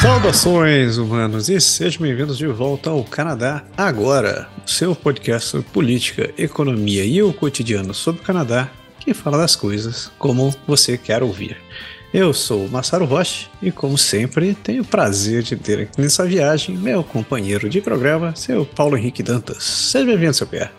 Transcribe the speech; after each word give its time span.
Saudações, 0.00 0.96
humanos, 0.96 1.48
e 1.48 1.60
sejam 1.60 2.02
bem-vindos 2.02 2.38
de 2.38 2.46
volta 2.46 2.90
ao 2.90 3.02
Canadá 3.02 3.64
Agora, 3.76 4.48
seu 4.64 4.94
podcast 4.94 5.48
sobre 5.48 5.66
política, 5.70 6.32
economia 6.38 7.04
e 7.04 7.20
o 7.20 7.32
cotidiano 7.32 7.92
sobre 7.92 8.20
o 8.20 8.24
Canadá, 8.24 8.70
que 9.00 9.12
fala 9.12 9.38
das 9.38 9.56
coisas 9.56 10.10
como 10.16 10.54
você 10.68 10.96
quer 10.96 11.22
ouvir. 11.22 11.56
Eu 12.14 12.32
sou 12.32 12.68
Massaro 12.68 13.04
Rocha 13.06 13.48
e, 13.60 13.72
como 13.72 13.98
sempre, 13.98 14.54
tenho 14.54 14.82
o 14.82 14.86
prazer 14.86 15.42
de 15.42 15.56
ter 15.56 15.80
aqui 15.80 16.00
nessa 16.00 16.24
viagem 16.24 16.76
meu 16.76 17.02
companheiro 17.02 17.68
de 17.68 17.80
programa, 17.80 18.34
seu 18.36 18.64
Paulo 18.64 18.96
Henrique 18.96 19.22
Dantas. 19.22 19.64
Seja 19.64 20.06
bem-vindo, 20.06 20.34
seu 20.34 20.46
Pé. 20.46 20.70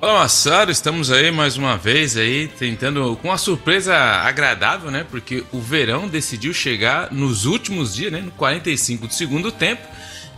Olá, 0.00 0.20
Massaro, 0.20 0.70
estamos 0.70 1.10
aí 1.10 1.32
mais 1.32 1.56
uma 1.56 1.76
vez 1.76 2.16
aí 2.16 2.46
tentando 2.46 3.18
com 3.20 3.30
uma 3.30 3.36
surpresa 3.36 3.96
agradável, 3.96 4.92
né? 4.92 5.04
Porque 5.10 5.42
o 5.50 5.60
verão 5.60 6.06
decidiu 6.06 6.54
chegar 6.54 7.12
nos 7.12 7.46
últimos 7.46 7.96
dias, 7.96 8.12
né? 8.12 8.20
No 8.20 8.30
45 8.30 9.08
do 9.08 9.12
segundo 9.12 9.50
tempo. 9.50 9.82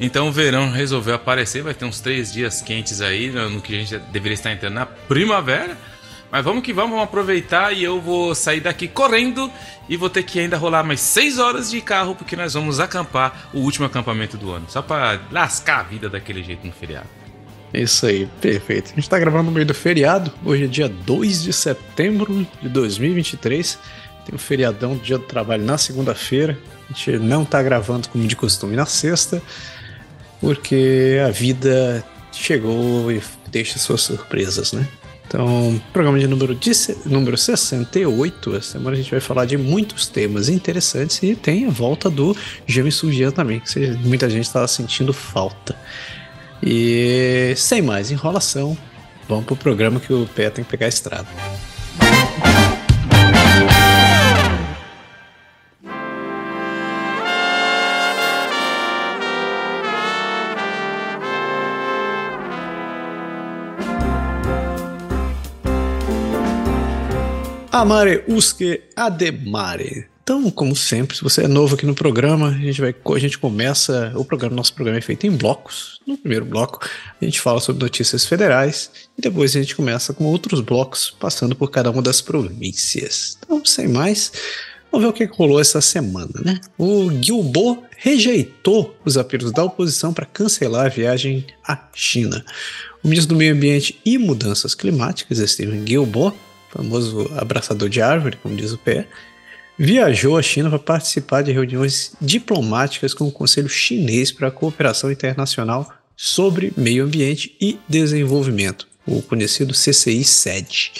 Então 0.01 0.29
o 0.29 0.33
verão 0.33 0.71
resolveu 0.71 1.15
aparecer, 1.15 1.63
vai 1.63 1.75
ter 1.75 1.85
uns 1.85 2.01
três 2.01 2.33
dias 2.33 2.63
quentes 2.63 3.03
aí, 3.03 3.29
né? 3.29 3.49
no 3.49 3.61
que 3.61 3.75
a 3.75 3.79
gente 3.79 3.99
deveria 4.11 4.33
estar 4.33 4.51
entrando 4.51 4.73
na 4.73 4.87
primavera. 4.87 5.77
Mas 6.33 6.43
vamos 6.43 6.63
que 6.63 6.73
vamos, 6.73 6.93
vamos 6.93 7.05
aproveitar 7.05 7.71
e 7.75 7.85
eu 7.85 8.01
vou 8.01 8.35
sair 8.35 8.61
daqui 8.61 8.89
correndo 8.89 9.53
e 9.91 9.95
vou 9.95 10.09
ter 10.09 10.23
que 10.23 10.41
ainda 10.41 10.57
rolar 10.57 10.85
mais 10.85 11.01
seis 11.01 11.39
horas 11.39 11.71
de 11.71 11.83
carro 11.83 12.15
porque 12.15 12.35
nós 12.35 12.55
vamos 12.55 12.81
acampar 12.81 13.51
o 13.53 13.59
último 13.59 13.85
acampamento 13.85 14.39
do 14.39 14.53
ano, 14.53 14.65
só 14.71 14.81
para 14.81 15.21
lascar 15.31 15.81
a 15.81 15.83
vida 15.83 16.09
daquele 16.09 16.43
jeito 16.43 16.67
no 16.67 16.73
feriado. 16.73 17.20
Isso 17.73 18.07
aí, 18.07 18.29
perfeito. 18.41 18.93
A 18.93 18.95
gente 18.97 19.09
tá 19.09 19.19
gravando 19.19 19.45
no 19.45 19.53
meio 19.53 19.67
do 19.67 19.75
feriado. 19.75 20.33
Hoje 20.45 20.65
é 20.65 20.67
dia 20.67 20.89
2 20.89 21.43
de 21.43 21.53
setembro 21.53 22.47
de 22.61 22.69
2023. 22.69 23.79
Tem 24.27 24.35
um 24.35 24.39
feriadão 24.39 24.97
do 24.97 25.03
dia 25.03 25.19
do 25.19 25.25
trabalho 25.25 25.65
na 25.65 25.79
segunda-feira. 25.79 26.59
A 26.89 26.93
gente 26.93 27.19
não 27.19 27.45
tá 27.45 27.63
gravando 27.63 28.09
como 28.09 28.27
de 28.27 28.35
costume 28.35 28.75
na 28.75 28.87
sexta, 28.87 29.41
porque 30.41 31.19
a 31.25 31.31
vida 31.31 32.05
chegou 32.33 33.13
e 33.13 33.23
deixa 33.51 33.79
suas 33.79 34.03
surpresas, 34.03 34.73
né? 34.73 34.87
Então, 35.29 35.81
programa 35.93 36.19
de 36.19 36.27
número, 36.27 36.59
número 37.07 37.37
68. 37.37 38.57
Essa 38.57 38.73
semana 38.73 38.97
a 38.97 39.01
gente 39.01 39.13
vai 39.13 39.21
falar 39.21 39.45
de 39.45 39.57
muitos 39.57 40.09
temas 40.09 40.49
interessantes 40.49 41.23
e 41.23 41.37
tem 41.37 41.67
a 41.67 41.71
volta 41.71 42.11
do 42.11 42.37
Jameson 42.67 43.13
Jean 43.13 43.31
também, 43.31 43.61
que 43.61 43.79
muita 44.03 44.29
gente 44.29 44.47
estava 44.47 44.67
sentindo 44.67 45.13
falta. 45.13 45.77
E 46.63 47.55
sem 47.57 47.81
mais 47.81 48.11
enrolação, 48.11 48.77
vamos 49.29 49.47
pro 49.47 49.57
programa 49.57 49.99
que 49.99 50.13
o 50.13 50.27
pé 50.27 50.51
tem 50.51 50.63
que 50.63 50.71
pegar 50.71 50.87
a 50.87 50.89
estrada. 50.89 51.29
Amare 67.73 68.25
usque 68.29 68.83
ademare. 68.95 70.09
Então, 70.31 70.49
como 70.49 70.77
sempre, 70.77 71.17
se 71.17 71.25
você 71.25 71.43
é 71.43 71.49
novo 71.49 71.75
aqui 71.75 71.85
no 71.85 71.93
programa, 71.93 72.51
a 72.51 72.53
gente 72.53 72.81
vai 72.81 72.95
a 72.95 73.19
gente 73.19 73.37
começa 73.37 74.13
o 74.15 74.25
programa, 74.25 74.55
nosso 74.55 74.73
programa 74.73 74.97
é 74.97 75.01
feito 75.01 75.27
em 75.27 75.31
blocos. 75.33 75.99
No 76.07 76.17
primeiro 76.17 76.45
bloco, 76.45 76.89
a 77.21 77.25
gente 77.25 77.41
fala 77.41 77.59
sobre 77.59 77.83
notícias 77.83 78.25
federais 78.25 78.93
e 79.19 79.23
depois 79.23 79.57
a 79.57 79.61
gente 79.61 79.75
começa 79.75 80.15
com 80.15 80.23
outros 80.27 80.61
blocos, 80.61 81.11
passando 81.19 81.57
por 81.57 81.69
cada 81.69 81.91
uma 81.91 82.01
das 82.01 82.21
províncias. 82.21 83.39
Então, 83.45 83.65
sem 83.65 83.89
mais, 83.89 84.31
vamos 84.93 85.05
ver 85.05 85.11
o 85.11 85.13
que 85.13 85.25
rolou 85.37 85.61
essa 85.61 85.81
semana, 85.81 86.41
né? 86.45 86.61
O 86.79 87.09
Guilbo 87.09 87.83
rejeitou 87.97 88.95
os 89.05 89.19
apelos 89.19 89.51
da 89.51 89.65
oposição 89.65 90.13
para 90.13 90.27
cancelar 90.27 90.87
a 90.87 90.91
viagem 90.91 91.45
à 91.67 91.77
China. 91.93 92.45
O 93.03 93.09
ministro 93.09 93.35
do 93.35 93.39
Meio 93.39 93.53
Ambiente 93.53 93.99
e 94.05 94.17
Mudanças 94.17 94.77
Climáticas, 94.77 95.39
Steven 95.39 95.83
Guilbo, 95.83 96.33
famoso 96.69 97.29
abraçador 97.37 97.89
de 97.89 98.01
árvore, 98.01 98.39
como 98.41 98.55
diz 98.55 98.71
o 98.71 98.79
pé, 98.79 99.09
viajou 99.83 100.37
à 100.37 100.43
China 100.43 100.69
para 100.69 100.79
participar 100.79 101.41
de 101.41 101.53
reuniões 101.53 102.13
diplomáticas 102.21 103.15
com 103.15 103.27
o 103.27 103.33
Conselho 103.33 103.67
Chinês 103.71 104.31
para 104.31 104.49
a 104.49 104.51
Cooperação 104.51 105.11
Internacional 105.11 105.91
sobre 106.15 106.71
Meio 106.77 107.03
Ambiente 107.03 107.57
e 107.59 107.79
Desenvolvimento, 107.89 108.87
o 109.07 109.23
conhecido 109.23 109.73
CCI-SED. 109.73 110.93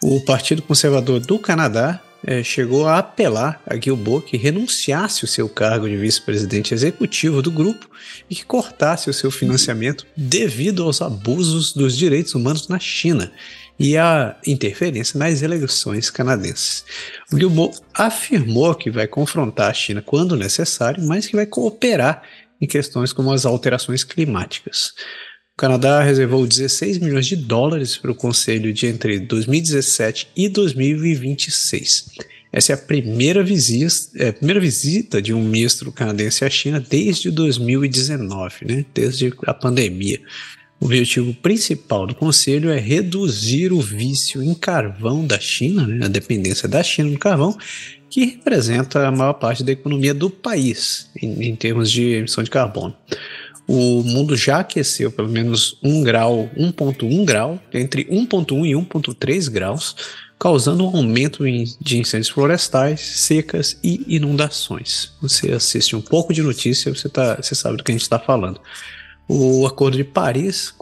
O 0.00 0.20
Partido 0.20 0.62
Conservador 0.62 1.18
do 1.18 1.36
Canadá 1.36 2.00
eh, 2.24 2.44
chegou 2.44 2.86
a 2.86 2.98
apelar 2.98 3.60
a 3.66 3.74
Guilbault 3.74 4.24
que 4.30 4.36
renunciasse 4.36 5.24
o 5.24 5.28
seu 5.28 5.48
cargo 5.48 5.88
de 5.88 5.96
vice-presidente 5.96 6.72
executivo 6.72 7.42
do 7.42 7.50
grupo 7.50 7.90
e 8.30 8.36
que 8.36 8.44
cortasse 8.44 9.10
o 9.10 9.12
seu 9.12 9.32
financiamento 9.32 10.06
devido 10.16 10.84
aos 10.84 11.02
abusos 11.02 11.72
dos 11.72 11.98
direitos 11.98 12.36
humanos 12.36 12.68
na 12.68 12.78
China 12.78 13.32
e 13.82 13.98
a 13.98 14.36
interferência 14.46 15.18
nas 15.18 15.42
eleições 15.42 16.08
canadenses. 16.08 16.84
Guilbault 17.34 17.80
afirmou 17.92 18.72
que 18.76 18.92
vai 18.92 19.08
confrontar 19.08 19.70
a 19.70 19.74
China 19.74 20.00
quando 20.00 20.36
necessário, 20.36 21.04
mas 21.04 21.26
que 21.26 21.34
vai 21.34 21.46
cooperar 21.46 22.22
em 22.60 22.66
questões 22.66 23.12
como 23.12 23.32
as 23.32 23.44
alterações 23.44 24.04
climáticas. 24.04 24.92
O 25.54 25.56
Canadá 25.56 26.00
reservou 26.00 26.46
16 26.46 26.98
milhões 26.98 27.26
de 27.26 27.34
dólares 27.34 27.96
para 27.96 28.12
o 28.12 28.14
Conselho 28.14 28.72
de 28.72 28.86
entre 28.86 29.18
2017 29.18 30.28
e 30.36 30.48
2026. 30.48 32.06
Essa 32.52 32.72
é 32.72 32.74
a 32.76 32.78
primeira 32.78 33.42
visita, 33.42 34.22
é 34.22 34.30
primeira 34.30 34.60
visita 34.60 35.20
de 35.20 35.34
um 35.34 35.42
ministro 35.42 35.90
canadense 35.90 36.44
à 36.44 36.50
China 36.50 36.78
desde 36.78 37.32
2019, 37.32 38.64
né? 38.64 38.84
desde 38.94 39.32
a 39.44 39.52
pandemia. 39.52 40.20
O 40.82 40.86
objetivo 40.86 41.32
principal 41.32 42.08
do 42.08 42.14
Conselho 42.16 42.68
é 42.68 42.76
reduzir 42.76 43.72
o 43.72 43.80
vício 43.80 44.42
em 44.42 44.52
carvão 44.52 45.24
da 45.24 45.38
China, 45.38 45.86
né, 45.86 46.06
a 46.06 46.08
dependência 46.08 46.68
da 46.68 46.82
China 46.82 47.08
no 47.08 47.20
carvão, 47.20 47.56
que 48.10 48.24
representa 48.24 49.06
a 49.06 49.12
maior 49.12 49.34
parte 49.34 49.62
da 49.62 49.70
economia 49.70 50.12
do 50.12 50.28
país 50.28 51.08
em, 51.22 51.50
em 51.50 51.54
termos 51.54 51.88
de 51.88 52.14
emissão 52.14 52.42
de 52.42 52.50
carbono. 52.50 52.96
O 53.64 54.02
mundo 54.02 54.36
já 54.36 54.58
aqueceu 54.58 55.12
pelo 55.12 55.28
menos 55.28 55.78
1 55.84 56.02
grau, 56.02 56.50
1.1 56.58 57.24
grau, 57.24 57.62
entre 57.72 58.04
1.1 58.06 58.66
e 58.66 58.72
1.3 58.72 59.48
graus, 59.52 59.94
causando 60.36 60.84
um 60.84 60.96
aumento 60.96 61.44
de 61.80 61.98
incêndios 61.98 62.28
florestais, 62.28 63.00
secas 63.00 63.78
e 63.84 64.16
inundações. 64.16 65.12
Você 65.22 65.52
assiste 65.52 65.94
um 65.94 66.02
pouco 66.02 66.34
de 66.34 66.42
notícia, 66.42 66.92
você, 66.92 67.08
tá, 67.08 67.36
você 67.36 67.54
sabe 67.54 67.76
do 67.76 67.84
que 67.84 67.92
a 67.92 67.94
gente 67.94 68.02
está 68.02 68.18
falando 68.18 68.60
o 69.32 69.66
Acordo 69.66 69.96
de 69.96 70.04
Paris 70.04 70.74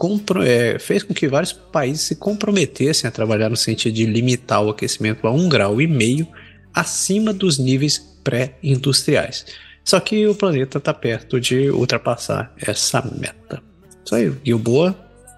é, 0.45 0.77
fez 0.77 1.03
com 1.03 1.13
que 1.13 1.27
vários 1.27 1.53
países 1.53 2.01
se 2.01 2.15
comprometessem 2.17 3.07
a 3.07 3.11
trabalhar 3.11 3.49
no 3.49 3.55
sentido 3.55 3.93
de 3.93 4.05
limitar 4.05 4.61
o 4.61 4.69
aquecimento 4.69 5.25
a 5.25 5.31
um 5.31 5.47
grau 5.47 5.81
e 5.81 5.87
meio 5.87 6.27
acima 6.73 7.31
dos 7.31 7.57
níveis 7.57 7.97
pré-industriais. 8.21 9.45
Só 9.85 10.01
que 10.01 10.27
o 10.27 10.35
planeta 10.35 10.79
está 10.79 10.93
perto 10.93 11.39
de 11.39 11.69
ultrapassar 11.69 12.53
essa 12.57 13.01
meta. 13.01 13.63
Isso 14.03 14.15
aí, 14.15 14.33
Gilboa 14.43 14.93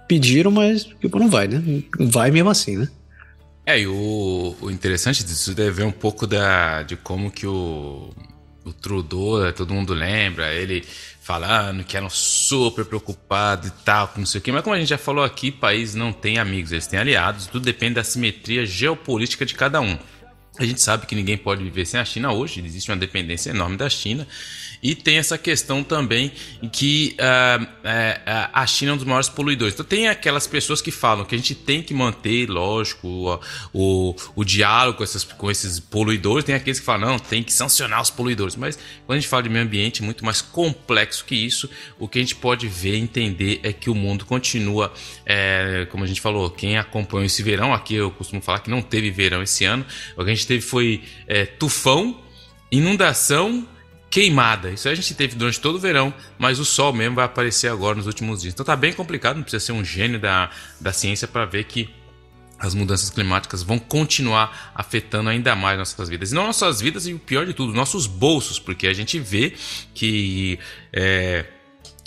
pediram, 0.07 0.49
mas 0.49 0.89
Gilboa 0.99 1.21
não 1.21 1.29
vai, 1.29 1.47
né? 1.47 1.83
Vai 1.99 2.31
mesmo 2.31 2.49
assim, 2.49 2.77
né? 2.77 2.89
É, 3.63 3.79
e 3.79 3.87
o, 3.87 4.55
o 4.59 4.71
interessante 4.71 5.23
disso 5.23 5.53
é 5.55 5.69
ver 5.69 5.85
um 5.85 5.91
pouco 5.91 6.25
da, 6.25 6.81
de 6.81 6.97
como 6.97 7.31
que 7.31 7.45
o, 7.45 8.09
o 8.65 8.73
Trudeau, 8.73 9.53
todo 9.53 9.73
mundo 9.73 9.93
lembra, 9.93 10.53
ele 10.53 10.83
falando 11.23 11.85
que 11.85 11.95
eram 11.95 12.09
super 12.09 12.83
preocupados 12.83 13.69
e 13.69 13.71
tal, 13.85 14.09
com 14.09 14.19
não 14.19 14.25
sei 14.25 14.39
o 14.39 14.41
quê. 14.41 14.51
Mas 14.51 14.61
como 14.61 14.75
a 14.75 14.79
gente 14.79 14.89
já 14.89 14.97
falou 14.97 15.23
aqui, 15.23 15.51
país 15.51 15.95
não 15.95 16.11
tem 16.11 16.37
amigos, 16.37 16.73
eles 16.73 16.85
têm 16.85 16.99
aliados, 16.99 17.47
tudo 17.47 17.63
depende 17.63 17.95
da 17.95 18.03
simetria 18.03 18.65
geopolítica 18.65 19.45
de 19.45 19.55
cada 19.55 19.79
um. 19.79 19.97
A 20.59 20.65
gente 20.65 20.81
sabe 20.81 21.05
que 21.05 21.15
ninguém 21.15 21.37
pode 21.37 21.63
viver 21.63 21.85
sem 21.85 21.97
a 21.97 22.05
China 22.05 22.33
hoje, 22.33 22.61
existe 22.63 22.91
uma 22.91 22.97
dependência 22.97 23.51
enorme 23.51 23.77
da 23.77 23.89
China. 23.89 24.27
E 24.83 24.93
tem 24.93 25.17
essa 25.17 25.37
questão 25.37 25.81
também 25.81 26.33
que 26.73 27.15
uh, 27.17 27.63
uh, 27.63 28.49
a 28.51 28.67
China 28.67 28.91
é 28.91 28.93
um 28.95 28.97
dos 28.97 29.05
maiores 29.05 29.29
poluidores. 29.29 29.73
Então 29.73 29.85
tem 29.85 30.09
aquelas 30.09 30.45
pessoas 30.45 30.81
que 30.81 30.91
falam 30.91 31.23
que 31.23 31.33
a 31.33 31.37
gente 31.37 31.55
tem 31.55 31.81
que 31.81 31.93
manter, 31.93 32.49
lógico, 32.49 33.07
o, 33.07 33.39
o, 33.73 34.15
o 34.35 34.43
diálogo 34.43 34.97
com, 34.97 35.03
essas, 35.05 35.23
com 35.23 35.49
esses 35.49 35.79
poluidores. 35.79 36.43
Tem 36.43 36.53
aqueles 36.53 36.81
que 36.81 36.85
falam, 36.85 37.11
não, 37.11 37.19
tem 37.19 37.41
que 37.41 37.53
sancionar 37.53 38.01
os 38.01 38.09
poluidores. 38.09 38.57
Mas 38.57 38.77
quando 39.05 39.17
a 39.17 39.21
gente 39.21 39.29
fala 39.29 39.43
de 39.43 39.49
meio 39.49 39.63
ambiente, 39.63 40.01
é 40.01 40.05
muito 40.05 40.25
mais 40.25 40.41
complexo 40.41 41.23
que 41.23 41.35
isso. 41.35 41.69
O 41.97 42.05
que 42.05 42.19
a 42.19 42.21
gente 42.21 42.35
pode 42.35 42.67
ver 42.67 42.95
e 42.95 42.99
entender 42.99 43.61
é 43.63 43.71
que 43.71 43.89
o 43.89 43.95
mundo 43.95 44.25
continua, 44.25 44.91
é, 45.25 45.87
como 45.91 46.03
a 46.03 46.07
gente 46.07 46.19
falou, 46.19 46.49
quem 46.49 46.77
acompanhou 46.77 47.25
esse 47.25 47.41
verão, 47.41 47.73
aqui 47.73 47.95
eu 47.95 48.11
costumo 48.11 48.41
falar 48.41 48.59
que 48.59 48.69
não 48.69 48.81
teve 48.81 49.09
verão 49.09 49.41
esse 49.41 49.63
ano. 49.63 49.85
O 50.17 50.25
que 50.25 50.29
a 50.29 50.35
gente 50.35 50.45
teve 50.45 50.61
foi 50.61 51.03
é, 51.25 51.45
tufão, 51.45 52.21
inundação 52.69 53.65
queimada. 54.13 54.69
Isso 54.69 54.87
a 54.87 54.93
gente 54.93 55.15
teve 55.15 55.35
durante 55.35 55.59
todo 55.59 55.77
o 55.77 55.79
verão, 55.79 56.13
mas 56.37 56.59
o 56.59 56.65
sol 56.65 56.93
mesmo 56.93 57.15
vai 57.15 57.25
aparecer 57.25 57.67
agora 57.67 57.95
nos 57.95 58.05
últimos 58.05 58.43
dias. 58.43 58.53
Então 58.53 58.63
tá 58.63 58.75
bem 58.75 58.93
complicado, 58.93 59.37
não 59.37 59.41
precisa 59.41 59.65
ser 59.65 59.71
um 59.71 59.83
gênio 59.83 60.19
da, 60.19 60.51
da 60.79 60.93
ciência 60.93 61.27
para 61.27 61.45
ver 61.45 61.63
que 61.63 61.89
as 62.59 62.75
mudanças 62.75 63.09
climáticas 63.09 63.63
vão 63.63 63.79
continuar 63.79 64.71
afetando 64.75 65.29
ainda 65.29 65.55
mais 65.55 65.79
nossas 65.79 66.09
vidas. 66.09 66.31
E 66.31 66.35
não 66.35 66.45
nossas 66.45 66.79
vidas, 66.79 67.07
e 67.07 67.13
o 67.15 67.17
pior 67.17 67.43
de 67.47 67.55
tudo, 67.55 67.73
nossos 67.73 68.05
bolsos, 68.05 68.59
porque 68.59 68.85
a 68.85 68.93
gente 68.93 69.17
vê 69.17 69.55
que. 69.95 70.59
É, 70.93 71.45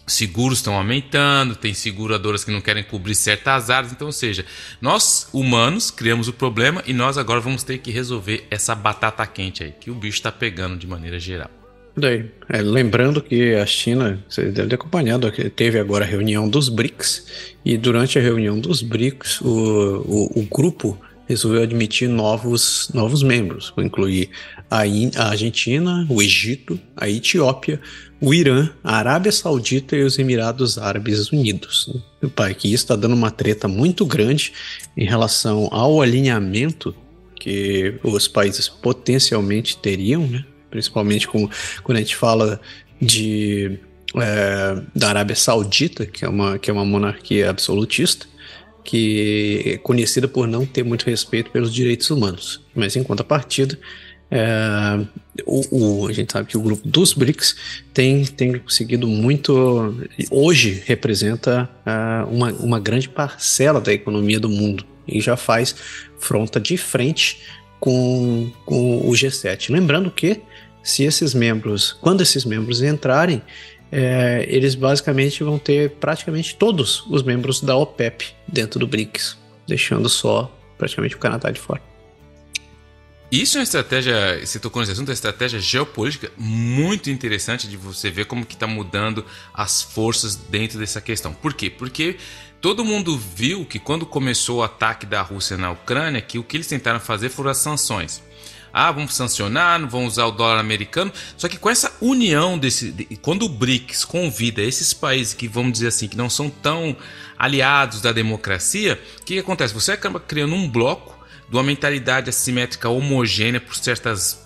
seguros 0.06 0.58
estão 0.58 0.76
aumentando, 0.76 1.56
tem 1.56 1.74
seguradoras 1.74 2.44
que 2.44 2.52
não 2.52 2.60
querem 2.60 2.84
cobrir 2.84 3.16
certas 3.16 3.70
áreas, 3.70 3.90
então, 3.90 4.06
ou 4.06 4.12
seja, 4.12 4.46
nós 4.80 5.28
humanos 5.32 5.90
criamos 5.90 6.28
o 6.28 6.32
problema 6.32 6.80
e 6.86 6.92
nós 6.92 7.18
agora 7.18 7.40
vamos 7.40 7.64
ter 7.64 7.78
que 7.78 7.90
resolver 7.90 8.46
essa 8.48 8.72
batata 8.76 9.26
quente 9.26 9.64
aí, 9.64 9.72
que 9.72 9.90
o 9.90 9.94
bicho 9.96 10.18
está 10.18 10.30
pegando 10.30 10.76
de 10.76 10.86
maneira 10.86 11.18
geral. 11.18 11.65
Daí, 11.96 12.26
é, 12.48 12.60
lembrando 12.60 13.22
que 13.22 13.54
a 13.54 13.64
China, 13.64 14.22
você 14.28 14.50
deve 14.50 14.68
ter 14.68 14.74
acompanhado, 14.74 15.30
teve 15.54 15.78
agora 15.78 16.04
a 16.04 16.08
reunião 16.08 16.46
dos 16.46 16.68
BRICS, 16.68 17.26
e 17.64 17.78
durante 17.78 18.18
a 18.18 18.22
reunião 18.22 18.60
dos 18.60 18.82
BRICS, 18.82 19.40
o, 19.40 19.46
o, 19.46 20.40
o 20.40 20.42
grupo 20.42 20.98
resolveu 21.26 21.62
admitir 21.62 22.08
novos, 22.08 22.90
novos 22.92 23.22
membros, 23.22 23.72
incluir 23.78 24.28
a, 24.70 24.82
a 25.16 25.28
Argentina, 25.30 26.06
o 26.08 26.22
Egito, 26.22 26.78
a 26.96 27.08
Etiópia, 27.08 27.80
o 28.20 28.32
Irã, 28.32 28.68
a 28.84 28.96
Arábia 28.96 29.32
Saudita 29.32 29.96
e 29.96 30.02
os 30.02 30.18
Emirados 30.18 30.78
Árabes 30.78 31.30
Unidos. 31.32 31.90
Pai 32.34 32.54
que 32.54 32.68
isso 32.68 32.84
está 32.84 32.96
dando 32.96 33.14
uma 33.14 33.30
treta 33.30 33.66
muito 33.66 34.04
grande 34.04 34.52
em 34.96 35.04
relação 35.04 35.68
ao 35.72 36.00
alinhamento 36.00 36.94
que 37.38 37.94
os 38.02 38.28
países 38.28 38.68
potencialmente 38.68 39.76
teriam, 39.76 40.26
né? 40.26 40.44
Principalmente 40.70 41.26
com, 41.28 41.48
quando 41.82 41.98
a 41.98 42.00
gente 42.00 42.16
fala 42.16 42.60
de 43.00 43.78
é, 44.16 44.82
da 44.94 45.08
Arábia 45.08 45.36
Saudita, 45.36 46.06
que 46.06 46.24
é 46.24 46.28
uma, 46.28 46.58
que 46.58 46.70
é 46.70 46.72
uma 46.72 46.84
monarquia 46.84 47.50
absolutista, 47.50 48.26
que 48.84 49.62
é 49.66 49.78
conhecida 49.78 50.28
por 50.28 50.46
não 50.46 50.64
ter 50.64 50.84
muito 50.84 51.04
respeito 51.04 51.50
pelos 51.50 51.72
direitos 51.74 52.08
humanos. 52.10 52.62
Mas 52.74 52.96
em 52.96 53.02
contrapartida, 53.02 53.78
é, 54.30 55.06
o, 55.44 56.02
o, 56.04 56.08
a 56.08 56.12
gente 56.12 56.32
sabe 56.32 56.48
que 56.48 56.56
o 56.56 56.62
grupo 56.62 56.86
dos 56.86 57.12
BRICS 57.12 57.56
tem, 57.92 58.24
tem 58.24 58.58
conseguido 58.58 59.06
muito. 59.06 59.94
Hoje 60.30 60.82
representa 60.86 61.68
é, 61.84 62.24
uma, 62.28 62.52
uma 62.52 62.80
grande 62.80 63.08
parcela 63.08 63.80
da 63.80 63.92
economia 63.92 64.40
do 64.40 64.48
mundo 64.48 64.84
e 65.06 65.20
já 65.20 65.36
faz 65.36 65.74
fronta 66.18 66.58
de 66.58 66.76
frente 66.76 67.40
com, 67.78 68.50
com 68.64 68.98
o 68.98 69.10
G7. 69.12 69.70
Lembrando 69.70 70.10
que 70.10 70.40
se 70.86 71.02
esses 71.02 71.34
membros, 71.34 71.92
quando 72.00 72.20
esses 72.20 72.44
membros 72.44 72.80
entrarem, 72.80 73.42
é, 73.90 74.46
eles 74.48 74.76
basicamente 74.76 75.42
vão 75.42 75.58
ter 75.58 75.90
praticamente 75.90 76.54
todos 76.54 77.04
os 77.10 77.24
membros 77.24 77.60
da 77.60 77.76
OPEP 77.76 78.32
dentro 78.46 78.78
do 78.78 78.86
BRICS, 78.86 79.36
deixando 79.66 80.08
só 80.08 80.48
praticamente 80.78 81.16
o 81.16 81.18
Canadá 81.18 81.50
de 81.50 81.58
fora. 81.58 81.82
Isso 83.32 83.56
é 83.56 83.58
uma 83.58 83.64
estratégia, 83.64 84.40
você 84.46 84.60
tocou 84.60 84.80
nesse 84.80 84.92
assunto, 84.92 85.08
é 85.08 85.10
uma 85.10 85.14
estratégia 85.14 85.58
geopolítica 85.58 86.30
muito 86.36 87.10
interessante 87.10 87.66
de 87.66 87.76
você 87.76 88.08
ver 88.08 88.26
como 88.26 88.46
que 88.46 88.54
está 88.54 88.68
mudando 88.68 89.24
as 89.52 89.82
forças 89.82 90.36
dentro 90.36 90.78
dessa 90.78 91.00
questão. 91.00 91.32
Por 91.34 91.52
quê? 91.52 91.68
Porque 91.68 92.16
todo 92.60 92.84
mundo 92.84 93.18
viu 93.18 93.66
que 93.66 93.80
quando 93.80 94.06
começou 94.06 94.58
o 94.58 94.62
ataque 94.62 95.04
da 95.04 95.20
Rússia 95.20 95.56
na 95.56 95.72
Ucrânia, 95.72 96.22
que 96.22 96.38
o 96.38 96.44
que 96.44 96.56
eles 96.56 96.68
tentaram 96.68 97.00
fazer 97.00 97.28
foram 97.28 97.50
as 97.50 97.58
sanções 97.58 98.22
ah, 98.78 98.92
vamos 98.92 99.14
sancionar, 99.14 99.78
não 99.80 99.88
vamos 99.88 100.12
usar 100.12 100.26
o 100.26 100.30
dólar 100.30 100.60
americano. 100.60 101.10
Só 101.34 101.48
que 101.48 101.56
com 101.56 101.70
essa 101.70 101.96
união 101.98 102.58
desse, 102.58 102.92
de, 102.92 103.04
quando 103.22 103.46
o 103.46 103.48
BRICS 103.48 104.04
convida 104.04 104.60
esses 104.60 104.92
países 104.92 105.32
que 105.32 105.48
vamos 105.48 105.72
dizer 105.72 105.88
assim 105.88 106.06
que 106.06 106.16
não 106.16 106.28
são 106.28 106.50
tão 106.50 106.94
aliados 107.38 108.02
da 108.02 108.12
democracia, 108.12 109.00
o 109.18 109.24
que, 109.24 109.32
que 109.32 109.40
acontece? 109.40 109.72
Você 109.72 109.92
acaba 109.92 110.20
criando 110.20 110.54
um 110.54 110.68
bloco 110.68 111.18
de 111.48 111.56
uma 111.56 111.62
mentalidade 111.62 112.28
assimétrica 112.28 112.90
homogênea 112.90 113.62
por 113.62 113.74
certas 113.74 114.44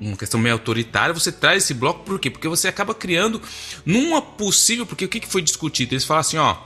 uma 0.00 0.16
questão 0.16 0.40
meio 0.40 0.54
autoritária, 0.54 1.14
você 1.14 1.30
traz 1.30 1.62
esse 1.62 1.74
bloco 1.74 2.02
por 2.02 2.18
quê? 2.18 2.30
Porque 2.30 2.48
você 2.48 2.66
acaba 2.66 2.94
criando 2.94 3.40
numa 3.86 4.20
possível, 4.20 4.86
porque 4.86 5.04
o 5.04 5.08
que 5.08 5.24
foi 5.24 5.42
discutido? 5.42 5.94
Eles 5.94 6.04
falam 6.04 6.22
assim, 6.22 6.38
ó, 6.38 6.56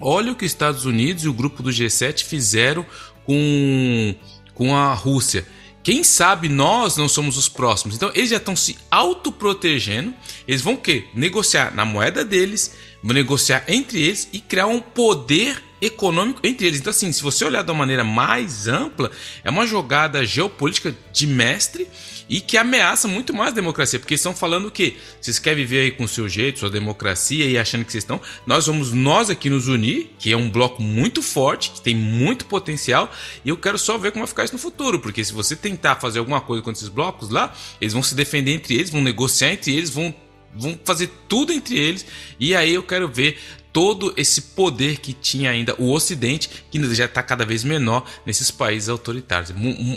olha 0.00 0.32
o 0.32 0.34
que 0.36 0.46
os 0.46 0.52
Estados 0.52 0.86
Unidos 0.86 1.24
e 1.24 1.28
o 1.28 1.34
grupo 1.34 1.62
do 1.62 1.70
G7 1.70 2.24
fizeram 2.24 2.86
com, 3.24 4.14
com 4.54 4.74
a 4.74 4.94
Rússia. 4.94 5.44
Quem 5.86 6.02
sabe 6.02 6.48
nós 6.48 6.96
não 6.96 7.08
somos 7.08 7.36
os 7.36 7.48
próximos. 7.48 7.94
Então 7.94 8.10
eles 8.12 8.30
já 8.30 8.38
estão 8.38 8.56
se 8.56 8.76
autoprotegendo. 8.90 10.12
Eles 10.48 10.60
vão 10.60 10.74
que 10.74 11.04
negociar 11.14 11.72
na 11.76 11.84
moeda 11.84 12.24
deles, 12.24 12.74
vão 13.00 13.14
negociar 13.14 13.62
entre 13.68 14.02
eles 14.02 14.28
e 14.32 14.40
criar 14.40 14.66
um 14.66 14.80
poder 14.80 15.62
econômico 15.80 16.40
entre 16.42 16.66
eles. 16.66 16.80
Então 16.80 16.90
assim, 16.90 17.12
se 17.12 17.22
você 17.22 17.44
olhar 17.44 17.62
de 17.62 17.70
uma 17.70 17.78
maneira 17.78 18.02
mais 18.02 18.66
ampla, 18.66 19.12
é 19.44 19.48
uma 19.48 19.64
jogada 19.64 20.26
geopolítica 20.26 20.92
de 21.12 21.24
mestre 21.24 21.86
e 22.28 22.40
que 22.40 22.56
ameaça 22.56 23.06
muito 23.06 23.32
mais 23.32 23.52
a 23.52 23.54
democracia, 23.54 23.98
porque 23.98 24.14
estão 24.14 24.34
falando 24.34 24.70
que 24.70 24.96
vocês 25.20 25.38
querem 25.38 25.64
viver 25.64 25.80
aí 25.80 25.90
com 25.90 26.04
o 26.04 26.08
seu 26.08 26.28
jeito, 26.28 26.60
sua 26.60 26.70
democracia 26.70 27.46
e 27.46 27.56
achando 27.56 27.84
que 27.84 27.92
vocês 27.92 28.04
estão, 28.04 28.20
nós 28.46 28.66
vamos 28.66 28.92
nós 28.92 29.30
aqui 29.30 29.48
nos 29.48 29.68
unir, 29.68 30.10
que 30.18 30.32
é 30.32 30.36
um 30.36 30.50
bloco 30.50 30.82
muito 30.82 31.22
forte, 31.22 31.70
que 31.70 31.80
tem 31.80 31.94
muito 31.94 32.46
potencial, 32.46 33.10
e 33.44 33.48
eu 33.48 33.56
quero 33.56 33.78
só 33.78 33.96
ver 33.96 34.12
como 34.12 34.24
vai 34.24 34.28
ficar 34.28 34.44
isso 34.44 34.54
no 34.54 34.58
futuro, 34.58 34.98
porque 34.98 35.24
se 35.24 35.32
você 35.32 35.54
tentar 35.54 35.96
fazer 35.96 36.18
alguma 36.18 36.40
coisa 36.40 36.62
com 36.62 36.70
esses 36.70 36.88
blocos 36.88 37.30
lá, 37.30 37.54
eles 37.80 37.92
vão 37.92 38.02
se 38.02 38.14
defender 38.14 38.52
entre 38.52 38.74
eles, 38.74 38.90
vão 38.90 39.02
negociar 39.02 39.52
entre 39.52 39.74
eles, 39.74 39.90
vão 39.90 40.14
vão 40.58 40.78
fazer 40.86 41.10
tudo 41.28 41.52
entre 41.52 41.78
eles 41.78 42.06
e 42.40 42.56
aí 42.56 42.72
eu 42.72 42.82
quero 42.82 43.06
ver 43.08 43.38
todo 43.76 44.14
esse 44.16 44.40
poder 44.40 45.00
que 45.00 45.12
tinha 45.12 45.50
ainda 45.50 45.74
o 45.76 45.92
Ocidente, 45.92 46.48
que 46.70 46.94
já 46.94 47.04
está 47.04 47.22
cada 47.22 47.44
vez 47.44 47.62
menor 47.62 48.08
nesses 48.24 48.50
países 48.50 48.88
autoritários. 48.88 49.52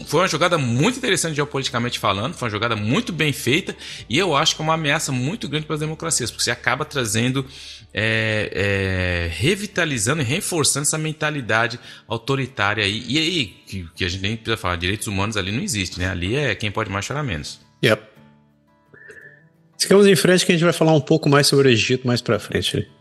Foi 0.05 0.19
uma 0.19 0.27
jogada 0.27 0.57
muito 0.57 0.97
interessante 0.97 1.35
geopoliticamente 1.35 1.97
falando, 1.97 2.33
foi 2.33 2.47
uma 2.47 2.51
jogada 2.51 2.75
muito 2.75 3.13
bem 3.13 3.31
feita 3.31 3.73
e 4.09 4.17
eu 4.17 4.35
acho 4.35 4.57
que 4.57 4.61
é 4.61 4.65
uma 4.65 4.73
ameaça 4.73 5.13
muito 5.13 5.47
grande 5.47 5.65
para 5.65 5.75
as 5.75 5.79
democracias, 5.79 6.29
porque 6.29 6.43
você 6.43 6.51
acaba 6.51 6.83
trazendo, 6.83 7.45
é, 7.93 9.29
é, 9.31 9.33
revitalizando 9.33 10.23
e 10.23 10.25
reforçando 10.25 10.85
essa 10.85 10.97
mentalidade 10.97 11.79
autoritária 12.05 12.83
aí. 12.83 13.05
E 13.07 13.17
aí, 13.17 13.45
que, 13.65 13.87
que, 13.95 14.03
a 14.03 14.09
gente 14.09 14.21
nem 14.21 14.35
precisa 14.35 14.57
falar, 14.57 14.75
direitos 14.75 15.07
humanos 15.07 15.37
ali 15.37 15.53
não 15.53 15.63
existe, 15.63 15.97
né? 16.01 16.09
Ali 16.09 16.35
é 16.35 16.53
quem 16.53 16.69
pode 16.69 16.89
mais 16.89 17.05
chorar 17.05 17.23
menos. 17.23 17.61
Yep. 17.81 18.03
Sigamos 19.77 20.05
em 20.05 20.17
frente 20.17 20.45
que 20.45 20.51
a 20.51 20.55
gente 20.55 20.65
vai 20.65 20.73
falar 20.73 20.91
um 20.91 20.99
pouco 20.99 21.29
mais 21.29 21.47
sobre 21.47 21.69
o 21.69 21.71
Egito 21.71 22.05
mais 22.05 22.19
para 22.19 22.37
frente. 22.39 22.98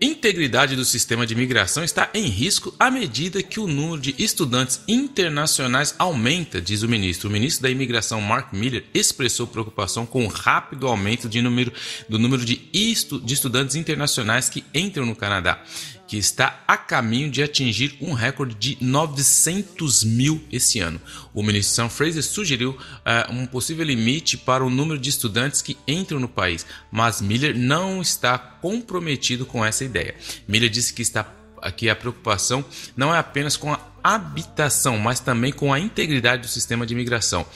Integridade 0.00 0.76
do 0.76 0.84
sistema 0.84 1.26
de 1.26 1.34
imigração 1.34 1.84
está 1.84 2.10
em 2.12 2.26
risco 2.26 2.74
à 2.78 2.90
medida 2.90 3.42
que 3.42 3.60
o 3.60 3.66
número 3.66 4.00
de 4.00 4.14
estudantes 4.18 4.80
internacionais 4.88 5.94
aumenta, 5.98 6.60
diz 6.60 6.82
o 6.82 6.88
ministro. 6.88 7.28
O 7.28 7.32
ministro 7.32 7.62
da 7.62 7.70
Imigração, 7.70 8.20
Mark 8.20 8.52
Miller, 8.52 8.84
expressou 8.92 9.46
preocupação 9.46 10.04
com 10.04 10.24
o 10.24 10.28
rápido 10.28 10.86
aumento 10.86 11.28
de 11.28 11.40
número, 11.40 11.72
do 12.08 12.18
número 12.18 12.44
de, 12.44 12.68
estu, 12.72 13.20
de 13.20 13.34
estudantes 13.34 13.76
internacionais 13.76 14.48
que 14.48 14.64
entram 14.74 15.06
no 15.06 15.14
Canadá 15.16 15.62
que 16.06 16.16
está 16.16 16.62
a 16.66 16.76
caminho 16.76 17.30
de 17.30 17.42
atingir 17.42 17.96
um 18.00 18.12
recorde 18.12 18.54
de 18.54 18.84
900 18.84 20.04
mil 20.04 20.42
esse 20.52 20.80
ano. 20.80 21.00
O 21.32 21.42
ministro 21.42 21.74
Sam 21.74 21.88
Fraser 21.88 22.22
sugeriu 22.22 22.70
uh, 22.72 23.32
um 23.32 23.46
possível 23.46 23.84
limite 23.84 24.36
para 24.36 24.64
o 24.64 24.70
número 24.70 24.98
de 24.98 25.10
estudantes 25.10 25.62
que 25.62 25.76
entram 25.88 26.20
no 26.20 26.28
país, 26.28 26.66
mas 26.90 27.20
Miller 27.20 27.56
não 27.56 28.02
está 28.02 28.38
comprometido 28.38 29.46
com 29.46 29.64
essa 29.64 29.84
ideia. 29.84 30.14
Miller 30.46 30.70
disse 30.70 30.92
que 30.92 31.02
está 31.02 31.26
aqui 31.64 31.88
a 31.88 31.96
preocupação 31.96 32.62
não 32.94 33.14
é 33.14 33.18
apenas 33.18 33.56
com 33.56 33.72
a 33.72 33.80
habitação, 34.02 34.98
mas 34.98 35.18
também 35.18 35.50
com 35.50 35.72
a 35.72 35.80
integridade 35.80 36.42
do 36.42 36.48
sistema 36.48 36.84
de 36.84 36.92
imigração. 36.92 37.46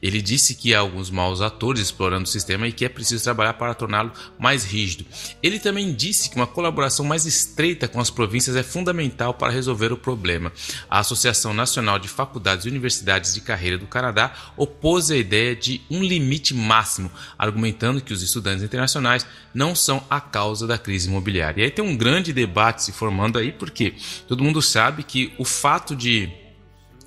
Ele 0.00 0.22
disse 0.22 0.54
que 0.54 0.74
há 0.74 0.78
alguns 0.78 1.10
maus 1.10 1.40
atores 1.40 1.82
explorando 1.82 2.24
o 2.24 2.30
sistema 2.30 2.68
e 2.68 2.72
que 2.72 2.84
é 2.84 2.88
preciso 2.88 3.24
trabalhar 3.24 3.54
para 3.54 3.74
torná-lo 3.74 4.12
mais 4.38 4.64
rígido. 4.64 5.04
Ele 5.42 5.58
também 5.58 5.92
disse 5.92 6.30
que 6.30 6.36
uma 6.36 6.46
colaboração 6.46 7.04
mais 7.04 7.26
estreita 7.26 7.88
com 7.88 8.00
as 8.00 8.10
províncias 8.10 8.54
é 8.54 8.62
fundamental 8.62 9.34
para 9.34 9.52
resolver 9.52 9.92
o 9.92 9.96
problema. 9.96 10.52
A 10.88 11.00
Associação 11.00 11.52
Nacional 11.52 11.98
de 11.98 12.08
Faculdades 12.08 12.64
e 12.64 12.68
Universidades 12.68 13.34
de 13.34 13.40
Carreira 13.40 13.76
do 13.76 13.86
Canadá 13.86 14.32
opôs 14.56 15.10
a 15.10 15.16
ideia 15.16 15.56
de 15.56 15.80
um 15.90 16.02
limite 16.02 16.54
máximo, 16.54 17.10
argumentando 17.36 18.00
que 18.00 18.12
os 18.12 18.22
estudantes 18.22 18.62
internacionais 18.62 19.26
não 19.52 19.74
são 19.74 20.04
a 20.08 20.20
causa 20.20 20.66
da 20.66 20.78
crise 20.78 21.08
imobiliária. 21.08 21.62
E 21.62 21.64
aí 21.64 21.70
tem 21.70 21.84
um 21.84 21.96
grande 21.96 22.32
debate 22.32 22.84
se 22.84 22.92
formando 22.92 23.38
aí, 23.38 23.50
porque 23.50 23.94
todo 24.28 24.44
mundo 24.44 24.62
sabe 24.62 25.02
que 25.02 25.32
o 25.38 25.44
fato 25.44 25.96
de 25.96 26.30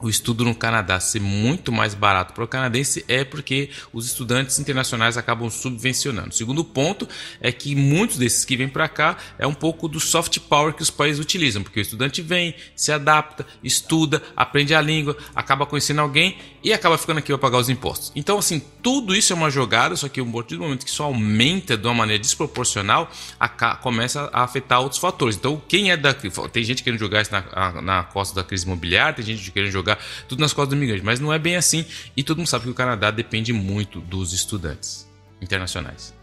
o 0.01 0.09
estudo 0.09 0.43
no 0.43 0.55
Canadá 0.55 0.99
ser 0.99 1.21
muito 1.21 1.71
mais 1.71 1.93
barato 1.93 2.33
para 2.33 2.43
o 2.43 2.47
canadense 2.47 3.05
é 3.07 3.23
porque 3.23 3.69
os 3.93 4.05
estudantes 4.05 4.59
internacionais 4.59 5.17
acabam 5.17 5.49
subvencionando. 5.49 6.33
Segundo 6.33 6.63
ponto 6.63 7.07
é 7.39 7.51
que 7.51 7.75
muitos 7.75 8.17
desses 8.17 8.43
que 8.43 8.57
vêm 8.57 8.67
para 8.67 8.87
cá 8.87 9.17
é 9.37 9.45
um 9.45 9.53
pouco 9.53 9.87
do 9.87 9.99
soft 9.99 10.39
power 10.39 10.73
que 10.73 10.81
os 10.81 10.89
países 10.89 11.19
utilizam, 11.19 11.63
porque 11.63 11.79
o 11.79 11.81
estudante 11.81 12.21
vem, 12.21 12.55
se 12.75 12.91
adapta, 12.91 13.45
estuda, 13.63 14.21
aprende 14.35 14.73
a 14.73 14.81
língua, 14.81 15.15
acaba 15.35 15.65
conhecendo 15.65 16.01
alguém 16.01 16.37
e 16.63 16.73
acaba 16.73 16.97
ficando 16.97 17.19
aqui 17.19 17.27
para 17.27 17.37
pagar 17.37 17.57
os 17.57 17.69
impostos. 17.69 18.11
Então, 18.15 18.37
assim, 18.37 18.61
tudo 18.81 19.15
isso 19.15 19.33
é 19.33 19.35
uma 19.35 19.49
jogada, 19.49 19.95
só 19.95 20.07
que 20.07 20.19
a 20.19 20.25
partir 20.25 20.55
do 20.55 20.61
momento 20.61 20.85
que 20.85 20.91
isso 20.91 21.03
aumenta 21.03 21.77
de 21.77 21.87
uma 21.87 21.93
maneira 21.93 22.21
desproporcional, 22.21 23.09
a, 23.39 23.49
começa 23.75 24.29
a 24.31 24.43
afetar 24.43 24.81
outros 24.81 24.99
fatores. 24.99 25.35
Então, 25.35 25.61
quem 25.67 25.91
é 25.91 25.97
da. 25.97 26.13
Tem 26.13 26.63
gente 26.63 26.83
querendo 26.83 26.99
jogar 26.99 27.21
isso 27.21 27.31
na, 27.31 27.81
na 27.81 28.03
costa 28.03 28.35
da 28.35 28.43
crise 28.43 28.65
imobiliária, 28.65 29.13
tem 29.13 29.25
gente 29.25 29.51
querendo 29.51 29.71
jogar 29.71 29.90
tudo 30.27 30.39
nas 30.39 30.53
costas 30.53 30.69
do 30.69 30.75
imigrante, 30.75 31.03
mas 31.03 31.19
não 31.19 31.33
é 31.33 31.39
bem 31.39 31.55
assim. 31.55 31.85
E 32.15 32.23
todo 32.23 32.37
mundo 32.37 32.47
sabe 32.47 32.65
que 32.65 32.71
o 32.71 32.73
Canadá 32.73 33.11
depende 33.11 33.53
muito 33.53 33.99
dos 34.01 34.33
estudantes 34.33 35.07
internacionais. 35.41 36.13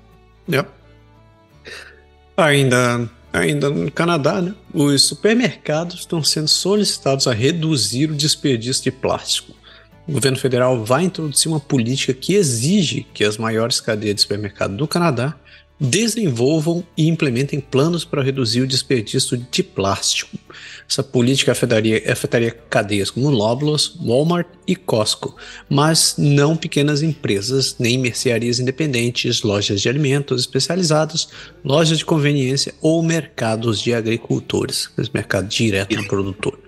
Ainda, 2.37 3.11
ainda 3.33 3.69
no 3.69 3.91
Canadá, 3.91 4.41
né, 4.41 4.55
os 4.73 5.03
supermercados 5.03 6.01
estão 6.01 6.23
sendo 6.23 6.49
solicitados 6.49 7.27
a 7.27 7.33
reduzir 7.33 8.11
o 8.11 8.15
desperdício 8.15 8.85
de 8.85 8.93
plástico. 8.93 9.53
O 10.07 10.13
governo 10.13 10.39
federal 10.39 10.85
vai 10.85 11.05
introduzir 11.05 11.49
uma 11.49 11.61
política 11.61 12.15
que 12.15 12.35
exige 12.35 13.07
que 13.13 13.25
as 13.25 13.37
maiores 13.37 13.81
cadeias 13.81 14.15
de 14.15 14.21
supermercado 14.23 14.75
do 14.75 14.89
Canadá 14.89 15.37
desenvolvam 15.81 16.85
e 16.97 17.09
implementem 17.09 17.61
planos 17.61 18.05
para 18.05 18.23
reduzir 18.23 18.63
o 18.63 18.67
desperdício 18.67 19.37
de 19.37 19.63
plástico. 19.63 20.37
Essa 20.89 21.03
política 21.03 21.53
afetaria, 21.53 22.03
afetaria 22.11 22.51
cadeias 22.51 23.11
como 23.11 23.31
Loblaws, 23.31 23.97
Walmart 24.01 24.49
e 24.67 24.75
Costco, 24.75 25.37
mas 25.69 26.15
não 26.19 26.57
pequenas 26.57 27.03
empresas, 27.03 27.77
nem 27.79 27.99
mercearias 27.99 28.59
independentes, 28.59 29.43
lojas 29.43 29.81
de 29.81 29.89
alimentos 29.89 30.41
especializados, 30.41 31.29
lojas 31.65 31.99
de 31.99 32.05
conveniência 32.05 32.75
ou 32.81 33.03
mercados 33.03 33.81
de 33.81 33.95
agricultores, 33.95 34.91
mercado 35.13 35.49
direto 35.49 35.95
no 35.97 36.09
produtor. 36.09 36.59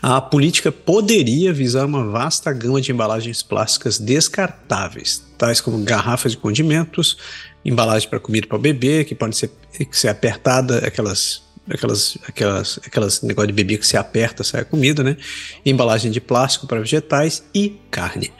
A 0.00 0.20
política 0.20 0.72
poderia 0.72 1.52
visar 1.52 1.86
uma 1.86 2.04
vasta 2.04 2.52
gama 2.52 2.80
de 2.80 2.90
embalagens 2.90 3.42
plásticas 3.42 3.98
descartáveis, 3.98 5.24
tais 5.38 5.60
como 5.60 5.82
garrafas 5.84 6.32
de 6.32 6.38
condimentos, 6.38 7.16
embalagem 7.64 8.08
para 8.08 8.18
comida 8.18 8.46
para 8.46 8.58
bebê, 8.58 9.04
que 9.04 9.14
podem 9.14 9.36
ser, 9.36 9.50
ser 9.90 10.08
apertada, 10.08 10.78
aquelas 10.78 11.42
aquelas, 11.68 12.18
aquelas, 12.26 12.80
aquelas 12.84 13.22
negócio 13.22 13.48
de 13.48 13.52
bebê 13.52 13.78
que 13.78 13.86
se 13.86 13.96
aperta, 13.96 14.42
sai 14.42 14.62
a 14.62 14.64
comida, 14.64 15.02
né? 15.02 15.16
Embalagem 15.64 16.10
de 16.10 16.20
plástico 16.20 16.66
para 16.66 16.80
vegetais 16.80 17.44
e 17.54 17.76
carne. 17.90 18.32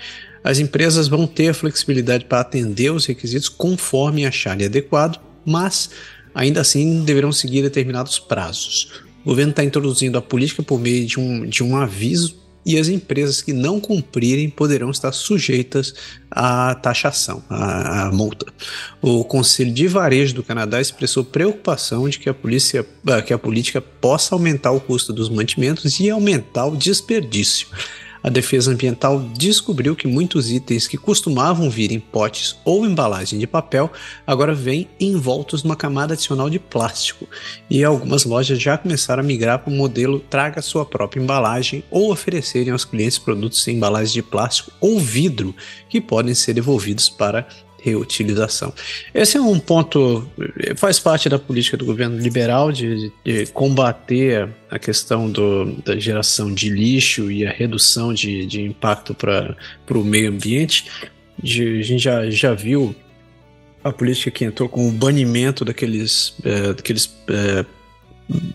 As 0.44 0.58
empresas 0.58 1.06
vão 1.06 1.26
ter 1.26 1.54
flexibilidade 1.54 2.24
para 2.24 2.40
atender 2.40 2.90
os 2.90 3.06
requisitos 3.06 3.48
conforme 3.48 4.26
acharem 4.26 4.66
adequado, 4.66 5.20
mas 5.44 5.90
ainda 6.34 6.60
assim 6.60 7.04
deverão 7.04 7.30
seguir 7.30 7.62
determinados 7.62 8.18
prazos. 8.18 9.02
O 9.24 9.28
governo 9.28 9.50
está 9.50 9.62
introduzindo 9.62 10.18
a 10.18 10.22
política 10.22 10.62
por 10.62 10.80
meio 10.80 11.06
de 11.06 11.20
um, 11.20 11.46
de 11.46 11.62
um 11.62 11.76
aviso 11.76 12.41
e 12.64 12.78
as 12.78 12.88
empresas 12.88 13.42
que 13.42 13.52
não 13.52 13.80
cumprirem 13.80 14.48
poderão 14.48 14.90
estar 14.90 15.12
sujeitas 15.12 15.94
à 16.30 16.74
taxação, 16.74 17.42
à, 17.48 18.06
à, 18.06 18.12
multa. 18.12 18.46
O 19.00 19.24
Conselho 19.24 19.72
de 19.72 19.88
Varejo 19.88 20.34
do 20.34 20.42
Canadá 20.42 20.80
expressou 20.80 21.24
preocupação 21.24 22.08
de 22.08 22.18
que 22.18 22.28
a, 22.28 22.34
polícia, 22.34 22.86
ah, 23.06 23.20
que 23.20 23.32
a 23.32 23.38
política 23.38 23.80
possa 23.80 24.34
aumentar 24.34 24.70
o 24.70 24.80
custo 24.80 25.12
dos 25.12 25.28
mantimentos 25.28 25.98
e 25.98 26.08
aumentar 26.08 26.66
o 26.66 26.76
desperdício. 26.76 27.66
A 28.22 28.30
defesa 28.30 28.70
ambiental 28.70 29.18
descobriu 29.36 29.96
que 29.96 30.06
muitos 30.06 30.50
itens 30.50 30.86
que 30.86 30.96
costumavam 30.96 31.68
vir 31.68 31.90
em 31.90 31.98
potes 31.98 32.56
ou 32.64 32.86
embalagem 32.86 33.38
de 33.38 33.46
papel 33.46 33.90
agora 34.24 34.54
vêm 34.54 34.88
envoltos 35.00 35.64
numa 35.64 35.74
camada 35.74 36.14
adicional 36.14 36.48
de 36.48 36.58
plástico. 36.58 37.26
E 37.68 37.82
algumas 37.82 38.24
lojas 38.24 38.60
já 38.62 38.78
começaram 38.78 39.22
a 39.22 39.26
migrar 39.26 39.58
para 39.58 39.72
o 39.72 39.76
modelo 39.76 40.20
traga 40.20 40.62
sua 40.62 40.86
própria 40.86 41.20
embalagem 41.20 41.82
ou 41.90 42.12
oferecerem 42.12 42.72
aos 42.72 42.84
clientes 42.84 43.18
produtos 43.18 43.66
em 43.66 43.76
embalagem 43.76 44.14
de 44.14 44.22
plástico 44.22 44.70
ou 44.80 45.00
vidro 45.00 45.54
que 45.88 46.00
podem 46.00 46.34
ser 46.34 46.54
devolvidos 46.54 47.08
para 47.08 47.46
reutilização. 47.82 48.72
Esse 49.12 49.36
é 49.36 49.40
um 49.40 49.58
ponto, 49.58 50.26
faz 50.76 50.98
parte 51.00 51.28
da 51.28 51.38
política 51.38 51.76
do 51.76 51.84
governo 51.84 52.16
liberal 52.16 52.70
de, 52.70 53.12
de 53.24 53.46
combater 53.46 54.48
a 54.70 54.78
questão 54.78 55.30
do, 55.30 55.72
da 55.84 55.98
geração 55.98 56.52
de 56.54 56.70
lixo 56.70 57.30
e 57.30 57.44
a 57.46 57.50
redução 57.50 58.14
de, 58.14 58.46
de 58.46 58.62
impacto 58.62 59.14
para 59.14 59.56
o 59.90 60.04
meio 60.04 60.30
ambiente. 60.30 60.86
De, 61.42 61.80
a 61.80 61.82
gente 61.82 62.02
já, 62.02 62.30
já 62.30 62.54
viu 62.54 62.94
a 63.82 63.92
política 63.92 64.30
que 64.30 64.44
entrou 64.44 64.68
com 64.68 64.88
o 64.88 64.92
banimento 64.92 65.64
daqueles, 65.64 66.34
é, 66.44 66.72
daqueles 66.72 67.12
é, 67.28 67.64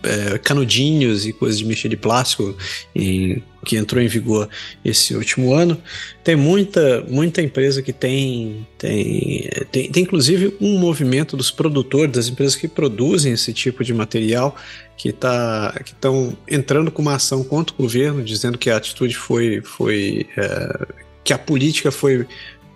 é, 0.02 0.38
canudinhos 0.38 1.26
e 1.26 1.32
coisas 1.32 1.58
de 1.58 1.64
mexer 1.64 1.88
de 1.88 1.96
plástico 1.96 2.56
em, 2.94 3.42
que 3.64 3.76
entrou 3.76 4.02
em 4.02 4.08
vigor 4.08 4.48
esse 4.84 5.14
último 5.14 5.52
ano. 5.52 5.80
Tem 6.24 6.36
muita, 6.36 7.04
muita 7.08 7.42
empresa 7.42 7.82
que 7.82 7.92
tem, 7.92 8.66
tem, 8.76 9.48
tem, 9.70 9.90
tem 9.90 10.02
inclusive 10.02 10.56
um 10.60 10.78
movimento 10.78 11.36
dos 11.36 11.50
produtores, 11.50 12.12
das 12.12 12.28
empresas 12.28 12.56
que 12.56 12.68
produzem 12.68 13.32
esse 13.32 13.52
tipo 13.52 13.84
de 13.84 13.92
material, 13.92 14.56
que 14.96 15.12
tá, 15.12 15.74
estão 15.84 16.36
entrando 16.48 16.90
com 16.90 17.02
uma 17.02 17.14
ação 17.14 17.44
contra 17.44 17.74
o 17.74 17.82
governo, 17.82 18.22
dizendo 18.22 18.58
que 18.58 18.70
a 18.70 18.76
atitude 18.76 19.14
foi, 19.16 19.60
foi 19.62 20.26
é, 20.36 20.86
que 21.22 21.32
a 21.32 21.38
política 21.38 21.90
foi 21.90 22.26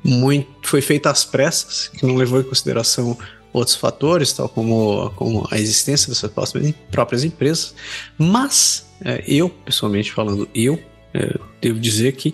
muito 0.04 0.68
foi 0.68 0.80
feita 0.80 1.10
às 1.10 1.24
pressas, 1.24 1.88
que 1.88 2.04
não 2.04 2.16
levou 2.16 2.40
em 2.40 2.44
consideração 2.44 3.16
outros 3.52 3.76
fatores, 3.76 4.32
tal 4.32 4.48
como, 4.48 5.10
como 5.16 5.46
a 5.50 5.58
existência 5.58 6.08
dessas 6.08 6.30
próprias 6.90 7.24
empresas, 7.24 7.74
mas 8.16 8.86
é, 9.04 9.22
eu, 9.26 9.48
pessoalmente 9.48 10.12
falando, 10.12 10.48
eu 10.54 10.78
é, 11.12 11.38
devo 11.60 11.78
dizer 11.78 12.12
que 12.12 12.32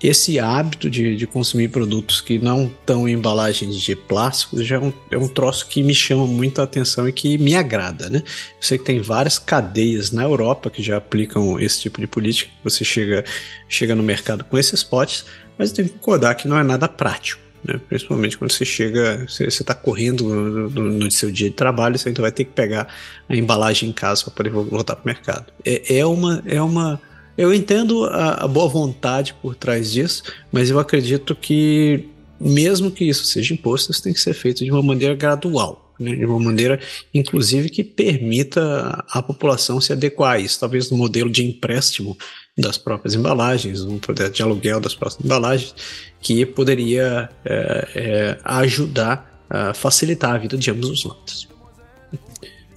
esse 0.00 0.38
hábito 0.38 0.88
de, 0.88 1.16
de 1.16 1.26
consumir 1.26 1.68
produtos 1.68 2.20
que 2.20 2.38
não 2.38 2.66
estão 2.66 3.08
em 3.08 3.14
embalagens 3.14 3.76
de 3.76 3.96
plástico 3.96 4.62
já 4.62 4.76
é 4.76 4.78
um, 4.78 4.92
é 5.10 5.18
um 5.18 5.26
troço 5.26 5.66
que 5.66 5.82
me 5.82 5.94
chama 5.94 6.24
muita 6.26 6.62
atenção 6.62 7.08
e 7.08 7.12
que 7.12 7.36
me 7.36 7.56
agrada, 7.56 8.08
né? 8.08 8.22
Eu 8.24 8.62
sei 8.62 8.78
que 8.78 8.84
tem 8.84 9.00
várias 9.00 9.38
cadeias 9.38 10.12
na 10.12 10.22
Europa 10.22 10.70
que 10.70 10.82
já 10.82 10.98
aplicam 10.98 11.58
esse 11.58 11.80
tipo 11.80 12.00
de 12.00 12.06
política. 12.06 12.50
Você 12.62 12.84
chega, 12.84 13.24
chega 13.68 13.94
no 13.94 14.02
mercado 14.02 14.44
com 14.44 14.56
esses 14.56 14.84
potes, 14.84 15.24
mas 15.58 15.72
tem 15.72 15.86
que 15.86 15.94
concordar 15.94 16.36
que 16.36 16.46
não 16.46 16.56
é 16.56 16.62
nada 16.62 16.86
prático. 16.86 17.47
Né? 17.68 17.78
Principalmente 17.86 18.38
quando 18.38 18.50
você 18.50 18.64
chega, 18.64 19.26
você 19.28 19.44
está 19.44 19.74
correndo 19.74 20.24
no, 20.24 20.70
no, 20.70 20.82
no, 20.90 21.10
seu 21.10 21.30
dia 21.30 21.50
de 21.50 21.54
trabalho, 21.54 21.98
você 21.98 22.08
ainda 22.08 22.22
vai 22.22 22.32
ter 22.32 22.44
que 22.44 22.52
pegar 22.52 22.88
a 23.28 23.36
embalagem 23.36 23.90
em 23.90 23.92
casa 23.92 24.24
para 24.24 24.32
poder 24.32 24.50
voltar 24.50 24.96
para 24.96 25.04
o 25.04 25.06
mercado. 25.06 25.52
É, 25.62 25.98
é, 25.98 26.06
uma, 26.06 26.42
é 26.46 26.60
uma. 26.62 26.98
Eu 27.36 27.52
entendo 27.52 28.04
a, 28.06 28.44
a 28.44 28.48
boa 28.48 28.68
vontade 28.68 29.34
por 29.42 29.54
trás 29.54 29.92
disso, 29.92 30.22
mas 30.50 30.70
eu 30.70 30.78
acredito 30.78 31.36
que 31.36 32.08
mesmo 32.40 32.90
que 32.90 33.04
isso 33.04 33.24
seja 33.26 33.52
imposto, 33.52 33.92
isso 33.92 34.02
tem 34.02 34.12
que 34.12 34.20
ser 34.20 34.32
feito 34.32 34.64
de 34.64 34.70
uma 34.70 34.82
maneira 34.82 35.14
gradual, 35.14 35.87
né? 35.98 36.14
de 36.14 36.24
uma 36.24 36.38
maneira, 36.38 36.80
inclusive, 37.12 37.68
que 37.68 37.82
permita 37.82 39.04
a 39.10 39.22
população 39.22 39.80
se 39.80 39.92
adequar 39.92 40.36
a 40.36 40.38
isso, 40.38 40.60
talvez 40.60 40.90
no 40.90 40.96
modelo 40.96 41.30
de 41.30 41.44
empréstimo 41.44 42.16
das 42.56 42.76
próprias 42.76 43.14
embalagens, 43.14 43.82
um 43.82 43.98
projeto 43.98 44.34
de 44.34 44.42
aluguel 44.42 44.80
das 44.80 44.94
próprias 44.94 45.24
embalagens, 45.24 45.74
que 46.20 46.44
poderia 46.44 47.28
é, 47.44 47.88
é, 47.94 48.38
ajudar 48.44 49.44
a 49.48 49.72
facilitar 49.72 50.34
a 50.34 50.38
vida 50.38 50.56
de 50.56 50.70
ambos 50.70 50.90
os 50.90 51.04
lados. 51.04 51.48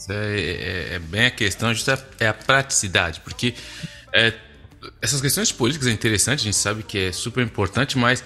É, 0.10 0.14
é, 0.14 0.96
é, 0.96 1.00
bem 1.00 1.26
a 1.26 1.32
questão, 1.32 1.72
é 2.20 2.28
a 2.28 2.34
praticidade, 2.34 3.22
porque 3.22 3.54
é, 4.14 4.34
essas 5.02 5.22
questões 5.22 5.52
políticas 5.52 5.88
é 5.88 5.92
interessante, 5.92 6.42
a 6.42 6.44
gente 6.44 6.58
sabe 6.58 6.84
que 6.84 6.98
é 6.98 7.12
super 7.12 7.44
importante, 7.44 7.98
mas 7.98 8.24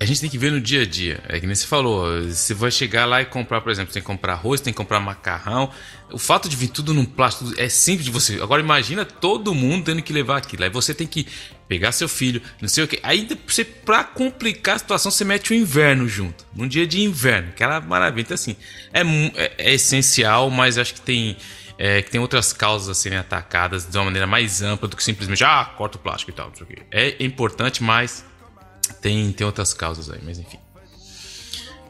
a 0.00 0.04
gente 0.04 0.20
tem 0.20 0.30
que 0.30 0.38
ver 0.38 0.52
no 0.52 0.60
dia 0.60 0.82
a 0.82 0.86
dia. 0.86 1.20
É 1.28 1.40
que 1.40 1.46
nem 1.46 1.54
você 1.54 1.66
falou, 1.66 2.22
você 2.22 2.54
vai 2.54 2.70
chegar 2.70 3.04
lá 3.04 3.20
e 3.20 3.24
comprar, 3.24 3.60
por 3.60 3.70
exemplo, 3.70 3.92
tem 3.92 4.00
que 4.00 4.06
comprar 4.06 4.34
arroz, 4.34 4.60
tem 4.60 4.72
que 4.72 4.76
comprar 4.76 5.00
macarrão. 5.00 5.70
O 6.12 6.18
fato 6.18 6.48
de 6.48 6.54
vir 6.54 6.68
tudo 6.68 6.94
num 6.94 7.04
plástico 7.04 7.52
é 7.56 7.68
simples 7.68 8.04
de 8.04 8.10
você. 8.10 8.40
Agora 8.40 8.62
imagina 8.62 9.04
todo 9.04 9.52
mundo 9.54 9.86
tendo 9.86 10.00
que 10.00 10.12
levar 10.12 10.38
aquilo. 10.38 10.62
Aí 10.62 10.70
você 10.70 10.94
tem 10.94 11.06
que 11.06 11.26
pegar 11.66 11.90
seu 11.90 12.08
filho, 12.08 12.40
não 12.60 12.68
sei 12.68 12.84
o 12.84 12.88
que. 12.88 13.00
Aí 13.02 13.28
você, 13.46 13.64
pra 13.64 14.04
complicar 14.04 14.76
a 14.76 14.78
situação, 14.78 15.10
você 15.10 15.24
mete 15.24 15.50
o 15.50 15.54
inverno 15.54 16.08
junto. 16.08 16.46
Num 16.54 16.68
dia 16.68 16.86
de 16.86 17.00
inverno, 17.00 17.48
aquela 17.48 17.80
maravilha. 17.80 18.22
Então, 18.22 18.36
assim, 18.36 18.56
é, 18.92 19.02
é, 19.02 19.52
é 19.58 19.74
essencial, 19.74 20.48
mas 20.48 20.78
acho 20.78 20.94
que 20.94 21.00
tem. 21.00 21.36
É, 21.80 22.02
que 22.02 22.10
tem 22.10 22.20
outras 22.20 22.52
causas 22.52 22.88
a 22.88 22.94
serem 22.94 23.18
atacadas 23.18 23.86
de 23.86 23.96
uma 23.96 24.06
maneira 24.06 24.26
mais 24.26 24.62
ampla 24.62 24.88
do 24.88 24.96
que 24.96 25.04
simplesmente, 25.04 25.44
ah, 25.44 25.64
corta 25.76 25.96
o 25.96 26.00
plástico 26.00 26.32
e 26.32 26.34
tal. 26.34 26.52
É 26.90 27.22
importante, 27.22 27.84
mas 27.84 28.24
tem, 28.94 29.32
tem 29.32 29.46
outras 29.46 29.72
causas 29.74 30.10
aí, 30.10 30.20
mas 30.22 30.38
enfim. 30.38 30.58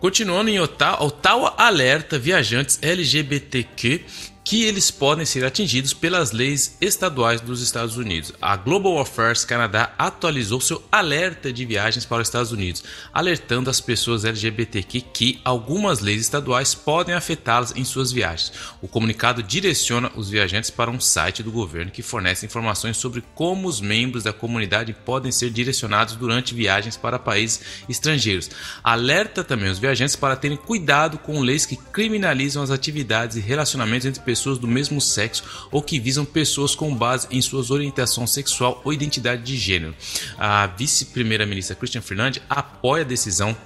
Continuando 0.01 0.49
em 0.49 0.61
Ottawa, 0.61 1.03
Ottawa 1.03 1.55
alerta 1.57 2.19
viajantes 2.19 2.79
LGBTQ 2.81 4.05
que 4.49 4.65
eles 4.65 4.91
podem 4.91 5.27
ser 5.27 5.45
atingidos 5.45 5.93
pelas 5.93 6.33
leis 6.33 6.79
estaduais 6.81 7.39
dos 7.39 7.61
Estados 7.61 7.99
Unidos. 7.99 8.33
A 8.41 8.57
Global 8.57 8.99
Affairs 8.99 9.45
Canadá 9.45 9.93
atualizou 9.99 10.59
seu 10.59 10.83
alerta 10.91 11.53
de 11.53 11.67
viagens 11.67 12.07
para 12.07 12.23
os 12.23 12.29
Estados 12.29 12.51
Unidos, 12.51 12.83
alertando 13.13 13.69
as 13.69 13.79
pessoas 13.79 14.25
LGBTQ 14.25 15.03
que 15.13 15.39
algumas 15.45 16.01
leis 16.01 16.23
estaduais 16.23 16.75
podem 16.75 17.15
afetá-las 17.15 17.77
em 17.77 17.85
suas 17.85 18.11
viagens. 18.11 18.51
O 18.81 18.89
comunicado 18.89 19.43
direciona 19.43 20.11
os 20.17 20.31
viajantes 20.31 20.71
para 20.71 20.91
um 20.91 20.99
site 20.99 21.43
do 21.43 21.53
governo 21.53 21.91
que 21.91 22.01
fornece 22.01 22.47
informações 22.47 22.97
sobre 22.97 23.23
como 23.35 23.69
os 23.69 23.83
membros 23.83 24.23
da 24.23 24.33
comunidade 24.33 24.97
podem 25.05 25.31
ser 25.31 25.51
direcionados 25.51 26.17
durante 26.17 26.55
viagens 26.55 26.97
para 26.97 27.19
países 27.19 27.61
estrangeiros. 27.87 28.51
Alerta 28.83 29.45
também 29.45 29.71
os 29.71 29.79
viajantes 29.79 30.17
para 30.17 30.37
terem 30.37 30.57
cuidado 30.57 31.19
com 31.19 31.39
leis 31.43 31.67
que 31.67 31.77
criminalizam 31.77 32.63
as 32.63 32.71
atividades 32.71 33.37
e 33.37 33.41
relacionamentos 33.41 34.07
entre 34.07 34.23
pessoas 34.23 34.38
pessoas 34.39 34.59
do 34.59 34.69
mesmo 34.69 35.01
sexo 35.01 35.43
ou 35.71 35.83
que 35.83 35.99
visam 35.99 36.25
pessoas 36.25 36.75
com 36.75 36.95
base 36.95 37.27
em 37.31 37.43
suas 37.43 37.71
orientação 37.71 38.27
sexual 38.27 38.81
ou 38.85 38.93
identidade 38.93 39.43
de 39.43 39.57
gênero. 39.57 39.95
A 40.39 40.67
vice-primeira-ministra 40.67 41.75
Christian 41.75 42.01
Fernandes 42.01 42.41
apoia 42.49 43.03
a 43.03 43.07
decisão 43.07 43.57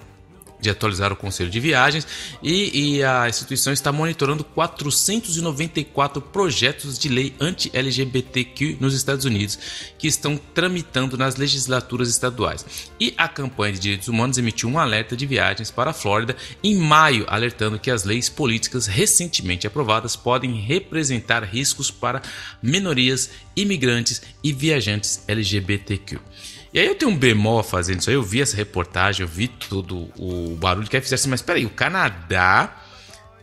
de 0.63 0.71
atualizar 0.71 1.13
o 1.13 1.17
Conselho 1.17 1.51
de 1.51 1.59
Viagens 1.59 2.07
e, 2.41 2.97
e, 2.97 3.03
a 3.03 3.29
instituição 3.29 3.73
está 3.73 3.91
monitorando 3.91 4.45
494 4.45 6.23
projetos 6.23 6.97
de 6.97 7.09
lei 7.09 7.35
anti-LGBTQ 7.41 8.77
nos 8.79 8.95
Estados 8.95 9.25
Unidos 9.25 9.59
que 9.99 10.07
estão 10.07 10.41
tramitando 10.55 11.19
nas 11.19 11.37
legislaturas 11.37 12.09
estaduais. 12.09 12.65
E 12.99 13.13
a 13.19 13.27
campanha 13.27 13.73
de 13.73 13.81
direitos 13.81 14.07
humanos 14.07 14.39
emitiu 14.39 14.69
um 14.69 14.79
alerta 14.79 15.17
de 15.17 15.27
viagens 15.27 15.71
para 15.71 15.91
a 15.91 15.95
Flórida 15.95 16.37
em 16.63 16.77
maio, 16.77 17.27
alertando 17.29 17.79
que 17.79 17.91
as 17.91 18.05
leis 18.05 18.29
políticas 18.29 18.87
recentemente 18.87 19.67
aprovadas 19.67 20.15
podem 20.15 20.55
representar 20.55 21.43
riscos 21.43 21.91
para 21.91 22.23
minorias, 22.63 23.31
imigrantes 23.57 24.23
e 24.45 24.53
viajantes 24.53 25.25
LGBTQ. 25.27 26.21
E 26.73 26.79
aí 26.81 26.87
eu 26.87 26.95
tenho 26.95 27.11
um 27.11 27.17
bemol 27.17 27.63
fazendo 27.63 28.01
isso 28.01 28.09
aí, 28.09 28.17
eu 28.17 28.23
vi 28.23 28.41
essa 28.41 28.57
reportagem, 28.57 29.23
eu 29.23 29.29
vi 29.29 29.47
tudo 29.47 30.09
o 30.17 30.57
barulho 30.57 30.89
que 30.89 30.97
aí 30.97 31.03
fizesse, 31.03 31.29
mas 31.29 31.43
peraí, 31.43 31.67
o 31.67 31.71
Canadá 31.71 32.75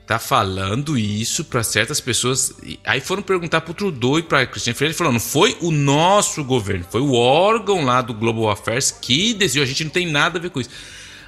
tá 0.07 0.17
falando 0.17 0.97
isso 0.97 1.45
para 1.45 1.61
certas 1.61 2.01
pessoas. 2.01 2.51
Aí 2.83 2.99
foram 2.99 3.21
perguntar 3.21 3.61
pro 3.61 3.75
Trudeau 3.75 4.17
e 4.17 4.23
pra 4.23 4.47
Christian 4.47 4.73
Freire, 4.73 4.91
ele 4.91 4.97
falou, 4.97 5.13
não 5.13 5.19
foi 5.19 5.55
o 5.61 5.69
nosso 5.69 6.43
governo, 6.43 6.83
foi 6.89 7.01
o 7.01 7.13
órgão 7.13 7.85
lá 7.85 8.01
do 8.01 8.15
Global 8.15 8.49
Affairs 8.49 8.89
que 8.89 9.35
decidiu, 9.35 9.61
a 9.61 9.67
gente 9.67 9.83
não 9.83 9.91
tem 9.91 10.07
nada 10.07 10.39
a 10.39 10.41
ver 10.41 10.49
com 10.49 10.59
isso. 10.59 10.71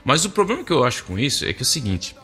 Mas 0.03 0.25
o 0.25 0.31
problema 0.31 0.63
que 0.63 0.73
eu 0.73 0.83
acho 0.83 1.03
com 1.03 1.19
isso 1.19 1.45
é 1.45 1.53
que 1.53 1.61
é 1.61 1.61
o 1.61 1.65
seguinte, 1.65 2.15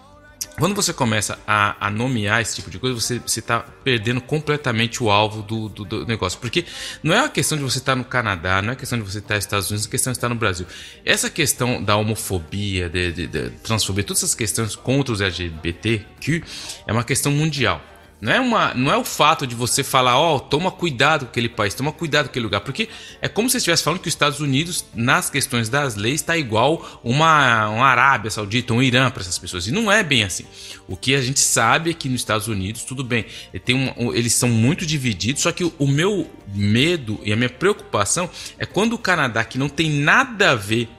quando 0.58 0.74
você 0.74 0.92
começa 0.92 1.38
a, 1.46 1.88
a, 1.88 1.92
nomear 1.92 2.42
esse 2.42 2.56
tipo 2.56 2.72
de 2.72 2.80
coisa, 2.80 2.96
você 2.96 3.22
está 3.40 3.60
perdendo 3.60 4.20
completamente 4.20 5.04
o 5.04 5.12
alvo 5.12 5.44
do, 5.44 5.70
do, 5.70 5.86
do, 5.86 6.06
negócio. 6.08 6.40
Porque 6.40 6.66
não 7.04 7.14
é 7.14 7.20
uma 7.22 7.30
questão 7.30 7.58
de 7.58 7.64
você 7.64 7.78
estar 7.78 7.92
tá 7.92 7.96
no 7.96 8.04
Canadá, 8.04 8.62
não 8.62 8.74
é 8.74 8.76
questão 8.76 8.98
de 8.98 9.06
você 9.06 9.20
estar 9.20 9.30
tá 9.30 9.36
nos 9.36 9.44
Estados 9.46 9.70
Unidos, 9.70 9.86
é 9.86 9.90
questão 9.90 10.12
de 10.12 10.18
estar 10.18 10.30
no 10.30 10.36
Brasil. 10.36 10.66
Essa 11.06 11.30
questão 11.30 11.84
da 11.84 11.96
homofobia, 11.96 12.90
de, 12.90 13.12
de, 13.12 13.28
de 13.28 13.50
transfobia, 13.64 14.04
todas 14.04 14.24
essas 14.24 14.34
questões 14.34 14.76
contra 14.76 15.14
os 15.14 15.22
LGBTQ 15.22 16.44
é 16.88 16.92
uma 16.92 17.04
questão 17.04 17.32
mundial. 17.32 17.80
Não 18.20 18.32
é, 18.32 18.40
uma, 18.40 18.74
não 18.74 18.92
é 18.92 18.98
o 18.98 19.04
fato 19.04 19.46
de 19.46 19.54
você 19.54 19.84
falar, 19.84 20.18
ó, 20.18 20.36
oh, 20.36 20.40
toma 20.40 20.72
cuidado 20.72 21.26
com 21.26 21.30
aquele 21.30 21.48
país, 21.48 21.76
toma 21.76 21.92
cuidado 21.92 22.26
com 22.26 22.32
aquele 22.32 22.46
lugar. 22.46 22.62
Porque 22.62 22.90
é 23.22 23.28
como 23.28 23.48
se 23.48 23.54
você 23.54 23.58
estivesse 23.60 23.84
falando 23.84 24.00
que 24.00 24.08
os 24.08 24.14
Estados 24.14 24.40
Unidos, 24.40 24.86
nas 24.96 25.30
questões 25.30 25.70
das 25.70 25.96
leis, 25.96 26.22
está 26.22 26.36
igual 26.36 27.00
uma, 27.04 27.70
uma 27.70 27.86
Arábia 27.86 28.32
Saudita, 28.32 28.74
um 28.74 28.82
Irã 28.82 29.12
para 29.12 29.22
essas 29.22 29.38
pessoas. 29.38 29.68
E 29.68 29.72
não 29.72 29.92
é 29.92 30.04
bem 30.04 30.24
assim. 30.24 30.46
O 30.88 30.98
que 30.98 31.14
a 31.14 31.22
gente 31.22 31.40
sabe 31.40 31.92
é 31.92 31.94
que 31.94 32.10
nos 32.10 32.22
Estados 32.22 32.48
Unidos, 32.48 32.82
tudo 32.82 33.04
bem, 33.04 33.24
uma, 33.70 34.18
eles 34.18 34.34
são 34.34 34.50
muito 34.50 34.84
divididos, 34.84 35.44
só 35.44 35.52
que 35.52 35.64
o, 35.64 35.72
o 35.78 35.88
meu 35.88 36.28
medo 36.56 37.20
e 37.24 37.32
a 37.32 37.36
minha 37.36 37.50
preocupação 37.50 38.28
é 38.58 38.66
quando 38.66 38.94
o 38.94 38.98
Canadá, 38.98 39.44
que 39.44 39.60
não 39.60 39.70
tem 39.70 39.92
nada 39.92 40.52
a 40.52 40.56
ver 40.56 40.90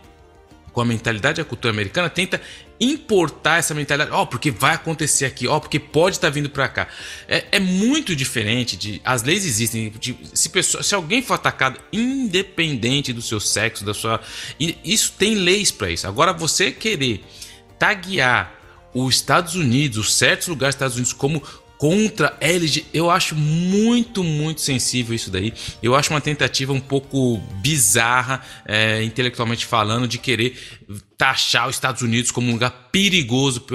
com 0.72 0.80
a 0.80 0.84
mentalidade 0.84 1.40
e 1.40 1.42
a 1.42 1.44
cultura 1.44 1.74
americana, 1.74 2.08
tenta 2.08 2.40
importar 2.80 3.58
essa 3.58 3.74
mentalidade, 3.74 4.10
ó, 4.12 4.22
oh, 4.22 4.26
porque 4.26 4.50
vai 4.50 4.74
acontecer 4.74 5.24
aqui, 5.24 5.48
ó, 5.48 5.56
oh, 5.56 5.60
porque 5.60 5.78
pode 5.78 6.16
estar 6.16 6.28
tá 6.28 6.34
vindo 6.34 6.48
para 6.48 6.68
cá. 6.68 6.88
É, 7.26 7.44
é, 7.52 7.60
muito 7.60 8.14
diferente 8.14 8.76
de. 8.76 9.00
As 9.04 9.22
leis 9.22 9.44
existem. 9.44 9.90
De, 9.98 10.16
se, 10.32 10.48
pessoa, 10.48 10.82
se 10.82 10.94
alguém 10.94 11.22
for 11.22 11.34
atacado, 11.34 11.80
independente 11.92 13.12
do 13.12 13.22
seu 13.22 13.40
sexo, 13.40 13.84
da 13.84 13.94
sua. 13.94 14.20
Isso 14.58 15.14
tem 15.18 15.34
leis 15.34 15.70
para 15.70 15.90
isso. 15.90 16.06
Agora, 16.06 16.32
você 16.32 16.70
querer 16.70 17.24
taguear 17.78 18.54
os 18.94 19.14
Estados 19.14 19.54
Unidos, 19.54 19.98
os 19.98 20.14
certos 20.14 20.48
lugares 20.48 20.74
dos 20.74 20.76
Estados 20.76 20.96
Unidos, 20.96 21.12
como 21.12 21.42
contra 21.78 22.36
LG. 22.40 22.86
Eu 22.92 23.08
acho 23.08 23.34
muito, 23.36 24.24
muito 24.24 24.60
sensível 24.60 25.14
isso 25.14 25.30
daí. 25.30 25.54
Eu 25.82 25.94
acho 25.94 26.12
uma 26.12 26.20
tentativa 26.20 26.72
um 26.72 26.80
pouco 26.80 27.38
bizarra, 27.60 28.42
é, 28.66 29.02
intelectualmente 29.04 29.64
falando, 29.64 30.08
de 30.08 30.18
querer 30.18 30.58
taxar 31.18 31.68
os 31.68 31.74
Estados 31.74 32.00
Unidos 32.00 32.30
como 32.30 32.48
um 32.48 32.52
lugar 32.52 32.70
perigoso. 32.92 33.66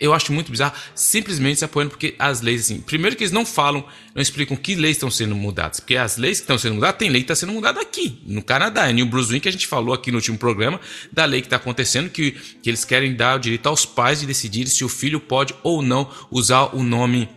Eu 0.00 0.14
acho 0.14 0.32
muito 0.32 0.50
bizarro, 0.50 0.74
simplesmente 0.94 1.58
se 1.58 1.66
apoiando 1.66 1.90
porque 1.90 2.14
as 2.18 2.40
leis, 2.40 2.62
assim, 2.62 2.80
primeiro 2.80 3.14
que 3.14 3.22
eles 3.22 3.32
não 3.32 3.44
falam, 3.44 3.84
não 4.14 4.22
explicam 4.22 4.56
que 4.56 4.74
leis 4.74 4.96
estão 4.96 5.10
sendo 5.10 5.36
mudadas, 5.36 5.80
porque 5.80 5.96
as 5.96 6.16
leis 6.16 6.38
que 6.38 6.44
estão 6.44 6.56
sendo 6.56 6.76
mudadas, 6.76 6.96
tem 6.98 7.10
lei 7.10 7.20
que 7.20 7.24
está 7.24 7.34
sendo 7.34 7.52
mudada 7.52 7.78
aqui, 7.78 8.22
no 8.24 8.42
Canadá, 8.42 8.88
é 8.88 8.92
New 8.94 9.04
Brunswick, 9.04 9.40
que 9.40 9.48
a 9.50 9.52
gente 9.52 9.66
falou 9.66 9.94
aqui 9.94 10.10
no 10.10 10.16
último 10.16 10.38
programa, 10.38 10.80
da 11.12 11.26
lei 11.26 11.42
que 11.42 11.46
está 11.46 11.56
acontecendo, 11.56 12.08
que, 12.08 12.30
que 12.30 12.70
eles 12.70 12.86
querem 12.86 13.14
dar 13.14 13.36
o 13.36 13.38
direito 13.38 13.68
aos 13.68 13.84
pais 13.84 14.20
de 14.20 14.26
decidir 14.26 14.66
se 14.66 14.82
o 14.82 14.88
filho 14.88 15.20
pode 15.20 15.54
ou 15.62 15.82
não 15.82 16.10
usar 16.30 16.74
o 16.74 16.82
nome 16.82 17.28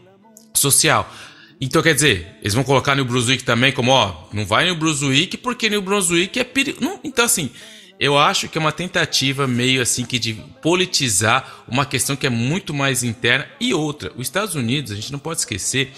social. 0.54 1.14
Então, 1.60 1.82
quer 1.82 1.94
dizer, 1.94 2.38
eles 2.42 2.54
vão 2.54 2.64
colocar 2.64 2.96
New 2.96 3.04
Brunswick 3.04 3.44
também 3.44 3.74
como, 3.74 3.92
ó, 3.92 4.30
não 4.32 4.46
vai 4.46 4.64
New 4.64 4.76
Brunswick 4.76 5.36
porque 5.36 5.70
New 5.70 5.82
Brunswick 5.82 6.40
é 6.40 6.44
perigo. 6.46 6.80
Então, 7.04 7.26
assim, 7.26 7.52
eu 8.00 8.18
acho 8.18 8.48
que 8.48 8.58
é 8.58 8.62
uma 8.62 8.72
tentativa 8.72 9.46
meio 9.46 9.82
assim 9.82 10.06
que 10.06 10.18
de 10.18 10.34
politizar 10.62 11.64
uma 11.68 11.86
questão 11.86 12.16
que 12.16 12.26
é 12.26 12.30
muito 12.30 12.74
mais 12.74 13.04
interna 13.04 13.46
e 13.60 13.74
outra. 13.74 14.12
Os 14.16 14.28
Estados 14.28 14.56
Unidos, 14.56 14.92
a 14.94 14.96
gente 14.96 15.12
não 15.12 15.20
pode 15.20 15.40
esquecer, 15.40 15.92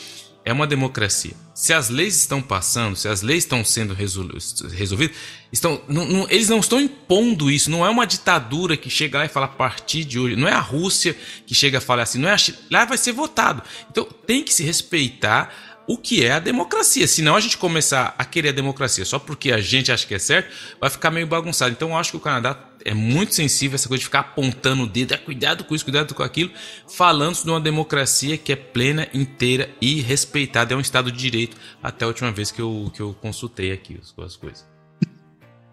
é 0.44 0.52
uma 0.52 0.66
democracia. 0.66 1.34
Se 1.54 1.72
as 1.74 1.90
leis 1.90 2.16
estão 2.16 2.42
passando, 2.42 2.96
se 2.96 3.08
as 3.08 3.22
leis 3.22 3.44
estão 3.44 3.64
sendo 3.64 3.94
resolvidas, 3.94 5.16
estão, 5.52 5.80
não, 5.88 6.06
não, 6.08 6.28
eles 6.28 6.50
não 6.50 6.60
estão 6.60 6.82
impondo 6.82 7.52
isso. 7.52 7.70
Não 7.70 7.86
é 7.86 7.90
uma 7.92 8.08
ditadura 8.08 8.76
que 8.76 8.90
chega 8.90 9.20
lá 9.20 9.26
e 9.26 9.30
fala 9.30 9.46
a 9.46 9.50
partir 9.50 10.04
de 10.04 10.18
hoje. 10.18 10.36
Não 10.36 10.48
é 10.48 10.54
a 10.54 10.60
Rússia 10.60 11.16
que 11.46 11.54
chega 11.54 11.78
a 11.78 11.82
falar 11.82 12.04
assim. 12.04 12.18
Não 12.18 12.30
é 12.30 12.34
a 12.34 12.38
China, 12.38 12.58
lá 12.72 12.86
vai 12.86 12.98
ser 12.98 13.12
votado. 13.12 13.62
Então 13.92 14.06
tem 14.26 14.44
que 14.44 14.52
se 14.52 14.64
respeitar 14.64 15.54
o 15.88 15.98
que 15.98 16.24
é 16.24 16.32
a 16.32 16.40
democracia. 16.40 17.08
Senão 17.08 17.36
a 17.36 17.40
gente 17.40 17.58
começar 17.58 18.16
a 18.18 18.26
querer 18.26 18.50
a 18.50 18.54
democracia 18.54 19.04
só 19.06 19.20
porque 19.20 19.52
a 19.52 19.60
gente 19.60 19.92
acha 19.92 20.06
que 20.06 20.14
é 20.14 20.20
certo, 20.20 20.54
vai 20.80 20.90
ficar 20.90 21.12
meio 21.12 21.28
bagunçado. 21.28 21.72
Então 21.72 21.90
eu 21.90 21.98
acho 21.98 22.12
que 22.12 22.18
o 22.18 22.20
Canadá 22.20 22.58
é 22.84 22.94
muito 22.94 23.34
sensível 23.34 23.76
a 23.76 23.78
essa 23.78 23.88
coisa 23.88 24.00
de 24.00 24.06
ficar 24.06 24.22
apontando 24.22 24.84
o 24.84 24.88
dedo, 24.88 25.14
é, 25.14 25.18
cuidado 25.18 25.64
com 25.64 25.76
isso, 25.76 25.84
cuidado 25.84 26.14
com 26.14 26.24
aquilo, 26.24 26.52
falando 26.88 27.36
de 27.36 27.50
uma 27.50 27.60
democracia 27.60 28.38
que 28.38 28.52
é 28.52 28.56
plena, 28.56 29.08
inteira 29.14 29.70
e 29.80 30.02
respeitada. 30.02 30.74
É 30.74 30.78
um 30.78 30.82
Estado 30.82 31.12
de 31.12 31.18
Direito, 31.18 31.58
até 31.82 32.06
a 32.06 32.08
última 32.08 32.32
vez 32.32 32.52
que 32.52 32.62
eu, 32.62 32.92
que 32.94 33.02
eu 33.02 33.16
consultei 33.22 33.72
aqui 33.72 34.00
as 34.18 34.36
coisas. 34.36 34.66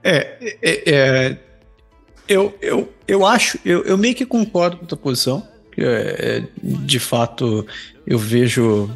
É, 0.02 0.56
é, 0.62 0.94
é 0.94 1.38
eu, 2.28 2.56
eu, 2.60 2.92
eu 3.06 3.24
acho, 3.24 3.58
eu, 3.64 3.82
eu 3.84 3.96
meio 3.96 4.14
que 4.14 4.26
concordo 4.26 4.76
com 4.76 4.84
a 4.84 4.88
tua 4.88 4.98
posição. 4.98 5.48
É, 5.80 6.42
de 6.62 6.98
fato, 6.98 7.64
eu 8.06 8.18
vejo 8.18 8.90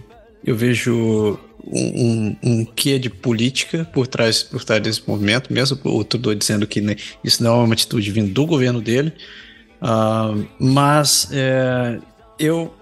eu 0.44 0.56
vejo 0.56 1.38
um, 1.64 1.86
um, 2.02 2.36
um 2.42 2.64
quê 2.64 2.98
de 2.98 3.08
política 3.08 3.88
por 3.92 4.06
trás, 4.06 4.42
por 4.42 4.64
trás 4.64 4.82
desse 4.82 5.02
movimento, 5.06 5.52
mesmo 5.52 5.78
o 5.84 6.04
Trudeau 6.04 6.34
dizendo 6.34 6.66
que 6.66 6.80
né, 6.80 6.96
isso 7.22 7.42
não 7.42 7.60
é 7.60 7.64
uma 7.64 7.74
atitude 7.74 8.10
vindo 8.10 8.32
do 8.32 8.46
governo 8.46 8.80
dele, 8.80 9.12
uh, 9.80 10.46
mas 10.58 11.28
é, 11.30 11.98
eu, 12.38 12.74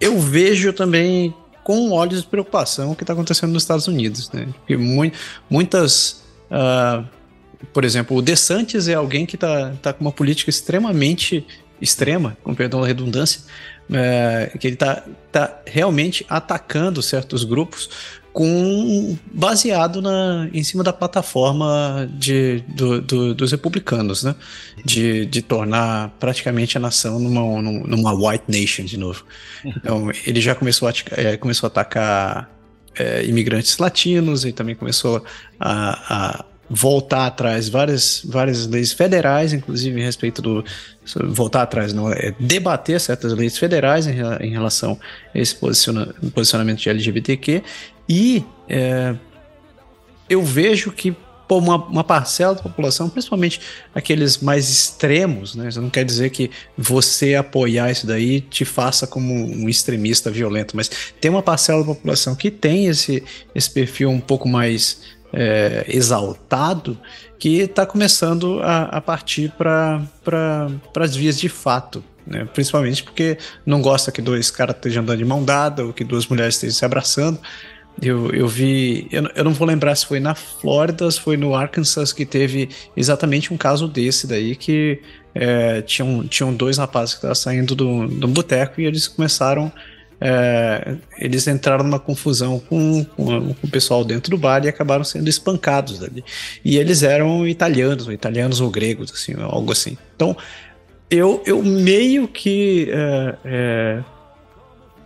eu 0.00 0.18
vejo 0.18 0.72
também 0.72 1.34
com 1.64 1.90
olhos 1.90 2.22
de 2.22 2.28
preocupação 2.28 2.92
o 2.92 2.96
que 2.96 3.02
está 3.02 3.12
acontecendo 3.12 3.52
nos 3.52 3.62
Estados 3.62 3.86
Unidos, 3.86 4.30
né? 4.32 4.48
Porque 4.60 4.76
mu 4.76 5.10
muitas 5.48 6.22
uh, 6.50 7.06
por 7.72 7.84
exemplo, 7.84 8.16
o 8.16 8.22
DeSantis 8.22 8.88
é 8.88 8.94
alguém 8.94 9.26
que 9.26 9.36
está 9.36 9.72
tá 9.82 9.92
com 9.92 10.00
uma 10.02 10.12
política 10.12 10.50
extremamente 10.50 11.46
extrema, 11.80 12.36
com 12.42 12.54
perdão 12.54 12.80
da 12.80 12.86
redundância, 12.86 13.42
é, 13.92 14.52
que 14.58 14.66
ele 14.66 14.74
está 14.74 15.02
tá 15.30 15.60
realmente 15.66 16.24
atacando 16.28 17.02
certos 17.02 17.44
grupos 17.44 17.88
com 18.32 19.16
baseado 19.32 20.00
na, 20.00 20.48
em 20.52 20.62
cima 20.62 20.84
da 20.84 20.92
plataforma 20.92 22.08
de, 22.12 22.62
do, 22.68 23.00
do, 23.00 23.34
dos 23.34 23.50
republicanos, 23.50 24.22
né? 24.22 24.34
De, 24.84 25.26
de 25.26 25.42
tornar 25.42 26.10
praticamente 26.20 26.76
a 26.76 26.80
nação 26.80 27.18
numa, 27.18 27.60
numa 27.60 28.12
white 28.14 28.44
nation 28.46 28.84
de 28.84 28.96
novo. 28.96 29.24
Então, 29.64 30.10
ele 30.24 30.40
já 30.40 30.54
começou 30.54 30.88
a, 30.88 30.92
é, 31.16 31.36
começou 31.36 31.66
a 31.66 31.68
atacar 31.68 32.48
é, 32.96 33.24
imigrantes 33.24 33.78
latinos 33.78 34.44
e 34.44 34.52
também 34.52 34.74
começou 34.74 35.24
a, 35.58 36.38
a 36.38 36.44
voltar 36.72 37.26
atrás 37.26 37.68
várias, 37.68 38.22
várias 38.24 38.68
leis 38.68 38.92
federais, 38.92 39.52
inclusive 39.52 40.00
a 40.00 40.04
respeito 40.04 40.40
do. 40.40 40.64
Voltar 41.24 41.62
atrás, 41.62 41.92
não, 41.92 42.12
é 42.12 42.32
debater 42.38 43.00
certas 43.00 43.32
leis 43.32 43.58
federais 43.58 44.06
em, 44.06 44.14
em 44.40 44.50
relação 44.50 44.96
a 45.34 45.38
esse 45.38 45.54
posiciona, 45.56 46.14
posicionamento 46.32 46.78
de 46.78 46.88
LGBTQ. 46.88 47.64
E 48.08 48.44
é, 48.68 49.16
eu 50.28 50.44
vejo 50.44 50.92
que 50.92 51.16
pô, 51.48 51.58
uma, 51.58 51.76
uma, 51.86 52.04
parcela 52.04 52.54
da 52.54 52.62
população, 52.62 53.10
principalmente 53.10 53.60
aqueles 53.92 54.38
mais 54.38 54.70
extremos, 54.70 55.56
né? 55.56 55.68
Isso 55.68 55.80
não 55.80 55.90
quer 55.90 56.04
dizer 56.04 56.30
que 56.30 56.48
você 56.78 57.34
apoiar 57.34 57.90
isso 57.90 58.06
daí 58.06 58.40
te 58.40 58.64
faça 58.64 59.04
como 59.04 59.34
um 59.34 59.68
extremista 59.68 60.30
violento, 60.30 60.76
mas 60.76 60.88
tem 61.20 61.28
uma 61.28 61.42
parcela 61.42 61.80
da 61.80 61.86
população 61.86 62.36
que 62.36 62.52
tem 62.52 62.86
esse, 62.86 63.24
esse 63.52 63.68
perfil 63.68 64.10
um 64.10 64.20
pouco 64.20 64.48
mais 64.48 65.18
é, 65.32 65.84
exaltado 65.88 66.98
que 67.38 67.60
está 67.60 67.86
começando 67.86 68.60
a, 68.62 68.82
a 68.84 69.00
partir 69.00 69.50
para 69.56 70.02
pra, 70.22 70.68
as 70.96 71.14
vias 71.16 71.38
de 71.38 71.48
fato. 71.48 72.04
Né? 72.26 72.46
Principalmente 72.52 73.02
porque 73.02 73.38
não 73.64 73.80
gosta 73.80 74.12
que 74.12 74.20
dois 74.20 74.50
caras 74.50 74.76
estejam 74.76 75.02
andando 75.02 75.18
de 75.18 75.24
mão 75.24 75.44
dada 75.44 75.84
ou 75.84 75.92
que 75.92 76.04
duas 76.04 76.26
mulheres 76.26 76.54
estejam 76.54 76.76
se 76.76 76.84
abraçando. 76.84 77.40
Eu, 78.00 78.30
eu 78.30 78.46
vi, 78.46 79.08
eu, 79.10 79.28
eu 79.34 79.44
não 79.44 79.52
vou 79.52 79.66
lembrar 79.66 79.94
se 79.94 80.06
foi 80.06 80.20
na 80.20 80.34
Flórida 80.34 81.10
se 81.10 81.20
foi 81.20 81.36
no 81.36 81.54
Arkansas 81.54 82.12
que 82.12 82.24
teve 82.24 82.68
exatamente 82.96 83.52
um 83.52 83.56
caso 83.58 83.86
desse 83.86 84.26
daí 84.26 84.56
que 84.56 85.02
é, 85.34 85.82
tinham, 85.82 86.26
tinham 86.26 86.54
dois 86.54 86.78
rapazes 86.78 87.14
que 87.14 87.18
estavam 87.18 87.34
saindo 87.34 87.74
do, 87.74 88.06
do 88.06 88.28
boteco 88.28 88.80
e 88.80 88.86
eles 88.86 89.06
começaram 89.06 89.70
é, 90.20 90.96
eles 91.18 91.46
entraram 91.48 91.82
numa 91.82 91.98
confusão 91.98 92.60
com, 92.60 93.02
com, 93.04 93.54
com, 93.54 93.66
o 93.66 93.70
pessoal 93.70 94.04
dentro 94.04 94.30
do 94.30 94.36
bar 94.36 94.62
e 94.64 94.68
acabaram 94.68 95.02
sendo 95.02 95.28
espancados 95.28 96.02
ali. 96.02 96.22
E 96.62 96.76
eles 96.76 97.02
eram 97.02 97.48
italianos, 97.48 98.06
ou 98.06 98.12
italianos 98.12 98.60
ou 98.60 98.70
gregos, 98.70 99.10
assim, 99.10 99.34
algo 99.40 99.72
assim. 99.72 99.96
Então, 100.14 100.36
eu, 101.10 101.42
eu 101.46 101.62
meio 101.62 102.28
que 102.28 102.90
é, 102.90 103.34
é, 103.44 104.04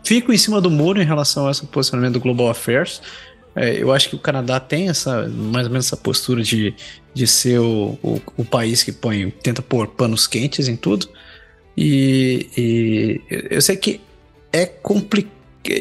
fico 0.03 0.33
em 0.33 0.37
cima 0.37 0.61
do 0.61 0.71
muro 0.71 1.01
em 1.01 1.07
relação 1.07 1.47
a 1.47 1.53
esse 1.53 1.65
posicionamento 1.67 2.15
do 2.15 2.21
Global 2.21 2.51
Affairs. 2.51 3.01
É, 3.55 3.81
eu 3.81 3.93
acho 3.93 4.09
que 4.09 4.17
o 4.17 4.19
Canadá 4.19 4.59
tem 4.59 4.89
essa 4.89 5.29
mais 5.29 5.67
ou 5.67 5.73
menos 5.73 5.87
essa 5.87 5.97
postura 5.97 6.43
de, 6.43 6.75
de 7.15 7.25
ser 7.25 7.61
o, 7.61 7.97
o, 8.03 8.21
o 8.39 8.45
país 8.45 8.83
que 8.83 8.91
põe 8.91 9.31
tenta 9.31 9.63
pôr 9.63 9.87
panos 9.87 10.27
quentes 10.27 10.67
em 10.67 10.75
tudo. 10.75 11.09
E, 11.77 12.49
e 12.57 13.21
eu 13.51 13.63
sei 13.63 13.77
que 13.77 14.01
é 14.55 14.65
complicado. 14.67 15.35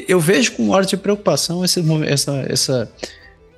Eu 0.07 0.19
vejo 0.19 0.53
com 0.53 0.69
hora 0.69 0.85
de 0.85 0.97
preocupação 0.97 1.63
esse, 1.63 1.83
essa, 2.07 2.45
essa, 2.49 2.91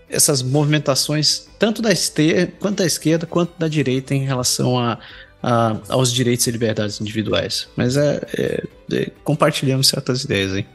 essas 0.09 0.41
movimentações, 0.41 1.47
tanto 1.57 1.81
da 1.81 1.91
esquerda, 1.91 2.51
quanto 2.59 2.77
da 2.77 2.85
esquerda, 2.85 3.25
quanto 3.25 3.57
da 3.57 3.67
direita, 3.67 4.13
em 4.13 4.25
relação 4.25 4.77
a, 4.77 4.99
a 5.41 5.77
aos 5.87 6.11
direitos 6.11 6.45
e 6.47 6.51
liberdades 6.51 6.99
individuais. 6.99 7.69
Mas 7.77 7.95
é, 7.95 8.21
é, 8.37 8.63
é, 8.91 9.11
compartilhamos 9.23 9.87
certas 9.87 10.23
ideias 10.23 10.53
aí. 10.53 10.65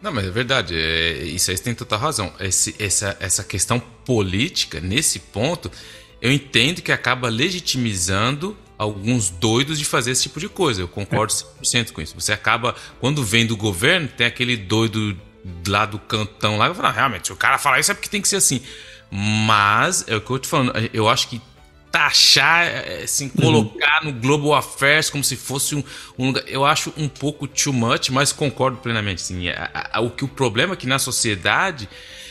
Não, 0.00 0.12
mas 0.12 0.26
é 0.26 0.30
verdade, 0.30 0.74
é, 0.74 1.24
isso 1.24 1.50
aí 1.50 1.56
você 1.56 1.62
tem 1.62 1.74
total 1.74 1.98
razão. 1.98 2.32
Esse, 2.38 2.76
essa, 2.78 3.16
essa 3.18 3.42
questão 3.42 3.80
política, 4.04 4.80
nesse 4.80 5.18
ponto, 5.18 5.70
eu 6.22 6.30
entendo 6.30 6.80
que 6.80 6.92
acaba 6.92 7.28
legitimizando 7.28 8.56
alguns 8.80 9.28
doidos 9.28 9.78
de 9.78 9.84
fazer 9.84 10.12
esse 10.12 10.22
tipo 10.22 10.40
de 10.40 10.48
coisa. 10.48 10.80
Eu 10.80 10.88
concordo 10.88 11.34
100% 11.34 11.92
com 11.92 12.00
isso. 12.00 12.14
Você 12.18 12.32
acaba, 12.32 12.74
quando 12.98 13.22
vem 13.22 13.44
do 13.44 13.54
governo, 13.54 14.08
tem 14.08 14.26
aquele 14.26 14.56
doido 14.56 15.14
lá 15.68 15.84
do 15.84 15.98
cantão 15.98 16.56
lá, 16.56 16.70
que 16.70 16.76
fala, 16.76 16.88
ah, 16.88 16.92
realmente, 16.92 17.26
se 17.26 17.32
o 17.32 17.36
cara 17.36 17.58
falar 17.58 17.78
isso 17.78 17.90
é 17.90 17.94
porque 17.94 18.08
tem 18.08 18.22
que 18.22 18.28
ser 18.28 18.36
assim. 18.36 18.62
Mas, 19.10 20.06
é 20.08 20.16
o 20.16 20.20
que 20.22 20.30
eu 20.30 20.38
tô 20.38 20.48
falando, 20.48 20.72
eu 20.94 21.10
acho 21.10 21.28
que 21.28 21.42
taxar, 21.92 22.64
é, 22.64 23.02
assim, 23.02 23.24
uhum. 23.24 23.42
colocar 23.42 24.02
no 24.02 24.14
Global 24.14 24.54
Affairs 24.54 25.10
como 25.10 25.22
se 25.22 25.36
fosse 25.36 25.74
um, 25.74 25.84
um, 26.18 26.28
lugar, 26.28 26.44
eu 26.46 26.64
acho 26.64 26.90
um 26.96 27.08
pouco 27.08 27.46
too 27.46 27.74
much, 27.74 28.08
mas 28.08 28.32
concordo 28.32 28.78
plenamente. 28.78 29.20
Assim, 29.20 29.50
a, 29.50 29.90
a, 29.92 30.00
o 30.00 30.08
que 30.08 30.24
o 30.24 30.28
problema 30.28 30.72
é 30.72 30.76
que 30.76 30.86
na 30.86 30.98
sociedade 30.98 31.86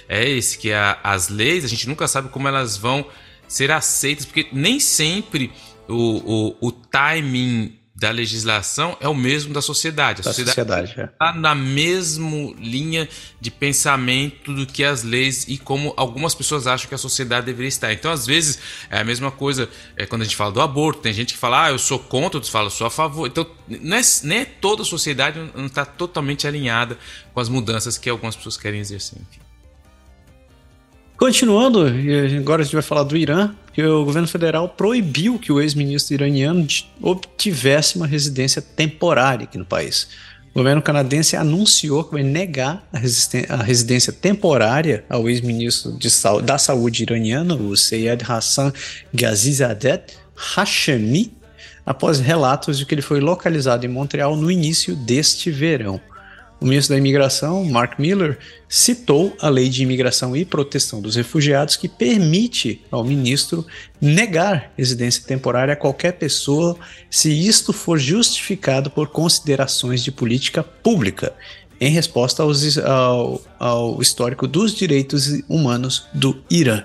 é 0.08 0.28
esse, 0.28 0.58
que 0.58 0.74
a, 0.74 0.98
as 1.04 1.30
leis, 1.30 1.64
a 1.64 1.68
gente 1.68 1.88
nunca 1.88 2.08
sabe 2.08 2.30
como 2.30 2.48
elas 2.48 2.76
vão 2.76 3.06
ser 3.48 3.72
aceitas, 3.72 4.26
porque 4.26 4.48
nem 4.52 4.80
sempre 4.80 5.52
o, 5.90 6.56
o, 6.62 6.68
o 6.68 6.72
timing 6.72 7.80
da 8.00 8.12
legislação 8.12 8.96
é 9.02 9.10
o 9.10 9.14
mesmo 9.14 9.54
da 9.54 9.62
sociedade. 9.62 10.22
A 10.22 10.24
da 10.24 10.34
sociedade 10.34 10.92
está 10.92 11.34
é. 11.36 11.38
na 11.38 11.54
mesma 11.54 12.54
linha 12.58 13.10
de 13.42 13.52
pensamento 13.52 14.54
do 14.54 14.66
que 14.66 14.86
as 14.86 15.04
leis 15.04 15.46
e 15.50 15.58
como 15.58 15.94
algumas 15.98 16.34
pessoas 16.34 16.66
acham 16.66 16.88
que 16.88 16.96
a 16.96 16.98
sociedade 16.98 17.46
deveria 17.46 17.68
estar. 17.68 17.92
Então, 17.92 18.10
às 18.10 18.26
vezes, 18.26 18.58
é 18.90 19.00
a 19.00 19.04
mesma 19.04 19.32
coisa 19.32 19.68
é, 19.98 20.06
quando 20.06 20.22
a 20.22 20.24
gente 20.24 20.38
fala 20.38 20.52
do 20.52 20.62
aborto. 20.62 21.02
Tem 21.02 21.12
gente 21.12 21.34
que 21.34 21.40
fala, 21.40 21.66
ah, 21.66 21.72
eu 21.72 21.80
sou 21.80 22.00
contra, 22.00 22.38
outros 22.38 22.52
falam, 22.52 22.68
eu 22.68 22.72
sou 22.72 22.88
a 22.88 22.92
favor. 22.92 23.28
Então, 23.28 23.46
não 23.68 23.98
é, 23.98 24.02
nem 24.24 24.40
é 24.40 24.46
toda 24.46 24.84
a 24.84 24.86
sociedade 24.86 25.38
não 25.54 25.66
está 25.66 25.84
totalmente 25.84 26.48
alinhada 26.48 26.98
com 27.34 27.40
as 27.42 27.50
mudanças 27.50 27.98
que 27.98 28.10
algumas 28.10 28.36
pessoas 28.36 28.56
querem 28.56 28.80
exercer. 28.80 29.20
Enfim. 29.20 29.49
Continuando, 31.20 31.86
agora 32.38 32.62
a 32.62 32.64
gente 32.64 32.74
vai 32.74 32.82
falar 32.82 33.04
do 33.04 33.18
Irã, 33.18 33.52
que 33.74 33.84
o 33.84 34.06
governo 34.06 34.26
federal 34.26 34.70
proibiu 34.70 35.38
que 35.38 35.52
o 35.52 35.60
ex-ministro 35.60 36.14
iraniano 36.14 36.66
obtivesse 37.02 37.98
uma 37.98 38.08
residência 38.08 38.62
temporária 38.62 39.44
aqui 39.44 39.58
no 39.58 39.66
país. 39.66 40.08
O 40.52 40.60
governo 40.60 40.82
canadense 40.82 41.36
anunciou 41.36 42.06
que 42.06 42.14
vai 42.14 42.24
negar 42.24 42.88
a, 42.94 43.00
a 43.54 43.62
residência 43.62 44.14
temporária 44.14 45.04
ao 45.10 45.30
ex-ministro 45.30 46.00
da 46.42 46.58
saúde 46.58 47.04
iraniano, 47.04 47.68
o 47.68 47.76
Seyed 47.76 48.24
Hassan 48.26 48.72
Ghazizadeh 49.14 50.04
Hashemi, 50.56 51.34
após 51.86 52.22
relatos 52.22 52.78
de 52.78 52.86
que 52.86 52.96
ele 52.96 53.02
foi 53.02 53.20
localizado 53.20 53.86
em 53.86 53.90
Montreal 53.90 54.38
no 54.38 54.50
início 54.50 54.96
deste 54.96 55.52
verão. 55.52 56.00
O 56.62 56.66
ministro 56.66 56.94
da 56.94 57.00
Imigração, 57.00 57.64
Mark 57.66 57.98
Miller, 57.98 58.38
citou 58.68 59.36
a 59.40 59.48
Lei 59.48 59.70
de 59.70 59.82
Imigração 59.82 60.36
e 60.36 60.44
Proteção 60.44 61.02
dos 61.02 61.16
Refugiados, 61.16 61.78
que 61.78 61.88
permite 61.88 62.82
ao 62.92 63.04
ministro 63.04 63.66
negar 64.02 64.72
residência 64.78 65.24
temporária 65.26 65.74
a 65.74 65.78
qualquer 65.78 66.14
pessoa 66.14 66.78
se 67.10 67.32
isto 67.32 67.72
for 67.72 67.98
justificado 67.98 68.90
por 68.90 69.08
considerações 69.08 70.04
de 70.04 70.12
política 70.12 70.62
pública, 70.62 71.34
em 71.80 71.92
resposta 71.92 72.44
aos, 72.44 72.78
ao, 72.78 73.42
ao 73.58 74.02
histórico 74.02 74.46
dos 74.46 74.76
direitos 74.76 75.42
humanos 75.48 76.08
do 76.14 76.44
Irã. 76.52 76.84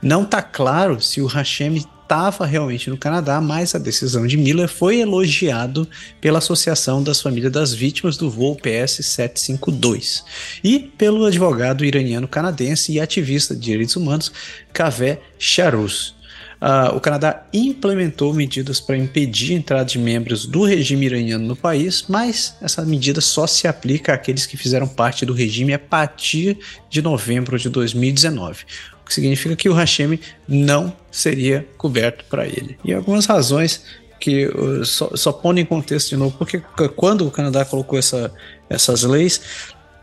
Não 0.00 0.22
está 0.22 0.40
claro 0.40 1.00
se 1.00 1.20
o 1.20 1.26
Hashemi 1.26 1.84
estava 2.06 2.46
realmente 2.46 2.88
no 2.88 2.96
Canadá, 2.96 3.40
mas 3.40 3.74
a 3.74 3.78
decisão 3.78 4.26
de 4.26 4.36
Miller 4.36 4.68
foi 4.68 5.00
elogiado 5.00 5.88
pela 6.20 6.38
Associação 6.38 7.02
das 7.02 7.20
Famílias 7.20 7.52
das 7.52 7.74
Vítimas 7.74 8.16
do 8.16 8.30
voo 8.30 8.56
PS 8.56 9.04
752 9.04 10.24
e 10.62 10.78
pelo 10.78 11.26
advogado 11.26 11.84
iraniano 11.84 12.28
canadense 12.28 12.92
e 12.92 13.00
ativista 13.00 13.54
de 13.54 13.60
direitos 13.60 13.96
humanos 13.96 14.32
Kaveh 14.72 15.20
Sharus. 15.36 16.14
Uh, 16.56 16.96
o 16.96 17.00
Canadá 17.00 17.44
implementou 17.52 18.32
medidas 18.32 18.80
para 18.80 18.96
impedir 18.96 19.52
a 19.52 19.56
entrada 19.58 19.84
de 19.84 19.98
membros 19.98 20.46
do 20.46 20.64
regime 20.64 21.04
iraniano 21.04 21.44
no 21.44 21.54
país, 21.54 22.06
mas 22.08 22.56
essa 22.62 22.82
medida 22.82 23.20
só 23.20 23.46
se 23.46 23.68
aplica 23.68 24.14
àqueles 24.14 24.46
que 24.46 24.56
fizeram 24.56 24.88
parte 24.88 25.26
do 25.26 25.34
regime 25.34 25.74
a 25.74 25.78
partir 25.78 26.56
de 26.88 27.02
novembro 27.02 27.58
de 27.58 27.68
2019 27.68 28.64
o 29.06 29.08
que 29.08 29.14
significa 29.14 29.54
que 29.54 29.68
o 29.68 29.72
Hashemi 29.72 30.20
não 30.48 30.92
seria 31.12 31.64
coberto 31.78 32.24
para 32.24 32.44
ele. 32.44 32.76
E 32.84 32.92
algumas 32.92 33.24
razões 33.24 33.84
que 34.18 34.46
uh, 34.46 34.84
só, 34.84 35.10
só 35.14 35.40
em 35.56 35.64
contexto 35.64 36.08
de 36.08 36.16
novo, 36.16 36.36
porque 36.36 36.60
quando 36.96 37.24
o 37.24 37.30
Canadá 37.30 37.64
colocou 37.64 37.96
essa, 37.96 38.32
essas 38.68 39.04
leis, 39.04 39.40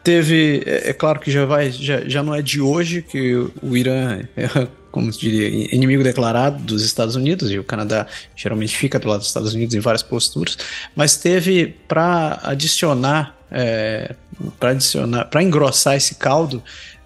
teve, 0.02 0.64
é, 0.66 0.92
é, 0.92 0.94
claro 0.94 1.20
que 1.20 1.30
já, 1.30 1.46
vai, 1.46 1.70
já, 1.70 2.08
já 2.08 2.24
não 2.24 2.34
é 2.34 2.42
de 2.42 2.62
hoje 2.62 3.02
que 3.02 3.36
o 3.62 3.76
Irã 3.76 4.22
é, 4.38 4.68
como 4.90 5.12
se 5.12 5.20
diria, 5.20 5.76
inimigo 5.76 6.02
declarado 6.02 6.64
dos 6.64 6.82
Estados 6.82 7.18
Unidos, 7.18 7.52
e 7.52 7.60
o 7.60 7.64
Canadá 7.64 8.08
geralmente 8.38 8.78
fica 8.78 8.98
do 9.00 9.10
lado 9.10 9.20
dos 9.20 9.28
Estados 9.28 9.54
Unidos 9.54 9.76
em 9.76 9.82
várias 9.82 10.04
posturas, 10.04 10.58
mas 10.96 11.18
teve 11.18 11.76
para 11.90 12.40
adicionar, 12.42 13.36
é, 13.52 14.16
para 14.58 14.70
adicionar, 14.70 15.26
para 15.26 15.44
engrossar 15.44 15.98
esse 15.98 16.16
caldo, 16.16 16.64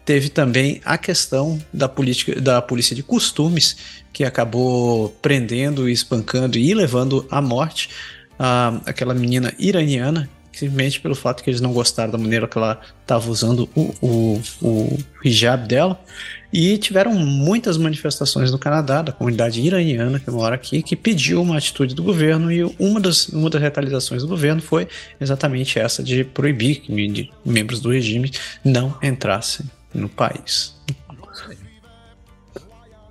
teve 0.07 0.29
também 0.29 0.79
a 0.85 0.97
questão 0.97 1.59
da 1.71 1.89
política 1.89 2.39
da 2.39 2.61
polícia 2.61 2.95
de 2.95 3.03
costumes 3.03 3.75
que 4.13 4.23
acabou 4.23 5.09
prendendo, 5.21 5.89
espancando 5.89 6.57
e 6.57 6.73
levando 6.73 7.27
à 7.29 7.41
morte 7.41 7.89
a, 8.39 8.79
aquela 8.85 9.13
menina 9.13 9.53
iraniana 9.59 10.29
simplesmente 10.53 10.99
pelo 11.01 11.13
fato 11.13 11.43
que 11.43 11.51
eles 11.51 11.61
não 11.61 11.71
gostaram 11.71 12.11
da 12.11 12.17
maneira 12.17 12.47
que 12.47 12.57
ela 12.57 12.81
estava 13.01 13.29
usando 13.29 13.69
o, 13.75 13.93
o, 14.01 14.41
o 14.59 14.97
hijab 15.23 15.67
dela. 15.67 15.99
E 16.51 16.79
tiveram 16.79 17.13
muitas 17.13 17.77
manifestações 17.77 18.51
no 18.51 18.57
Canadá, 18.57 19.03
da 19.03 19.11
comunidade 19.11 19.61
iraniana 19.61 20.19
que 20.19 20.31
mora 20.31 20.55
aqui, 20.55 20.81
que 20.81 20.95
pediu 20.95 21.43
uma 21.43 21.57
atitude 21.57 21.93
do 21.93 22.01
governo, 22.01 22.51
e 22.51 22.63
uma 22.79 22.99
das, 22.99 23.27
uma 23.27 23.51
das 23.51 23.61
retaliações 23.61 24.23
do 24.23 24.27
governo 24.27 24.59
foi 24.59 24.87
exatamente 25.21 25.77
essa 25.77 26.01
de 26.01 26.23
proibir 26.23 26.77
que 26.77 27.29
membros 27.45 27.79
do 27.79 27.91
regime 27.91 28.31
não 28.63 28.97
entrassem 29.03 29.67
no 29.93 30.09
país. 30.09 30.75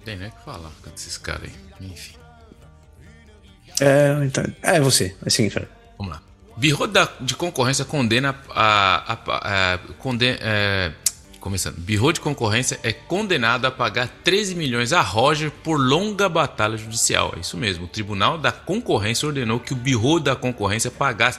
Tem 0.04 0.16
nem 0.16 0.28
o 0.28 0.30
que 0.30 0.44
falar 0.44 0.70
com 0.82 0.90
esses 0.94 1.18
caras 1.18 1.50
aí. 1.50 1.86
Enfim. 1.88 2.16
É, 3.80 4.16
então, 4.24 4.44
é 4.62 4.80
você. 4.80 5.16
É 5.24 5.30
seguinte, 5.30 5.60
Vamos 5.98 6.14
lá. 6.14 6.22
Birro 6.56 6.86
de 7.20 7.34
concorrência 7.34 7.84
condena 7.84 8.34
a, 8.50 9.12
a, 9.12 9.74
a, 9.74 9.78
condena, 9.98 10.38
é, 10.40 10.92
começando. 11.40 11.76
Birro 11.76 12.12
de 12.12 12.20
concorrência 12.20 12.80
é 12.82 12.92
condenado 12.92 13.66
a 13.66 13.70
pagar 13.70 14.08
13 14.24 14.54
milhões 14.54 14.92
a 14.92 15.00
Roger 15.00 15.50
por 15.50 15.76
longa 15.76 16.28
batalha 16.28 16.76
judicial. 16.76 17.34
É 17.36 17.40
isso 17.40 17.56
mesmo. 17.56 17.84
O 17.84 17.88
Tribunal 17.88 18.38
da 18.38 18.50
Concorrência 18.50 19.26
ordenou 19.26 19.60
que 19.60 19.72
o 19.72 19.76
Birro 19.76 20.18
da 20.18 20.34
Concorrência 20.34 20.90
pagasse 20.90 21.38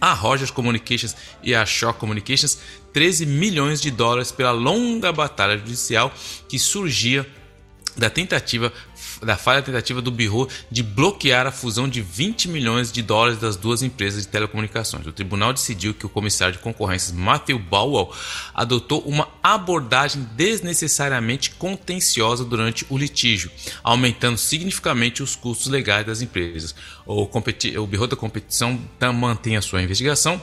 a 0.00 0.12
Rogers 0.12 0.50
Communications 0.50 1.16
e 1.42 1.54
a 1.54 1.66
Shaw 1.66 1.92
Communications 1.92 2.58
13 2.92 3.26
milhões 3.26 3.80
de 3.80 3.90
dólares 3.90 4.32
pela 4.32 4.50
longa 4.50 5.12
batalha 5.12 5.58
judicial 5.58 6.12
que 6.48 6.58
surgia 6.58 7.26
da 7.96 8.08
tentativa 8.08 8.72
da 9.20 9.36
falha 9.36 9.62
tentativa 9.62 10.00
do 10.00 10.10
Bureau 10.10 10.48
de 10.70 10.82
bloquear 10.82 11.46
a 11.46 11.52
fusão 11.52 11.88
de 11.88 12.00
20 12.00 12.48
milhões 12.48 12.90
de 12.90 13.02
dólares 13.02 13.38
das 13.38 13.56
duas 13.56 13.82
empresas 13.82 14.22
de 14.22 14.28
telecomunicações. 14.28 15.06
O 15.06 15.12
tribunal 15.12 15.52
decidiu 15.52 15.94
que 15.94 16.06
o 16.06 16.08
comissário 16.08 16.54
de 16.54 16.60
concorrências 16.60 17.12
Matthew 17.12 17.58
Bowell 17.58 18.12
adotou 18.54 19.00
uma 19.00 19.28
abordagem 19.42 20.26
desnecessariamente 20.34 21.50
contenciosa 21.52 22.44
durante 22.44 22.86
o 22.88 22.96
litígio, 22.96 23.50
aumentando 23.82 24.38
significativamente 24.38 25.22
os 25.22 25.36
custos 25.36 25.68
legais 25.68 26.06
das 26.06 26.22
empresas. 26.22 26.74
O, 27.06 27.22
o 27.22 27.86
Bureau 27.86 28.06
da 28.06 28.16
Competição 28.16 28.80
mantém 29.12 29.56
a 29.56 29.62
sua 29.62 29.82
investigação 29.82 30.40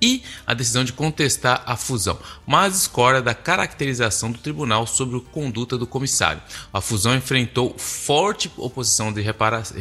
e 0.00 0.22
a 0.46 0.54
decisão 0.54 0.84
de 0.84 0.92
contestar 0.92 1.62
a 1.66 1.76
fusão, 1.76 2.18
mas 2.46 2.74
discorda 2.74 3.22
da 3.22 3.34
caracterização 3.34 4.30
do 4.30 4.38
tribunal 4.38 4.86
sobre 4.86 5.16
a 5.16 5.20
conduta 5.20 5.78
do 5.78 5.86
comissário. 5.86 6.42
A 6.72 6.80
fusão 6.80 7.14
enfrentou 7.14 7.76
forte 7.78 8.50
oposição 8.56 9.12
de, 9.12 9.22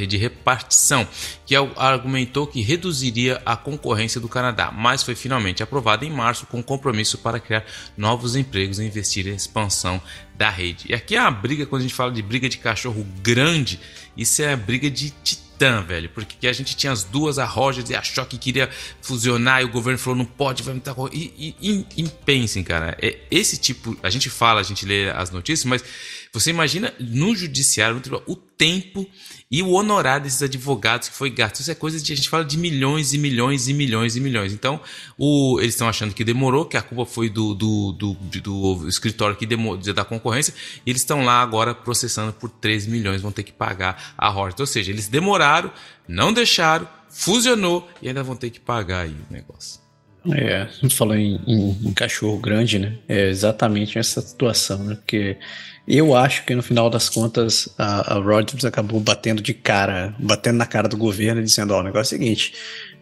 de 0.07 0.17
repartição, 0.17 1.07
que 1.45 1.55
argumentou 1.75 2.47
que 2.47 2.61
reduziria 2.61 3.41
a 3.45 3.55
concorrência 3.55 4.21
do 4.21 4.29
Canadá, 4.29 4.71
mas 4.71 5.03
foi 5.03 5.15
finalmente 5.15 5.61
aprovada 5.61 6.05
em 6.05 6.11
março 6.11 6.45
com 6.45 6.63
compromisso 6.63 7.17
para 7.17 7.39
criar 7.39 7.65
novos 7.97 8.35
empregos 8.35 8.79
e 8.79 8.85
investir 8.85 9.27
em 9.27 9.35
expansão 9.35 10.01
da 10.37 10.49
rede. 10.49 10.85
E 10.89 10.93
aqui 10.93 11.15
é 11.15 11.19
a 11.19 11.31
briga, 11.31 11.65
quando 11.65 11.81
a 11.81 11.83
gente 11.83 11.93
fala 11.93 12.11
de 12.11 12.21
briga 12.21 12.49
de 12.49 12.57
cachorro 12.57 13.05
grande, 13.21 13.79
isso 14.17 14.41
é 14.41 14.53
a 14.53 14.57
briga 14.57 14.89
de 14.89 15.09
titã 15.23 15.44
titã, 15.55 15.81
velho. 15.81 16.09
Porque 16.09 16.47
a 16.47 16.53
gente 16.53 16.75
tinha 16.75 16.91
as 16.91 17.03
duas, 17.03 17.39
a 17.39 17.45
Rogers 17.45 17.89
e 17.89 17.95
a 17.95 18.01
Shaw 18.01 18.25
que 18.25 18.37
queria 18.37 18.69
fusionar 19.01 19.61
e 19.61 19.65
o 19.65 19.69
governo 19.69 19.97
falou 19.97 20.17
não 20.17 20.25
pode, 20.25 20.61
vai 20.61 20.73
muita 20.73 20.93
coisa. 20.93 21.15
E, 21.15 21.55
e, 21.61 21.85
e, 21.97 22.03
e 22.03 22.09
pensem, 22.25 22.63
cara, 22.63 22.97
é 23.01 23.17
esse 23.31 23.57
tipo. 23.57 23.97
A 24.03 24.09
gente 24.09 24.29
fala, 24.29 24.59
a 24.59 24.63
gente 24.63 24.85
lê 24.85 25.09
as 25.09 25.31
notícias, 25.31 25.65
mas 25.65 25.83
você 26.31 26.49
imagina 26.49 26.93
no 26.99 27.35
judiciário, 27.35 27.95
no 27.95 28.01
tribunal, 28.01 28.25
o 28.27 28.35
tempo 28.35 29.07
e 29.49 29.61
o 29.61 29.71
honorário 29.71 30.23
desses 30.23 30.41
advogados 30.41 31.09
que 31.09 31.15
foi 31.15 31.29
gasto. 31.29 31.59
Isso 31.59 31.71
é 31.71 31.75
coisa 31.75 31.99
de 31.99 32.11
a 32.11 32.15
gente 32.15 32.29
fala 32.29 32.43
de 32.43 32.57
milhões 32.57 33.13
e 33.13 33.17
milhões 33.17 33.67
e 33.67 33.73
milhões 33.73 34.15
e 34.15 34.19
milhões. 34.19 34.53
Então, 34.53 34.79
o, 35.17 35.59
eles 35.59 35.75
estão 35.75 35.87
achando 35.87 36.13
que 36.13 36.23
demorou, 36.23 36.65
que 36.65 36.77
a 36.77 36.81
culpa 36.81 37.05
foi 37.05 37.29
do, 37.29 37.53
do, 37.53 37.91
do, 37.93 38.13
do 38.41 38.89
escritório 38.89 39.35
que 39.35 39.45
demorou, 39.45 39.81
da 39.93 40.03
concorrência, 40.03 40.53
e 40.85 40.89
eles 40.89 41.01
estão 41.01 41.23
lá 41.23 41.41
agora 41.41 41.75
processando 41.75 42.33
por 42.33 42.49
13 42.49 42.89
milhões, 42.89 43.21
vão 43.21 43.31
ter 43.31 43.43
que 43.43 43.53
pagar 43.53 44.13
a 44.17 44.29
Horton. 44.29 44.63
Ou 44.63 44.67
seja, 44.67 44.91
eles 44.91 45.07
demoraram, 45.07 45.71
não 46.07 46.33
deixaram, 46.33 46.87
fusionou 47.09 47.87
e 48.01 48.07
ainda 48.07 48.23
vão 48.23 48.35
ter 48.35 48.49
que 48.49 48.59
pagar 48.59 49.01
aí 49.01 49.15
o 49.29 49.33
negócio. 49.33 49.85
É, 50.33 50.63
a 50.63 50.67
gente 50.81 50.95
falou 50.95 51.15
em, 51.15 51.39
em, 51.45 51.87
em 51.87 51.93
cachorro 51.93 52.39
grande, 52.39 52.79
né? 52.79 52.97
É 53.07 53.29
exatamente 53.29 53.99
essa 53.99 54.21
situação, 54.21 54.83
né? 54.83 54.95
Porque 54.95 55.37
eu 55.87 56.15
acho 56.15 56.45
que 56.45 56.55
no 56.55 56.63
final 56.63 56.89
das 56.89 57.09
contas 57.09 57.69
a, 57.77 58.15
a 58.15 58.19
Rogers 58.19 58.65
acabou 58.65 58.99
batendo 58.99 59.41
de 59.41 59.53
cara, 59.53 60.15
batendo 60.17 60.57
na 60.57 60.65
cara 60.65 60.87
do 60.87 60.97
governo 60.97 61.41
e 61.41 61.43
dizendo: 61.43 61.73
Ó, 61.73 61.77
oh, 61.77 61.79
o 61.81 61.83
negócio 61.83 62.15
é 62.15 62.17
o 62.17 62.19
seguinte, 62.19 62.53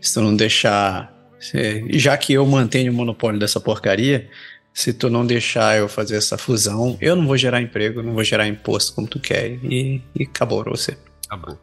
se 0.02 0.14
tu 0.14 0.22
não 0.22 0.36
deixar. 0.36 1.12
Se, 1.40 1.86
já 2.00 2.18
que 2.18 2.34
eu 2.34 2.46
mantenho 2.46 2.92
o 2.92 2.96
monopólio 2.96 3.40
dessa 3.40 3.60
porcaria, 3.60 4.30
se 4.74 4.92
tu 4.92 5.10
não 5.10 5.26
deixar 5.26 5.78
eu 5.78 5.88
fazer 5.88 6.16
essa 6.16 6.38
fusão, 6.38 6.98
eu 7.00 7.16
não 7.16 7.28
vou 7.28 7.38
gerar 7.38 7.62
emprego, 7.62 8.02
não 8.02 8.14
vou 8.14 8.24
gerar 8.24 8.48
imposto 8.48 8.94
como 8.94 9.08
tu 9.08 9.20
quer. 9.20 9.52
E, 9.64 10.02
e 10.16 10.24
acabou 10.24 10.64
pra 10.64 10.72
você. 10.72 10.98
Acabou. 11.28 11.60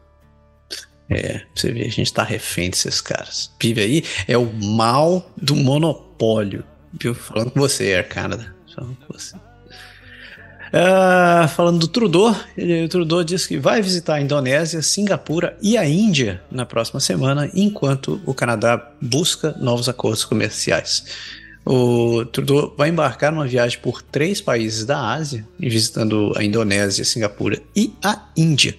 É, 1.09 1.41
você 1.53 1.71
vê, 1.73 1.81
a 1.81 1.89
gente 1.89 2.13
tá 2.13 2.23
refém 2.23 2.69
desses 2.69 3.01
caras. 3.01 3.51
Vive 3.61 3.81
aí 3.81 4.03
é 4.27 4.37
o 4.37 4.45
mal 4.53 5.29
do 5.35 5.55
monopólio. 5.55 6.63
Viu? 6.99 7.13
Falando 7.13 7.51
com 7.51 7.59
você, 7.59 7.93
Air 7.93 8.07
Canada. 8.07 8.55
Falando 8.73 8.95
com 8.95 9.13
você. 9.13 9.35
Uh, 10.71 11.47
falando 11.49 11.79
do 11.79 11.87
Trudeau, 11.87 12.33
ele, 12.57 12.85
o 12.85 12.89
Trudeau 12.89 13.23
disse 13.25 13.49
que 13.49 13.57
vai 13.57 13.81
visitar 13.81 14.15
a 14.15 14.21
Indonésia, 14.21 14.81
Singapura 14.81 15.57
e 15.61 15.77
a 15.77 15.85
Índia 15.85 16.41
na 16.49 16.65
próxima 16.65 17.01
semana, 17.01 17.49
enquanto 17.53 18.21
o 18.25 18.33
Canadá 18.33 18.91
busca 19.01 19.53
novos 19.59 19.89
acordos 19.89 20.23
comerciais. 20.23 21.03
O 21.65 22.25
Trudeau 22.25 22.73
vai 22.77 22.89
embarcar 22.89 23.33
numa 23.33 23.45
viagem 23.45 23.79
por 23.79 24.01
três 24.01 24.39
países 24.39 24.85
da 24.85 25.11
Ásia, 25.11 25.45
visitando 25.59 26.33
a 26.37 26.43
Indonésia, 26.43 27.03
Singapura 27.03 27.61
e 27.75 27.93
a 28.01 28.29
Índia. 28.35 28.75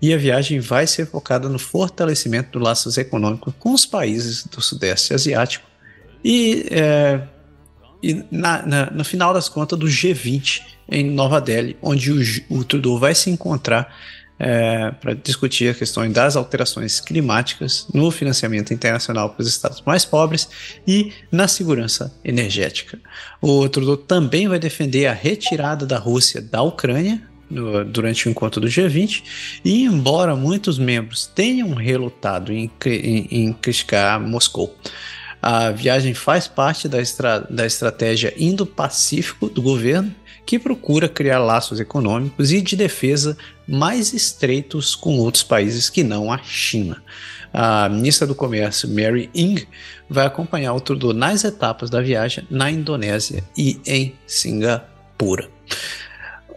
E 0.00 0.14
a 0.14 0.16
viagem 0.16 0.60
vai 0.60 0.86
ser 0.86 1.06
focada 1.06 1.48
no 1.48 1.58
fortalecimento 1.58 2.52
dos 2.52 2.62
laços 2.62 2.96
econômicos 2.96 3.52
com 3.58 3.72
os 3.74 3.84
países 3.84 4.46
do 4.46 4.60
Sudeste 4.60 5.12
Asiático 5.12 5.72
e 6.24 6.66
é, 6.70 7.20
e 8.02 8.24
na, 8.30 8.66
na, 8.66 8.90
no 8.90 9.04
final 9.04 9.32
das 9.32 9.48
contas 9.48 9.78
do 9.78 9.86
G20 9.86 10.62
em 10.88 11.10
Nova 11.10 11.40
Delhi, 11.40 11.76
onde 11.80 12.10
o, 12.10 12.20
o 12.50 12.64
Trudeau 12.64 12.98
vai 12.98 13.14
se 13.14 13.30
encontrar 13.30 13.94
é, 14.38 14.90
para 14.90 15.14
discutir 15.14 15.68
a 15.70 15.74
questão 15.74 16.10
das 16.10 16.34
alterações 16.34 17.00
climáticas 17.00 17.86
no 17.94 18.10
financiamento 18.10 18.74
internacional 18.74 19.30
para 19.30 19.42
os 19.42 19.48
estados 19.48 19.80
mais 19.86 20.04
pobres 20.04 20.48
e 20.86 21.12
na 21.30 21.46
segurança 21.46 22.12
energética. 22.24 22.98
O 23.40 23.68
Trudeau 23.68 23.96
também 23.96 24.48
vai 24.48 24.58
defender 24.58 25.06
a 25.06 25.12
retirada 25.12 25.86
da 25.86 25.96
Rússia 25.96 26.42
da 26.42 26.60
Ucrânia 26.60 27.22
no, 27.48 27.84
durante 27.84 28.26
o 28.26 28.30
encontro 28.30 28.60
do 28.60 28.66
G20 28.66 29.22
e 29.64 29.84
embora 29.84 30.34
muitos 30.34 30.76
membros 30.76 31.26
tenham 31.26 31.72
relutado 31.74 32.52
em, 32.52 32.68
em, 32.84 33.28
em 33.30 33.52
criticar 33.52 34.18
Moscou, 34.20 34.76
a 35.42 35.72
viagem 35.72 36.14
faz 36.14 36.46
parte 36.46 36.88
da, 36.88 37.02
estra 37.02 37.40
da 37.40 37.66
estratégia 37.66 38.32
Indo-Pacífico 38.36 39.48
do 39.48 39.60
governo, 39.60 40.14
que 40.46 40.56
procura 40.56 41.08
criar 41.08 41.40
laços 41.40 41.80
econômicos 41.80 42.52
e 42.52 42.60
de 42.60 42.76
defesa 42.76 43.36
mais 43.66 44.12
estreitos 44.12 44.94
com 44.94 45.18
outros 45.18 45.42
países 45.42 45.90
que 45.90 46.04
não 46.04 46.32
a 46.32 46.38
China. 46.38 47.02
A 47.52 47.88
ministra 47.88 48.26
do 48.26 48.34
Comércio, 48.34 48.88
Mary 48.88 49.28
Ng, 49.34 49.66
vai 50.08 50.26
acompanhar 50.26 50.74
o 50.74 50.80
Trudeau 50.80 51.12
nas 51.12 51.44
etapas 51.44 51.90
da 51.90 52.00
viagem 52.00 52.46
na 52.48 52.70
Indonésia 52.70 53.42
e 53.56 53.80
em 53.84 54.14
Singapura. 54.26 55.48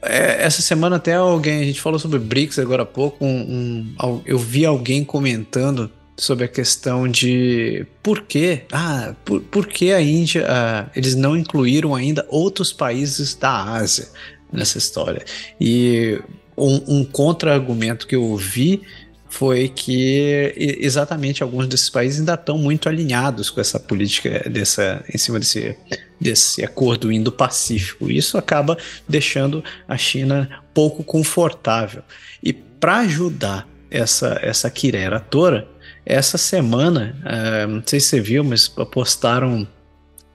É, 0.01 0.43
essa 0.43 0.61
semana 0.61 0.97
até 0.97 1.15
alguém, 1.15 1.61
a 1.61 1.65
gente 1.65 1.81
falou 1.81 1.97
sobre 1.97 2.19
BRICS 2.19 2.59
agora 2.59 2.83
há 2.83 2.85
pouco, 2.85 3.25
um, 3.25 3.95
um, 4.03 4.21
eu 4.25 4.37
vi 4.37 4.63
alguém 4.63 5.03
comentando 5.03 5.91
sobre 6.17 6.45
a 6.45 6.47
questão 6.47 7.07
de 7.07 7.85
por 8.01 8.21
que, 8.21 8.61
ah, 8.71 9.13
por, 9.25 9.41
por 9.41 9.67
que 9.67 9.91
a 9.91 10.01
Índia, 10.01 10.45
ah, 10.47 10.89
eles 10.95 11.15
não 11.15 11.35
incluíram 11.35 11.93
ainda 11.93 12.25
outros 12.29 12.71
países 12.71 13.35
da 13.35 13.63
Ásia 13.63 14.07
nessa 14.51 14.77
história. 14.77 15.23
E 15.59 16.19
um, 16.57 16.99
um 16.99 17.05
contra-argumento 17.05 18.07
que 18.07 18.15
eu 18.15 18.35
vi 18.37 18.81
foi 19.27 19.67
que 19.67 20.53
exatamente 20.55 21.43
alguns 21.43 21.67
desses 21.67 21.89
países 21.89 22.19
ainda 22.19 22.35
estão 22.35 22.57
muito 22.57 22.87
alinhados 22.87 23.49
com 23.49 23.59
essa 23.59 23.77
política 23.77 24.49
dessa 24.49 25.03
em 25.13 25.17
cima 25.17 25.37
desse, 25.37 25.77
desse 26.21 26.63
acordo 26.63 27.11
Indo-Pacífico. 27.11 28.09
Isso 28.09 28.37
acaba 28.37 28.77
deixando 29.09 29.61
a 29.89 29.97
China 29.97 30.63
pouco 30.73 31.03
confortável. 31.03 32.01
E 32.41 32.53
para 32.53 32.99
ajudar 32.99 33.67
essa 33.91 34.39
essa 34.41 34.69
quirera 34.69 35.19
toda, 35.19 35.67
essa 36.05 36.37
semana, 36.37 37.15
uh, 37.23 37.67
não 37.67 37.83
sei 37.85 37.99
se 37.99 38.07
você 38.09 38.21
viu, 38.21 38.43
mas 38.43 38.67
postaram 38.67 39.67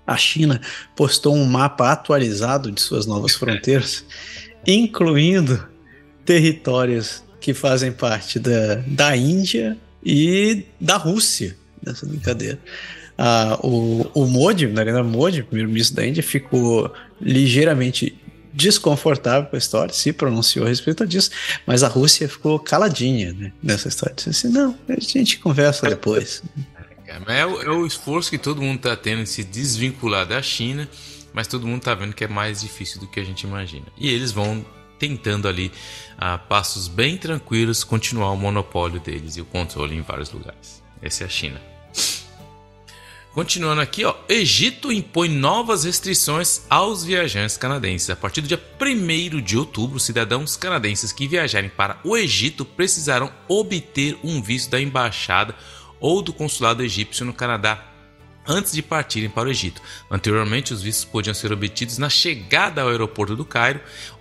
a 0.06 0.16
China 0.16 0.60
postou 0.96 1.36
um 1.36 1.44
mapa 1.44 1.92
atualizado 1.92 2.72
de 2.72 2.80
suas 2.80 3.06
novas 3.06 3.34
fronteiras, 3.36 4.04
incluindo 4.66 5.64
territórios 6.24 7.22
que 7.40 7.54
fazem 7.54 7.92
parte 7.92 8.38
da, 8.38 8.76
da 8.86 9.16
Índia 9.16 9.78
e 10.04 10.64
da 10.80 10.96
Rússia 10.96 11.56
nessa 11.84 12.04
brincadeira. 12.06 12.58
Ah, 13.16 13.58
o, 13.62 14.10
o 14.14 14.26
Modi, 14.26 14.66
Narendra 14.66 15.04
Modi, 15.04 15.42
primeiro-ministro 15.42 15.96
da 15.96 16.06
Índia, 16.06 16.22
ficou 16.22 16.92
ligeiramente 17.20 18.18
desconfortável 18.52 19.48
com 19.48 19.56
a 19.56 19.58
história, 19.58 19.92
se 19.94 20.12
pronunciou 20.12 20.66
a 20.66 20.68
respeito 20.68 21.06
disso, 21.06 21.30
mas 21.66 21.82
a 21.82 21.88
Rússia 21.88 22.28
ficou 22.28 22.58
caladinha 22.58 23.32
né, 23.32 23.52
nessa 23.62 23.88
história. 23.88 24.14
Disse 24.14 24.30
assim, 24.30 24.48
não, 24.48 24.76
a 24.88 25.00
gente 25.00 25.38
conversa 25.38 25.88
depois. 25.88 26.42
É, 27.06 27.40
é, 27.40 27.46
o, 27.46 27.62
é 27.62 27.70
o 27.70 27.86
esforço 27.86 28.30
que 28.30 28.38
todo 28.38 28.62
mundo 28.62 28.76
está 28.76 28.96
tendo 28.96 29.22
em 29.22 29.26
se 29.26 29.42
desvincular 29.42 30.26
da 30.26 30.40
China, 30.42 30.88
mas 31.32 31.46
todo 31.46 31.66
mundo 31.66 31.78
está 31.78 31.94
vendo 31.94 32.14
que 32.14 32.24
é 32.24 32.28
mais 32.28 32.60
difícil 32.60 33.00
do 33.00 33.06
que 33.06 33.20
a 33.20 33.24
gente 33.24 33.42
imagina. 33.42 33.86
E 33.98 34.08
eles 34.08 34.32
vão 34.32 34.64
tentando 34.98 35.48
ali, 35.48 35.72
a 36.18 36.36
passos 36.36 36.86
bem 36.86 37.16
tranquilos, 37.16 37.82
continuar 37.82 38.32
o 38.32 38.36
monopólio 38.36 39.00
deles 39.00 39.36
e 39.36 39.40
o 39.40 39.46
controle 39.46 39.96
em 39.96 40.02
vários 40.02 40.30
lugares. 40.30 40.82
Essa 41.00 41.24
é 41.24 41.26
a 41.26 41.30
China. 41.30 41.60
Continuando 43.32 43.80
aqui, 43.80 44.04
ó, 44.04 44.14
Egito 44.28 44.90
impõe 44.90 45.28
novas 45.28 45.84
restrições 45.84 46.62
aos 46.68 47.04
viajantes 47.04 47.56
canadenses. 47.56 48.10
A 48.10 48.16
partir 48.16 48.40
do 48.40 48.48
dia 48.48 48.60
1 48.80 49.40
de 49.40 49.56
outubro, 49.56 50.00
cidadãos 50.00 50.56
canadenses 50.56 51.12
que 51.12 51.28
viajarem 51.28 51.70
para 51.70 52.00
o 52.02 52.16
Egito 52.16 52.64
precisarão 52.64 53.32
obter 53.46 54.18
um 54.24 54.42
visto 54.42 54.70
da 54.70 54.80
embaixada 54.80 55.54
ou 56.00 56.22
do 56.22 56.32
consulado 56.32 56.82
egípcio 56.82 57.24
no 57.24 57.32
Canadá 57.32 57.86
antes 58.48 58.72
de 58.72 58.82
partirem 58.82 59.30
para 59.30 59.48
o 59.48 59.52
Egito. 59.52 59.80
Anteriormente, 60.10 60.74
os 60.74 60.82
vistos 60.82 61.04
podiam 61.04 61.32
ser 61.32 61.52
obtidos 61.52 61.98
na 61.98 62.08
chegada 62.08 62.82
ao 62.82 62.88
aeroporto 62.88 63.36
do 63.36 63.44
Cairo 63.44 63.80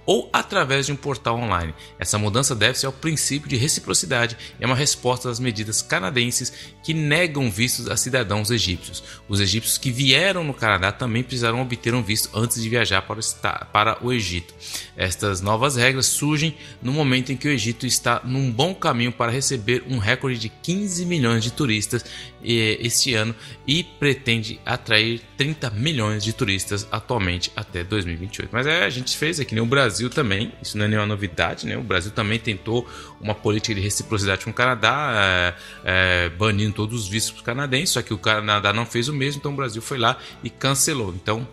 ou 0.09 0.27
através 0.33 0.87
de 0.87 0.91
um 0.91 0.95
portal 0.95 1.37
online. 1.37 1.71
Essa 1.99 2.17
mudança 2.17 2.55
deve-se 2.55 2.83
ao 2.83 2.91
princípio 2.91 3.47
de 3.47 3.55
reciprocidade 3.55 4.35
e 4.59 4.63
é 4.63 4.65
uma 4.65 4.75
resposta 4.75 5.29
às 5.29 5.39
medidas 5.39 5.83
canadenses 5.83 6.51
que 6.83 6.95
negam 6.95 7.51
vistos 7.51 7.87
a 7.87 7.95
cidadãos 7.95 8.49
egípcios. 8.49 9.03
Os 9.27 9.39
egípcios 9.39 9.77
que 9.77 9.91
vieram 9.91 10.43
no 10.43 10.51
Canadá 10.51 10.91
também 10.91 11.21
precisarão 11.21 11.61
obter 11.61 11.93
um 11.93 12.01
visto 12.01 12.35
antes 12.35 12.59
de 12.59 12.67
viajar 12.67 13.03
para 13.03 14.03
o, 14.03 14.11
Egito. 14.11 14.51
Estas 14.97 15.41
novas 15.41 15.75
regras 15.75 16.07
surgem 16.07 16.57
no 16.81 16.91
momento 16.91 17.31
em 17.31 17.37
que 17.37 17.47
o 17.47 17.51
Egito 17.51 17.85
está 17.85 18.19
num 18.23 18.51
bom 18.51 18.73
caminho 18.73 19.11
para 19.11 19.31
receber 19.31 19.83
um 19.87 19.99
recorde 19.99 20.39
de 20.39 20.49
15 20.49 21.05
milhões 21.05 21.43
de 21.43 21.51
turistas 21.51 22.03
eh, 22.43 22.79
este 22.81 23.13
ano 23.13 23.35
e 23.67 23.83
pretende 23.83 24.59
atrair 24.65 25.21
30 25.37 25.69
milhões 25.69 26.23
de 26.23 26.33
turistas 26.33 26.87
atualmente 26.91 27.51
até 27.55 27.83
2028. 27.83 28.49
Mas 28.51 28.65
é, 28.65 28.83
a 28.83 28.89
gente 28.89 29.15
fez 29.15 29.39
aqui 29.39 29.53
no 29.53 29.67
Brasil 29.67 29.98
Brasil 29.99 30.09
também, 30.09 30.53
isso 30.61 30.77
não 30.77 30.85
é 30.85 30.87
nenhuma 30.87 31.07
novidade, 31.07 31.67
né? 31.67 31.77
O 31.77 31.83
Brasil 31.83 32.11
também 32.11 32.39
tentou 32.39 32.87
uma 33.19 33.35
política 33.35 33.75
de 33.75 33.81
reciprocidade 33.81 34.45
com 34.45 34.51
o 34.51 34.53
Canadá, 34.53 35.11
é, 35.13 35.53
é, 35.83 36.29
banindo 36.29 36.73
todos 36.73 37.01
os 37.01 37.07
vistos 37.07 37.41
canadenses, 37.41 37.89
só 37.89 38.01
que 38.01 38.13
o 38.13 38.17
Canadá 38.17 38.71
não 38.71 38.85
fez 38.85 39.09
o 39.09 39.13
mesmo, 39.13 39.39
então 39.39 39.51
o 39.51 39.55
Brasil 39.55 39.81
foi 39.81 39.97
lá 39.97 40.17
e 40.41 40.49
cancelou. 40.49 41.13
Então, 41.13 41.45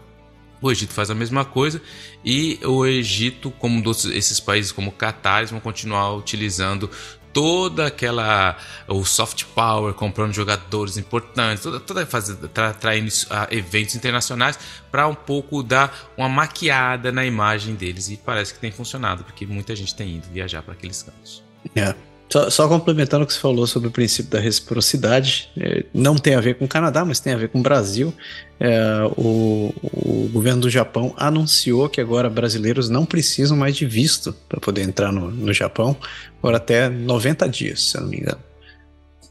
o 0.62 0.70
Egito 0.70 0.92
faz 0.92 1.10
a 1.10 1.14
mesma 1.14 1.44
coisa 1.44 1.82
e 2.24 2.58
o 2.64 2.86
Egito, 2.86 3.50
como 3.50 3.82
esses 3.90 4.38
países 4.38 4.70
como 4.70 4.92
Catar, 4.92 5.44
vão 5.46 5.60
continuar 5.60 6.14
utilizando 6.14 6.88
toda 7.36 7.88
aquela 7.88 8.56
o 8.88 9.04
soft 9.04 9.44
power 9.54 9.92
comprando 9.92 10.32
jogadores 10.32 10.96
importantes, 10.96 11.62
toda, 11.62 11.78
toda 11.78 12.06
fase, 12.06 12.34
tra, 12.48 12.72
traindo 12.72 13.10
uh, 13.10 13.54
eventos 13.54 13.94
internacionais 13.94 14.58
para 14.90 15.06
um 15.06 15.14
pouco 15.14 15.62
dar 15.62 16.14
uma 16.16 16.30
maquiada 16.30 17.12
na 17.12 17.26
imagem 17.26 17.74
deles 17.74 18.08
e 18.08 18.16
parece 18.16 18.54
que 18.54 18.60
tem 18.60 18.72
funcionado 18.72 19.22
porque 19.22 19.46
muita 19.46 19.76
gente 19.76 19.94
tem 19.94 20.16
ido 20.16 20.26
viajar 20.32 20.62
para 20.62 20.72
aqueles 20.72 21.02
cantos. 21.02 21.44
É. 21.74 21.94
Só, 22.36 22.50
só, 22.50 22.68
complementando 22.68 23.24
o 23.24 23.26
que 23.26 23.32
você 23.32 23.40
falou 23.40 23.66
sobre 23.66 23.88
o 23.88 23.90
princípio 23.90 24.30
da 24.30 24.38
reciprocidade, 24.38 25.48
é, 25.56 25.86
não 25.94 26.16
tem 26.16 26.34
a 26.34 26.40
ver 26.40 26.56
com 26.58 26.66
o 26.66 26.68
Canadá, 26.68 27.02
mas 27.02 27.18
tem 27.18 27.32
a 27.32 27.36
ver 27.38 27.48
com 27.48 27.60
o 27.60 27.62
Brasil. 27.62 28.12
É, 28.60 28.78
o, 29.16 29.72
o, 29.82 30.28
governo 30.30 30.60
do 30.60 30.68
Japão 30.68 31.14
anunciou 31.16 31.88
que 31.88 31.98
agora 31.98 32.28
brasileiros 32.28 32.90
não 32.90 33.06
precisam 33.06 33.56
mais 33.56 33.74
de 33.74 33.86
visto 33.86 34.34
para 34.50 34.60
poder 34.60 34.82
entrar 34.82 35.10
no, 35.10 35.30
no, 35.30 35.50
Japão 35.50 35.96
por 36.42 36.54
até 36.54 36.90
90 36.90 37.48
dias, 37.48 37.80
se 37.80 37.96
eu 37.96 38.02
não 38.02 38.10
me 38.10 38.18
engano. 38.18 38.42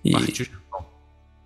E, 0.03 0.11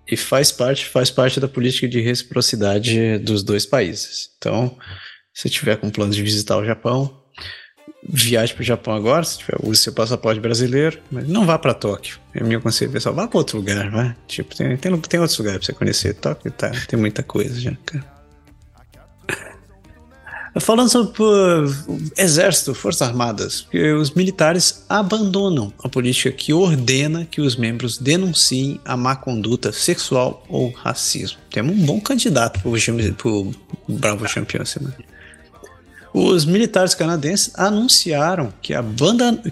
e 0.08 0.16
faz 0.16 0.54
parte, 0.54 0.86
faz 0.86 1.12
parte 1.12 1.42
da 1.42 1.48
política 1.50 1.90
de 1.90 2.00
reciprocidade 2.00 3.18
dos 3.18 3.44
dois 3.44 3.66
países. 3.66 4.30
Então, 4.38 4.78
se 5.34 5.50
tiver 5.50 5.76
com 5.76 5.90
plano 5.90 6.14
de 6.14 6.24
visitar 6.24 6.56
o 6.56 6.64
Japão, 6.64 7.19
viaje 8.04 8.54
para 8.54 8.62
o 8.62 8.66
Japão 8.66 8.94
agora, 8.94 9.24
se 9.24 9.40
tiver, 9.40 9.58
use 9.64 9.82
seu 9.82 9.94
passaporte 9.94 10.40
brasileiro, 10.40 11.00
mas 11.12 11.28
não 11.28 11.46
vá 11.46 11.58
para 11.58 11.74
Tóquio. 11.74 12.20
É 12.34 12.44
meu 12.44 12.62
conselho 12.62 12.92
pessoal, 12.92 13.14
vá 13.14 13.28
para 13.28 13.38
outro 13.38 13.58
lugar, 13.58 13.90
vai. 13.90 14.16
Tipo, 14.28 14.56
tem, 14.56 14.76
tem, 14.78 15.00
tem 15.00 15.20
outros 15.20 15.38
lugares 15.38 15.60
para 15.60 15.66
você 15.68 15.74
conhecer. 15.74 16.14
Tóquio 16.16 16.52
tá, 16.52 16.72
tem 16.88 17.00
muita 17.00 17.22
coisa 17.22 17.60
já, 17.60 17.74
cara. 17.86 18.20
Falando 20.60 20.90
sobre 20.90 21.22
uh, 21.22 21.66
exército, 22.18 22.74
forças 22.74 23.08
armadas, 23.08 23.68
os 24.00 24.12
militares 24.12 24.84
abandonam 24.90 25.72
a 25.84 25.88
política 25.88 26.32
que 26.32 26.52
ordena 26.52 27.26
que 27.26 27.40
os 27.40 27.56
membros 27.56 27.98
denunciem 27.98 28.80
a 28.84 28.98
má 28.98 29.16
conduta 29.16 29.72
sexual 29.72 30.44
ou 30.50 30.72
racismo. 30.72 31.38
Temos 31.52 31.76
um 31.76 31.86
bom 31.86 32.02
candidato 32.02 32.60
para 32.60 32.70
o 32.70 33.54
Bravo 33.88 34.28
Champion 34.28 34.66
semana. 34.66 34.98
Os 36.14 36.46
militares 36.46 36.96
canadenses 36.96 37.52
anunciaram 37.56 38.52
que, 38.62 38.74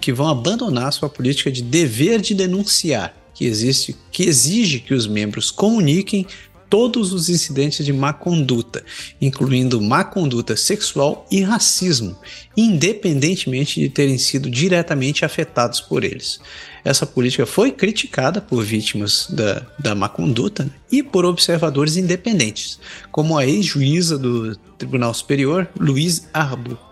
que, 0.00 0.12
vão 0.12 0.28
abandonar 0.28 0.92
sua 0.92 1.08
política 1.08 1.50
de 1.50 1.62
dever 1.62 2.20
de 2.20 2.34
denunciar, 2.34 3.14
que, 3.32 3.44
existe, 3.44 3.96
que 4.10 4.24
exige 4.24 4.80
que 4.80 4.92
os 4.92 5.06
membros 5.06 5.50
comuniquem 5.50 6.26
todos 6.68 7.12
os 7.12 7.28
incidentes 7.28 7.84
de 7.84 7.92
má 7.92 8.12
conduta, 8.12 8.84
incluindo 9.20 9.80
má 9.80 10.04
conduta 10.04 10.56
sexual 10.56 11.26
e 11.30 11.40
racismo, 11.42 12.16
independentemente 12.56 13.80
de 13.80 13.88
terem 13.88 14.18
sido 14.18 14.50
diretamente 14.50 15.24
afetados 15.24 15.80
por 15.80 16.04
eles. 16.04 16.40
Essa 16.84 17.06
política 17.06 17.46
foi 17.46 17.70
criticada 17.70 18.40
por 18.40 18.62
vítimas 18.62 19.26
da, 19.30 19.66
da 19.78 19.94
má 19.94 20.08
conduta 20.08 20.64
né, 20.64 20.70
e 20.90 21.02
por 21.02 21.24
observadores 21.24 21.96
independentes, 21.96 22.78
como 23.10 23.36
a 23.36 23.46
ex-juíza 23.46 24.18
do 24.18 24.56
Tribunal 24.78 25.12
Superior, 25.12 25.68
Luiz 25.78 26.28
Arbu. 26.32 26.87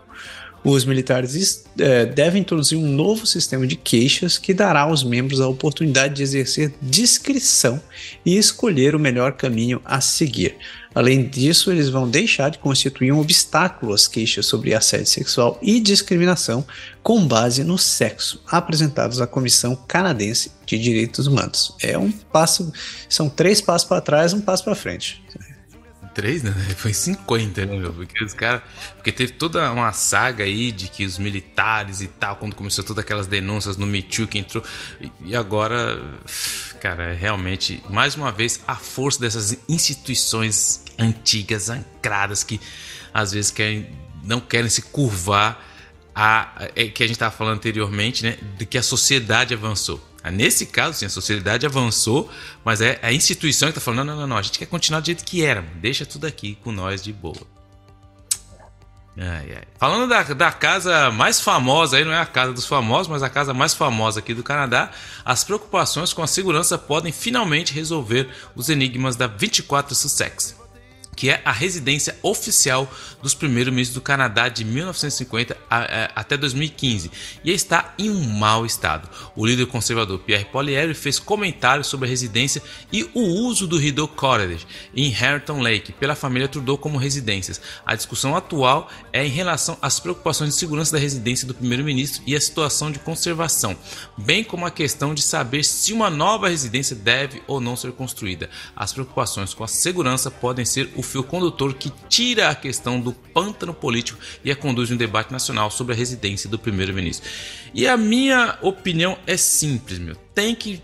Os 0.68 0.84
militares 0.84 1.62
é, 1.78 2.04
devem 2.06 2.40
introduzir 2.40 2.76
um 2.76 2.88
novo 2.88 3.24
sistema 3.24 3.64
de 3.64 3.76
queixas 3.76 4.36
que 4.36 4.52
dará 4.52 4.80
aos 4.80 5.04
membros 5.04 5.40
a 5.40 5.46
oportunidade 5.46 6.14
de 6.14 6.24
exercer 6.24 6.74
discrição 6.82 7.80
e 8.24 8.36
escolher 8.36 8.96
o 8.96 8.98
melhor 8.98 9.34
caminho 9.34 9.80
a 9.84 10.00
seguir. 10.00 10.56
Além 10.92 11.22
disso, 11.22 11.70
eles 11.70 11.88
vão 11.88 12.10
deixar 12.10 12.50
de 12.50 12.58
constituir 12.58 13.12
um 13.12 13.20
obstáculo 13.20 13.94
às 13.94 14.08
queixas 14.08 14.46
sobre 14.46 14.74
assédio 14.74 15.06
sexual 15.06 15.56
e 15.62 15.78
discriminação 15.78 16.66
com 17.00 17.24
base 17.24 17.62
no 17.62 17.78
sexo 17.78 18.42
apresentados 18.44 19.20
à 19.20 19.26
Comissão 19.26 19.76
Canadense 19.86 20.50
de 20.66 20.76
Direitos 20.76 21.28
Humanos. 21.28 21.76
É 21.80 21.96
um 21.96 22.10
passo, 22.10 22.72
são 23.08 23.28
três 23.28 23.60
passos 23.60 23.86
para 23.86 24.00
trás, 24.00 24.32
um 24.32 24.40
passo 24.40 24.64
para 24.64 24.74
frente. 24.74 25.22
3, 26.16 26.44
né? 26.44 26.52
Foi 26.78 26.94
50, 26.94 27.66
né, 27.66 27.76
meu? 27.76 27.92
Porque 27.92 28.24
os 28.24 28.32
caras. 28.32 28.62
Porque 28.94 29.12
teve 29.12 29.34
toda 29.34 29.70
uma 29.70 29.92
saga 29.92 30.44
aí 30.44 30.72
de 30.72 30.88
que 30.88 31.04
os 31.04 31.18
militares 31.18 32.00
e 32.00 32.08
tal, 32.08 32.36
quando 32.36 32.54
começou 32.54 32.82
todas 32.82 33.04
aquelas 33.04 33.26
denúncias 33.26 33.76
no 33.76 33.86
Me 33.86 34.02
Too 34.02 34.26
que 34.26 34.38
entrou. 34.38 34.64
E 35.22 35.36
agora, 35.36 36.02
cara, 36.80 37.12
realmente, 37.12 37.82
mais 37.90 38.16
uma 38.16 38.32
vez, 38.32 38.62
a 38.66 38.74
força 38.74 39.20
dessas 39.20 39.58
instituições 39.68 40.82
antigas, 40.98 41.68
ancradas, 41.68 42.42
que 42.42 42.58
às 43.12 43.32
vezes 43.32 43.50
querem, 43.50 43.86
não 44.24 44.40
querem 44.40 44.70
se 44.70 44.80
curvar 44.80 45.62
a. 46.14 46.68
É, 46.74 46.88
que 46.88 47.02
a 47.02 47.06
gente 47.06 47.16
estava 47.16 47.36
falando 47.36 47.56
anteriormente, 47.56 48.24
né? 48.24 48.38
De 48.56 48.64
que 48.64 48.78
a 48.78 48.82
sociedade 48.82 49.52
avançou. 49.52 50.02
Nesse 50.30 50.66
caso, 50.66 50.98
sim, 50.98 51.06
a 51.06 51.10
sociedade 51.10 51.66
avançou, 51.66 52.30
mas 52.64 52.80
é 52.80 52.98
a 53.02 53.12
instituição 53.12 53.68
que 53.68 53.78
está 53.78 53.80
falando: 53.80 54.06
não, 54.06 54.14
não, 54.14 54.20
não, 54.22 54.26
não, 54.28 54.36
a 54.36 54.42
gente 54.42 54.58
quer 54.58 54.66
continuar 54.66 55.00
do 55.00 55.06
jeito 55.06 55.24
que 55.24 55.44
era, 55.44 55.62
deixa 55.76 56.04
tudo 56.04 56.26
aqui 56.26 56.56
com 56.62 56.72
nós 56.72 57.02
de 57.02 57.12
boa. 57.12 57.56
Ai, 59.18 59.54
ai. 59.56 59.62
Falando 59.78 60.08
da, 60.08 60.22
da 60.22 60.52
casa 60.52 61.10
mais 61.10 61.40
famosa, 61.40 61.96
aí 61.96 62.04
não 62.04 62.12
é 62.12 62.20
a 62.20 62.26
casa 62.26 62.52
dos 62.52 62.66
famosos, 62.66 63.08
mas 63.08 63.22
a 63.22 63.30
casa 63.30 63.54
mais 63.54 63.72
famosa 63.72 64.20
aqui 64.20 64.34
do 64.34 64.42
Canadá, 64.42 64.90
as 65.24 65.42
preocupações 65.42 66.12
com 66.12 66.22
a 66.22 66.26
segurança 66.26 66.76
podem 66.76 67.12
finalmente 67.12 67.72
resolver 67.72 68.28
os 68.54 68.68
enigmas 68.68 69.16
da 69.16 69.26
24 69.26 69.94
Sussex. 69.94 70.55
Que 71.16 71.30
é 71.30 71.40
a 71.44 71.50
residência 71.50 72.16
oficial 72.22 72.88
dos 73.22 73.34
primeiros-ministros 73.34 73.94
do 73.94 74.02
Canadá 74.02 74.48
de 74.48 74.64
1950 74.64 75.56
a, 75.68 75.78
a, 75.78 76.04
até 76.14 76.36
2015 76.36 77.10
e 77.42 77.50
está 77.50 77.94
em 77.98 78.10
um 78.10 78.22
mau 78.22 78.66
estado. 78.66 79.08
O 79.34 79.46
líder 79.46 79.66
conservador 79.66 80.18
Pierre 80.18 80.44
Poilievre 80.44 80.94
fez 80.94 81.18
comentários 81.18 81.86
sobre 81.86 82.06
a 82.06 82.10
residência 82.10 82.62
e 82.92 83.08
o 83.14 83.20
uso 83.20 83.66
do 83.66 83.78
Rideau 83.78 84.06
Cottage 84.06 84.66
em 84.94 85.08
Harrington 85.08 85.60
Lake 85.60 85.92
pela 85.92 86.14
família 86.14 86.48
Trudeau 86.48 86.76
como 86.76 86.98
residências. 86.98 87.60
A 87.84 87.94
discussão 87.94 88.36
atual 88.36 88.90
é 89.12 89.24
em 89.24 89.30
relação 89.30 89.78
às 89.80 89.98
preocupações 89.98 90.50
de 90.50 90.56
segurança 90.56 90.92
da 90.92 90.98
residência 90.98 91.46
do 91.48 91.54
primeiro-ministro 91.54 92.22
e 92.26 92.36
a 92.36 92.40
situação 92.40 92.90
de 92.90 92.98
conservação, 92.98 93.76
bem 94.18 94.44
como 94.44 94.66
a 94.66 94.70
questão 94.70 95.14
de 95.14 95.22
saber 95.22 95.64
se 95.64 95.92
uma 95.92 96.10
nova 96.10 96.48
residência 96.48 96.94
deve 96.94 97.42
ou 97.46 97.60
não 97.60 97.76
ser 97.76 97.92
construída. 97.92 98.50
As 98.74 98.92
preocupações 98.92 99.54
com 99.54 99.64
a 99.64 99.68
segurança 99.68 100.30
podem 100.30 100.64
ser 100.64 100.90
o 100.94 101.02
fio 101.06 101.22
condutor 101.22 101.74
que 101.74 101.90
tira 102.08 102.50
a 102.50 102.54
questão 102.54 103.00
do 103.00 103.12
pântano 103.12 103.72
político 103.72 104.18
e 104.44 104.50
a 104.50 104.56
conduz 104.56 104.90
um 104.90 104.96
debate 104.96 105.32
nacional 105.32 105.70
sobre 105.70 105.94
a 105.94 105.96
residência 105.96 106.48
do 106.50 106.58
primeiro-ministro. 106.58 107.28
E 107.72 107.86
a 107.86 107.96
minha 107.96 108.58
opinião 108.60 109.16
é 109.26 109.36
simples, 109.36 109.98
meu. 109.98 110.16
Tem 110.34 110.54
que 110.54 110.82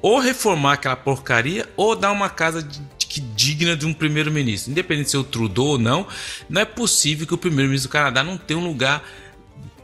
ou 0.00 0.18
reformar 0.18 0.74
aquela 0.74 0.96
porcaria 0.96 1.68
ou 1.76 1.94
dar 1.94 2.12
uma 2.12 2.28
casa 2.28 2.62
de, 2.62 2.80
de, 2.98 3.20
digna 3.20 3.76
de 3.76 3.86
um 3.86 3.92
primeiro-ministro. 3.92 4.70
Independente 4.70 5.10
se 5.10 5.16
é 5.16 5.18
o 5.18 5.24
Trudeau 5.24 5.66
ou 5.66 5.78
não, 5.78 6.06
não 6.48 6.60
é 6.60 6.64
possível 6.64 7.26
que 7.26 7.34
o 7.34 7.38
primeiro-ministro 7.38 7.88
do 7.88 7.92
Canadá 7.92 8.22
não 8.22 8.38
tenha 8.38 8.58
um 8.58 8.66
lugar 8.66 9.04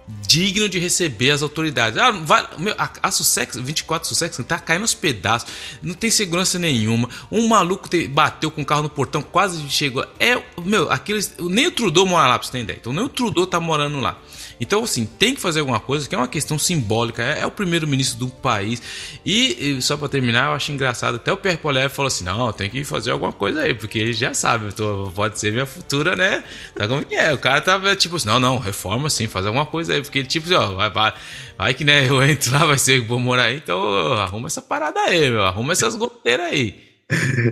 digno 0.07 0.68
de 0.68 0.78
receber 0.78 1.30
as 1.30 1.42
autoridades. 1.42 1.98
Ah, 1.98 2.11
vai, 2.11 2.46
meu, 2.59 2.74
a, 2.76 2.90
a 3.02 3.11
Sussex, 3.11 3.57
24 3.57 4.09
Sussex, 4.09 4.36
tá 4.46 4.59
caindo 4.59 4.82
aos 4.82 4.94
pedaços, 4.94 5.48
não 5.82 5.94
tem 5.94 6.11
segurança 6.11 6.59
nenhuma. 6.59 7.09
Um 7.30 7.48
maluco 7.48 7.88
te, 7.88 8.07
bateu 8.07 8.50
com 8.50 8.62
o 8.62 8.66
carro 8.66 8.82
no 8.82 8.90
portão, 8.90 9.22
quase 9.22 9.68
chegou. 9.70 10.07
É, 10.18 10.40
meu, 10.62 10.90
aqueles. 10.90 11.34
Nem 11.38 11.66
o 11.66 11.70
Trudeau 11.70 12.07
mora 12.07 12.28
lá, 12.28 12.38
pra 12.38 12.46
você 12.46 12.52
ter 12.52 12.61
ideia. 12.61 12.78
Então 12.80 12.92
nem 12.92 13.05
o 13.05 13.09
Trudeau 13.09 13.46
tá 13.46 13.59
morando 13.59 14.00
lá. 14.00 14.18
Então, 14.61 14.84
assim, 14.84 15.05
tem 15.05 15.34
que 15.34 15.40
fazer 15.40 15.61
alguma 15.61 15.80
coisa, 15.80 16.09
que 16.09 16.14
é 16.14 16.18
uma 16.18 16.28
questão 16.28 16.59
simbólica. 16.59 17.22
É, 17.22 17.40
é 17.40 17.46
o 17.46 17.50
primeiro-ministro 17.50 18.18
do 18.18 18.28
país. 18.28 18.82
E, 19.24 19.76
e 19.76 19.82
só 19.82 19.96
para 19.96 20.09
terminar, 20.09 20.46
eu 20.46 20.52
acho 20.52 20.72
engraçado. 20.72 21.16
Até 21.16 21.32
o 21.32 21.36
Pierre 21.36 21.59
Poliev 21.59 21.92
falou 21.92 22.09
assim: 22.09 22.24
não, 22.24 22.52
tem 22.52 22.70
que 22.70 22.84
fazer 22.84 23.11
alguma 23.11 23.32
coisa 23.32 23.62
aí, 23.62 23.74
porque 23.74 23.98
ele 23.98 24.12
já 24.12 24.34
sabe, 24.34 24.72
tô, 24.72 25.11
pode 25.14 25.38
ser 25.38 25.52
minha 25.52 25.66
futura, 25.66 26.14
né? 26.16 26.44
Tá 26.74 26.86
como 26.88 27.05
que 27.05 27.14
é? 27.14 27.32
O 27.32 27.38
cara 27.38 27.61
tava 27.61 27.94
tipo 27.96 28.16
assim: 28.16 28.28
não, 28.28 28.40
não, 28.40 28.59
reforma 28.59 29.11
sim, 29.11 29.26
fazer 29.26 29.48
alguma 29.48 29.66
coisa 29.66 29.94
aí, 29.94 30.02
porque 30.02 30.18
ele, 30.20 30.28
tipo, 30.28 30.46
assim, 30.46 30.55
ó, 30.55 30.74
vai, 30.74 30.90
vai, 30.90 31.14
vai 31.59 31.74
que 31.74 31.84
né, 31.84 32.09
eu 32.09 32.22
entro 32.24 32.52
lá, 32.52 32.64
vai 32.64 32.78
ser 32.78 33.02
que 33.02 33.09
vou 33.09 33.18
morar 33.18 33.44
aí, 33.44 33.57
então 33.57 34.12
arruma 34.14 34.46
essa 34.46 34.62
parada 34.62 35.00
aí, 35.00 35.30
meu, 35.30 35.44
arruma 35.44 35.72
essas 35.72 35.96
goteiras 35.96 36.46
aí. 36.46 36.93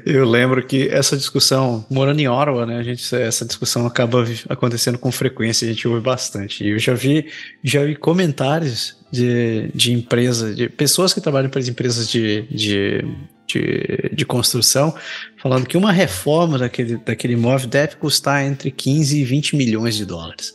Eu 0.05 0.25
lembro 0.25 0.65
que 0.65 0.89
essa 0.89 1.17
discussão, 1.17 1.85
morando 1.91 2.21
em 2.21 2.29
Ottawa, 2.29 2.67
né, 2.67 2.79
a 2.79 2.83
gente, 2.83 3.15
essa 3.15 3.45
discussão 3.45 3.87
acaba 3.87 4.25
acontecendo 4.49 4.99
com 4.99 5.11
frequência, 5.11 5.67
a 5.67 5.73
gente 5.73 5.87
ouve 5.87 6.01
bastante. 6.01 6.65
E 6.65 6.71
eu 6.71 6.79
já 6.79 6.95
vi, 6.95 7.27
já 7.63 7.85
vi 7.85 7.97
comentários 7.97 8.97
de, 9.11 9.71
de 9.75 9.93
empresas, 9.93 10.57
de 10.57 10.69
pessoas 10.69 11.13
que 11.13 11.21
trabalham 11.21 11.51
para 11.51 11.61
as 11.61 11.69
empresas 11.69 12.09
de, 12.09 12.43
de, 12.43 13.05
de, 13.47 14.11
de, 14.13 14.25
construção, 14.25 14.95
falando 15.41 15.67
que 15.67 15.77
uma 15.77 15.93
reforma 15.93 16.59
daquele, 16.59 16.97
daquele 16.97 17.35
imóvel 17.35 17.69
deve 17.69 17.97
custar 17.97 18.45
entre 18.45 18.71
15 18.71 19.21
e 19.21 19.25
20 19.25 19.57
milhões 19.57 19.97
de 19.97 20.07
dólares. 20.07 20.55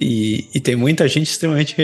E, 0.00 0.48
e 0.54 0.60
tem 0.60 0.74
muita 0.74 1.06
gente 1.06 1.28
extremamente 1.30 1.76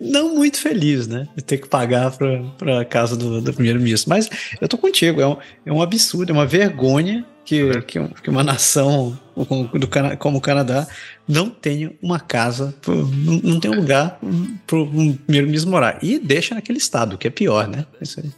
não 0.00 0.34
muito 0.34 0.58
feliz, 0.58 1.06
né? 1.06 1.28
De 1.36 1.44
ter 1.44 1.58
que 1.58 1.68
pagar 1.68 2.16
para 2.56 2.80
a 2.80 2.84
casa 2.84 3.16
do, 3.16 3.40
do 3.40 3.52
primeiro-ministro. 3.52 4.08
Mas 4.08 4.30
eu 4.58 4.66
tô 4.66 4.78
contigo, 4.78 5.20
é 5.20 5.26
um, 5.26 5.36
é 5.66 5.72
um 5.72 5.82
absurdo, 5.82 6.30
é 6.30 6.32
uma 6.32 6.46
vergonha 6.46 7.26
que, 7.44 7.68
é. 7.68 7.80
que, 7.82 7.98
que, 8.22 8.30
uma 8.30 8.42
nação 8.42 9.18
como, 9.34 9.68
do, 9.68 9.88
como 10.18 10.38
o 10.38 10.40
Canadá 10.40 10.86
não 11.28 11.50
tenha 11.50 11.92
uma 12.02 12.18
casa, 12.18 12.74
não, 12.86 13.40
não 13.42 13.60
tem 13.60 13.70
um 13.70 13.76
lugar 13.76 14.18
para 14.66 14.78
o 14.78 14.86
primeiro-ministro 15.26 15.70
morar. 15.70 15.98
E 16.02 16.18
deixa 16.18 16.54
naquele 16.54 16.78
estado, 16.78 17.18
que 17.18 17.26
é 17.26 17.30
pior, 17.30 17.68
né? 17.68 17.84
Isso 18.00 18.20
aí. 18.20 18.30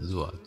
Zoado. 0.00 0.38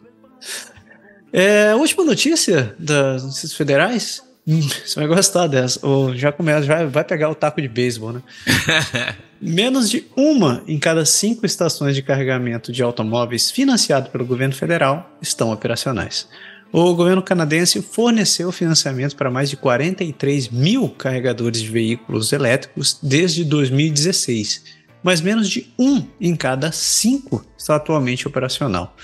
É, 1.33 1.73
última 1.75 2.03
notícia 2.03 2.75
das 2.79 3.23
notícias 3.23 3.53
federais. 3.53 4.23
Hum, 4.51 4.67
você 4.85 4.99
vai 4.99 5.07
gostar 5.07 5.47
dessa. 5.47 5.85
Ou 5.85 6.13
já 6.15 6.31
começa, 6.31 6.63
já 6.63 6.85
vai 6.85 7.03
pegar 7.05 7.29
o 7.29 7.35
taco 7.35 7.61
de 7.61 7.69
beisebol, 7.69 8.11
né? 8.11 8.21
Menos 9.41 9.89
de 9.89 10.05
uma 10.15 10.61
em 10.67 10.77
cada 10.77 11.03
cinco 11.05 11.45
estações 11.45 11.95
de 11.95 12.03
carregamento 12.03 12.71
de 12.71 12.83
automóveis 12.83 13.49
financiado 13.49 14.09
pelo 14.11 14.25
governo 14.25 14.53
federal 14.53 15.17
estão 15.21 15.51
operacionais. 15.51 16.27
O 16.71 16.93
governo 16.93 17.21
canadense 17.21 17.81
forneceu 17.81 18.51
financiamento 18.51 19.15
para 19.15 19.31
mais 19.31 19.49
de 19.49 19.57
43 19.57 20.49
mil 20.49 20.87
carregadores 20.89 21.61
de 21.61 21.69
veículos 21.69 22.31
elétricos 22.31 22.97
desde 23.01 23.43
2016, 23.43 24.63
mas 25.03 25.19
menos 25.19 25.49
de 25.49 25.73
um 25.77 26.05
em 26.19 26.35
cada 26.35 26.71
cinco 26.71 27.43
está 27.57 27.75
atualmente 27.75 28.27
operacional. 28.27 28.95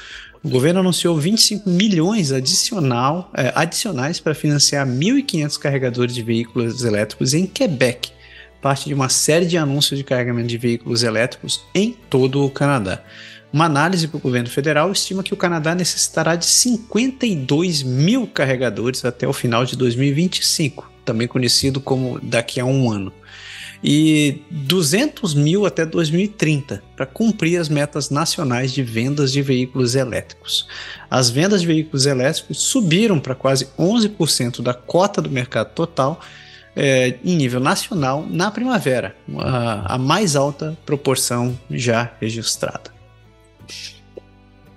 O 0.43 0.49
governo 0.49 0.79
anunciou 0.79 1.17
25 1.17 1.69
milhões 1.69 2.31
adicional, 2.31 3.31
é, 3.35 3.51
adicionais 3.55 4.19
para 4.19 4.35
financiar 4.35 4.88
1.500 4.88 5.57
carregadores 5.57 6.13
de 6.13 6.21
veículos 6.21 6.83
elétricos 6.83 7.33
em 7.33 7.45
Quebec, 7.45 8.11
parte 8.61 8.85
de 8.85 8.93
uma 8.93 9.09
série 9.09 9.45
de 9.45 9.57
anúncios 9.57 9.97
de 9.97 10.03
carregamento 10.03 10.47
de 10.47 10.57
veículos 10.57 11.03
elétricos 11.03 11.61
em 11.73 11.95
todo 12.09 12.43
o 12.45 12.49
Canadá. 12.49 13.01
Uma 13.51 13.65
análise 13.65 14.07
para 14.07 14.17
o 14.17 14.21
governo 14.21 14.49
federal 14.49 14.91
estima 14.91 15.23
que 15.23 15.33
o 15.33 15.38
Canadá 15.38 15.73
necessitará 15.73 16.35
de 16.35 16.45
52 16.45 17.81
mil 17.81 18.27
carregadores 18.27 19.05
até 19.05 19.27
o 19.27 19.33
final 19.33 19.65
de 19.65 19.75
2025, 19.77 20.91
também 21.05 21.27
conhecido 21.27 21.79
como 21.79 22.19
daqui 22.21 22.59
a 22.59 22.65
um 22.65 22.91
ano, 22.91 23.11
e 23.84 24.41
200 24.49 25.34
mil 25.34 25.65
até 25.65 25.86
2030 25.86 26.84
para 26.95 27.05
cumprir 27.05 27.57
as 27.59 27.69
metas 27.69 28.09
nacionais 28.09 28.71
de 28.71 28.82
vendas 28.84 29.32
de 29.32 29.41
veículos 29.41 29.95
elétricos. 29.95 30.67
As 31.09 31.30
vendas 31.30 31.61
de 31.61 31.67
veículos 31.67 32.05
elétricos 32.05 32.59
subiram 32.59 33.19
para 33.19 33.36
quase 33.36 33.67
11% 33.78 34.61
da 34.61 34.73
cota 34.73 35.21
do 35.21 35.30
mercado 35.30 35.73
total 35.73 36.19
é, 36.75 37.15
em 37.25 37.36
nível 37.36 37.59
nacional 37.59 38.25
na 38.30 38.51
primavera, 38.51 39.15
a, 39.39 39.95
a 39.95 39.97
mais 39.97 40.36
alta 40.36 40.78
proporção 40.86 41.57
já 41.71 42.11
registrada. 42.21 42.95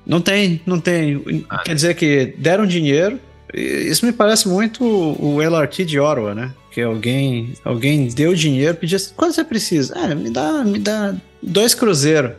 Não 0.06 0.20
tem, 0.20 0.60
não 0.64 0.80
tem. 0.80 1.44
Quer 1.64 1.74
dizer 1.74 1.94
que 1.94 2.34
deram 2.38 2.66
dinheiro. 2.66 3.20
Isso 3.52 4.06
me 4.06 4.12
parece 4.12 4.48
muito 4.48 4.84
o 4.84 5.40
LRT 5.42 5.84
de 5.84 6.00
Ottawa, 6.00 6.34
né? 6.34 6.52
Que 6.70 6.82
alguém, 6.82 7.54
alguém 7.64 8.08
deu 8.08 8.34
dinheiro, 8.34 8.76
pediu 8.76 8.96
assim, 8.96 9.12
quanto 9.16 9.34
você 9.34 9.44
precisa? 9.44 9.94
Ah, 9.96 10.14
me 10.14 10.30
dá, 10.30 10.64
me 10.64 10.78
dá 10.78 11.14
dois 11.42 11.74
cruzeiros. 11.74 12.32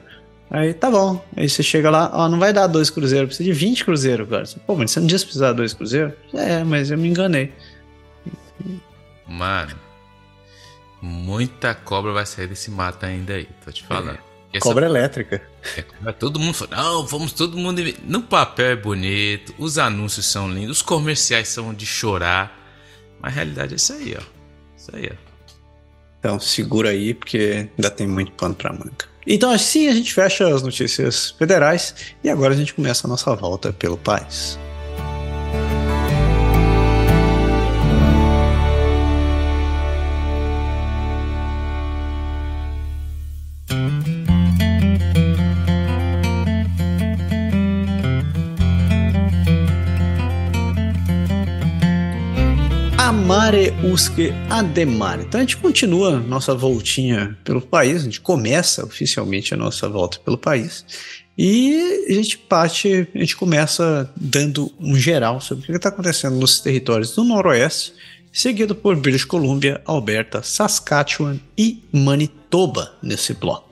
Aí 0.50 0.74
tá 0.74 0.92
bom. 0.92 1.24
Aí 1.36 1.48
você 1.50 1.64
chega 1.64 1.90
lá, 1.90 2.12
ó, 2.14 2.28
não 2.28 2.40
vai 2.40 2.52
dar 2.52 2.68
dois 2.68 2.90
cruzeiros, 2.90 3.28
precisa 3.28 3.52
de 3.52 3.58
20 3.58 3.86
cruzeiros 3.86 4.28
agora. 4.28 4.44
Pô, 4.68 4.76
mas 4.76 4.92
você 4.92 5.00
não 5.00 5.08
disse 5.08 5.26
precisar 5.26 5.52
de 5.52 5.58
dois 5.58 5.74
cruzeiros? 5.74 6.14
É, 6.34 6.64
mas 6.64 6.92
eu 6.92 6.98
me 6.98 7.08
enganei. 7.08 7.54
Mano, 9.28 9.76
muita 11.02 11.74
cobra 11.74 12.12
vai 12.12 12.26
sair 12.26 12.48
desse 12.48 12.70
mato 12.70 13.06
ainda 13.06 13.34
aí, 13.34 13.48
tô 13.64 13.72
te 13.72 13.84
falando. 13.84 14.20
É. 14.54 14.60
Cobra 14.60 14.86
elétrica. 14.86 15.42
É, 16.06 16.12
todo 16.12 16.38
mundo 16.40 16.54
fala, 16.54 16.84
não, 16.84 17.06
vamos 17.06 17.32
todo 17.32 17.58
mundo. 17.58 17.82
No 18.04 18.22
papel 18.22 18.72
é 18.72 18.76
bonito, 18.76 19.56
os 19.58 19.78
anúncios 19.78 20.26
são 20.26 20.52
lindos, 20.52 20.78
os 20.78 20.82
comerciais 20.82 21.48
são 21.48 21.74
de 21.74 21.86
chorar. 21.86 22.61
Mas 23.22 23.32
a 23.32 23.36
realidade 23.36 23.74
é 23.74 23.76
isso 23.76 23.94
aí, 23.94 24.16
ó. 24.18 24.24
Isso 24.78 24.90
aí, 24.94 25.10
ó. 25.12 25.32
Então 26.20 26.40
segura 26.40 26.90
aí, 26.90 27.14
porque 27.14 27.70
ainda 27.78 27.90
tem 27.90 28.08
muito 28.08 28.32
pano 28.34 28.54
pra 28.54 28.72
manga. 28.72 29.10
Então 29.26 29.52
assim 29.52 29.88
a 29.88 29.94
gente 29.94 30.14
fecha 30.14 30.48
as 30.54 30.64
notícias 30.64 31.32
federais 31.32 31.96
e 32.24 32.30
agora 32.30 32.54
a 32.54 32.58
gente 32.58 32.74
começa 32.74 33.08
a 33.08 33.10
nossa 33.10 33.36
volta 33.36 33.72
pelo 33.74 33.98
país. 33.98 34.58
Amare 53.32 53.74
usque 53.82 54.34
ademare. 54.50 55.24
Então 55.24 55.40
a 55.40 55.44
gente 55.44 55.56
continua 55.56 56.20
nossa 56.20 56.54
voltinha 56.54 57.38
pelo 57.46 57.62
país, 57.62 58.02
a 58.02 58.04
gente 58.04 58.20
começa 58.20 58.84
oficialmente 58.84 59.54
a 59.54 59.58
nossa 59.58 59.88
volta 59.88 60.20
pelo 60.20 60.38
país 60.38 60.86
e 61.38 62.06
a 62.10 62.14
gente 62.14 62.38
parte, 62.38 63.08
a 63.16 63.18
gente 63.18 63.38
começa 63.38 64.12
dando 64.18 64.70
um 64.78 64.98
geral 64.98 65.40
sobre 65.40 65.64
o 65.64 65.66
que 65.68 65.72
está 65.72 65.88
acontecendo 65.88 66.36
nos 66.36 66.60
territórios 66.60 67.16
do 67.16 67.24
Noroeste, 67.24 67.94
seguido 68.34 68.76
por 68.76 68.98
British 68.98 69.24
Columbia, 69.24 69.82
Alberta, 69.86 70.44
Saskatchewan 70.44 71.40
e 71.58 71.82
Manitoba 71.90 72.98
nesse 73.02 73.34
bloco. 73.34 73.71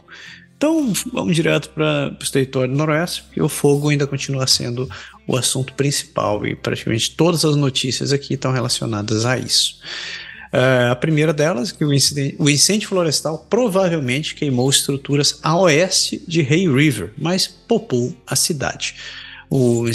Então 0.60 0.92
vamos 1.14 1.34
direto 1.38 1.70
para 1.70 2.14
o 2.22 2.32
território 2.32 2.76
Noroeste, 2.76 3.24
porque 3.24 3.42
o 3.42 3.48
fogo 3.48 3.88
ainda 3.88 4.06
continua 4.06 4.46
sendo 4.46 4.90
o 5.26 5.38
assunto 5.38 5.74
principal 5.74 6.46
e 6.46 6.54
praticamente 6.54 7.16
todas 7.16 7.46
as 7.46 7.56
notícias 7.56 8.12
aqui 8.12 8.34
estão 8.34 8.52
relacionadas 8.52 9.26
a 9.26 9.38
isso. 9.38 9.80
Uh, 10.52 10.92
a 10.92 10.96
primeira 10.98 11.32
delas, 11.32 11.72
que 11.72 11.86
o, 11.86 11.90
o, 12.40 12.50
incêndio 12.50 12.90
florestal 12.90 13.48
provavelmente 13.50 14.36
queimou 14.36 14.70
estruturas 14.70 15.40
a 15.42 15.56
oeste 15.58 16.22
de 16.28 16.42
Hay 16.42 16.68
River, 16.68 17.14
mas 17.18 17.48
popou 17.48 18.14
a 18.28 18.36
cidade. 18.36 18.96
O, 19.50 19.86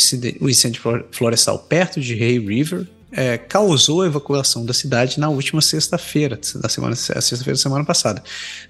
o 0.41 0.49
incêndio 0.49 0.81
florestal 1.11 1.59
perto 1.59 2.01
de 2.01 2.15
Hay 2.15 2.39
River 2.39 2.87
é, 3.15 3.39
causou 3.39 4.03
a 4.03 4.07
evacuação 4.07 4.67
da 4.67 4.75
cidade 4.75 5.21
na 5.21 5.29
última 5.29 5.63
sexta-feira, 5.63 6.39
da 6.57 6.69
semana 6.69 6.97
sexta-feira 6.97 7.53
da 7.53 7.63
semana 7.63 7.85
passada, 7.85 8.23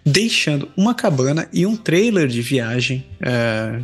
deixando 0.05 0.68
uma 0.76 0.95
cabana 0.95 1.49
e 1.53 1.64
um 1.64 1.76
trailer 1.76 2.28
de 2.28 2.42
viagem 2.42 3.07
é, 3.20 3.80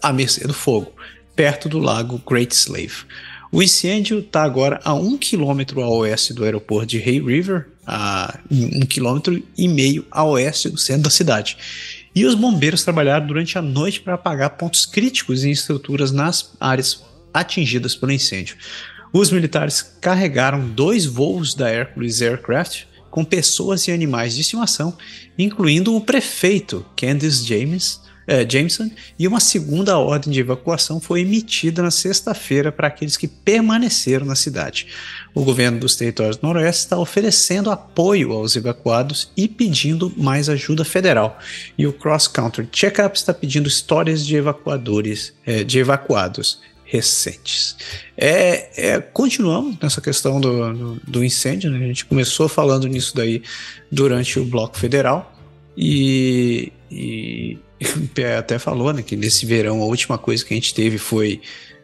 à 0.00 0.12
mercê 0.12 0.46
do 0.46 0.54
fogo, 0.54 0.92
perto 1.34 1.68
do 1.68 1.78
lago 1.78 2.22
Great 2.26 2.54
Slave. 2.54 3.04
O 3.50 3.62
incêndio 3.62 4.20
está 4.20 4.42
agora 4.42 4.80
a 4.84 4.94
um 4.94 5.16
quilômetro 5.16 5.82
a 5.82 5.88
oeste 5.88 6.32
do 6.32 6.44
aeroporto 6.44 6.86
de 6.86 6.98
Hay 6.98 7.20
River, 7.20 7.66
a 7.86 8.38
um 8.50 8.86
quilômetro 8.86 9.42
e 9.56 9.66
meio 9.66 10.06
a 10.10 10.22
oeste 10.22 10.68
do 10.68 10.78
centro 10.78 11.04
da 11.04 11.10
cidade. 11.10 11.56
E 12.14 12.26
os 12.26 12.34
bombeiros 12.34 12.84
trabalharam 12.84 13.26
durante 13.26 13.56
a 13.56 13.62
noite 13.62 14.00
para 14.00 14.14
apagar 14.14 14.50
pontos 14.50 14.84
críticos 14.84 15.44
em 15.44 15.50
estruturas 15.50 16.12
nas 16.12 16.52
áreas 16.60 17.02
atingidas 17.32 17.94
pelo 17.94 18.12
incêndio. 18.12 18.56
Os 19.12 19.30
militares 19.30 19.82
carregaram 20.00 20.68
dois 20.68 21.06
voos 21.06 21.54
da 21.54 21.70
Hercules 21.70 22.20
Aircraft 22.20 22.84
com 23.10 23.24
pessoas 23.24 23.88
e 23.88 23.92
animais 23.92 24.34
de 24.34 24.42
estimação, 24.42 24.96
incluindo 25.38 25.94
o 25.94 26.00
prefeito 26.00 26.84
Candice 26.94 27.44
James, 27.46 28.00
é, 28.26 28.46
Jameson, 28.46 28.90
e 29.18 29.26
uma 29.26 29.40
segunda 29.40 29.96
ordem 29.96 30.30
de 30.30 30.40
evacuação 30.40 31.00
foi 31.00 31.22
emitida 31.22 31.82
na 31.82 31.90
sexta-feira 31.90 32.70
para 32.70 32.88
aqueles 32.88 33.16
que 33.16 33.26
permaneceram 33.26 34.26
na 34.26 34.34
cidade. 34.34 34.86
O 35.34 35.42
governo 35.42 35.80
dos 35.80 35.96
territórios 35.96 36.36
do 36.36 36.46
Noroeste 36.46 36.84
está 36.84 36.98
oferecendo 36.98 37.70
apoio 37.70 38.32
aos 38.32 38.54
evacuados 38.54 39.32
e 39.34 39.48
pedindo 39.48 40.12
mais 40.14 40.50
ajuda 40.50 40.84
federal. 40.84 41.38
E 41.78 41.86
o 41.86 41.92
Cross 41.94 42.28
Country 42.28 42.68
Checkup 42.70 43.16
está 43.16 43.32
pedindo 43.32 43.66
histórias 43.66 44.26
de 44.26 44.36
evacuadores, 44.36 45.32
é, 45.46 45.64
de 45.64 45.78
evacuados 45.78 46.60
recentes. 46.88 47.76
É, 48.16 48.92
é, 48.92 49.00
continuamos 49.00 49.76
nessa 49.80 50.00
questão 50.00 50.40
do, 50.40 50.72
do, 50.72 51.00
do 51.06 51.24
incêndio, 51.24 51.70
né? 51.70 51.84
a 51.84 51.86
gente 51.86 52.06
começou 52.06 52.48
falando 52.48 52.88
nisso 52.88 53.14
daí 53.14 53.42
durante 53.92 54.40
o 54.40 54.44
bloco 54.44 54.78
federal 54.78 55.34
e, 55.76 56.72
e 56.90 57.58
até 58.38 58.58
falou, 58.58 58.92
né, 58.92 59.02
que 59.02 59.16
nesse 59.16 59.44
verão 59.44 59.82
a 59.82 59.84
última 59.84 60.16
coisa 60.16 60.44
que 60.44 60.54
a 60.54 60.56
gente 60.56 60.74
teve 60.74 60.98
foi 60.98 61.40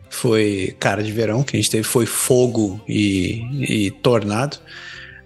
foi 0.09 0.76
cara 0.78 1.02
de 1.02 1.11
verão, 1.11 1.42
que 1.42 1.57
a 1.57 1.61
gente 1.61 1.70
teve 1.70 1.82
foi 1.82 2.07
fogo 2.07 2.80
e, 2.88 3.86
e 3.86 3.90
tornado. 3.90 4.59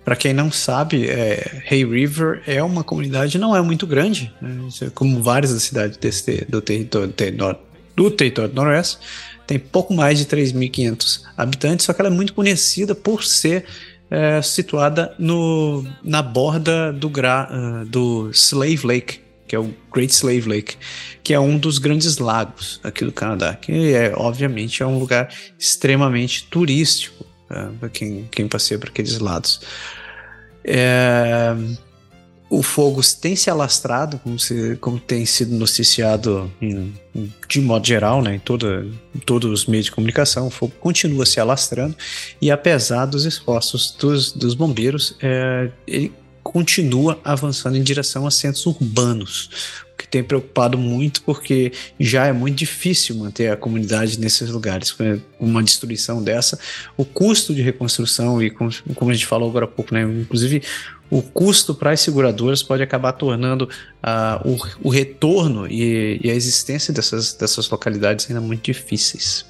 Para 0.03 0.17
quem 0.17 0.33
não 0.33 0.51
sabe, 0.51 1.07
é, 1.07 1.63
Hay 1.71 1.85
River 1.85 2.43
é 2.47 2.63
uma 2.63 2.83
comunidade 2.83 3.39
não 3.39 3.55
é 3.55 3.61
muito 3.61 3.87
grande, 3.87 4.33
né, 4.41 4.51
como 4.95 5.23
várias 5.23 5.53
das 5.53 5.63
cidades 5.63 5.99
desse, 5.99 6.47
do 6.49 6.63
território 6.63 7.13
do 7.95 8.11
território 8.11 8.51
do 8.51 8.55
Noroeste, 8.55 8.99
tem 9.49 9.59
pouco 9.59 9.95
mais 9.95 10.19
de 10.19 10.27
3.500 10.27 11.23
habitantes, 11.35 11.87
só 11.87 11.95
que 11.95 12.03
ela 12.03 12.11
é 12.11 12.13
muito 12.13 12.35
conhecida 12.35 12.95
por 12.95 13.25
ser 13.25 13.65
é, 14.11 14.43
situada 14.43 15.15
no, 15.19 15.85
na 16.05 16.21
borda 16.21 16.93
do, 16.93 17.09
gra, 17.09 17.49
uh, 17.51 17.87
do 17.87 18.31
Slave 18.31 18.87
Lake, 18.87 19.21
que 19.49 19.57
é 19.57 19.59
o 19.59 19.75
Great 19.91 20.13
Slave 20.13 20.47
Lake, 20.47 20.77
que 21.23 21.33
é 21.33 21.41
um 21.41 21.57
dos 21.57 21.79
grandes 21.79 22.19
lagos 22.19 22.79
aqui 22.85 23.07
do 23.07 23.13
Canadá, 23.13 23.55
que 23.55 23.95
é 23.95 24.13
obviamente 24.15 24.83
é 24.83 24.87
um 24.87 24.99
lugar 24.99 25.33
extremamente 25.59 26.45
turístico 26.45 27.25
uh, 27.51 27.73
para 27.81 27.89
quem, 27.89 28.29
quem 28.31 28.47
passeia 28.47 28.79
por 28.79 28.91
aqueles 28.91 29.19
lados. 29.19 29.63
É, 30.63 31.55
o 32.51 32.63
fogo 32.63 33.01
tem 33.21 33.37
se 33.37 33.51
alastrado, 33.51 34.19
como, 34.19 34.39
se, 34.39 34.77
como 34.77 34.99
tem 34.99 35.27
sido 35.27 35.55
noticiado 35.55 36.51
em, 36.61 36.95
de 37.49 37.61
modo 37.61 37.87
geral, 37.87 38.23
né, 38.23 38.37
em, 38.37 38.39
toda, 38.39 38.87
em 39.15 39.19
todos 39.19 39.51
os 39.51 39.67
meios 39.67 39.87
de 39.87 39.93
comunicação, 39.93 40.47
o 40.47 40.51
fogo 40.51 40.73
continua 40.81 41.27
se 41.27 41.39
alastrando 41.39 41.95
e 42.41 42.51
apesar 42.51 43.07
dos 43.07 43.25
esforços 43.25 43.95
dos, 43.99 44.33
dos 44.33 44.55
bombeiros, 44.55 45.15
é, 45.21 45.71
ele 45.87 46.13
continua 46.43 47.21
avançando 47.23 47.77
em 47.77 47.83
direção 47.83 48.27
a 48.27 48.31
centros 48.31 48.65
urbanos, 48.65 49.51
o 49.93 49.97
que 49.99 50.09
tem 50.09 50.25
preocupado 50.25 50.79
muito 50.79 51.21
porque 51.23 51.73
já 52.01 52.27
é 52.27 52.33
muito 52.33 52.57
difícil 52.57 53.17
manter 53.17 53.51
a 53.51 53.57
comunidade 53.57 54.19
nesses 54.19 54.49
lugares. 54.49 54.91
Com 54.91 55.21
uma 55.39 55.63
destruição 55.63 56.23
dessa, 56.23 56.59
o 56.97 57.05
custo 57.05 57.55
de 57.55 57.61
reconstrução 57.61 58.43
e 58.43 58.51
como, 58.51 58.71
como 58.95 59.11
a 59.11 59.15
gente 59.15 59.27
falou 59.27 59.51
agora 59.51 59.67
há 59.67 59.69
pouco, 59.69 59.93
né, 59.93 60.03
inclusive 60.03 60.63
o 61.11 61.23
custo 61.23 61.75
para 61.75 61.93
as 61.93 62.01
seguradoras 62.01 62.63
pode 62.63 62.83
acabar 62.83 63.13
tornando 63.13 63.65
uh, 63.65 64.49
o, 64.49 64.89
o, 64.89 64.91
retorno 64.91 65.67
e, 65.67 66.21
e, 66.23 66.31
a 66.31 66.35
existência 66.35 66.93
dessas, 66.93 67.33
dessas 67.35 67.69
localidades 67.71 68.27
ainda 68.29 68.41
muito 68.41 68.65
difíceis. 68.65 69.47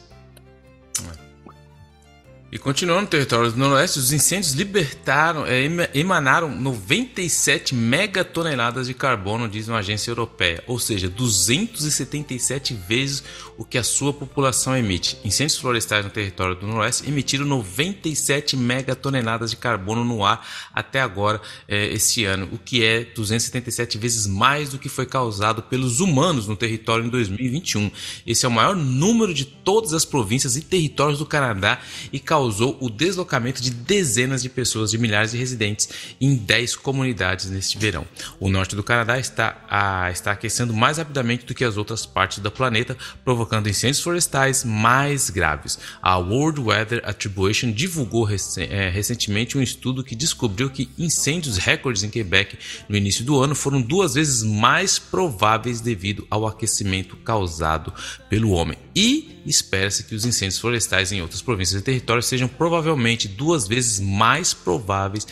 E 2.51 2.57
continuando 2.57 3.03
no 3.03 3.07
território 3.07 3.53
do 3.53 3.59
Noroeste, 3.59 3.99
os 3.99 4.11
incêndios 4.11 4.55
libertaram, 4.55 5.45
é, 5.45 5.69
emanaram 5.93 6.49
97 6.49 7.75
megatoneladas 7.75 8.87
de 8.87 8.95
carbono, 8.95 9.47
diz 9.47 9.69
uma 9.69 9.81
agência 9.81 10.11
europeia, 10.11 10.65
ou 10.67 10.79
seja, 10.79 11.11
277 11.11 12.73
vezes 12.73 13.23
o 13.59 13.67
que 13.67 13.77
a 13.77 13.83
sua 13.83 14.15
população 14.15 14.75
emite. 14.75 15.19
Incêndios 15.23 15.59
florestais 15.59 16.07
no 16.07 16.11
território 16.11 16.55
do 16.55 16.67
Noroeste 16.67 17.07
emitiram 17.07 17.45
97 17.45 18.57
megatoneladas 18.57 19.51
de 19.51 19.57
carbono 19.59 20.03
no 20.03 20.25
ar 20.25 20.49
até 20.73 21.03
agora, 21.03 21.43
é, 21.69 21.95
ano, 22.27 22.49
o 22.51 22.57
que 22.57 22.83
é 22.83 23.05
277 23.05 23.99
vezes 23.99 24.27
mais 24.27 24.71
do 24.71 24.79
que 24.79 24.89
foi 24.89 25.05
causado 25.05 25.63
pelos 25.65 26.01
humanos 26.01 26.49
no 26.49 26.57
território 26.57 27.05
em 27.05 27.11
2021. 27.11 27.91
Esse 28.27 28.47
é 28.47 28.49
o 28.49 28.53
maior 28.53 28.75
número 28.75 29.35
de 29.35 29.45
todas 29.45 29.93
as 29.93 30.07
províncias 30.07 30.57
e 30.57 30.63
territórios 30.63 31.19
do 31.19 31.27
Canadá 31.27 31.79
e 32.11 32.19
causou 32.19 32.38
causou 32.39 32.79
o 32.81 32.89
deslocamento 32.89 33.61
de 33.61 33.69
dezenas 33.69 34.43
de 34.43 34.49
pessoas, 34.49 34.93
de 34.93 34.99
milhares 34.99 35.33
de 35.33 35.37
residentes 35.37 35.89
em 36.21 36.37
10 36.37 36.77
comunidades 36.77 37.51
neste 37.51 37.77
verão. 37.77 38.07
O 38.39 38.49
norte 38.49 38.77
do 38.77 38.85
Canadá 38.85 39.19
está, 39.19 39.61
a, 39.69 40.09
está 40.13 40.31
aquecendo 40.31 40.73
mais 40.73 40.99
rapidamente 40.99 41.45
do 41.45 41.53
que 41.53 41.65
as 41.65 41.77
outras 41.77 42.07
partes 42.07 42.39
do 42.39 42.49
planeta, 42.49 42.97
provocando 43.25 43.69
incêndios 43.69 44.01
florestais 44.01 44.63
mais 44.63 45.31
graves. 45.31 45.81
A 46.01 46.17
World 46.17 46.61
Weather 46.61 47.03
Attribution 47.05 47.73
divulgou 47.73 48.23
rec 48.23 48.39
é, 48.59 48.89
recentemente 48.89 49.59
um 49.59 49.63
estudo 49.63 50.05
que 50.05 50.15
descobriu 50.15 50.71
que 50.71 50.89
incêndios 50.97 51.57
recordes 51.57 52.05
em 52.05 52.09
Quebec 52.09 52.57
no 52.89 52.97
início 52.97 53.25
do 53.25 53.43
ano 53.43 53.57
foram 53.57 53.83
duas 53.83 54.15
vezes 54.15 54.45
mais 54.45 54.97
prováveis 54.97 55.81
devido 55.81 56.25
ao 56.31 56.47
aquecimento 56.47 57.17
causado 57.17 57.93
pelo 58.31 58.51
homem. 58.51 58.79
E 58.95 59.43
espera-se 59.45 60.05
que 60.05 60.15
os 60.15 60.25
incêndios 60.25 60.61
florestais 60.61 61.13
em 61.13 61.21
outras 61.21 61.43
províncias 61.43 61.81
e 61.81 61.85
territórios 61.85 62.27
sejam 62.29 62.49
provavelmente 62.49 63.27
duas 63.27 63.67
vezes 63.67 64.01
mais 64.01 64.55
prováveis 64.55 65.27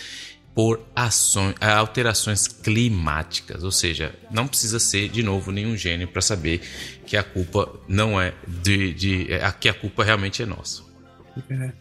por 0.55 0.80
ações, 0.94 1.55
eh, 1.61 1.70
alterações 1.70 2.49
climáticas, 2.49 3.62
ou 3.62 3.70
seja, 3.70 4.14
não 4.30 4.47
precisa 4.49 4.78
ser 4.78 5.09
de 5.11 5.22
novo 5.22 5.53
nenhum 5.53 5.76
gênio 5.76 6.09
para 6.09 6.22
saber 6.22 6.62
que 7.05 7.16
a 7.16 7.22
culpa 7.22 7.70
não 7.86 8.18
é 8.18 8.32
de, 8.47 8.94
de 8.94 9.32
é, 9.32 9.53
que 9.53 9.68
a 9.68 9.74
culpa 9.74 10.03
realmente 10.03 10.42
é 10.42 10.47
nossa. 10.47 10.82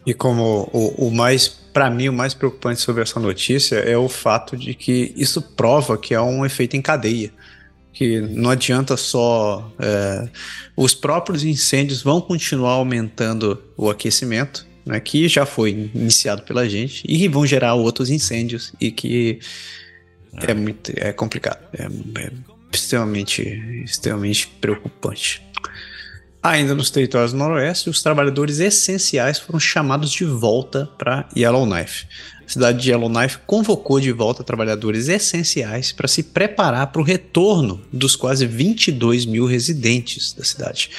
E 0.04 0.12
como 0.12 0.68
o, 0.70 1.06
o 1.06 1.10
mais, 1.10 1.48
para 1.48 1.88
mim, 1.88 2.10
o 2.10 2.12
mais 2.12 2.34
preocupante 2.34 2.82
sobre 2.82 3.02
essa 3.02 3.18
notícia 3.18 3.76
é 3.76 3.96
o 3.96 4.10
fato 4.10 4.54
de 4.54 4.74
que 4.74 5.14
isso 5.16 5.40
prova 5.40 5.96
que 5.96 6.14
há 6.14 6.22
um 6.22 6.44
efeito 6.44 6.76
em 6.76 6.82
cadeia 6.82 7.32
que 7.96 8.20
não 8.20 8.50
adianta 8.50 8.94
só. 8.94 9.72
É, 9.78 10.28
os 10.76 10.94
próprios 10.94 11.42
incêndios 11.42 12.02
vão 12.02 12.20
continuar 12.20 12.72
aumentando 12.72 13.62
o 13.74 13.88
aquecimento, 13.88 14.66
né, 14.86 15.00
que 15.00 15.28
já 15.28 15.44
foi 15.44 15.90
iniciado 15.92 16.42
pela 16.42 16.68
gente, 16.68 17.02
e 17.06 17.26
vão 17.26 17.44
gerar 17.44 17.74
outros 17.74 18.08
incêndios, 18.08 18.72
e 18.80 18.92
que 18.92 19.40
é, 20.34 20.54
muito 20.54 20.92
é 20.96 21.12
complicado. 21.12 21.58
É, 21.76 21.86
é 22.22 22.30
extremamente, 22.72 23.42
extremamente 23.84 24.46
preocupante. 24.60 25.42
Ainda 26.42 26.74
nos 26.74 26.90
territórios 26.90 27.32
do 27.32 27.38
Noroeste, 27.38 27.90
os 27.90 28.02
trabalhadores 28.02 28.60
essenciais 28.60 29.38
foram 29.38 29.58
chamados 29.58 30.12
de 30.12 30.24
volta 30.24 30.88
para 30.96 31.28
Yellowknife. 31.36 32.06
Cidade 32.46 32.80
de 32.80 32.90
Yellowknife 32.90 33.38
convocou 33.46 33.98
de 34.00 34.12
volta 34.12 34.44
trabalhadores 34.44 35.08
essenciais 35.08 35.90
para 35.90 36.06
se 36.06 36.22
preparar 36.22 36.86
para 36.88 37.02
o 37.02 37.04
retorno 37.04 37.82
dos 37.92 38.14
quase 38.14 38.46
22 38.46 39.26
mil 39.26 39.46
residentes 39.46 40.32
da 40.32 40.44
cidade. 40.44 40.90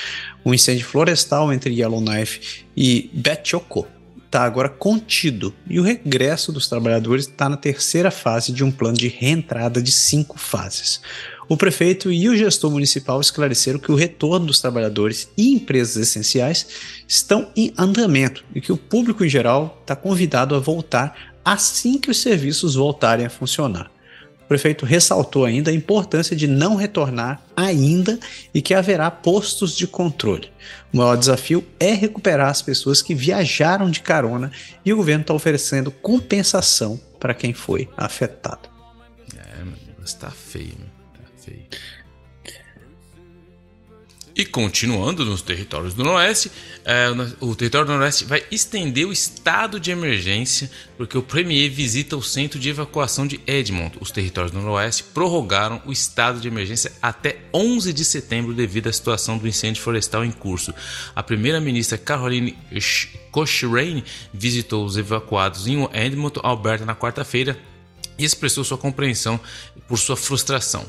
O 0.43 0.53
incêndio 0.53 0.85
florestal 0.85 1.53
entre 1.53 1.73
Yellowknife 1.73 2.65
e 2.75 3.09
Betchoko 3.13 3.87
está 4.25 4.43
agora 4.43 4.67
contido 4.67 5.53
e 5.69 5.79
o 5.79 5.83
regresso 5.83 6.51
dos 6.51 6.67
trabalhadores 6.67 7.27
está 7.27 7.47
na 7.47 7.55
terceira 7.55 8.11
fase 8.11 8.51
de 8.51 8.63
um 8.63 8.69
plano 8.69 8.97
de 8.97 9.07
reentrada 9.07 9.81
de 9.81 9.91
cinco 9.91 10.37
fases. 10.37 11.01
O 11.49 11.55
prefeito 11.55 12.11
e 12.11 12.27
o 12.27 12.35
gestor 12.35 12.69
municipal 12.69 13.21
esclareceram 13.21 13.79
que 13.79 13.91
o 13.91 13.95
retorno 13.95 14.47
dos 14.47 14.59
trabalhadores 14.59 15.29
e 15.37 15.53
empresas 15.53 15.95
essenciais 15.95 16.67
estão 17.07 17.49
em 17.55 17.73
andamento 17.77 18.43
e 18.53 18.59
que 18.59 18.71
o 18.71 18.77
público 18.77 19.23
em 19.23 19.29
geral 19.29 19.77
está 19.81 19.95
convidado 19.95 20.53
a 20.55 20.59
voltar 20.59 21.36
assim 21.53 21.97
que 21.97 22.11
os 22.11 22.21
serviços 22.21 22.75
voltarem 22.75 23.25
a 23.25 23.29
funcionar. 23.29 23.89
O 24.43 24.47
prefeito 24.47 24.85
ressaltou 24.85 25.45
ainda 25.45 25.71
a 25.71 25.73
importância 25.73 26.35
de 26.35 26.47
não 26.47 26.75
retornar 26.75 27.41
ainda 27.55 28.19
e 28.53 28.61
que 28.61 28.73
haverá 28.73 29.09
postos 29.09 29.75
de 29.75 29.87
controle. 29.87 30.51
O 30.93 30.97
maior 30.97 31.15
desafio 31.17 31.65
é 31.79 31.93
recuperar 31.93 32.49
as 32.49 32.61
pessoas 32.61 33.01
que 33.01 33.15
viajaram 33.15 33.89
de 33.89 34.01
carona 34.01 34.51
e 34.85 34.91
o 34.91 34.97
governo 34.97 35.21
está 35.21 35.33
oferecendo 35.33 35.91
compensação 35.91 36.99
para 37.19 37.33
quem 37.33 37.53
foi 37.53 37.89
afetado. 37.97 38.69
É, 39.35 39.63
mas 39.97 40.09
está 40.09 40.29
feio. 40.29 40.97
E 44.37 44.45
continuando 44.45 45.25
nos 45.25 45.41
territórios 45.41 45.95
do 45.95 46.03
Noroeste, 46.03 46.51
é, 46.85 47.07
o 47.41 47.55
território 47.55 47.87
do 47.87 47.93
Noroeste 47.93 48.23
vai 48.23 48.43
estender 48.51 49.07
o 49.07 49.11
estado 49.11 49.79
de 49.79 49.89
emergência, 49.89 50.69
porque 50.95 51.17
o 51.17 51.23
Premier 51.23 51.71
visita 51.71 52.15
o 52.15 52.21
centro 52.21 52.59
de 52.59 52.69
evacuação 52.69 53.25
de 53.25 53.41
Edmond. 53.47 53.97
Os 53.99 54.11
territórios 54.11 54.51
do 54.51 54.59
Noroeste 54.59 55.05
prorrogaram 55.05 55.81
o 55.87 55.91
estado 55.91 56.39
de 56.39 56.47
emergência 56.47 56.93
até 57.01 57.39
11 57.51 57.91
de 57.91 58.05
setembro 58.05 58.53
devido 58.53 58.89
à 58.89 58.93
situação 58.93 59.39
do 59.39 59.47
incêndio 59.47 59.81
florestal 59.81 60.23
em 60.23 60.31
curso. 60.31 60.71
A 61.15 61.23
primeira-ministra 61.23 61.97
Caroline 61.97 62.55
Cochrane 63.31 64.03
visitou 64.31 64.85
os 64.85 64.97
evacuados 64.97 65.65
em 65.65 65.83
Edmonton, 65.91 66.41
Alberta, 66.43 66.85
na 66.85 66.95
quarta-feira 66.95 67.57
e 68.17 68.23
expressou 68.23 68.63
sua 68.63 68.77
compreensão 68.77 69.39
por 69.87 69.97
sua 69.97 70.17
frustração. 70.17 70.85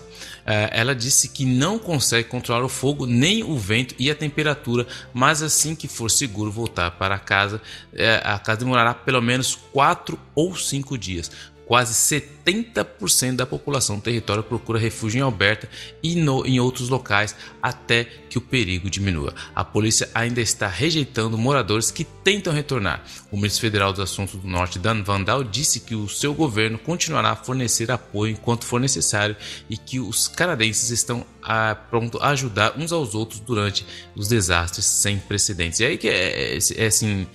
É, 0.46 0.70
ela 0.72 0.94
disse 0.94 1.28
que 1.28 1.44
não 1.44 1.78
consegue 1.78 2.28
controlar 2.28 2.64
o 2.64 2.68
fogo, 2.68 3.06
nem 3.06 3.44
o 3.44 3.56
vento 3.56 3.94
e 3.98 4.10
a 4.10 4.14
temperatura, 4.14 4.86
mas 5.12 5.42
assim 5.42 5.74
que 5.74 5.86
for 5.86 6.10
seguro 6.10 6.50
voltar 6.50 6.90
para 6.92 7.18
casa, 7.18 7.60
é, 7.92 8.20
a 8.24 8.38
casa 8.38 8.60
demorará 8.60 8.94
pelo 8.94 9.20
menos 9.20 9.54
quatro 9.54 10.18
ou 10.34 10.56
cinco 10.56 10.96
dias. 10.96 11.30
Quase 11.68 11.92
70% 11.92 13.36
da 13.36 13.44
população 13.44 13.96
do 13.96 14.02
território 14.02 14.42
procura 14.42 14.78
refúgio 14.78 15.18
em 15.18 15.22
Alberta 15.22 15.68
e 16.02 16.14
no, 16.14 16.46
em 16.46 16.58
outros 16.58 16.88
locais 16.88 17.36
até 17.62 18.04
que 18.04 18.38
o 18.38 18.40
perigo 18.40 18.88
diminua. 18.88 19.34
A 19.54 19.62
polícia 19.62 20.08
ainda 20.14 20.40
está 20.40 20.66
rejeitando 20.66 21.36
moradores 21.36 21.90
que 21.90 22.04
tentam 22.04 22.54
retornar. 22.54 23.04
O 23.30 23.36
ministro 23.36 23.60
federal 23.60 23.92
dos 23.92 24.00
Assuntos 24.00 24.40
do 24.40 24.48
Norte, 24.48 24.78
Dan 24.78 25.02
Vandal, 25.02 25.44
disse 25.44 25.80
que 25.80 25.94
o 25.94 26.08
seu 26.08 26.32
governo 26.32 26.78
continuará 26.78 27.32
a 27.32 27.36
fornecer 27.36 27.90
apoio 27.90 28.32
enquanto 28.32 28.64
for 28.64 28.80
necessário 28.80 29.36
e 29.68 29.76
que 29.76 30.00
os 30.00 30.26
canadenses 30.26 30.88
estão 30.88 31.26
a, 31.42 31.74
pronto 31.74 32.16
a 32.22 32.30
ajudar 32.30 32.78
uns 32.78 32.92
aos 32.92 33.14
outros 33.14 33.40
durante 33.40 33.84
os 34.16 34.26
desastres 34.26 34.86
sem 34.86 35.18
precedentes. 35.18 35.80
E 35.80 35.84
aí 35.84 35.98
que 35.98 36.08
é, 36.08 36.56
é, 36.56 36.58
é 36.76 36.86
assim 36.86 37.26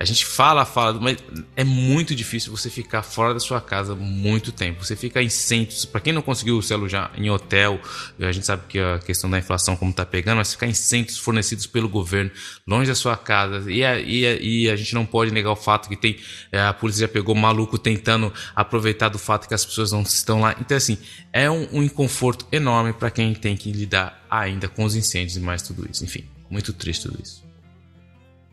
a 0.00 0.04
gente 0.04 0.24
fala, 0.24 0.64
fala, 0.64 1.00
mas 1.00 1.16
é 1.56 1.64
muito 1.64 2.14
difícil 2.14 2.56
você 2.56 2.70
ficar 2.70 3.02
fora 3.02 3.34
da 3.34 3.40
sua 3.40 3.60
casa 3.60 3.96
muito 3.96 4.52
tempo. 4.52 4.84
Você 4.84 4.94
fica 4.94 5.20
em 5.20 5.28
centros. 5.28 5.84
Para 5.84 6.00
quem 6.00 6.12
não 6.12 6.22
conseguiu 6.22 6.62
se 6.62 6.72
alojar 6.72 7.10
em 7.16 7.28
hotel, 7.28 7.80
a 8.20 8.30
gente 8.30 8.46
sabe 8.46 8.62
que 8.68 8.78
a 8.78 9.00
questão 9.00 9.28
da 9.28 9.38
inflação 9.38 9.76
como 9.76 9.92
tá 9.92 10.06
pegando, 10.06 10.36
mas 10.36 10.52
ficar 10.52 10.68
em 10.68 10.72
centros 10.72 11.18
fornecidos 11.18 11.66
pelo 11.66 11.88
governo, 11.88 12.30
longe 12.64 12.88
da 12.88 12.94
sua 12.94 13.16
casa. 13.16 13.68
E 13.70 13.84
a, 13.84 13.98
e 13.98 14.24
a, 14.24 14.40
e 14.40 14.70
a 14.70 14.76
gente 14.76 14.94
não 14.94 15.04
pode 15.04 15.32
negar 15.32 15.50
o 15.50 15.56
fato 15.56 15.88
que 15.88 15.96
tem 15.96 16.16
é, 16.52 16.60
a 16.60 16.72
polícia 16.72 17.00
já 17.00 17.08
pegou 17.08 17.34
maluco 17.34 17.76
tentando 17.76 18.32
aproveitar 18.54 19.08
do 19.08 19.18
fato 19.18 19.48
que 19.48 19.54
as 19.54 19.64
pessoas 19.64 19.90
não 19.90 20.02
estão 20.02 20.40
lá. 20.40 20.54
Então 20.60 20.76
assim, 20.76 20.96
é 21.32 21.50
um, 21.50 21.66
um 21.72 21.82
inconforto 21.82 22.46
enorme 22.52 22.92
para 22.92 23.10
quem 23.10 23.34
tem 23.34 23.56
que 23.56 23.72
lidar 23.72 24.24
ainda 24.30 24.68
com 24.68 24.84
os 24.84 24.94
incêndios 24.94 25.36
e 25.36 25.40
mais 25.40 25.60
tudo 25.60 25.88
isso. 25.90 26.04
Enfim, 26.04 26.24
muito 26.48 26.72
triste 26.72 27.08
tudo 27.08 27.18
isso. 27.20 27.47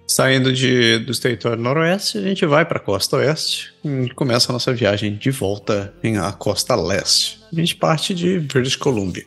Saindo 0.08 0.54
de, 0.54 1.00
do 1.00 1.18
território 1.18 1.62
noroeste, 1.62 2.20
a 2.20 2.22
gente 2.22 2.46
vai 2.46 2.64
para 2.64 2.78
a 2.78 2.82
costa 2.82 3.18
oeste 3.18 3.74
e 3.84 4.10
começa 4.10 4.52
a 4.52 4.54
nossa 4.54 4.72
viagem 4.72 5.16
de 5.16 5.32
volta 5.32 5.94
em 6.04 6.18
a 6.18 6.32
costa 6.32 6.76
leste. 6.76 7.40
A 7.52 7.56
gente 7.56 7.76
parte 7.76 8.14
de 8.14 8.40
British 8.40 8.76
Columbia. 8.76 9.26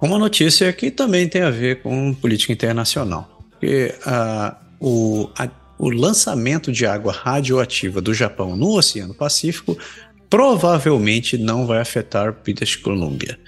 Uma 0.00 0.18
notícia 0.18 0.72
que 0.72 0.90
também 0.90 1.28
tem 1.28 1.42
a 1.42 1.50
ver 1.50 1.82
com 1.82 2.14
política 2.14 2.52
internacional. 2.52 3.42
Porque 3.50 3.94
uh, 4.06 4.56
o, 4.80 5.30
a, 5.38 5.48
o 5.78 5.90
lançamento 5.90 6.72
de 6.72 6.86
água 6.86 7.12
radioativa 7.12 8.00
do 8.00 8.14
Japão 8.14 8.56
no 8.56 8.76
Oceano 8.76 9.14
Pacífico 9.14 9.76
provavelmente 10.30 11.36
não 11.36 11.66
vai 11.66 11.80
afetar 11.80 12.34
British 12.42 12.76
Columbia. 12.76 13.38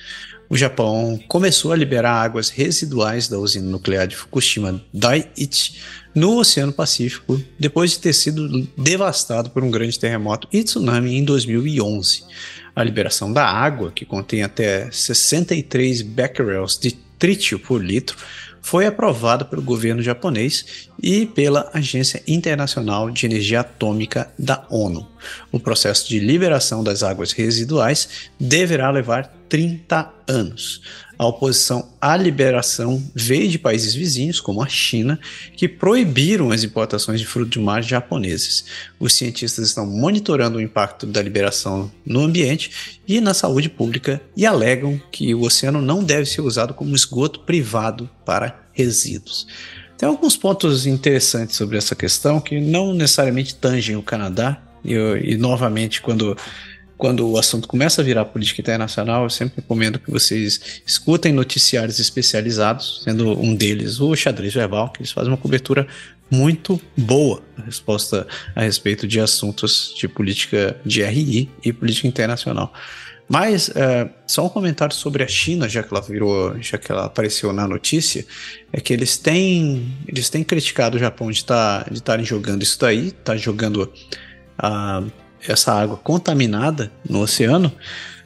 O 0.49 0.57
Japão 0.57 1.19
começou 1.27 1.73
a 1.73 1.77
liberar 1.77 2.13
águas 2.13 2.51
residuais 2.51 3.27
da 3.27 3.39
usina 3.39 3.69
nuclear 3.69 4.07
de 4.07 4.15
Fukushima 4.15 4.81
Daiichi 4.93 5.75
no 6.17 6.39
Oceano 6.39 6.73
Pacífico, 6.73 7.39
depois 7.59 7.91
de 7.91 7.99
ter 7.99 8.15
sido 8.15 8.67
devastado 8.75 9.51
por 9.51 9.63
um 9.63 9.71
grande 9.71 9.99
terremoto 9.99 10.49
e 10.51 10.65
tsunami 10.65 11.15
em 11.15 11.23
2011. 11.23 12.25
A 12.75 12.83
liberação 12.83 13.31
da 13.31 13.47
água, 13.47 13.93
que 13.95 14.07
contém 14.07 14.43
até 14.43 14.91
63 14.91 16.01
becquerels 16.01 16.79
de 16.79 16.93
trítio 17.19 17.59
por 17.59 17.85
litro, 17.85 18.17
foi 18.63 18.87
aprovada 18.87 19.45
pelo 19.45 19.63
governo 19.63 20.03
japonês 20.03 20.89
e 21.01 21.27
pela 21.27 21.71
Agência 21.73 22.23
Internacional 22.27 23.11
de 23.11 23.27
Energia 23.27 23.61
Atômica 23.61 24.29
da 24.39 24.67
ONU. 24.71 25.07
O 25.53 25.61
processo 25.61 26.09
de 26.09 26.19
liberação 26.19 26.83
das 26.83 27.03
águas 27.03 27.31
residuais 27.31 28.09
deverá 28.41 28.91
levar 28.91 29.33
30 29.49 30.13
anos. 30.27 30.83
A 31.19 31.27
oposição 31.27 31.89
à 32.01 32.17
liberação 32.17 33.03
veio 33.15 33.49
de 33.49 33.59
países 33.59 33.95
vizinhos, 33.95 34.39
como 34.39 34.63
a 34.63 34.69
China, 34.69 35.19
que 35.57 35.67
proibiram 35.67 36.51
as 36.51 36.63
importações 36.63 37.21
de 37.21 37.27
frutos 37.27 37.53
de 37.53 37.59
mar 37.59 37.83
japoneses. 37.83 38.67
Os 39.01 39.15
cientistas 39.15 39.69
estão 39.69 39.87
monitorando 39.87 40.59
o 40.59 40.61
impacto 40.61 41.07
da 41.07 41.23
liberação 41.23 41.91
no 42.05 42.21
ambiente 42.21 42.99
e 43.09 43.21
na 43.21 43.33
saúde 43.33 43.69
pública 43.69 44.21
e 44.37 44.45
alegam 44.45 45.01
que 45.11 45.35
o 45.35 45.43
oceano 45.43 45.81
não 45.81 46.05
deve 46.05 46.27
ser 46.27 46.43
usado 46.43 46.75
como 46.75 46.95
esgoto 46.95 47.41
privado 47.41 48.09
para 48.25 48.61
resíduos. 48.73 49.47
Tem 49.97 50.07
alguns 50.07 50.37
pontos 50.37 50.87
interessantes 50.87 51.57
sobre 51.57 51.79
essa 51.79 51.95
questão 51.95 52.39
que 52.39 52.61
não 52.61 52.93
necessariamente 52.93 53.55
tangem 53.55 53.97
o 53.97 54.03
Canadá, 54.03 54.61
e, 54.85 54.95
e 55.25 55.37
novamente, 55.37 56.03
quando 56.03 56.37
quando 56.97 57.29
o 57.31 57.39
assunto 57.39 57.69
começa 57.69 58.01
a 58.01 58.05
virar 58.05 58.25
política 58.25 58.61
internacional, 58.61 59.25
eu 59.25 59.31
sempre 59.31 59.57
recomendo 59.57 59.99
que 59.99 60.11
vocês 60.11 60.81
escutem 60.87 61.33
noticiários 61.33 61.99
especializados, 61.99 63.03
sendo 63.05 63.39
um 63.39 63.55
deles 63.55 64.01
o 64.01 64.15
Xadrez 64.17 64.55
Verbal, 64.55 64.91
que 64.91 65.01
eles 65.01 65.13
fazem 65.13 65.31
uma 65.31 65.37
cobertura 65.37 65.87
muito 66.31 66.81
boa 66.97 67.43
a 67.57 67.63
resposta 67.63 68.27
a 68.55 68.63
respeito 68.63 69.07
de 69.07 69.21
assuntos 69.21 69.95
de 69.97 70.09
política 70.09 70.77
de 70.85 71.03
RI 71.03 71.51
e 71.65 71.73
política 71.73 72.09
internacional. 72.09 72.73
Mas 73.29 73.71
é, 73.75 74.09
só 74.27 74.47
um 74.47 74.49
comentário 74.49 74.95
sobre 74.95 75.23
a 75.23 75.29
China, 75.29 75.69
já 75.69 75.83
que 75.83 75.93
ela 75.93 76.01
virou, 76.01 76.57
já 76.63 76.79
que 76.79 76.91
ela 76.91 77.07
apareceu 77.07 77.53
na 77.53 77.67
notícia, 77.67 78.25
é 78.73 78.81
que 78.81 78.93
eles 78.93 79.19
têm, 79.19 79.97
eles 80.07 80.31
têm 80.31 80.45
criticado 80.45 80.97
o 80.97 81.01
Japão 81.01 81.31
de 81.31 81.45
tá, 81.45 81.85
estarem 81.91 82.25
jogando 82.25 82.63
isso 82.63 82.79
daí, 82.79 83.11
tá 83.11 83.37
jogando 83.37 83.93
a 84.57 85.03
essa 85.49 85.73
água 85.73 85.97
contaminada 85.97 86.91
no 87.09 87.21
oceano. 87.21 87.73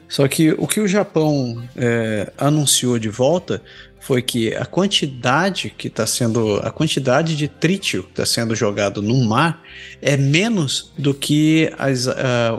Só 0.07 0.27
que 0.27 0.51
o 0.51 0.67
que 0.67 0.81
o 0.81 0.87
Japão 0.87 1.63
é, 1.75 2.31
anunciou 2.37 2.99
de 2.99 3.07
volta 3.07 3.61
foi 4.01 4.21
que 4.21 4.53
a 4.55 4.65
quantidade 4.65 5.73
que 5.77 5.87
está 5.87 6.07
sendo 6.07 6.57
a 6.57 6.71
quantidade 6.71 7.35
de 7.35 7.47
trítio 7.47 8.03
que 8.03 8.09
está 8.09 8.25
sendo 8.25 8.55
jogado 8.55 9.01
no 9.01 9.23
mar 9.23 9.61
é 10.01 10.17
menos 10.17 10.91
do 10.97 11.13
que 11.13 11.71
as, 11.77 12.07
uh, 12.07 12.11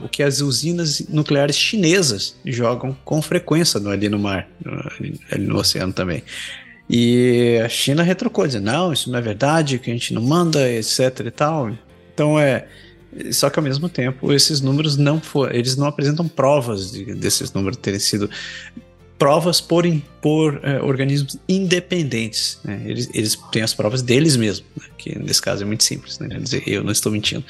o 0.04 0.08
que 0.08 0.22
as 0.22 0.40
usinas 0.40 1.00
nucleares 1.08 1.56
chinesas 1.56 2.36
jogam 2.46 2.96
com 3.04 3.20
frequência 3.20 3.80
no, 3.80 3.90
ali 3.90 4.08
no 4.08 4.20
mar, 4.20 4.48
ali 5.30 5.44
no 5.44 5.58
oceano 5.58 5.92
também. 5.92 6.22
E 6.88 7.60
a 7.64 7.68
China 7.68 8.02
retrucou, 8.02 8.46
dizendo, 8.46 8.66
não, 8.66 8.92
isso 8.92 9.10
não 9.10 9.18
é 9.18 9.22
verdade, 9.22 9.78
que 9.78 9.90
a 9.90 9.92
gente 9.92 10.14
não 10.14 10.22
manda, 10.22 10.70
etc 10.70 11.26
e 11.26 11.30
tal. 11.30 11.72
Então 12.14 12.38
é 12.38 12.66
só 13.30 13.50
que 13.50 13.58
ao 13.58 13.62
mesmo 13.62 13.88
tempo, 13.88 14.32
esses 14.32 14.60
números 14.60 14.96
não 14.96 15.20
for, 15.20 15.54
eles 15.54 15.76
não 15.76 15.86
apresentam 15.86 16.26
provas 16.26 16.92
de, 16.92 17.14
desses 17.14 17.52
números 17.52 17.76
terem 17.76 18.00
sido 18.00 18.30
provas 19.18 19.60
por, 19.60 19.84
por 20.20 20.58
é, 20.64 20.82
organismos 20.82 21.38
independentes. 21.48 22.58
Né? 22.64 22.82
Eles, 22.86 23.08
eles 23.14 23.38
têm 23.52 23.62
as 23.62 23.72
provas 23.72 24.02
deles 24.02 24.36
mesmos, 24.36 24.66
né? 24.76 24.86
que 24.98 25.16
nesse 25.18 25.40
caso 25.40 25.62
é 25.62 25.66
muito 25.66 25.84
simples, 25.84 26.18
né? 26.18 26.28
Dizer, 26.40 26.62
eu 26.66 26.82
não 26.82 26.90
estou 26.90 27.12
mentindo. 27.12 27.44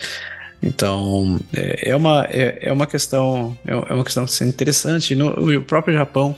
Então 0.63 1.41
é, 1.53 1.91
é 1.91 1.97
uma, 1.97 2.27
é, 2.29 2.59
é, 2.69 2.73
uma 2.73 2.87
questão 2.87 3.57
é, 3.67 3.73
é 3.73 3.95
uma 3.95 4.05
questão 4.05 4.27
interessante. 4.43 5.15
No, 5.15 5.57
o 5.57 5.63
próprio 5.63 5.95
Japão, 5.95 6.37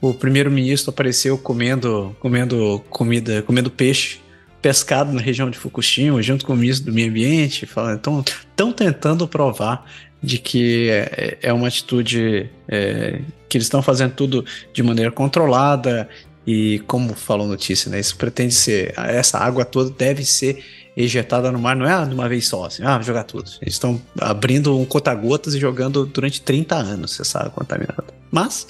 o 0.00 0.14
primeiro-ministro 0.14 0.90
apareceu 0.90 1.36
comendo 1.36 2.14
comendo 2.20 2.80
comida 2.88 3.42
comendo 3.42 3.70
peixe 3.70 4.20
pescado 4.66 5.12
na 5.12 5.20
região 5.20 5.48
de 5.48 5.56
Fukushima, 5.56 6.20
junto 6.20 6.44
com 6.44 6.52
o 6.52 6.56
ministro 6.56 6.86
do 6.86 6.92
Meio 6.92 7.08
Ambiente, 7.08 7.64
estão 7.64 8.72
tentando 8.72 9.28
provar 9.28 9.88
de 10.20 10.38
que 10.38 10.90
é, 10.90 11.38
é 11.40 11.52
uma 11.52 11.68
atitude 11.68 12.50
é, 12.66 13.20
que 13.48 13.56
eles 13.56 13.66
estão 13.66 13.80
fazendo 13.80 14.14
tudo 14.14 14.44
de 14.72 14.82
maneira 14.82 15.12
controlada 15.12 16.08
e 16.44 16.80
como 16.88 17.14
falou 17.14 17.46
notícia, 17.46 17.88
né, 17.88 18.00
isso 18.00 18.16
pretende 18.16 18.54
ser 18.54 18.92
essa 18.96 19.38
água 19.38 19.64
toda 19.64 19.88
deve 19.88 20.24
ser 20.24 20.64
ejetada 20.96 21.52
no 21.52 21.60
mar, 21.60 21.76
não 21.76 21.86
é 21.86 22.04
de 22.04 22.12
uma 22.12 22.28
vez 22.28 22.48
só, 22.48 22.64
assim, 22.64 22.82
ah, 22.82 23.00
jogar 23.00 23.22
tudo. 23.22 23.48
Eles 23.62 23.74
estão 23.74 24.02
abrindo 24.20 24.76
um 24.76 24.84
conta-gotas 24.84 25.54
e 25.54 25.60
jogando 25.60 26.04
durante 26.06 26.40
30 26.40 26.74
anos 26.74 27.20
essa 27.20 27.38
água 27.38 27.52
contaminada. 27.52 28.06
Mas 28.32 28.66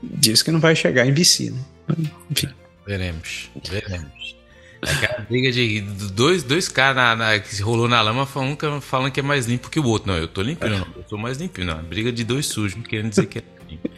diz 0.00 0.44
que 0.44 0.52
não 0.52 0.60
vai 0.60 0.76
chegar 0.76 1.08
em 1.08 1.12
BC, 1.12 1.50
né? 1.50 1.58
Enfim. 2.30 2.50
Veremos, 2.86 3.50
veremos. 3.68 4.39
É 4.82 4.90
aquela 4.90 5.20
briga 5.20 5.52
de 5.52 5.80
dois, 6.12 6.42
dois 6.42 6.68
caras 6.68 7.46
que 7.46 7.62
rolou 7.62 7.88
na 7.88 8.00
lama 8.00 8.24
falando 8.26 8.56
que, 8.56 8.80
falando 8.80 9.12
que 9.12 9.20
é 9.20 9.22
mais 9.22 9.46
limpo 9.46 9.68
que 9.68 9.78
o 9.78 9.84
outro. 9.84 10.10
Não, 10.10 10.18
eu 10.18 10.28
tô 10.28 10.42
limpinho, 10.42 10.78
não. 10.78 10.86
Eu 10.96 11.04
sou 11.08 11.18
mais 11.18 11.38
limpinho, 11.38 11.66
não. 11.66 11.82
Briga 11.82 12.10
de 12.10 12.24
dois 12.24 12.46
sujos, 12.46 12.82
querendo 12.86 13.10
dizer 13.10 13.26
que 13.26 13.38
é 13.38 13.42
limpo. 13.68 13.90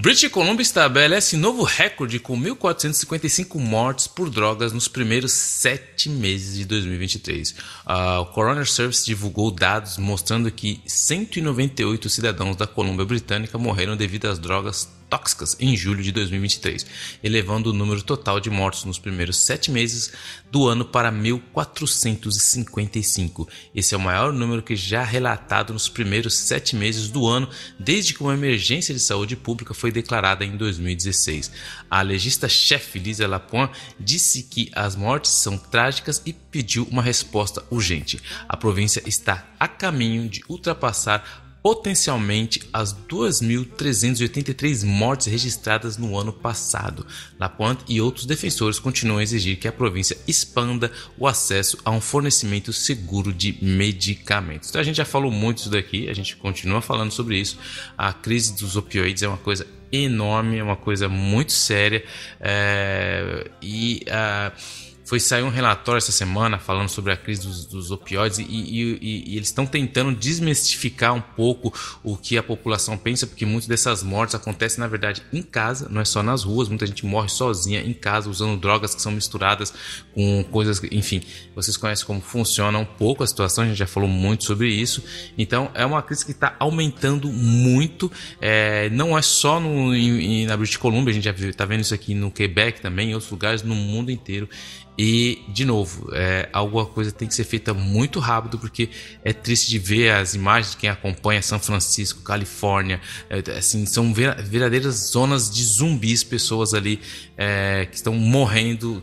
British 0.00 0.30
Columbia 0.30 0.62
estabelece 0.62 1.36
novo 1.36 1.64
recorde 1.64 2.20
com 2.20 2.40
1.455 2.40 3.58
mortes 3.58 4.06
por 4.06 4.30
drogas 4.30 4.72
nos 4.72 4.86
primeiros 4.86 5.32
sete 5.32 6.08
meses 6.08 6.56
de 6.56 6.64
2023. 6.66 7.50
Uh, 7.50 8.20
o 8.20 8.26
Coroner 8.26 8.64
Service 8.64 9.04
divulgou 9.04 9.50
dados 9.50 9.98
mostrando 9.98 10.52
que 10.52 10.80
198 10.86 12.08
cidadãos 12.08 12.54
da 12.54 12.64
Colômbia 12.64 13.04
Britânica 13.04 13.58
morreram 13.58 13.96
devido 13.96 14.26
às 14.26 14.38
drogas 14.38 14.88
tóxicas 15.08 15.56
em 15.58 15.74
julho 15.76 16.00
de 16.02 16.12
2023, 16.12 16.86
elevando 17.22 17.70
o 17.70 17.72
número 17.72 18.02
total 18.02 18.38
de 18.40 18.50
mortos 18.50 18.84
nos 18.84 18.98
primeiros 18.98 19.38
sete 19.38 19.70
meses 19.70 20.12
do 20.50 20.66
ano 20.66 20.84
para 20.84 21.12
1.455. 21.12 23.48
Esse 23.74 23.94
é 23.94 23.98
o 23.98 24.00
maior 24.00 24.30
número 24.32 24.62
que 24.62 24.76
já 24.76 25.02
relatado 25.02 25.72
nos 25.72 25.88
primeiros 25.88 26.34
sete 26.34 26.76
meses 26.76 27.10
do 27.10 27.26
ano, 27.26 27.48
desde 27.78 28.12
que 28.14 28.22
uma 28.22 28.34
emergência 28.34 28.94
de 28.94 29.00
saúde 29.00 29.36
pública 29.36 29.74
foi 29.74 29.90
declarada 29.90 30.44
em 30.44 30.56
2016. 30.56 31.50
A 31.90 32.02
legista-chefe 32.02 32.98
Lisa 32.98 33.26
Lapointe 33.26 33.72
disse 33.98 34.42
que 34.44 34.70
as 34.74 34.94
mortes 34.94 35.32
são 35.32 35.56
trágicas 35.56 36.22
e 36.24 36.32
pediu 36.32 36.86
uma 36.90 37.02
resposta 37.02 37.64
urgente. 37.70 38.20
A 38.48 38.56
província 38.56 39.02
está 39.06 39.46
a 39.58 39.66
caminho 39.66 40.28
de 40.28 40.42
ultrapassar 40.48 41.47
potencialmente 41.62 42.68
as 42.72 42.94
2.383 42.94 44.84
mortes 44.84 45.26
registradas 45.26 45.96
no 45.96 46.18
ano 46.18 46.32
passado. 46.32 47.06
Lapointe 47.38 47.84
e 47.88 48.00
outros 48.00 48.26
defensores 48.26 48.78
continuam 48.78 49.18
a 49.18 49.22
exigir 49.22 49.58
que 49.58 49.68
a 49.68 49.72
província 49.72 50.16
expanda 50.26 50.90
o 51.18 51.26
acesso 51.26 51.78
a 51.84 51.90
um 51.90 52.00
fornecimento 52.00 52.72
seguro 52.72 53.32
de 53.32 53.58
medicamentos. 53.62 54.68
Então 54.68 54.80
a 54.80 54.84
gente 54.84 54.96
já 54.96 55.04
falou 55.04 55.30
muito 55.30 55.58
isso 55.58 55.70
daqui, 55.70 56.08
a 56.08 56.14
gente 56.14 56.36
continua 56.36 56.80
falando 56.80 57.10
sobre 57.10 57.38
isso. 57.38 57.58
A 57.96 58.12
crise 58.12 58.56
dos 58.56 58.76
opioides 58.76 59.22
é 59.22 59.28
uma 59.28 59.38
coisa 59.38 59.66
enorme, 59.90 60.58
é 60.58 60.62
uma 60.62 60.76
coisa 60.76 61.08
muito 61.08 61.52
séria 61.52 62.04
é, 62.40 63.50
e 63.62 64.04
uh, 64.06 64.87
foi 65.08 65.18
sair 65.18 65.42
um 65.42 65.48
relatório 65.48 65.96
essa 65.96 66.12
semana 66.12 66.58
falando 66.58 66.90
sobre 66.90 67.10
a 67.10 67.16
crise 67.16 67.40
dos, 67.40 67.64
dos 67.64 67.90
opioides 67.90 68.38
e, 68.38 68.42
e, 68.42 69.32
e 69.32 69.36
eles 69.36 69.48
estão 69.48 69.64
tentando 69.64 70.14
desmistificar 70.14 71.14
um 71.14 71.20
pouco 71.20 71.72
o 72.04 72.14
que 72.14 72.36
a 72.36 72.42
população 72.42 72.98
pensa, 72.98 73.26
porque 73.26 73.46
muitas 73.46 73.66
dessas 73.66 74.02
mortes 74.02 74.34
acontecem 74.34 74.80
na 74.80 74.86
verdade 74.86 75.22
em 75.32 75.40
casa, 75.40 75.88
não 75.88 76.02
é 76.02 76.04
só 76.04 76.22
nas 76.22 76.44
ruas, 76.44 76.68
muita 76.68 76.86
gente 76.86 77.06
morre 77.06 77.30
sozinha 77.30 77.80
em 77.80 77.94
casa 77.94 78.28
usando 78.28 78.60
drogas 78.60 78.94
que 78.94 79.00
são 79.00 79.10
misturadas 79.10 79.72
com 80.14 80.44
coisas, 80.44 80.78
enfim, 80.92 81.22
vocês 81.54 81.78
conhecem 81.78 82.04
como 82.04 82.20
funciona 82.20 82.78
um 82.78 82.84
pouco 82.84 83.24
a 83.24 83.26
situação, 83.26 83.64
a 83.64 83.66
gente 83.66 83.78
já 83.78 83.86
falou 83.86 84.10
muito 84.10 84.44
sobre 84.44 84.68
isso, 84.68 85.02
então 85.38 85.70
é 85.72 85.86
uma 85.86 86.02
crise 86.02 86.22
que 86.22 86.32
está 86.32 86.54
aumentando 86.58 87.32
muito, 87.32 88.12
é, 88.42 88.90
não 88.90 89.16
é 89.16 89.22
só 89.22 89.58
no, 89.58 89.94
em, 89.94 90.44
na 90.44 90.54
British 90.54 90.76
Columbia, 90.76 91.12
a 91.12 91.14
gente 91.14 91.24
já 91.24 91.48
está 91.48 91.64
vendo 91.64 91.80
isso 91.80 91.94
aqui 91.94 92.12
no 92.12 92.30
Quebec 92.30 92.82
também, 92.82 93.12
em 93.12 93.14
outros 93.14 93.32
lugares 93.32 93.62
no 93.62 93.74
mundo 93.74 94.10
inteiro. 94.10 94.46
E, 94.98 95.44
de 95.48 95.64
novo, 95.64 96.10
é, 96.12 96.48
alguma 96.52 96.84
coisa 96.84 97.12
tem 97.12 97.28
que 97.28 97.34
ser 97.34 97.44
feita 97.44 97.72
muito 97.72 98.18
rápido, 98.18 98.58
porque 98.58 98.90
é 99.22 99.32
triste 99.32 99.70
de 99.70 99.78
ver 99.78 100.10
as 100.10 100.34
imagens 100.34 100.72
de 100.72 100.76
quem 100.76 100.90
acompanha 100.90 101.40
São 101.40 101.60
Francisco, 101.60 102.22
Califórnia. 102.22 103.00
É, 103.30 103.58
assim, 103.58 103.86
são 103.86 104.12
verdadeiras 104.12 105.10
zonas 105.12 105.48
de 105.48 105.62
zumbis, 105.62 106.24
pessoas 106.24 106.74
ali 106.74 107.00
é, 107.36 107.86
que 107.88 107.94
estão 107.94 108.12
morrendo 108.12 109.00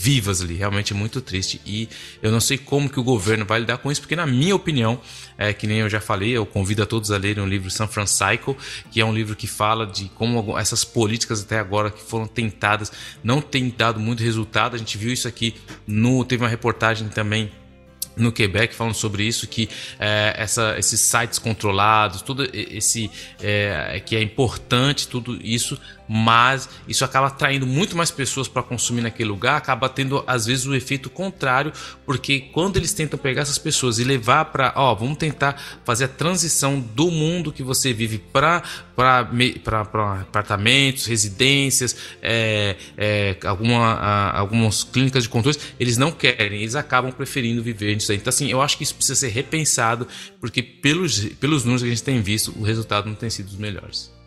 vivas 0.00 0.40
ali. 0.40 0.54
Realmente 0.54 0.94
é 0.94 0.96
muito 0.96 1.20
triste. 1.20 1.60
E 1.66 1.86
eu 2.22 2.32
não 2.32 2.40
sei 2.40 2.56
como 2.56 2.88
que 2.88 2.98
o 2.98 3.02
governo 3.02 3.44
vai 3.44 3.60
lidar 3.60 3.76
com 3.78 3.92
isso, 3.92 4.00
porque 4.00 4.16
na 4.16 4.26
minha 4.26 4.56
opinião, 4.56 4.98
é, 5.36 5.52
que 5.52 5.66
nem 5.66 5.78
eu 5.78 5.90
já 5.90 6.00
falei, 6.00 6.30
eu 6.30 6.46
convido 6.46 6.82
a 6.82 6.86
todos 6.86 7.10
a 7.10 7.18
lerem 7.18 7.44
o 7.44 7.46
livro 7.46 7.70
San 7.70 7.86
Francisco, 7.86 8.56
que 8.90 8.98
é 8.98 9.04
um 9.04 9.12
livro 9.12 9.36
que 9.36 9.46
fala 9.46 9.86
de 9.86 10.08
como 10.14 10.58
essas 10.58 10.84
políticas 10.84 11.42
até 11.42 11.58
agora 11.58 11.90
que 11.90 12.02
foram 12.02 12.26
tentadas 12.26 12.90
não 13.22 13.42
têm 13.42 13.68
dado 13.76 14.00
muito 14.00 14.22
resultado. 14.22 14.74
A 14.74 14.78
gente 14.78 14.96
viu 14.96 15.12
isso 15.12 15.28
aqui 15.28 15.54
no 15.86 16.24
teve 16.24 16.42
uma 16.42 16.48
reportagem 16.48 17.08
também 17.08 17.52
no 18.16 18.32
Quebec 18.32 18.74
falando 18.74 18.94
sobre 18.94 19.22
isso 19.22 19.46
que 19.46 19.68
é, 19.98 20.34
essa, 20.36 20.76
esses 20.78 21.00
sites 21.00 21.38
controlados 21.38 22.20
tudo 22.22 22.46
esse 22.52 23.10
é, 23.40 24.02
que 24.04 24.16
é 24.16 24.22
importante 24.22 25.06
tudo 25.06 25.38
isso 25.42 25.80
mas 26.12 26.68
isso 26.88 27.04
acaba 27.04 27.28
atraindo 27.28 27.64
muito 27.64 27.96
mais 27.96 28.10
pessoas 28.10 28.48
para 28.48 28.64
consumir 28.64 29.00
naquele 29.00 29.28
lugar, 29.28 29.56
acaba 29.56 29.88
tendo 29.88 30.24
às 30.26 30.44
vezes 30.44 30.66
o 30.66 30.74
efeito 30.74 31.08
contrário, 31.08 31.72
porque 32.04 32.40
quando 32.40 32.78
eles 32.78 32.92
tentam 32.92 33.16
pegar 33.16 33.42
essas 33.42 33.58
pessoas 33.58 34.00
e 34.00 34.04
levar 34.04 34.46
para, 34.46 34.72
ó, 34.74 34.92
vamos 34.92 35.18
tentar 35.18 35.62
fazer 35.84 36.06
a 36.06 36.08
transição 36.08 36.80
do 36.80 37.12
mundo 37.12 37.52
que 37.52 37.62
você 37.62 37.92
vive 37.92 38.18
para 38.18 38.60
apartamentos, 40.20 41.06
residências, 41.06 41.96
é, 42.20 42.74
é, 42.98 43.36
alguma, 43.44 43.92
a, 43.92 44.36
algumas 44.36 44.82
clínicas 44.82 45.22
de 45.22 45.28
controle, 45.28 45.56
eles 45.78 45.96
não 45.96 46.10
querem, 46.10 46.62
eles 46.62 46.74
acabam 46.74 47.12
preferindo 47.12 47.62
viver 47.62 47.94
nisso 47.94 48.10
aí. 48.10 48.18
Então, 48.18 48.30
assim, 48.30 48.48
eu 48.50 48.60
acho 48.60 48.76
que 48.76 48.82
isso 48.82 48.96
precisa 48.96 49.14
ser 49.14 49.28
repensado, 49.28 50.08
porque 50.40 50.60
pelos, 50.60 51.20
pelos 51.38 51.62
números 51.62 51.82
que 51.82 51.88
a 51.88 51.92
gente 51.92 52.02
tem 52.02 52.20
visto, 52.20 52.52
o 52.58 52.64
resultado 52.64 53.08
não 53.08 53.14
tem 53.14 53.30
sido 53.30 53.46
dos 53.46 53.58
melhores. 53.58 54.18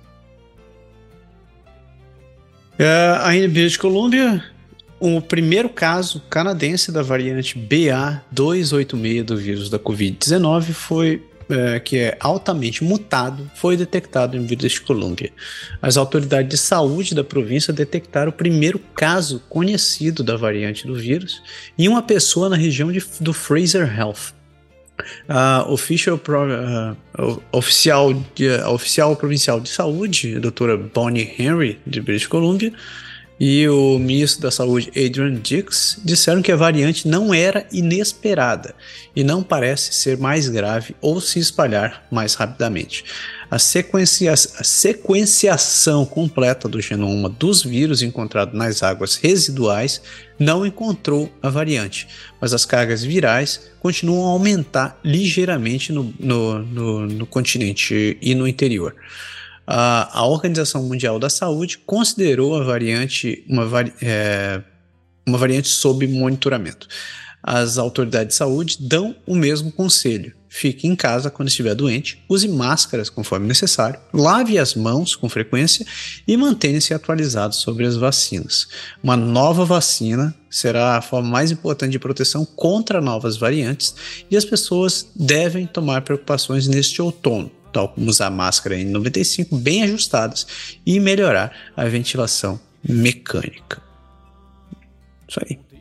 É, 2.77 3.19
ainda 3.21 3.45
em 3.45 3.49
British 3.49 3.77
Columbia, 3.77 4.43
o 4.99 5.21
primeiro 5.21 5.69
caso 5.69 6.21
canadense 6.29 6.91
da 6.91 7.01
variante 7.01 7.59
BA286 7.59 9.23
do 9.23 9.37
vírus 9.37 9.69
da 9.69 9.77
Covid-19 9.77 10.71
foi 10.71 11.21
é, 11.49 11.79
que 11.79 11.97
é 11.97 12.17
altamente 12.19 12.83
mutado, 12.83 13.49
foi 13.55 13.75
detectado 13.75 14.37
em 14.37 14.45
British 14.45 14.79
Columbia. 14.79 15.31
As 15.81 15.97
autoridades 15.97 16.49
de 16.49 16.57
saúde 16.57 17.13
da 17.13 17.23
província 17.23 17.73
detectaram 17.73 18.29
o 18.29 18.33
primeiro 18.33 18.79
caso 18.95 19.41
conhecido 19.49 20.23
da 20.23 20.35
variante 20.35 20.87
do 20.87 20.95
vírus 20.95 21.41
em 21.77 21.87
uma 21.87 22.01
pessoa 22.01 22.49
na 22.49 22.55
região 22.55 22.91
de, 22.91 23.03
do 23.19 23.33
Fraser 23.33 23.93
Health. 23.97 24.33
A 25.27 25.65
official, 25.67 26.17
uh, 26.17 27.41
oficial, 27.51 28.13
de, 28.35 28.49
oficial 28.67 29.15
provincial 29.15 29.59
de 29.59 29.69
saúde, 29.69 30.39
doutora 30.39 30.77
Bonnie 30.77 31.33
Henry, 31.37 31.79
de 31.85 31.99
British 31.99 32.27
Columbia, 32.27 32.71
e 33.39 33.67
o 33.67 33.97
ministro 33.97 34.43
da 34.43 34.51
Saúde, 34.51 34.89
Adrian 34.89 35.33
Dix, 35.35 35.99
disseram 36.03 36.41
que 36.41 36.51
a 36.51 36.55
variante 36.55 37.07
não 37.07 37.33
era 37.33 37.67
inesperada 37.71 38.75
e 39.15 39.23
não 39.23 39.43
parece 39.43 39.93
ser 39.93 40.17
mais 40.17 40.47
grave 40.47 40.95
ou 41.01 41.19
se 41.19 41.39
espalhar 41.39 42.05
mais 42.11 42.35
rapidamente. 42.35 43.03
A, 43.53 43.59
sequencia 43.59 44.33
a 44.33 44.35
sequenciação 44.35 46.05
completa 46.05 46.67
do 46.67 46.81
genoma 46.81 47.29
dos 47.29 47.63
vírus 47.63 48.01
encontrado 48.01 48.55
nas 48.55 48.81
águas 48.81 49.15
residuais 49.15 50.01
não 50.39 50.65
encontrou 50.65 51.31
a 51.41 51.49
variante, 51.49 52.07
mas 52.41 52.53
as 52.53 52.65
cargas 52.65 53.03
virais 53.03 53.71
continuam 53.79 54.27
a 54.27 54.31
aumentar 54.31 54.99
ligeiramente 55.03 55.91
no, 55.91 56.13
no, 56.19 56.59
no, 56.59 57.07
no 57.07 57.25
continente 57.25 58.17
e 58.21 58.33
no 58.33 58.47
interior 58.47 58.95
a, 59.65 60.19
a 60.19 60.25
Organização 60.25 60.83
Mundial 60.83 61.17
da 61.17 61.29
Saúde 61.29 61.77
considerou 61.79 62.55
a 62.55 62.63
variante 62.63 63.43
uma, 63.47 63.65
vari, 63.65 63.93
é, 64.01 64.61
uma 65.25 65.37
variante 65.37 65.69
sob 65.69 66.05
monitoramento. 66.07 66.87
As 67.43 67.77
autoridades 67.77 68.29
de 68.29 68.37
saúde 68.37 68.77
dão 68.79 69.13
o 69.27 69.35
mesmo 69.35 69.69
conselho. 69.69 70.33
Fique 70.47 70.87
em 70.87 70.95
casa 70.95 71.29
quando 71.29 71.49
estiver 71.49 71.75
doente, 71.75 72.23
use 72.29 72.47
máscaras 72.47 73.09
conforme 73.09 73.47
necessário, 73.47 73.99
lave 74.13 74.57
as 74.57 74.75
mãos 74.75 75.15
com 75.15 75.27
frequência 75.27 75.85
e 76.27 76.37
mantenha-se 76.37 76.93
atualizado 76.93 77.53
sobre 77.55 77.85
as 77.85 77.97
vacinas. 77.97 78.67
Uma 79.03 79.17
nova 79.17 79.65
vacina 79.65 80.33
será 80.49 80.95
a 80.95 81.01
forma 81.01 81.27
mais 81.27 81.51
importante 81.51 81.91
de 81.91 81.99
proteção 81.99 82.45
contra 82.45 83.01
novas 83.01 83.35
variantes 83.35 83.93
e 84.31 84.37
as 84.37 84.45
pessoas 84.45 85.07
devem 85.15 85.65
tomar 85.65 86.03
preocupações 86.03 86.67
neste 86.67 87.01
outono 87.01 87.51
tal 87.73 87.89
como 87.89 88.07
usar 88.07 88.29
máscara 88.29 88.75
N95 88.75 89.59
bem 89.59 89.81
ajustadas 89.81 90.45
e 90.85 90.99
melhorar 90.99 91.51
a 91.75 91.85
ventilação 91.85 92.59
mecânica. 92.87 93.81
Isso 95.27 95.39
aí. 95.43 95.72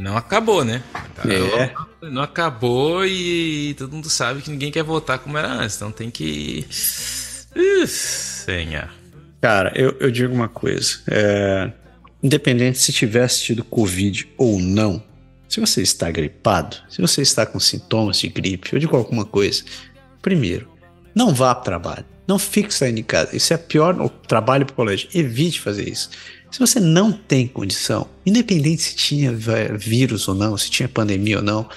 Não 0.00 0.16
acabou, 0.16 0.64
né? 0.64 0.82
É. 1.28 1.74
Não, 2.00 2.10
não 2.10 2.22
acabou 2.22 3.04
e 3.04 3.74
todo 3.74 3.92
mundo 3.92 4.08
sabe 4.08 4.40
que 4.40 4.50
ninguém 4.50 4.72
quer 4.72 4.82
voltar 4.82 5.18
como 5.18 5.36
era 5.36 5.48
antes. 5.48 5.76
Então 5.76 5.92
tem 5.92 6.10
que. 6.10 6.66
Senha. 7.86 8.90
Cara, 9.40 9.72
eu, 9.74 9.94
eu 10.00 10.10
digo 10.10 10.34
uma 10.34 10.48
coisa. 10.48 11.00
É, 11.06 11.70
independente 12.22 12.78
se 12.78 12.92
tivesse 12.92 13.42
tido 13.42 13.62
Covid 13.62 14.26
ou 14.38 14.58
não, 14.58 15.02
se 15.48 15.60
você 15.60 15.82
está 15.82 16.10
gripado, 16.10 16.76
se 16.88 17.00
você 17.02 17.20
está 17.20 17.44
com 17.44 17.60
sintomas 17.60 18.18
de 18.18 18.28
gripe 18.28 18.70
ou 18.74 18.78
de 18.78 18.86
alguma 18.86 19.24
coisa, 19.24 19.64
primeiro, 20.22 20.68
não 21.14 21.34
vá 21.34 21.54
para 21.54 21.60
o 21.60 21.64
trabalho. 21.64 22.06
Não 22.26 22.38
fique 22.38 22.72
saindo 22.72 22.96
de 22.96 23.02
casa. 23.02 23.36
Isso 23.36 23.52
é 23.52 23.56
pior 23.56 23.92
no 23.92 24.08
trabalho 24.08 24.64
para 24.64 24.72
o 24.72 24.76
colégio. 24.76 25.08
Evite 25.12 25.60
fazer 25.60 25.88
isso. 25.88 26.10
Se 26.50 26.58
você 26.58 26.80
não 26.80 27.12
tem 27.12 27.46
condição, 27.46 28.08
independente 28.26 28.82
se 28.82 28.96
tinha 28.96 29.32
vírus 29.32 30.26
ou 30.26 30.34
não, 30.34 30.56
se 30.56 30.70
tinha 30.70 30.88
pandemia 30.88 31.38
ou 31.38 31.42
não, 31.42 31.68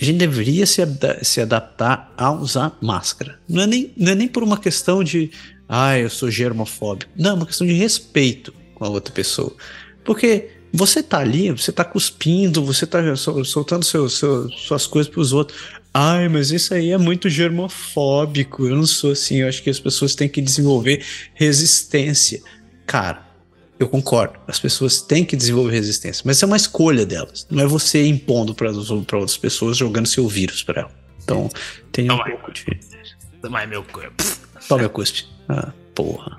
a 0.00 0.04
gente 0.04 0.18
deveria 0.18 0.66
se, 0.66 0.82
se 1.22 1.40
adaptar 1.40 2.12
a 2.16 2.30
usar 2.30 2.76
máscara. 2.80 3.38
Não 3.48 3.62
é, 3.62 3.66
nem, 3.66 3.92
não 3.96 4.12
é 4.12 4.14
nem 4.14 4.28
por 4.28 4.42
uma 4.42 4.58
questão 4.58 5.02
de, 5.02 5.30
ah, 5.68 5.98
eu 5.98 6.10
sou 6.10 6.30
germofóbico. 6.30 7.10
Não, 7.16 7.30
é 7.30 7.34
uma 7.34 7.46
questão 7.46 7.66
de 7.66 7.72
respeito 7.72 8.52
com 8.74 8.84
a 8.84 8.88
outra 8.88 9.12
pessoa. 9.12 9.54
Porque 10.04 10.50
você 10.72 11.02
tá 11.02 11.18
ali, 11.18 11.50
você 11.50 11.72
tá 11.72 11.84
cuspindo, 11.84 12.64
você 12.64 12.86
tá 12.86 12.98
soltando 13.16 13.84
seu, 13.84 14.08
seu, 14.08 14.50
suas 14.50 14.86
coisas 14.86 15.10
pros 15.10 15.32
outros. 15.32 15.58
Ai, 15.92 16.28
mas 16.28 16.50
isso 16.50 16.74
aí 16.74 16.90
é 16.90 16.98
muito 16.98 17.30
germofóbico. 17.30 18.66
Eu 18.66 18.76
não 18.76 18.86
sou 18.86 19.12
assim. 19.12 19.36
Eu 19.36 19.48
acho 19.48 19.62
que 19.62 19.70
as 19.70 19.80
pessoas 19.80 20.14
têm 20.14 20.28
que 20.28 20.42
desenvolver 20.42 21.02
resistência. 21.34 22.42
Cara, 22.86 23.25
eu 23.78 23.88
concordo. 23.88 24.38
As 24.46 24.58
pessoas 24.58 25.00
têm 25.00 25.24
que 25.24 25.36
desenvolver 25.36 25.72
resistência, 25.72 26.22
mas 26.24 26.36
isso 26.36 26.44
é 26.44 26.48
uma 26.48 26.56
escolha 26.56 27.04
delas. 27.04 27.46
Não 27.50 27.62
é 27.62 27.66
você 27.66 28.06
impondo 28.06 28.54
para 28.54 28.70
outras 28.70 29.36
pessoas 29.36 29.76
jogando 29.76 30.06
seu 30.06 30.26
vírus 30.26 30.62
para 30.62 30.82
elas. 30.82 30.92
Então, 31.22 31.50
tem 31.92 32.10
um 32.10 32.16
pouco 32.16 32.52
de. 32.52 32.64
Toma 33.42 33.66
meu 33.66 33.82
corpo. 33.82 34.24
Toma 34.68 34.80
meu 34.82 34.90
cuspe. 34.90 35.26
Ah, 35.48 35.72
porra. 35.94 36.36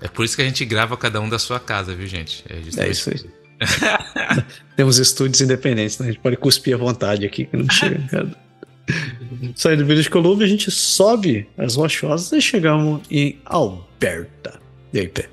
É 0.00 0.08
por 0.08 0.24
isso 0.24 0.36
que 0.36 0.42
a 0.42 0.44
gente 0.44 0.64
grava 0.64 0.96
cada 0.96 1.20
um 1.20 1.28
da 1.28 1.38
sua 1.38 1.58
casa, 1.58 1.94
viu, 1.94 2.06
gente? 2.06 2.44
É, 2.48 2.84
é 2.84 2.90
isso 2.90 3.10
aí. 3.10 3.24
Temos 4.76 4.98
estúdios 4.98 5.40
independentes, 5.40 5.98
né? 5.98 6.08
a 6.08 6.12
gente 6.12 6.20
pode 6.20 6.36
cuspir 6.36 6.74
à 6.74 6.76
vontade 6.76 7.24
aqui, 7.24 7.46
que 7.46 7.56
não 7.56 7.68
chega. 7.70 8.36
Saindo 9.56 9.82
do 9.82 9.86
British 9.86 10.08
Columbia, 10.08 10.46
a 10.46 10.50
gente 10.50 10.70
sobe 10.70 11.48
as 11.56 11.76
rochosas 11.76 12.30
e 12.32 12.40
chegamos 12.40 13.00
em 13.10 13.40
Alberta. 13.46 14.63
E 14.94 15.08
Pé? 15.08 15.28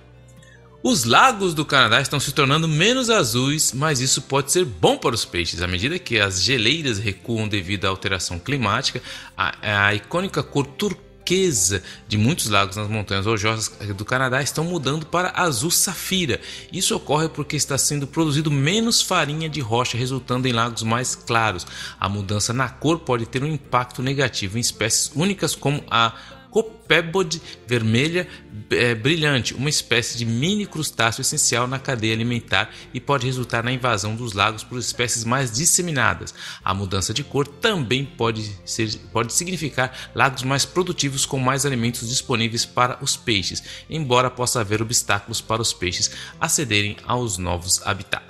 Os 0.84 1.04
lagos 1.04 1.54
do 1.54 1.64
Canadá 1.64 2.02
estão 2.02 2.20
se 2.20 2.32
tornando 2.32 2.68
menos 2.68 3.12
azuis, 3.12 3.72
mas 3.72 4.02
isso 4.02 4.24
pode 4.24 4.52
ser 4.52 4.66
bom 4.66 4.98
para 4.98 5.14
os 5.14 5.24
peixes. 5.24 5.62
À 5.62 5.68
medida 5.68 6.00
que 6.00 6.20
as 6.20 6.42
geleiras 6.42 6.98
recuam 6.98 7.48
devido 7.48 7.86
à 7.86 7.90
alteração 7.90 8.40
climática, 8.40 9.00
a, 9.38 9.86
a 9.88 9.94
icônica 9.94 10.42
cor 10.42 10.66
turquesa 10.66 11.84
de 12.08 12.18
muitos 12.18 12.50
lagos 12.50 12.76
nas 12.76 12.90
montanhas 12.90 13.28
rojosas 13.28 13.70
do 13.96 14.04
Canadá 14.04 14.42
estão 14.42 14.64
mudando 14.64 15.06
para 15.06 15.32
azul 15.36 15.70
safira. 15.70 16.42
Isso 16.74 16.96
ocorre 16.96 17.30
porque 17.30 17.56
está 17.56 17.78
sendo 17.78 18.08
produzido 18.08 18.50
menos 18.50 19.04
farinha 19.04 19.48
de 19.48 19.60
rocha, 19.60 19.96
resultando 19.96 20.48
em 20.48 20.52
lagos 20.52 20.82
mais 20.82 21.14
claros. 21.14 21.68
A 22.00 22.10
mudança 22.10 22.52
na 22.54 22.68
cor 22.70 22.98
pode 22.98 23.28
ter 23.28 23.44
um 23.44 23.48
impacto 23.48 24.02
negativo 24.02 24.58
em 24.58 24.62
espécies 24.62 25.12
únicas 25.14 25.56
como 25.56 25.84
a 25.92 26.16
Copébode 26.52 27.42
vermelha 27.66 28.28
é, 28.70 28.94
brilhante, 28.94 29.54
uma 29.54 29.70
espécie 29.70 30.18
de 30.18 30.26
mini 30.26 30.66
crustáceo 30.66 31.22
essencial 31.22 31.66
na 31.66 31.80
cadeia 31.80 32.14
alimentar 32.14 32.70
e 32.94 33.00
pode 33.00 33.26
resultar 33.26 33.64
na 33.64 33.72
invasão 33.72 34.16
dos 34.16 34.34
lagos 34.34 34.64
por 34.64 34.78
espécies 34.78 35.24
mais 35.24 35.52
disseminadas. 35.52 36.34
A 36.64 36.74
mudança 36.74 37.14
de 37.14 37.24
cor 37.24 37.48
também 37.48 38.06
pode, 38.06 38.52
ser, 38.66 38.94
pode 39.14 39.34
significar 39.34 40.12
lagos 40.14 40.44
mais 40.44 40.66
produtivos 40.66 41.26
com 41.26 41.40
mais 41.40 41.66
alimentos 41.66 42.08
disponíveis 42.08 42.66
para 42.66 42.98
os 43.02 43.16
peixes, 43.16 43.64
embora 43.90 44.30
possa 44.30 44.60
haver 44.60 44.82
obstáculos 44.82 45.40
para 45.40 45.62
os 45.62 45.72
peixes 45.72 46.12
acederem 46.40 46.98
aos 47.06 47.38
novos 47.38 47.82
habitats. 47.88 48.26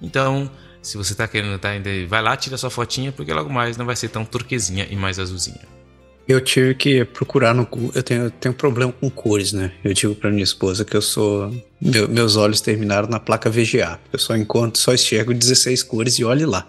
Então, 0.00 0.50
se 0.80 0.96
você 0.96 1.12
está 1.12 1.28
querendo 1.28 1.58
tá, 1.58 1.70
vai 2.08 2.22
lá, 2.22 2.36
tira 2.36 2.56
sua 2.56 2.70
fotinha, 2.70 3.12
porque 3.12 3.32
logo 3.32 3.52
mais 3.52 3.76
não 3.76 3.84
vai 3.84 3.96
ser 3.96 4.08
tão 4.08 4.24
turquesinha 4.24 4.86
e 4.90 4.96
mais 4.96 5.18
azulzinha. 5.18 5.85
Eu 6.28 6.40
tive 6.40 6.74
que 6.74 7.04
procurar 7.04 7.54
no 7.54 7.68
eu 7.94 8.02
tenho, 8.02 8.24
eu 8.24 8.30
tenho 8.30 8.54
problema 8.54 8.92
com 8.92 9.08
cores, 9.08 9.52
né? 9.52 9.72
Eu 9.84 9.94
digo 9.94 10.14
para 10.14 10.30
minha 10.30 10.42
esposa 10.42 10.84
que 10.84 10.96
eu 10.96 11.02
sou 11.02 11.54
meu, 11.80 12.08
meus 12.08 12.36
olhos 12.36 12.60
terminaram 12.60 13.08
na 13.08 13.20
placa 13.20 13.48
VGA. 13.48 14.00
Eu 14.12 14.18
só 14.18 14.36
encontro, 14.36 14.80
só 14.80 14.92
enxergo 14.92 15.32
16 15.32 15.84
cores 15.84 16.14
e 16.18 16.24
olhe 16.24 16.44
lá. 16.44 16.66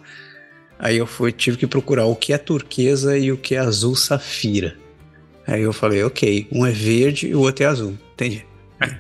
Aí 0.77 0.97
eu 0.97 1.07
fui, 1.07 1.31
tive 1.31 1.57
que 1.57 1.65
procurar 1.65 2.05
o 2.05 2.15
que 2.15 2.33
é 2.33 2.37
turquesa 2.37 3.17
e 3.17 3.31
o 3.31 3.37
que 3.37 3.55
é 3.55 3.57
azul 3.57 3.95
safira. 3.95 4.75
Aí 5.47 5.63
eu 5.63 5.73
falei, 5.73 6.03
ok, 6.03 6.47
um 6.51 6.65
é 6.65 6.71
verde 6.71 7.27
e 7.27 7.35
o 7.35 7.39
outro 7.39 7.63
é 7.63 7.67
azul. 7.67 7.97
Entendi. 8.13 8.45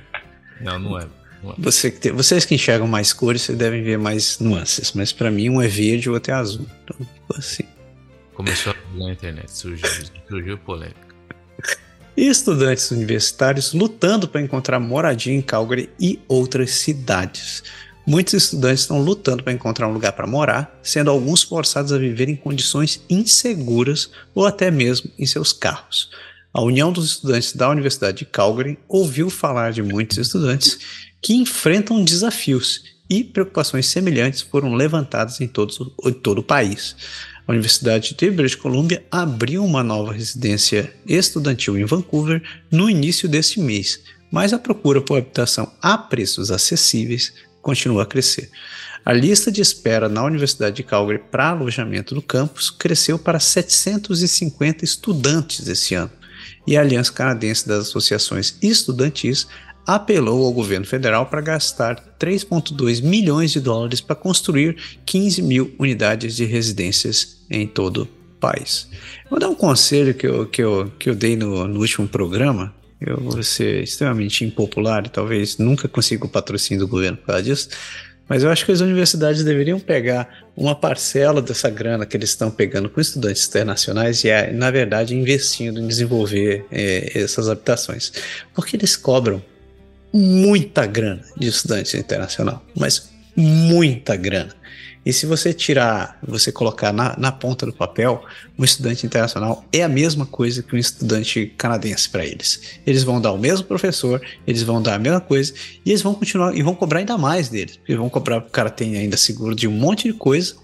Não, 0.59 0.79
não 0.79 0.99
é. 0.99 1.05
Não 1.43 1.51
é. 1.51 1.55
Você, 1.59 1.93
vocês 2.11 2.43
que 2.43 2.55
enxergam 2.55 2.87
mais 2.87 3.13
cores, 3.13 3.43
vocês 3.43 3.55
devem 3.55 3.83
ver 3.83 3.99
mais 3.99 4.39
nuances. 4.39 4.91
Mas 4.93 5.13
para 5.13 5.29
mim, 5.29 5.49
um 5.49 5.61
é 5.61 5.67
verde 5.67 6.07
e 6.07 6.09
o 6.09 6.13
outro 6.13 6.33
é 6.33 6.35
azul. 6.35 6.65
Então, 6.83 7.07
assim. 7.37 7.63
Começou 8.37 8.71
a 8.71 8.97
na 8.99 9.11
internet, 9.11 9.49
surgiu, 9.51 9.89
surgiu 10.29 10.59
polêmica. 10.59 11.07
Estudantes 12.15 12.91
universitários 12.91 13.73
lutando 13.73 14.27
para 14.27 14.39
encontrar 14.39 14.79
moradia 14.79 15.33
em 15.33 15.41
Calgary 15.41 15.89
e 15.99 16.19
outras 16.27 16.69
cidades. 16.69 17.63
Muitos 18.05 18.35
estudantes 18.35 18.81
estão 18.81 19.01
lutando 19.01 19.41
para 19.41 19.53
encontrar 19.53 19.87
um 19.87 19.91
lugar 19.91 20.11
para 20.11 20.27
morar, 20.27 20.79
sendo 20.83 21.09
alguns 21.09 21.41
forçados 21.41 21.91
a 21.91 21.97
viver 21.97 22.29
em 22.29 22.35
condições 22.35 23.01
inseguras 23.09 24.11
ou 24.35 24.45
até 24.45 24.69
mesmo 24.69 25.09
em 25.17 25.25
seus 25.25 25.51
carros. 25.51 26.11
A 26.53 26.61
União 26.61 26.91
dos 26.91 27.13
Estudantes 27.13 27.53
da 27.53 27.67
Universidade 27.67 28.19
de 28.19 28.25
Calgary 28.25 28.77
ouviu 28.87 29.31
falar 29.31 29.71
de 29.71 29.81
muitos 29.81 30.19
estudantes 30.19 30.77
que 31.23 31.33
enfrentam 31.33 32.03
desafios 32.03 32.83
e 33.09 33.23
preocupações 33.23 33.87
semelhantes 33.87 34.41
foram 34.41 34.75
levantadas 34.75 35.41
em, 35.41 35.45
em 35.45 36.13
todo 36.13 36.39
o 36.39 36.43
país 36.43 36.95
a 37.47 37.51
Universidade 37.53 38.13
de 38.13 38.29
British 38.29 38.55
Columbia 38.55 39.03
abriu 39.09 39.63
uma 39.63 39.81
nova 39.81 40.11
residência 40.11 40.93
estudantil 41.07 41.77
em 41.77 41.85
Vancouver 41.85 42.43
no 42.69 42.89
início 42.89 43.29
deste 43.29 43.61
mês, 43.61 44.01
mas 44.29 44.51
a 44.51 44.59
procura 44.59 45.01
por 45.01 45.17
habitação 45.17 45.71
a 45.81 45.97
preços 45.97 46.51
acessíveis 46.51 47.33
continua 47.61 48.03
a 48.03 48.05
crescer. 48.05 48.49
A 49.05 49.13
lista 49.13 49.49
de 49.49 49.61
espera 49.61 50.09
na 50.09 50.25
Universidade 50.25 50.75
de 50.75 50.83
Calgary 50.83 51.23
para 51.31 51.51
alojamento 51.51 52.13
no 52.13 52.21
campus 52.21 52.69
cresceu 52.69 53.17
para 53.17 53.39
750 53.39 54.83
estudantes 54.83 55.65
esse 55.69 55.95
ano, 55.95 56.11
e 56.67 56.75
a 56.75 56.81
Aliança 56.81 57.13
Canadense 57.13 57.65
das 57.65 57.87
Associações 57.87 58.57
Estudantis 58.61 59.47
apelou 59.87 60.45
ao 60.45 60.51
governo 60.51 60.85
federal 60.85 61.27
para 61.27 61.39
gastar 61.39 62.03
3,2 62.19 63.01
milhões 63.01 63.51
de 63.51 63.61
dólares 63.61 64.01
para 64.01 64.17
construir 64.17 64.75
15 65.05 65.41
mil 65.41 65.73
unidades 65.79 66.35
de 66.35 66.43
residências 66.43 67.37
em 67.49 67.65
todo 67.65 68.03
o 68.03 68.07
país. 68.37 68.89
Vou 69.29 69.39
dar 69.39 69.47
um 69.47 69.55
conselho 69.55 70.13
que 70.13 70.27
eu, 70.27 70.45
que 70.45 70.61
eu, 70.61 70.91
que 70.99 71.09
eu 71.09 71.15
dei 71.15 71.37
no, 71.37 71.65
no 71.65 71.79
último 71.79 72.05
programa. 72.05 72.75
Eu 72.99 73.17
vou 73.21 73.41
ser 73.41 73.83
extremamente 73.83 74.43
impopular 74.43 75.05
e 75.05 75.09
talvez 75.09 75.57
nunca 75.57 75.87
consiga 75.87 76.25
o 76.25 76.29
patrocínio 76.29 76.85
do 76.85 76.89
governo 76.89 77.17
por 77.17 77.27
causa 77.27 77.43
disso. 77.43 77.69
Mas 78.27 78.43
eu 78.43 78.49
acho 78.49 78.65
que 78.65 78.73
as 78.73 78.81
universidades 78.81 79.41
deveriam 79.41 79.79
pegar 79.79 80.43
uma 80.53 80.75
parcela 80.75 81.41
dessa 81.41 81.69
grana 81.69 82.05
que 82.05 82.17
eles 82.17 82.31
estão 82.31 82.51
pegando 82.51 82.89
com 82.89 82.99
estudantes 82.99 83.47
internacionais 83.47 84.21
e, 84.25 84.51
na 84.51 84.69
verdade, 84.69 85.15
investindo 85.15 85.79
em 85.79 85.87
desenvolver 85.87 86.65
é, 86.69 87.17
essas 87.17 87.47
habitações. 87.47 88.11
Porque 88.53 88.75
eles 88.75 88.97
cobram 88.97 89.41
muita 90.13 90.85
grana 90.85 91.21
de 91.37 91.47
estudante 91.47 91.97
internacional, 91.97 92.63
mas 92.75 93.09
muita 93.35 94.15
grana. 94.15 94.55
E 95.05 95.13
se 95.13 95.25
você 95.25 95.53
tirar, 95.53 96.19
você 96.21 96.51
colocar 96.51 96.91
na, 96.91 97.17
na 97.17 97.31
ponta 97.31 97.65
do 97.65 97.71
papel, 97.71 98.21
um 98.59 98.65
estudante 98.65 99.05
internacional 99.05 99.63
é 99.71 99.81
a 99.81 99.87
mesma 99.87 100.25
coisa 100.25 100.61
que 100.61 100.75
um 100.75 100.77
estudante 100.77 101.53
canadense 101.57 102.09
para 102.09 102.25
eles. 102.25 102.61
Eles 102.85 103.03
vão 103.03 103.21
dar 103.21 103.31
o 103.31 103.37
mesmo 103.37 103.65
professor, 103.65 104.21
eles 104.45 104.63
vão 104.63 104.81
dar 104.81 104.95
a 104.95 104.99
mesma 104.99 105.21
coisa 105.21 105.53
e 105.85 105.91
eles 105.91 106.01
vão 106.01 106.13
continuar 106.13 106.53
e 106.53 106.61
vão 106.61 106.75
cobrar 106.75 106.99
ainda 106.99 107.17
mais 107.17 107.47
deles. 107.47 107.79
Eles 107.87 107.97
vão 107.97 108.09
cobrar, 108.09 108.39
o 108.39 108.49
cara 108.49 108.69
tem 108.69 108.97
ainda 108.97 109.15
seguro 109.15 109.55
de 109.55 109.65
um 109.65 109.71
monte 109.71 110.11
de 110.11 110.13
coisa 110.13 110.55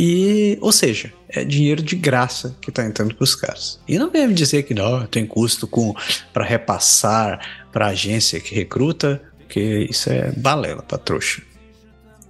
e, 0.00 0.56
ou 0.60 0.70
seja, 0.70 1.12
é 1.28 1.44
dinheiro 1.44 1.82
de 1.82 1.96
graça 1.96 2.56
que 2.60 2.70
está 2.70 2.84
entrando 2.84 3.16
para 3.16 3.24
os 3.24 3.34
caras. 3.34 3.80
E 3.88 3.98
não 3.98 4.08
vem 4.08 4.28
me 4.28 4.32
dizer 4.32 4.62
que 4.62 4.72
não, 4.72 5.04
tem 5.06 5.26
custo 5.26 5.66
com 5.66 5.92
para 6.32 6.44
repassar 6.44 7.66
para 7.72 7.86
a 7.86 7.88
agência 7.88 8.38
que 8.38 8.54
recruta, 8.54 9.20
que 9.48 9.88
isso 9.90 10.08
é 10.08 10.30
balela 10.36 10.84
para 10.84 10.98
trouxa. 10.98 11.42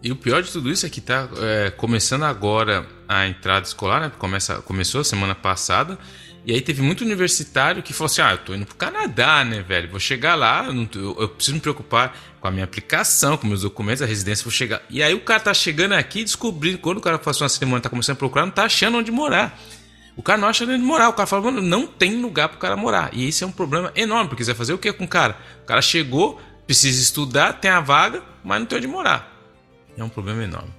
E 0.03 0.11
o 0.11 0.17
pior 0.17 0.43
de 0.43 0.51
tudo 0.51 0.71
isso 0.71 0.87
é 0.87 0.89
que 0.89 0.99
está 0.99 1.29
é, 1.43 1.71
começando 1.71 2.23
agora 2.23 2.87
a 3.07 3.27
entrada 3.27 3.67
escolar, 3.67 4.01
né? 4.01 4.13
Começa, 4.19 4.63
começou 4.63 5.03
a 5.03 5.05
semana 5.05 5.35
passada 5.35 5.99
E 6.49 6.55
aí 6.55 6.63
teve 6.63 6.81
muito 6.81 7.05
universitário 7.05 7.83
que 7.83 7.93
falou 7.93 8.07
assim: 8.07 8.23
ah, 8.23 8.31
eu 8.31 8.39
tô 8.39 8.55
indo 8.55 8.65
pro 8.65 8.75
Canadá, 8.75 9.45
né, 9.45 9.61
velho? 9.61 9.91
Vou 9.91 10.01
chegar 10.01 10.35
lá, 10.35 10.65
eu, 10.95 11.17
eu 11.21 11.29
preciso 11.29 11.55
me 11.55 11.61
preocupar 11.61 12.17
com 12.41 12.49
a 12.49 12.51
minha 12.51 12.65
aplicação, 12.65 13.37
com 13.37 13.47
meus 13.47 13.61
documentos, 13.61 14.01
a 14.01 14.07
residência, 14.07 14.45
vou 14.45 14.51
chegar. 14.51 14.81
E 14.89 15.03
aí 15.03 15.13
o 15.13 15.21
cara 15.21 15.41
tá 15.41 15.53
chegando 15.53 15.93
aqui 15.93 16.25
descobrindo, 16.25 16.79
quando 16.79 16.97
o 16.97 17.01
cara 17.03 17.19
faz 17.19 17.39
uma 17.39 17.51
cerimônia, 17.51 17.83
tá 17.83 17.91
começando 17.91 18.17
a 18.17 18.19
procurar, 18.19 18.47
não 18.47 18.53
tá 18.53 18.65
achando 18.65 18.97
onde 18.97 19.11
morar. 19.11 19.61
O 20.17 20.23
cara 20.23 20.41
não 20.41 20.49
acha 20.49 20.65
onde 20.65 20.79
morar. 20.79 21.11
O 21.11 21.13
cara 21.13 21.27
fala, 21.27 21.43
mano, 21.43 21.61
não 21.61 21.87
tem 21.87 22.19
lugar 22.19 22.49
pro 22.49 22.59
cara 22.59 22.79
morar. 22.79 23.11
E 23.13 23.29
isso 23.29 23.45
é 23.45 23.47
um 23.47 23.53
problema 23.53 23.93
enorme, 23.95 24.31
porque 24.31 24.43
você 24.43 24.53
vai 24.53 24.57
fazer 24.57 24.73
o 24.73 24.79
que 24.79 24.91
com 24.91 25.05
o 25.05 25.09
cara? 25.09 25.37
O 25.63 25.67
cara 25.67 25.83
chegou, 25.83 26.41
precisa 26.67 26.99
estudar, 27.03 27.61
tem 27.61 27.71
a 27.71 27.81
vaga, 27.81 28.23
mas 28.43 28.59
não 28.59 28.67
tem 28.67 28.79
onde 28.79 28.87
morar. 28.87 29.37
É 29.99 30.03
um 30.03 30.09
problema 30.09 30.43
enorme. 30.43 30.73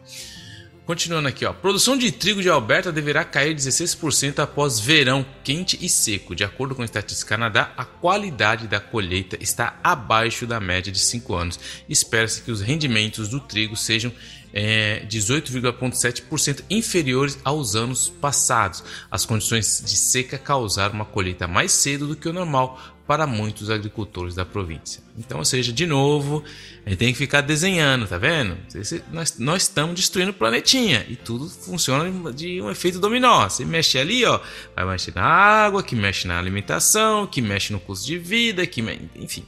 Continuando 0.89 1.27
aqui, 1.27 1.45
ó. 1.45 1.53
Produção 1.53 1.95
de 1.95 2.11
trigo 2.11 2.41
de 2.41 2.49
Alberta 2.49 2.91
deverá 2.91 3.23
cair 3.23 3.53
16% 3.53 4.39
após 4.39 4.79
verão 4.79 5.23
quente 5.43 5.77
e 5.79 5.87
seco. 5.87 6.33
De 6.33 6.43
acordo 6.43 6.73
com 6.73 6.81
a 6.81 6.85
Estatística 6.85 7.29
Canadá, 7.29 7.71
a 7.77 7.85
qualidade 7.85 8.67
da 8.67 8.79
colheita 8.79 9.37
está 9.39 9.79
abaixo 9.83 10.47
da 10.47 10.59
média 10.59 10.91
de 10.91 10.97
5 10.97 11.35
anos. 11.35 11.59
Espera-se 11.87 12.41
que 12.41 12.49
os 12.49 12.61
rendimentos 12.61 13.29
do 13.29 13.39
trigo 13.39 13.75
sejam 13.75 14.11
é, 14.51 15.05
18,7% 15.07 16.63
inferiores 16.71 17.37
aos 17.43 17.75
anos 17.75 18.09
passados. 18.09 18.83
As 19.11 19.27
condições 19.27 19.83
de 19.85 19.95
seca 19.95 20.39
causaram 20.39 20.95
uma 20.95 21.05
colheita 21.05 21.47
mais 21.47 21.71
cedo 21.71 22.07
do 22.07 22.15
que 22.15 22.27
o 22.27 22.33
normal, 22.33 22.81
para 23.09 23.25
muitos 23.25 23.71
agricultores 23.71 24.35
da 24.35 24.45
província. 24.45 25.01
Então, 25.17 25.39
ou 25.39 25.43
seja, 25.43 25.73
de 25.73 25.87
novo, 25.87 26.43
a 26.85 26.91
gente 26.91 26.99
tem 26.99 27.11
que 27.11 27.17
ficar 27.17 27.41
desenhando, 27.41 28.05
tá 28.05 28.19
vendo? 28.19 28.55
Nós, 29.11 29.39
nós 29.39 29.63
estamos 29.63 29.95
destruindo 29.95 30.29
o 30.29 30.33
planetinha 30.35 31.03
e 31.09 31.15
tudo 31.15 31.49
funciona 31.49 32.31
de 32.31 32.61
um 32.61 32.69
efeito 32.69 32.99
dominó. 32.99 33.49
Você 33.49 33.65
mexe 33.65 33.97
ali, 33.97 34.23
ó, 34.25 34.39
vai 34.75 34.85
mexer 34.85 35.15
na 35.15 35.23
água, 35.23 35.81
que 35.81 35.95
mexe 35.95 36.27
na 36.27 36.37
alimentação, 36.37 37.25
que 37.25 37.41
mexe 37.41 37.73
no 37.73 37.79
custo 37.79 38.05
de 38.05 38.19
vida, 38.19 38.63
que 38.67 38.79
enfim. 39.15 39.43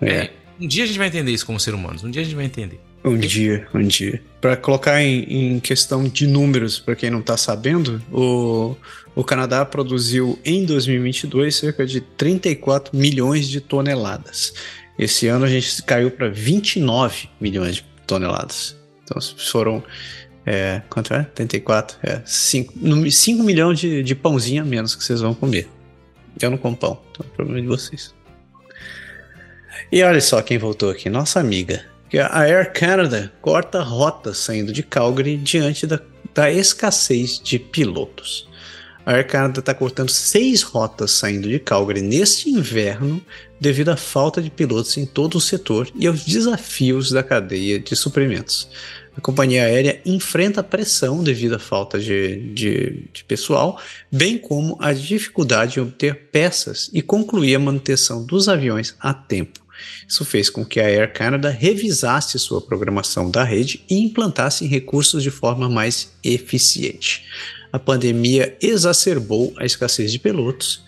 É. 0.00 0.10
É, 0.10 0.32
um 0.58 0.66
dia 0.66 0.84
a 0.84 0.86
gente 0.86 0.96
vai 0.96 1.08
entender 1.08 1.32
isso 1.32 1.44
como 1.44 1.60
ser 1.60 1.74
humanos. 1.74 2.02
Um 2.02 2.10
dia 2.10 2.22
a 2.22 2.24
gente 2.24 2.34
vai 2.34 2.46
entender. 2.46 2.80
Um 3.04 3.18
dia, 3.18 3.68
um 3.74 3.82
dia. 3.82 4.22
Para 4.40 4.56
colocar 4.56 5.02
em, 5.02 5.56
em, 5.56 5.60
questão 5.60 6.04
de 6.04 6.26
números, 6.26 6.80
para 6.80 6.96
quem 6.96 7.10
não 7.10 7.20
está 7.20 7.36
sabendo, 7.36 8.02
o, 8.10 8.74
o 9.14 9.22
Canadá 9.22 9.62
produziu 9.62 10.38
em 10.42 10.64
2022 10.64 11.54
cerca 11.54 11.86
de 11.86 12.00
34 12.00 12.96
milhões 12.96 13.46
de 13.46 13.60
toneladas. 13.60 14.54
Esse 14.98 15.26
ano 15.26 15.44
a 15.44 15.48
gente 15.48 15.82
caiu 15.82 16.10
para 16.10 16.30
29 16.30 17.28
milhões 17.38 17.76
de 17.76 17.84
toneladas. 18.06 18.74
Então 19.02 19.20
foram. 19.36 19.84
É, 20.46 20.80
quanto 20.88 21.12
é? 21.12 21.24
34? 21.24 21.98
É, 22.02 22.22
5, 22.24 23.10
5 23.10 23.42
milhões 23.42 23.78
de, 23.78 24.02
de 24.02 24.14
pãozinho 24.14 24.62
a 24.62 24.64
menos 24.64 24.94
que 24.94 25.04
vocês 25.04 25.20
vão 25.20 25.34
comer. 25.34 25.68
Eu 26.40 26.50
não 26.50 26.56
como 26.56 26.76
pão, 26.76 27.00
então 27.10 27.26
é 27.26 27.36
problema 27.36 27.60
de 27.60 27.66
vocês. 27.66 28.14
E 29.92 30.02
olha 30.02 30.20
só 30.20 30.40
quem 30.40 30.56
voltou 30.56 30.90
aqui, 30.90 31.08
nossa 31.10 31.38
amiga, 31.38 31.84
que 32.14 32.20
a 32.20 32.46
Air 32.46 32.72
Canada 32.72 33.32
corta 33.42 33.82
rotas 33.82 34.38
saindo 34.38 34.72
de 34.72 34.84
Calgary 34.84 35.36
diante 35.36 35.84
da, 35.84 35.98
da 36.32 36.48
escassez 36.48 37.40
de 37.42 37.58
pilotos. 37.58 38.48
A 39.04 39.14
Air 39.14 39.26
Canada 39.26 39.58
está 39.58 39.74
cortando 39.74 40.10
seis 40.10 40.62
rotas 40.62 41.10
saindo 41.10 41.48
de 41.48 41.58
Calgary 41.58 42.02
neste 42.02 42.48
inverno 42.48 43.20
devido 43.60 43.88
à 43.88 43.96
falta 43.96 44.40
de 44.40 44.48
pilotos 44.48 44.96
em 44.96 45.04
todo 45.04 45.38
o 45.38 45.40
setor 45.40 45.90
e 45.96 46.06
aos 46.06 46.24
desafios 46.24 47.10
da 47.10 47.20
cadeia 47.20 47.80
de 47.80 47.96
suprimentos. 47.96 48.68
A 49.16 49.20
companhia 49.20 49.64
aérea 49.64 50.00
enfrenta 50.06 50.62
pressão 50.62 51.20
devido 51.20 51.56
à 51.56 51.58
falta 51.58 51.98
de, 51.98 52.36
de, 52.52 53.08
de, 53.12 53.24
pessoal, 53.24 53.80
bem 54.12 54.38
como 54.38 54.76
a 54.80 54.92
dificuldade 54.92 55.80
em 55.80 55.82
obter 55.82 56.28
peças 56.30 56.88
e 56.92 57.02
concluir 57.02 57.56
a 57.56 57.58
manutenção 57.58 58.24
dos 58.24 58.48
aviões 58.48 58.94
a 59.00 59.12
tempo. 59.12 59.63
Isso 60.06 60.24
fez 60.24 60.50
com 60.50 60.64
que 60.64 60.80
a 60.80 60.84
Air 60.84 61.12
Canada 61.12 61.50
revisasse 61.50 62.38
sua 62.38 62.60
programação 62.60 63.30
da 63.30 63.44
rede 63.44 63.84
e 63.88 63.98
implantasse 63.98 64.66
recursos 64.66 65.22
de 65.22 65.30
forma 65.30 65.68
mais 65.68 66.12
eficiente. 66.22 67.24
A 67.72 67.78
pandemia 67.78 68.56
exacerbou 68.60 69.52
a 69.56 69.64
escassez 69.64 70.12
de 70.12 70.18
pilotos 70.18 70.84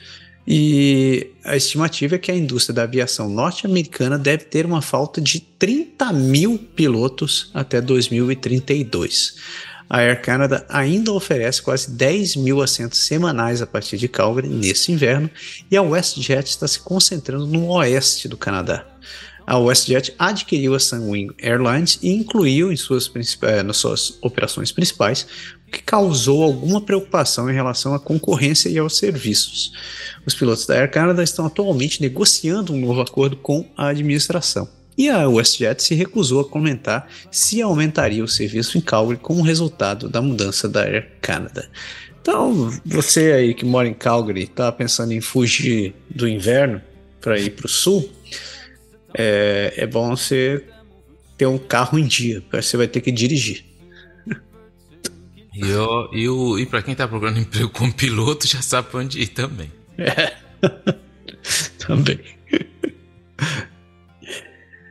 e 0.47 1.33
a 1.45 1.57
estimativa 1.57 2.15
é 2.15 2.19
que 2.19 2.31
a 2.31 2.37
indústria 2.37 2.75
da 2.75 2.85
aviação 2.85 3.29
norte-americana 3.29 4.17
deve 4.17 4.45
ter 4.45 4.65
uma 4.65 4.81
falta 4.81 5.21
de 5.21 5.41
30 5.41 6.13
mil 6.13 6.57
pilotos 6.57 7.51
até 7.53 7.81
2032. 7.81 9.35
A 9.89 9.99
Air 9.99 10.21
Canada 10.21 10.67
ainda 10.69 11.13
oferece 11.13 11.63
quase 11.63 11.91
10 11.91 12.37
mil 12.37 12.61
assentos 12.61 12.99
semanais 13.01 13.63
a 13.63 13.67
partir 13.67 13.97
de 13.97 14.09
Calgary 14.09 14.49
nesse 14.49 14.91
inverno 14.91 15.31
e 15.71 15.77
a 15.77 15.83
WestJet 15.83 16.49
está 16.49 16.67
se 16.67 16.81
concentrando 16.81 17.47
no 17.47 17.69
oeste 17.69 18.27
do 18.27 18.37
Canadá. 18.37 18.85
A 19.47 19.57
WestJet 19.59 20.13
adquiriu 20.19 20.75
a 20.75 20.81
Sunwing 20.81 21.29
Airlines 21.39 22.01
e 22.03 22.11
incluiu 22.11 22.73
em 22.73 22.77
suas, 22.77 23.09
eh, 23.43 23.63
nas 23.63 23.77
suas 23.77 24.19
operações 24.21 24.73
principais, 24.73 25.25
o 25.69 25.71
que 25.71 25.81
causou 25.85 26.43
alguma 26.43 26.81
preocupação 26.81 27.49
em 27.49 27.55
relação 27.55 27.95
à 27.95 28.01
concorrência 28.01 28.69
e 28.69 28.77
aos 28.77 28.99
serviços. 28.99 29.71
Os 30.27 30.35
pilotos 30.35 30.67
da 30.67 30.75
Air 30.75 30.91
Canada 30.91 31.23
estão 31.23 31.47
atualmente 31.47 32.03
negociando 32.03 32.73
um 32.73 32.81
novo 32.81 33.01
acordo 33.01 33.37
com 33.37 33.71
a 33.77 33.87
administração. 33.87 34.69
E 34.97 35.11
a 35.11 35.29
WestJet 35.29 35.83
se 35.83 35.95
recusou 35.95 36.41
a 36.41 36.49
comentar 36.49 37.11
se 37.31 37.61
aumentaria 37.61 38.25
o 38.25 38.29
serviço 38.29 38.79
em 38.79 38.81
Calgary 38.81 39.19
como 39.21 39.43
resultado 39.43 40.09
da 40.09 40.23
mudança 40.23 40.69
da 40.69 40.83
Air 40.83 41.13
Canada. 41.21 41.69
Então, 42.21 42.73
você 42.85 43.33
aí 43.33 43.55
que 43.55 43.65
mora 43.65 43.87
em 43.87 43.95
Calgary, 43.95 44.45
está 44.45 44.73
pensando 44.73 45.13
em 45.13 45.21
fugir 45.21 45.95
do 46.09 46.27
inverno 46.27 46.81
para 47.21 47.39
ir 47.39 47.51
para 47.51 47.67
o 47.67 47.69
sul, 47.69 48.11
é, 49.15 49.75
é 49.77 49.87
bom 49.87 50.11
você 50.11 50.65
ter 51.37 51.47
um 51.47 51.59
carro 51.59 51.99
em 51.99 52.07
dia, 52.07 52.41
porque 52.41 52.63
você 52.63 52.77
vai 52.77 52.89
ter 52.89 53.01
que 53.01 53.13
dirigir. 53.13 53.65
E, 55.55 55.61
eu, 55.61 56.11
e, 56.13 56.63
e 56.63 56.67
para 56.67 56.83
quem 56.83 56.93
está 56.93 57.07
procurando 57.09 57.39
emprego 57.41 57.71
como 57.71 57.93
piloto, 57.93 58.47
já 58.47 58.61
sabe 58.61 58.91
para 58.91 59.01
onde 59.01 59.21
ir 59.21 59.29
também. 59.29 59.71
É. 59.97 60.35
também. 61.79 62.36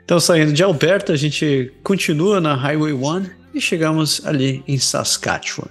Então, 0.06 0.20
saindo 0.20 0.54
de 0.54 0.62
Alberta, 0.62 1.14
a 1.14 1.18
gente 1.18 1.74
continua 1.84 2.40
na 2.40 2.54
Highway 2.54 2.94
1 2.94 3.26
e 3.56 3.60
chegamos 3.60 4.24
ali 4.24 4.64
em 4.68 4.78
Saskatchewan. 4.78 5.68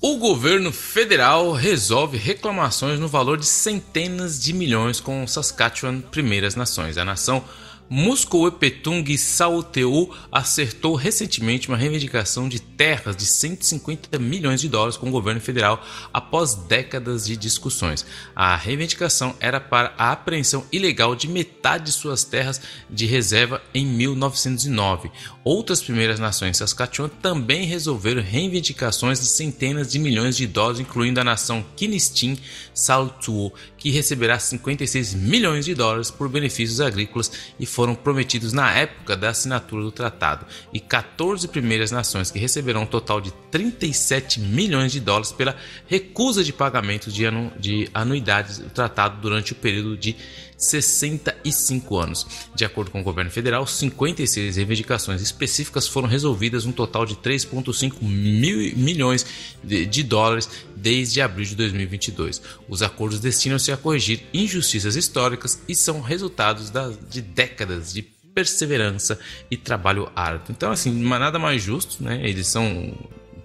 O 0.00 0.16
governo 0.16 0.72
federal 0.72 1.52
resolve 1.52 2.16
reclamações 2.16 2.98
no 2.98 3.06
valor 3.06 3.36
de 3.36 3.44
centenas 3.44 4.40
de 4.40 4.54
milhões 4.54 4.98
com 4.98 5.26
Saskatchewan 5.26 6.00
Primeiras 6.00 6.54
Nações. 6.54 6.96
A 6.96 7.04
nação 7.04 7.44
Muscoepetung 7.88 9.16
Sauteu 9.16 10.12
acertou 10.30 10.96
recentemente 10.96 11.68
uma 11.68 11.76
reivindicação 11.76 12.48
de 12.48 12.58
terras 12.60 13.16
de 13.16 13.24
150 13.24 14.18
milhões 14.18 14.60
de 14.60 14.68
dólares 14.68 14.96
com 14.96 15.08
o 15.08 15.12
governo 15.12 15.40
federal 15.40 15.84
após 16.12 16.54
décadas 16.54 17.26
de 17.26 17.36
discussões. 17.36 18.04
A 18.34 18.56
reivindicação 18.56 19.34
era 19.38 19.60
para 19.60 19.94
a 19.96 20.10
apreensão 20.10 20.64
ilegal 20.72 21.14
de 21.14 21.28
metade 21.28 21.84
de 21.84 21.92
suas 21.92 22.24
terras 22.24 22.60
de 22.90 23.06
reserva 23.06 23.62
em 23.72 23.86
1909. 23.86 25.10
Outras 25.44 25.80
primeiras 25.82 26.18
nações 26.18 26.56
Saskatchewan 26.56 27.08
também 27.22 27.66
resolveram 27.66 28.22
reivindicações 28.22 29.20
de 29.20 29.26
centenas 29.26 29.92
de 29.92 29.98
milhões 29.98 30.36
de 30.36 30.46
dólares, 30.46 30.80
incluindo 30.80 31.20
a 31.20 31.24
nação 31.24 31.64
Kinistin 31.76 32.36
Saltuo, 32.74 33.52
que 33.78 33.90
receberá 33.90 34.38
56 34.38 35.14
milhões 35.14 35.64
de 35.64 35.74
dólares 35.74 36.10
por 36.10 36.28
benefícios 36.28 36.80
agrícolas 36.80 37.30
e 37.60 37.64
foram 37.76 37.94
prometidos 37.94 38.54
na 38.54 38.72
época 38.72 39.14
da 39.14 39.28
assinatura 39.28 39.82
do 39.82 39.92
tratado, 39.92 40.46
e 40.72 40.80
14 40.80 41.46
primeiras 41.46 41.90
nações 41.90 42.30
que 42.30 42.38
receberão 42.38 42.84
um 42.84 42.86
total 42.86 43.20
de 43.20 43.30
37 43.50 44.40
milhões 44.40 44.92
de 44.92 44.98
dólares 44.98 45.30
pela 45.30 45.54
recusa 45.86 46.42
de 46.42 46.54
pagamento 46.54 47.12
de, 47.12 47.26
anu 47.26 47.52
de 47.60 47.90
anuidades 47.92 48.56
do 48.56 48.70
tratado 48.70 49.20
durante 49.20 49.52
o 49.52 49.54
período 49.54 49.94
de 49.94 50.16
65 50.56 51.98
anos. 51.98 52.26
De 52.54 52.64
acordo 52.64 52.90
com 52.90 53.00
o 53.00 53.04
governo 53.04 53.30
federal, 53.30 53.66
56 53.66 54.56
reivindicações 54.56 55.20
específicas 55.20 55.86
foram 55.86 56.08
resolvidas, 56.08 56.64
um 56.64 56.72
total 56.72 57.04
de 57.04 57.16
3,5 57.16 58.02
mil 58.02 58.58
milhões 58.76 59.26
de 59.62 60.02
dólares 60.02 60.48
desde 60.74 61.20
abril 61.20 61.44
de 61.44 61.56
2022. 61.56 62.40
Os 62.68 62.82
acordos 62.82 63.20
destinam-se 63.20 63.72
a 63.72 63.76
corrigir 63.76 64.22
injustiças 64.32 64.96
históricas 64.96 65.60
e 65.68 65.74
são 65.74 66.00
resultados 66.00 66.72
de 67.10 67.20
décadas 67.20 67.92
de 67.92 68.02
perseverança 68.02 69.18
e 69.50 69.56
trabalho 69.56 70.10
árduo. 70.14 70.48
Então, 70.50 70.70
assim, 70.70 70.92
nada 70.92 71.38
mais 71.38 71.62
justo, 71.62 72.04
né? 72.04 72.20
Eles 72.22 72.46
são 72.46 72.94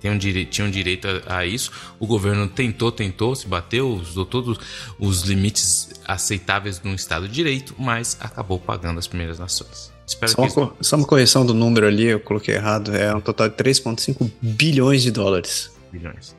tinham 0.02 0.18
direito, 0.18 0.50
tinham 0.50 0.70
direito 0.70 1.08
a, 1.08 1.38
a, 1.38 1.46
isso. 1.46 1.72
O 2.00 2.08
governo 2.08 2.48
tentou, 2.48 2.92
tentou, 2.92 3.36
se 3.36 3.48
bateu, 3.48 3.88
usou 3.88 4.26
todos 4.26 4.60
os 5.00 5.22
limites 5.22 5.92
aceitáveis 6.06 6.82
no 6.82 6.94
Estado 6.96 7.28
de 7.28 7.34
Direito, 7.34 7.76
mas 7.78 8.18
acabou 8.20 8.60
pagando 8.60 8.98
as 8.98 9.08
primeiras 9.08 9.38
nações. 9.38 9.92
Espero 10.06 10.32
só, 10.32 10.42
uma, 10.42 10.76
só 10.82 10.96
uma 10.98 11.08
correção 11.08 11.46
do 11.46 11.54
número 11.54 11.88
ali, 11.88 12.06
eu 12.06 12.20
coloquei 12.20 12.56
errado. 12.56 12.94
É 12.94 13.16
um 13.16 13.22
total 13.22 13.48
de 13.48 13.56
3,5 13.56 14.30
bilhões 14.42 15.04
de 15.04 15.12
dólares. 15.12 15.72
Bilhões. 15.92 16.36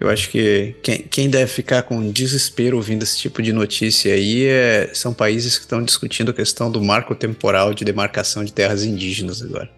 Eu 0.00 0.08
acho 0.08 0.30
que 0.30 0.76
quem, 0.82 0.98
quem 1.02 1.28
deve 1.28 1.50
ficar 1.50 1.82
com 1.82 2.10
desespero 2.10 2.76
ouvindo 2.76 3.02
esse 3.02 3.18
tipo 3.18 3.42
de 3.42 3.52
notícia 3.52 4.14
aí 4.14 4.46
é, 4.46 4.90
são 4.94 5.12
países 5.12 5.56
que 5.56 5.64
estão 5.64 5.82
discutindo 5.82 6.30
a 6.30 6.34
questão 6.34 6.70
do 6.70 6.82
marco 6.82 7.14
temporal 7.14 7.74
de 7.74 7.84
demarcação 7.84 8.44
de 8.44 8.52
terras 8.52 8.84
indígenas 8.84 9.42
agora. 9.42 9.68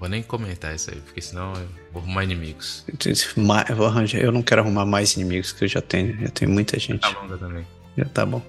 Vou 0.00 0.08
nem 0.08 0.22
comentar 0.22 0.74
isso 0.74 0.90
aí, 0.90 0.96
porque 1.02 1.20
senão 1.20 1.52
eu 1.52 1.68
vou 1.92 2.02
arrumar 2.02 2.24
inimigos. 2.24 2.86
Eu, 3.68 3.76
vou 3.76 3.86
arranjar, 3.86 4.18
eu 4.18 4.32
não 4.32 4.42
quero 4.42 4.62
arrumar 4.62 4.86
mais 4.86 5.12
inimigos, 5.12 5.52
que 5.52 5.64
eu 5.64 5.68
já 5.68 5.82
tenho. 5.82 6.18
Já 6.22 6.28
tenho 6.28 6.50
muita 6.50 6.78
gente. 6.78 7.00
Tá 7.00 7.12
bom, 7.12 7.36
também. 7.36 7.66
Já 7.98 8.04
tá 8.06 8.24
bom. 8.24 8.42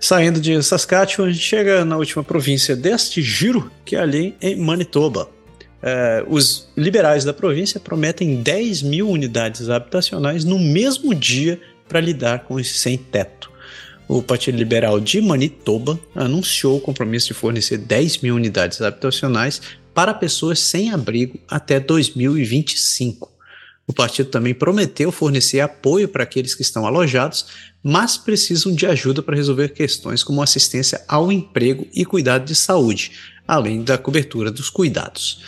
Saindo 0.00 0.40
de 0.40 0.60
Saskatchewan, 0.60 1.28
a 1.28 1.32
gente 1.32 1.44
chega 1.44 1.84
na 1.84 1.96
última 1.96 2.24
província 2.24 2.74
deste 2.74 3.22
giro, 3.22 3.70
que 3.84 3.94
é 3.94 4.00
ali 4.00 4.34
em 4.42 4.56
Manitoba. 4.56 5.30
É, 5.80 6.24
os 6.26 6.68
liberais 6.76 7.24
da 7.24 7.32
província 7.32 7.78
prometem 7.78 8.42
10 8.42 8.82
mil 8.82 9.08
unidades 9.08 9.70
habitacionais 9.70 10.44
no 10.44 10.58
mesmo 10.58 11.14
dia 11.14 11.60
para 11.88 12.00
lidar 12.00 12.40
com 12.40 12.58
esse 12.58 12.74
sem-teto. 12.74 13.52
O 14.08 14.20
Partido 14.20 14.58
Liberal 14.58 14.98
de 14.98 15.20
Manitoba 15.20 15.98
anunciou 16.12 16.76
o 16.76 16.80
compromisso 16.80 17.28
de 17.28 17.34
fornecer 17.34 17.78
10 17.78 18.18
mil 18.18 18.34
unidades 18.34 18.80
habitacionais 18.80 19.60
para 19.96 20.12
pessoas 20.12 20.60
sem 20.60 20.90
abrigo 20.90 21.40
até 21.48 21.80
2025. 21.80 23.32
O 23.86 23.94
partido 23.94 24.28
também 24.28 24.52
prometeu 24.52 25.10
fornecer 25.10 25.60
apoio 25.60 26.06
para 26.06 26.22
aqueles 26.22 26.54
que 26.54 26.60
estão 26.60 26.86
alojados, 26.86 27.46
mas 27.82 28.18
precisam 28.18 28.74
de 28.74 28.84
ajuda 28.84 29.22
para 29.22 29.34
resolver 29.34 29.70
questões 29.70 30.22
como 30.22 30.42
assistência 30.42 31.02
ao 31.08 31.32
emprego 31.32 31.88
e 31.94 32.04
cuidado 32.04 32.44
de 32.44 32.54
saúde, 32.54 33.12
além 33.48 33.82
da 33.82 33.96
cobertura 33.96 34.50
dos 34.50 34.68
cuidados. 34.68 35.42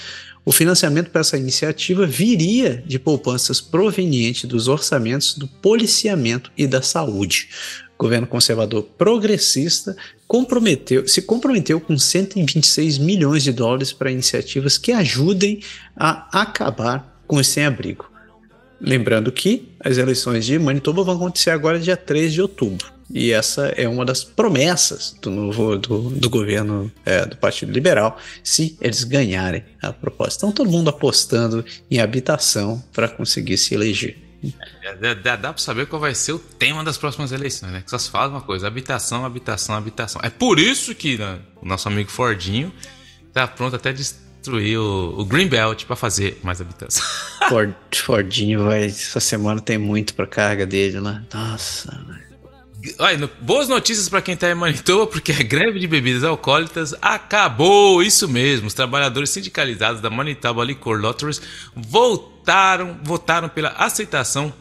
O 0.46 0.50
financiamento 0.50 1.10
para 1.10 1.20
essa 1.20 1.36
iniciativa 1.36 2.06
viria 2.06 2.82
de 2.86 2.98
poupanças 2.98 3.60
provenientes 3.60 4.46
dos 4.46 4.66
orçamentos 4.66 5.36
do 5.36 5.46
policiamento 5.46 6.50
e 6.56 6.66
da 6.66 6.80
saúde. 6.80 7.50
Governo 7.98 8.26
conservador 8.28 8.84
progressista 8.96 9.96
comprometeu, 10.26 11.08
se 11.08 11.20
comprometeu 11.22 11.80
com 11.80 11.98
126 11.98 12.98
milhões 12.98 13.42
de 13.42 13.52
dólares 13.52 13.92
para 13.92 14.10
iniciativas 14.10 14.78
que 14.78 14.92
ajudem 14.92 15.60
a 15.96 16.42
acabar 16.42 17.20
com 17.26 17.36
o 17.36 17.44
sem-abrigo. 17.44 18.08
Lembrando 18.80 19.32
que 19.32 19.72
as 19.80 19.98
eleições 19.98 20.46
de 20.46 20.56
Manitoba 20.58 21.02
vão 21.02 21.16
acontecer 21.16 21.50
agora 21.50 21.80
dia 21.80 21.96
3 21.96 22.32
de 22.32 22.40
outubro. 22.40 22.98
E 23.12 23.32
essa 23.32 23.68
é 23.68 23.88
uma 23.88 24.04
das 24.04 24.22
promessas 24.22 25.16
do 25.20 25.30
novo 25.30 25.78
do, 25.78 26.10
do 26.10 26.30
governo 26.30 26.92
é, 27.04 27.24
do 27.24 27.36
Partido 27.36 27.72
Liberal, 27.72 28.18
se 28.44 28.76
eles 28.80 29.02
ganharem 29.02 29.64
a 29.82 29.92
proposta. 29.92 30.46
Então 30.46 30.52
todo 30.52 30.70
mundo 30.70 30.90
apostando 30.90 31.64
em 31.90 31.98
habitação 31.98 32.82
para 32.92 33.08
conseguir 33.08 33.56
se 33.56 33.74
eleger. 33.74 34.27
Dá, 35.00 35.14
dá, 35.14 35.36
dá 35.36 35.52
para 35.52 35.62
saber 35.62 35.86
qual 35.86 36.00
vai 36.00 36.14
ser 36.14 36.32
o 36.32 36.38
tema 36.38 36.84
das 36.84 36.96
próximas 36.96 37.32
eleições, 37.32 37.72
né? 37.72 37.82
Que 37.82 37.90
só 37.90 37.98
se 37.98 38.08
fala 38.08 38.28
uma 38.28 38.40
coisa: 38.40 38.66
habitação, 38.66 39.24
habitação, 39.24 39.74
habitação. 39.74 40.20
É 40.24 40.30
por 40.30 40.58
isso 40.58 40.94
que 40.94 41.18
né, 41.18 41.40
o 41.60 41.66
nosso 41.66 41.88
amigo 41.88 42.10
Fordinho 42.10 42.72
tá 43.32 43.46
pronto 43.48 43.74
até 43.74 43.92
destruir 43.92 44.78
o, 44.78 45.14
o 45.18 45.24
Greenbelt 45.24 45.84
para 45.84 45.96
fazer 45.96 46.38
mais 46.42 46.60
habitação. 46.60 47.04
Ford, 47.48 47.74
Fordinho 47.94 48.64
vai. 48.64 48.84
Essa 48.86 49.20
semana 49.20 49.60
tem 49.60 49.76
muito 49.76 50.14
para 50.14 50.26
carga 50.26 50.64
dele 50.64 51.00
lá. 51.00 51.22
Nossa, 51.34 51.90
velho. 52.06 52.28
Olha, 53.00 53.28
boas 53.40 53.68
notícias 53.68 54.08
para 54.08 54.22
quem 54.22 54.34
está 54.34 54.48
em 54.48 54.54
Manitoba, 54.54 55.08
porque 55.08 55.32
a 55.32 55.42
greve 55.42 55.80
de 55.80 55.88
bebidas 55.88 56.22
alcoólicas 56.22 56.94
acabou. 57.02 58.00
Isso 58.02 58.28
mesmo, 58.28 58.68
os 58.68 58.74
trabalhadores 58.74 59.30
sindicalizados 59.30 60.00
da 60.00 60.08
Manitoba 60.08 60.64
Liquor 60.64 61.00
Lotteries 61.00 61.42
voltaram, 61.74 62.37
votaram 63.02 63.48
pela 63.48 63.70
aceitação 63.70 64.52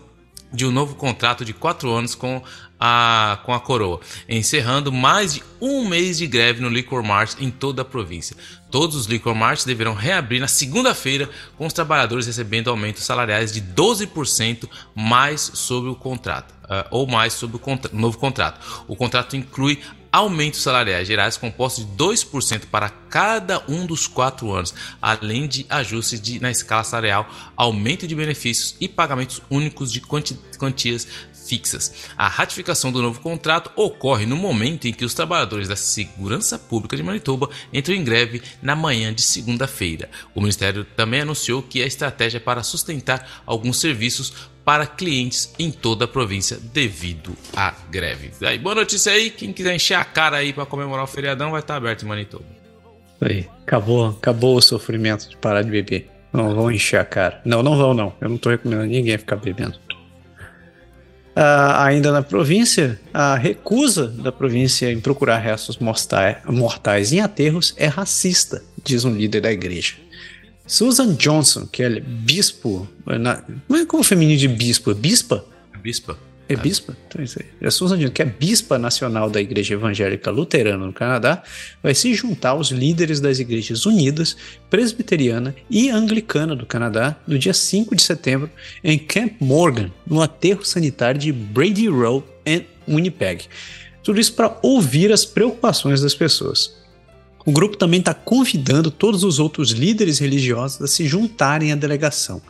de 0.52 0.66
um 0.66 0.72
novo 0.72 0.96
contrato 0.96 1.44
de 1.44 1.54
quatro 1.54 1.92
anos 1.92 2.16
com 2.16 2.42
a, 2.80 3.40
com 3.44 3.54
a 3.54 3.60
coroa, 3.60 4.00
encerrando 4.30 4.92
mais 4.92 5.34
de 5.34 5.44
um 5.60 5.88
mês 5.88 6.18
de 6.18 6.28
greve 6.28 6.62
no 6.62 6.70
Liquor 6.70 7.04
Mart 7.04 7.36
em 7.40 7.50
toda 7.50 7.82
a 7.82 7.86
província. 7.86 8.36
Todos 8.70 8.96
os 8.96 9.06
Liquor 9.08 9.34
Marts 9.34 9.66
deverão 9.66 9.94
reabrir 9.94 10.40
na 10.40 10.48
segunda-feira, 10.48 11.30
com 11.58 11.66
os 11.66 11.74
trabalhadores 11.74 12.28
recebendo 12.28 12.70
aumentos 12.70 13.04
salariais 13.04 13.52
de 13.52 13.62
12% 13.62 14.70
mais 14.94 15.42
sobre 15.54 15.90
o 15.90 15.96
contrato 15.96 16.54
uh, 16.66 16.88
ou 16.92 17.08
mais 17.08 17.34
sobre 17.34 17.56
o 17.56 17.60
contra 17.60 17.92
novo 17.94 18.18
contrato. 18.18 18.86
O 18.88 18.96
contrato 18.96 19.36
inclui 19.36 19.82
aumentos 20.12 20.62
salariais 20.62 21.08
gerais 21.08 21.38
compostos 21.38 21.86
de 21.86 21.92
2% 21.92 22.66
para 22.72 22.90
cada 22.90 23.64
um 23.68 23.86
dos 23.86 24.08
quatro 24.08 24.52
anos, 24.54 24.74
além 25.02 25.48
de 25.48 25.66
ajustes 25.70 26.20
de, 26.20 26.40
na 26.40 26.52
escala 26.52 26.84
salarial, 26.84 27.30
aumento 27.56 28.08
de 28.08 28.16
benefícios 28.16 28.76
e 28.80 28.88
pagamentos 28.88 29.42
únicos 29.50 29.92
de 29.92 30.02
quanti 30.02 30.38
quantias 30.58 31.08
fixas. 31.48 31.94
A 32.18 32.28
ratificação 32.28 32.92
do 32.92 33.02
novo 33.02 33.22
contrato 33.22 33.72
ocorre 33.76 34.26
no 34.26 34.36
momento 34.36 34.88
em 34.88 34.94
que 34.94 35.06
os 35.06 35.14
trabalhadores 35.14 35.68
da 35.68 35.76
Segurança 35.76 36.60
Pública 36.60 36.98
de 36.98 37.04
Manitoba 37.04 37.50
entram 37.72 37.96
em 37.96 38.04
greve 38.04 38.42
na 38.62 38.76
manhã 38.76 39.14
de 39.14 39.22
segunda-feira. 39.22 40.10
O 40.36 40.42
Ministério 40.42 40.84
também 40.84 41.22
anunciou 41.22 41.64
que 41.64 41.82
a 41.82 41.88
estratégia 41.88 42.38
é 42.38 42.42
para 42.42 42.64
sustentar 42.64 43.42
alguns 43.46 43.80
serviços 43.80 44.34
para 44.68 44.86
clientes 44.86 45.54
em 45.58 45.72
toda 45.72 46.04
a 46.04 46.08
província 46.10 46.58
devido 46.74 47.38
à 47.56 47.74
greve. 47.90 48.32
Aí, 48.46 48.60
boa 48.60 48.76
notícia 48.76 49.14
aí, 49.14 49.30
quem 49.30 49.54
quiser 49.54 49.74
encher 49.74 49.94
a 49.94 50.04
cara 50.04 50.36
aí 50.36 50.52
para 50.52 50.66
comemorar 50.66 51.06
o 51.06 51.08
feriadão 51.08 51.52
vai 51.52 51.62
estar 51.62 51.78
aberto 51.78 52.04
em 52.04 52.06
Manitoba. 52.06 52.44
Aí, 53.22 53.48
acabou, 53.66 54.10
acabou 54.10 54.58
o 54.58 54.62
sofrimento 54.62 55.30
de 55.30 55.38
parar 55.38 55.62
de 55.62 55.72
beber. 55.72 56.10
Não 56.34 56.54
vão 56.54 56.70
encher 56.70 57.00
a 57.00 57.06
cara. 57.06 57.40
Não, 57.46 57.64
não 57.64 57.78
vão 57.78 57.94
não. 57.94 58.14
Eu 58.20 58.28
não 58.28 58.36
estou 58.36 58.52
recomendando 58.52 58.88
ninguém 58.88 59.18
ficar 59.18 59.38
bebendo. 59.38 59.80
Uh, 61.38 61.72
ainda 61.78 62.12
na 62.12 62.22
província, 62.22 63.00
a 63.14 63.36
recusa 63.36 64.10
da 64.10 64.34
província 64.34 64.92
em 64.92 65.00
procurar 65.00 65.38
restos 65.38 65.78
mortais 65.80 67.14
em 67.14 67.22
aterros 67.22 67.74
é 67.78 67.88
racista, 67.88 68.62
diz 68.84 69.06
um 69.06 69.16
líder 69.16 69.40
da 69.40 69.52
igreja. 69.52 69.94
Susan 70.68 71.16
Johnson, 71.16 71.66
que 71.66 71.82
é 71.82 72.00
bispo. 72.00 72.88
Na, 73.06 73.44
não 73.68 73.78
é 73.78 73.86
como 73.86 74.04
feminino 74.04 74.38
de 74.38 74.48
bispo, 74.48 74.92
é 74.92 74.94
bispa? 74.94 75.46
É 75.74 75.78
bispa. 75.78 76.18
É 76.50 76.56
bispa? 76.56 76.96
Então 77.08 77.22
é 77.22 77.26
isso 77.26 77.40
aí. 77.42 77.68
A 77.68 77.72
Susan 77.72 77.98
Johnson, 77.98 78.14
que 78.14 78.22
é 78.22 78.26
bispa 78.26 78.78
nacional 78.78 79.30
da 79.30 79.42
Igreja 79.42 79.74
Evangélica 79.74 80.32
Luterana 80.32 80.86
no 80.86 80.94
Canadá, 80.94 81.44
vai 81.84 81.94
se 81.94 82.14
juntar 82.14 82.52
aos 82.52 82.70
líderes 82.70 83.20
das 83.20 83.40
Igrejas 83.40 83.86
Unidas, 83.86 84.38
Presbiteriana 84.70 85.56
e 85.70 85.90
Anglicana 85.90 86.56
do 86.56 86.66
Canadá 86.66 87.16
no 87.28 87.38
dia 87.38 87.54
5 87.54 87.96
de 87.96 88.02
setembro 88.02 88.50
em 88.84 88.98
Camp 88.98 89.34
Morgan, 89.42 89.92
no 90.06 90.22
aterro 90.22 90.64
sanitário 90.64 91.20
de 91.20 91.32
Brady 91.34 91.88
Road, 91.88 92.26
em 92.46 92.66
Winnipeg. 92.88 93.46
Tudo 94.02 94.20
isso 94.22 94.32
para 94.34 94.58
ouvir 94.62 95.12
as 95.12 95.26
preocupações 95.26 96.02
das 96.02 96.16
pessoas. 96.16 96.78
O 97.48 97.52
grupo 97.54 97.78
também 97.78 98.02
está 98.02 98.14
convidando 98.14 98.92
todos 98.92 99.24
os 99.24 99.40
outros 99.40 99.72
líderes 99.72 100.20
religiosos 100.20 100.82
a 100.82 100.86
se 100.86 101.08
juntarem 101.08 101.72
à 101.72 101.78
delegação. 101.78 102.42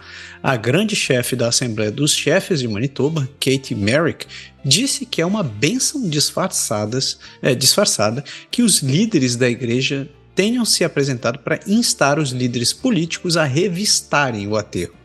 A 0.41 0.55
grande 0.55 0.95
chefe 0.95 1.35
da 1.35 1.49
Assembleia 1.49 1.91
dos 1.91 2.11
Chefes 2.11 2.61
de 2.61 2.67
Manitoba, 2.67 3.29
Kate 3.39 3.75
Merrick, 3.75 4.25
disse 4.65 5.05
que 5.05 5.21
é 5.21 5.25
uma 5.25 5.43
bênção 5.43 6.09
disfarçadas, 6.09 7.19
é, 7.43 7.53
disfarçada 7.53 8.23
que 8.49 8.63
os 8.63 8.79
líderes 8.79 9.35
da 9.35 9.47
igreja 9.47 10.09
tenham 10.33 10.65
se 10.65 10.83
apresentado 10.83 11.37
para 11.37 11.59
instar 11.67 12.17
os 12.17 12.31
líderes 12.31 12.73
políticos 12.73 13.37
a 13.37 13.43
revistarem 13.43 14.47
o 14.47 14.55
aterro. 14.55 14.95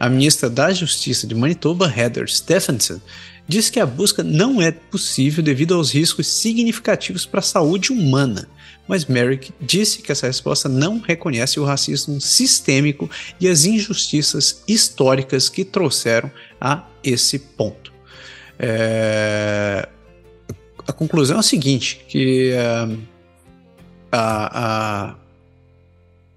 A 0.00 0.08
ministra 0.08 0.48
da 0.48 0.72
Justiça 0.72 1.26
de 1.26 1.34
Manitoba, 1.34 1.92
Heather 1.94 2.32
Stephenson, 2.32 2.98
diz 3.46 3.68
que 3.68 3.78
a 3.78 3.84
busca 3.84 4.22
não 4.22 4.62
é 4.62 4.70
possível 4.70 5.44
devido 5.44 5.74
aos 5.74 5.90
riscos 5.90 6.28
significativos 6.28 7.26
para 7.26 7.40
a 7.40 7.42
saúde 7.42 7.92
humana 7.92 8.48
mas 8.86 9.06
Merrick 9.06 9.52
disse 9.60 10.02
que 10.02 10.12
essa 10.12 10.26
resposta 10.26 10.68
não 10.68 10.98
reconhece 10.98 11.58
o 11.58 11.64
racismo 11.64 12.20
sistêmico 12.20 13.10
e 13.40 13.48
as 13.48 13.64
injustiças 13.64 14.62
históricas 14.68 15.48
que 15.48 15.64
trouxeram 15.64 16.30
a 16.60 16.86
esse 17.02 17.38
ponto. 17.38 17.92
É... 18.58 19.88
A 20.86 20.92
conclusão 20.92 21.38
é 21.38 21.40
a 21.40 21.42
seguinte, 21.42 22.04
que 22.08 22.52
uh, 22.52 22.98
a, 24.12 25.16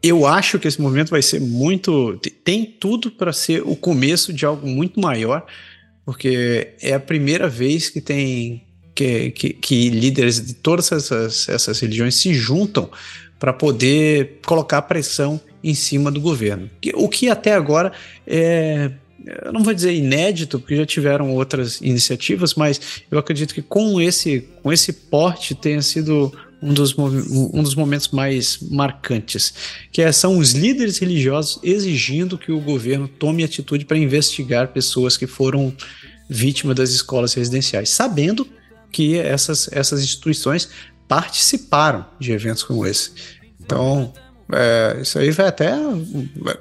eu 0.02 0.26
acho 0.26 0.58
que 0.58 0.68
esse 0.68 0.82
movimento 0.82 1.10
vai 1.10 1.22
ser 1.22 1.42
muito. 1.42 2.18
tem 2.44 2.66
tudo 2.66 3.12
para 3.12 3.34
ser 3.34 3.62
o 3.64 3.76
começo 3.76 4.32
de 4.32 4.46
algo 4.46 4.66
muito 4.66 5.02
maior, 5.02 5.46
porque 6.06 6.76
é 6.82 6.94
a 6.94 7.00
primeira 7.00 7.50
vez 7.50 7.90
que 7.90 8.00
tem 8.00 8.67
que, 8.98 9.30
que, 9.30 9.50
que 9.54 9.90
líderes 9.92 10.44
de 10.44 10.56
todas 10.56 10.92
essas, 10.92 11.48
essas 11.48 11.80
religiões 11.80 12.16
se 12.16 12.34
juntam 12.34 12.90
para 13.38 13.54
poder 13.54 14.40
colocar 14.44 14.82
pressão 14.82 15.40
em 15.64 15.76
cima 15.76 16.10
do 16.10 16.20
governo. 16.20 16.68
O 16.96 17.08
que 17.08 17.30
até 17.30 17.54
agora 17.54 17.92
é, 18.26 18.90
eu 19.46 19.54
não 19.54 19.64
vou 19.64 19.72
dizer 19.72 19.94
inédito, 19.94 20.60
porque 20.60 20.76
já 20.76 20.86
tiveram 20.86 21.32
outras 21.36 21.80
iniciativas, 21.80 22.56
mas 22.56 23.04
eu 23.12 23.20
acredito 23.20 23.54
que 23.54 23.62
com 23.62 24.02
esse, 24.02 24.48
com 24.64 24.74
esse 24.74 24.92
porte 24.92 25.54
tenha 25.54 25.82
sido 25.84 26.34
um 26.60 26.74
dos, 26.74 26.98
um 26.98 27.62
dos 27.62 27.76
momentos 27.76 28.08
mais 28.08 28.58
marcantes, 28.60 29.54
que 29.92 30.02
é, 30.02 30.12
são 30.12 30.40
os 30.40 30.54
líderes 30.54 30.98
religiosos 30.98 31.60
exigindo 31.62 32.36
que 32.36 32.52
o 32.52 32.60
governo 32.60 33.08
tome 33.08 33.44
atitude 33.44 33.86
para 33.86 33.96
investigar 33.96 34.70
pessoas 34.70 35.16
que 35.16 35.28
foram 35.28 35.72
vítimas 36.28 36.76
das 36.76 36.90
escolas 36.90 37.36
residenciais, 37.36 37.90
sabendo 37.90 38.57
que 38.92 39.18
essas, 39.18 39.70
essas 39.72 40.02
instituições 40.02 40.70
participaram 41.08 42.06
de 42.20 42.32
eventos 42.32 42.64
como 42.64 42.86
esse. 42.86 43.12
Então, 43.60 44.14
é, 44.52 45.00
isso 45.02 45.20
aí 45.20 45.32
vai 45.32 45.48
até. 45.48 45.74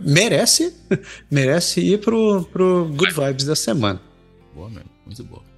merece, 0.00 0.74
merece 1.30 1.80
ir 1.80 2.00
pro, 2.00 2.44
pro 2.52 2.90
Good 2.94 3.14
Vibes 3.14 3.44
da 3.44 3.56
semana. 3.56 4.00
Boa 4.54 4.68
mesmo, 4.68 4.90
muito 5.04 5.24
boa. 5.24 5.55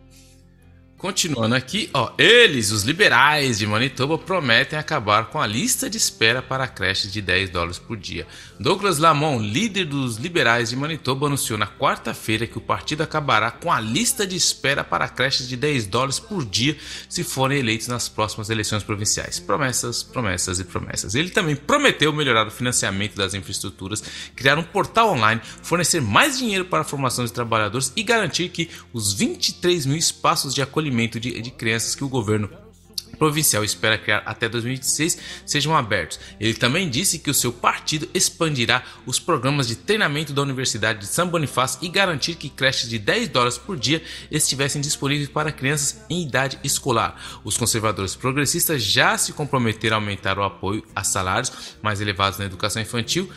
Continuando 0.99 1.55
aqui, 1.55 1.89
ó, 1.95 2.11
eles, 2.19 2.73
os 2.73 2.83
liberais 2.83 3.61
de 3.61 3.67
Manitoba, 3.69 4.19
prometem 4.19 4.77
acabar 4.77 5.27
com 5.27 5.41
a 5.41 5.47
lista 5.47 5.89
de 5.89 5.97
espera 5.97 6.43
para 6.43 6.67
creches 6.67 7.13
de 7.13 7.23
10 7.23 7.51
dólares 7.51 7.79
por 7.79 7.97
dia. 7.97 8.27
Douglas 8.59 8.99
Lamont, 8.99 9.41
líder 9.49 9.85
dos 9.85 10.17
liberais 10.17 10.71
de 10.71 10.77
Manitoba, 10.77 11.29
anunciou 11.29 11.57
na 11.57 11.69
quarta-feira 11.69 12.49
que 12.49 12.59
o 12.59 12.61
partido 12.61 13.05
acabará 13.05 13.49
com 13.53 13.71
a 13.71 13.79
lista 13.79 14.27
de 14.27 14.35
espera 14.35 14.83
para 14.83 15.09
creches 15.09 15.49
de 15.49 15.57
10 15.57 15.87
dólares 15.87 16.19
por 16.19 16.45
dia 16.45 16.77
se 17.09 17.23
forem 17.23 17.61
eleitos 17.61 17.87
nas 17.87 18.09
próximas 18.09 18.51
eleições 18.51 18.83
provinciais. 18.83 19.39
Promessas, 19.39 20.03
promessas 20.03 20.59
e 20.59 20.65
promessas. 20.65 21.15
Ele 21.15 21.31
também 21.31 21.55
prometeu 21.55 22.13
melhorar 22.13 22.49
o 22.49 22.51
financiamento 22.51 23.15
das 23.15 23.35
infraestruturas, 23.35 24.03
criar 24.35 24.59
um 24.59 24.65
portal 24.65 25.11
online, 25.11 25.41
fornecer 25.63 26.03
mais 26.03 26.37
dinheiro 26.37 26.65
para 26.65 26.81
a 26.81 26.85
formação 26.85 27.25
de 27.25 27.33
trabalhadores 27.33 27.93
e 27.95 28.03
garantir 28.03 28.49
que 28.49 28.69
os 28.93 29.13
23 29.13 29.87
mil 29.87 29.97
espaços 29.97 30.53
de 30.53 30.61
acolhimento 30.61 30.88
acolhimento 30.89 31.21
de, 31.21 31.41
de 31.41 31.51
crianças 31.51 31.95
que 31.95 32.05
o 32.05 32.09
governo 32.09 32.49
provincial 33.19 33.65
espera 33.65 33.99
criar 33.99 34.23
até 34.25 34.49
2026 34.49 35.19
sejam 35.45 35.77
abertos. 35.77 36.21
Ele 36.39 36.55
também 36.55 36.89
disse 36.89 37.19
que 37.19 37.31
o 37.31 37.35
seu 37.35 37.53
partido 37.53 38.09
expandirá 38.15 38.85
os 39.05 39.19
programas 39.19 39.67
de 39.67 39.75
treinamento 39.75 40.33
da 40.33 40.41
Universidade 40.41 41.01
de 41.01 41.07
São 41.07 41.27
Bonifácio 41.27 41.81
e 41.83 41.89
garantir 41.89 42.37
que 42.37 42.49
creches 42.49 42.89
de 42.89 42.97
10 42.97 43.29
dólares 43.29 43.59
por 43.59 43.77
dia 43.77 44.01
estivessem 44.31 44.81
disponíveis 44.81 45.29
para 45.29 45.51
crianças 45.51 46.01
em 46.09 46.23
idade 46.23 46.61
escolar. 46.63 47.41
Os 47.43 47.57
conservadores 47.57 48.15
progressistas 48.15 48.83
já 48.83 49.19
se 49.19 49.33
comprometeram 49.33 49.97
a 49.97 50.01
aumentar 50.01 50.39
o 50.39 50.45
apoio 50.45 50.85
a 50.95 51.03
salários 51.03 51.77
mais 51.83 52.01
elevados 52.01 52.39
na 52.39 52.45
educação 52.45 52.81
infantil 52.81 53.29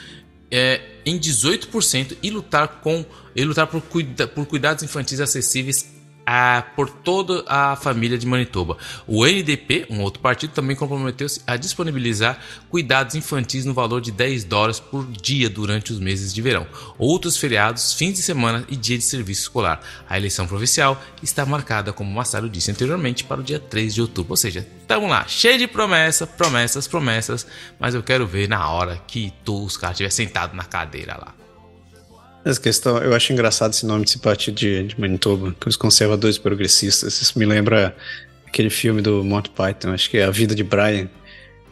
é, 0.52 0.82
em 1.06 1.18
18% 1.18 2.18
e 2.22 2.30
lutar, 2.30 2.82
com, 2.82 3.04
e 3.36 3.44
lutar 3.44 3.66
por, 3.66 3.82
cuida, 3.82 4.28
por 4.28 4.46
cuidados 4.46 4.84
infantis 4.84 5.20
acessíveis 5.20 6.01
a, 6.26 6.64
por 6.76 6.90
toda 6.90 7.44
a 7.48 7.76
família 7.76 8.18
de 8.18 8.26
Manitoba. 8.26 8.78
O 9.08 9.26
NDP, 9.26 9.88
um 9.90 10.02
outro 10.02 10.22
partido, 10.22 10.52
também 10.52 10.76
comprometeu-se 10.76 11.42
a 11.46 11.58
disponibilizar 11.58 12.40
cuidados 12.70 13.16
infantis 13.16 13.66
no 13.66 13.74
valor 13.74 14.02
de 14.02 14.12
10 14.12 14.44
dólares 14.46 14.80
por 14.80 15.06
dia 15.06 15.50
durante 15.50 15.92
os 15.92 16.00
meses 16.00 16.34
de 16.34 16.42
verão, 16.42 16.68
outros 16.98 17.38
feriados, 17.38 17.94
fins 17.94 18.14
de 18.14 18.22
semana 18.22 18.66
e 18.70 18.76
dia 18.76 18.98
de 18.98 19.04
serviço 19.04 19.42
escolar. 19.42 19.82
A 20.10 20.18
eleição 20.18 20.48
provincial 20.48 21.02
está 21.22 21.46
marcada, 21.46 21.94
como 21.94 22.10
o 22.10 22.14
Massaro 22.14 22.50
disse 22.50 22.72
anteriormente, 22.72 23.24
para 23.24 23.42
o 23.42 23.44
dia 23.44 23.60
3 23.60 23.94
de 23.94 24.02
outubro. 24.02 24.34
Ou 24.34 24.38
seja, 24.38 24.68
estamos 24.82 25.10
lá, 25.10 25.26
cheio 25.28 25.58
de 25.58 25.68
promessas, 25.68 26.28
promessas, 26.30 26.88
promessas, 26.88 27.48
mas 27.80 27.96
eu 27.96 28.04
quero 28.04 28.26
ver 28.28 28.48
na 28.48 28.70
hora 28.70 29.02
que 29.08 29.34
tu, 29.44 29.64
os 29.64 29.78
caras 29.78 29.96
estiver 29.96 30.12
sentado 30.12 30.56
na 30.56 30.64
cadeira 30.64 31.18
lá. 31.18 31.41
Essa 32.44 32.60
questão, 32.60 32.98
eu 32.98 33.14
acho 33.14 33.32
engraçado 33.32 33.72
esse 33.72 33.86
nome 33.86 34.04
desse 34.04 34.18
partido 34.18 34.56
de, 34.56 34.84
de 34.84 35.00
Manitoba, 35.00 35.56
que 35.60 35.70
os 35.70 35.76
conservadores 35.76 36.38
progressistas. 36.40 37.22
Isso 37.22 37.38
me 37.38 37.46
lembra 37.46 37.96
aquele 38.48 38.70
filme 38.70 39.02
do 39.02 39.24
Monty 39.24 39.52
Python, 39.52 39.92
acho 39.92 40.10
que 40.10 40.18
é 40.18 40.24
A 40.24 40.32
Vida 40.32 40.56
de 40.56 40.64
Brian, 40.64 41.08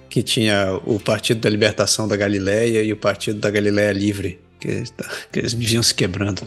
que 0.10 0.22
tinha 0.22 0.80
o 0.86 1.00
Partido 1.00 1.42
da 1.42 1.50
Libertação 1.50 2.08
da 2.08 2.16
Galileia 2.16 2.84
e 2.84 2.94
o 2.94 2.98
Partido 2.98 3.40
da 3.40 3.50
Galileia 3.50 3.92
Livre, 3.92 4.40
que, 4.60 4.84
que 5.32 5.40
eles 5.40 5.54
viviam 5.54 5.82
se 5.82 5.94
quebrando. 5.94 6.42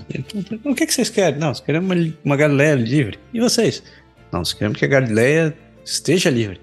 O 0.65 0.75
que, 0.75 0.87
que 0.87 0.95
vocês 0.95 1.11
querem? 1.11 1.39
Não, 1.39 1.49
nós 1.49 1.61
queremos 1.61 1.91
uma, 1.91 2.15
uma 2.25 2.37
Galileia 2.37 2.75
livre. 2.75 3.19
E 3.35 3.41
vocês? 3.41 3.83
Não, 4.31 4.41
nós 4.41 4.53
queremos 4.53 4.79
que 4.79 4.85
a 4.85 4.89
Galileia 4.89 5.57
esteja 5.85 6.31
livre. 6.31 6.61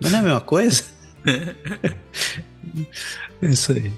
Mas 0.00 0.12
não 0.12 0.18
é 0.18 0.22
a 0.22 0.24
mesma 0.24 0.40
coisa? 0.40 0.84
é 3.42 3.46
isso 3.46 3.72
aí. 3.72 3.90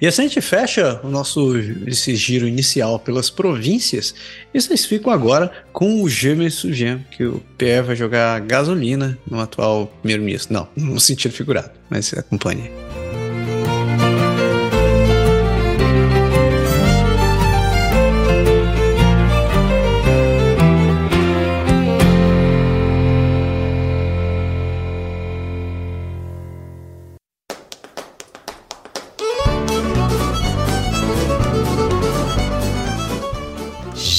E 0.00 0.06
assim 0.06 0.22
a 0.22 0.24
gente 0.26 0.40
fecha 0.40 1.00
o 1.02 1.08
nosso 1.08 1.56
esse 1.86 2.14
giro 2.16 2.46
inicial 2.46 2.98
pelas 2.98 3.30
províncias. 3.30 4.14
E 4.52 4.60
vocês 4.60 4.84
ficam 4.84 5.12
agora 5.12 5.50
com 5.72 6.02
o 6.02 6.08
Gêmeo 6.08 6.50
Sujem, 6.50 7.04
que 7.10 7.24
o 7.24 7.42
Pierre 7.56 7.86
vai 7.86 7.96
jogar 7.96 8.40
gasolina 8.40 9.18
no 9.28 9.40
atual 9.40 9.86
primeiro-ministro. 10.00 10.52
Não, 10.52 10.68
no 10.76 11.00
sentido 11.00 11.32
figurado, 11.32 11.70
mas 11.88 12.12
acompanhe. 12.14 12.81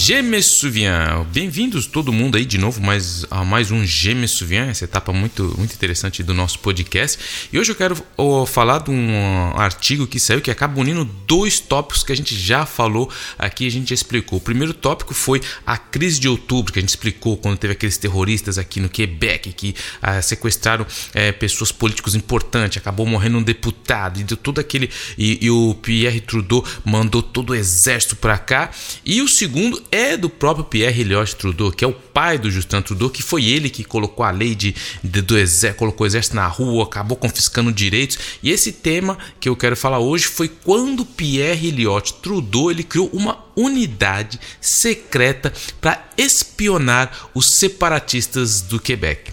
Gemesuvian. 0.06 1.26
Bem-vindos 1.32 1.88
todo 1.88 2.12
mundo 2.12 2.36
aí 2.36 2.44
de 2.44 2.58
novo 2.58 2.82
mais, 2.82 3.26
a 3.32 3.46
mais 3.46 3.72
um 3.72 3.86
Gemesuvian, 3.86 4.66
essa 4.66 4.84
etapa 4.84 5.14
muito, 5.14 5.56
muito 5.58 5.74
interessante 5.74 6.22
do 6.22 6.34
nosso 6.34 6.60
podcast. 6.60 7.48
E 7.54 7.58
hoje 7.58 7.72
eu 7.72 7.76
quero 7.76 7.96
oh, 8.18 8.46
falar 8.46 8.80
de 8.80 8.92
um 8.92 9.54
artigo 9.56 10.06
que 10.06 10.20
saiu 10.20 10.42
que 10.42 10.52
acaba 10.52 10.78
unindo 10.78 11.06
dois 11.06 11.62
tópicos 11.62 12.04
que 12.04 12.12
a 12.12 12.18
gente 12.18 12.36
já 12.36 12.66
falou 12.66 13.10
aqui, 13.40 13.66
a 13.66 13.72
gente 13.72 13.92
já 13.92 13.94
explicou. 13.94 14.40
O 14.40 14.42
primeiro 14.42 14.74
tópico 14.74 15.14
foi 15.14 15.40
a 15.66 15.78
crise 15.78 16.20
de 16.20 16.28
outubro, 16.28 16.74
que 16.74 16.80
a 16.80 16.82
gente 16.82 16.90
explicou 16.90 17.38
quando 17.38 17.58
teve 17.58 17.72
aqueles 17.72 17.98
terroristas 17.98 18.58
aqui 18.58 18.82
no 18.82 18.90
Quebec 18.90 19.54
que 19.54 19.74
ah, 20.02 20.22
sequestraram 20.22 20.86
eh, 21.14 21.32
pessoas 21.32 21.72
políticos 21.72 22.14
importantes, 22.14 22.78
acabou 22.78 23.06
morrendo 23.06 23.38
um 23.38 23.44
deputado 23.44 24.20
e 24.20 24.26
deu 24.26 24.36
todo 24.36 24.60
aquele. 24.60 24.90
E, 25.18 25.46
e 25.46 25.50
o 25.50 25.74
Pierre 25.82 26.20
Trudeau 26.20 26.66
mandou 26.84 27.24
todo 27.24 27.52
o 27.52 27.56
exército 27.56 28.18
para 28.18 28.38
cá. 28.38 28.70
E 29.06 29.22
o 29.22 29.30
segundo 29.30 29.82
é 29.94 30.18
do 30.18 30.28
próprio 30.28 30.66
Pierre 30.66 31.02
Elliott 31.02 31.36
Trudeau, 31.36 31.72
que 31.72 31.86
é 31.86 31.88
o 31.88 31.94
pai 31.94 32.40
do 32.40 32.50
Justin 32.50 32.82
Trudeau, 32.82 33.12
que 33.12 33.22
foi 33.22 33.46
ele 33.46 33.70
que 33.70 33.84
colocou 33.84 34.26
a 34.26 34.32
lei 34.32 34.56
de, 34.56 34.76
de 35.04 35.22
do 35.22 35.38
exército, 35.38 35.78
colocou 35.78 36.04
o 36.04 36.08
exército 36.08 36.36
na 36.36 36.48
rua, 36.48 36.86
acabou 36.86 37.16
confiscando 37.16 37.72
direitos. 37.72 38.18
E 38.42 38.50
esse 38.50 38.72
tema 38.72 39.20
que 39.40 39.48
eu 39.48 39.56
quero 39.56 39.78
falar 39.78 40.00
hoje 40.00 40.26
foi 40.26 40.48
quando 40.48 41.06
Pierre 41.06 41.68
Elliott 41.68 42.16
Trudeau 42.16 42.72
ele 42.72 42.84
criou 42.84 43.08
uma 43.14 43.38
unidade 43.56 44.40
secreta 44.60 45.54
para 45.80 46.04
espionar 46.18 47.30
os 47.36 47.46
separatistas 47.52 48.62
do 48.62 48.80
Quebec. 48.80 49.32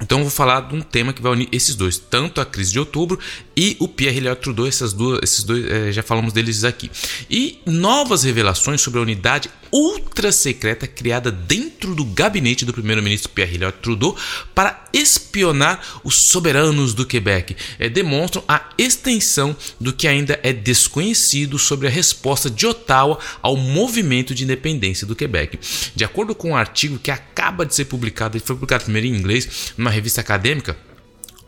Então 0.00 0.22
vou 0.22 0.30
falar 0.30 0.62
de 0.62 0.74
um 0.74 0.80
tema 0.80 1.12
que 1.12 1.22
vai 1.22 1.30
unir 1.32 1.48
esses 1.52 1.76
dois, 1.76 1.98
tanto 1.98 2.40
a 2.40 2.44
crise 2.44 2.72
de 2.72 2.80
outubro 2.80 3.18
e 3.56 3.76
o 3.78 3.86
Pierre 3.86 4.18
Elliott 4.18 4.42
Trudeau, 4.42 4.66
essas 4.66 4.92
duas, 4.92 5.20
esses 5.22 5.44
dois, 5.44 5.64
é, 5.70 5.92
já 5.92 6.02
falamos 6.02 6.32
deles 6.32 6.64
aqui. 6.64 6.90
E 7.30 7.60
novas 7.64 8.24
revelações 8.24 8.80
sobre 8.80 8.98
a 8.98 9.02
unidade 9.02 9.48
ultra 9.74 10.30
secreta 10.30 10.86
criada 10.86 11.32
dentro 11.32 11.96
do 11.96 12.04
gabinete 12.04 12.64
do 12.64 12.72
primeiro-ministro 12.72 13.30
Pierre 13.30 13.56
Elliott 13.56 13.78
Trudeau 13.82 14.16
para 14.54 14.84
espionar 14.92 16.00
os 16.04 16.28
soberanos 16.28 16.94
do 16.94 17.04
Quebec. 17.04 17.56
É, 17.80 17.88
demonstram 17.88 18.44
a 18.46 18.70
extensão 18.78 19.56
do 19.80 19.92
que 19.92 20.06
ainda 20.06 20.38
é 20.44 20.52
desconhecido 20.52 21.58
sobre 21.58 21.88
a 21.88 21.90
resposta 21.90 22.48
de 22.48 22.64
Ottawa 22.64 23.18
ao 23.42 23.56
movimento 23.56 24.32
de 24.32 24.44
independência 24.44 25.04
do 25.04 25.16
Quebec. 25.16 25.58
De 25.96 26.04
acordo 26.04 26.36
com 26.36 26.50
um 26.50 26.56
artigo 26.56 26.96
que 26.96 27.10
acaba 27.10 27.66
de 27.66 27.74
ser 27.74 27.86
publicado, 27.86 28.36
ele 28.36 28.44
foi 28.44 28.54
publicado 28.54 28.84
primeiro 28.84 29.08
em 29.08 29.16
inglês, 29.16 29.74
numa 29.76 29.90
revista 29.90 30.20
acadêmica, 30.20 30.76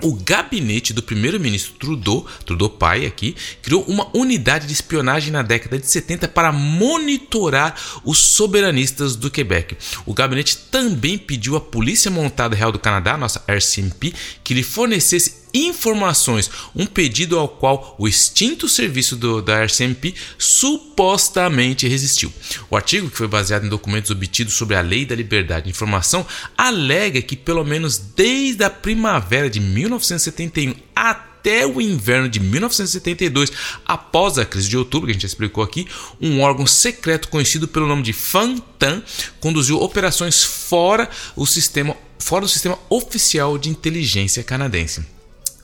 o 0.02 0.14
gabinete 0.14 0.92
do 0.92 1.02
primeiro-ministro 1.02 1.74
Trudeau, 1.74 2.26
Trudeau 2.44 2.68
pai 2.68 3.06
aqui, 3.06 3.34
criou 3.62 3.82
uma 3.84 4.08
unidade 4.14 4.66
de 4.66 4.72
espionagem 4.72 5.32
na 5.32 5.42
década 5.42 5.78
de 5.78 5.86
70 5.86 6.28
para 6.28 6.52
monitorar 6.52 7.74
os 8.04 8.26
soberanistas 8.26 9.16
do 9.16 9.30
Quebec. 9.30 9.76
O 10.04 10.12
gabinete 10.12 10.56
também 10.70 11.16
pediu 11.16 11.56
à 11.56 11.60
Polícia 11.60 12.10
Montada 12.10 12.54
Real 12.54 12.72
do 12.72 12.78
Canadá, 12.78 13.16
nossa 13.16 13.42
RCMP, 13.48 14.12
que 14.44 14.54
lhe 14.54 14.62
fornecesse 14.62 15.45
informações, 15.64 16.50
um 16.74 16.86
pedido 16.86 17.38
ao 17.38 17.48
qual 17.48 17.94
o 17.98 18.06
extinto 18.06 18.68
serviço 18.68 19.16
do, 19.16 19.40
da 19.40 19.64
RCMP 19.64 20.14
supostamente 20.38 21.88
resistiu. 21.88 22.32
O 22.70 22.76
artigo, 22.76 23.10
que 23.10 23.16
foi 23.16 23.28
baseado 23.28 23.64
em 23.64 23.68
documentos 23.68 24.10
obtidos 24.10 24.54
sobre 24.54 24.76
a 24.76 24.80
Lei 24.80 25.04
da 25.04 25.14
Liberdade 25.14 25.64
de 25.64 25.70
Informação, 25.70 26.26
alega 26.56 27.22
que 27.22 27.36
pelo 27.36 27.64
menos 27.64 27.98
desde 27.98 28.64
a 28.64 28.70
primavera 28.70 29.48
de 29.48 29.60
1971 29.60 30.74
até 30.94 31.64
o 31.64 31.80
inverno 31.80 32.28
de 32.28 32.40
1972, 32.40 33.52
após 33.84 34.36
a 34.36 34.44
crise 34.44 34.68
de 34.68 34.76
outubro, 34.76 35.06
que 35.06 35.12
a 35.12 35.14
gente 35.14 35.26
explicou 35.26 35.62
aqui, 35.62 35.86
um 36.20 36.40
órgão 36.40 36.66
secreto 36.66 37.28
conhecido 37.28 37.68
pelo 37.68 37.86
nome 37.86 38.02
de 38.02 38.12
FANTAN 38.12 39.02
conduziu 39.38 39.80
operações 39.80 40.42
fora 40.42 41.08
o 41.36 41.46
sistema 41.46 41.96
fora 42.18 42.44
do 42.44 42.48
sistema 42.48 42.76
oficial 42.88 43.56
de 43.56 43.68
inteligência 43.68 44.42
canadense. 44.42 45.15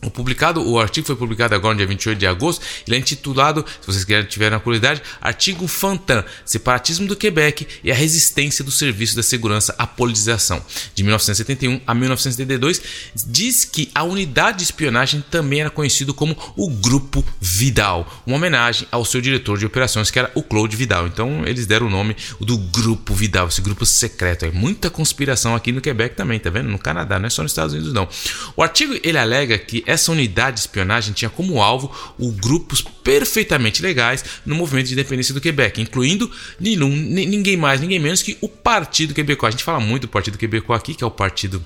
O 0.05 0.11
publicado, 0.11 0.61
o 0.69 0.81
artigo 0.81 1.07
foi 1.07 1.15
publicado 1.15 1.55
agora 1.55 1.75
no 1.75 1.79
dia 1.79 1.87
28 1.87 2.19
de 2.19 2.27
agosto. 2.27 2.65
Ele 2.87 2.97
é 2.97 2.99
intitulado, 2.99 3.65
se 3.81 3.87
vocês 3.87 4.05
querem 4.05 4.25
tiverem 4.27 4.57
a 4.57 4.61
curiosidade, 4.61 5.01
Artigo 5.21 5.69
Fantan, 5.69 6.25
Separatismo 6.45 7.07
do 7.07 7.15
Quebec 7.15 7.67
e 7.85 7.91
a 7.91 7.95
Resistência 7.95 8.65
do 8.65 8.71
Serviço 8.73 9.15
da 9.15 9.23
Segurança 9.23 9.75
à 9.79 9.87
Politização, 9.87 10.61
de 10.93 11.05
1971 11.05 11.81
a 11.87 11.95
1972. 11.95 12.83
Diz 13.27 13.65
que 13.65 13.91
a 13.95 14.03
unidade 14.03 14.59
de 14.59 14.65
espionagem 14.65 15.25
também 15.31 15.61
era 15.61 15.71
conhecido 15.71 16.13
como 16.13 16.37
o 16.57 16.69
Grupo 16.69 17.25
Vidal, 17.41 18.23
uma 18.27 18.37
homenagem 18.37 18.89
ao 18.91 19.05
seu 19.05 19.21
diretor 19.21 19.57
de 19.57 19.67
operações, 19.67 20.11
que 20.11 20.19
era 20.19 20.33
o 20.35 20.43
Claude 20.43 20.77
Vidal. 20.77 21.07
Então 21.07 21.47
eles 21.47 21.65
deram 21.65 21.87
o 21.87 21.91
nome 21.91 22.17
do 22.41 22.59
Grupo 22.59 23.15
Vidal, 23.15 23.47
esse 23.47 23.61
grupo 23.61 23.87
secreto. 23.87 24.47
É 24.47 24.51
muita 24.51 24.91
conspiração 24.91 25.55
aqui 25.55 25.71
no 25.71 25.81
Quebec 25.81 26.17
também, 26.17 26.41
tá 26.41 26.51
vendo? 26.51 26.69
No 26.69 26.79
Canadá, 26.79 27.21
não 27.21 27.29
é 27.29 27.31
só 27.31 27.43
nos 27.43 27.53
Estados 27.53 27.73
Unidos, 27.73 27.93
não. 27.93 28.09
O 28.57 28.63
artigo 28.65 28.99
ele 29.05 29.19
alega 29.19 29.57
que 29.57 29.85
essa 29.93 30.11
unidade 30.11 30.55
de 30.55 30.61
espionagem 30.61 31.13
tinha 31.13 31.31
como 31.31 31.63
alvo 31.63 31.91
o 32.19 32.33
grupos 32.33 32.81
perfeitamente 32.81 33.83
legais 33.83 34.25
no 34.45 34.55
movimento 34.55 34.87
de 34.87 34.95
independência 34.95 35.33
do 35.35 35.41
Quebec, 35.41 35.81
incluindo 35.81 36.31
ninguém 36.59 37.57
mais, 37.57 37.81
ninguém 37.81 37.99
menos 37.99 38.23
que 38.23 38.37
o 38.41 38.49
Partido 38.49 39.15
Quebecois. 39.15 39.55
A 39.55 39.57
gente 39.57 39.65
fala 39.65 39.81
muito 39.81 40.03
do 40.03 40.09
Partido 40.09 40.39
Quebecois 40.39 40.81
aqui, 40.81 40.95
que 40.95 41.05
é 41.05 41.07
o 41.07 41.11
partido 41.11 41.65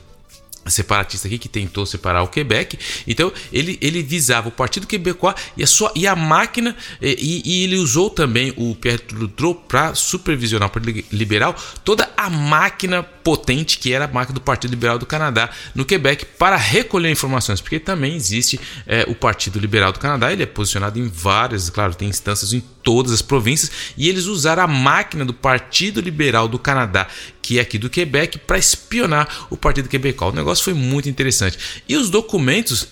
separatista 0.70 1.28
aqui 1.28 1.38
que 1.38 1.48
tentou 1.48 1.86
separar 1.86 2.22
o 2.22 2.28
Quebec. 2.28 2.78
Então 3.06 3.32
ele, 3.52 3.78
ele 3.80 4.02
visava 4.02 4.48
o 4.48 4.52
Partido 4.52 4.86
Quebecois 4.86 5.34
e 5.56 5.62
a 5.62 5.66
sua 5.66 5.92
e 5.94 6.06
a 6.06 6.16
máquina 6.16 6.76
e, 7.00 7.42
e 7.44 7.64
ele 7.64 7.76
usou 7.76 8.10
também 8.10 8.52
o 8.56 8.74
Pierre 8.74 8.98
Trudeau 8.98 9.54
para 9.54 9.94
supervisionar 9.94 10.68
o 10.68 10.72
Partido 10.72 11.04
Liberal 11.12 11.54
toda 11.84 12.10
a 12.16 12.28
máquina 12.28 13.02
potente 13.02 13.78
que 13.78 13.92
era 13.92 14.04
a 14.04 14.08
máquina 14.08 14.34
do 14.34 14.40
Partido 14.40 14.70
Liberal 14.70 14.98
do 14.98 15.06
Canadá 15.06 15.50
no 15.74 15.84
Quebec 15.84 16.24
para 16.38 16.56
recolher 16.56 17.10
informações, 17.10 17.60
porque 17.60 17.80
também 17.80 18.14
existe 18.14 18.60
é, 18.86 19.04
o 19.08 19.14
Partido 19.14 19.58
Liberal 19.58 19.92
do 19.92 19.98
Canadá. 19.98 20.32
Ele 20.32 20.42
é 20.42 20.46
posicionado 20.46 20.98
em 20.98 21.08
várias, 21.08 21.68
claro, 21.70 21.94
tem 21.94 22.08
instâncias 22.08 22.52
em 22.52 22.62
todas 22.86 23.10
as 23.10 23.20
províncias 23.20 23.72
e 23.96 24.08
eles 24.08 24.26
usaram 24.26 24.62
a 24.62 24.68
máquina 24.68 25.24
do 25.24 25.34
Partido 25.34 26.00
Liberal 26.00 26.46
do 26.46 26.56
Canadá 26.56 27.08
que 27.42 27.58
é 27.58 27.62
aqui 27.62 27.78
do 27.78 27.88
Quebec, 27.88 28.38
para 28.38 28.58
espionar 28.58 29.46
o 29.48 29.56
Partido 29.56 29.88
Quebecois. 29.88 30.32
O 30.32 30.36
negócio 30.36 30.64
foi 30.64 30.74
muito 30.74 31.08
interessante. 31.08 31.56
E 31.88 31.96
os 31.96 32.10
documentos 32.10 32.88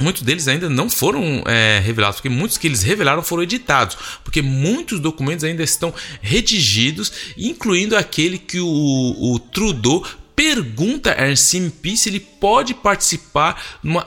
muitos 0.00 0.22
deles 0.22 0.48
ainda 0.48 0.70
não 0.70 0.88
foram 0.88 1.44
é, 1.46 1.80
revelados, 1.84 2.16
porque 2.16 2.30
muitos 2.30 2.56
que 2.56 2.66
eles 2.66 2.82
revelaram 2.82 3.22
foram 3.22 3.42
editados, 3.42 3.96
porque 4.24 4.40
muitos 4.42 4.98
documentos 5.00 5.44
ainda 5.44 5.62
estão 5.62 5.92
redigidos, 6.20 7.12
incluindo 7.36 7.94
aquele 7.94 8.38
que 8.38 8.58
o, 8.58 8.66
o 8.66 9.38
Trudeau 9.38 10.04
pergunta 10.36 11.12
a 11.12 11.32
RCMP 11.32 11.96
se 11.96 12.08
ele 12.08 12.20
pode 12.20 12.74
participar 12.74 13.62
numa, 13.82 14.06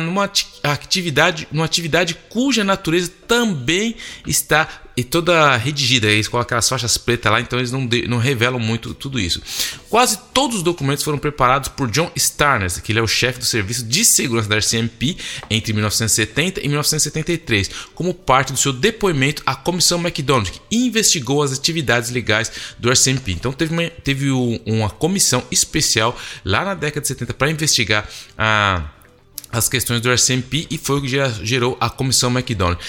numa 0.00 0.30
atividade, 0.62 1.48
numa 1.50 1.64
atividade 1.64 2.14
cuja 2.28 2.62
natureza 2.62 3.10
também 3.26 3.96
está 4.26 4.68
e 4.96 5.02
toda 5.02 5.56
redigida, 5.56 6.06
eles 6.06 6.28
colocam 6.28 6.46
aquelas 6.46 6.68
faixas 6.68 6.98
pretas 6.98 7.32
lá, 7.32 7.40
então 7.40 7.58
eles 7.58 7.72
não, 7.72 7.86
de, 7.86 8.06
não 8.06 8.18
revelam 8.18 8.60
muito 8.60 8.92
tudo 8.94 9.18
isso. 9.18 9.40
Quase 9.88 10.18
todos 10.34 10.58
os 10.58 10.62
documentos 10.62 11.02
foram 11.02 11.18
preparados 11.18 11.68
por 11.68 11.90
John 11.90 12.10
Starnes, 12.14 12.78
que 12.78 12.92
ele 12.92 12.98
é 12.98 13.02
o 13.02 13.06
chefe 13.06 13.38
do 13.38 13.44
Serviço 13.44 13.84
de 13.84 14.04
Segurança 14.04 14.48
da 14.48 14.58
RCMP 14.58 15.16
entre 15.50 15.72
1970 15.72 16.60
e 16.60 16.68
1973, 16.68 17.70
como 17.94 18.12
parte 18.12 18.52
do 18.52 18.58
seu 18.58 18.72
depoimento 18.72 19.42
à 19.46 19.54
Comissão 19.54 19.98
McDonald, 19.98 20.50
que 20.50 20.60
investigou 20.70 21.42
as 21.42 21.52
atividades 21.52 22.10
legais 22.10 22.52
do 22.78 22.90
RCMP. 22.90 23.32
Então 23.32 23.52
teve 23.52 23.72
uma, 23.72 23.88
teve 23.88 24.30
uma 24.30 24.90
comissão 24.90 25.42
especial 25.50 26.18
lá 26.44 26.64
na 26.64 26.74
década 26.74 27.00
de 27.00 27.08
70 27.08 27.34
para 27.34 27.50
investigar 27.50 28.08
a 28.36 28.82
as 29.52 29.68
questões 29.68 30.00
do 30.00 30.10
RCMP 30.10 30.66
e 30.70 30.78
foi 30.78 30.98
o 30.98 31.02
que 31.02 31.08
gerou 31.44 31.76
a 31.78 31.90
comissão 31.90 32.30
McDonald. 32.30 32.80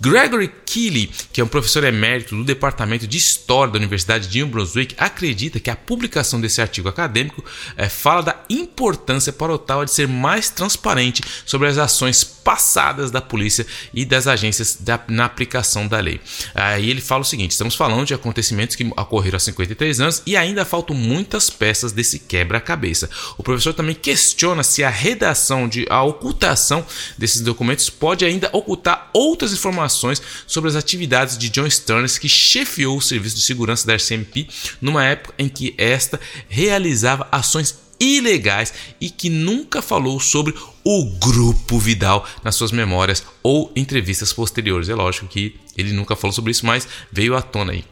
Gregory 0.00 0.52
Keeley, 0.66 1.10
que 1.32 1.40
é 1.40 1.44
um 1.44 1.48
professor 1.48 1.84
emérito 1.84 2.34
do 2.34 2.44
Departamento 2.44 3.06
de 3.06 3.16
História 3.16 3.72
da 3.72 3.78
Universidade 3.78 4.26
de 4.26 4.38
New 4.38 4.48
Brunswick, 4.48 4.94
acredita 4.98 5.60
que 5.60 5.70
a 5.70 5.76
publicação 5.76 6.40
desse 6.40 6.60
artigo 6.60 6.88
acadêmico 6.88 7.44
é, 7.76 7.88
fala 7.88 8.22
da 8.22 8.44
importância 8.50 9.32
para 9.32 9.52
o 9.52 9.54
Ottawa 9.54 9.84
de 9.84 9.94
ser 9.94 10.08
mais 10.08 10.50
transparente 10.50 11.22
sobre 11.46 11.68
as 11.68 11.78
ações 11.78 12.24
passadas 12.42 13.10
da 13.10 13.20
polícia 13.20 13.66
e 13.92 14.04
das 14.04 14.26
agências 14.26 14.76
da, 14.80 15.00
na 15.08 15.24
aplicação 15.24 15.86
da 15.86 15.98
lei. 15.98 16.20
Aí 16.54 16.90
ele 16.90 17.00
fala 17.00 17.22
o 17.22 17.24
seguinte: 17.24 17.52
estamos 17.52 17.74
falando 17.74 18.06
de 18.06 18.14
acontecimentos 18.14 18.76
que 18.76 18.84
ocorreram 18.96 19.36
há 19.36 19.40
53 19.40 20.00
anos 20.00 20.22
e 20.26 20.36
ainda 20.36 20.64
faltam 20.64 20.94
muitas 20.96 21.50
peças 21.50 21.92
desse 21.92 22.18
quebra-cabeça. 22.18 23.08
O 23.36 23.42
professor 23.42 23.72
também 23.72 23.94
questiona 23.94 24.62
se 24.62 24.82
a 24.82 24.90
redação 24.90 25.68
de 25.68 25.86
a 25.88 26.02
ocultação 26.02 26.84
desses 27.16 27.40
documentos 27.40 27.90
pode 27.90 28.24
ainda 28.24 28.48
ocultar 28.52 29.10
outras 29.12 29.52
informações 29.52 30.22
sobre 30.46 30.68
as 30.68 30.76
atividades 30.76 31.36
de 31.36 31.48
John 31.48 31.68
Stearns, 31.68 32.18
que 32.18 32.28
chefiou 32.28 32.96
o 32.96 33.02
serviço 33.02 33.36
de 33.36 33.42
segurança 33.42 33.86
da 33.86 33.94
RCMP 33.94 34.48
numa 34.80 35.04
época 35.04 35.34
em 35.38 35.48
que 35.48 35.74
esta 35.76 36.20
realizava 36.48 37.28
ações 37.30 37.89
ilegais 38.00 38.72
e 39.00 39.10
que 39.10 39.28
nunca 39.28 39.82
falou 39.82 40.18
sobre 40.18 40.54
o 40.82 41.04
Grupo 41.18 41.78
Vidal 41.78 42.26
nas 42.42 42.56
suas 42.56 42.72
memórias 42.72 43.22
ou 43.42 43.70
entrevistas 43.76 44.32
posteriores. 44.32 44.88
É 44.88 44.94
lógico 44.94 45.28
que 45.28 45.56
ele 45.76 45.92
nunca 45.92 46.16
falou 46.16 46.32
sobre 46.32 46.50
isso, 46.50 46.64
mas 46.64 46.88
veio 47.12 47.36
à 47.36 47.42
tona 47.42 47.72
aí. 47.72 47.84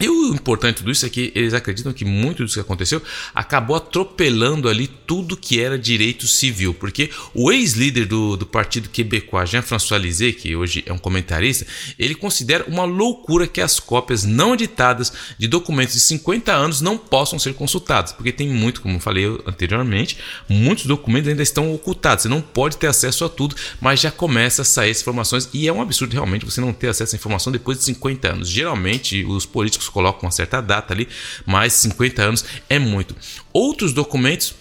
E 0.00 0.08
o 0.08 0.32
importante 0.32 0.76
de 0.76 0.82
tudo 0.82 0.92
isso 0.92 1.04
é 1.04 1.08
que 1.08 1.32
eles 1.34 1.52
acreditam 1.52 1.92
que 1.92 2.04
muito 2.04 2.44
disso 2.44 2.54
que 2.54 2.60
aconteceu 2.60 3.02
acabou 3.34 3.76
atropelando 3.76 4.68
ali 4.68 4.86
tudo 4.86 5.36
que 5.36 5.60
era 5.60 5.78
direito 5.78 6.26
civil, 6.26 6.72
porque 6.72 7.10
o 7.34 7.50
ex-líder 7.50 8.06
do, 8.06 8.36
do 8.36 8.46
partido 8.46 8.88
quebecois, 8.88 9.50
Jean-François 9.50 10.00
Lisée, 10.00 10.32
que 10.32 10.54
hoje 10.54 10.84
é 10.86 10.92
um 10.92 10.98
comentarista, 10.98 11.66
ele 11.98 12.14
considera 12.14 12.64
uma 12.68 12.84
loucura 12.84 13.46
que 13.46 13.60
as 13.60 13.80
cópias 13.80 14.24
não 14.24 14.54
editadas 14.54 15.12
de 15.36 15.48
documentos 15.48 15.94
de 15.94 16.00
50 16.00 16.52
anos 16.52 16.80
não 16.80 16.96
possam 16.96 17.38
ser 17.38 17.54
consultadas, 17.54 18.12
porque 18.12 18.30
tem 18.30 18.48
muito, 18.48 18.80
como 18.80 19.00
falei 19.00 19.26
anteriormente, 19.46 20.18
muitos 20.48 20.86
documentos 20.86 21.28
ainda 21.28 21.42
estão 21.42 21.74
ocultados, 21.74 22.22
você 22.22 22.28
não 22.28 22.40
pode 22.40 22.76
ter 22.76 22.86
acesso 22.86 23.24
a 23.24 23.28
tudo, 23.28 23.56
mas 23.80 24.00
já 24.00 24.10
começa 24.10 24.62
a 24.62 24.64
sair 24.64 24.90
as 24.90 25.00
informações 25.00 25.48
e 25.52 25.66
é 25.66 25.72
um 25.72 25.82
absurdo 25.82 26.12
realmente 26.12 26.44
você 26.44 26.60
não 26.60 26.72
ter 26.72 26.88
acesso 26.88 27.14
à 27.14 27.16
informação 27.16 27.52
depois 27.52 27.78
de 27.78 27.84
50 27.84 28.32
anos. 28.32 28.48
Geralmente 28.48 29.24
os 29.24 29.44
políticos 29.44 29.87
colocam 29.88 30.22
uma 30.22 30.30
certa 30.30 30.60
data 30.60 30.92
ali, 30.92 31.08
mas 31.46 31.72
50 31.74 32.22
anos 32.22 32.44
é 32.68 32.78
muito. 32.78 33.16
Outros 33.52 33.92
documentos 33.92 34.54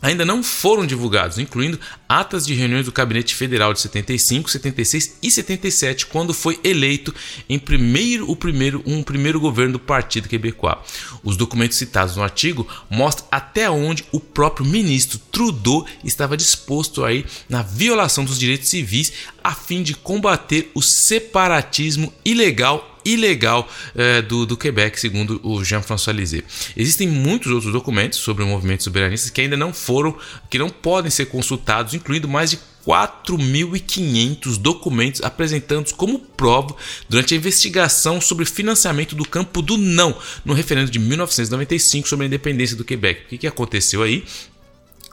ainda 0.00 0.24
não 0.24 0.42
foram 0.42 0.86
divulgados, 0.86 1.38
incluindo 1.38 1.80
atas 2.20 2.46
de 2.46 2.54
reuniões 2.54 2.86
do 2.86 2.92
Gabinete 2.92 3.34
Federal 3.34 3.72
de 3.72 3.80
75, 3.80 4.48
76 4.48 5.18
e 5.20 5.30
77, 5.30 6.06
quando 6.06 6.32
foi 6.32 6.60
eleito 6.62 7.12
em 7.48 7.58
primeiro 7.58 8.30
o 8.30 8.36
primeiro 8.36 8.82
um 8.86 9.02
primeiro 9.02 9.40
governo 9.40 9.72
do 9.72 9.78
Partido 9.80 10.28
Quebecois. 10.28 10.78
Os 11.24 11.36
documentos 11.36 11.76
citados 11.76 12.14
no 12.14 12.22
artigo 12.22 12.68
mostram 12.88 13.26
até 13.32 13.68
onde 13.68 14.04
o 14.12 14.20
próprio 14.20 14.64
ministro 14.64 15.18
Trudeau 15.18 15.84
estava 16.04 16.36
disposto 16.36 17.04
aí 17.04 17.26
na 17.48 17.62
violação 17.62 18.24
dos 18.24 18.38
direitos 18.38 18.68
civis 18.68 19.12
a 19.42 19.52
fim 19.52 19.82
de 19.82 19.94
combater 19.94 20.70
o 20.72 20.80
separatismo 20.80 22.12
ilegal 22.24 22.94
ilegal 23.04 23.68
é, 23.94 24.22
do, 24.22 24.46
do 24.46 24.56
Quebec, 24.56 24.98
segundo 24.98 25.40
o 25.42 25.62
Jean-François 25.62 26.16
Lisée. 26.16 26.44
Existem 26.76 27.06
muitos 27.06 27.52
outros 27.52 27.72
documentos 27.72 28.18
sobre 28.18 28.42
o 28.42 28.46
movimento 28.46 28.82
soberanista 28.82 29.30
que 29.30 29.40
ainda 29.40 29.56
não 29.56 29.72
foram, 29.72 30.16
que 30.48 30.58
não 30.58 30.70
podem 30.70 31.10
ser 31.10 31.26
consultados, 31.26 31.94
incluindo 32.04 32.28
mais 32.28 32.50
de 32.50 32.58
4.500 32.86 34.58
documentos 34.58 35.22
apresentados 35.22 35.90
como 35.90 36.18
prova 36.18 36.76
durante 37.08 37.32
a 37.32 37.36
investigação 37.36 38.20
sobre 38.20 38.44
financiamento 38.44 39.14
do 39.14 39.26
campo 39.26 39.62
do 39.62 39.78
não 39.78 40.14
no 40.44 40.52
referendo 40.52 40.90
de 40.90 40.98
1995 40.98 42.06
sobre 42.06 42.24
a 42.24 42.26
independência 42.26 42.76
do 42.76 42.84
Quebec. 42.84 43.22
O 43.22 43.28
que, 43.28 43.38
que 43.38 43.46
aconteceu 43.46 44.02
aí? 44.02 44.22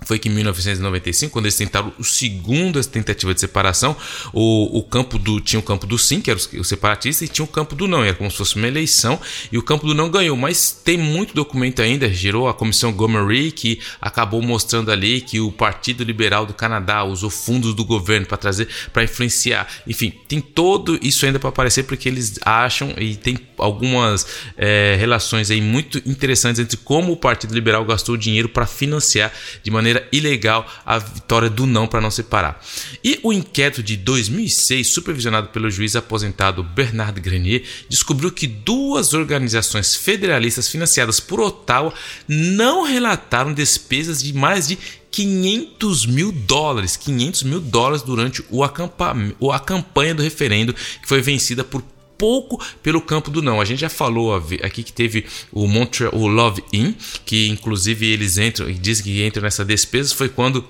Foi 0.03 0.17
que 0.17 0.27
em 0.27 0.31
1995, 0.31 1.31
quando 1.31 1.45
eles 1.45 1.55
tentaram 1.55 1.93
o 1.99 2.03
segundo 2.03 2.83
tentativa 2.83 3.33
de 3.33 3.39
separação, 3.39 3.95
o, 4.33 4.79
o 4.79 4.83
campo 4.83 5.19
do 5.19 5.39
tinha 5.39 5.59
o 5.59 5.63
campo 5.63 5.85
do 5.85 5.97
sim, 5.97 6.19
que 6.19 6.31
era 6.31 6.39
o, 6.39 6.63
separatista, 6.63 7.23
e 7.23 7.27
tinha 7.27 7.45
o 7.45 7.47
campo 7.47 7.75
do 7.75 7.87
não, 7.87 8.03
era 8.03 8.15
como 8.15 8.29
se 8.31 8.37
fosse 8.37 8.55
uma 8.55 8.67
eleição, 8.67 9.19
e 9.51 9.57
o 9.57 9.63
campo 9.63 9.85
do 9.85 9.93
não 9.93 10.09
ganhou, 10.09 10.35
mas 10.35 10.71
tem 10.71 10.97
muito 10.97 11.35
documento 11.35 11.81
ainda, 11.81 12.11
gerou 12.11 12.49
a 12.49 12.53
comissão 12.53 12.91
Gomery, 12.91 13.51
que 13.51 13.79
acabou 14.01 14.41
mostrando 14.41 14.91
ali 14.91 15.21
que 15.21 15.39
o 15.39 15.51
Partido 15.51 16.03
Liberal 16.03 16.47
do 16.47 16.53
Canadá 16.53 17.03
usou 17.03 17.29
fundos 17.29 17.75
do 17.75 17.85
governo 17.85 18.25
para 18.25 18.37
trazer, 18.37 18.67
para 18.91 19.03
influenciar, 19.03 19.67
enfim, 19.85 20.11
tem 20.27 20.41
todo 20.41 20.97
isso 21.01 21.25
ainda 21.27 21.39
para 21.39 21.49
aparecer, 21.49 21.83
porque 21.83 22.09
eles 22.09 22.39
acham, 22.43 22.91
e 22.97 23.15
tem 23.15 23.37
algumas 23.59 24.25
é, 24.57 24.95
relações 24.99 25.51
aí 25.51 25.61
muito 25.61 25.99
interessantes 26.09 26.59
entre 26.59 26.77
como 26.77 27.13
o 27.13 27.17
Partido 27.17 27.53
Liberal 27.53 27.85
gastou 27.85 28.17
dinheiro 28.17 28.49
para 28.49 28.65
financiar 28.65 29.31
de 29.61 29.69
maneira 29.69 29.90
maneira 29.91 30.07
ilegal 30.11 30.65
a 30.85 30.97
vitória 30.97 31.49
do 31.49 31.65
não 31.65 31.87
para 31.87 32.01
não 32.01 32.09
separar. 32.09 32.61
E 33.03 33.19
o 33.23 33.33
inquérito 33.33 33.83
de 33.83 33.97
2006, 33.97 34.87
supervisionado 34.87 35.49
pelo 35.49 35.69
juiz 35.69 35.95
aposentado 35.95 36.63
Bernard 36.63 37.19
Grenier, 37.19 37.63
descobriu 37.89 38.31
que 38.31 38.47
duas 38.47 39.13
organizações 39.13 39.95
federalistas 39.95 40.69
financiadas 40.69 41.19
por 41.19 41.39
Ottawa 41.39 41.93
não 42.27 42.83
relataram 42.83 43.53
despesas 43.53 44.23
de 44.23 44.33
mais 44.33 44.67
de 44.67 44.77
500 45.11 46.05
mil 46.05 46.31
dólares, 46.31 46.95
500 46.95 47.43
mil 47.43 47.59
dólares 47.59 48.01
durante 48.01 48.43
o 48.49 48.63
a 48.63 49.59
campanha 49.59 50.15
do 50.15 50.23
referendo 50.23 50.73
que 50.73 51.07
foi 51.07 51.21
vencida 51.21 51.63
por 51.65 51.83
pouco 52.21 52.63
pelo 52.83 53.01
campo 53.01 53.31
do 53.31 53.41
não. 53.41 53.59
A 53.59 53.65
gente 53.65 53.79
já 53.79 53.89
falou 53.89 54.35
aqui 54.35 54.83
que 54.83 54.93
teve 54.93 55.25
o 55.51 55.67
Montreal, 55.67 56.13
o 56.13 56.27
Love 56.27 56.63
In, 56.71 56.95
que 57.25 57.47
inclusive 57.49 58.05
eles 58.05 58.37
entram 58.37 58.69
e 58.69 58.75
dizem 58.75 59.05
que 59.05 59.25
entram 59.25 59.41
nessa 59.41 59.65
despesa, 59.65 60.13
foi 60.13 60.29
quando 60.29 60.63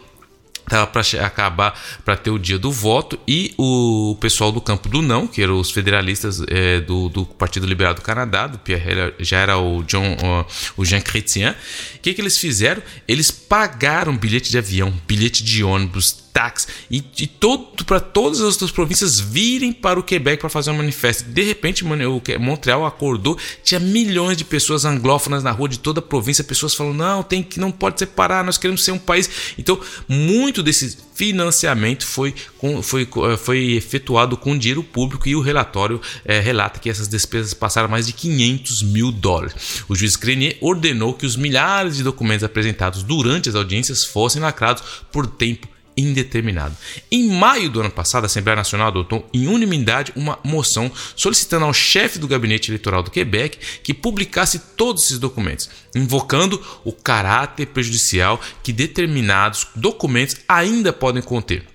estava 0.62 0.88
para 0.88 1.02
acabar 1.26 1.78
para 2.06 2.16
ter 2.16 2.30
o 2.30 2.40
dia 2.40 2.58
do 2.58 2.72
voto 2.72 3.20
e 3.28 3.54
o 3.58 4.16
pessoal 4.22 4.50
do 4.50 4.62
campo 4.62 4.88
do 4.88 5.02
não, 5.02 5.28
que 5.28 5.42
eram 5.42 5.60
os 5.60 5.72
federalistas 5.72 6.42
é, 6.48 6.80
do, 6.80 7.10
do, 7.10 7.26
Partido 7.26 7.68
Liberal 7.68 7.94
do 7.94 8.02
Canadá, 8.02 8.48
do 8.48 8.58
Pierre, 8.58 9.14
já 9.20 9.40
era 9.40 9.58
o 9.58 9.84
John, 9.84 10.16
o, 10.78 10.86
Jean 10.86 11.02
Chrétien, 11.02 11.50
o 11.50 12.00
que, 12.02 12.14
que 12.14 12.22
eles 12.22 12.38
fizeram? 12.38 12.82
Eles 13.06 13.30
pagaram 13.30 14.16
bilhete 14.16 14.50
de 14.50 14.58
avião, 14.58 14.94
bilhete 15.06 15.44
de 15.44 15.64
ônibus, 15.66 16.14
táxi 16.34 16.68
e, 16.90 17.04
e 17.20 17.28
todo 17.28 17.86
para 17.86 18.00
todas 18.00 18.40
as 18.42 18.54
outras 18.54 18.72
províncias 18.72 19.20
virem 19.20 19.72
para 19.72 20.00
o 20.00 20.04
Quebec 20.04 20.40
para 20.40 20.50
fazer 20.50 20.72
um 20.72 20.78
manifesto. 20.78 21.24
De 21.24 21.44
repente, 21.44 21.84
Montreal 22.40 22.86
acordou, 22.86 23.38
tinha 23.64 23.80
milhões 23.80 24.38
de 24.38 24.44
pessoas 24.44 24.86
anglófonas 24.86 25.44
na 25.44 25.52
rua 25.52 25.70
de 25.70 25.80
toda 25.80 26.00
a 26.00 26.04
província, 26.04 26.44
pessoas 26.44 26.74
falando: 26.74 26.98
"Não, 26.98 27.24
tem 27.24 27.44
que 27.44 27.60
não 27.60 27.72
pode 27.72 28.00
separar, 28.00 28.44
nós 28.44 28.58
queremos 28.58 28.84
ser 28.84 28.92
um 28.92 29.00
país". 29.00 29.30
Então, 29.58 29.80
muito 30.08 30.64
desse 30.64 30.98
financiamento 31.14 32.06
foi, 32.06 32.34
foi, 32.82 33.08
foi 33.38 33.74
efetuado 33.74 34.36
com 34.36 34.58
dinheiro 34.58 34.82
público 34.82 35.30
e 35.30 35.36
o 35.36 35.42
relatório 35.42 36.02
é, 36.26 36.40
relata 36.40 36.80
que 36.80 36.90
essas 36.90 37.08
despesas 37.08 37.54
passaram 37.54 37.88
mais 37.88 38.08
de 38.08 38.14
500 38.14 38.82
mil 38.84 39.12
dólares. 39.12 39.84
O 39.88 39.96
juiz 39.96 40.16
Grenier 40.16 40.58
ordenou 40.62 41.14
que 41.14 41.26
os 41.26 41.36
milhares 41.36 41.98
de 41.98 42.04
documentos 42.04 42.44
apresentados 42.44 43.04
durante 43.04 43.50
as 43.50 43.56
audiências 43.56 44.04
fossem 44.04 44.42
lacrados 44.42 44.84
por 45.12 45.28
tempo 45.28 45.71
indeterminado. 45.96 46.76
Em 47.12 47.30
maio 47.30 47.70
do 47.70 47.82
ano 47.82 47.92
passado, 47.92 48.24
a 48.24 48.28
Assembleia 48.28 48.56
Nacional 48.56 48.88
adotou 48.88 49.28
em 49.34 49.48
unanimidade 49.48 50.12
uma 50.16 50.40
moção 50.44 50.92
solicitando 51.16 51.66
ao 51.66 51.74
chefe 51.74 52.20
do 52.20 52.28
gabinete 52.28 52.70
eleitoral 52.70 53.04
do 53.04 53.12
Quebec 53.12 53.58
que 53.84 53.94
publicasse 53.94 54.60
todos 54.76 55.04
esses 55.04 55.20
documentos, 55.20 55.70
invocando 55.96 56.62
o 56.84 56.92
caráter 56.92 57.68
prejudicial 57.68 58.40
que 58.64 58.74
determinados 58.74 59.68
documentos 59.76 60.38
ainda 60.48 60.94
podem 60.94 61.22
conter. 61.22 61.66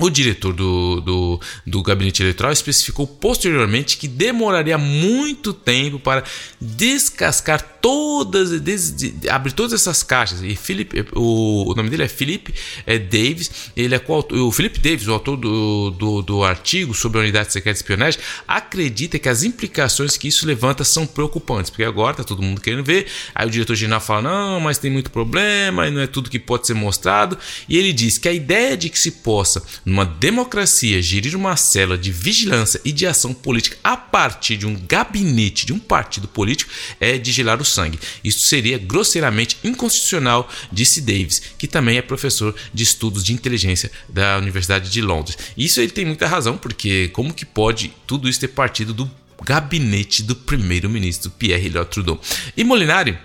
O 0.00 0.10
diretor 0.10 0.52
do, 0.52 1.00
do, 1.00 1.40
do, 1.66 1.82
gabinete 1.82 2.22
eleitoral 2.22 2.52
especificou 2.52 3.06
posteriormente 3.06 3.96
que 3.96 4.08
demoraria 4.08 4.78
muito 4.78 5.52
tempo 5.52 5.98
para 5.98 6.24
descascar 6.60 7.60
todas, 7.80 8.60
des, 8.60 8.94
de, 8.94 9.28
abrir 9.28 9.52
todas 9.52 9.72
essas 9.72 10.02
caixas. 10.02 10.42
E 10.42 10.56
Philip, 10.56 11.06
o, 11.14 11.70
o 11.70 11.74
nome 11.74 11.90
dele 11.90 12.04
é 12.04 12.08
Philip 12.08 12.54
é 12.86 12.98
Davis. 12.98 13.70
Ele 13.76 13.94
é 13.94 14.02
o 14.08 14.50
Philip 14.50 14.78
Davis, 14.78 15.06
o 15.06 15.12
autor 15.12 15.36
do, 15.36 15.90
do, 15.90 16.22
do 16.22 16.44
artigo 16.44 16.94
sobre 16.94 17.18
a 17.18 17.22
unidade 17.22 17.52
secreta 17.52 17.74
de 17.74 17.78
espionagem, 17.78 18.20
acredita 18.46 19.18
que 19.18 19.28
as 19.28 19.42
implicações 19.42 20.16
que 20.16 20.28
isso 20.28 20.46
levanta 20.46 20.84
são 20.84 21.06
preocupantes, 21.06 21.70
porque 21.70 21.84
agora 21.84 22.12
está 22.12 22.24
todo 22.24 22.42
mundo 22.42 22.60
querendo 22.60 22.84
ver. 22.84 23.06
Aí 23.34 23.46
o 23.46 23.50
diretor 23.50 23.74
geral 23.74 24.00
fala: 24.00 24.22
não, 24.22 24.60
mas 24.60 24.78
tem 24.78 24.90
muito 24.90 25.10
problema, 25.10 25.86
e 25.86 25.90
não 25.90 26.00
é 26.00 26.06
tudo 26.06 26.30
que 26.30 26.38
pode 26.38 26.66
ser 26.66 26.74
mostrado. 26.74 27.38
E 27.68 27.76
ele 27.76 27.92
diz 27.92 28.18
que 28.18 28.28
a 28.28 28.32
ideia 28.32 28.76
de 28.76 28.88
que 28.88 28.98
se 28.98 29.10
possa 29.10 29.62
numa 29.90 30.06
democracia, 30.06 31.02
gerir 31.02 31.34
uma 31.34 31.56
célula 31.56 31.98
de 31.98 32.12
vigilância 32.12 32.80
e 32.84 32.92
de 32.92 33.08
ação 33.08 33.34
política 33.34 33.76
a 33.82 33.96
partir 33.96 34.56
de 34.56 34.64
um 34.64 34.76
gabinete 34.86 35.66
de 35.66 35.72
um 35.72 35.80
partido 35.80 36.28
político 36.28 36.70
é 37.00 37.18
de 37.18 37.32
gelar 37.32 37.60
o 37.60 37.64
sangue. 37.64 37.98
Isso 38.22 38.46
seria 38.46 38.78
grosseiramente 38.78 39.58
inconstitucional, 39.64 40.48
disse 40.70 41.00
Davis, 41.00 41.42
que 41.58 41.66
também 41.66 41.98
é 41.98 42.02
professor 42.02 42.54
de 42.72 42.84
estudos 42.84 43.24
de 43.24 43.32
inteligência 43.32 43.90
da 44.08 44.38
Universidade 44.38 44.88
de 44.88 45.02
Londres. 45.02 45.36
Isso 45.58 45.80
ele 45.80 45.90
tem 45.90 46.04
muita 46.04 46.28
razão, 46.28 46.56
porque 46.56 47.08
como 47.08 47.34
que 47.34 47.44
pode 47.44 47.92
tudo 48.06 48.28
isso 48.28 48.38
ter 48.38 48.48
partido 48.48 48.94
do 48.94 49.10
gabinete 49.44 50.22
do 50.22 50.36
primeiro-ministro 50.36 51.32
Pierre 51.32 51.66
Elliott 51.66 51.90
Trudeau? 51.90 52.20
E 52.56 52.62
Molinari 52.62 53.18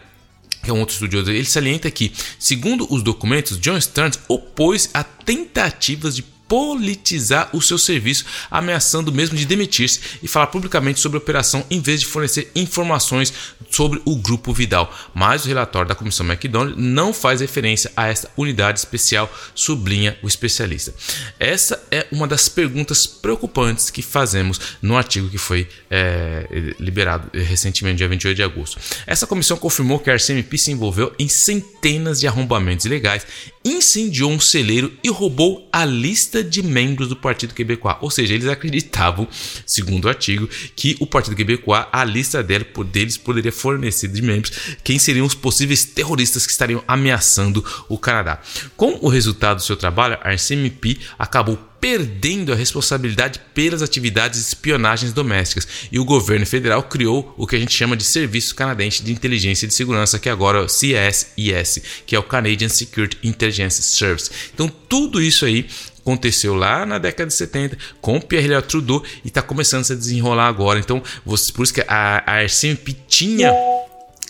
que 0.64 0.72
é 0.72 0.74
um 0.74 0.80
outro 0.80 0.94
estudioso, 0.94 1.30
ele 1.30 1.46
salienta 1.46 1.92
que, 1.92 2.12
segundo 2.40 2.92
os 2.92 3.04
documentos, 3.04 3.60
John 3.60 3.80
Stearns 3.80 4.20
opôs 4.28 4.90
a 4.96 5.04
tentativas 5.04 6.16
de 6.16 6.24
politizar 6.48 7.50
o 7.54 7.62
seu 7.62 7.78
serviço, 7.78 8.26
ameaçando 8.50 9.12
mesmo 9.12 9.36
de 9.38 9.46
demitir-se 9.46 10.00
e 10.22 10.28
falar 10.28 10.48
publicamente 10.48 11.00
sobre 11.00 11.18
a 11.18 11.22
operação 11.22 11.66
em 11.70 11.80
vez 11.80 12.02
de 12.02 12.06
fornecer 12.06 12.52
informações 12.56 13.34
sobre 13.70 14.02
o 14.06 14.16
grupo 14.16 14.54
Vidal. 14.54 14.94
Mas 15.14 15.46
o 15.46 15.48
relatório 15.48 15.90
da 15.90 15.96
comissão 15.96 16.26
McDonald 16.26 16.80
não 16.80 17.14
faz 17.14 17.42
referência 17.42 17.92
a 17.96 18.08
esta 18.08 18.30
unidade 18.38 18.80
especial, 18.80 19.32
sublinha 19.54 20.18
o 20.22 20.28
especialista. 20.28 20.94
Essa 21.40 21.84
é 21.92 22.08
uma 22.12 22.28
das 22.28 22.48
perguntas 22.48 23.08
preocupantes 23.08 23.90
que 23.90 24.02
fazemos 24.02 24.60
no 24.82 24.96
artigo 24.96 25.30
que 25.30 25.38
foi 25.38 25.68
é, 25.90 26.76
liberado 26.80 27.30
recentemente, 27.34 27.98
dia 27.98 28.08
28 28.08 28.36
de 28.36 28.44
agosto. 28.44 28.80
Essa 29.08 29.28
comissão 29.28 29.58
confirmou 29.58 30.00
que 30.00 30.10
a 30.10 30.16
RCMP 30.16 30.58
se 30.58 30.72
envolveu 30.72 31.14
em 31.18 31.28
centenas 31.28 32.20
de 32.20 32.28
arrombamentos 32.28 32.86
ilegais, 32.86 33.26
incendiou 33.66 34.32
um 34.32 34.40
celeiro 34.40 34.94
e 35.04 35.10
roubou 35.10 35.68
a 35.74 35.84
lista 35.84 36.44
de 36.44 36.62
membros 36.62 37.10
do 37.10 37.16
Partido 37.16 37.56
Quebecois. 37.56 37.98
Ou 38.00 38.12
seja, 38.12 38.36
eles 38.36 38.48
acreditavam, 38.48 39.28
segundo 39.66 40.06
o 40.06 40.10
artigo, 40.10 40.48
que 40.76 40.96
o 41.00 41.08
Partido 41.08 41.36
Quebecois, 41.36 41.88
a 41.92 42.04
lista 42.04 42.44
deles 42.44 43.18
poderia 43.18 43.52
fornecer 43.52 44.08
de 44.08 44.22
membros 44.22 44.52
quem 44.84 45.00
seriam 45.00 45.26
os 45.26 45.34
possíveis 45.34 45.84
terroristas 45.84 46.46
que 46.46 46.52
estariam 46.52 46.84
ameaçando 46.88 47.66
o 47.90 47.98
Canadá. 47.98 48.40
Com 48.78 49.00
o 49.02 49.10
resultado 49.10 49.58
do 49.58 49.64
seu 49.64 49.76
trabalho, 49.76 50.20
a 50.22 50.32
RCMP 50.32 51.00
acabou 51.18 51.58
perdendo 51.86 52.52
a 52.52 52.56
responsabilidade 52.56 53.40
pelas 53.54 53.84
atividades 53.84 54.40
de 54.40 54.48
espionagens 54.48 55.14
domésticas 55.14 55.68
e 55.92 56.00
o 56.00 56.04
governo 56.04 56.44
federal 56.44 56.82
criou 56.82 57.32
o 57.38 57.46
que 57.46 57.56
a 57.56 57.60
gente 57.60 57.78
chama 57.78 57.96
de 57.96 58.04
Serviço 58.04 58.56
Canadense 58.56 59.04
de 59.04 59.12
Inteligência 59.12 59.66
e 59.66 59.68
de 59.68 59.76
Segurança, 59.76 60.18
que 60.18 60.28
agora 60.28 60.58
é 60.58 60.62
o 60.62 60.66
CSIS, 60.66 61.84
que 62.08 62.16
é 62.16 62.20
o 62.20 62.24
Canadian 62.24 62.70
Security 62.70 63.20
Intelligence 63.22 63.84
Service. 63.84 64.32
Então, 64.52 64.68
tudo 64.68 65.22
isso 65.22 65.46
aí 65.46 65.68
aconteceu 66.00 66.56
lá 66.56 66.88
na 66.88 66.98
década 66.98 67.28
de 67.28 67.36
70 67.36 67.78
com 68.02 68.20
Pierre 68.20 68.60
Trudeau 68.64 69.04
e 69.24 69.28
está 69.28 69.44
começando 69.44 69.82
a 69.82 69.84
se 69.84 69.96
desenrolar 69.96 70.48
agora. 70.48 70.80
Então, 70.80 71.04
você, 71.24 71.54
por 71.54 71.62
isso 71.62 71.74
que 71.76 71.82
a, 71.88 72.24
a 72.26 72.44
RCMP 72.44 72.96
tinha 73.08 73.54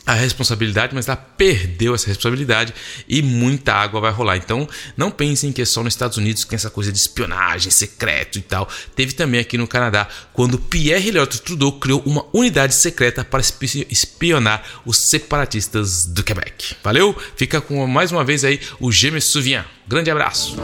a 0.06 0.14
responsabilidade, 0.14 0.94
mas 0.94 1.07
ela 1.07 1.18
perdeu 1.18 1.95
essa 1.95 2.07
responsabilidade 2.07 2.73
e 3.07 3.22
muita 3.22 3.73
água 3.73 3.99
vai 3.99 4.11
rolar. 4.11 4.38
Então, 4.38 4.68
não 4.95 5.10
pensem 5.10 5.52
que 5.52 5.61
é 5.61 5.65
só 5.65 5.84
nos 5.84 5.94
Estados 5.94 6.18
Unidos 6.18 6.44
que 6.44 6.49
tem 6.49 6.57
essa 6.57 6.69
coisa 6.69 6.91
de 6.91 6.98
espionagem, 6.98 7.72
secreto 7.72 8.38
e 8.38 8.41
tal. 8.41 8.69
Teve 8.95 9.14
também 9.14 9.40
aqui 9.40 9.57
no 9.57 9.68
Canadá, 9.68 10.07
quando 10.34 10.60
Pierre 10.60 11.10
Elliott 11.10 11.41
Trudeau 11.41 11.73
criou 11.73 12.03
uma 12.06 12.26
unidade 12.34 12.76
secreta 12.76 13.23
para 13.23 13.41
espionar 13.41 14.64
os 14.86 14.98
separatistas 14.98 16.06
do 16.06 16.23
Quebec. 16.23 16.76
Valeu? 16.84 17.15
Fica 17.36 17.60
com 17.60 17.86
mais 17.88 18.11
uma 18.11 18.23
vez 18.23 18.44
aí 18.44 18.60
o 18.80 18.91
Je 18.91 19.10
me 19.10 19.22
souviens. 19.22 19.65
Grande 19.88 20.11
abraço. 20.11 20.56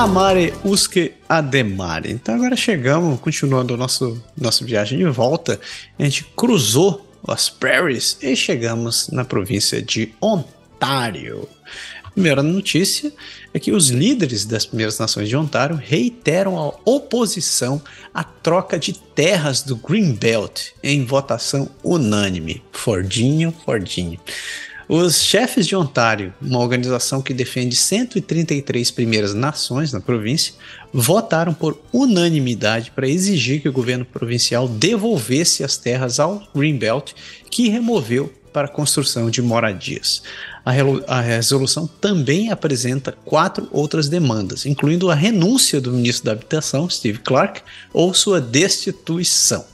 Amare 0.00 0.54
usque 0.64 1.12
ademare. 1.28 2.10
Então 2.10 2.34
agora 2.34 2.56
chegamos, 2.56 3.20
continuando 3.20 3.74
a 3.74 3.76
nosso, 3.76 4.18
nossa 4.34 4.64
viagem 4.64 4.96
de 4.98 5.04
volta, 5.04 5.60
a 5.98 6.02
gente 6.02 6.24
cruzou 6.34 7.06
as 7.28 7.50
prairies 7.50 8.16
e 8.22 8.34
chegamos 8.34 9.10
na 9.10 9.26
província 9.26 9.82
de 9.82 10.14
Ontário. 10.18 11.46
Primeira 12.14 12.42
notícia 12.42 13.12
é 13.52 13.58
que 13.58 13.72
os 13.72 13.90
líderes 13.90 14.46
das 14.46 14.64
Primeiras 14.64 14.98
Nações 14.98 15.28
de 15.28 15.36
Ontário 15.36 15.76
reiteram 15.76 16.58
a 16.58 16.72
oposição 16.90 17.82
à 18.14 18.24
troca 18.24 18.78
de 18.78 18.94
terras 18.94 19.60
do 19.60 19.76
Greenbelt 19.76 20.70
em 20.82 21.04
votação 21.04 21.68
unânime. 21.84 22.62
Fordinho, 22.72 23.54
Fordinho. 23.66 24.18
Os 24.92 25.22
chefes 25.22 25.68
de 25.68 25.76
Ontário, 25.76 26.34
uma 26.42 26.58
organização 26.58 27.22
que 27.22 27.32
defende 27.32 27.76
133 27.76 28.90
primeiras 28.90 29.32
nações 29.32 29.92
na 29.92 30.00
província, 30.00 30.52
votaram 30.92 31.54
por 31.54 31.80
unanimidade 31.92 32.90
para 32.90 33.08
exigir 33.08 33.62
que 33.62 33.68
o 33.68 33.72
governo 33.72 34.04
provincial 34.04 34.66
devolvesse 34.66 35.62
as 35.62 35.76
terras 35.76 36.18
ao 36.18 36.42
Greenbelt, 36.52 37.12
que 37.48 37.68
removeu 37.68 38.34
para 38.52 38.66
a 38.66 38.70
construção 38.70 39.30
de 39.30 39.40
moradias. 39.40 40.24
A, 40.64 40.72
a, 41.06 41.20
resolução 41.20 41.86
também 41.86 42.50
apresenta 42.50 43.12
quatro 43.24 43.68
outras 43.70 44.08
demandas, 44.08 44.66
incluindo 44.66 45.08
a 45.08 45.14
renúncia 45.14 45.80
do 45.80 45.92
ministro 45.92 46.26
da 46.26 46.32
Habitação, 46.32 46.90
Steve 46.90 47.20
Clark, 47.20 47.62
ou 47.92 48.12
sua 48.12 48.40
destituição. 48.40 49.64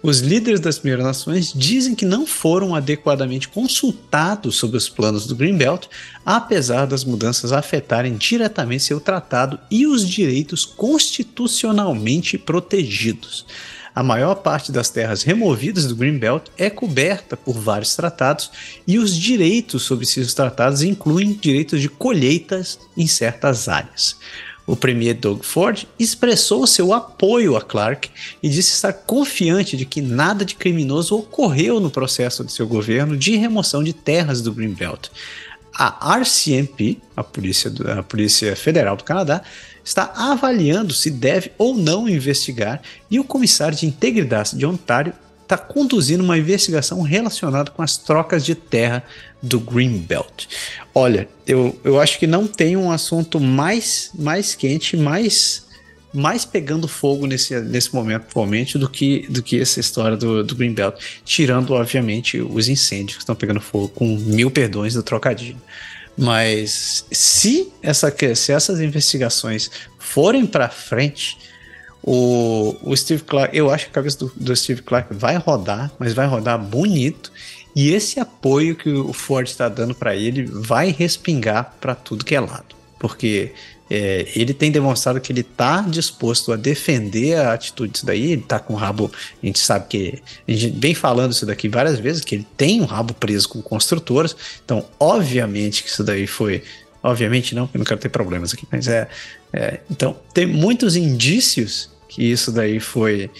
Os 0.00 0.20
líderes 0.20 0.60
das 0.60 0.78
Primeiras 0.78 1.04
Nações 1.04 1.52
dizem 1.52 1.92
que 1.92 2.04
não 2.04 2.24
foram 2.24 2.72
adequadamente 2.72 3.48
consultados 3.48 4.54
sobre 4.54 4.76
os 4.76 4.88
planos 4.88 5.26
do 5.26 5.34
Greenbelt, 5.34 5.86
apesar 6.24 6.86
das 6.86 7.04
mudanças 7.04 7.52
afetarem 7.52 8.16
diretamente 8.16 8.84
seu 8.84 9.00
tratado 9.00 9.58
e 9.68 9.88
os 9.88 10.08
direitos 10.08 10.64
constitucionalmente 10.64 12.38
protegidos. 12.38 13.44
A 13.92 14.02
maior 14.04 14.36
parte 14.36 14.70
das 14.70 14.88
terras 14.88 15.24
removidas 15.24 15.86
do 15.86 15.96
Greenbelt 15.96 16.44
é 16.56 16.70
coberta 16.70 17.36
por 17.36 17.58
vários 17.58 17.96
tratados 17.96 18.52
e 18.86 18.96
os 18.96 19.16
direitos 19.16 19.82
sobre 19.82 20.04
esses 20.04 20.32
tratados 20.32 20.82
incluem 20.82 21.32
direitos 21.32 21.80
de 21.80 21.88
colheitas 21.88 22.78
em 22.96 23.08
certas 23.08 23.66
áreas. 23.68 24.16
O 24.68 24.76
premier 24.76 25.14
Doug 25.14 25.42
Ford 25.44 25.86
expressou 25.98 26.66
seu 26.66 26.92
apoio 26.92 27.56
a 27.56 27.62
Clark 27.62 28.10
e 28.42 28.50
disse 28.50 28.74
estar 28.74 28.92
confiante 28.92 29.78
de 29.78 29.86
que 29.86 30.02
nada 30.02 30.44
de 30.44 30.54
criminoso 30.54 31.16
ocorreu 31.16 31.80
no 31.80 31.90
processo 31.90 32.44
de 32.44 32.52
seu 32.52 32.68
governo 32.68 33.16
de 33.16 33.34
remoção 33.34 33.82
de 33.82 33.94
terras 33.94 34.42
do 34.42 34.52
Greenbelt. 34.52 35.08
A 35.74 36.18
RCMP, 36.18 36.98
a 37.16 37.24
Polícia, 37.24 37.72
a 37.98 38.02
Polícia 38.02 38.54
Federal 38.54 38.94
do 38.94 39.04
Canadá, 39.04 39.40
está 39.82 40.12
avaliando 40.14 40.92
se 40.92 41.10
deve 41.10 41.50
ou 41.56 41.74
não 41.74 42.06
investigar 42.06 42.82
e 43.10 43.18
o 43.18 43.24
comissário 43.24 43.78
de 43.78 43.86
integridade 43.86 44.54
de 44.54 44.66
Ontário 44.66 45.14
está 45.48 45.56
conduzindo 45.56 46.22
uma 46.22 46.36
investigação 46.36 47.00
relacionada 47.00 47.70
com 47.70 47.80
as 47.80 47.96
trocas 47.96 48.44
de 48.44 48.54
terra 48.54 49.02
do 49.42 49.58
Greenbelt. 49.58 50.46
Olha, 50.94 51.26
eu, 51.46 51.78
eu 51.82 51.98
acho 51.98 52.18
que 52.18 52.26
não 52.26 52.46
tem 52.46 52.76
um 52.76 52.92
assunto 52.92 53.40
mais, 53.40 54.10
mais 54.14 54.54
quente, 54.54 54.96
mais 54.96 55.66
mais 56.12 56.44
pegando 56.44 56.88
fogo 56.88 57.26
nesse, 57.26 57.60
nesse 57.60 57.94
momento 57.94 58.22
atualmente 58.22 58.78
do 58.78 58.88
que, 58.88 59.26
do 59.28 59.42
que 59.42 59.60
essa 59.60 59.78
história 59.78 60.16
do, 60.16 60.42
do 60.42 60.56
Greenbelt, 60.56 60.98
tirando, 61.22 61.74
obviamente, 61.74 62.40
os 62.40 62.66
incêndios 62.66 63.18
que 63.18 63.22
estão 63.22 63.34
pegando 63.34 63.60
fogo, 63.60 63.88
com 63.88 64.16
mil 64.16 64.50
perdões 64.50 64.94
do 64.94 65.02
trocadilho. 65.02 65.60
Mas 66.16 67.04
se, 67.12 67.70
essa, 67.82 68.12
se 68.34 68.52
essas 68.52 68.80
investigações 68.80 69.70
forem 69.98 70.46
para 70.46 70.70
frente, 70.70 71.36
o, 72.10 72.74
o 72.82 72.96
Steve 72.96 73.22
Clark, 73.22 73.54
eu 73.54 73.70
acho 73.70 73.84
que 73.84 73.90
a 73.90 73.94
cabeça 73.94 74.18
do, 74.18 74.32
do 74.34 74.56
Steve 74.56 74.80
Clark 74.80 75.12
vai 75.12 75.36
rodar, 75.36 75.92
mas 75.98 76.14
vai 76.14 76.26
rodar 76.26 76.58
bonito. 76.58 77.30
E 77.76 77.90
esse 77.92 78.18
apoio 78.18 78.74
que 78.74 78.88
o 78.88 79.12
Ford 79.12 79.46
está 79.46 79.68
dando 79.68 79.94
para 79.94 80.16
ele 80.16 80.46
vai 80.46 80.90
respingar 80.90 81.74
para 81.78 81.94
tudo 81.94 82.24
que 82.24 82.34
é 82.34 82.40
lado. 82.40 82.74
Porque 82.98 83.52
é, 83.90 84.26
ele 84.34 84.54
tem 84.54 84.72
demonstrado 84.72 85.20
que 85.20 85.30
ele 85.30 85.42
está 85.42 85.82
disposto 85.82 86.50
a 86.50 86.56
defender 86.56 87.36
a 87.36 87.52
atitude 87.52 87.92
disso 87.92 88.06
daí. 88.06 88.32
Ele 88.32 88.42
está 88.42 88.58
com 88.58 88.72
o 88.72 88.76
rabo. 88.76 89.12
A 89.42 89.46
gente 89.46 89.58
sabe 89.58 89.86
que. 89.88 90.22
A 90.48 90.50
gente 90.50 90.78
vem 90.78 90.94
falando 90.94 91.32
isso 91.32 91.44
daqui 91.44 91.68
várias 91.68 91.98
vezes, 91.98 92.24
que 92.24 92.36
ele 92.36 92.46
tem 92.56 92.80
um 92.80 92.86
rabo 92.86 93.12
preso 93.12 93.50
com 93.50 93.60
construtoras. 93.60 94.34
Então, 94.64 94.82
obviamente 94.98 95.82
que 95.82 95.90
isso 95.90 96.02
daí 96.02 96.26
foi. 96.26 96.62
Obviamente 97.02 97.54
não, 97.54 97.68
eu 97.74 97.78
não 97.78 97.84
quero 97.84 98.00
ter 98.00 98.08
problemas 98.08 98.54
aqui, 98.54 98.66
mas 98.72 98.88
é. 98.88 99.06
é 99.52 99.80
então, 99.90 100.16
tem 100.32 100.46
muitos 100.46 100.96
indícios 100.96 101.90
que 102.08 102.22
isso 102.22 102.50
daí 102.50 102.80
foi. 102.80 103.30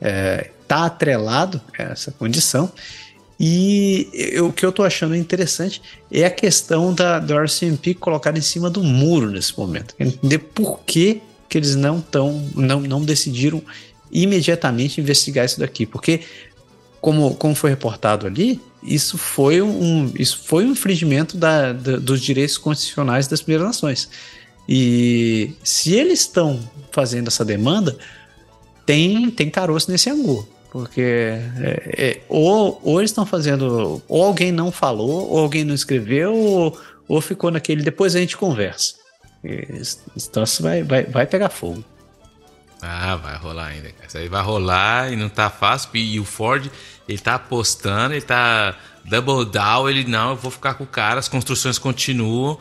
É, 0.00 0.50
tá 0.68 0.84
atrelado 0.84 1.60
a 1.76 1.84
essa 1.84 2.12
condição. 2.12 2.70
E 3.40 4.08
eu, 4.12 4.48
o 4.48 4.52
que 4.52 4.66
eu 4.66 4.72
tô 4.72 4.82
achando 4.82 5.14
interessante 5.14 5.80
é 6.10 6.24
a 6.24 6.30
questão 6.30 6.92
da, 6.92 7.18
do 7.18 7.36
RCMP 7.38 7.94
colocada 7.94 8.38
em 8.38 8.42
cima 8.42 8.68
do 8.68 8.82
muro 8.82 9.30
nesse 9.30 9.56
momento. 9.56 9.94
Entender 9.98 10.38
por 10.38 10.80
que, 10.80 11.22
que 11.48 11.56
eles 11.56 11.76
não, 11.76 12.00
tão, 12.00 12.50
não, 12.54 12.80
não 12.80 13.02
decidiram 13.02 13.62
imediatamente 14.10 15.00
investigar 15.00 15.46
isso 15.46 15.60
daqui. 15.60 15.86
Porque, 15.86 16.20
como, 17.00 17.34
como 17.36 17.54
foi 17.54 17.70
reportado 17.70 18.26
ali, 18.26 18.60
isso 18.82 19.16
foi 19.16 19.62
um, 19.62 20.12
isso 20.16 20.40
foi 20.44 20.64
um 20.64 20.72
infringimento 20.72 21.36
da, 21.36 21.72
da, 21.72 21.96
dos 21.96 22.20
direitos 22.20 22.58
constitucionais 22.58 23.28
das 23.28 23.40
Primeiras 23.40 23.68
Nações. 23.68 24.08
E 24.68 25.52
se 25.62 25.94
eles 25.94 26.20
estão 26.20 26.60
fazendo 26.90 27.28
essa 27.28 27.44
demanda, 27.44 27.96
tem, 28.88 29.30
tem 29.30 29.50
caroço 29.50 29.90
nesse 29.90 30.08
angu. 30.08 30.48
Porque 30.70 31.02
é, 31.02 31.94
é, 31.98 32.20
ou, 32.26 32.80
ou 32.82 33.00
eles 33.00 33.10
estão 33.10 33.26
fazendo. 33.26 34.02
Ou 34.08 34.24
alguém 34.24 34.50
não 34.50 34.72
falou, 34.72 35.28
ou 35.30 35.40
alguém 35.40 35.62
não 35.62 35.74
escreveu, 35.74 36.34
ou, 36.34 36.80
ou 37.06 37.20
ficou 37.20 37.50
naquele. 37.50 37.82
Depois 37.82 38.16
a 38.16 38.18
gente 38.18 38.34
conversa. 38.34 38.94
Então 40.16 40.42
isso 40.42 40.62
vai, 40.62 40.82
vai, 40.82 41.04
vai 41.04 41.26
pegar 41.26 41.50
fogo. 41.50 41.84
Ah, 42.80 43.16
vai 43.16 43.36
rolar 43.36 43.66
ainda, 43.66 43.90
cara. 43.92 44.06
Isso 44.08 44.16
aí 44.16 44.28
vai 44.28 44.42
rolar 44.42 45.12
e 45.12 45.16
não 45.16 45.28
tá 45.28 45.50
fácil. 45.50 45.90
E 45.94 46.18
o 46.18 46.24
Ford, 46.24 46.70
ele 47.06 47.18
tá 47.18 47.34
apostando, 47.34 48.14
ele 48.14 48.22
tá 48.22 48.74
double 49.04 49.44
down, 49.44 49.90
ele 49.90 50.04
não, 50.04 50.30
eu 50.30 50.36
vou 50.36 50.50
ficar 50.50 50.74
com 50.74 50.84
o 50.84 50.86
cara, 50.86 51.18
as 51.18 51.28
construções 51.28 51.78
continuam. 51.78 52.58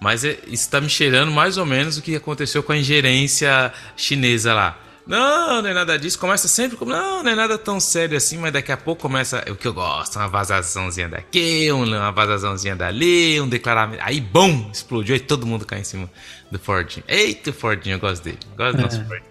Mas 0.00 0.24
é, 0.24 0.38
isso 0.48 0.68
tá 0.68 0.80
me 0.80 0.88
cheirando 0.88 1.30
mais 1.30 1.56
ou 1.56 1.66
menos 1.66 1.98
o 1.98 2.02
que 2.02 2.16
aconteceu 2.16 2.64
com 2.64 2.72
a 2.72 2.76
ingerência 2.76 3.72
chinesa 3.96 4.52
lá. 4.52 4.87
Não, 5.08 5.62
não 5.62 5.70
é 5.70 5.72
nada 5.72 5.98
disso. 5.98 6.18
Começa 6.18 6.46
sempre 6.46 6.76
como, 6.76 6.92
não, 6.92 7.22
não 7.22 7.30
é 7.30 7.34
nada 7.34 7.56
tão 7.56 7.80
sério 7.80 8.16
assim, 8.16 8.36
mas 8.36 8.52
daqui 8.52 8.70
a 8.70 8.76
pouco 8.76 9.00
começa 9.00 9.42
o 9.50 9.56
que 9.56 9.66
eu 9.66 9.72
gosto, 9.72 10.16
uma 10.16 10.28
vazaçãozinha 10.28 11.08
daqui, 11.08 11.72
uma 11.72 12.12
vazaçãozinha 12.12 12.76
dali, 12.76 13.40
um 13.40 13.48
declaramento. 13.48 14.02
Aí, 14.04 14.20
bom, 14.20 14.70
explodiu 14.70 15.16
e 15.16 15.20
todo 15.20 15.46
mundo 15.46 15.64
cai 15.64 15.80
em 15.80 15.84
cima 15.84 16.10
do 16.52 16.58
Fordinho. 16.58 17.04
Eita, 17.08 17.52
Fordinho, 17.54 17.94
eu 17.94 18.00
gosto 18.00 18.22
dele. 18.22 18.38
Gosto 18.54 18.76
do 18.76 18.82
nosso 18.82 19.00
é. 19.00 19.04
Fordinho. 19.04 19.28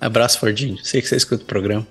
Abraço, 0.00 0.40
Fordinho. 0.40 0.78
Sei 0.82 1.02
que 1.02 1.08
você 1.08 1.16
escuta 1.16 1.44
o 1.44 1.46
programa. 1.46 1.86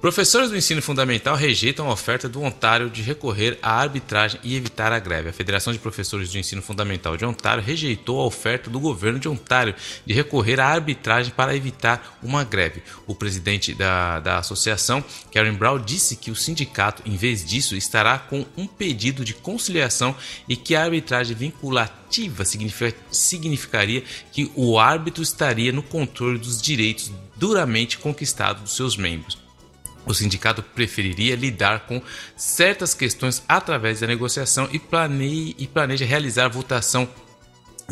Professores 0.00 0.48
do 0.48 0.56
ensino 0.56 0.80
fundamental 0.80 1.34
rejeitam 1.34 1.88
a 1.88 1.92
oferta 1.92 2.28
do 2.28 2.40
Ontário 2.40 2.88
de 2.88 3.02
recorrer 3.02 3.58
à 3.60 3.80
arbitragem 3.80 4.38
e 4.44 4.54
evitar 4.54 4.92
a 4.92 4.98
greve. 5.00 5.30
A 5.30 5.32
Federação 5.32 5.72
de 5.72 5.78
Professores 5.80 6.30
do 6.30 6.38
Ensino 6.38 6.62
Fundamental 6.62 7.16
de 7.16 7.24
Ontário 7.24 7.60
rejeitou 7.60 8.20
a 8.20 8.24
oferta 8.24 8.70
do 8.70 8.78
governo 8.78 9.18
de 9.18 9.28
Ontário 9.28 9.74
de 10.06 10.14
recorrer 10.14 10.60
à 10.60 10.68
arbitragem 10.68 11.32
para 11.34 11.56
evitar 11.56 12.16
uma 12.22 12.44
greve. 12.44 12.80
O 13.08 13.14
presidente 13.14 13.74
da, 13.74 14.20
da 14.20 14.38
associação, 14.38 15.02
Karen 15.32 15.54
Brown, 15.54 15.80
disse 15.80 16.14
que 16.14 16.30
o 16.30 16.36
sindicato, 16.36 17.02
em 17.04 17.16
vez 17.16 17.44
disso, 17.44 17.74
estará 17.74 18.20
com 18.20 18.46
um 18.56 18.68
pedido 18.68 19.24
de 19.24 19.34
conciliação 19.34 20.14
e 20.48 20.54
que 20.54 20.76
a 20.76 20.84
arbitragem 20.84 21.34
vinculativa 21.34 22.44
significaria 23.10 24.04
que 24.30 24.48
o 24.54 24.78
árbitro 24.78 25.24
estaria 25.24 25.72
no 25.72 25.82
controle 25.82 26.38
dos 26.38 26.62
direitos 26.62 27.10
duramente 27.34 27.98
conquistados 27.98 28.62
dos 28.62 28.76
seus 28.76 28.96
membros. 28.96 29.47
O 30.08 30.14
sindicato 30.14 30.62
preferiria 30.62 31.36
lidar 31.36 31.80
com 31.80 32.00
certas 32.34 32.94
questões 32.94 33.42
através 33.46 34.00
da 34.00 34.06
negociação 34.06 34.66
e 34.72 34.78
e 35.58 35.66
planeja 35.66 36.06
realizar 36.06 36.48
votação 36.48 37.06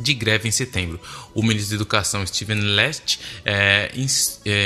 de 0.00 0.12
greve 0.12 0.46
em 0.46 0.52
setembro. 0.52 1.00
O 1.34 1.42
ministro 1.42 1.70
da 1.70 1.76
Educação, 1.76 2.26
Steven 2.26 2.60
Lest, 2.60 3.18
é, 3.44 3.90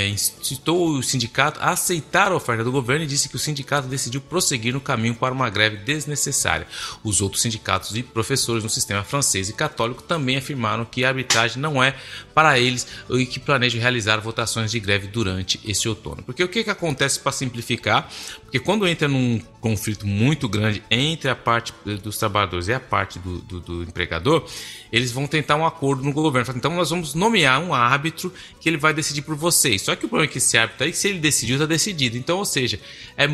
incitou 0.09 0.91
o 0.91 1.03
sindicato 1.03 1.61
a 1.61 1.71
aceitar 1.71 2.33
a 2.33 2.35
oferta 2.35 2.65
do 2.65 2.73
governo 2.73 3.05
e 3.05 3.07
disse 3.07 3.29
que 3.29 3.37
o 3.37 3.39
sindicato 3.39 3.87
decidiu 3.87 4.21
prosseguir 4.21 4.75
no 4.75 4.81
caminho 4.81 5.15
para 5.15 5.33
uma 5.33 5.49
greve 5.49 5.79
desnecessária. 5.79 6.67
Os 7.05 7.21
outros 7.21 7.43
sindicatos 7.43 7.97
e 7.97 8.03
professores 8.03 8.65
no 8.65 8.71
sistema 8.71 9.05
francês 9.05 9.49
e 9.49 9.53
católico 9.53 10.03
também 10.03 10.37
afirmaram 10.37 10.85
que 10.85 11.05
a 11.05 11.09
arbitragem 11.09 11.63
não 11.63 11.83
é 11.83 11.95
para 12.41 12.59
eles 12.59 12.87
e 13.11 13.27
que 13.27 13.39
planejam 13.39 13.79
realizar 13.79 14.17
votações 14.19 14.71
de 14.71 14.81
greve 14.81 15.09
durante 15.09 15.61
esse 15.63 15.87
outono. 15.87 16.23
Porque 16.23 16.43
o 16.43 16.49
que, 16.49 16.65
que 16.65 16.71
acontece 16.71 17.21
para 17.21 17.33
simplificar? 17.33 18.11
Porque 18.41 18.59
quando 18.59 18.89
entra 18.89 19.07
num 19.07 19.39
conflito 19.61 20.07
muito 20.07 20.49
grande 20.49 20.83
entre 20.91 21.29
a 21.29 21.37
parte 21.37 21.75
dos 22.03 22.17
trabalhadores 22.17 22.69
e 22.69 22.73
a 22.73 22.81
parte 22.81 23.19
do, 23.19 23.39
do, 23.41 23.61
do 23.61 23.83
empregador, 23.83 24.49
eles 24.91 25.13
vão 25.13 25.27
tentar 25.27 25.57
um 25.57 25.67
acordo 25.67 26.03
no 26.03 26.13
governo. 26.13 26.55
Então 26.57 26.75
nós 26.75 26.91
vamos 26.91 27.15
nomear 27.15 27.61
um 27.61 27.75
árbitro 27.75 28.33
que 28.59 28.69
ele 28.69 28.79
vai 28.79 28.95
decidir 28.95 29.23
por 29.23 29.37
vocês. 29.37 29.83
Só 29.83 29.95
que 29.95 30.07
o 30.07 30.09
problema 30.09 30.31
é 30.31 30.33
que 30.33 30.39
esse 30.39 30.57
árbitro 30.57 30.87
aí, 30.87 30.95
se 30.95 31.09
ele 31.09 31.19
decidiu, 31.19 31.57
está 31.57 31.67
decidido. 31.67 32.17
Então, 32.17 32.39
ou 32.39 32.45
seja, 32.47 32.81
é 33.17 33.29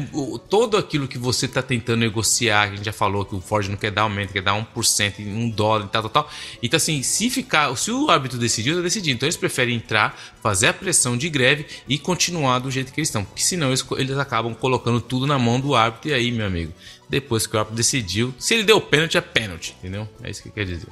todo 0.50 0.76
aquilo 0.76 1.06
que 1.06 1.16
você 1.16 1.46
está 1.46 1.62
tentando 1.62 2.00
negociar, 2.00 2.62
a 2.62 2.70
gente 2.70 2.84
já 2.84 2.92
falou 2.92 3.24
que 3.24 3.36
o 3.36 3.40
Ford 3.40 3.68
não 3.68 3.76
quer 3.76 3.92
dar 3.92 4.02
aumento, 4.02 4.32
quer 4.32 4.42
dar 4.42 4.52
1%, 4.52 5.20
um 5.20 5.48
dólar 5.48 5.86
e 5.86 5.88
tal, 5.88 6.02
tal, 6.02 6.10
tal. 6.10 6.30
Então, 6.60 6.76
assim, 6.76 7.02
se 7.02 7.30
ficar, 7.30 7.74
se 7.76 7.90
o 7.90 8.10
árbitro 8.10 8.38
decidiu, 8.38 8.72
está 8.72 8.82
decidido. 8.82 8.95
Então 8.98 9.26
eles 9.26 9.36
preferem 9.36 9.76
entrar, 9.76 10.18
fazer 10.42 10.68
a 10.68 10.72
pressão 10.72 11.16
de 11.16 11.28
greve 11.28 11.66
e 11.88 11.98
continuar 11.98 12.58
do 12.58 12.70
jeito 12.70 12.92
que 12.92 13.00
eles 13.00 13.08
estão. 13.08 13.24
Porque 13.24 13.42
senão 13.42 13.68
eles, 13.68 13.84
eles 13.96 14.18
acabam 14.18 14.54
colocando 14.54 15.00
tudo 15.00 15.26
na 15.26 15.38
mão 15.38 15.60
do 15.60 15.74
árbitro. 15.74 16.10
E 16.10 16.14
aí, 16.14 16.30
meu 16.30 16.46
amigo, 16.46 16.72
depois 17.08 17.46
que 17.46 17.56
o 17.56 17.58
árbitro 17.58 17.76
decidiu, 17.76 18.34
se 18.38 18.54
ele 18.54 18.64
deu 18.64 18.80
pênalti, 18.80 19.16
é 19.16 19.20
pênalti, 19.20 19.76
entendeu? 19.78 20.08
É 20.22 20.30
isso 20.30 20.42
que 20.42 20.50
quer 20.50 20.64
dizer. 20.64 20.88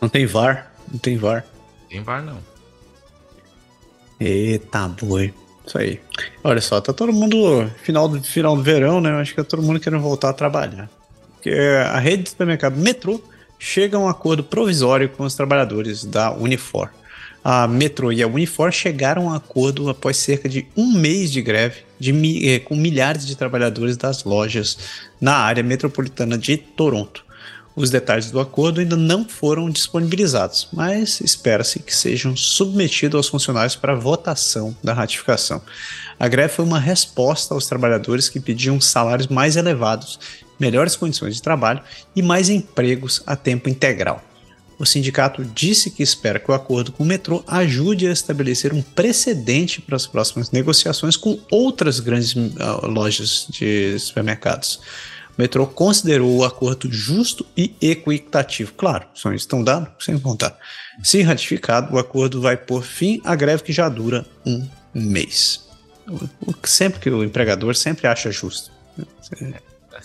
Não 0.00 0.08
tem 0.08 0.26
VAR? 0.26 0.72
Não 0.90 0.98
tem 0.98 1.16
VAR. 1.16 1.44
Tem 1.88 2.02
VAR 2.02 2.22
não. 2.22 2.38
Eita 4.20 4.88
boi. 4.88 5.32
Isso 5.66 5.78
aí. 5.78 6.00
Olha 6.44 6.60
só, 6.60 6.80
tá 6.80 6.92
todo 6.92 7.12
mundo. 7.12 7.70
Final 7.82 8.08
do, 8.08 8.22
final 8.22 8.56
do 8.56 8.62
verão, 8.62 9.00
né? 9.00 9.10
Eu 9.10 9.16
acho 9.16 9.34
que 9.34 9.42
tá 9.42 9.44
todo 9.44 9.62
mundo 9.62 9.80
querendo 9.80 10.00
voltar 10.00 10.30
a 10.30 10.32
trabalhar. 10.32 10.88
Porque 11.32 11.50
a 11.50 11.98
rede 11.98 12.24
de 12.24 12.30
supermercado 12.30 12.76
Metrô 12.76 13.20
chega 13.58 13.96
a 13.96 14.00
um 14.00 14.08
acordo 14.08 14.44
provisório 14.44 15.08
com 15.08 15.24
os 15.24 15.34
trabalhadores 15.34 16.04
da 16.04 16.32
Unifor. 16.32 16.90
A 17.48 17.68
Metrô 17.68 18.10
e 18.10 18.24
a 18.24 18.26
Unifor 18.26 18.72
chegaram 18.72 19.28
a 19.28 19.32
um 19.32 19.32
acordo 19.32 19.88
após 19.88 20.16
cerca 20.16 20.48
de 20.48 20.66
um 20.76 20.90
mês 20.94 21.30
de 21.30 21.40
greve 21.40 21.82
de, 21.96 22.12
é, 22.44 22.58
com 22.58 22.74
milhares 22.74 23.24
de 23.24 23.36
trabalhadores 23.36 23.96
das 23.96 24.24
lojas 24.24 24.76
na 25.20 25.36
área 25.36 25.62
metropolitana 25.62 26.36
de 26.36 26.56
Toronto. 26.56 27.24
Os 27.76 27.88
detalhes 27.88 28.32
do 28.32 28.40
acordo 28.40 28.80
ainda 28.80 28.96
não 28.96 29.28
foram 29.28 29.70
disponibilizados, 29.70 30.66
mas 30.72 31.20
espera-se 31.20 31.78
que 31.78 31.94
sejam 31.94 32.36
submetidos 32.36 33.16
aos 33.16 33.28
funcionários 33.28 33.76
para 33.76 33.94
votação 33.94 34.76
da 34.82 34.92
ratificação. 34.92 35.62
A 36.18 36.26
greve 36.26 36.52
foi 36.52 36.64
uma 36.64 36.80
resposta 36.80 37.54
aos 37.54 37.68
trabalhadores 37.68 38.28
que 38.28 38.40
pediam 38.40 38.80
salários 38.80 39.28
mais 39.28 39.54
elevados, 39.54 40.18
melhores 40.58 40.96
condições 40.96 41.36
de 41.36 41.42
trabalho 41.42 41.80
e 42.16 42.22
mais 42.22 42.48
empregos 42.50 43.22
a 43.24 43.36
tempo 43.36 43.68
integral. 43.68 44.20
O 44.78 44.84
sindicato 44.84 45.42
disse 45.44 45.90
que 45.90 46.02
espera 46.02 46.38
que 46.38 46.50
o 46.50 46.54
acordo 46.54 46.92
com 46.92 47.02
o 47.02 47.06
metrô 47.06 47.42
ajude 47.46 48.06
a 48.06 48.12
estabelecer 48.12 48.74
um 48.74 48.82
precedente 48.82 49.80
para 49.80 49.96
as 49.96 50.06
próximas 50.06 50.50
negociações 50.50 51.16
com 51.16 51.38
outras 51.50 51.98
grandes 51.98 52.34
uh, 52.34 52.86
lojas 52.86 53.46
de 53.48 53.98
supermercados. 53.98 54.80
O 55.36 55.40
metrô 55.40 55.66
considerou 55.66 56.36
o 56.36 56.44
acordo 56.44 56.90
justo 56.92 57.44
e 57.56 57.74
equitativo. 57.80 58.72
Claro, 58.74 59.06
só 59.14 59.32
estão 59.32 59.62
dados 59.62 59.88
sem 60.04 60.18
contar. 60.18 60.58
Se 61.02 61.22
ratificado, 61.22 61.94
o 61.94 61.98
acordo 61.98 62.40
vai 62.40 62.56
pôr 62.56 62.82
fim 62.82 63.20
à 63.24 63.34
greve 63.34 63.62
que 63.62 63.72
já 63.72 63.88
dura 63.88 64.26
um 64.44 64.66
mês. 64.94 65.66
Sempre 66.64 67.00
que 67.00 67.10
o 67.10 67.24
empregador 67.24 67.74
sempre 67.74 68.06
acha 68.06 68.30
justo. 68.30 68.70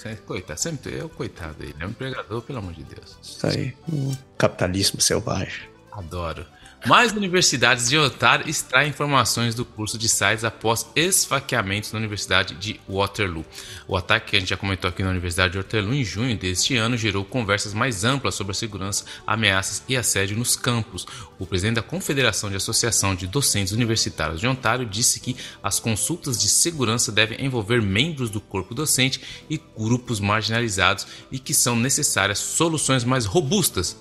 É, 0.04 0.16
coitado, 0.16 0.60
sempre 0.60 0.98
é 0.98 1.04
o 1.04 1.10
coitado 1.10 1.54
dele. 1.56 1.76
É 1.80 1.86
um 1.86 1.90
empregador, 1.90 2.42
pelo 2.42 2.60
amor 2.60 2.74
de 2.74 2.84
Deus. 2.84 3.18
Isso 3.22 3.46
aí, 3.46 3.76
o 3.88 4.12
capitalismo 4.38 5.00
selvagem. 5.00 5.70
Adoro. 5.92 6.46
Mais 6.88 7.12
universidades 7.12 7.88
de 7.90 7.98
Otário 7.98 8.50
extraem 8.50 8.90
informações 8.90 9.54
do 9.54 9.64
curso 9.64 10.00
de 10.00 10.10
sites 10.10 10.44
após 10.44 10.88
esfaqueamentos 10.96 11.92
na 11.92 12.00
Universidade 12.00 12.56
de 12.56 12.80
Waterloo. 12.90 13.46
O 13.88 13.96
ataque 13.96 14.32
que 14.32 14.36
a 14.36 14.40
gente 14.40 14.50
já 14.50 14.58
comentou 14.58 14.90
aqui 14.90 15.04
na 15.04 15.12
Universidade 15.12 15.52
de 15.52 15.60
Waterloo 15.60 15.94
em 15.94 16.04
junho 16.04 16.36
deste 16.36 16.76
ano 16.76 16.98
gerou 16.98 17.24
conversas 17.24 17.76
mais 17.76 18.04
amplas 18.04 18.34
sobre 18.34 18.52
a 18.52 18.56
segurança, 18.56 19.06
ameaças 19.28 19.84
e 19.88 19.96
assédio 19.96 20.36
nos 20.36 20.56
campos. 20.56 21.06
O 21.38 21.46
presidente 21.46 21.76
da 21.76 21.84
Confederação 21.84 22.50
de 22.50 22.56
Associação 22.56 23.14
de 23.14 23.28
Docentes 23.28 23.74
Universitários 23.74 24.40
de 24.40 24.48
Ontário 24.48 24.86
disse 24.86 25.20
que 25.20 25.38
as 25.62 25.80
consultas 25.80 26.42
de 26.42 26.50
segurança 26.50 27.12
devem 27.12 27.46
envolver 27.46 27.80
membros 27.80 28.32
do 28.32 28.42
corpo 28.42 28.74
docente 28.74 29.22
e 29.48 29.62
grupos 29.78 30.20
marginalizados 30.20 31.06
e 31.32 31.38
que 31.38 31.54
são 31.54 31.76
necessárias 31.76 32.40
soluções 32.40 33.04
mais 33.04 33.26
robustas 33.26 33.96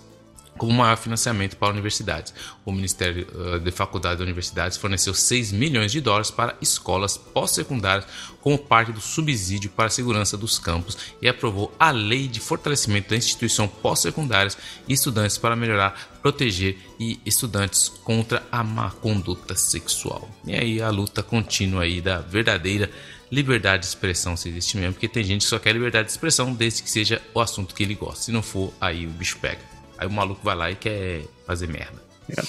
como 0.61 0.75
maior 0.75 0.99
financiamento 0.99 1.57
para 1.57 1.73
universidades. 1.73 2.35
O 2.67 2.71
Ministério 2.71 3.27
uh, 3.33 3.59
de 3.59 3.71
Faculdade 3.71 4.21
e 4.21 4.25
Universidades 4.25 4.77
forneceu 4.77 5.15
6 5.15 5.53
milhões 5.53 5.91
de 5.91 6.03
dólares 6.03 6.31
para 6.31 6.55
escolas 6.61 7.17
pós-secundárias 7.17 8.07
como 8.43 8.59
parte 8.59 8.93
do 8.93 9.01
subsídio 9.01 9.71
para 9.71 9.87
a 9.87 9.91
segurança 9.91 10.37
dos 10.37 10.59
campos 10.59 10.99
e 11.23 11.27
aprovou 11.27 11.75
a 11.81 11.91
Lei 11.91 12.29
de 12.29 12.41
Fortalecimento 12.41 13.09
da 13.09 13.17
Instituição 13.17 13.67
Pós-Secundárias 13.67 14.59
e 14.87 14.93
Estudantes 14.93 15.39
para 15.39 15.57
melhorar, 15.57 16.19
proteger 16.21 16.77
e 16.99 17.19
estudantes 17.25 17.89
contra 17.89 18.43
a 18.53 18.63
má 18.63 18.91
conduta 18.91 19.55
sexual. 19.55 20.29
E 20.45 20.55
aí 20.55 20.83
a 20.83 20.91
luta 20.91 21.23
contínua 21.23 21.85
aí 21.85 22.03
da 22.03 22.19
verdadeira 22.19 22.91
liberdade 23.33 23.85
de 23.85 23.89
expressão, 23.89 24.37
se 24.37 24.51
existe 24.51 24.77
mesmo, 24.77 24.93
porque 24.93 25.09
tem 25.09 25.25
gente 25.25 25.41
que 25.41 25.49
só 25.49 25.59
quer 25.59 25.73
liberdade 25.73 26.09
de 26.09 26.13
expressão 26.13 26.53
desde 26.53 26.83
que 26.83 26.91
seja 26.91 27.23
o 27.33 27.41
assunto 27.41 27.75
que 27.75 27.83
ele 27.83 27.95
gosta. 27.95 28.25
Se 28.25 28.31
não 28.31 28.43
for, 28.43 28.75
aí 28.79 29.07
o 29.07 29.11
bicho 29.11 29.39
pega. 29.39 29.70
Aí 30.01 30.07
o 30.07 30.11
maluco 30.11 30.41
vai 30.43 30.57
lá 30.57 30.71
e 30.71 30.75
quer 30.75 31.25
fazer 31.47 31.69
merda. 31.69 32.03
É. 32.31 32.43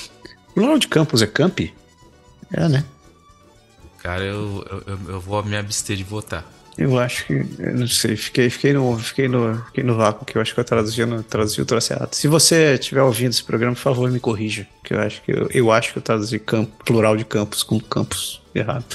O 0.55 0.61
Ronald 0.61 0.87
Campos 0.87 1.21
é 1.21 1.27
camp? 1.27 1.59
É, 2.53 2.69
né? 2.69 2.85
Cara, 3.99 4.23
eu, 4.23 4.65
eu, 4.87 4.99
eu 5.09 5.19
vou 5.19 5.43
me 5.43 5.57
abster 5.57 5.97
de 5.97 6.03
votar. 6.03 6.49
Eu 6.77 6.97
acho 6.97 7.25
que. 7.25 7.33
Eu 7.59 7.75
não 7.75 7.87
sei, 7.87 8.15
fiquei, 8.15 8.49
fiquei, 8.49 8.71
no, 8.71 8.97
fiquei, 8.97 9.27
no, 9.27 9.61
fiquei 9.65 9.83
no 9.83 9.95
vácuo, 9.97 10.25
que 10.25 10.37
eu 10.37 10.41
acho 10.41 10.53
que 10.53 10.61
eu 10.61 10.63
traduzi, 10.63 11.05
no, 11.05 11.21
traduzi 11.23 11.61
o 11.61 11.65
troço 11.65 11.91
errado. 11.91 12.13
Se 12.13 12.29
você 12.29 12.75
estiver 12.75 13.03
ouvindo 13.03 13.31
esse 13.31 13.43
programa, 13.43 13.75
por 13.75 13.81
favor, 13.81 14.09
me 14.09 14.19
corrija. 14.19 14.65
Que 14.81 14.93
eu 14.93 15.01
acho 15.01 15.21
que 15.21 15.31
eu, 15.31 15.49
eu 15.51 15.71
acho 15.71 15.91
que 15.91 15.99
eu 15.99 16.01
traduzi 16.01 16.39
campo, 16.39 16.71
plural 16.85 17.17
de 17.17 17.25
campos 17.25 17.63
com 17.63 17.81
campos 17.81 18.41
errado. 18.55 18.85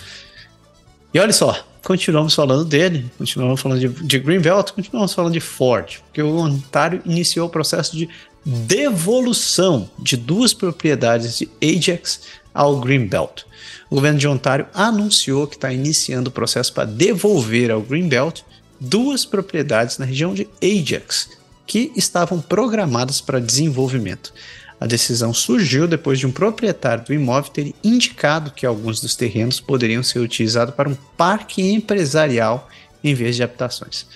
E 1.13 1.21
olha 1.21 1.33
só, 1.33 1.63
continuamos 1.83 2.35
falando 2.35 2.65
dele, 2.65 3.11
continuamos 3.19 3.61
falando 3.61 3.81
de, 3.81 3.89
de 3.89 4.19
Greenbelt, 4.19 4.73
continuamos 4.73 5.13
falando 5.13 5.35
de 5.35 5.41
Ford, 5.41 5.99
porque 6.07 6.23
o 6.23 6.37
Ontário 6.39 7.03
iniciou 7.05 7.47
o 7.47 7.51
processo 7.51 7.97
de 7.97 8.09
devolução 8.47 9.91
de 9.99 10.17
duas 10.17 10.55
propriedades 10.55 11.37
de 11.37 11.49
Ajax 11.61 12.21
ao 12.55 12.79
Greenbelt. 12.79 13.43
O 13.91 13.97
governo 13.97 14.21
de 14.21 14.29
Ontário 14.29 14.69
anunciou 14.73 15.49
que 15.49 15.57
está 15.57 15.73
iniciando 15.73 16.31
o 16.31 16.33
processo 16.33 16.73
para 16.73 16.85
devolver 16.85 17.73
ao 17.73 17.83
Greenbelt 17.83 18.43
duas 18.79 19.25
propriedades 19.25 19.99
na 19.99 20.05
região 20.05 20.33
de 20.33 20.47
Ajax, 20.63 21.31
que 21.67 21.91
estavam 21.97 22.41
programadas 22.41 23.21
para 23.21 23.41
desenvolvimento. 23.41 24.33
A 24.79 24.87
decisão 24.87 25.35
surgiu 25.35 25.89
depois 25.89 26.19
de 26.19 26.27
um 26.27 26.31
proprietário 26.31 27.05
do 27.05 27.13
imóvel 27.13 27.51
ter 27.51 27.75
indicado 27.83 28.53
que 28.53 28.67
alguns 28.67 29.01
dos 29.01 29.17
terrenos 29.17 29.59
poderiam 29.59 30.05
ser 30.05 30.21
utilizados 30.21 30.75
para 30.75 30.89
um 30.89 30.97
parque 31.17 31.63
empresarial 31.63 32.69
em 33.03 33.13
vez 33.13 33.35
de 33.35 33.43
habitações. 33.43 34.07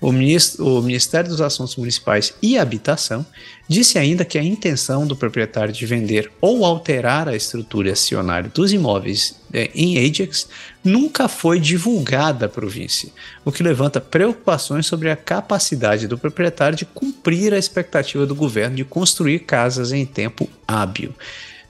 O, 0.00 0.10
ministro, 0.10 0.66
o 0.66 0.82
Ministério 0.82 1.28
dos 1.28 1.42
Assuntos 1.42 1.76
Municipais 1.76 2.32
e 2.40 2.56
Habitação 2.56 3.24
disse 3.68 3.98
ainda 3.98 4.24
que 4.24 4.38
a 4.38 4.42
intenção 4.42 5.06
do 5.06 5.14
proprietário 5.14 5.74
de 5.74 5.84
vender 5.84 6.30
ou 6.40 6.64
alterar 6.64 7.28
a 7.28 7.36
estrutura 7.36 7.92
acionária 7.92 8.50
dos 8.52 8.72
imóveis 8.72 9.38
é, 9.52 9.70
em 9.74 9.98
Ajax 9.98 10.48
nunca 10.82 11.28
foi 11.28 11.60
divulgada 11.60 12.46
à 12.46 12.48
província, 12.48 13.10
o 13.44 13.52
que 13.52 13.62
levanta 13.62 14.00
preocupações 14.00 14.86
sobre 14.86 15.10
a 15.10 15.16
capacidade 15.16 16.08
do 16.08 16.16
proprietário 16.16 16.78
de 16.78 16.86
cumprir 16.86 17.52
a 17.52 17.58
expectativa 17.58 18.24
do 18.24 18.34
governo 18.34 18.76
de 18.76 18.84
construir 18.84 19.40
casas 19.40 19.92
em 19.92 20.06
tempo 20.06 20.48
hábil 20.66 21.12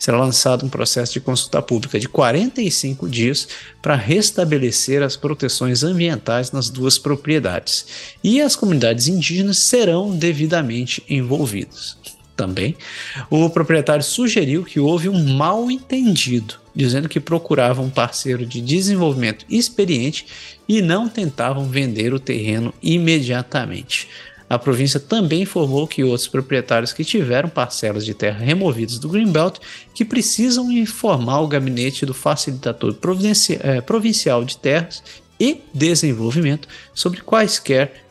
será 0.00 0.18
lançado 0.18 0.64
um 0.64 0.68
processo 0.70 1.12
de 1.12 1.20
consulta 1.20 1.60
pública 1.60 2.00
de 2.00 2.08
45 2.08 3.06
dias 3.06 3.46
para 3.82 3.94
restabelecer 3.94 5.02
as 5.02 5.14
proteções 5.14 5.84
ambientais 5.84 6.50
nas 6.50 6.70
duas 6.70 6.98
propriedades. 6.98 7.86
E 8.24 8.40
as 8.40 8.56
comunidades 8.56 9.06
indígenas 9.06 9.58
serão 9.58 10.16
devidamente 10.16 11.04
envolvidas. 11.08 11.98
Também, 12.34 12.74
o 13.28 13.50
proprietário 13.50 14.02
sugeriu 14.02 14.64
que 14.64 14.80
houve 14.80 15.10
um 15.10 15.36
mal 15.36 15.70
entendido, 15.70 16.54
dizendo 16.74 17.06
que 17.06 17.20
procurava 17.20 17.82
um 17.82 17.90
parceiro 17.90 18.46
de 18.46 18.62
desenvolvimento 18.62 19.44
experiente 19.50 20.26
e 20.66 20.80
não 20.80 21.06
tentavam 21.06 21.68
vender 21.68 22.14
o 22.14 22.18
terreno 22.18 22.72
imediatamente. 22.82 24.08
A 24.50 24.58
província 24.58 24.98
também 24.98 25.42
informou 25.42 25.86
que 25.86 26.02
outros 26.02 26.26
proprietários 26.26 26.92
que 26.92 27.04
tiveram 27.04 27.48
parcelas 27.48 28.04
de 28.04 28.12
terra 28.14 28.44
removidas 28.44 28.98
do 28.98 29.08
Greenbelt 29.08 29.58
que 29.94 30.04
precisam 30.04 30.72
informar 30.72 31.40
o 31.40 31.46
gabinete 31.46 32.04
do 32.04 32.12
facilitador 32.12 32.96
eh, 33.60 33.80
provincial 33.80 34.44
de 34.44 34.56
terras 34.56 35.04
e 35.38 35.62
desenvolvimento 35.72 36.66
sobre 36.92 37.20
quaisquer 37.20 38.04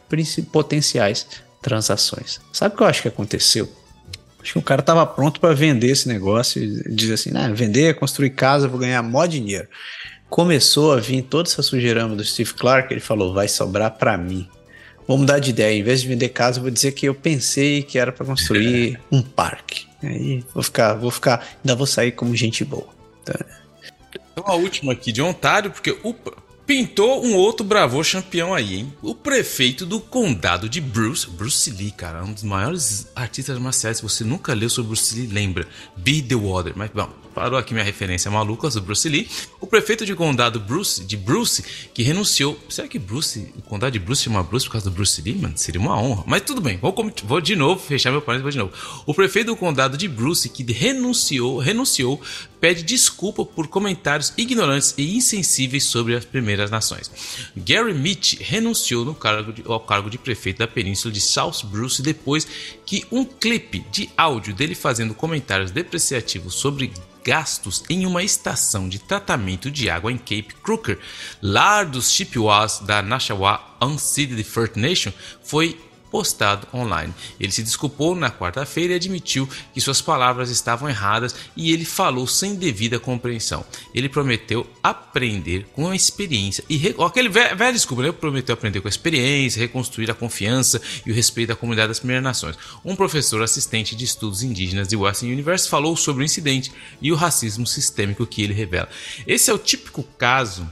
potenciais 0.50 1.28
transações. 1.62 2.40
Sabe 2.54 2.74
o 2.74 2.78
que 2.78 2.84
eu 2.84 2.88
acho 2.88 3.02
que 3.02 3.10
aconteceu? 3.10 3.70
Acho 4.42 4.54
que 4.54 4.60
o 4.60 4.64
cara 4.64 4.80
estava 4.80 5.06
pronto 5.06 5.42
para 5.42 5.54
vender 5.54 5.90
esse 5.90 6.08
negócio 6.08 6.64
e 6.64 6.96
dizer 6.96 7.16
assim: 7.16 7.32
nah, 7.32 7.50
vender, 7.50 7.96
construir 7.96 8.30
casa, 8.30 8.66
vou 8.66 8.80
ganhar 8.80 9.04
mó 9.04 9.26
dinheiro. 9.26 9.68
Começou 10.30 10.94
a 10.94 11.02
vir 11.02 11.22
toda 11.24 11.50
essa 11.50 11.62
sujeirama 11.62 12.16
do 12.16 12.24
Steve 12.24 12.54
Clark, 12.54 12.94
ele 12.94 13.02
falou: 13.02 13.34
vai 13.34 13.50
sobrar 13.50 13.92
para 13.98 14.18
mim. 14.18 14.48
Vou 15.10 15.18
mudar 15.18 15.40
de 15.40 15.50
ideia. 15.50 15.76
Em 15.76 15.82
vez 15.82 16.02
de 16.02 16.08
vender 16.08 16.30
casa, 16.30 16.62
vou 16.62 16.70
dizer 16.70 16.92
que 16.92 17.08
eu 17.08 17.16
pensei 17.16 17.82
que 17.82 17.98
era 17.98 18.12
para 18.12 18.28
construir 18.28 19.00
um 19.12 19.24
parque. 19.24 19.88
Aí 20.04 20.46
vou 20.54 20.62
ficar, 20.62 20.94
vou 20.94 21.10
ficar, 21.10 21.44
ainda 21.64 21.76
vou 21.76 21.88
sair 21.88 22.12
como 22.12 22.36
gente 22.36 22.64
boa. 22.64 22.90
Tá? 23.26 23.34
Então 24.32 24.44
a 24.46 24.54
última 24.54 24.94
aqui 24.94 25.12
de 25.12 25.20
Ontário, 25.20 25.72
porque 25.72 25.98
o 26.04 26.14
pintou 26.64 27.26
um 27.26 27.34
outro 27.34 27.66
bravô 27.66 28.04
campeão 28.04 28.54
aí, 28.54 28.76
hein? 28.76 28.94
O 29.02 29.16
prefeito 29.16 29.84
do 29.84 30.00
condado 30.00 30.70
de 30.70 30.80
Bruce, 30.80 31.28
Bruce 31.28 31.72
Lee, 31.72 31.90
cara, 31.90 32.24
um 32.24 32.32
dos 32.32 32.44
maiores 32.44 33.08
artistas 33.16 33.58
marciais. 33.58 33.98
Se 33.98 34.04
você 34.04 34.24
nunca 34.24 34.54
leu 34.54 34.70
sobre 34.70 34.90
Bruce 34.90 35.16
Lee, 35.16 35.26
lembra? 35.26 35.68
Be 35.98 36.22
the 36.22 36.36
Water. 36.36 36.74
Mas 36.76 36.92
bom, 36.92 37.10
parou 37.40 37.58
aqui 37.58 37.74
minha 37.74 37.86
referência 37.86 38.30
maluca 38.30 38.70
do 38.70 38.82
Bruce 38.82 39.08
Lee. 39.08 39.30
O 39.62 39.66
prefeito 39.66 40.06
de 40.06 40.14
condado 40.14 40.60
Bruce, 40.60 41.06
de 41.06 41.16
Bruce, 41.16 41.64
que 41.94 42.04
renunciou. 42.04 42.60
Será 42.68 42.86
que 42.86 43.00
Bruce, 43.00 43.54
o 43.58 43.62
condado 43.62 43.94
de 43.94 44.00
Bruce 44.00 44.24
chama 44.24 44.44
Bruce 44.44 44.66
por 44.66 44.74
causa 44.74 44.90
do 44.90 44.94
Bruce 44.94 45.22
Lee, 45.22 45.36
mano? 45.36 45.58
Seria 45.58 45.80
uma 45.80 45.98
honra. 45.98 46.26
Mas 46.28 46.42
tudo 46.42 46.60
bem, 46.60 46.78
vou, 46.78 46.94
vou 47.24 47.40
de 47.40 47.56
novo 47.56 47.80
fechar 47.82 48.12
meu 48.12 48.22
parênteses, 48.22 48.44
vou 48.44 48.52
de 48.52 48.58
novo. 48.58 49.04
O 49.06 49.14
prefeito 49.14 49.48
do 49.48 49.56
condado 49.56 49.98
de 49.98 50.10
Bruce, 50.10 50.50
que 50.50 50.70
renunciou, 50.70 51.60
renunciou, 51.60 52.22
pede 52.60 52.84
desculpa 52.84 53.46
por 53.46 53.68
comentários 53.68 54.34
ignorantes 54.38 54.94
e 54.98 55.16
insensíveis 55.16 55.86
sobre 55.86 56.16
as 56.16 56.26
Primeiras 56.26 56.70
Nações. 56.70 57.10
Gary 57.56 57.94
Mitch 57.94 58.40
renunciou 58.40 59.14
cargo 59.16 59.54
de, 59.54 59.64
ao 59.66 59.80
cargo 59.80 60.10
de 60.10 60.18
prefeito 60.18 60.60
da 60.60 60.68
península 60.68 61.14
de 61.14 61.22
South 61.22 61.64
Bruce 61.66 62.02
depois 62.02 62.48
que 62.86 63.06
um 63.12 63.24
clipe 63.26 63.80
de 63.92 64.10
áudio 64.18 64.54
dele 64.54 64.76
fazendo 64.76 65.14
comentários 65.14 65.72
depreciativos 65.72 66.56
sobre 66.56 66.92
gastos 67.24 67.84
em 67.90 68.06
uma 68.06 68.24
estação 68.24 68.88
de 68.88 69.00
tratamento 69.00 69.70
de 69.70 69.90
água 69.90 70.12
em 70.12 70.18
Cape 70.18 70.56
Crooker, 70.64 70.98
lar 71.42 71.86
dos 71.86 72.12
Chippewas 72.12 72.80
da 72.80 73.02
Nashawa 73.02 73.78
Unceded 73.82 74.42
First 74.44 74.76
Nation, 74.76 75.12
foi 75.44 75.80
postado 76.12 76.68
online. 76.74 77.14
Ele 77.40 77.52
se 77.52 77.64
desculpou 77.64 78.16
na 78.16 78.32
quarta-feira 78.32 78.94
e 78.94 78.96
admitiu 78.96 79.48
que 79.74 79.82
suas 79.82 80.02
palavras 80.02 80.50
estavam 80.50 80.90
erradas 80.90 81.36
e 81.56 81.72
ele 81.72 81.86
falou 81.86 82.28
sem 82.28 82.56
devida 82.56 83.00
compreensão. 83.00 83.66
Ele 83.94 84.10
prometeu 84.10 84.68
aprender 84.84 85.66
com 85.74 85.90
a 85.90 85.96
experiência 85.96 86.64
e 86.70 86.96
aquele 87.06 87.30
velho, 87.30 87.56
velho 87.56 87.74
desculpa, 87.74 88.04
ele 88.04 88.12
prometeu 88.12 88.54
aprender 88.54 88.82
com 88.82 88.88
a 88.88 88.90
experiência, 88.90 89.60
reconstruir 89.60 90.10
a 90.10 90.16
confiança 90.16 90.82
e 91.06 91.12
o 91.12 91.16
respeito 91.16 91.50
da 91.50 91.56
comunidade 91.56 91.90
das 91.90 92.00
Primeiras 92.00 92.24
Nações. 92.24 92.58
Um 92.84 92.96
professor 92.96 93.42
assistente 93.42 93.96
de 93.96 94.06
estudos 94.06 94.44
indígenas 94.44 94.88
de 94.88 94.96
Western 94.96 95.34
University 95.34 95.70
falou 95.70 95.96
sobre 95.96 96.24
o 96.24 96.26
incidente 96.26 96.72
e 97.02 97.12
o 97.12 97.16
racismo 97.16 97.66
sistêmico 97.66 98.26
que 98.26 98.42
ele 98.42 98.54
revela. 98.54 98.90
Esse 99.26 99.50
é 99.50 99.54
o 99.54 99.58
típico 99.58 100.04
caso 100.18 100.68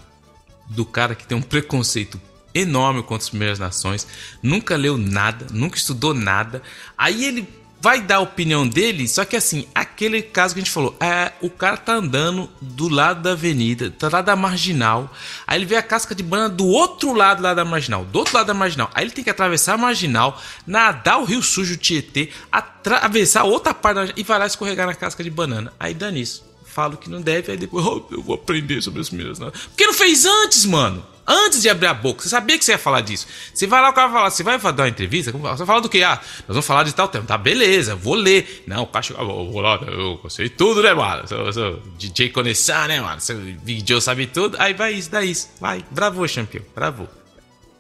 do 0.70 0.86
cara 0.86 1.16
que 1.16 1.26
tem 1.26 1.38
um 1.38 1.42
preconceito 1.42 2.20
enorme 2.60 3.02
contra 3.02 3.24
as 3.24 3.30
primeiras 3.30 3.60
nações, 3.60 4.08
nunca 4.42 4.76
leu 4.76 4.98
nada, 4.98 5.48
nunca 5.52 5.78
estudou 5.78 6.14
nada. 6.14 6.62
Aí 6.98 7.26
ele 7.26 7.48
vai 7.80 8.02
dar 8.02 8.16
a 8.16 8.20
opinião 8.22 8.68
dele, 8.68 9.08
só 9.08 9.24
que 9.24 9.36
assim, 9.36 9.68
aquele 9.74 10.22
caso 10.22 10.54
que 10.54 10.60
a 10.60 10.64
gente 10.64 10.74
falou, 10.74 10.96
é, 11.00 11.32
o 11.42 11.50
cara 11.50 11.78
tá 11.78 11.94
andando 11.94 12.50
do 12.60 12.90
lado 12.90 13.22
da 13.22 13.32
avenida, 13.32 13.92
tá 13.92 14.10
lá 14.12 14.22
da 14.22 14.36
marginal, 14.36 15.14
aí 15.46 15.60
ele 15.60 15.66
vê 15.66 15.76
a 15.76 15.84
casca 15.84 16.16
de 16.16 16.24
banana 16.24 16.50
do 16.50 16.66
outro 16.66 17.14
lado 17.14 17.42
lá 17.42 17.54
da 17.54 17.64
marginal, 17.64 18.04
do 18.06 18.20
outro 18.20 18.36
lado 18.36 18.48
da 18.48 18.54
marginal, 18.54 18.90
aí 18.94 19.04
ele 19.04 19.12
tem 19.12 19.24
que 19.24 19.30
atravessar 19.30 19.76
a 19.76 19.78
marginal, 19.78 20.42
nadar 20.66 21.20
o 21.20 21.26
rio 21.26 21.42
sujo 21.44 21.78
Tietê, 21.78 22.30
atravessar 22.52 23.44
outra 23.44 23.74
parte 23.74 24.14
e 24.18 24.24
vai 24.24 24.40
lá 24.40 24.48
escorregar 24.48 24.88
na 24.88 24.96
casca 24.96 25.24
de 25.24 25.30
banana. 25.30 25.72
Aí 25.80 25.94
dá 25.94 26.10
nisso. 26.10 26.46
Falo 26.66 26.98
que 26.98 27.10
não 27.10 27.22
deve, 27.22 27.52
aí 27.52 27.58
depois 27.58 27.86
oh, 27.86 28.06
eu 28.12 28.22
vou 28.22 28.36
aprender 28.36 28.82
sobre 28.82 29.02
as 29.02 29.10
primeiras. 29.10 29.40
Porque 29.40 29.86
não 29.86 29.94
fez 29.94 30.26
antes, 30.26 30.66
mano 30.66 31.17
antes 31.28 31.62
de 31.62 31.70
abrir 31.70 31.88
a 31.88 31.94
boca. 31.94 32.24
Você 32.24 32.30
sabia 32.30 32.58
que 32.58 32.64
você 32.64 32.72
ia 32.72 32.78
falar 32.78 33.02
disso. 33.02 33.28
Você 33.54 33.68
vai 33.68 33.82
lá, 33.82 33.90
o 33.90 33.94
cara 33.94 34.08
vai 34.08 34.18
falar, 34.18 34.30
você 34.30 34.44
vai 34.44 34.58
dar 34.60 34.84
uma 34.84 34.90
entrevista? 34.90 35.32
Você 35.32 35.38
vai 35.40 35.68
falar 35.68 35.80
do 35.82 35.90
que? 35.90 36.02
Ah, 36.02 36.20
nós 36.48 36.56
vamos 36.56 36.66
falar 36.66 36.84
de 36.84 36.94
tal 36.94 37.08
tema. 37.08 37.26
Tá, 37.26 37.38
beleza, 37.38 37.96
vou 37.96 38.16
ler. 38.16 38.64
Não, 38.66 38.84
o 38.84 38.88
cara 38.88 39.06
ah, 39.18 39.24
vou 39.24 39.60
lá, 39.60 39.80
eu 39.86 40.22
sei 40.30 40.50
tudo, 40.50 40.82
né, 40.82 40.94
mano? 40.94 41.28
Sou, 41.28 41.52
sou 41.52 41.82
DJ 41.98 42.30
Conexão, 42.30 42.88
né, 42.88 43.02
mano? 43.02 43.20
Vídeo 43.64 44.00
sabe 44.00 44.28
tudo. 44.28 44.56
Aí 44.60 44.74
vai 44.74 44.94
isso, 44.94 45.12
dá 45.12 45.24
isso. 45.24 45.50
Vai, 45.60 45.84
bravo, 45.92 46.26
campeão, 46.28 46.64
bravo. 46.74 47.08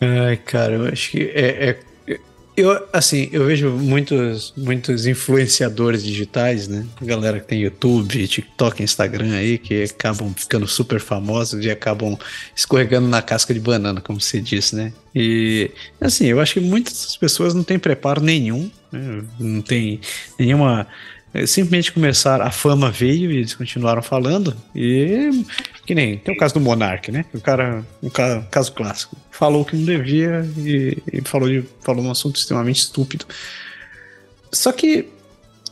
Ai, 0.01 0.37
cara, 0.37 0.73
eu 0.73 0.87
acho 0.87 1.11
que 1.11 1.23
é, 1.33 1.69
é 1.69 1.79
eu, 2.57 2.87
assim, 2.91 3.29
eu 3.31 3.45
vejo 3.45 3.69
muitos, 3.69 4.51
muitos 4.57 5.05
influenciadores 5.05 6.03
digitais, 6.03 6.67
né? 6.67 6.87
Galera 6.99 7.39
que 7.39 7.45
tem 7.45 7.61
YouTube, 7.61 8.27
TikTok, 8.27 8.81
Instagram 8.81 9.35
aí, 9.35 9.59
que 9.59 9.83
acabam 9.83 10.33
ficando 10.35 10.67
super 10.67 10.99
famosos 10.99 11.63
e 11.63 11.69
acabam 11.69 12.17
escorregando 12.55 13.07
na 13.07 13.21
casca 13.21 13.53
de 13.53 13.59
banana, 13.59 14.01
como 14.01 14.19
você 14.19 14.41
disse, 14.41 14.75
né? 14.75 14.91
E, 15.13 15.69
assim, 16.01 16.25
eu 16.25 16.41
acho 16.41 16.55
que 16.55 16.59
muitas 16.59 17.15
pessoas 17.15 17.53
não 17.53 17.63
têm 17.63 17.77
preparo 17.77 18.21
nenhum, 18.21 18.71
né? 18.91 19.23
não 19.39 19.61
tem 19.61 20.01
nenhuma 20.39 20.87
simplesmente 21.45 21.91
começaram, 21.91 22.45
a 22.45 22.51
fama 22.51 22.89
veio 22.89 23.31
e 23.31 23.37
eles 23.37 23.53
continuaram 23.53 24.01
falando. 24.01 24.55
E 24.73 25.45
que 25.85 25.93
nem 25.93 26.17
tem 26.17 26.33
o 26.33 26.37
caso 26.37 26.53
do 26.53 26.59
Monark, 26.59 27.11
né? 27.11 27.25
O 27.33 27.41
cara, 27.41 27.85
um 28.01 28.09
caso 28.09 28.71
clássico, 28.73 29.17
falou 29.29 29.63
que 29.65 29.75
não 29.75 29.85
devia 29.85 30.49
e, 30.57 30.97
e 31.11 31.21
falou, 31.21 31.49
de, 31.49 31.63
falou 31.81 32.03
um 32.03 32.11
assunto 32.11 32.37
extremamente 32.37 32.79
estúpido. 32.79 33.25
Só 34.51 34.71
que 34.71 35.09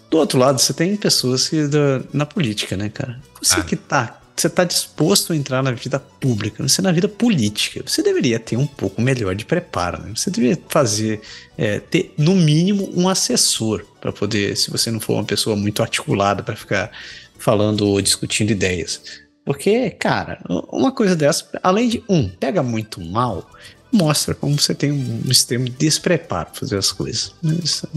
do 0.10 0.18
outro 0.18 0.38
lado, 0.40 0.60
você 0.60 0.74
tem 0.74 0.96
pessoas 0.96 1.50
que 1.50 1.68
da, 1.68 2.02
na 2.14 2.26
política, 2.26 2.78
né, 2.78 2.90
cara? 2.90 3.20
Você 3.42 3.60
ah. 3.60 3.64
que 3.64 3.76
tá 3.76 4.22
você 4.36 4.48
está 4.48 4.64
disposto 4.64 5.32
a 5.32 5.36
entrar 5.36 5.64
na 5.64 5.72
vida 5.72 5.98
pública, 5.98 6.62
você 6.62 6.82
na 6.82 6.92
vida 6.92 7.08
política, 7.08 7.82
você 7.86 8.04
deveria 8.04 8.40
ter 8.40 8.58
um 8.58 8.68
pouco 8.68 9.02
melhor 9.02 9.34
de 9.34 9.46
preparo. 9.46 10.02
Né? 10.02 10.12
Você 10.14 10.30
deveria 10.30 10.62
fazer, 10.68 11.22
é, 11.58 11.80
ter 11.80 12.14
no 12.18 12.36
mínimo 12.36 12.92
um 12.94 13.08
assessor 13.08 13.86
para 14.02 14.12
poder, 14.12 14.58
se 14.58 14.70
você 14.70 14.92
não 14.92 15.00
for 15.00 15.14
uma 15.14 15.24
pessoa 15.24 15.56
muito 15.56 15.82
articulada 15.82 16.44
para 16.44 16.56
ficar 16.56 16.92
falando 17.38 17.88
ou 17.88 18.02
discutindo 18.02 18.52
ideias. 18.52 19.02
Porque, 19.46 19.92
cara, 19.92 20.40
uma 20.72 20.92
coisa 20.92 21.16
dessa, 21.16 21.48
além 21.64 21.88
de, 21.88 22.04
um, 22.10 22.28
pega 22.28 22.62
muito 22.62 23.00
mal, 23.00 23.50
mostra 23.92 24.36
como 24.36 24.60
você 24.60 24.76
tem 24.76 24.92
um 24.92 25.22
extremo 25.30 25.70
despreparo 25.70 26.50
para 26.50 26.60
fazer 26.60 26.78
as 26.78 26.92
coisas. 26.92 27.34
Isso, 27.64 27.88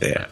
é. 0.00 0.26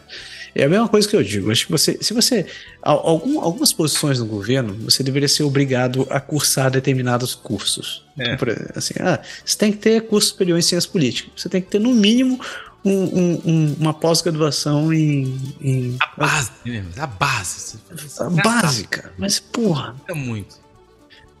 É 0.55 0.63
a 0.63 0.69
mesma 0.69 0.87
coisa 0.87 1.07
que 1.07 1.15
eu 1.15 1.23
digo. 1.23 1.51
Acho 1.51 1.65
que 1.65 1.71
você, 1.71 1.97
se 2.01 2.13
você. 2.13 2.45
Algum, 2.81 3.41
algumas 3.41 3.73
posições 3.73 4.19
no 4.19 4.25
governo, 4.25 4.73
você 4.75 5.03
deveria 5.03 5.27
ser 5.27 5.43
obrigado 5.43 6.07
a 6.09 6.19
cursar 6.19 6.71
determinados 6.71 7.35
cursos. 7.35 8.05
É. 8.17 8.33
Então, 8.33 8.47
assim, 8.75 8.93
ah, 8.99 9.19
você 9.43 9.57
tem 9.57 9.71
que 9.71 9.77
ter 9.77 10.01
curso 10.01 10.29
superior 10.29 10.57
em 10.57 10.61
ciências 10.61 10.85
políticas. 10.85 11.31
Você 11.35 11.49
tem 11.49 11.61
que 11.61 11.69
ter, 11.69 11.79
no 11.79 11.93
mínimo, 11.93 12.39
um, 12.83 12.91
um, 12.91 13.41
um, 13.45 13.75
uma 13.79 13.93
pós-graduação 13.93 14.93
em, 14.93 15.37
em, 15.61 15.97
A 15.99 16.07
base, 16.17 16.51
a 16.97 17.07
base. 17.07 17.79
A 18.19 18.29
base, 18.29 18.87
cara. 18.87 19.13
Mas, 19.17 19.39
porra. 19.39 19.95
É 20.07 20.13
muito. 20.13 20.67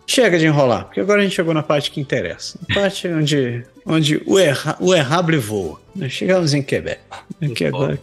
Chega 0.09 0.39
de 0.39 0.45
enrolar, 0.45 0.85
porque 0.85 1.01
agora 1.01 1.19
a 1.19 1.23
gente 1.23 1.35
chegou 1.35 1.53
na 1.53 1.61
parte 1.61 1.91
que 1.91 1.99
interessa. 1.99 2.57
A 2.69 2.73
parte 2.73 3.07
onde, 3.09 3.65
onde 3.85 4.21
o, 4.25 4.39
erra, 4.39 4.77
o 4.79 4.95
errable 4.95 5.37
voa. 5.37 5.81
Chegamos 6.09 6.53
em 6.53 6.63
Quebec. 6.63 7.01
Aqui 7.41 7.65
agora, 7.65 7.99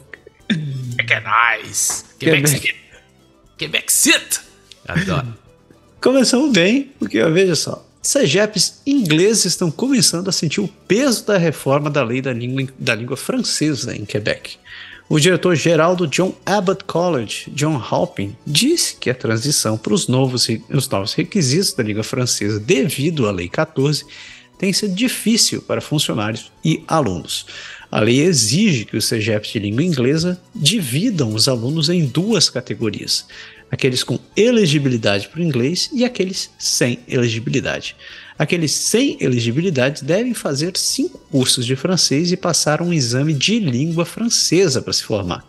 que 0.48 1.12
é 1.12 1.58
nice. 1.58 2.04
Quebec, 2.18 2.42
Quebec. 2.50 2.74
Quebec 3.56 3.92
City. 3.92 4.40
Adoro. 4.86 5.34
Começamos 6.00 6.52
bem, 6.52 6.92
porque 6.98 7.22
veja 7.24 7.54
só. 7.54 7.86
CEGEPs 8.02 8.82
ingleses 8.86 9.46
estão 9.46 9.70
começando 9.70 10.28
a 10.28 10.32
sentir 10.32 10.60
o 10.60 10.68
peso 10.68 11.24
da 11.26 11.38
reforma 11.38 11.88
da 11.88 12.04
lei 12.04 12.20
da 12.20 12.32
língua, 12.34 12.68
da 12.78 12.94
língua 12.94 13.16
francesa 13.16 13.96
em 13.96 14.04
Quebec. 14.04 14.58
O 15.08 15.18
diretor-geral 15.18 15.96
do 15.96 16.06
John 16.06 16.34
Abbott 16.44 16.84
College, 16.84 17.50
John 17.50 17.76
Halpin, 17.76 18.36
disse 18.46 18.96
que 18.96 19.08
a 19.08 19.14
transição 19.14 19.78
para 19.78 19.94
os 19.94 20.08
novos, 20.08 20.48
os 20.70 20.88
novos 20.88 21.14
requisitos 21.14 21.72
da 21.72 21.82
língua 21.82 22.02
francesa 22.02 22.60
devido 22.60 23.26
à 23.26 23.32
Lei 23.32 23.48
14 23.48 24.04
tem 24.58 24.72
sido 24.72 24.94
difícil 24.94 25.62
para 25.62 25.80
funcionários 25.80 26.50
e 26.64 26.82
alunos. 26.86 27.46
A 27.90 28.00
lei 28.00 28.20
exige 28.20 28.84
que 28.84 28.96
os 28.96 29.04
CEGEPs 29.04 29.52
de 29.52 29.58
língua 29.58 29.82
inglesa 29.82 30.40
dividam 30.54 31.34
os 31.34 31.48
alunos 31.48 31.88
em 31.88 32.04
duas 32.06 32.48
categorias: 32.50 33.26
aqueles 33.70 34.02
com 34.02 34.18
elegibilidade 34.36 35.28
para 35.28 35.40
o 35.40 35.44
inglês 35.44 35.90
e 35.92 36.04
aqueles 36.04 36.50
sem 36.58 36.98
elegibilidade. 37.08 37.96
Aqueles 38.38 38.72
sem 38.72 39.16
elegibilidade 39.20 40.02
devem 40.02 40.34
fazer 40.34 40.76
cinco 40.76 41.18
cursos 41.30 41.64
de 41.64 41.76
francês 41.76 42.32
e 42.32 42.36
passar 42.36 42.82
um 42.82 42.92
exame 42.92 43.32
de 43.32 43.60
língua 43.60 44.04
francesa 44.04 44.82
para 44.82 44.92
se 44.92 45.04
formar. 45.04 45.44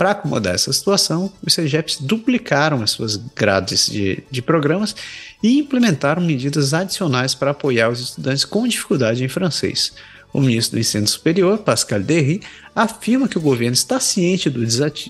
Para 0.00 0.12
acomodar 0.12 0.54
essa 0.54 0.72
situação, 0.72 1.30
os 1.44 1.52
CEGEPs 1.52 1.98
duplicaram 2.00 2.82
as 2.82 2.92
suas 2.92 3.16
grades 3.16 3.86
de, 3.86 4.22
de 4.30 4.40
programas 4.40 4.96
e 5.42 5.58
implementaram 5.58 6.22
medidas 6.22 6.72
adicionais 6.72 7.34
para 7.34 7.50
apoiar 7.50 7.90
os 7.90 8.00
estudantes 8.00 8.46
com 8.46 8.66
dificuldade 8.66 9.22
em 9.22 9.28
francês. 9.28 9.92
O 10.32 10.40
ministro 10.40 10.76
do 10.76 10.80
Ensino 10.80 11.06
Superior, 11.06 11.58
Pascal 11.58 12.00
Derry, 12.00 12.40
afirma 12.74 13.28
que 13.28 13.36
o 13.36 13.40
governo 13.40 13.74
está 13.74 13.98
ciente 13.98 14.48
do, 14.48 14.60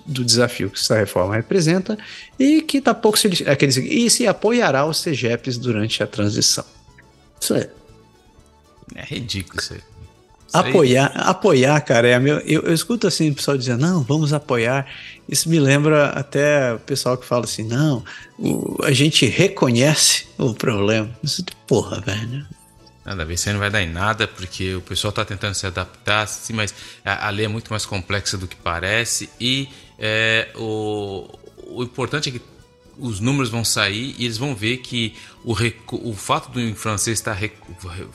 do 0.07 0.25
desafio 0.25 0.71
que 0.71 0.79
essa 0.79 0.97
reforma 0.97 1.35
representa 1.35 1.99
e 2.39 2.63
que 2.63 2.79
está 2.79 2.95
pouco 2.95 3.19
se, 3.19 3.29
e 3.29 4.09
se 4.09 4.27
apoiará 4.27 4.87
os 4.87 4.99
CEGEPs 4.99 5.59
durante 5.59 6.03
a 6.03 6.07
transição. 6.07 6.65
Isso 7.41 7.55
é. 7.55 7.71
É 8.95 9.05
ridículo 9.05 9.61
isso 9.61 9.75
aí. 9.75 9.81
apoiar, 10.53 11.07
apoiar, 11.15 11.81
cara, 11.83 12.09
é 12.09 12.19
meu, 12.19 12.39
eu, 12.41 12.63
eu, 12.63 12.73
escuto 12.73 13.07
assim 13.07 13.31
o 13.31 13.35
pessoal 13.35 13.57
dizendo, 13.57 13.81
não, 13.83 14.03
vamos 14.03 14.33
apoiar. 14.33 14.87
Isso 15.29 15.49
me 15.49 15.61
lembra 15.61 16.09
até 16.09 16.75
o 16.75 16.79
pessoal 16.81 17.17
que 17.17 17.25
fala 17.25 17.45
assim, 17.45 17.63
não, 17.63 18.05
o, 18.39 18.83
a 18.83 18.91
gente 18.91 19.27
reconhece 19.27 20.27
o 20.37 20.53
problema. 20.53 21.09
Isso, 21.23 21.45
porra, 21.67 22.01
velho. 22.01 22.45
Nada 23.05 23.23
a 23.23 23.25
ver, 23.25 23.35
isso 23.35 23.49
aí 23.49 23.55
não 23.55 23.61
vai 23.61 23.71
dar 23.71 23.83
em 23.83 23.89
nada, 23.89 24.29
porque 24.29 24.75
o 24.75 24.81
pessoal 24.83 25.11
está 25.11 25.25
tentando 25.25 25.55
se 25.55 25.67
adaptar, 25.67 26.27
sim, 26.29 26.53
mas 26.53 26.75
a, 27.05 27.29
a, 27.29 27.31
lei 27.31 27.47
é 27.47 27.49
muito 27.49 27.71
mais 27.71 27.87
complexa 27.87 28.37
do 28.37 28.47
que 28.47 28.57
parece 28.57 29.31
e 29.41 29.69
é, 29.99 30.51
o, 30.55 31.27
o 31.67 31.83
importante 31.83 32.29
é 32.29 32.33
que 32.33 32.43
os 32.99 33.19
números 33.19 33.49
vão 33.49 33.65
sair 33.65 34.15
e 34.19 34.27
eles 34.27 34.37
vão 34.37 34.55
ver 34.55 34.79
que 34.79 35.15
o, 35.43 35.55
o 36.11 36.15
fato 36.15 36.51
do 36.51 36.75
francês 36.77 37.19
estar 37.19 37.39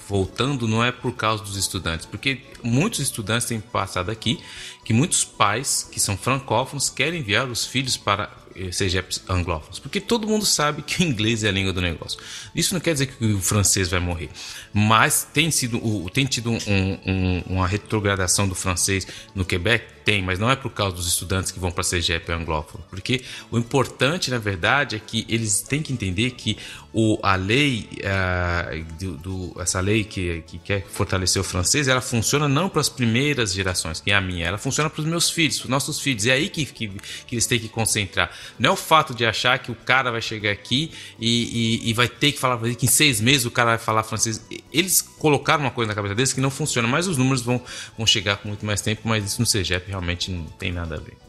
voltando 0.08 0.68
não 0.68 0.84
é 0.84 0.92
por 0.92 1.14
causa 1.14 1.44
dos 1.44 1.58
estudantes, 1.58 2.06
porque 2.06 2.42
muitos 2.62 3.00
estudantes 3.00 3.48
têm 3.48 3.60
passado 3.60 4.12
aqui 4.12 4.40
que 4.86 4.94
muitos 4.94 5.24
pais 5.24 5.90
que 5.92 6.00
são 6.00 6.16
francófonos 6.16 6.90
querem 6.90 7.20
enviar 7.20 7.50
os 7.50 7.66
filhos 7.66 7.98
para 7.98 8.30
CEGEPs 8.72 9.24
anglófonos? 9.28 9.80
Porque 9.80 10.00
todo 10.00 10.28
mundo 10.28 10.46
sabe 10.46 10.84
que 10.84 11.04
o 11.04 11.04
inglês 11.04 11.44
é 11.44 11.50
a 11.50 11.52
língua 11.52 11.74
do 11.74 11.82
negócio. 11.82 12.20
Isso 12.54 12.74
não 12.74 12.80
quer 12.80 12.94
dizer 12.94 13.08
que 13.08 13.26
o 13.26 13.42
francês 13.42 13.90
vai 13.90 14.00
morrer, 14.00 14.30
mas 14.72 15.28
tem, 15.34 15.50
sido, 15.50 16.10
tem 16.12 16.26
tido 16.26 16.52
um, 16.52 16.60
um, 17.06 17.44
uma 17.48 17.68
retrogradação 17.68 18.48
do 18.48 18.56
francês 18.56 19.08
no 19.34 19.44
Quebec 19.44 19.96
tem, 20.06 20.22
mas 20.22 20.38
não 20.38 20.50
é 20.50 20.56
por 20.56 20.70
causa 20.70 20.96
dos 20.96 21.08
estudantes 21.08 21.52
que 21.52 21.60
vão 21.60 21.72
para 21.72 21.82
a 21.82 21.84
CEGEP 21.84 22.32
anglófono. 22.32 22.84
Porque 22.90 23.24
o 23.50 23.58
importante, 23.58 24.30
na 24.30 24.38
verdade, 24.38 24.96
é 24.96 25.00
que 25.00 25.26
eles 25.28 25.62
têm 25.62 25.82
que 25.82 25.92
entender 25.92 26.32
que 26.32 26.58
o, 26.98 27.20
a 27.22 27.36
lei, 27.36 27.90
uh, 28.00 28.86
do, 28.98 29.18
do, 29.18 29.62
essa 29.62 29.82
lei 29.82 30.06
que, 30.06 30.42
que 30.48 30.58
quer 30.58 30.86
fortalecer 30.88 31.42
o 31.42 31.44
francês, 31.44 31.90
ela 31.90 32.00
funciona 32.00 32.48
não 32.48 32.70
para 32.70 32.80
as 32.80 32.88
primeiras 32.88 33.54
gerações, 33.54 34.00
que 34.00 34.12
é 34.12 34.16
a 34.16 34.22
minha, 34.22 34.48
ela 34.48 34.58
funciona 34.58 34.90
para 34.90 35.02
os 35.02 35.06
meus 35.06 35.30
filhos, 35.30 35.58
para 35.58 35.66
os 35.66 35.70
nossos 35.70 36.00
filhos. 36.00 36.26
É 36.26 36.32
aí 36.32 36.48
que, 36.48 36.66
que, 36.66 36.88
que, 37.28 37.36
eles 37.36 37.46
têm 37.46 37.60
que 37.60 37.68
concentrar. 37.68 38.32
Não 38.58 38.70
é 38.70 38.72
o 38.72 38.78
fato 38.78 39.14
de 39.14 39.26
achar 39.26 39.60
que 39.60 39.70
o 39.70 39.76
cara 39.76 40.10
vai 40.10 40.22
chegar 40.22 40.52
aqui 40.52 40.90
e, 41.20 41.82
e, 41.84 41.90
e 41.90 41.94
vai 41.94 42.08
ter 42.08 42.32
que 42.32 42.40
falar 42.40 42.58
que 42.60 42.86
em 42.86 42.90
seis 42.90 43.20
meses 43.20 43.46
o 43.46 43.52
cara 43.52 43.72
vai 43.72 43.78
falar 43.78 44.02
francês. 44.04 44.42
Eles 44.72 45.02
colocaram 45.02 45.66
uma 45.66 45.72
coisa 45.72 45.90
na 45.90 45.96
cabeça 45.96 46.16
deles 46.16 46.32
que 46.32 46.40
não 46.40 46.50
funciona, 46.50 46.88
mas 46.88 47.10
os 47.10 47.18
números 47.18 47.42
vão, 47.42 47.62
vão 47.98 48.08
chegar 48.08 48.38
com 48.38 48.48
muito 48.48 48.66
mais 48.66 48.80
tempo, 48.80 49.02
mas 49.04 49.26
isso 49.26 49.42
no 49.42 49.46
CEGEP 49.46 49.90
realmente 49.90 50.32
não 50.32 50.46
tem 50.46 50.72
nada 50.72 50.96
a 50.96 51.00
ver. 51.00 51.25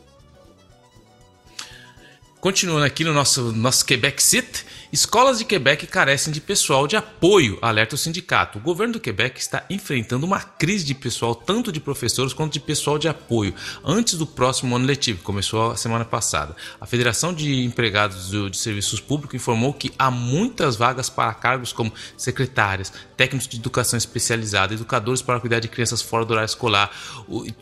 Continuando 2.47 2.85
aqui 2.85 3.03
no 3.03 3.13
nosso, 3.13 3.51
nosso 3.51 3.85
Quebec 3.85 4.23
City, 4.23 4.65
Escolas 4.93 5.39
de 5.39 5.45
Quebec 5.45 5.85
carecem 5.89 6.33
de 6.33 6.41
pessoal 6.41 6.87
de 6.87 6.95
apoio, 6.95 7.59
alerta 7.61 7.97
o 7.97 7.99
sindicato. 7.99 8.59
O 8.59 8.61
governo 8.61 8.95
do 8.95 9.01
Quebec 9.01 9.41
está 9.41 9.65
enfrentando 9.69 10.25
uma 10.25 10.39
crise 10.39 10.85
de 10.85 10.95
pessoal, 10.95 11.35
tanto 11.35 11.73
de 11.73 11.81
professores 11.81 12.33
quanto 12.33 12.53
de 12.53 12.61
pessoal 12.61 12.99
de 12.99 13.09
apoio, 13.09 13.53
antes 13.85 14.15
do 14.15 14.25
próximo 14.25 14.77
ano 14.77 14.87
letivo, 14.87 15.25
começou 15.25 15.73
a 15.73 15.77
semana 15.77 16.05
passada. 16.05 16.55
A 16.81 16.87
Federação 16.87 17.35
de 17.35 17.65
Empregados 17.65 18.31
de 18.31 18.57
Serviços 18.57 19.01
Públicos 19.01 19.35
informou 19.35 19.73
que 19.73 19.91
há 19.99 20.09
muitas 20.09 20.77
vagas 20.77 21.11
para 21.11 21.35
cargos 21.35 21.73
como 21.73 21.93
secretárias, 22.17 22.93
técnicos 23.17 23.49
de 23.49 23.57
educação 23.57 23.97
especializada, 23.97 24.73
educadores 24.73 25.21
para 25.21 25.41
cuidar 25.41 25.59
de 25.59 25.67
crianças 25.67 26.01
fora 26.01 26.25
do 26.25 26.31
horário 26.31 26.47
escolar, 26.47 26.93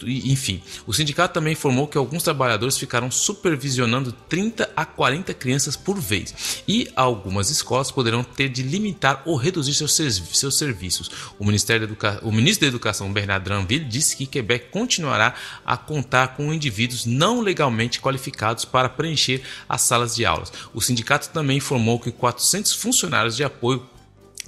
enfim. 0.06 0.62
O 0.86 0.92
sindicato 0.92 1.32
também 1.32 1.54
informou 1.54 1.88
que 1.88 1.96
alguns 1.96 2.22
trabalhadores 2.22 2.76
ficaram 2.76 3.10
supervisionando 3.10 4.12
30 4.12 4.73
a 4.76 4.84
40 4.84 5.32
crianças 5.34 5.76
por 5.76 5.98
vez. 5.98 6.62
E 6.66 6.90
algumas 6.94 7.50
escolas 7.50 7.90
poderão 7.90 8.22
ter 8.22 8.48
de 8.48 8.62
limitar 8.62 9.22
ou 9.24 9.36
reduzir 9.36 9.74
seus, 9.74 9.94
seus 9.94 10.58
serviços. 10.58 11.10
O, 11.38 11.44
Ministério 11.44 11.84
Educa... 11.84 12.20
o 12.22 12.32
ministro 12.32 12.62
da 12.62 12.68
Educação, 12.68 13.12
Bernard 13.12 13.44
Dranville, 13.44 13.84
disse 13.84 14.16
que 14.16 14.26
Quebec 14.26 14.70
continuará 14.70 15.34
a 15.64 15.76
contar 15.76 16.28
com 16.36 16.52
indivíduos 16.52 17.04
não 17.04 17.40
legalmente 17.40 18.00
qualificados 18.00 18.64
para 18.64 18.88
preencher 18.88 19.42
as 19.68 19.82
salas 19.82 20.14
de 20.14 20.24
aulas. 20.24 20.52
O 20.72 20.80
sindicato 20.80 21.28
também 21.30 21.58
informou 21.58 21.98
que 21.98 22.10
400 22.10 22.72
funcionários 22.74 23.36
de 23.36 23.44
apoio 23.44 23.93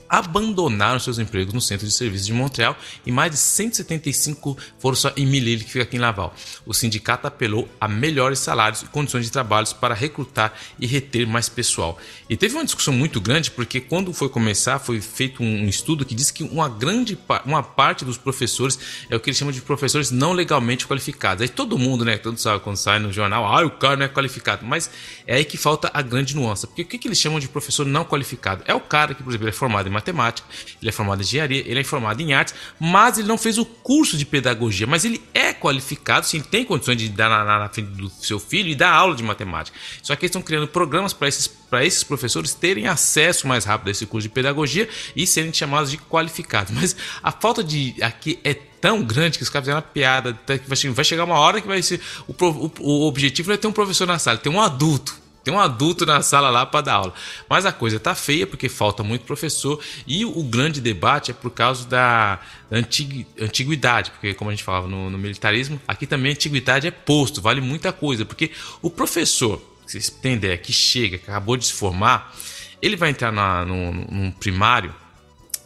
abandonaram 0.09 0.99
seus 0.99 1.19
empregos 1.19 1.55
no 1.55 1.61
Centro 1.61 1.87
de 1.87 1.93
Serviços 1.93 2.27
de 2.27 2.33
Montreal 2.33 2.77
e 3.05 3.12
mais 3.12 3.31
de 3.31 3.39
175 3.39 4.57
foram 4.78 4.97
só 4.97 5.12
em 5.16 5.27
Milile, 5.27 5.65
que 5.65 5.73
fica 5.73 5.85
aqui 5.85 5.97
em 5.97 6.01
Laval. 6.01 6.35
O 6.65 6.73
sindicato 6.73 7.27
apelou 7.27 7.69
a 7.81 7.89
melhores 7.89 8.39
salários 8.39 8.83
e 8.83 8.87
condições 8.87 9.24
de 9.24 9.33
trabalho 9.33 9.66
para 9.81 9.95
recrutar 9.95 10.53
e 10.78 10.87
reter 10.87 11.27
mais 11.27 11.49
pessoal. 11.49 11.99
E 12.28 12.37
teve 12.37 12.55
uma 12.55 12.65
discussão 12.65 12.93
muito 12.93 13.20
grande 13.20 13.51
porque 13.51 13.81
quando 13.81 14.12
foi 14.12 14.28
começar 14.28 14.78
foi 14.78 15.01
feito 15.01 15.43
um 15.43 15.69
estudo 15.69 16.05
que 16.05 16.15
diz 16.15 16.31
que 16.31 16.45
uma 16.45 16.69
grande 16.69 17.19
uma 17.45 17.62
parte 17.62 18.05
dos 18.05 18.16
professores 18.16 18.78
é 19.11 19.16
o 19.16 19.20
que 19.20 19.31
eles 19.31 19.39
chamam 19.39 19.53
de 19.53 19.61
professores 19.61 20.11
não 20.11 20.33
legalmente 20.33 20.87
qualificados. 20.87 21.43
Aí 21.43 21.49
todo 21.49 21.78
mundo, 21.78 22.05
né, 22.05 22.16
todo 22.16 22.39
sabe 22.39 22.61
quando 22.61 22.77
sai 22.77 22.99
no 22.99 23.12
jornal, 23.12 23.45
ah, 23.47 23.65
o 23.65 23.70
cara 23.70 23.97
não 23.97 24.05
é 24.05 24.09
qualificado, 24.09 24.65
mas 24.65 24.91
é 25.27 25.37
aí 25.37 25.45
que 25.45 25.57
falta 25.57 25.91
a 25.93 26.03
grande 26.03 26.35
nuance. 26.37 26.66
Porque 26.66 26.83
o 26.83 26.85
que, 26.85 26.99
que 26.99 27.09
eles 27.09 27.19
chamam 27.19 27.41
de 27.41 27.49
professor 27.49 27.87
não 27.87 28.05
qualificado? 28.05 28.62
É 28.66 28.74
o 28.74 28.81
cara 28.81 29.15
que, 29.15 29.23
por 29.23 29.31
exemplo, 29.31 29.49
é 29.49 29.53
formado 29.53 29.89
em 29.89 29.93
matemática, 29.97 30.47
ele 30.81 30.89
é 30.89 30.93
formado 30.93 31.20
em 31.20 31.24
engenharia, 31.24 31.62
ele 31.66 31.81
é 31.81 31.85
formado 31.85 32.20
em 32.20 32.32
artes, 32.32 32.55
mas 32.78 33.18
ele 33.18 33.27
não 33.27 33.39
fez 33.39 33.59
o 33.59 33.64
curso 33.64 34.16
de 34.16 34.24
pedagogia. 34.24 34.86
Mas 34.86 35.05
ele 35.05 35.23
é 35.35 35.52
qualificado, 35.52 36.27
sim, 36.27 36.40
tem 36.40 36.64
condições 36.64 36.97
de 36.97 37.09
dar 37.09 37.28
na, 37.28 37.44
na, 37.44 37.59
na 37.60 37.68
frente 37.68 37.90
do 37.90 38.09
seu 38.10 38.39
filho 38.39 38.68
e 38.68 38.74
dar 38.74 38.93
aula 38.93 39.14
de 39.14 39.23
matemática. 39.23 39.77
Só 40.02 40.14
que 40.14 40.24
eles 40.24 40.31
estão 40.31 40.43
criando 40.43 40.68
programas 40.68 41.12
para 41.12 41.28
esses, 41.28 41.51
esses 41.82 42.05
professores 42.05 42.55
terem 42.55 42.86
acesso 42.86 43.47
mais 43.47 43.64
rápido 43.64 43.89
a 43.89 43.90
esse 43.90 44.06
curso 44.06 44.28
de 44.28 44.32
pedagogia 44.32 44.89
e 45.14 45.27
serem 45.27 45.52
chamados 45.52 45.90
de 45.90 45.98
qualificados. 45.98 46.73
Mas 46.73 46.97
a 47.23 47.32
falta 47.32 47.64
de 47.64 47.94
aqui 48.02 48.39
é 48.44 48.55
tão 48.55 49.02
grande 49.02 49.39
que 49.39 49.43
os 49.43 49.51
caras 49.51 49.64
fizeram 49.64 49.78
uma 49.78 49.82
piada. 49.82 50.39
Vai 50.94 51.05
chegar 51.05 51.24
uma 51.24 51.39
hora 51.39 51.60
que 51.60 51.66
vai 51.66 51.82
ser. 51.82 52.01
O, 52.28 52.32
o, 52.32 52.73
o 52.81 53.09
objetivo 53.09 53.52
é 53.52 53.56
ter 53.56 53.66
um 53.66 53.73
professor 53.73 54.06
na 54.06 54.18
sala, 54.18 54.39
ter 54.39 54.48
um 54.48 54.60
adulto 54.60 55.26
tem 55.47 55.55
um 55.55 55.60
adulto 55.60 56.05
na 56.05 56.20
sala 56.23 56.51
lá 56.51 56.66
para 56.66 56.81
dar 56.81 56.94
aula. 56.94 57.14
Mas 57.48 57.64
a 57.64 57.70
coisa 57.70 58.01
tá 58.01 58.16
feia 58.16 58.48
porque 58.48 58.68
falta 58.68 59.05
muito 59.05 59.24
professor 59.24 59.81
e 60.05 60.24
o 60.24 60.43
grande 60.43 60.81
debate 60.81 61.31
é 61.31 61.35
por 61.35 61.52
causa 61.52 61.86
da 61.86 62.40
antiguidade, 63.39 64.10
porque 64.10 64.35
como 64.35 64.51
a 64.51 64.52
gente 64.52 64.64
falava 64.64 64.89
no, 64.89 65.09
no 65.09 65.16
militarismo, 65.16 65.81
aqui 65.86 66.05
também 66.05 66.32
a 66.32 66.35
antiguidade 66.35 66.89
é 66.89 66.90
posto, 66.90 67.40
vale 67.40 67.60
muita 67.60 67.93
coisa, 67.93 68.24
porque 68.24 68.51
o 68.82 68.90
professor, 68.90 69.62
se 69.86 69.93
vocês 69.93 70.10
têm 70.10 70.35
ideia, 70.35 70.59
que 70.59 70.73
chega, 70.73 71.16
que 71.16 71.31
acabou 71.31 71.56
de 71.56 71.66
se 71.66 71.74
formar, 71.74 72.35
ele 72.82 72.97
vai 72.97 73.10
entrar 73.10 73.31
na, 73.31 73.64
no, 73.64 73.93
num 73.93 74.32
primário 74.32 74.93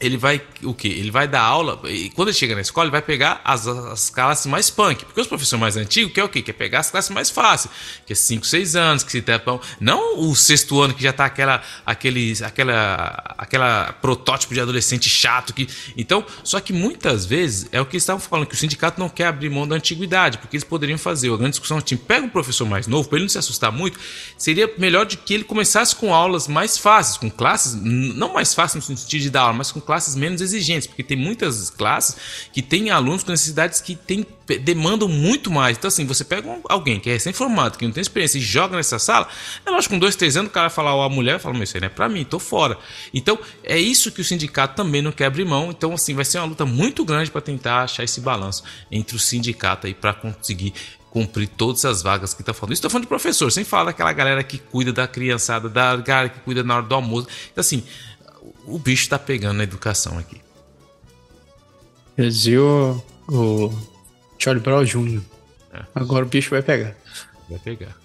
ele 0.00 0.16
vai 0.16 0.40
o 0.62 0.72
que? 0.72 0.88
Ele 0.88 1.10
vai 1.10 1.28
dar 1.28 1.42
aula 1.42 1.80
e 1.84 2.10
quando 2.10 2.28
ele 2.28 2.36
chega 2.36 2.54
na 2.54 2.60
escola 2.60 2.86
ele 2.86 2.92
vai 2.92 3.02
pegar 3.02 3.40
as, 3.44 3.66
as 3.66 4.10
classes 4.10 4.46
mais 4.46 4.70
punk, 4.70 5.04
porque 5.04 5.20
os 5.20 5.26
professores 5.26 5.60
mais 5.60 5.76
antigos 5.76 6.12
quer 6.12 6.24
o 6.24 6.28
que? 6.28 6.40
Quer 6.42 6.54
pegar 6.54 6.80
as 6.80 6.90
classes 6.90 7.10
mais 7.10 7.28
fáceis, 7.28 7.72
que 8.06 8.12
é 8.12 8.16
5, 8.16 8.46
6 8.46 8.76
anos, 8.76 9.02
que 9.04 9.12
se 9.12 9.22
tem 9.22 9.40
não 9.80 10.20
o 10.20 10.34
sexto 10.34 10.80
ano 10.80 10.94
que 10.94 11.02
já 11.02 11.12
tá 11.12 11.24
aquela 11.24 11.62
aquele 11.84 12.34
aquela 12.42 13.34
aquela 13.38 13.92
protótipo 14.00 14.54
de 14.54 14.60
adolescente 14.60 15.08
chato 15.08 15.52
que 15.52 15.68
então, 15.96 16.24
só 16.42 16.60
que 16.60 16.72
muitas 16.72 17.26
vezes 17.26 17.68
é 17.72 17.80
o 17.80 17.86
que 17.86 17.96
eles 17.96 18.02
estavam 18.02 18.20
falando 18.20 18.46
que 18.46 18.54
o 18.54 18.58
sindicato 18.58 18.98
não 18.98 19.08
quer 19.08 19.26
abrir 19.26 19.50
mão 19.50 19.66
da 19.66 19.76
antiguidade, 19.76 20.38
porque 20.38 20.56
eles 20.56 20.64
poderiam 20.64 20.98
fazer, 20.98 21.32
a 21.32 21.36
grande 21.36 21.50
discussão 21.50 21.78
é 21.78 21.80
time 21.80 22.00
pega 22.00 22.24
um 22.24 22.28
professor 22.28 22.66
mais 22.66 22.86
novo 22.86 23.08
para 23.08 23.18
ele 23.18 23.24
não 23.24 23.28
se 23.28 23.38
assustar 23.38 23.70
muito, 23.70 23.98
seria 24.38 24.72
melhor 24.78 25.04
de 25.04 25.16
que 25.16 25.34
ele 25.34 25.44
começasse 25.44 25.94
com 25.94 26.14
aulas 26.14 26.48
mais 26.48 26.78
fáceis, 26.78 27.16
com 27.16 27.30
classes 27.30 27.74
não 27.74 28.32
mais 28.32 28.54
fáceis 28.54 28.88
no 28.88 28.96
sentido 28.96 29.20
de 29.20 29.30
dar 29.30 29.42
aula, 29.42 29.52
mas 29.54 29.72
com 29.72 29.80
classes 29.90 30.14
menos 30.14 30.40
exigentes, 30.40 30.86
porque 30.86 31.02
tem 31.02 31.16
muitas 31.16 31.68
classes 31.68 32.16
que 32.52 32.62
têm 32.62 32.90
alunos 32.90 33.24
com 33.24 33.32
necessidades 33.32 33.80
que 33.80 33.96
tem, 33.96 34.24
demandam 34.62 35.08
muito 35.08 35.50
mais. 35.50 35.76
Então, 35.76 35.88
assim, 35.88 36.06
você 36.06 36.22
pega 36.22 36.48
um, 36.48 36.60
alguém 36.68 37.00
que 37.00 37.10
é 37.10 37.14
recém-formado, 37.14 37.76
que 37.76 37.84
não 37.84 37.92
tem 37.92 38.00
experiência 38.00 38.38
e 38.38 38.40
joga 38.40 38.76
nessa 38.76 39.00
sala, 39.00 39.26
é 39.66 39.68
lógico, 39.68 39.94
com 39.94 39.98
dois, 39.98 40.14
três 40.14 40.36
anos, 40.36 40.48
o 40.48 40.54
cara 40.54 40.70
falar, 40.70 40.94
ou 40.94 41.02
a 41.02 41.08
mulher 41.08 41.40
fala, 41.40 41.58
mas 41.58 41.70
isso 41.70 41.76
aí 41.76 41.80
não 41.80 41.86
é 41.86 41.90
pra 41.90 42.08
mim, 42.08 42.24
tô 42.24 42.38
fora. 42.38 42.78
Então, 43.12 43.36
é 43.64 43.80
isso 43.80 44.12
que 44.12 44.20
o 44.20 44.24
sindicato 44.24 44.76
também 44.76 45.02
não 45.02 45.10
quer 45.10 45.24
abrir 45.24 45.44
mão. 45.44 45.70
Então, 45.70 45.92
assim, 45.92 46.14
vai 46.14 46.24
ser 46.24 46.38
uma 46.38 46.46
luta 46.46 46.64
muito 46.64 47.04
grande 47.04 47.28
para 47.28 47.40
tentar 47.40 47.82
achar 47.82 48.04
esse 48.04 48.20
balanço 48.20 48.62
entre 48.92 49.16
o 49.16 49.18
sindicato 49.18 49.88
aí 49.88 49.94
para 49.94 50.14
conseguir 50.14 50.72
cumprir 51.10 51.48
todas 51.48 51.84
as 51.84 52.00
vagas 52.00 52.32
que 52.32 52.42
está 52.42 52.54
falando. 52.54 52.74
Isso 52.74 52.78
estou 52.78 52.90
falando 52.90 53.06
de 53.06 53.08
professor, 53.08 53.50
sem 53.50 53.64
falar 53.64 53.86
daquela 53.86 54.12
galera 54.12 54.44
que 54.44 54.58
cuida 54.58 54.92
da 54.92 55.08
criançada, 55.08 55.68
da 55.68 55.96
galera 55.96 56.28
que 56.28 56.38
cuida 56.38 56.62
na 56.62 56.76
hora 56.76 56.86
do 56.86 56.94
almoço. 56.94 57.26
Então, 57.50 57.60
assim, 57.60 57.82
o 58.74 58.78
bicho 58.78 59.02
está 59.02 59.18
pegando 59.18 59.58
na 59.58 59.64
educação 59.64 60.18
aqui. 60.18 60.40
dizia 62.16 62.62
o, 62.62 63.02
o 63.28 63.72
Charlie 64.38 64.62
Brown 64.62 64.84
Jr. 64.84 65.20
É. 65.72 65.82
Agora 65.94 66.24
o 66.24 66.28
bicho 66.28 66.50
vai 66.50 66.62
pegar. 66.62 66.94
Vai 67.48 67.58
pegar. 67.58 67.96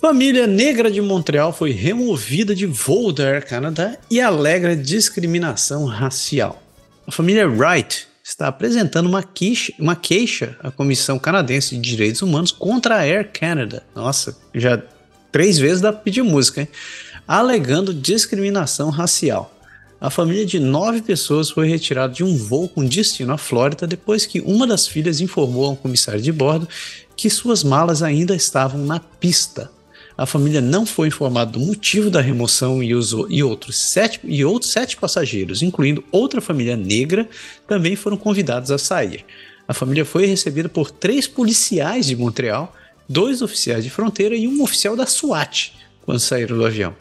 Família 0.00 0.48
negra 0.48 0.90
de 0.90 1.00
Montreal 1.00 1.52
foi 1.52 1.70
removida 1.70 2.54
de 2.54 2.66
voo 2.66 3.12
da 3.12 3.24
Air 3.24 3.46
Canada 3.46 3.98
e 4.10 4.20
alegra 4.20 4.74
discriminação 4.74 5.84
racial. 5.84 6.60
A 7.06 7.12
família 7.12 7.48
Wright 7.48 8.08
está 8.22 8.48
apresentando 8.48 9.06
uma 9.06 9.22
queixa, 9.22 9.72
uma 9.78 9.94
queixa 9.94 10.56
à 10.60 10.70
Comissão 10.70 11.18
Canadense 11.18 11.76
de 11.76 11.80
Direitos 11.80 12.20
Humanos 12.20 12.50
contra 12.50 12.96
a 12.96 13.00
Air 13.02 13.30
Canada. 13.32 13.84
Nossa, 13.94 14.36
já 14.52 14.82
três 15.30 15.58
vezes 15.58 15.80
dá 15.80 15.92
pra 15.92 16.02
pedir 16.02 16.22
música, 16.22 16.62
hein? 16.62 16.68
Alegando 17.26 17.94
discriminação 17.94 18.90
racial. 18.90 19.52
A 20.00 20.10
família 20.10 20.44
de 20.44 20.58
nove 20.58 21.00
pessoas 21.00 21.48
foi 21.48 21.68
retirada 21.68 22.12
de 22.12 22.24
um 22.24 22.36
voo 22.36 22.68
com 22.68 22.84
destino 22.84 23.32
à 23.32 23.38
Flórida 23.38 23.86
depois 23.86 24.26
que 24.26 24.40
uma 24.40 24.66
das 24.66 24.86
filhas 24.86 25.20
informou 25.20 25.66
ao 25.66 25.76
comissário 25.76 26.20
de 26.20 26.32
bordo 26.32 26.68
que 27.16 27.30
suas 27.30 27.62
malas 27.62 28.02
ainda 28.02 28.34
estavam 28.34 28.84
na 28.84 28.98
pista. 28.98 29.70
A 30.18 30.26
família 30.26 30.60
não 30.60 30.84
foi 30.84 31.08
informada 31.08 31.52
do 31.52 31.60
motivo 31.60 32.10
da 32.10 32.20
remoção 32.20 32.82
e, 32.82 32.94
os, 32.94 33.14
e, 33.28 33.42
outros 33.42 33.78
sete, 33.78 34.20
e 34.24 34.44
outros 34.44 34.72
sete 34.72 34.96
passageiros, 34.96 35.62
incluindo 35.62 36.04
outra 36.10 36.40
família 36.40 36.76
negra, 36.76 37.28
também 37.66 37.96
foram 37.96 38.16
convidados 38.16 38.70
a 38.70 38.78
sair. 38.78 39.24
A 39.66 39.72
família 39.72 40.04
foi 40.04 40.26
recebida 40.26 40.68
por 40.68 40.90
três 40.90 41.26
policiais 41.26 42.06
de 42.06 42.16
Montreal, 42.16 42.74
dois 43.08 43.40
oficiais 43.40 43.84
de 43.84 43.90
fronteira 43.90 44.34
e 44.34 44.46
um 44.48 44.62
oficial 44.62 44.96
da 44.96 45.06
SWAT 45.06 45.72
quando 46.04 46.18
saíram 46.18 46.56
do 46.56 46.66
avião. 46.66 46.94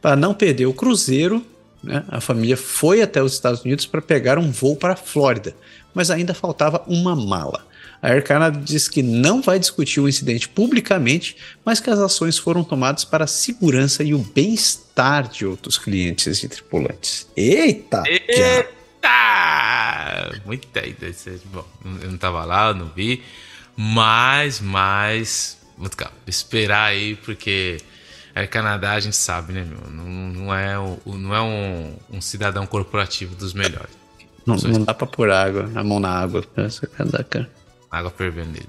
Para 0.00 0.16
não 0.16 0.34
perder 0.34 0.66
o 0.66 0.72
cruzeiro, 0.72 1.44
né, 1.82 2.04
a 2.08 2.20
família 2.20 2.56
foi 2.56 3.02
até 3.02 3.22
os 3.22 3.32
Estados 3.32 3.62
Unidos 3.62 3.86
para 3.86 4.02
pegar 4.02 4.38
um 4.38 4.50
voo 4.50 4.76
para 4.76 4.92
a 4.94 4.96
Flórida, 4.96 5.54
mas 5.94 6.10
ainda 6.10 6.34
faltava 6.34 6.82
uma 6.86 7.14
mala. 7.16 7.64
A 8.02 8.10
Air 8.10 8.22
Canada 8.22 8.60
diz 8.62 8.88
que 8.88 9.02
não 9.02 9.40
vai 9.40 9.58
discutir 9.58 10.00
o 10.00 10.08
incidente 10.08 10.48
publicamente, 10.48 11.36
mas 11.64 11.80
que 11.80 11.90
as 11.90 11.98
ações 11.98 12.36
foram 12.38 12.62
tomadas 12.62 13.04
para 13.04 13.24
a 13.24 13.26
segurança 13.26 14.04
e 14.04 14.14
o 14.14 14.18
bem-estar 14.18 15.28
de 15.28 15.46
outros 15.46 15.78
clientes 15.78 16.42
e 16.42 16.48
tripulantes. 16.48 17.26
Eita! 17.36 18.02
Eita! 18.06 18.76
Muita 20.44 20.86
ideia. 20.86 21.14
Bom, 21.46 21.64
eu 22.02 22.10
não 22.10 22.18
tava 22.18 22.44
lá, 22.44 22.68
eu 22.68 22.74
não 22.74 22.90
vi. 22.94 23.22
Mas, 23.76 24.60
mas. 24.60 25.58
Muito 25.76 25.96
calma. 25.96 26.14
Esperar 26.26 26.90
aí, 26.90 27.16
porque 27.16 27.78
Air 28.36 28.50
Canadá 28.50 28.92
a 28.92 29.00
gente 29.00 29.16
sabe, 29.16 29.54
né, 29.54 29.64
meu? 29.64 29.90
Não, 29.90 30.04
não 30.04 30.54
é, 30.54 30.78
o, 30.78 31.00
não 31.06 31.34
é 31.34 31.40
um, 31.40 31.96
um 32.10 32.20
cidadão 32.20 32.66
corporativo 32.66 33.34
dos 33.34 33.54
melhores. 33.54 33.96
Não, 34.44 34.56
não 34.56 34.84
dá 34.84 34.92
pra 34.92 35.06
pôr 35.06 35.30
água, 35.30 35.70
a 35.74 35.82
mão 35.82 35.98
na 35.98 36.10
água. 36.10 36.44
Essa 36.54 36.86
cara. 36.86 37.50
Água 37.90 38.10
fervendo 38.10 38.50
nele. 38.52 38.68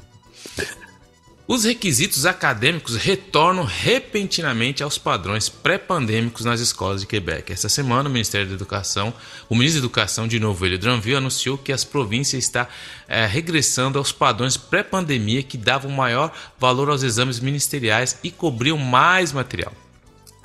Os 1.50 1.64
requisitos 1.64 2.26
acadêmicos 2.26 2.98
retornam 2.98 3.64
repentinamente 3.64 4.84
aos 4.84 4.98
padrões 4.98 5.48
pré-pandêmicos 5.48 6.44
nas 6.44 6.60
escolas 6.60 7.00
de 7.00 7.08
Quebec. 7.08 7.54
Essa 7.54 7.70
semana, 7.70 8.10
o 8.10 8.12
Ministério 8.12 8.50
da 8.50 8.54
Educação, 8.54 9.14
o 9.48 9.56
ministro 9.56 9.80
da 9.80 9.86
Educação 9.86 10.28
de 10.28 10.42
Novo 10.42 10.66
Ele 10.66 10.78
Dranville 10.78 11.16
anunciou 11.16 11.58
que 11.58 11.72
as 11.72 11.86
províncias 11.86 12.44
estão 12.44 12.68
é, 13.08 13.26
regressando 13.26 13.98
aos 13.98 14.12
padrões 14.12 14.58
pré-pandemia 14.58 15.42
que 15.42 15.58
davam 15.58 15.90
maior 15.90 16.34
valor 16.60 16.90
aos 16.90 17.02
exames 17.02 17.40
ministeriais 17.40 18.20
e 18.22 18.30
cobriam 18.30 18.78
mais 18.78 19.32
material. 19.32 19.72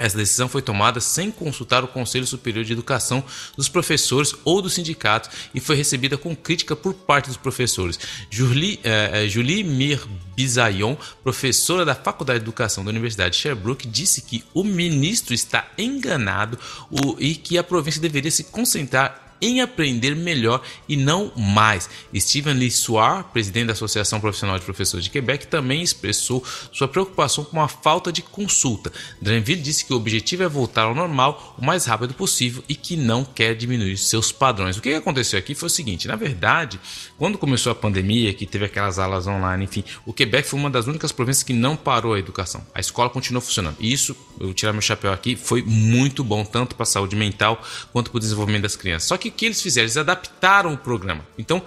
Essa 0.02 0.16
decisão 0.16 0.48
foi 0.48 0.60
tomada 0.60 1.00
sem 1.00 1.30
consultar 1.30 1.84
o 1.84 1.88
Conselho 1.88 2.26
Superior 2.26 2.64
de 2.64 2.72
Educação 2.72 3.22
dos 3.56 3.68
professores 3.68 4.34
ou 4.44 4.60
dos 4.60 4.74
sindicatos 4.74 5.30
e 5.54 5.60
foi 5.60 5.76
recebida 5.76 6.18
com 6.18 6.34
crítica 6.34 6.74
por 6.74 6.92
parte 6.92 7.28
dos 7.28 7.36
professores. 7.36 7.98
Julie, 8.28 8.80
eh, 8.82 9.10
eh 9.12 9.28
Julie 9.28 9.62
Mir 9.62 10.04
Bizayon, 10.34 10.96
professora 11.22 11.84
da 11.84 11.94
Faculdade 11.94 12.40
de 12.40 12.44
Educação 12.44 12.84
da 12.84 12.90
Universidade 12.90 13.36
de 13.36 13.42
Sherbrooke, 13.42 13.86
disse 13.86 14.22
que 14.22 14.42
o 14.52 14.64
ministro 14.64 15.34
está 15.34 15.68
enganado 15.78 16.58
o, 16.90 17.16
e 17.20 17.36
que 17.36 17.56
a 17.56 17.62
província 17.62 18.00
deveria 18.00 18.30
se 18.30 18.44
concentrar 18.44 19.21
em 19.42 19.60
aprender 19.60 20.14
melhor 20.14 20.62
e 20.88 20.96
não 20.96 21.32
mais. 21.36 21.90
Steven 22.16 22.54
Lissoir, 22.54 23.24
presidente 23.24 23.66
da 23.66 23.72
Associação 23.72 24.20
Profissional 24.20 24.58
de 24.58 24.64
Professores 24.64 25.04
de 25.04 25.10
Quebec, 25.10 25.48
também 25.48 25.82
expressou 25.82 26.42
sua 26.72 26.86
preocupação 26.86 27.44
com 27.44 27.60
a 27.60 27.68
falta 27.68 28.12
de 28.12 28.22
consulta. 28.22 28.92
Dranville 29.20 29.60
disse 29.60 29.84
que 29.84 29.92
o 29.92 29.96
objetivo 29.96 30.44
é 30.44 30.48
voltar 30.48 30.84
ao 30.84 30.94
normal 30.94 31.56
o 31.58 31.64
mais 31.64 31.84
rápido 31.84 32.14
possível 32.14 32.62
e 32.68 32.76
que 32.76 32.96
não 32.96 33.24
quer 33.24 33.54
diminuir 33.54 33.96
seus 33.98 34.30
padrões. 34.30 34.76
O 34.76 34.80
que 34.80 34.94
aconteceu 34.94 35.38
aqui 35.38 35.54
foi 35.54 35.66
o 35.66 35.70
seguinte: 35.70 36.06
na 36.06 36.14
verdade, 36.14 36.78
quando 37.18 37.36
começou 37.36 37.72
a 37.72 37.74
pandemia, 37.74 38.32
que 38.32 38.46
teve 38.46 38.66
aquelas 38.66 38.98
aulas 38.98 39.26
online, 39.26 39.64
enfim, 39.64 39.84
o 40.06 40.12
Quebec 40.12 40.48
foi 40.48 40.60
uma 40.60 40.70
das 40.70 40.86
únicas 40.86 41.10
províncias 41.10 41.42
que 41.42 41.52
não 41.52 41.76
parou 41.76 42.14
a 42.14 42.18
educação. 42.18 42.64
A 42.72 42.80
escola 42.80 43.10
continuou 43.10 43.42
funcionando. 43.42 43.76
E 43.80 43.92
isso, 43.92 44.16
eu 44.38 44.54
tirar 44.54 44.72
meu 44.72 44.82
chapéu 44.82 45.12
aqui, 45.12 45.34
foi 45.34 45.62
muito 45.62 46.22
bom, 46.22 46.44
tanto 46.44 46.76
para 46.76 46.84
a 46.84 46.86
saúde 46.86 47.16
mental 47.16 47.60
quanto 47.92 48.10
para 48.10 48.18
o 48.18 48.20
desenvolvimento 48.20 48.62
das 48.62 48.76
crianças. 48.76 49.08
Só 49.08 49.16
que 49.16 49.31
que 49.32 49.46
eles 49.46 49.60
fizeram? 49.60 49.84
Eles 49.84 49.96
adaptaram 49.96 50.72
o 50.72 50.78
programa. 50.78 51.26
Então, 51.38 51.62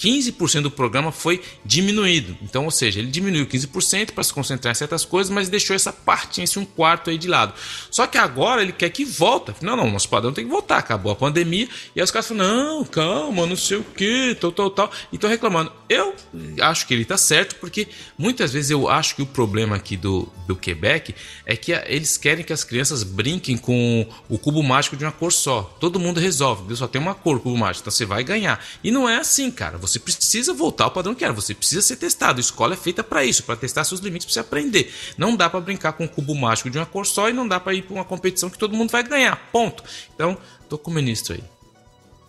15% 0.00 0.62
do 0.62 0.70
programa 0.70 1.12
foi 1.12 1.42
diminuído. 1.64 2.36
Então, 2.42 2.64
ou 2.64 2.70
seja, 2.70 2.98
ele 2.98 3.10
diminuiu 3.10 3.46
15% 3.46 4.12
para 4.12 4.24
se 4.24 4.32
concentrar 4.32 4.72
em 4.72 4.74
certas 4.74 5.04
coisas, 5.04 5.30
mas 5.30 5.50
deixou 5.50 5.76
essa 5.76 5.92
parte, 5.92 6.40
esse 6.40 6.58
um 6.58 6.64
quarto 6.64 7.10
aí 7.10 7.18
de 7.18 7.28
lado. 7.28 7.52
Só 7.90 8.06
que 8.06 8.16
agora 8.16 8.62
ele 8.62 8.72
quer 8.72 8.88
que 8.88 9.04
volta. 9.04 9.54
Não, 9.60 9.76
não, 9.76 9.90
nosso 9.90 10.08
padrão 10.08 10.32
tem 10.32 10.44
que 10.44 10.50
voltar. 10.50 10.78
Acabou 10.78 11.12
a 11.12 11.16
pandemia. 11.16 11.68
E 11.94 12.00
aí 12.00 12.04
os 12.04 12.10
caras 12.10 12.28
falam, 12.28 12.46
não, 12.46 12.84
calma, 12.84 13.46
não 13.46 13.56
sei 13.56 13.76
o 13.76 13.84
que, 13.84 14.34
tal, 14.40 14.50
tal, 14.52 14.70
tal. 14.70 14.90
E 15.12 15.16
estão 15.16 15.28
reclamando. 15.28 15.70
Eu 15.88 16.14
acho 16.62 16.86
que 16.86 16.94
ele 16.94 17.02
está 17.02 17.18
certo, 17.18 17.56
porque 17.56 17.88
muitas 18.16 18.52
vezes 18.52 18.70
eu 18.70 18.88
acho 18.88 19.14
que 19.16 19.22
o 19.22 19.26
problema 19.26 19.76
aqui 19.76 19.96
do, 19.96 20.28
do 20.46 20.56
Quebec 20.56 21.14
é 21.44 21.56
que 21.56 21.72
eles 21.72 22.16
querem 22.16 22.44
que 22.44 22.52
as 22.52 22.64
crianças 22.64 23.02
brinquem 23.02 23.58
com 23.58 24.06
o 24.28 24.38
cubo 24.38 24.62
mágico 24.62 24.96
de 24.96 25.04
uma 25.04 25.12
cor 25.12 25.32
só. 25.32 25.62
Todo 25.78 26.00
mundo 26.00 26.20
resolve, 26.20 26.74
só 26.76 26.86
tem 26.86 27.00
uma 27.00 27.14
cor, 27.14 27.40
cubo 27.40 27.56
mágico, 27.56 27.82
então 27.82 27.90
você 27.90 28.06
vai 28.06 28.24
ganhar. 28.24 28.64
E 28.82 28.90
não 28.90 29.08
é 29.08 29.16
assim, 29.16 29.50
cara. 29.50 29.76
Você 29.78 29.89
precisa 29.98 30.52
voltar 30.52 30.84
ao 30.84 30.90
padrão 30.90 31.14
que 31.14 31.24
era, 31.24 31.32
você 31.32 31.54
precisa 31.54 31.82
ser 31.82 31.96
testado. 31.96 32.38
A 32.38 32.40
escola 32.40 32.74
é 32.74 32.76
feita 32.76 33.02
para 33.02 33.24
isso, 33.24 33.42
para 33.42 33.56
testar 33.56 33.84
seus 33.84 34.00
limites, 34.00 34.26
para 34.26 34.34
você 34.34 34.40
aprender. 34.40 34.92
Não 35.16 35.34
dá 35.34 35.48
para 35.48 35.60
brincar 35.60 35.92
com 35.92 36.04
um 36.04 36.08
cubo 36.08 36.34
mágico 36.34 36.70
de 36.70 36.78
uma 36.78 36.86
cor 36.86 37.06
só 37.06 37.28
e 37.28 37.32
não 37.32 37.48
dá 37.48 37.58
para 37.58 37.74
ir 37.74 37.82
para 37.82 37.94
uma 37.94 38.04
competição 38.04 38.50
que 38.50 38.58
todo 38.58 38.76
mundo 38.76 38.90
vai 38.90 39.02
ganhar. 39.02 39.50
Ponto. 39.50 39.82
Então, 40.14 40.36
tô 40.68 40.78
com 40.78 40.90
o 40.90 40.94
ministro 40.94 41.34
aí. 41.34 41.42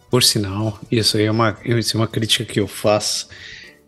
Por 0.10 0.24
sinal, 0.24 0.80
isso 0.92 1.18
aí 1.18 1.26
é 1.26 1.32
uma, 1.32 1.58
isso 1.64 1.96
é 1.96 2.00
uma 2.00 2.08
crítica 2.08 2.44
que 2.44 2.60
eu 2.60 2.68
faço 2.68 3.28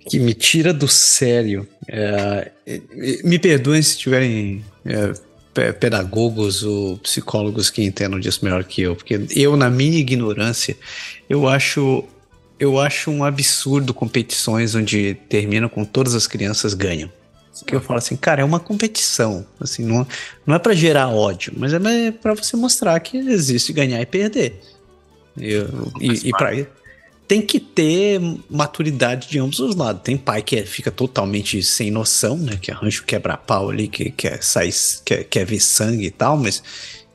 que 0.09 0.19
me 0.19 0.33
tira 0.33 0.73
do 0.73 0.87
sério. 0.87 1.67
É, 1.87 2.51
me 3.23 3.39
perdoem 3.39 3.81
se 3.81 3.97
tiverem 3.97 4.63
é, 4.85 5.71
pedagogos 5.73 6.63
ou 6.63 6.97
psicólogos 6.97 7.69
que 7.69 7.83
entendam 7.83 8.19
disso 8.19 8.43
melhor 8.43 8.63
que 8.63 8.81
eu, 8.81 8.95
porque 8.95 9.19
eu, 9.35 9.55
na 9.55 9.69
minha 9.69 9.99
ignorância, 9.99 10.75
eu 11.29 11.47
acho 11.47 12.03
eu 12.63 12.79
acho 12.79 13.11
um 13.11 13.23
absurdo 13.23 13.93
competições 13.93 14.73
onde 14.75 15.15
terminam 15.27 15.67
com 15.67 15.83
todas 15.83 16.15
as 16.15 16.27
crianças 16.27 16.73
ganham. 16.73 17.09
Que 17.67 17.75
eu 17.75 17.81
falo 17.81 17.99
assim, 17.99 18.15
cara, 18.15 18.41
é 18.41 18.45
uma 18.45 18.59
competição. 18.59 19.45
Assim, 19.59 19.83
não, 19.83 20.07
não 20.45 20.55
é 20.55 20.59
para 20.59 20.73
gerar 20.73 21.09
ódio, 21.09 21.53
mas 21.55 21.71
é 21.73 22.11
para 22.11 22.33
você 22.33 22.55
mostrar 22.57 22.99
que 22.99 23.17
existe 23.17 23.71
ganhar 23.71 24.01
e 24.01 24.05
perder. 24.05 24.59
Eu, 25.37 25.91
e, 25.99 26.29
e 26.29 26.31
pra, 26.31 26.51
tem 27.27 27.41
que 27.41 27.59
ter 27.59 28.19
maturidade 28.49 29.29
de 29.29 29.39
ambos 29.39 29.59
os 29.59 29.75
lados. 29.75 30.01
Tem 30.03 30.17
pai 30.17 30.41
que 30.41 30.55
é, 30.55 30.65
fica 30.65 30.89
totalmente 30.89 31.61
sem 31.61 31.91
noção, 31.91 32.37
né? 32.37 32.57
Que 32.59 32.71
arranja 32.71 33.01
o 33.01 33.05
quebra-pau 33.05 33.69
ali, 33.69 33.87
que 33.87 34.09
quer 34.09 34.41
sair, 34.43 34.73
quer, 35.05 35.23
quer 35.25 35.45
ver 35.45 35.59
sangue 35.59 36.07
e 36.07 36.11
tal, 36.11 36.37
mas. 36.37 36.63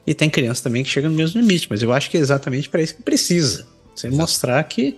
E 0.06 0.14
tem 0.14 0.30
criança 0.30 0.62
também 0.62 0.82
que 0.82 0.88
chega 0.88 1.08
no 1.08 1.14
mesmo 1.14 1.40
limite, 1.40 1.66
mas 1.68 1.82
eu 1.82 1.92
acho 1.92 2.10
que 2.10 2.16
é 2.16 2.20
exatamente 2.20 2.68
para 2.68 2.80
isso 2.80 2.94
que 2.94 3.02
precisa. 3.02 3.66
Você 3.94 4.08
mostrar 4.08 4.62
que 4.64 4.96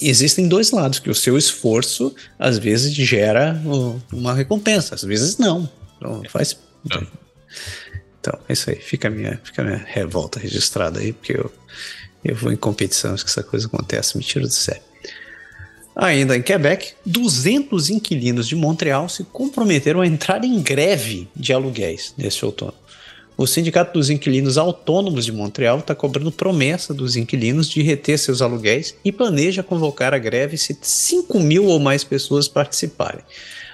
existem 0.00 0.48
dois 0.48 0.70
lados, 0.70 0.98
que 0.98 1.10
o 1.10 1.14
seu 1.14 1.38
esforço 1.38 2.14
às 2.38 2.58
vezes 2.58 2.92
gera 2.92 3.60
uma 4.12 4.34
recompensa, 4.34 4.94
às 4.94 5.02
vezes 5.02 5.38
não. 5.38 5.68
Então 5.96 6.22
faz. 6.28 6.58
Não. 6.90 7.06
Então, 8.20 8.38
é 8.48 8.52
isso 8.52 8.70
aí. 8.70 8.76
Fica 8.76 9.08
a 9.08 9.10
minha, 9.10 9.40
fica 9.42 9.62
a 9.62 9.64
minha 9.64 9.84
revolta 9.84 10.38
registrada 10.38 11.00
aí, 11.00 11.12
porque 11.12 11.32
eu, 11.32 11.52
eu 12.24 12.36
vou 12.36 12.52
em 12.52 12.56
competições 12.56 13.22
que 13.22 13.28
essa 13.28 13.42
coisa 13.42 13.66
acontece, 13.66 14.16
me 14.16 14.22
tira 14.22 14.46
do 14.46 14.52
sério. 14.52 14.82
Ainda 15.94 16.36
em 16.36 16.42
Quebec, 16.42 16.94
200 17.04 17.90
inquilinos 17.90 18.48
de 18.48 18.56
Montreal 18.56 19.08
se 19.08 19.24
comprometeram 19.24 20.00
a 20.00 20.06
entrar 20.06 20.42
em 20.42 20.60
greve 20.62 21.28
de 21.36 21.52
aluguéis 21.52 22.14
neste 22.16 22.44
outono. 22.44 22.74
O 23.42 23.46
Sindicato 23.48 23.94
dos 23.94 24.08
Inquilinos 24.08 24.56
Autônomos 24.56 25.24
de 25.24 25.32
Montreal 25.32 25.80
está 25.80 25.96
cobrando 25.96 26.30
promessa 26.30 26.94
dos 26.94 27.16
inquilinos 27.16 27.68
de 27.68 27.82
reter 27.82 28.16
seus 28.16 28.40
aluguéis 28.40 28.94
e 29.04 29.10
planeja 29.10 29.64
convocar 29.64 30.14
a 30.14 30.18
greve 30.18 30.56
se 30.56 30.78
5 30.80 31.40
mil 31.40 31.64
ou 31.64 31.80
mais 31.80 32.04
pessoas 32.04 32.46
participarem. 32.46 33.24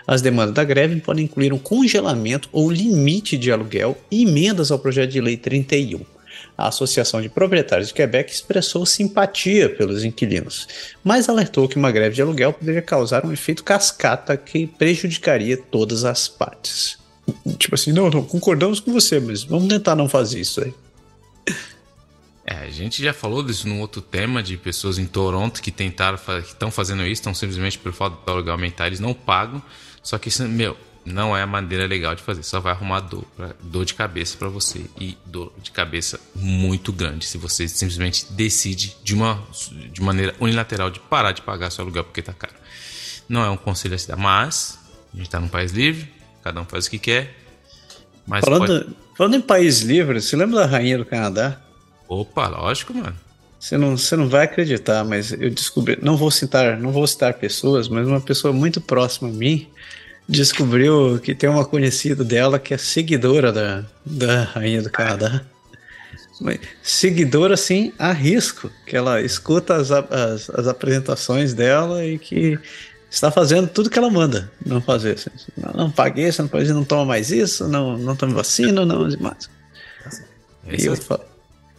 As 0.07 0.23
demandas 0.23 0.55
da 0.55 0.65
greve 0.65 0.99
podem 1.03 1.27
incluir 1.27 1.53
um 1.53 1.59
congelamento 1.59 2.49
ou 2.51 2.73
limite 2.73 3.36
de 3.36 3.53
aluguel 3.53 3.95
e 4.11 4.23
emendas 4.23 4.70
ao 4.70 4.78
projeto 4.78 5.11
de 5.11 5.20
lei 5.20 5.36
31. 5.36 6.01
A 6.57 6.69
Associação 6.69 7.20
de 7.20 7.28
Proprietários 7.28 7.89
de 7.89 7.95
Quebec 7.95 8.32
expressou 8.32 8.86
simpatia 8.86 9.69
pelos 9.69 10.03
inquilinos, 10.03 10.66
mas 11.05 11.28
alertou 11.28 11.69
que 11.69 11.77
uma 11.77 11.93
greve 11.93 12.15
de 12.15 12.23
aluguel 12.23 12.55
poderia 12.55 12.81
causar 12.81 13.27
um 13.27 13.35
efeito 13.35 13.62
cascata 13.62 14.35
que 14.35 14.66
prejudicaria 14.66 15.59
todas 15.59 16.07
as 16.07 16.27
partes. 16.27 16.97
Tipo 17.59 17.74
assim, 17.74 17.92
não, 17.92 18.10
não, 18.10 18.24
concordamos 18.24 18.80
com 18.80 18.92
você, 18.92 19.20
mas 19.20 19.44
vamos 19.44 19.68
tentar 19.68 19.94
não 19.94 20.09
fazer 20.09 20.40
isso 20.40 20.62
aí. 20.62 20.74
É, 22.50 22.55
a 22.60 22.70
gente 22.70 23.02
já 23.02 23.12
falou 23.12 23.42
disso 23.42 23.68
num 23.68 23.80
outro 23.80 24.00
tema 24.00 24.42
de 24.42 24.56
pessoas 24.56 24.98
em 24.98 25.05
Toronto 25.05 25.60
que 25.60 25.70
tentaram, 25.70 26.16
que 26.16 26.48
estão 26.48 26.70
fazendo 26.70 27.02
isso, 27.02 27.20
estão 27.20 27.34
simplesmente 27.34 27.78
por 27.78 27.92
falta 27.92 28.16
do 28.24 28.32
aluguel 28.32 28.52
aumentar, 28.52 28.86
eles 28.86 29.00
não 29.00 29.12
pagam. 29.12 29.62
Só 30.02 30.16
que 30.16 30.28
isso, 30.28 30.48
meu, 30.48 30.74
não 31.05 31.36
é 31.36 31.42
a 31.42 31.46
maneira 31.46 31.86
legal 31.86 32.14
de 32.14 32.22
fazer. 32.22 32.42
Só 32.42 32.60
vai 32.60 32.72
arrumar 32.72 33.00
dor, 33.00 33.24
dor 33.60 33.84
de 33.84 33.94
cabeça 33.94 34.36
para 34.36 34.48
você 34.48 34.86
e 34.98 35.16
dor 35.26 35.52
de 35.62 35.70
cabeça 35.70 36.20
muito 36.34 36.92
grande 36.92 37.26
se 37.26 37.36
você 37.38 37.66
simplesmente 37.68 38.26
decide 38.32 38.96
de 39.02 39.14
uma 39.14 39.42
de 39.92 40.00
maneira 40.00 40.34
unilateral 40.40 40.90
de 40.90 41.00
parar 41.00 41.32
de 41.32 41.42
pagar 41.42 41.70
seu 41.70 41.82
aluguel 41.82 42.05
porque 42.05 42.22
tá 42.22 42.32
caro. 42.32 42.55
Não 43.28 43.44
é 43.44 43.50
um 43.50 43.56
conselho 43.56 43.94
a 43.94 43.98
se 43.98 44.09
dar, 44.09 44.16
mas 44.16 44.78
a 45.12 45.16
gente 45.16 45.28
tá 45.28 45.40
num 45.40 45.48
país 45.48 45.72
livre, 45.72 46.10
cada 46.48 46.60
um 46.60 46.64
faz 46.64 46.86
o 46.86 46.90
que 46.90 46.98
quer. 46.98 47.34
Mas 48.26 48.44
falando, 48.44 48.66
pode... 48.66 48.96
falando 49.16 49.36
em 49.36 49.40
país 49.40 49.80
livre, 49.80 50.20
você 50.20 50.36
lembra 50.36 50.60
da 50.60 50.66
rainha 50.66 50.98
do 50.98 51.04
Canadá? 51.04 51.60
Opa, 52.08 52.48
lógico, 52.48 52.94
mano. 52.94 53.14
Você 53.60 53.76
não, 53.76 53.96
você 53.96 54.16
não 54.16 54.28
vai 54.28 54.44
acreditar, 54.44 55.04
mas 55.04 55.32
eu 55.32 55.50
descobri, 55.50 55.98
não 56.00 56.16
vou 56.16 56.30
citar, 56.30 56.78
não 56.78 56.92
vou 56.92 57.06
citar 57.06 57.34
pessoas, 57.34 57.88
mas 57.88 58.06
uma 58.06 58.20
pessoa 58.20 58.52
muito 58.52 58.80
próxima 58.80 59.28
a 59.28 59.32
mim 59.32 59.68
descobriu 60.28 61.18
que 61.22 61.34
tem 61.34 61.50
uma 61.50 61.64
conhecida 61.64 62.22
dela 62.22 62.58
que 62.58 62.72
é 62.72 62.78
seguidora 62.78 63.52
da, 63.52 63.84
da 64.06 64.44
rainha 64.44 64.80
do 64.80 64.90
Canadá. 64.90 65.42
seguidora 66.82 67.54
assim 67.54 67.92
a 67.98 68.12
risco, 68.12 68.70
que 68.86 68.96
ela 68.96 69.20
escuta 69.20 69.74
as, 69.74 69.90
as, 69.90 70.50
as, 70.50 70.68
apresentações 70.68 71.52
dela 71.52 72.04
e 72.04 72.16
que 72.18 72.58
está 73.10 73.30
fazendo 73.30 73.68
tudo 73.68 73.90
que 73.90 73.98
ela 73.98 74.10
manda 74.10 74.51
não 74.64 74.80
fazer. 74.80 75.14
Assim. 75.14 75.30
Não, 75.56 75.72
não 75.72 75.90
paguei, 75.90 76.30
você 76.30 76.43
não 76.43 76.48
pode, 76.48 76.72
não 76.72 76.85
toma 76.85 77.05
mais 77.05 77.30
isso, 77.30 77.66
não, 77.68 77.97
não 77.97 78.14
tome 78.14 78.35
vacina, 78.35 78.85
não 78.85 79.09
mais. 79.20 79.51
e 80.66 80.85
eu 80.85 80.97
falo, 80.97 81.24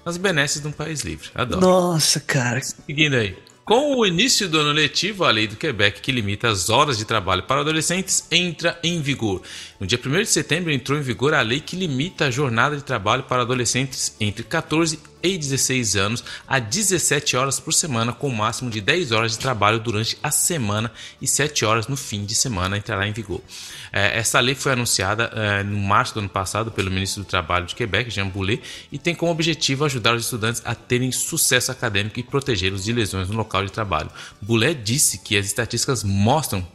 as 0.06 0.18
benesses 0.18 0.62
de 0.62 0.68
um 0.68 0.72
país 0.72 1.02
livre. 1.02 1.30
Adoro. 1.36 1.62
Nossa, 1.62 2.20
cara. 2.20 2.62
Seguindo 2.62 3.16
aí. 3.16 3.38
Com 3.64 3.98
o 3.98 4.06
início 4.06 4.50
do 4.50 4.60
ano 4.60 4.72
letivo, 4.72 5.24
a 5.24 5.30
lei 5.30 5.46
do 5.46 5.56
Quebec, 5.56 6.02
que 6.02 6.12
limita 6.12 6.50
as 6.50 6.72
horas 6.72 6.98
de 6.98 7.06
trabalho 7.06 7.44
para 7.44 7.62
adolescentes, 7.62 8.26
entra 8.32 8.80
em 8.84 9.00
vigor. 9.00 9.44
No 9.80 9.88
dia 9.88 9.98
1 9.98 10.12
de 10.24 10.26
setembro 10.26 10.74
entrou 10.74 11.00
em 11.00 11.02
vigor 11.02 11.34
a 11.34 11.42
lei 11.42 11.62
que 11.62 11.74
limita 11.74 12.26
a 12.26 12.32
jornada 12.32 12.76
de 12.76 12.84
trabalho 12.84 13.24
para 13.24 13.44
adolescentes 13.44 14.14
entre 14.20 14.44
14 14.44 15.00
e 15.24 15.38
16 15.38 15.96
anos 15.96 16.24
a 16.46 16.60
17 16.60 17.38
horas 17.38 17.62
por 17.62 17.74
semana, 17.74 18.12
com 18.12 18.28
o 18.28 18.30
um 18.30 18.36
máximo 18.36 18.70
de 18.70 18.82
10 18.82 19.14
horas 19.14 19.32
de 19.32 19.40
trabalho 19.40 19.80
durante 19.80 20.18
a 20.22 20.32
semana 20.32 20.92
e 21.22 21.28
7 21.28 21.64
horas 21.64 21.88
no 21.88 21.96
fim 21.96 22.26
de 22.26 22.36
semana 22.36 22.78
entrará 22.78 23.08
em 23.08 23.14
vigor. 23.14 23.42
É, 23.94 24.20
essa 24.20 24.42
lei 24.42 24.54
foi 24.54 24.74
anunciada 24.74 25.32
é, 25.34 25.64
no 25.64 25.78
março 25.78 26.14
do 26.14 26.20
ano 26.20 26.30
passado 26.30 26.72
pelo 26.72 26.92
ministro 26.92 27.24
do 27.24 27.28
Trabalho 27.28 27.66
de 27.66 27.74
Quebec, 27.74 28.10
Jean 28.10 28.28
Boulet, 28.28 28.62
e 28.92 28.98
tem 28.98 29.16
como 29.16 29.32
objetivo 29.32 29.86
ajudar 29.86 30.14
os 30.14 30.26
estudantes 30.26 30.62
a 30.66 30.76
terem 30.76 31.10
sucesso 31.10 31.72
acadêmico 31.72 32.20
e 32.20 32.24
protegê-los 32.24 32.84
de 32.84 32.92
lesões 32.92 33.30
no 33.30 33.38
local 33.38 33.64
de 33.64 33.72
trabalho. 33.72 34.10
Boulet 34.42 34.76
disse 34.84 35.20
que 35.20 35.38
as 35.38 35.46
estatísticas 35.46 36.04
mostram 36.04 36.68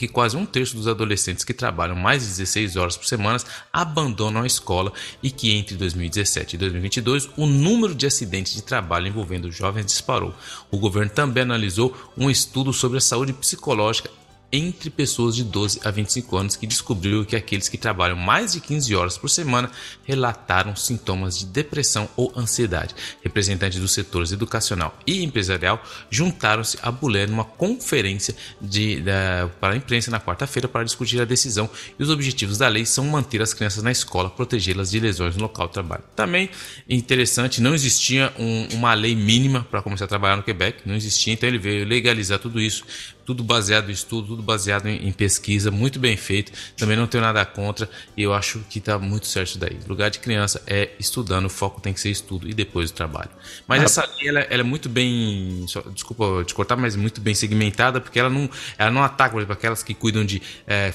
que 0.00 0.08
quase 0.08 0.34
um 0.34 0.46
terço 0.46 0.74
dos 0.76 0.88
adolescentes 0.88 1.44
que 1.44 1.52
trabalham 1.52 1.94
mais 1.94 2.22
de 2.22 2.28
16 2.28 2.76
horas 2.76 2.96
por 2.96 3.04
semana 3.04 3.38
abandonam 3.70 4.40
a 4.40 4.46
escola 4.46 4.94
e 5.22 5.30
que 5.30 5.54
entre 5.54 5.76
2017 5.76 6.56
e 6.56 6.58
2022 6.58 7.28
o 7.36 7.44
número 7.44 7.94
de 7.94 8.06
acidentes 8.06 8.54
de 8.54 8.62
trabalho 8.62 9.08
envolvendo 9.08 9.52
jovens 9.52 9.84
disparou. 9.84 10.34
O 10.70 10.78
governo 10.78 11.10
também 11.10 11.42
analisou 11.42 11.94
um 12.16 12.30
estudo 12.30 12.72
sobre 12.72 12.96
a 12.96 13.00
saúde 13.02 13.34
psicológica 13.34 14.10
entre 14.52 14.90
pessoas 14.90 15.36
de 15.36 15.44
12 15.44 15.80
a 15.84 15.90
25 15.90 16.36
anos 16.36 16.56
que 16.56 16.66
descobriu 16.66 17.24
que 17.24 17.36
aqueles 17.36 17.68
que 17.68 17.78
trabalham 17.78 18.16
mais 18.16 18.52
de 18.52 18.60
15 18.60 18.94
horas 18.94 19.18
por 19.18 19.28
semana 19.28 19.70
relataram 20.04 20.74
sintomas 20.74 21.38
de 21.38 21.46
depressão 21.46 22.08
ou 22.16 22.32
ansiedade. 22.36 22.94
Representantes 23.22 23.78
dos 23.78 23.92
setores 23.92 24.32
educacional 24.32 24.96
e 25.06 25.22
empresarial 25.22 25.82
juntaram-se 26.10 26.78
a 26.82 26.90
Bulé 26.90 27.26
numa 27.26 27.44
conferência 27.44 28.34
de, 28.60 29.00
da, 29.00 29.48
para 29.60 29.74
a 29.74 29.76
imprensa 29.76 30.10
na 30.10 30.20
quarta-feira 30.20 30.68
para 30.68 30.84
discutir 30.84 31.20
a 31.20 31.24
decisão 31.24 31.70
e 31.98 32.02
os 32.02 32.10
objetivos 32.10 32.58
da 32.58 32.68
lei 32.68 32.84
são 32.84 33.04
manter 33.06 33.40
as 33.40 33.54
crianças 33.54 33.82
na 33.82 33.92
escola, 33.92 34.30
protegê-las 34.30 34.90
de 34.90 34.98
lesões 34.98 35.36
no 35.36 35.42
local 35.42 35.68
de 35.68 35.74
trabalho. 35.74 36.02
Também 36.16 36.50
interessante, 36.88 37.60
não 37.60 37.74
existia 37.74 38.32
um, 38.38 38.68
uma 38.74 38.94
lei 38.94 39.14
mínima 39.14 39.66
para 39.70 39.82
começar 39.82 40.06
a 40.06 40.08
trabalhar 40.08 40.36
no 40.36 40.42
Quebec, 40.42 40.82
não 40.84 40.94
existia, 40.94 41.32
então 41.32 41.48
ele 41.48 41.58
veio 41.58 41.86
legalizar 41.86 42.38
tudo 42.38 42.60
isso 42.60 42.84
tudo 43.30 43.44
baseado 43.44 43.90
em 43.90 43.92
estudo, 43.92 44.26
tudo 44.26 44.42
baseado 44.42 44.88
em, 44.88 45.06
em, 45.06 45.12
pesquisa, 45.12 45.70
muito 45.70 46.00
bem 46.00 46.16
feito. 46.16 46.50
Também 46.76 46.96
não 46.96 47.06
tenho 47.06 47.22
nada 47.22 47.44
contra 47.46 47.88
e 48.16 48.24
eu 48.24 48.34
acho 48.34 48.58
que 48.68 48.80
está 48.80 48.98
muito 48.98 49.28
certo 49.28 49.56
daí. 49.56 49.78
O 49.86 49.88
lugar 49.88 50.10
de 50.10 50.18
criança 50.18 50.60
é 50.66 50.90
estudando, 50.98 51.46
o 51.46 51.48
foco 51.48 51.80
tem 51.80 51.92
que 51.92 52.00
ser 52.00 52.10
estudo 52.10 52.48
e 52.48 52.52
depois 52.52 52.90
o 52.90 52.92
trabalho. 52.92 53.30
Mas 53.68 53.82
ah. 53.82 53.84
essa 53.84 54.10
lei, 54.16 54.28
ela, 54.28 54.40
ela, 54.40 54.60
é 54.60 54.64
muito 54.64 54.88
bem, 54.88 55.64
só, 55.68 55.80
desculpa 55.94 56.42
te 56.44 56.52
cortar, 56.54 56.74
mas 56.74 56.96
muito 56.96 57.20
bem 57.20 57.32
segmentada 57.32 58.00
porque 58.00 58.18
ela 58.18 58.28
não, 58.28 58.50
ela 58.76 58.90
não 58.90 59.04
ataca, 59.04 59.30
por 59.30 59.38
exemplo, 59.38 59.52
aquelas 59.52 59.80
que 59.84 59.94
cuidam 59.94 60.24
de, 60.24 60.42
é, 60.66 60.92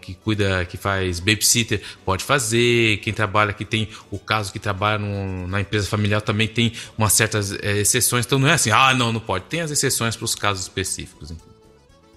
que 0.00 0.14
cuida, 0.14 0.64
que 0.64 0.76
faz 0.76 1.18
babysitter, 1.18 1.82
pode 2.04 2.22
fazer. 2.22 2.98
Quem 2.98 3.12
trabalha, 3.12 3.52
que 3.52 3.64
tem 3.64 3.88
o 4.08 4.20
caso 4.20 4.52
que 4.52 4.60
trabalha 4.60 4.98
no, 4.98 5.48
na 5.48 5.60
empresa 5.60 5.88
familiar 5.88 6.20
também 6.20 6.46
tem 6.46 6.72
umas 6.96 7.12
certas 7.12 7.50
é, 7.52 7.78
exceções. 7.78 8.24
Então 8.24 8.38
não 8.38 8.46
é 8.46 8.52
assim, 8.52 8.70
ah, 8.70 8.94
não, 8.94 9.12
não 9.12 9.20
pode. 9.20 9.46
Tem 9.46 9.60
as 9.62 9.72
exceções 9.72 10.14
para 10.14 10.24
os 10.24 10.36
casos 10.36 10.62
específicos. 10.62 11.32
Então. 11.32 11.51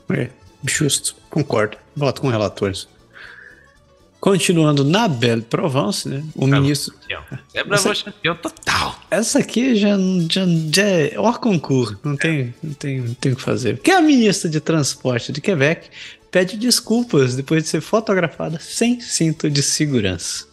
É, 0.10 0.30
justo, 0.64 1.16
concordo. 1.30 1.78
Voto 1.96 2.22
com 2.22 2.30
relatores. 2.30 2.88
Continuando 4.20 4.84
na 4.84 5.08
Belle 5.08 5.44
Provence, 5.44 6.10
né? 6.10 6.24
O 6.34 6.48
Bravo 6.48 6.64
ministro. 6.64 6.96
É 7.54 7.64
bravo 7.64 7.92
essa... 7.92 8.06
campeão 8.06 8.36
total. 8.36 9.00
Essa 9.12 9.40
aqui 9.40 9.76
já, 9.76 9.96
já, 10.30 10.46
já 10.74 10.84
é 10.84 11.20
hors 11.20 11.38
concurso, 11.38 12.00
não 12.04 12.18
tem, 12.18 12.54
não 12.64 12.74
tem, 12.74 13.02
não 13.02 13.14
tem 13.14 13.34
o 13.34 13.36
que 13.36 13.42
fazer. 13.42 13.76
Porque 13.76 13.92
a 13.92 14.02
ministra 14.02 14.50
de 14.50 14.60
Transporte 14.60 15.32
de 15.32 15.40
Quebec 15.40 15.90
pede 16.32 16.58
desculpas 16.58 17.36
depois 17.36 17.64
de 17.64 17.70
ser 17.70 17.82
fotografada 17.82 18.60
sem 18.60 19.00
cinto 19.00 19.48
de 19.48 19.62
segurança. 19.62 20.48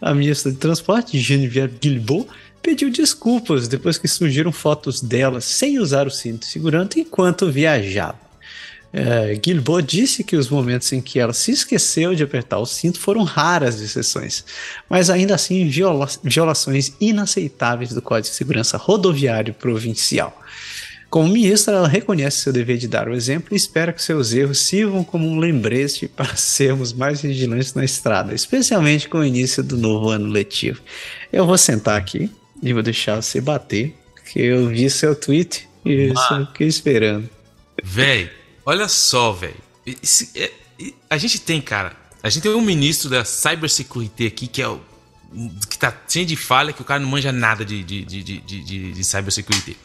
A 0.00 0.14
ministra 0.14 0.50
de 0.50 0.56
Transporte, 0.56 1.18
Geneviève 1.18 1.76
Guilbeault, 1.78 2.26
pediu 2.62 2.90
desculpas 2.90 3.68
depois 3.68 3.98
que 3.98 4.08
surgiram 4.08 4.50
fotos 4.50 5.00
dela 5.00 5.40
sem 5.40 5.78
usar 5.78 6.06
o 6.06 6.10
cinto 6.10 6.40
de 6.40 6.46
segurança 6.46 6.98
enquanto 6.98 7.50
viajava. 7.50 8.29
É, 8.92 9.34
Guilbault 9.36 9.86
disse 9.86 10.24
que 10.24 10.34
os 10.34 10.48
momentos 10.48 10.92
em 10.92 11.00
que 11.00 11.20
ela 11.20 11.32
se 11.32 11.52
esqueceu 11.52 12.14
de 12.14 12.24
apertar 12.24 12.58
o 12.58 12.66
cinto 12.66 12.98
foram 12.98 13.22
raras 13.22 13.80
exceções, 13.80 14.44
mas 14.88 15.08
ainda 15.08 15.34
assim 15.34 15.68
viola 15.68 16.08
violações 16.24 16.92
inaceitáveis 17.00 17.92
do 17.92 18.02
Código 18.02 18.30
de 18.30 18.36
Segurança 18.36 18.76
Rodoviário 18.76 19.54
Provincial. 19.54 20.36
Como 21.08 21.28
ministra, 21.28 21.74
ela 21.74 21.88
reconhece 21.88 22.38
seu 22.38 22.52
dever 22.52 22.78
de 22.78 22.86
dar 22.86 23.08
o 23.08 23.14
exemplo 23.14 23.48
e 23.52 23.56
espera 23.56 23.92
que 23.92 24.00
seus 24.00 24.32
erros 24.32 24.60
sirvam 24.60 25.02
como 25.02 25.28
um 25.28 25.38
lembrete 25.40 26.06
para 26.14 26.36
sermos 26.36 26.92
mais 26.92 27.22
vigilantes 27.22 27.74
na 27.74 27.84
estrada, 27.84 28.34
especialmente 28.34 29.08
com 29.08 29.18
o 29.18 29.24
início 29.24 29.62
do 29.62 29.76
novo 29.76 30.08
ano 30.08 30.26
letivo. 30.26 30.80
Eu 31.32 31.46
vou 31.46 31.58
sentar 31.58 31.98
aqui 31.98 32.30
e 32.62 32.72
vou 32.72 32.82
deixar 32.82 33.20
você 33.20 33.40
bater, 33.40 33.94
porque 34.14 34.38
eu 34.40 34.68
vi 34.68 34.88
seu 34.88 35.14
tweet 35.14 35.68
e 35.84 36.12
eu 36.12 36.46
fiquei 36.46 36.68
esperando. 36.68 37.28
Véi, 37.82 38.30
Olha 38.64 38.88
só, 38.88 39.32
velho. 39.32 39.56
É, 40.34 40.50
a 41.08 41.16
gente 41.16 41.40
tem, 41.40 41.60
cara. 41.60 41.96
A 42.22 42.28
gente 42.28 42.42
tem 42.42 42.52
um 42.52 42.60
ministro 42.60 43.08
da 43.08 43.24
cybersecurity 43.24 44.26
aqui 44.26 44.46
que 44.46 44.60
é 44.62 44.68
o. 44.68 44.80
que 45.68 45.78
tá 45.78 45.94
cheio 46.08 46.26
de 46.26 46.36
falha, 46.36 46.72
que 46.72 46.82
o 46.82 46.84
cara 46.84 47.00
não 47.00 47.08
manja 47.08 47.32
nada 47.32 47.64
de, 47.64 47.82
de, 47.82 48.04
de, 48.04 48.22
de, 48.22 48.40
de, 48.40 48.92
de 48.92 49.04
cybersecurity. 49.04 49.76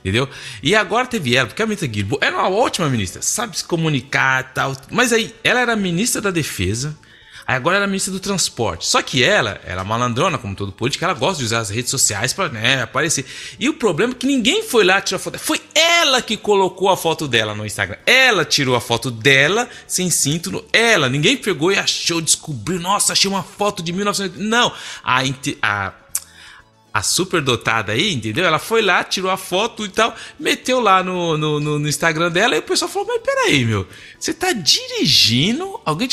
Entendeu? 0.00 0.28
E 0.62 0.74
agora 0.74 1.06
teve 1.06 1.36
ela, 1.36 1.46
porque 1.46 1.62
a 1.62 1.66
ministra 1.66 1.86
Guilherme 1.86 2.16
era 2.22 2.36
uma 2.36 2.48
ótima 2.48 2.88
ministra, 2.88 3.20
sabe 3.20 3.58
se 3.58 3.64
comunicar 3.64 4.42
e 4.42 4.54
tal. 4.54 4.76
Mas 4.90 5.12
aí, 5.12 5.34
ela 5.44 5.60
era 5.60 5.76
ministra 5.76 6.22
da 6.22 6.30
defesa 6.30 6.96
agora 7.54 7.76
ela 7.76 7.84
é 7.84 7.88
ministra 7.88 8.12
do 8.12 8.20
transporte. 8.20 8.86
Só 8.86 9.02
que 9.02 9.22
ela, 9.22 9.60
ela 9.64 9.82
é 9.82 9.84
malandrona, 9.84 10.38
como 10.38 10.54
todo 10.54 10.72
político, 10.72 11.04
ela 11.04 11.14
gosta 11.14 11.38
de 11.38 11.44
usar 11.44 11.60
as 11.60 11.70
redes 11.70 11.90
sociais 11.90 12.32
para 12.32 12.48
né, 12.48 12.82
aparecer. 12.82 13.24
E 13.58 13.68
o 13.68 13.74
problema 13.74 14.12
é 14.12 14.16
que 14.16 14.26
ninguém 14.26 14.62
foi 14.62 14.84
lá 14.84 15.00
tirar 15.00 15.18
foto. 15.18 15.38
Foi 15.38 15.60
ela 15.74 16.22
que 16.22 16.36
colocou 16.36 16.88
a 16.88 16.96
foto 16.96 17.26
dela 17.26 17.54
no 17.54 17.66
Instagram. 17.66 17.98
Ela 18.06 18.44
tirou 18.44 18.76
a 18.76 18.80
foto 18.80 19.10
dela 19.10 19.68
sem 19.86 20.10
cinto. 20.10 20.64
Ela, 20.72 21.08
ninguém 21.08 21.36
pegou 21.36 21.72
e 21.72 21.78
achou, 21.78 22.20
descobriu. 22.20 22.78
Nossa, 22.78 23.12
achei 23.12 23.30
uma 23.30 23.42
foto 23.42 23.82
de 23.82 23.92
1900. 23.92 24.38
Não, 24.38 24.72
a, 25.02 25.22
a 25.62 25.92
a 26.92 27.02
superdotada 27.02 27.92
aí, 27.92 28.12
entendeu? 28.12 28.44
Ela 28.44 28.58
foi 28.58 28.82
lá, 28.82 29.04
tirou 29.04 29.30
a 29.30 29.36
foto 29.36 29.84
e 29.84 29.88
tal, 29.88 30.14
meteu 30.38 30.80
lá 30.80 31.02
no, 31.02 31.38
no, 31.38 31.60
no, 31.60 31.88
Instagram 31.88 32.30
dela 32.30 32.56
e 32.56 32.58
o 32.58 32.62
pessoal 32.62 32.90
falou: 32.90 33.08
Mas 33.08 33.22
peraí, 33.22 33.64
meu, 33.64 33.86
você 34.18 34.34
tá 34.34 34.52
dirigindo? 34.52 35.80
Alguém. 35.84 36.08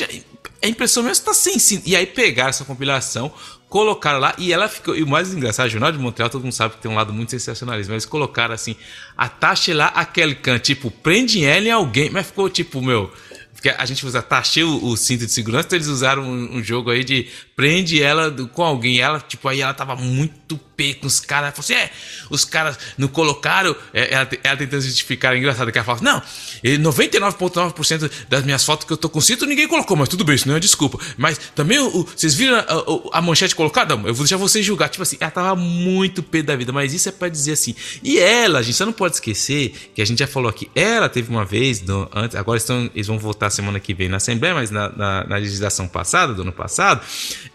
É 0.61 0.67
impressão 0.67 1.03
mesmo 1.03 1.25
tá 1.25 1.33
sem 1.33 1.59
cinto. 1.59 1.87
E 1.87 1.95
aí 1.95 2.05
pegaram 2.05 2.49
essa 2.49 2.65
compilação, 2.65 3.31
colocaram 3.69 4.19
lá 4.19 4.33
e 4.37 4.51
ela 4.51 4.67
ficou. 4.67 4.95
E 4.95 5.03
o 5.03 5.07
mais 5.07 5.33
engraçado, 5.33 5.67
o 5.67 5.69
Jornal 5.69 5.91
de 5.91 5.97
Montreal, 5.97 6.29
todo 6.29 6.43
mundo 6.43 6.53
sabe 6.53 6.75
que 6.75 6.81
tem 6.81 6.89
um 6.89 6.95
lado 6.95 7.13
muito 7.13 7.31
sensacionalismo. 7.31 7.93
Eles 7.93 8.05
colocaram 8.05 8.53
assim, 8.53 8.75
a 9.15 9.29
taxa 9.29 9.73
lá, 9.73 9.87
aquele 9.87 10.35
can, 10.35 10.59
tipo, 10.59 10.89
prende 10.89 11.43
ela 11.43 11.67
em 11.67 11.71
alguém. 11.71 12.09
Mas 12.09 12.27
ficou 12.27 12.49
tipo, 12.49 12.81
meu. 12.81 13.11
Porque 13.53 13.69
a 13.69 13.85
gente 13.85 14.05
usa, 14.05 14.21
taxei 14.21 14.63
o, 14.63 14.85
o, 14.85 14.95
cinto 14.95 15.25
de 15.25 15.31
segurança, 15.31 15.65
então 15.65 15.77
eles 15.77 15.87
usaram 15.87 16.21
um, 16.21 16.57
um, 16.57 16.63
jogo 16.63 16.91
aí 16.91 17.03
de 17.03 17.27
prende 17.57 18.03
ela 18.03 18.31
com 18.53 18.63
alguém. 18.63 18.99
Ela, 19.01 19.19
tipo, 19.19 19.47
aí 19.47 19.61
ela 19.61 19.73
tava 19.73 19.95
muito 19.95 20.59
pé 20.77 20.93
com 20.93 21.07
os 21.07 21.19
caras. 21.19 21.45
Ela 21.45 21.51
falou 21.51 21.65
assim: 21.65 21.73
é, 21.73 21.91
os 22.29 22.45
caras 22.45 22.77
não 22.95 23.07
colocaram. 23.07 23.75
É, 23.91 24.13
ela, 24.13 24.29
ela 24.43 24.57
tentando 24.57 24.81
justificar, 24.81 25.33
é 25.33 25.39
engraçado 25.39 25.71
que 25.71 25.77
ela 25.77 25.83
fala: 25.83 25.99
não, 26.01 26.21
99,9% 26.63 28.11
das 28.29 28.43
minhas 28.45 28.63
fotos 28.63 28.85
que 28.85 28.93
eu 28.93 28.97
tô 28.97 29.09
com 29.09 29.19
cinto 29.19 29.47
ninguém 29.47 29.67
colocou, 29.67 29.97
mas 29.97 30.07
tudo 30.07 30.23
bem, 30.23 30.35
isso 30.35 30.47
não 30.47 30.55
é 30.55 30.59
desculpa. 30.59 30.99
Mas 31.17 31.39
também, 31.55 31.79
o, 31.79 32.03
vocês 32.03 32.35
viram 32.35 32.57
a, 32.57 32.59
a, 32.59 33.17
a, 33.17 33.21
manchete 33.23 33.55
colocada? 33.55 33.95
Eu 33.95 34.13
vou 34.13 34.23
deixar 34.23 34.37
vocês 34.37 34.63
julgar. 34.63 34.89
Tipo 34.89 35.01
assim, 35.01 35.17
ela 35.19 35.31
tava 35.31 35.55
muito 35.55 36.21
pé 36.21 36.43
da 36.43 36.55
vida, 36.55 36.71
mas 36.71 36.93
isso 36.93 37.09
é 37.09 37.11
para 37.11 37.27
dizer 37.27 37.53
assim. 37.53 37.75
E 38.03 38.19
ela, 38.19 38.59
a 38.59 38.61
gente 38.61 38.75
só 38.75 38.85
não 38.85 38.93
pode 38.93 39.15
esquecer 39.15 39.91
que 39.95 40.01
a 40.01 40.05
gente 40.05 40.19
já 40.19 40.27
falou 40.27 40.47
aqui, 40.47 40.69
ela 40.75 41.09
teve 41.09 41.31
uma 41.31 41.43
vez, 41.43 41.81
no, 41.81 42.07
antes, 42.13 42.35
agora 42.35 42.57
estão, 42.57 42.87
eles 42.93 43.07
vão 43.07 43.17
voltar 43.17 43.49
semana 43.49 43.79
que 43.79 43.95
vem 43.95 44.07
na 44.07 44.17
Assembleia, 44.17 44.53
mas 44.53 44.69
na, 44.69 44.89
na, 44.89 45.23
na 45.23 45.35
legislação 45.37 45.87
passada, 45.87 46.35
do 46.35 46.43
ano 46.43 46.51
passado, 46.51 47.01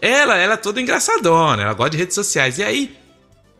ela, 0.01 0.37
ela 0.37 0.53
é 0.53 0.57
toda 0.57 0.81
engraçadona, 0.81 1.63
ela 1.63 1.73
gosta 1.73 1.91
de 1.91 1.97
redes 1.97 2.15
sociais. 2.15 2.57
E 2.57 2.63
aí, 2.63 2.95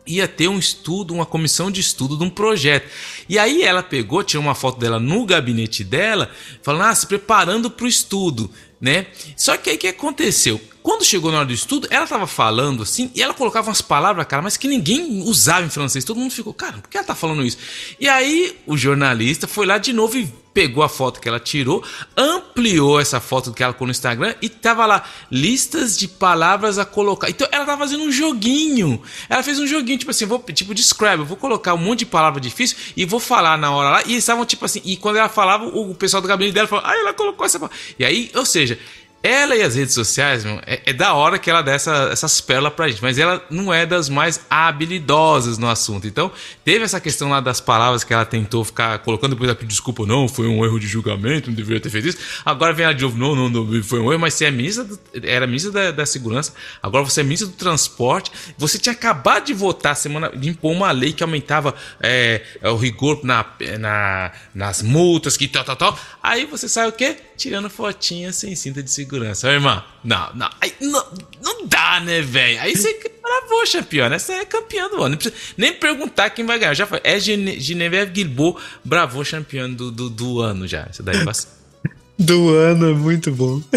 ia 0.06 0.28
ter 0.28 0.48
um 0.48 0.58
estudo, 0.58 1.14
uma 1.14 1.26
comissão 1.26 1.70
de 1.70 1.80
estudo 1.80 2.16
de 2.16 2.24
um 2.24 2.30
projeto. 2.30 2.88
E 3.28 3.38
aí 3.38 3.62
ela 3.62 3.82
pegou, 3.82 4.22
tirou 4.22 4.44
uma 4.44 4.54
foto 4.54 4.78
dela 4.78 5.00
no 5.00 5.24
gabinete 5.24 5.82
dela, 5.82 6.30
falando, 6.62 6.82
ah, 6.82 6.94
se 6.94 7.06
preparando 7.06 7.70
para 7.70 7.84
o 7.84 7.88
estudo. 7.88 8.50
né? 8.80 9.06
Só 9.36 9.56
que 9.56 9.70
aí 9.70 9.76
o 9.76 9.78
que 9.78 9.88
aconteceu? 9.88 10.60
Quando 10.84 11.02
chegou 11.02 11.32
na 11.32 11.38
hora 11.38 11.46
do 11.46 11.52
estudo, 11.54 11.88
ela 11.90 12.06
tava 12.06 12.26
falando 12.26 12.82
assim, 12.82 13.10
e 13.14 13.22
ela 13.22 13.32
colocava 13.32 13.70
umas 13.70 13.80
palavras, 13.80 14.26
cara, 14.26 14.42
mas 14.42 14.58
que 14.58 14.68
ninguém 14.68 15.22
usava 15.22 15.64
em 15.64 15.70
francês. 15.70 16.04
Todo 16.04 16.20
mundo 16.20 16.30
ficou, 16.30 16.52
cara, 16.52 16.74
por 16.74 16.90
que 16.90 16.98
ela 16.98 17.06
tá 17.06 17.14
falando 17.14 17.42
isso? 17.42 17.56
E 17.98 18.06
aí 18.06 18.54
o 18.66 18.76
jornalista 18.76 19.48
foi 19.48 19.64
lá 19.64 19.78
de 19.78 19.94
novo 19.94 20.18
e 20.18 20.30
pegou 20.52 20.84
a 20.84 20.88
foto 20.88 21.22
que 21.22 21.28
ela 21.28 21.40
tirou, 21.40 21.82
ampliou 22.14 23.00
essa 23.00 23.18
foto 23.18 23.50
que 23.54 23.62
ela 23.62 23.72
colocou 23.72 23.86
no 23.86 23.92
Instagram 23.92 24.34
e 24.42 24.48
tava 24.50 24.84
lá 24.84 25.02
listas 25.30 25.96
de 25.96 26.06
palavras 26.06 26.78
a 26.78 26.84
colocar. 26.84 27.30
Então 27.30 27.48
ela 27.50 27.64
tava 27.64 27.78
fazendo 27.78 28.04
um 28.04 28.12
joguinho. 28.12 29.02
Ela 29.30 29.42
fez 29.42 29.58
um 29.58 29.66
joguinho, 29.66 29.98
tipo 29.98 30.10
assim, 30.10 30.26
vou 30.26 30.38
tipo 30.38 30.74
describe, 30.74 31.20
eu 31.20 31.24
vou 31.24 31.38
colocar 31.38 31.72
um 31.72 31.78
monte 31.78 32.00
de 32.00 32.06
palavra 32.06 32.38
difícil 32.38 32.76
e 32.94 33.06
vou 33.06 33.18
falar 33.18 33.56
na 33.56 33.70
hora 33.70 33.88
lá. 33.88 34.02
E 34.02 34.12
eles 34.12 34.18
estavam 34.18 34.44
tipo 34.44 34.66
assim, 34.66 34.82
e 34.84 34.98
quando 34.98 35.16
ela 35.16 35.30
falava, 35.30 35.64
o 35.64 35.94
pessoal 35.94 36.20
do 36.20 36.28
gabinete 36.28 36.54
dela 36.54 36.68
falou: 36.68 36.84
"Ah, 36.86 36.94
ela 36.94 37.14
colocou 37.14 37.46
essa". 37.46 37.58
E 37.98 38.04
aí, 38.04 38.30
ou 38.34 38.44
seja, 38.44 38.78
ela 39.24 39.56
e 39.56 39.62
as 39.62 39.74
redes 39.74 39.94
sociais, 39.94 40.44
meu, 40.44 40.60
é, 40.66 40.82
é, 40.84 40.92
da 40.92 41.14
hora 41.14 41.38
que 41.38 41.48
ela 41.48 41.62
dá 41.62 41.72
essa, 41.72 42.10
essas 42.12 42.42
pérolas 42.42 42.74
pra 42.74 42.88
gente, 42.88 43.00
mas 43.00 43.18
ela 43.18 43.42
não 43.48 43.72
é 43.72 43.86
das 43.86 44.10
mais 44.10 44.44
habilidosas 44.50 45.56
no 45.56 45.66
assunto. 45.66 46.06
Então, 46.06 46.30
teve 46.62 46.84
essa 46.84 47.00
questão 47.00 47.30
lá 47.30 47.40
das 47.40 47.58
palavras 47.58 48.04
que 48.04 48.12
ela 48.12 48.26
tentou 48.26 48.62
ficar 48.62 48.98
colocando, 48.98 49.30
depois 49.30 49.48
ela 49.48 49.56
pediu 49.56 49.70
desculpa, 49.70 50.04
não, 50.04 50.28
foi 50.28 50.46
um 50.46 50.62
erro 50.62 50.78
de 50.78 50.86
julgamento, 50.86 51.48
não 51.48 51.56
deveria 51.56 51.80
ter 51.80 51.88
feito 51.88 52.08
isso. 52.08 52.18
Agora 52.44 52.74
vem 52.74 52.84
ela 52.84 52.94
de 52.94 53.02
novo, 53.02 53.16
não, 53.16 53.34
não, 53.34 53.48
não 53.48 53.82
foi 53.82 53.98
um 53.98 54.12
erro, 54.12 54.20
mas 54.20 54.34
você 54.34 54.44
é 54.44 54.50
ministra, 54.50 54.84
do, 54.84 55.00
era 55.22 55.46
ministra 55.46 55.72
da, 55.72 55.90
da 55.90 56.04
Segurança, 56.04 56.52
agora 56.82 57.02
você 57.02 57.22
é 57.22 57.24
ministra 57.24 57.48
do 57.48 57.54
Transporte, 57.54 58.30
você 58.58 58.78
tinha 58.78 58.92
acabado 58.92 59.46
de 59.46 59.54
votar 59.54 59.96
semana, 59.96 60.28
de 60.36 60.50
impor 60.50 60.70
uma 60.70 60.92
lei 60.92 61.14
que 61.14 61.22
aumentava 61.22 61.74
é, 61.98 62.42
o 62.62 62.76
rigor 62.76 63.20
na, 63.24 63.46
na, 63.80 64.32
nas 64.54 64.82
multas, 64.82 65.34
que 65.38 65.48
tal, 65.48 65.64
tal, 65.64 65.76
tal. 65.76 65.98
Aí 66.22 66.44
você 66.44 66.68
sai 66.68 66.86
o 66.86 66.92
quê? 66.92 67.16
Tirando 67.36 67.68
fotinha 67.68 68.32
sem 68.32 68.54
cinta 68.54 68.82
de 68.82 68.90
segurança. 68.90 69.48
Ô, 69.48 69.50
irmã, 69.50 69.84
não, 70.02 70.34
não, 70.34 70.50
aí, 70.60 70.72
não, 70.80 71.04
não 71.42 71.66
dá, 71.66 72.00
né, 72.00 72.20
velho? 72.20 72.60
Aí 72.60 72.76
você 72.76 72.92
bravou, 73.20 73.64
campeão. 73.70 74.06
Essa 74.12 74.34
é 74.34 74.44
campeã 74.44 74.88
do 74.88 75.02
ano. 75.02 75.08
Nem, 75.10 75.18
precisa, 75.18 75.36
nem 75.56 75.72
perguntar 75.72 76.30
quem 76.30 76.46
vai 76.46 76.58
ganhar. 76.58 76.74
Já 76.74 76.86
foi. 76.86 77.00
É 77.02 77.18
Genevieve 77.18 78.12
Guilbault, 78.12 78.60
bravo, 78.84 79.24
campeão 79.24 79.72
do, 79.72 79.90
do, 79.90 80.08
do, 80.08 80.40
ano 80.40 80.68
já. 80.68 80.86
Isso 80.90 81.02
daí 81.02 81.16
é 81.16 81.24
bastante. 81.24 81.56
do 82.18 82.50
ano 82.50 82.90
é 82.90 82.94
muito 82.94 83.32
bom. 83.32 83.60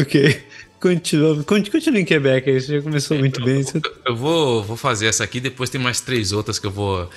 ok. 0.00 0.48
Continua, 0.80 1.42
continua 1.42 2.00
em 2.00 2.04
Quebec, 2.04 2.48
aí 2.48 2.60
você 2.60 2.76
já 2.76 2.82
começou 2.82 3.16
é, 3.16 3.20
muito 3.20 3.40
eu, 3.40 3.44
bem. 3.44 3.64
Eu, 3.74 3.82
eu, 4.06 4.16
vou, 4.16 4.62
vou 4.62 4.76
fazer 4.76 5.06
essa 5.06 5.24
aqui, 5.24 5.40
depois 5.40 5.68
tem 5.70 5.80
mais 5.80 6.00
três 6.00 6.30
outras 6.30 6.56
que 6.60 6.66
eu 6.68 6.70
vou 6.70 7.10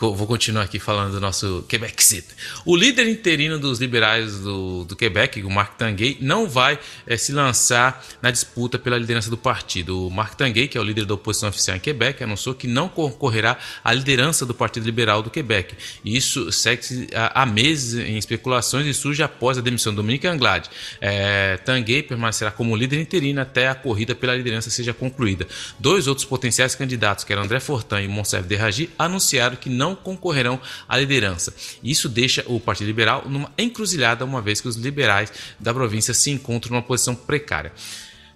Vou 0.00 0.26
continuar 0.26 0.62
aqui 0.62 0.78
falando 0.78 1.12
do 1.12 1.20
nosso 1.20 1.62
Quebec 1.68 2.02
City. 2.02 2.28
O 2.64 2.74
líder 2.74 3.06
interino 3.06 3.58
dos 3.58 3.78
liberais 3.78 4.38
do, 4.38 4.84
do 4.84 4.96
Quebec, 4.96 5.42
o 5.42 5.50
Mark 5.50 5.76
Tanguay, 5.76 6.16
não 6.22 6.48
vai 6.48 6.78
é, 7.06 7.18
se 7.18 7.32
lançar 7.32 8.02
na 8.22 8.30
disputa 8.30 8.78
pela 8.78 8.96
liderança 8.96 9.28
do 9.28 9.36
partido. 9.36 10.06
O 10.06 10.10
Mark 10.10 10.36
Tanguay, 10.36 10.68
que 10.68 10.78
é 10.78 10.80
o 10.80 10.84
líder 10.84 11.04
da 11.04 11.12
oposição 11.12 11.50
oficial 11.50 11.76
em 11.76 11.80
Quebec, 11.80 12.24
anunciou 12.24 12.54
que 12.54 12.66
não 12.66 12.88
concorrerá 12.88 13.58
à 13.84 13.92
liderança 13.92 14.46
do 14.46 14.54
Partido 14.54 14.84
Liberal 14.84 15.22
do 15.22 15.28
Quebec. 15.28 15.74
Isso 16.02 16.50
segue 16.50 16.80
há 17.14 17.44
meses 17.44 18.02
em 18.02 18.16
especulações 18.16 18.86
e 18.86 18.94
surge 18.94 19.22
após 19.22 19.58
a 19.58 19.60
demissão 19.60 19.92
do 19.92 19.96
Dominique 19.96 20.26
Anglade. 20.26 20.70
É, 20.98 21.58
Tanguay 21.58 22.02
permanecerá 22.02 22.50
como 22.50 22.74
líder 22.74 22.98
interino 22.98 23.42
até 23.42 23.68
a 23.68 23.74
corrida 23.74 24.14
pela 24.14 24.34
liderança 24.34 24.70
seja 24.70 24.94
concluída. 24.94 25.46
Dois 25.78 26.06
outros 26.06 26.24
potenciais 26.24 26.74
candidatos, 26.74 27.22
que 27.22 27.34
eram 27.34 27.42
André 27.42 27.60
Fortin 27.60 27.96
e 27.96 28.08
Monsef 28.08 28.46
Derragi, 28.46 28.88
anunciaram 28.98 29.56
que 29.56 29.68
não 29.68 29.89
não 29.90 29.96
concorrerão 29.96 30.60
à 30.88 30.96
liderança. 30.96 31.54
Isso 31.82 32.08
deixa 32.08 32.44
o 32.46 32.58
Partido 32.58 32.86
Liberal 32.86 33.24
numa 33.28 33.52
encruzilhada, 33.58 34.24
uma 34.24 34.40
vez 34.40 34.60
que 34.60 34.68
os 34.68 34.76
liberais 34.76 35.32
da 35.58 35.74
província 35.74 36.14
se 36.14 36.30
encontram 36.30 36.72
numa 36.72 36.82
posição 36.82 37.14
precária. 37.14 37.72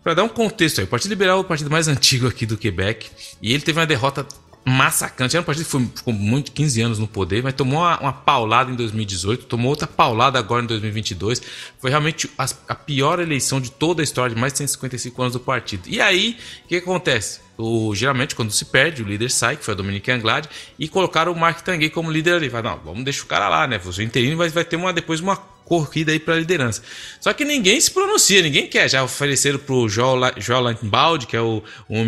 Para 0.02 0.14
dar 0.14 0.24
um 0.24 0.28
contexto 0.28 0.81
aí, 0.81 0.85
o 0.85 0.89
Partido 0.89 1.10
Liberal 1.10 1.39
é 1.39 1.40
o 1.40 1.44
partido 1.44 1.70
mais 1.70 1.89
antigo 1.89 2.26
aqui 2.26 2.44
do 2.44 2.59
Quebec 2.59 3.10
e 3.40 3.55
ele 3.55 3.62
teve 3.62 3.78
uma 3.78 3.86
derrota 3.86 4.26
massacrante. 4.65 5.36
Era 5.36 5.43
um 5.43 5.45
partido 5.45 5.65
que 5.65 5.70
foi, 5.70 5.86
ficou 5.95 6.15
muito 6.15 6.53
15 6.53 6.81
anos 6.81 6.99
no 6.99 7.07
poder, 7.07 7.43
mas 7.43 7.55
tomou 7.55 7.81
uma, 7.81 7.99
uma, 8.01 8.12
paulada 8.12 8.70
em 8.70 8.74
2018, 8.74 9.45
tomou 9.47 9.70
outra 9.70 9.86
paulada 9.86 10.39
agora 10.39 10.65
em 10.65 10.66
2022. 10.66 11.43
Foi 11.78 11.91
realmente 11.91 12.31
a, 12.39 12.47
a, 12.69 12.74
pior 12.74 13.20
eleição 13.20 13.61
de 13.61 13.70
toda 13.70 14.03
a 14.03 14.05
história 14.05 14.35
de 14.35 14.41
mais 14.41 14.53
de 14.53 14.59
155 14.61 15.23
anos 15.23 15.32
do 15.35 15.41
partido. 15.41 15.82
E 15.86 16.01
aí, 16.01 16.39
o 16.65 16.69
que 16.69 16.77
acontece? 16.77 17.41
O, 17.57 17.95
geralmente, 17.95 18.35
quando 18.35 18.51
se 18.51 18.65
perde, 18.65 19.03
o 19.03 19.07
líder 19.07 19.31
sai, 19.31 19.57
que 19.57 19.65
foi 19.65 19.74
o 19.74 19.77
Dominique 19.77 20.11
Anglade, 20.11 20.49
e 20.78 20.89
colocaram 20.89 21.32
o 21.32 21.39
Mark 21.39 21.61
Tanguay 21.61 21.91
como 21.91 22.11
líder 22.11 22.35
ali. 22.35 22.51
Falaram, 22.51 22.77
não, 22.77 22.85
vamos 22.85 23.05
deixar 23.05 23.24
o 23.24 23.27
cara 23.27 23.49
lá, 23.49 23.66
né? 23.66 23.78
Você 23.78 24.03
interino 24.03 24.36
vai, 24.36 24.49
vai 24.49 24.65
ter 24.65 24.77
uma, 24.77 24.93
depois 24.93 25.20
uma 25.20 25.36
corrida 25.65 26.12
aí 26.12 26.19
para 26.19 26.35
a 26.35 26.39
liderança. 26.39 26.82
Só 27.20 27.32
que 27.32 27.45
ninguém 27.45 27.81
se 27.81 27.91
pronuncia, 27.91 28.43
ninguém 28.43 28.66
quer. 28.66 28.89
Já 28.89 29.03
ofereceram 29.03 29.59
para 29.59 29.74
o 29.74 29.89
João 29.89 30.15
Langenbaldi, 30.15 31.27
que 31.27 31.36
é 31.36 31.41
o, 31.41 31.62
um, 31.89 32.03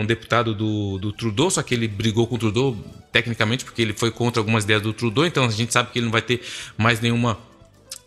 um, 0.00 0.06
deputado 0.06 0.54
do, 0.54 0.98
do 0.98 1.12
Trudeau, 1.12 1.50
só 1.50 1.62
que 1.62 1.74
ele 1.74 1.88
brigou 1.88 2.26
com 2.26 2.36
o 2.36 2.38
Trudeau 2.38 2.76
tecnicamente 3.12 3.64
porque 3.64 3.82
ele 3.82 3.92
foi 3.92 4.10
contra 4.10 4.40
algumas 4.40 4.64
ideias 4.64 4.82
do 4.82 4.92
Trudeau, 4.92 5.26
então 5.26 5.44
a 5.44 5.50
gente 5.50 5.72
sabe 5.72 5.90
que 5.90 5.98
ele 5.98 6.06
não 6.06 6.12
vai 6.12 6.22
ter 6.22 6.40
mais 6.78 7.00
nenhuma 7.00 7.38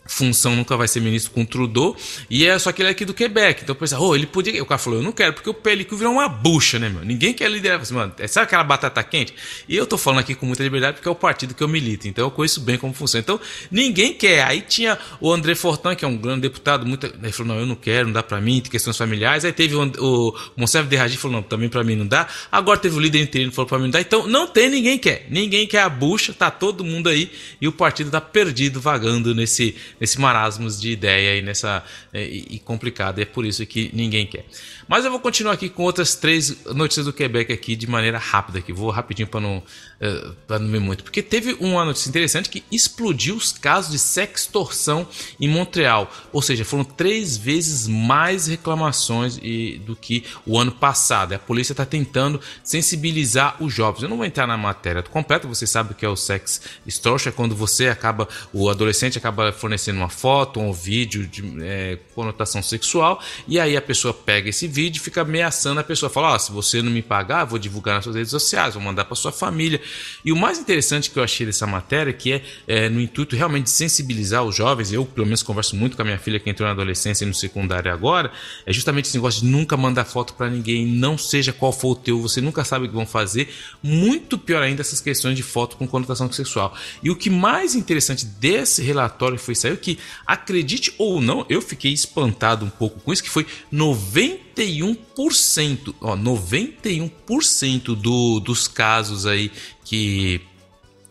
função 0.06 0.56
nunca 0.56 0.76
vai 0.76 0.88
ser 0.88 1.00
ministro 1.00 1.32
com 1.32 1.46
Trudeau, 1.46 1.96
e 2.30 2.46
é 2.46 2.58
só 2.60 2.72
que 2.72 2.82
ele 2.82 2.90
é 2.90 2.92
aqui 2.92 3.06
do 3.06 3.14
Quebec. 3.14 3.64
Então 3.64 3.76
pensa, 3.76 4.00
oh, 4.00 4.16
ele 4.16 4.26
podia. 4.26 4.62
O 4.62 4.66
cara 4.66 4.78
falou, 4.78 5.00
eu 5.00 5.04
não 5.04 5.12
quero, 5.12 5.34
porque 5.34 5.50
o 5.50 5.54
Pelicu 5.54 5.96
virou 5.96 6.14
uma 6.14 6.28
bucha, 6.28 6.80
né, 6.80 6.90
meu? 6.90 7.04
Ninguém 7.04 7.34
quer 7.34 7.50
liderar. 7.50 7.82
Mano, 7.92 8.14
é, 8.18 8.28
sabe 8.28 8.46
aquela 8.46 8.64
batata 8.64 9.02
quente? 9.04 9.34
E 9.68 9.76
eu 9.76 9.86
tô 9.86 9.98
falando 9.98 10.20
aqui 10.20 10.36
com 10.36 10.46
muita 10.46 10.64
liberdade 10.64 10.96
porque 10.96 11.08
é 11.08 11.12
o 11.12 11.16
partido 11.16 11.54
que 11.54 11.64
eu 11.64 11.68
milito, 11.68 12.08
então 12.08 12.26
eu 12.26 12.32
conheço 12.32 12.62
bem 12.62 12.78
como 12.78 12.94
funciona. 12.94 13.22
Então, 13.22 13.40
ninguém 13.72 14.14
quer. 14.14 14.44
Aí 14.44 14.62
tinha 14.62 14.98
o 15.20 15.32
André 15.32 15.56
Fortan, 15.56 15.96
que 15.96 16.04
é 16.04 16.08
um 16.08 16.18
grande 16.18 16.42
deputado, 16.42 16.86
muito, 16.86 17.06
ele 17.06 17.32
falou, 17.32 17.54
não, 17.54 17.62
eu 17.62 17.66
não 17.66 17.76
quero, 17.76 18.08
não 18.08 18.14
dá 18.14 18.24
pra 18.24 18.42
mim, 18.42 18.60
tem 18.62 18.72
questões 18.72 18.98
familiares. 18.98 19.46
Aí 19.46 19.54
teve 19.54 19.76
o, 19.76 19.84
o 20.00 20.36
Monserve 20.58 20.90
de 20.90 20.96
Ragi, 20.96 21.18
falou, 21.18 21.38
não, 21.38 21.44
também 21.44 21.70
pra 21.70 21.84
mim 21.84 21.96
não 21.96 22.08
dá. 22.08 22.28
Agora 22.52 22.78
teve 22.78 22.96
o 22.96 23.00
líder 23.00 23.22
interino, 23.22 23.52
falou 23.52 23.68
pra 23.68 23.78
mim 23.78 23.86
não 23.86 23.92
dá. 23.92 24.02
Então, 24.02 24.28
não 24.28 24.48
tem 24.48 24.70
ninguém 24.70 24.98
quer. 24.98 25.28
Ninguém 25.30 25.68
quer 25.68 25.82
a 25.82 25.90
bucha, 25.90 26.34
tá 26.34 26.52
todo 26.52 26.84
mundo 26.84 27.10
aí, 27.10 27.32
e 27.62 27.68
o 27.68 27.72
partido 27.72 28.12
tá 28.12 28.22
perdido, 28.22 28.82
vagando 28.82 29.34
nesse, 29.34 29.76
nesse 30.00 30.20
marasmo 30.20 30.70
de 30.70 30.92
ideia 30.92 31.34
aí 31.34 31.42
nessa 31.42 31.84
é, 32.14 32.24
e, 32.24 32.60
complicado. 32.60 33.20
É 33.20 33.26
por 33.26 33.46
isso 33.46 33.66
que 33.66 33.90
ninguém 33.94 34.26
quer. 34.26 34.46
Mas 34.88 35.06
eu 35.06 35.12
vou 35.12 35.20
continuar 35.20 35.54
aqui 35.54 35.70
com 35.70 35.84
outras 35.84 36.16
três 36.16 36.66
notícias 36.66 37.06
do 37.06 37.14
Quebec 37.14 37.52
aqui 37.52 37.76
de 37.76 37.88
maneira 37.88 38.18
rápida 38.18 38.60
aqui. 38.60 38.74
Vou 38.74 38.90
rapidinho 38.90 39.28
para 39.28 39.40
não 39.40 39.58
uh, 39.58 40.34
para 40.48 40.60
não 40.60 40.70
ver 40.70 40.80
muito, 40.80 41.04
porque 41.04 41.22
teve 41.22 41.56
uma 41.60 41.86
notícia 41.86 42.10
interessante 42.10 42.50
que 42.50 42.64
explodiu 42.72 43.36
os 43.36 43.52
casos 43.52 43.92
de 43.92 44.00
sextorção 44.00 45.08
em 45.40 45.48
Montreal, 45.48 46.12
ou 46.32 46.42
seja, 46.42 46.66
foram 46.66 46.84
três 46.84 47.38
vezes 47.38 47.88
mais 47.88 48.48
reclamações 48.48 49.40
e, 49.42 49.82
do 49.86 49.96
que 49.96 50.24
o 50.46 50.58
ano 50.58 50.72
passado. 50.72 51.34
A 51.34 51.40
polícia 51.40 51.74
está 51.74 51.86
tentando 51.86 52.40
sensibilizar 52.64 53.62
os 53.62 53.74
jovens. 53.74 54.04
Eu 54.04 54.10
não 54.10 54.18
vou 54.18 54.26
entrar 54.26 54.48
na 54.48 54.58
matéria 54.58 55.02
completa. 55.04 55.48
Você 55.48 55.68
sabe 55.68 55.92
o 55.92 55.96
que 55.96 56.06
é 56.06 56.10
o 56.10 56.16
sex 56.16 56.62
extortion, 56.86 57.30
é 57.30 57.32
quando 57.32 57.56
você 57.56 57.88
acaba 57.88 58.28
o 58.52 58.70
adolescente 58.70 59.18
acaba 59.18 59.52
fornecendo 59.52 59.83
uma 59.92 60.10
foto, 60.10 60.60
um 60.60 60.72
vídeo 60.72 61.28
de 61.28 61.44
é, 61.62 61.98
conotação 62.16 62.64
sexual 62.64 63.22
e 63.48 63.60
aí 63.60 63.78
a 63.78 63.82
pessoa 63.82 64.14
pega 64.14 64.50
esse 64.50 64.68
vídeo 64.68 65.02
fica 65.02 65.22
ameaçando 65.22 65.80
a 65.80 65.84
pessoa. 65.84 66.10
Fala: 66.10 66.36
oh, 66.36 66.40
se 66.40 66.52
você 66.52 66.82
não 66.82 66.92
me 66.92 67.02
pagar, 67.02 67.44
vou 67.46 67.60
divulgar 67.60 67.96
nas 67.96 68.04
suas 68.04 68.16
redes 68.16 68.32
sociais, 68.32 68.74
vou 68.74 68.84
mandar 68.84 69.06
para 69.06 69.16
sua 69.16 69.32
família. 69.32 69.80
E 70.24 70.32
o 70.32 70.36
mais 70.36 70.58
interessante 70.58 71.10
que 71.10 71.20
eu 71.20 71.24
achei 71.24 71.46
dessa 71.46 71.68
matéria, 71.68 72.14
que 72.14 72.34
é, 72.34 72.42
é, 72.68 72.90
no 72.90 73.02
intuito 73.02 73.36
realmente 73.36 73.66
de 73.66 73.72
sensibilizar 73.72 74.44
os 74.44 74.56
jovens, 74.56 74.92
eu 74.92 75.06
pelo 75.06 75.26
menos 75.26 75.44
converso 75.44 75.76
muito 75.76 75.96
com 75.96 76.02
a 76.02 76.06
minha 76.06 76.18
filha 76.18 76.40
que 76.40 76.50
entrou 76.50 76.66
na 76.66 76.74
adolescência 76.74 77.26
e 77.26 77.28
no 77.28 77.34
secundário 77.34 77.92
agora, 77.92 78.32
é 78.66 78.72
justamente 78.72 79.06
esse 79.06 79.18
negócio 79.18 79.42
de 79.42 79.48
nunca 79.48 79.76
mandar 79.76 80.06
foto 80.06 80.34
para 80.34 80.50
ninguém, 80.50 80.86
não 80.86 81.18
seja 81.18 81.52
qual 81.52 81.72
for 81.72 81.90
o 81.92 81.96
teu, 81.96 82.22
você 82.22 82.40
nunca 82.40 82.64
sabe 82.64 82.86
o 82.86 82.90
que 82.90 82.96
vão 82.96 83.06
fazer. 83.06 83.50
Muito 83.82 84.38
pior 84.38 84.64
ainda 84.64 84.82
essas 84.82 85.02
questões 85.02 85.36
de 85.36 85.44
foto 85.44 85.76
com 85.78 85.88
conotação 85.88 86.32
sexual. 86.32 86.76
E 87.02 87.10
o 87.10 87.16
que 87.16 87.30
mais 87.30 87.76
interessante 87.76 88.26
desse 88.26 88.82
relatório 88.82 89.38
foi 89.38 89.56
que, 89.78 89.98
acredite 90.26 90.94
ou 90.98 91.22
não, 91.22 91.46
eu 91.50 91.62
fiquei 91.62 91.92
espantado 91.92 92.66
um 92.66 92.70
pouco 92.70 93.00
com 93.00 93.12
isso, 93.12 93.24
que 93.24 93.30
foi 93.30 93.46
90 93.72 94.44
91%, 94.56 95.96
ó, 96.00 96.16
91% 96.16 97.96
do, 97.96 98.40
dos 98.40 98.68
casos 98.68 99.26
aí 99.26 99.52
que, 99.84 100.42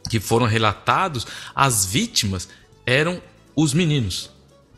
que 0.09 0.21
foram 0.21 0.47
relatados, 0.47 1.27
as 1.55 1.85
vítimas 1.85 2.49
eram 2.87 3.21
os 3.57 3.75
meninos. 3.75 4.31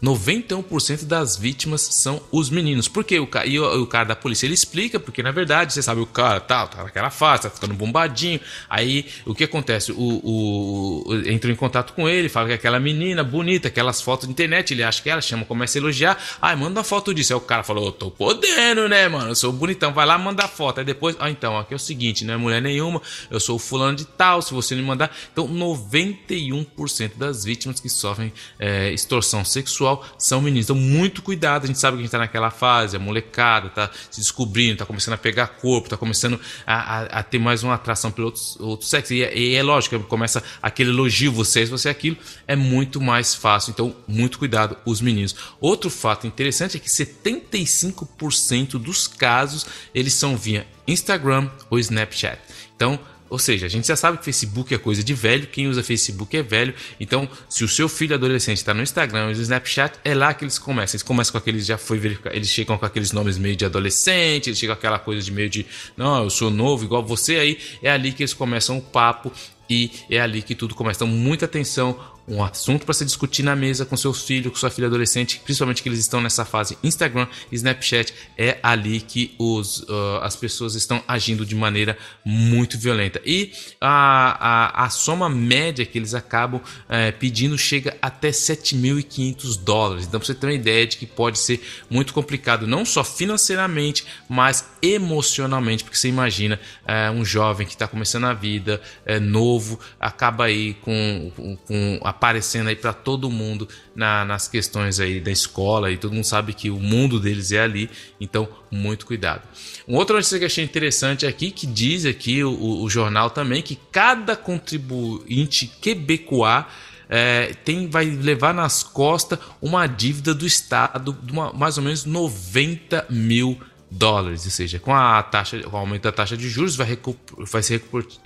91% 0.05 1.05
das 1.07 1.37
vítimas 1.37 1.81
são 1.81 2.21
os 2.31 2.51
meninos. 2.51 2.87
Por 2.89 3.03
quê? 3.03 3.19
O, 3.19 3.25
o, 3.25 3.83
o, 3.83 3.87
cara 3.87 4.05
da 4.05 4.17
polícia 4.17 4.47
ele 4.47 4.53
explica, 4.53 5.01
porque 5.01 5.23
na 5.23 5.31
verdade, 5.31 5.73
você 5.73 5.83
sabe, 5.83 6.01
o 6.01 6.07
cara 6.07 6.41
tá, 6.41 6.67
tá 6.67 6.85
naquela 6.85 7.11
fase, 7.11 7.45
tá 7.45 7.51
ficando 7.51 7.73
bombadinho. 7.73 8.39
Aí 8.69 9.07
o 9.25 9.35
que 9.35 9.45
acontece? 9.45 9.93
O, 9.93 9.97
o, 9.97 11.15
entrou 11.27 11.51
em 11.53 11.57
contato 11.57 11.95
com 11.95 12.07
ele, 12.07 12.29
fala 12.29 12.49
que 12.49 12.53
aquela 12.53 12.79
menina 12.79 13.25
bonita, 13.25 13.69
aquelas 13.69 14.03
fotos 14.03 14.27
de 14.27 14.33
internet, 14.33 14.75
ele 14.75 14.83
acha 14.83 15.03
que 15.03 15.09
ela 15.09 15.23
chama, 15.23 15.47
começa 15.47 15.79
a 15.79 15.81
elogiar. 15.81 16.19
Ai, 16.41 16.55
manda 16.55 16.81
uma 16.81 16.85
foto 16.85 17.15
disso. 17.15 17.33
Aí 17.33 17.39
o 17.39 17.41
cara 17.41 17.63
falou: 17.63 17.91
tô 17.91 18.11
podendo, 18.11 18.89
né, 18.89 19.09
mano? 19.09 19.31
Eu 19.31 19.35
sou 19.35 19.53
bonitão, 19.53 19.93
vai 19.93 20.05
lá, 20.05 20.19
manda 20.19 20.47
foto. 20.47 20.81
Aí 20.81 20.85
depois, 20.85 21.17
ah, 21.19 21.31
então, 21.31 21.59
aqui 21.59 21.73
é 21.73 21.77
o 21.77 21.81
seguinte, 21.81 22.25
não 22.25 22.35
é 22.35 22.37
mulher 22.37 22.61
nenhuma, 22.61 23.01
eu 23.31 23.41
sou 23.41 23.57
o 23.57 23.59
fulano 23.59 23.97
de 23.97 24.05
tal, 24.05 24.43
se 24.43 24.53
você 24.53 24.75
me 24.75 24.83
mandar. 24.83 25.11
Então, 25.33 25.49
91% 25.49 27.13
das 27.17 27.45
vítimas 27.45 27.81
que 27.81 27.89
sofrem 27.89 28.33
é, 28.59 28.93
extorsão 28.93 29.45
sexual 29.45 29.94
são 30.19 30.41
meninos. 30.41 30.67
Então, 30.67 30.77
muito 30.77 31.23
cuidado. 31.23 31.65
A 31.65 31.67
gente 31.67 31.79
sabe 31.79 31.97
que 31.97 32.03
a 32.03 32.05
gente 32.05 32.13
tá 32.13 32.19
naquela 32.19 32.51
fase, 32.51 32.97
a 32.97 32.99
molecada 32.99 33.69
tá 33.69 33.91
se 34.11 34.21
descobrindo, 34.21 34.79
tá 34.79 34.87
começando 34.87 35.15
a 35.15 35.19
pegar 35.19 35.47
corpo, 35.49 35.89
tá 35.89 35.97
começando 35.97 36.41
a, 36.67 36.75
a, 36.75 37.03
a 37.21 37.23
ter 37.23 37.39
mais 37.39 37.63
uma 37.63 37.75
atração 37.75 38.11
pelo 38.11 38.27
outro, 38.29 38.43
outro 38.61 38.87
sexo. 38.87 39.13
E, 39.13 39.23
é, 39.23 39.37
e 39.37 39.55
é 39.55 39.63
lógico, 39.63 39.99
começa 40.01 40.43
aquele 40.63 40.91
elogio, 40.91 41.33
você, 41.33 41.65
você 41.65 41.89
é 41.89 41.91
aquilo, 41.91 42.17
é 42.47 42.57
muito 42.57 43.01
mais 43.01 43.35
fácil. 43.35 43.71
Então, 43.71 43.95
muito 44.07 44.39
cuidado, 44.39 44.77
os 44.85 45.01
meninos. 45.01 45.35
Outro 45.61 45.91
fato 45.91 46.27
interessante 46.27 46.77
é 46.77 46.81
que 46.81 46.89
75% 46.89 48.79
dos 48.79 49.07
casos 49.07 49.67
eles 49.95 50.15
são 50.15 50.37
via 50.37 50.67
Instagram 50.87 51.51
ou 51.71 51.79
Snapchat. 51.79 52.39
Então, 52.77 52.99
ou 53.35 53.39
seja, 53.41 53.67
a 53.67 53.69
gente 53.69 53.89
já 53.89 53.97
sabe 53.97 54.19
que 54.19 54.25
Facebook 54.25 54.73
é 54.73 54.79
coisa 54.79 55.03
de 55.03 55.13
velho, 55.13 55.49
quem 55.49 55.67
usa 55.67 55.83
Facebook 55.83 56.37
é 56.37 56.41
velho. 56.41 56.73
Então, 57.01 57.29
se 57.49 57.65
o 57.65 57.69
seu 57.69 57.89
filho 57.89 58.15
adolescente 58.15 58.59
está 58.59 58.73
no 58.73 58.81
Instagram 58.81 59.23
ou 59.23 59.27
no 59.27 59.33
Snapchat, 59.33 59.99
é 60.05 60.15
lá 60.15 60.33
que 60.33 60.45
eles 60.45 60.57
começam. 60.57 60.95
Eles 60.95 61.03
começam 61.03 61.33
com 61.33 61.39
aqueles, 61.39 61.67
já 61.67 61.77
foi 61.77 62.01
eles 62.31 62.49
chegam 62.49 62.79
com 62.79 62.87
aqueles 62.87 63.11
nomes 63.11 63.37
meio 63.37 63.57
de 63.57 63.65
adolescente, 63.65 64.51
eles 64.51 64.59
chegam 64.61 64.77
com 64.77 64.79
aquela 64.79 65.01
coisa 65.01 65.21
de 65.21 65.33
meio 65.33 65.51
de, 65.51 65.67
não, 65.97 66.23
eu 66.23 66.31
sou 66.31 66.49
novo 66.49 66.85
igual 66.85 67.05
você, 67.05 67.35
aí 67.35 67.59
é 67.83 67.91
ali 67.91 68.13
que 68.13 68.23
eles 68.23 68.33
começam 68.33 68.79
o 68.79 68.81
papo 68.81 69.33
e 69.69 69.91
é 70.09 70.21
ali 70.21 70.41
que 70.41 70.55
tudo 70.55 70.73
começa. 70.77 70.99
Então, 71.05 71.09
muita 71.09 71.47
atenção, 71.47 71.99
um 72.27 72.43
assunto 72.43 72.85
para 72.85 72.95
se 72.95 73.05
discutir 73.05 73.43
na 73.43 73.55
mesa 73.55 73.85
com 73.85 73.97
seus 73.97 74.23
filhos, 74.23 74.53
com 74.53 74.59
sua 74.59 74.71
filha 74.71 74.87
adolescente, 74.87 75.41
principalmente 75.45 75.83
que 75.83 75.89
eles 75.89 75.99
estão 75.99 76.21
nessa 76.21 76.45
fase 76.45 76.79
Instagram 76.83 77.27
e 77.53 77.57
Snapchat, 77.57 78.15
é 78.37 78.59
ali 78.63 79.01
que 79.01 79.35
os, 79.39 79.81
uh, 79.81 80.21
as 80.23 80.35
pessoas 80.35 80.75
estão 80.75 81.03
agindo 81.07 81.45
de 81.45 81.55
maneira 81.55 81.99
muito 82.25 82.79
violenta. 82.79 83.21
E 83.25 83.53
a, 83.81 84.81
a, 84.81 84.85
a 84.87 84.91
soma 84.91 85.29
média 85.29 85.85
que 85.85 85.99
eles 85.99 86.15
acabam 86.15 86.61
uh, 86.61 87.19
pedindo 87.19 87.59
chega 87.59 87.97
até 88.01 88.31
7.500 88.31 89.63
dólares. 89.63 90.07
Então, 90.07 90.19
você 90.19 90.35
ter 90.35 90.47
uma 90.47 90.53
ideia 90.55 90.87
de 90.87 90.97
que 90.97 91.07
pode 91.07 91.39
ser 91.39 91.63
muito 91.91 92.15
complicado, 92.15 92.67
não 92.67 92.85
só 92.85 93.05
financeiramente, 93.05 94.07
mas 94.29 94.67
emocionalmente, 94.81 95.85
porque 95.85 95.97
você 95.97 96.09
imagina 96.09 96.59
uh, 96.85 97.13
um 97.13 97.25
jovem 97.25 97.67
que 97.67 97.75
está 97.75 97.87
começando 97.87 98.25
a 98.25 98.33
vida, 98.33 98.81
é 99.05 99.21
novo, 99.21 99.79
acaba 100.01 100.45
aí 100.45 100.75
com, 100.75 101.31
com 101.67 102.01
a 102.03 102.14
aparecendo 102.15 102.69
aí 102.69 102.77
para 102.77 102.93
todo 102.93 103.31
mundo 103.31 103.69
na, 103.95 104.25
nas 104.25 104.49
questões 104.49 105.01
aí 105.01 105.21
da 105.21 105.31
escola 105.31 105.91
e 105.91 105.97
todo 105.97 106.13
mundo 106.13 106.25
sabe 106.25 106.55
que 106.55 106.71
o 106.71 106.79
mundo 106.79 107.19
deles 107.19 107.53
é 107.53 107.61
ali, 107.61 107.91
então 108.21 108.49
muito 108.71 109.05
cuidado. 109.05 109.43
Um 109.87 109.97
outra 109.97 110.17
notícia 110.17 110.39
que 110.39 110.45
achei 110.45 110.65
interessante 110.65 111.27
aqui, 111.27 111.51
que 111.51 111.67
diz 111.67 112.07
aqui 112.07 112.43
o, 112.45 112.83
o 112.83 112.89
jornal 112.89 113.31
também, 113.31 113.63
que 113.63 113.79
cada 113.91 114.37
contribuinte 114.37 115.67
quebecois 115.81 116.65
é, 117.09 117.55
tem, 117.65 117.89
vai 117.89 118.07
levar 118.07 118.55
nas 118.55 118.83
costas 118.83 119.39
uma 119.61 119.87
dívida 119.87 120.35
do 120.35 120.47
Estado 120.47 121.13
de 121.23 121.33
uma, 121.33 121.53
mais 121.53 121.77
ou 121.77 121.85
menos 121.85 122.05
90 122.05 123.07
mil 123.11 123.59
dólares, 123.91 124.45
ou 124.45 124.51
seja, 124.51 124.79
com 124.79 124.95
a 124.95 125.23
taxa, 125.23 125.61
com 125.63 125.77
o 125.77 125.81
aumento 125.81 126.03
da 126.03 126.13
taxa 126.13 126.37
de 126.37 126.49
juros 126.49 126.75
vai, 126.75 126.99
vai, 127.39 127.63
se, 127.63 127.81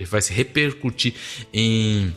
vai 0.07 0.21
se 0.21 0.33
repercutir 0.33 1.13
em 1.53 2.15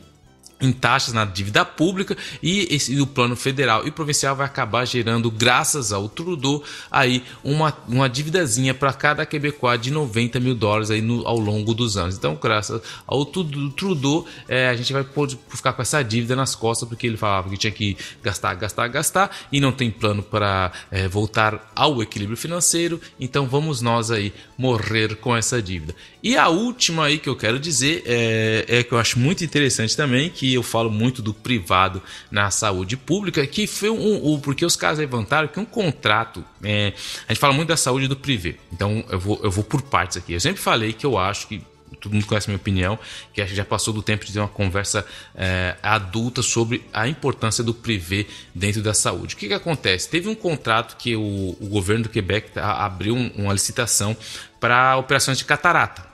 em 0.63 0.73
taxas 0.73 1.13
na 1.13 1.25
dívida 1.25 1.65
pública 1.65 2.17
e, 2.43 2.75
esse, 2.75 2.99
o 3.01 3.07
plano 3.07 3.35
federal 3.35 3.87
e 3.87 3.91
provincial 3.91 4.37
vai 4.37 4.47
acabar 4.47 4.85
gerando, 4.87 5.31
graças 5.31 5.93
ao 5.93 6.09
Trudeau, 6.09 6.63
aí 6.91 7.25
uma, 7.43 7.77
uma 7.89 8.09
dívidazinha 8.09 8.73
para 8.73 8.93
cada 8.93 9.27
quebecois 9.27 9.81
de 9.81 9.91
90 9.91 10.39
mil 10.39 10.55
dólares 10.55 10.91
aí 10.91 11.01
no, 11.01 11.27
ao 11.27 11.39
longo 11.39 11.75
dos 11.75 11.97
anos. 11.97 12.17
Então, 12.17 12.39
graças 12.41 12.81
ao 13.07 13.25
Trudeau, 13.27 14.27
é, 14.49 14.69
a 14.69 14.77
gente 14.77 14.93
vai 14.93 15.03
poder 15.03 15.37
ficar 15.49 15.73
com 15.73 15.83
essa 15.83 16.03
dívida 16.03 16.37
nas 16.37 16.55
costas, 16.55 16.89
porque 16.89 17.07
ele 17.07 17.17
falava 17.17 17.51
que 17.51 17.57
tinha 17.57 17.73
que 17.73 17.97
gastar, 18.23 18.55
gastar, 18.55 18.87
gastar 18.89 19.37
e 19.51 19.61
não 19.61 19.73
tem 19.73 19.91
plano 19.91 20.23
para 20.23 20.73
é, 20.91 21.09
voltar 21.09 21.73
ao 21.75 22.01
equilíbrio 22.01 22.37
financeiro. 22.37 23.01
Então, 23.19 23.47
vamos 23.47 23.81
nós 23.81 24.11
aí 24.11 24.33
morrer 24.57 25.17
com 25.17 25.37
essa 25.37 25.61
dívida. 25.61 25.95
E 26.23 26.37
a 26.37 26.49
última 26.49 27.07
aí 27.07 27.19
que 27.19 27.29
eu 27.29 27.35
quero 27.35 27.59
dizer 27.59 28.05
é, 28.07 28.65
é 28.69 28.83
que 28.85 28.93
eu 28.93 28.99
acho 28.99 29.19
muito 29.19 29.43
interessante 29.43 29.97
também, 29.97 30.31
que 30.31 30.52
eu 30.55 30.63
falo 30.63 30.91
muito 30.91 31.23
do 31.23 31.33
privado 31.33 32.03
na 32.31 32.51
saúde 32.51 32.97
pública, 32.97 33.47
que 33.47 33.67
foi 33.67 33.91
um, 33.91 34.35
um 34.35 34.41
porque 34.41 34.65
os 34.65 34.77
caras 34.77 34.99
levantaram 34.99 35.49
que 35.49 35.61
um 35.61 35.65
contrato, 35.65 36.45
é, 36.63 36.93
a 37.27 37.33
gente 37.33 37.41
fala 37.41 37.53
muito 37.53 37.69
da 37.69 37.77
saúde 37.77 38.09
do 38.09 38.17
privê, 38.17 38.57
então 38.73 39.05
eu 39.09 39.19
vou, 39.19 39.41
eu 39.43 39.51
vou 39.51 39.65
por 39.65 39.83
partes 39.83 40.17
aqui. 40.17 40.33
Eu 40.33 40.41
sempre 40.41 40.61
falei 40.61 40.93
que 40.93 41.07
eu 41.07 41.19
acho 41.19 41.49
que 41.49 41.63
todo 42.03 42.13
mundo 42.13 42.27
conhece 42.27 42.49
minha 42.49 42.57
opinião, 42.57 42.99
que 43.33 43.41
acho 43.41 43.51
que 43.51 43.57
já 43.57 43.65
passou 43.65 43.95
do 43.95 44.03
tempo 44.03 44.25
de 44.25 44.33
ter 44.33 44.41
uma 44.41 44.49
conversa 44.49 45.07
é, 45.35 45.77
adulta 45.83 46.43
sobre 46.43 46.85
a 46.93 47.07
importância 47.07 47.63
do 47.63 47.73
privê 47.73 48.27
dentro 48.55 48.83
da 48.83 48.93
saúde. 48.93 49.35
O 49.35 49.39
que, 49.39 49.49
que 49.49 49.55
acontece? 49.55 50.09
Teve 50.09 50.29
um 50.29 50.35
contrato 50.35 50.97
que 50.97 51.15
o, 51.15 51.57
o 51.61 51.69
governo 51.69 52.05
do 52.05 52.09
Quebec 52.09 52.59
abriu 52.59 53.15
uma 53.15 53.53
licitação 53.53 54.17
para 54.59 54.97
operações 54.97 55.39
de 55.39 55.45
catarata. 55.45 56.12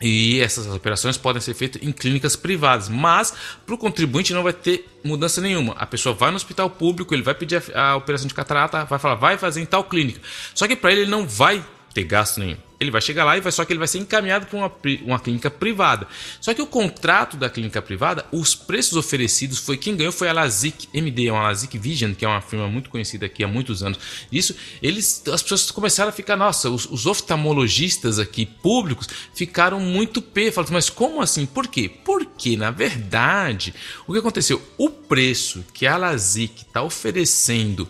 E 0.00 0.40
essas 0.40 0.66
operações 0.66 1.16
podem 1.16 1.40
ser 1.40 1.54
feitas 1.54 1.82
em 1.82 1.90
clínicas 1.90 2.36
privadas, 2.36 2.88
mas 2.88 3.32
para 3.64 3.74
o 3.74 3.78
contribuinte 3.78 4.34
não 4.34 4.42
vai 4.42 4.52
ter 4.52 4.86
mudança 5.02 5.40
nenhuma. 5.40 5.74
A 5.78 5.86
pessoa 5.86 6.14
vai 6.14 6.30
no 6.30 6.36
hospital 6.36 6.68
público, 6.68 7.14
ele 7.14 7.22
vai 7.22 7.34
pedir 7.34 7.62
a, 7.74 7.92
a 7.92 7.96
operação 7.96 8.26
de 8.26 8.34
catarata, 8.34 8.84
vai 8.84 8.98
falar, 8.98 9.14
vai 9.14 9.38
fazer 9.38 9.62
em 9.62 9.66
tal 9.66 9.84
clínica. 9.84 10.20
Só 10.54 10.68
que 10.68 10.76
para 10.76 10.92
ele, 10.92 11.02
ele 11.02 11.10
não 11.10 11.26
vai 11.26 11.64
ter 11.94 12.04
gasto 12.04 12.40
nenhum. 12.40 12.58
Ele 12.78 12.90
vai 12.90 13.00
chegar 13.00 13.24
lá 13.24 13.36
e 13.36 13.40
vai 13.40 13.50
só 13.50 13.64
que 13.64 13.72
ele 13.72 13.78
vai 13.78 13.88
ser 13.88 13.98
encaminhado 13.98 14.46
para 14.46 14.58
uma, 14.58 14.72
uma 15.04 15.18
clínica 15.18 15.50
privada. 15.50 16.06
Só 16.40 16.52
que 16.52 16.60
o 16.60 16.66
contrato 16.66 17.36
da 17.36 17.48
clínica 17.48 17.80
privada, 17.80 18.26
os 18.30 18.54
preços 18.54 18.96
oferecidos 18.96 19.58
foi 19.58 19.76
quem 19.76 19.96
ganhou 19.96 20.12
foi 20.12 20.28
a 20.28 20.32
Lazic 20.32 20.88
MD, 20.92 21.30
uma 21.30 21.42
Lazic 21.42 21.78
Vision, 21.78 22.12
que 22.12 22.24
é 22.24 22.28
uma 22.28 22.40
firma 22.40 22.68
muito 22.68 22.90
conhecida 22.90 23.26
aqui 23.26 23.42
há 23.42 23.48
muitos 23.48 23.82
anos. 23.82 23.98
Isso, 24.30 24.54
eles, 24.82 25.22
as 25.32 25.42
pessoas 25.42 25.70
começaram 25.70 26.10
a 26.10 26.12
ficar, 26.12 26.36
nossa, 26.36 26.68
os, 26.68 26.86
os 26.86 27.06
oftalmologistas 27.06 28.18
aqui 28.18 28.44
públicos 28.44 29.08
ficaram 29.34 29.80
muito 29.80 30.20
pé. 30.20 30.50
Falaram, 30.50 30.74
mas 30.74 30.90
como 30.90 31.22
assim? 31.22 31.46
Por 31.46 31.66
quê? 31.68 31.90
Porque 32.04 32.56
na 32.56 32.70
verdade, 32.70 33.74
o 34.06 34.12
que 34.12 34.18
aconteceu? 34.18 34.60
O 34.76 34.90
preço 34.90 35.64
que 35.72 35.86
a 35.86 35.96
Lazic 35.96 36.62
está 36.62 36.82
oferecendo 36.82 37.88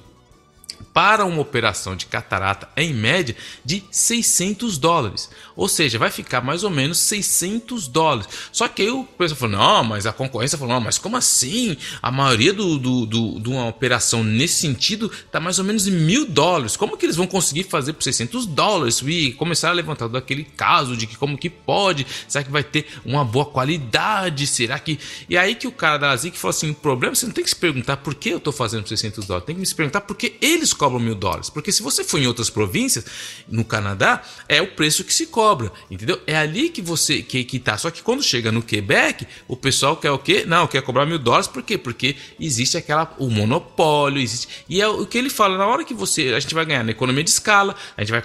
para 0.96 1.26
uma 1.26 1.42
operação 1.42 1.94
de 1.94 2.06
catarata 2.06 2.70
em 2.74 2.94
média 2.94 3.36
de 3.62 3.84
600 3.90 4.78
dólares. 4.78 5.28
Ou 5.54 5.68
seja, 5.68 5.98
vai 5.98 6.10
ficar 6.10 6.40
mais 6.40 6.64
ou 6.64 6.70
menos 6.70 6.96
600 7.00 7.86
dólares. 7.86 8.26
Só 8.50 8.66
que 8.66 8.80
aí 8.80 8.88
o 8.88 9.04
pessoal 9.04 9.38
falou: 9.38 9.58
não, 9.58 9.84
mas 9.84 10.06
a 10.06 10.12
concorrência 10.12 10.56
falou: 10.56 10.72
não, 10.72 10.80
mas 10.80 10.96
como 10.96 11.14
assim? 11.14 11.76
A 12.00 12.10
maioria 12.10 12.50
do, 12.54 12.78
do, 12.78 13.04
do, 13.04 13.40
de 13.40 13.48
uma 13.50 13.66
operação 13.66 14.24
nesse 14.24 14.54
sentido 14.54 15.12
está 15.12 15.38
mais 15.38 15.58
ou 15.58 15.66
menos 15.66 15.86
em 15.86 15.90
mil 15.90 16.24
dólares. 16.24 16.78
Como 16.78 16.96
que 16.96 17.04
eles 17.04 17.16
vão 17.16 17.26
conseguir 17.26 17.64
fazer 17.64 17.92
por 17.92 18.02
600 18.02 18.46
dólares? 18.46 19.02
E 19.06 19.32
começaram 19.32 19.74
a 19.74 19.76
levantar 19.76 20.08
daquele 20.08 20.44
caso 20.44 20.96
de 20.96 21.06
que 21.06 21.18
como 21.18 21.36
que 21.36 21.50
pode? 21.50 22.06
Será 22.26 22.42
que 22.42 22.50
vai 22.50 22.64
ter 22.64 22.86
uma 23.04 23.22
boa 23.22 23.44
qualidade? 23.44 24.46
Será 24.46 24.78
que. 24.78 24.98
E 25.28 25.36
aí 25.36 25.56
que 25.56 25.68
o 25.68 25.72
cara 25.72 25.98
da 25.98 26.16
Zic 26.16 26.38
falou 26.38 26.56
assim: 26.56 26.70
o 26.70 26.74
problema 26.74 27.14
você 27.14 27.26
não 27.26 27.34
tem 27.34 27.44
que 27.44 27.50
se 27.50 27.56
perguntar 27.56 27.98
por 27.98 28.14
que 28.14 28.30
eu 28.30 28.38
estou 28.38 28.52
fazendo 28.52 28.84
por 28.84 28.88
600 28.88 29.26
dólares, 29.26 29.46
tem 29.46 29.54
que 29.54 29.66
se 29.66 29.74
perguntar 29.74 30.00
por 30.00 30.16
que 30.16 30.38
eles 30.40 30.72
cobram 30.72 30.85
cobram 30.86 31.00
mil 31.00 31.14
dólares. 31.14 31.50
Porque 31.50 31.72
se 31.72 31.82
você 31.82 32.04
for 32.04 32.20
em 32.20 32.26
outras 32.26 32.48
províncias, 32.48 33.04
no 33.48 33.64
Canadá, 33.64 34.22
é 34.48 34.62
o 34.62 34.68
preço 34.68 35.02
que 35.02 35.12
se 35.12 35.26
cobra, 35.26 35.72
entendeu? 35.90 36.20
É 36.26 36.36
ali 36.36 36.68
que 36.68 36.80
você 36.80 37.22
que, 37.22 37.44
que 37.44 37.58
tá. 37.58 37.76
Só 37.76 37.90
que 37.90 38.02
quando 38.02 38.22
chega 38.22 38.52
no 38.52 38.62
Quebec, 38.62 39.26
o 39.48 39.56
pessoal 39.56 39.96
quer 39.96 40.12
o 40.12 40.18
quê? 40.18 40.44
Não, 40.46 40.66
quer 40.66 40.82
cobrar 40.82 41.04
mil 41.04 41.18
dólares, 41.18 41.48
por 41.48 41.62
quê? 41.62 41.76
Porque 41.76 42.14
existe 42.38 42.76
aquela 42.76 43.12
o 43.18 43.28
monopólio, 43.28 44.20
existe. 44.20 44.64
E 44.68 44.80
é 44.80 44.88
o 44.88 45.04
que 45.06 45.18
ele 45.18 45.30
fala, 45.30 45.58
na 45.58 45.66
hora 45.66 45.84
que 45.84 45.94
você. 45.94 46.34
A 46.34 46.40
gente 46.40 46.54
vai 46.54 46.64
ganhar 46.64 46.84
na 46.84 46.92
economia 46.92 47.24
de 47.24 47.30
escala, 47.30 47.74
a 47.96 48.02
gente 48.02 48.12
vai 48.12 48.22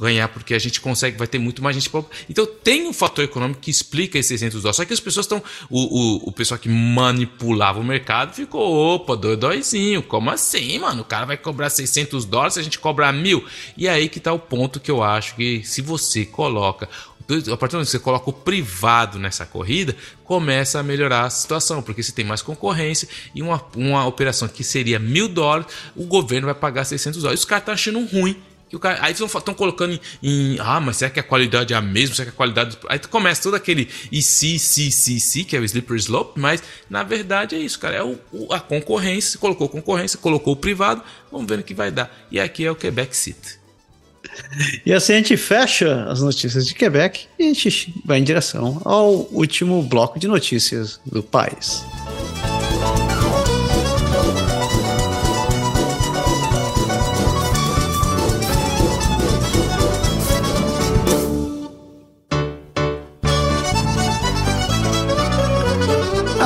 ganhar 0.00 0.28
porque 0.28 0.54
a 0.54 0.58
gente 0.58 0.80
consegue, 0.80 1.16
vai 1.16 1.26
ter 1.26 1.38
muito 1.38 1.62
mais 1.62 1.74
gente. 1.74 1.90
Pra, 1.90 2.04
então 2.30 2.46
tem 2.46 2.86
um 2.86 2.92
fator 2.92 3.24
econômico 3.24 3.60
que 3.60 3.70
explica 3.70 4.18
esses 4.18 4.28
600 4.28 4.62
dólares. 4.62 4.76
Só 4.76 4.84
que 4.84 4.92
as 4.92 5.00
pessoas 5.00 5.24
estão. 5.26 5.42
O, 5.68 5.80
o, 5.80 6.28
o 6.28 6.32
pessoal 6.32 6.58
que 6.58 6.68
manipulava 6.68 7.80
o 7.80 7.84
mercado 7.84 8.34
ficou, 8.34 8.94
opa, 8.94 9.16
doidóizinho, 9.16 10.02
como 10.02 10.30
assim, 10.30 10.78
mano? 10.78 11.02
O 11.02 11.04
cara 11.04 11.26
vai 11.26 11.36
cobrar 11.36 11.70
600 11.70 11.87
600 11.88 12.24
dólares, 12.24 12.58
a 12.58 12.62
gente 12.62 12.78
cobra 12.78 13.10
mil. 13.12 13.44
E 13.76 13.88
aí 13.88 14.08
que 14.08 14.18
está 14.18 14.32
o 14.32 14.38
ponto 14.38 14.78
que 14.78 14.90
eu 14.90 15.02
acho 15.02 15.34
que 15.34 15.62
se 15.64 15.82
você 15.82 16.24
coloca 16.24 16.88
a 17.52 17.56
partir 17.58 17.72
do 17.72 17.76
momento 17.76 17.88
que 17.88 17.92
você 17.92 17.98
coloca 17.98 18.30
o 18.30 18.32
privado 18.32 19.18
nessa 19.18 19.44
corrida, 19.44 19.94
começa 20.24 20.80
a 20.80 20.82
melhorar 20.82 21.24
a 21.24 21.30
situação, 21.30 21.82
porque 21.82 22.02
você 22.02 22.10
tem 22.10 22.24
mais 22.24 22.40
concorrência 22.40 23.06
e 23.34 23.42
uma, 23.42 23.62
uma 23.76 24.06
operação 24.06 24.48
que 24.48 24.64
seria 24.64 24.98
mil 24.98 25.28
dólares, 25.28 25.66
o 25.94 26.06
governo 26.06 26.46
vai 26.46 26.54
pagar 26.54 26.84
600 26.84 27.20
dólares. 27.20 27.40
Os 27.40 27.44
caras 27.44 27.62
estão 27.62 27.74
achando 27.74 28.06
ruim 28.06 28.40
o 28.76 28.78
cara, 28.78 28.98
aí 29.00 29.12
estão 29.12 29.54
colocando 29.54 29.94
em, 29.94 30.00
em, 30.22 30.56
Ah, 30.60 30.80
mas 30.80 30.98
será 30.98 31.10
que 31.10 31.20
a 31.20 31.22
qualidade 31.22 31.72
é 31.72 31.76
a 31.76 31.80
mesma? 31.80 32.14
Será 32.14 32.26
que 32.26 32.34
a 32.34 32.36
qualidade. 32.36 32.78
Aí 32.88 32.98
começa 32.98 33.42
todo 33.42 33.54
aquele 33.54 33.88
e 34.12 34.22
se, 34.22 34.58
se, 34.58 34.90
se, 34.90 35.18
se, 35.18 35.44
que 35.44 35.56
é 35.56 35.60
o 35.60 35.64
slippery 35.64 35.98
slope, 35.98 36.38
mas 36.38 36.62
na 36.88 37.02
verdade 37.02 37.54
é 37.54 37.58
isso, 37.58 37.78
cara. 37.78 37.96
É 37.96 38.02
o, 38.02 38.18
o, 38.32 38.52
a 38.52 38.60
concorrência, 38.60 39.38
colocou 39.38 39.68
concorrência, 39.68 40.18
colocou 40.18 40.52
o 40.52 40.56
privado, 40.56 41.02
vamos 41.32 41.46
ver 41.46 41.58
o 41.58 41.62
que 41.62 41.74
vai 41.74 41.90
dar. 41.90 42.14
E 42.30 42.38
aqui 42.38 42.64
é 42.64 42.70
o 42.70 42.76
Quebec 42.76 43.16
City. 43.16 43.58
E 44.84 44.92
assim 44.92 45.14
a 45.14 45.16
gente 45.16 45.36
fecha 45.36 46.04
as 46.04 46.20
notícias 46.20 46.66
de 46.66 46.74
Quebec 46.74 47.26
e 47.38 47.44
a 47.44 47.46
gente 47.46 47.94
vai 48.04 48.18
em 48.18 48.24
direção 48.24 48.80
ao 48.84 49.28
último 49.32 49.82
bloco 49.82 50.18
de 50.18 50.28
notícias 50.28 51.00
do 51.06 51.22
país. 51.22 51.84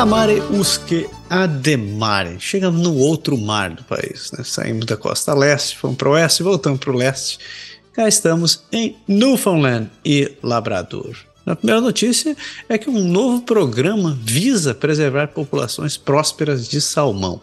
Amare 0.02 0.42
Usque 0.50 1.08
Ademare. 1.30 2.36
Chegamos 2.40 2.82
no 2.82 2.96
outro 2.96 3.38
mar 3.38 3.70
do 3.70 3.84
país. 3.84 4.32
Né? 4.32 4.42
Saímos 4.42 4.84
da 4.84 4.96
costa 4.96 5.32
leste, 5.32 5.78
fomos 5.78 5.96
para 5.96 6.08
o 6.08 6.12
oeste, 6.14 6.42
voltamos 6.42 6.80
para 6.80 6.90
o 6.90 6.96
leste. 6.96 7.38
Cá 7.92 8.08
estamos 8.08 8.64
em 8.72 8.96
Newfoundland 9.06 9.88
e 10.04 10.32
Labrador. 10.42 11.16
A 11.46 11.54
primeira 11.54 11.80
notícia 11.80 12.36
é 12.68 12.76
que 12.76 12.90
um 12.90 13.04
novo 13.04 13.42
programa 13.42 14.18
visa 14.20 14.74
preservar 14.74 15.28
populações 15.28 15.96
prósperas 15.96 16.66
de 16.66 16.80
salmão. 16.80 17.40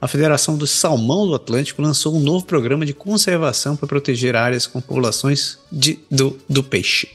A 0.00 0.06
Federação 0.06 0.56
do 0.56 0.66
Salmão 0.66 1.26
do 1.26 1.34
Atlântico 1.34 1.82
lançou 1.82 2.14
um 2.14 2.20
novo 2.20 2.46
programa 2.46 2.86
de 2.86 2.94
conservação 2.94 3.74
para 3.74 3.88
proteger 3.88 4.36
áreas 4.36 4.64
com 4.64 4.80
populações 4.80 5.58
de, 5.72 5.98
do, 6.08 6.38
do 6.48 6.62
peixe 6.62 7.08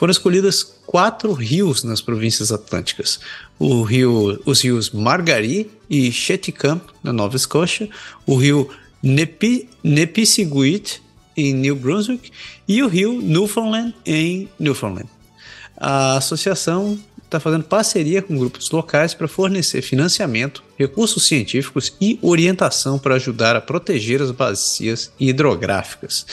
foram 0.00 0.12
escolhidas 0.12 0.62
quatro 0.86 1.30
rios 1.34 1.84
nas 1.84 2.00
províncias 2.00 2.50
atlânticas: 2.50 3.20
o 3.60 3.82
rio, 3.82 4.40
os 4.46 4.62
rios 4.62 4.90
Margaree 4.90 5.70
e 5.88 6.10
Cheticamp, 6.10 6.82
na 7.02 7.12
Nova 7.12 7.36
Escócia, 7.36 7.90
o 8.26 8.34
rio 8.34 8.70
Nepi, 9.02 9.68
Nepisiguit, 9.84 11.02
em 11.36 11.52
New 11.52 11.76
Brunswick, 11.76 12.30
e 12.66 12.82
o 12.82 12.88
rio 12.88 13.20
Newfoundland, 13.20 13.94
em 14.06 14.48
Newfoundland. 14.58 15.08
A 15.76 16.16
associação 16.16 16.98
está 17.22 17.38
fazendo 17.38 17.64
parceria 17.64 18.22
com 18.22 18.36
grupos 18.36 18.70
locais 18.70 19.12
para 19.12 19.28
fornecer 19.28 19.82
financiamento, 19.82 20.64
recursos 20.78 21.24
científicos 21.24 21.94
e 22.00 22.18
orientação 22.22 22.98
para 22.98 23.16
ajudar 23.16 23.56
a 23.56 23.60
proteger 23.60 24.22
as 24.22 24.30
bacias 24.30 25.12
hidrográficas. 25.20 26.26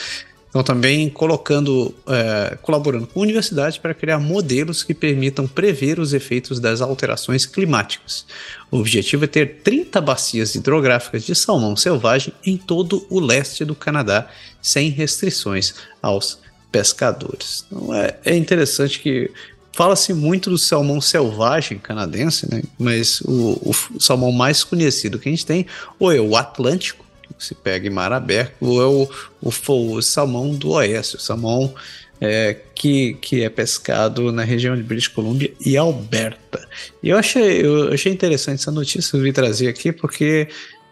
Estão 0.48 0.62
também 0.62 1.10
colocando, 1.10 1.94
é, 2.06 2.56
colaborando 2.62 3.06
com 3.06 3.20
universidades 3.20 3.76
para 3.76 3.92
criar 3.92 4.18
modelos 4.18 4.82
que 4.82 4.94
permitam 4.94 5.46
prever 5.46 6.00
os 6.00 6.14
efeitos 6.14 6.58
das 6.58 6.80
alterações 6.80 7.44
climáticas. 7.44 8.24
O 8.70 8.78
objetivo 8.78 9.24
é 9.24 9.28
ter 9.28 9.60
30 9.62 10.00
bacias 10.00 10.54
hidrográficas 10.54 11.24
de 11.24 11.34
salmão 11.34 11.76
selvagem 11.76 12.32
em 12.46 12.56
todo 12.56 13.06
o 13.10 13.20
leste 13.20 13.62
do 13.62 13.74
Canadá, 13.74 14.26
sem 14.62 14.88
restrições 14.88 15.74
aos 16.00 16.38
pescadores. 16.72 17.66
Então 17.70 17.94
é, 17.94 18.16
é 18.24 18.34
interessante 18.34 19.00
que 19.00 19.30
fala-se 19.72 20.14
muito 20.14 20.48
do 20.48 20.56
salmão 20.56 20.98
selvagem 20.98 21.78
canadense, 21.78 22.50
né? 22.50 22.62
mas 22.78 23.20
o, 23.20 23.74
o 23.94 24.00
salmão 24.00 24.32
mais 24.32 24.64
conhecido 24.64 25.18
que 25.18 25.28
a 25.28 25.32
gente 25.32 25.44
tem 25.44 25.66
ou 25.98 26.10
é 26.10 26.18
o 26.18 26.36
Atlântico 26.36 27.04
se 27.38 27.54
pega 27.54 27.86
em 27.86 27.90
mar 27.90 28.12
aberto, 28.12 28.54
é 28.60 28.86
o, 28.86 29.08
o, 29.40 29.52
o 29.94 30.02
salmão 30.02 30.54
do 30.54 30.70
oeste, 30.70 31.16
o 31.16 31.20
salmão 31.20 31.74
é, 32.20 32.56
que, 32.74 33.14
que 33.14 33.42
é 33.42 33.48
pescado 33.48 34.32
na 34.32 34.42
região 34.42 34.76
de 34.76 34.82
British 34.82 35.08
Columbia 35.08 35.52
e 35.64 35.76
Alberta. 35.76 36.66
E 37.02 37.10
eu 37.10 37.18
achei, 37.18 37.64
eu 37.64 37.92
achei 37.92 38.12
interessante 38.12 38.60
essa 38.60 38.72
notícia 38.72 39.10
que 39.10 39.16
eu 39.16 39.22
vim 39.22 39.32
trazer 39.32 39.68
aqui, 39.68 39.92
porque 39.92 40.48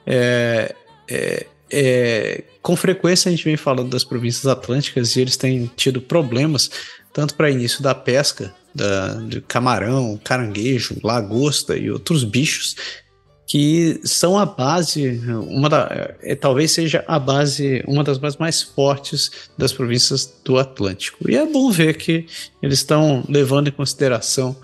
é, 0.06 0.74
é, 1.08 1.46
é, 1.70 2.44
com 2.62 2.76
frequência 2.76 3.28
a 3.28 3.32
gente 3.32 3.44
vem 3.44 3.56
falando 3.56 3.90
das 3.90 4.04
províncias 4.04 4.46
atlânticas 4.46 5.16
e 5.16 5.20
eles 5.20 5.36
têm 5.36 5.70
tido 5.76 6.00
problemas 6.00 6.70
tanto 7.12 7.34
para 7.34 7.50
início 7.50 7.82
da 7.82 7.94
pesca 7.94 8.54
da, 8.74 9.14
de 9.14 9.40
camarão, 9.40 10.20
caranguejo, 10.22 10.96
lagosta 11.02 11.76
e 11.76 11.90
outros 11.90 12.24
bichos 12.24 12.76
que 13.46 14.00
são 14.02 14.36
a 14.36 14.44
base, 14.44 15.22
uma 15.48 15.68
da, 15.68 16.14
é, 16.20 16.34
talvez 16.34 16.72
seja 16.72 17.04
a 17.06 17.16
base, 17.16 17.82
uma 17.86 18.02
das 18.02 18.18
bases 18.18 18.38
mais 18.38 18.60
fortes 18.60 19.30
das 19.56 19.72
províncias 19.72 20.30
do 20.44 20.58
Atlântico. 20.58 21.30
E 21.30 21.36
é 21.36 21.46
bom 21.46 21.70
ver 21.70 21.96
que 21.96 22.26
eles 22.60 22.80
estão 22.80 23.24
levando 23.28 23.68
em 23.68 23.70
consideração 23.72 24.56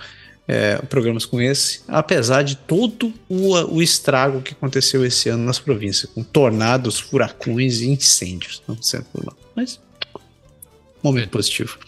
é, 0.49 0.79
programas 0.79 1.25
como 1.25 1.41
esse, 1.41 1.83
apesar 1.87 2.43
de 2.43 2.57
todo 2.57 3.13
o, 3.29 3.55
o, 3.77 3.81
estrago 3.81 4.43
que 4.43 4.53
aconteceu 4.53 5.07
esse 5.07 5.29
ano 5.29 5.45
nas 5.45 5.61
províncias, 5.61 6.11
com 6.13 6.25
tornados, 6.25 6.99
furacões 6.99 7.81
e 7.81 7.89
incêndios. 7.89 8.61
Não 8.67 8.77
sendo 8.83 9.07
Mas, 9.55 9.81
momento 11.03 11.31
positivo. 11.31 11.79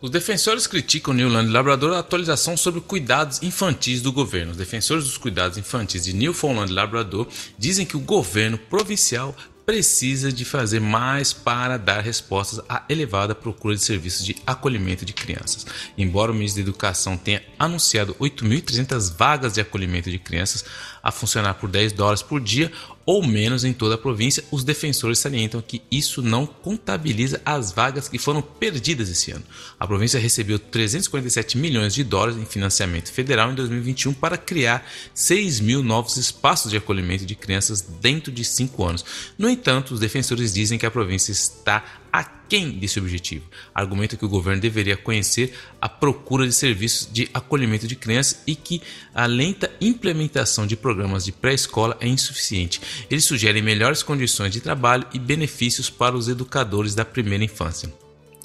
Os 0.00 0.10
defensores 0.10 0.68
criticam 0.68 1.12
Newland 1.12 1.50
Labrador 1.50 1.92
a 1.92 1.98
atualização 1.98 2.56
sobre 2.56 2.80
cuidados 2.80 3.42
infantis 3.42 4.00
do 4.00 4.12
governo. 4.12 4.52
Os 4.52 4.56
defensores 4.56 5.02
dos 5.02 5.18
cuidados 5.18 5.58
infantis 5.58 6.04
de 6.04 6.12
Newfoundland 6.12 6.72
Labrador 6.72 7.26
dizem 7.58 7.84
que 7.84 7.96
o 7.96 8.00
governo 8.00 8.56
provincial 8.56 9.34
precisa 9.66 10.32
de 10.32 10.44
fazer 10.44 10.80
mais 10.80 11.32
para 11.32 11.76
dar 11.76 12.00
respostas 12.00 12.64
à 12.68 12.84
elevada 12.88 13.34
procura 13.34 13.74
de 13.74 13.82
serviços 13.82 14.24
de 14.24 14.36
acolhimento 14.46 15.04
de 15.04 15.12
crianças. 15.12 15.66
Embora 15.98 16.30
o 16.30 16.34
ministro 16.34 16.62
da 16.62 16.70
Educação 16.70 17.18
tenha 17.18 17.42
anunciado 17.58 18.14
8.300 18.14 19.14
vagas 19.14 19.52
de 19.52 19.60
acolhimento 19.60 20.10
de 20.10 20.18
crianças 20.18 20.64
a 21.02 21.10
funcionar 21.10 21.54
por 21.54 21.68
10 21.68 21.92
dólares 21.92 22.22
por 22.22 22.40
dia, 22.40 22.70
ou 23.06 23.26
menos 23.26 23.64
em 23.64 23.72
toda 23.72 23.94
a 23.94 23.98
província, 23.98 24.44
os 24.50 24.62
defensores 24.62 25.18
salientam 25.18 25.62
que 25.62 25.80
isso 25.90 26.20
não 26.20 26.44
contabiliza 26.44 27.40
as 27.42 27.72
vagas 27.72 28.06
que 28.06 28.18
foram 28.18 28.42
perdidas 28.42 29.08
esse 29.08 29.30
ano. 29.30 29.44
A 29.80 29.86
província 29.86 30.20
recebeu 30.20 30.58
347 30.58 31.56
milhões 31.56 31.94
de 31.94 32.04
dólares 32.04 32.36
em 32.36 32.44
financiamento 32.44 33.10
federal 33.10 33.50
em 33.50 33.54
2021 33.54 34.12
para 34.12 34.36
criar 34.36 34.86
6 35.14 35.60
mil 35.60 35.82
novos 35.82 36.18
espaços 36.18 36.70
de 36.70 36.76
acolhimento 36.76 37.24
de 37.24 37.34
crianças 37.34 37.80
dentro 37.80 38.30
de 38.30 38.44
cinco 38.44 38.84
anos. 38.84 39.04
No 39.38 39.48
entanto, 39.48 39.94
os 39.94 40.00
defensores 40.00 40.52
dizem 40.52 40.78
que 40.78 40.84
a 40.84 40.90
província 40.90 41.32
está 41.32 41.82
aquém 42.12 42.70
desse 42.70 42.98
objetivo. 42.98 43.46
Argumenta 43.74 44.16
que 44.16 44.24
o 44.24 44.28
governo 44.28 44.60
deveria 44.60 44.96
conhecer 44.96 45.54
a 45.80 45.88
procura 45.88 46.46
de 46.46 46.52
serviços 46.52 47.08
de 47.12 47.28
acolhimento 47.32 47.86
de 47.86 47.96
crianças 47.96 48.42
e 48.46 48.54
que 48.54 48.82
a 49.14 49.26
lenta 49.26 49.70
implementação 49.80 50.66
de 50.66 50.76
programas 50.76 51.24
de 51.24 51.32
pré-escola 51.32 51.96
é 52.00 52.08
insuficiente. 52.08 52.80
Eles 53.10 53.24
sugerem 53.24 53.62
melhores 53.62 54.02
condições 54.02 54.52
de 54.52 54.60
trabalho 54.60 55.06
e 55.12 55.18
benefícios 55.18 55.90
para 55.90 56.16
os 56.16 56.28
educadores 56.28 56.94
da 56.94 57.04
primeira 57.04 57.44
infância 57.44 57.92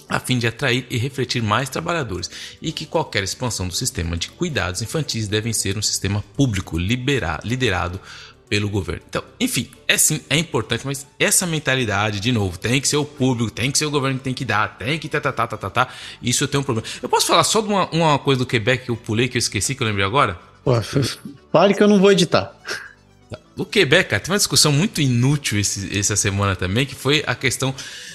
a 0.10 0.20
fim 0.20 0.38
de 0.38 0.46
atrair 0.46 0.86
e 0.90 0.98
refletir 0.98 1.42
mais 1.42 1.70
trabalhadores, 1.70 2.30
e 2.62 2.72
que 2.72 2.86
qualquer 2.86 3.24
expansão 3.24 3.68
do 3.68 3.74
sistema 3.74 4.16
de 4.16 4.30
cuidados 4.30 4.82
infantis 4.82 5.28
deve 5.28 5.52
ser 5.54 5.78
um 5.78 5.82
sistema 5.82 6.24
público 6.36 6.78
liderado 6.78 8.00
pelo 8.54 8.70
governo. 8.70 9.02
Então, 9.10 9.24
enfim, 9.40 9.68
é 9.88 9.98
sim, 9.98 10.22
é 10.30 10.38
importante, 10.38 10.86
mas 10.86 11.08
essa 11.18 11.44
mentalidade, 11.48 12.20
de 12.20 12.32
novo, 12.32 12.56
tem 12.60 12.80
que 12.80 12.88
ser 12.88 12.98
o 12.98 13.04
público, 13.04 13.50
tem 13.50 13.72
que 13.72 13.80
ser 13.80 13.88
o 13.88 13.90
governo 13.90 14.20
que 14.20 14.24
tem 14.26 14.34
que 14.36 14.46
dar, 14.46 14.78
tem 14.78 15.00
que 15.00 15.10
tá, 15.10 15.20
tá, 15.20 15.32
tá, 15.32 15.48
tá, 15.48 15.58
tá, 15.58 15.70
tá. 15.72 15.88
Isso 16.22 16.44
eu 16.44 16.48
tenho 16.48 16.62
um 16.62 16.64
problema. 16.64 16.88
Eu 17.02 17.10
posso 17.10 17.26
falar 17.26 17.44
só 17.46 17.62
de 17.62 17.68
uma, 17.68 17.90
uma 17.90 18.20
coisa 18.20 18.38
do 18.38 18.46
Quebec 18.46 18.86
que 18.86 18.92
eu 18.92 18.96
pulei, 18.96 19.28
que 19.28 19.38
eu 19.38 19.40
esqueci, 19.40 19.74
que 19.74 19.82
eu 19.82 19.88
lembrei 19.88 20.06
agora? 20.06 20.38
Pô, 20.64 20.80
fale 21.52 21.74
que 21.74 21.82
eu 21.82 21.88
não 21.88 22.00
vou 22.00 22.12
editar. 22.12 22.56
O 23.56 23.66
Quebec, 23.66 24.10
cara, 24.10 24.20
teve 24.20 24.32
uma 24.32 24.38
discussão 24.38 24.72
muito 24.72 25.00
inútil 25.00 25.60
esse, 25.60 25.98
essa 25.98 26.16
semana 26.16 26.56
também, 26.56 26.88
que 26.88 26.96
foi 26.96 27.24
a 27.28 27.36
questão 27.36 27.74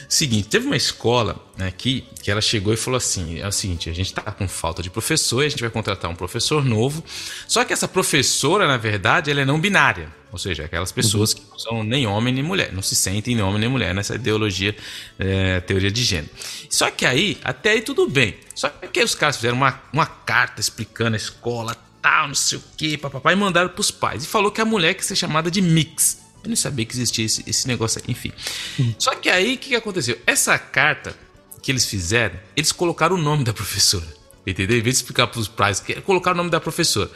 seguinte: 0.09 0.48
teve 0.48 0.66
uma 0.66 0.77
escola 0.77 1.44
aqui 1.60 2.05
né, 2.09 2.16
que 2.23 2.31
ela 2.31 2.40
chegou 2.40 2.74
e 2.74 2.77
falou 2.77 2.98
assim: 2.98 3.39
é 3.39 3.47
o 3.47 3.52
seguinte, 3.52 3.89
a 3.89 3.93
gente 3.93 4.12
tá 4.12 4.23
com 4.23 4.48
falta 4.48 4.82
de 4.82 4.90
professor, 4.90 5.44
a 5.44 5.48
gente 5.48 5.60
vai 5.60 5.70
contratar 5.70 6.10
um 6.10 6.16
professor 6.16 6.65
novo. 6.65 7.05
Só 7.47 7.65
que 7.65 7.73
essa 7.73 7.86
professora, 7.86 8.66
na 8.66 8.77
verdade, 8.77 9.31
ela 9.31 9.43
é 9.43 9.44
não 9.44 9.60
binária. 9.60 10.12
Ou 10.31 10.39
seja, 10.39 10.65
aquelas 10.65 10.93
pessoas 10.93 11.32
que 11.32 11.43
não 11.48 11.59
são 11.59 11.82
nem 11.82 12.06
homem 12.06 12.35
nem 12.35 12.43
mulher, 12.43 12.70
não 12.73 12.82
se 12.82 12.94
sentem 12.94 13.35
nem 13.35 13.43
homem 13.43 13.60
nem 13.60 13.69
mulher 13.69 13.94
nessa 13.94 14.15
ideologia, 14.15 14.77
é, 15.19 15.60
teoria 15.60 15.90
de 15.90 16.05
gênero. 16.05 16.28
Só 16.69 16.90
que 16.90 17.06
aí, 17.06 17.39
até 17.43 17.70
aí 17.70 17.81
tudo 17.81 18.06
bem. 18.09 18.35
Só 18.55 18.69
que 18.69 18.98
aí 18.98 19.05
os 19.05 19.15
caras 19.15 19.36
fizeram 19.36 19.56
uma, 19.56 19.81
uma 19.90 20.05
carta 20.05 20.60
explicando 20.60 21.15
a 21.15 21.16
escola, 21.16 21.74
tal, 22.01 22.29
não 22.29 22.35
sei 22.35 22.59
o 22.59 22.62
que, 22.77 22.97
papapá, 22.97 23.33
e 23.33 23.37
mandaram 23.37 23.69
pros 23.70 23.91
pais. 23.91 24.25
E 24.25 24.27
falou 24.27 24.51
que 24.51 24.61
a 24.61 24.65
mulher 24.65 24.95
quer 24.95 25.03
ser 25.03 25.16
chamada 25.16 25.51
de 25.51 25.61
mix. 25.61 26.19
Eu 26.43 26.49
nem 26.49 26.57
sabia 26.57 26.85
que 26.85 26.95
existia 26.95 27.25
esse, 27.25 27.45
esse 27.47 27.66
negócio 27.66 28.01
aí, 28.01 28.12
enfim. 28.12 28.33
Uhum. 28.79 28.95
Só 28.99 29.15
que 29.15 29.29
aí, 29.29 29.55
o 29.55 29.59
que, 29.59 29.70
que 29.70 29.77
aconteceu? 29.77 30.19
Essa 30.27 30.59
carta 30.59 31.16
que 31.62 31.70
eles 31.73 31.85
fizeram? 31.87 32.39
Eles 32.57 32.73
colocaram 32.73 33.16
o 33.16 33.19
nome 33.19 33.45
da 33.45 33.53
professora. 33.53 34.07
Entendeu? 34.47 34.79
Em 34.79 34.83
vez 34.83 34.97
de 34.97 35.03
explicar 35.03 35.27
para 35.27 35.41
os 35.41 35.49
pais, 35.49 35.83
colocaram 36.05 36.37
o 36.37 36.39
nome 36.39 36.51
da 36.51 36.61
professora. 36.61 37.11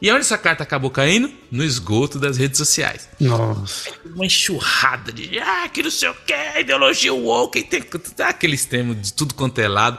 E 0.00 0.10
onde 0.10 0.20
essa 0.20 0.36
carta 0.36 0.62
acabou 0.62 0.90
caindo? 0.90 1.30
No 1.50 1.64
esgoto 1.64 2.18
das 2.18 2.36
redes 2.36 2.58
sociais. 2.58 3.08
Nossa. 3.20 3.90
Uma 4.14 4.26
enxurrada 4.26 5.12
de 5.12 5.38
ah, 5.38 5.68
que 5.68 5.82
não 5.82 5.90
sei 5.90 6.08
o 6.08 6.14
que, 6.14 6.60
ideologia 6.60 7.12
woke, 7.12 7.62
tem 7.62 7.82
aqueles 8.20 8.64
termos 8.64 9.00
de 9.00 9.12
tudo 9.12 9.34
quanto 9.34 9.58
é 9.60 9.68
lado. 9.68 9.98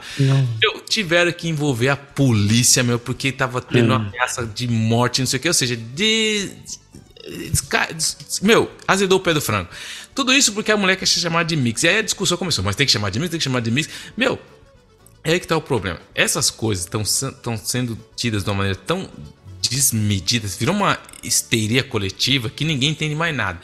Eu, 0.62 0.80
tiveram 0.80 1.32
que 1.32 1.48
envolver 1.48 1.88
a 1.88 1.96
polícia, 1.96 2.82
meu, 2.82 2.98
porque 2.98 3.32
tava 3.32 3.60
tendo 3.60 3.92
hum. 3.92 3.96
uma 3.96 4.08
ameaça 4.08 4.46
de 4.46 4.68
morte, 4.68 5.20
não 5.20 5.26
sei 5.26 5.38
o 5.38 5.42
que, 5.42 5.48
ou 5.48 5.54
seja, 5.54 5.76
de. 5.76 6.50
Meu, 8.42 8.70
azedou 8.86 9.18
o 9.18 9.22
pé 9.22 9.34
do 9.34 9.40
frango. 9.40 9.68
Tudo 10.14 10.32
isso 10.32 10.52
porque 10.52 10.70
a 10.70 10.76
mulher 10.76 10.96
quer 10.96 11.06
ser 11.06 11.20
chamada 11.20 11.44
de 11.44 11.56
mix. 11.56 11.82
E 11.82 11.88
aí 11.88 11.98
a 11.98 12.02
discussão 12.02 12.38
começou, 12.38 12.64
mas 12.64 12.76
tem 12.76 12.86
que 12.86 12.92
chamar 12.92 13.10
de 13.10 13.18
mix, 13.18 13.30
tem 13.30 13.38
que 13.38 13.44
chamar 13.44 13.60
de 13.60 13.70
mix. 13.70 13.88
Meu, 14.16 14.38
é 15.24 15.32
aí 15.32 15.40
que 15.40 15.46
tá 15.46 15.56
o 15.56 15.60
problema. 15.60 16.00
Essas 16.14 16.50
coisas 16.50 16.84
estão 16.84 17.56
sendo 17.56 17.98
tidas 18.14 18.44
de 18.44 18.50
uma 18.50 18.56
maneira 18.56 18.78
tão 18.78 19.10
desmedidas, 19.68 20.56
virou 20.56 20.74
uma 20.74 20.98
histeria 21.22 21.82
coletiva 21.82 22.50
que 22.50 22.64
ninguém 22.64 22.90
entende 22.90 23.14
mais 23.14 23.34
nada. 23.34 23.60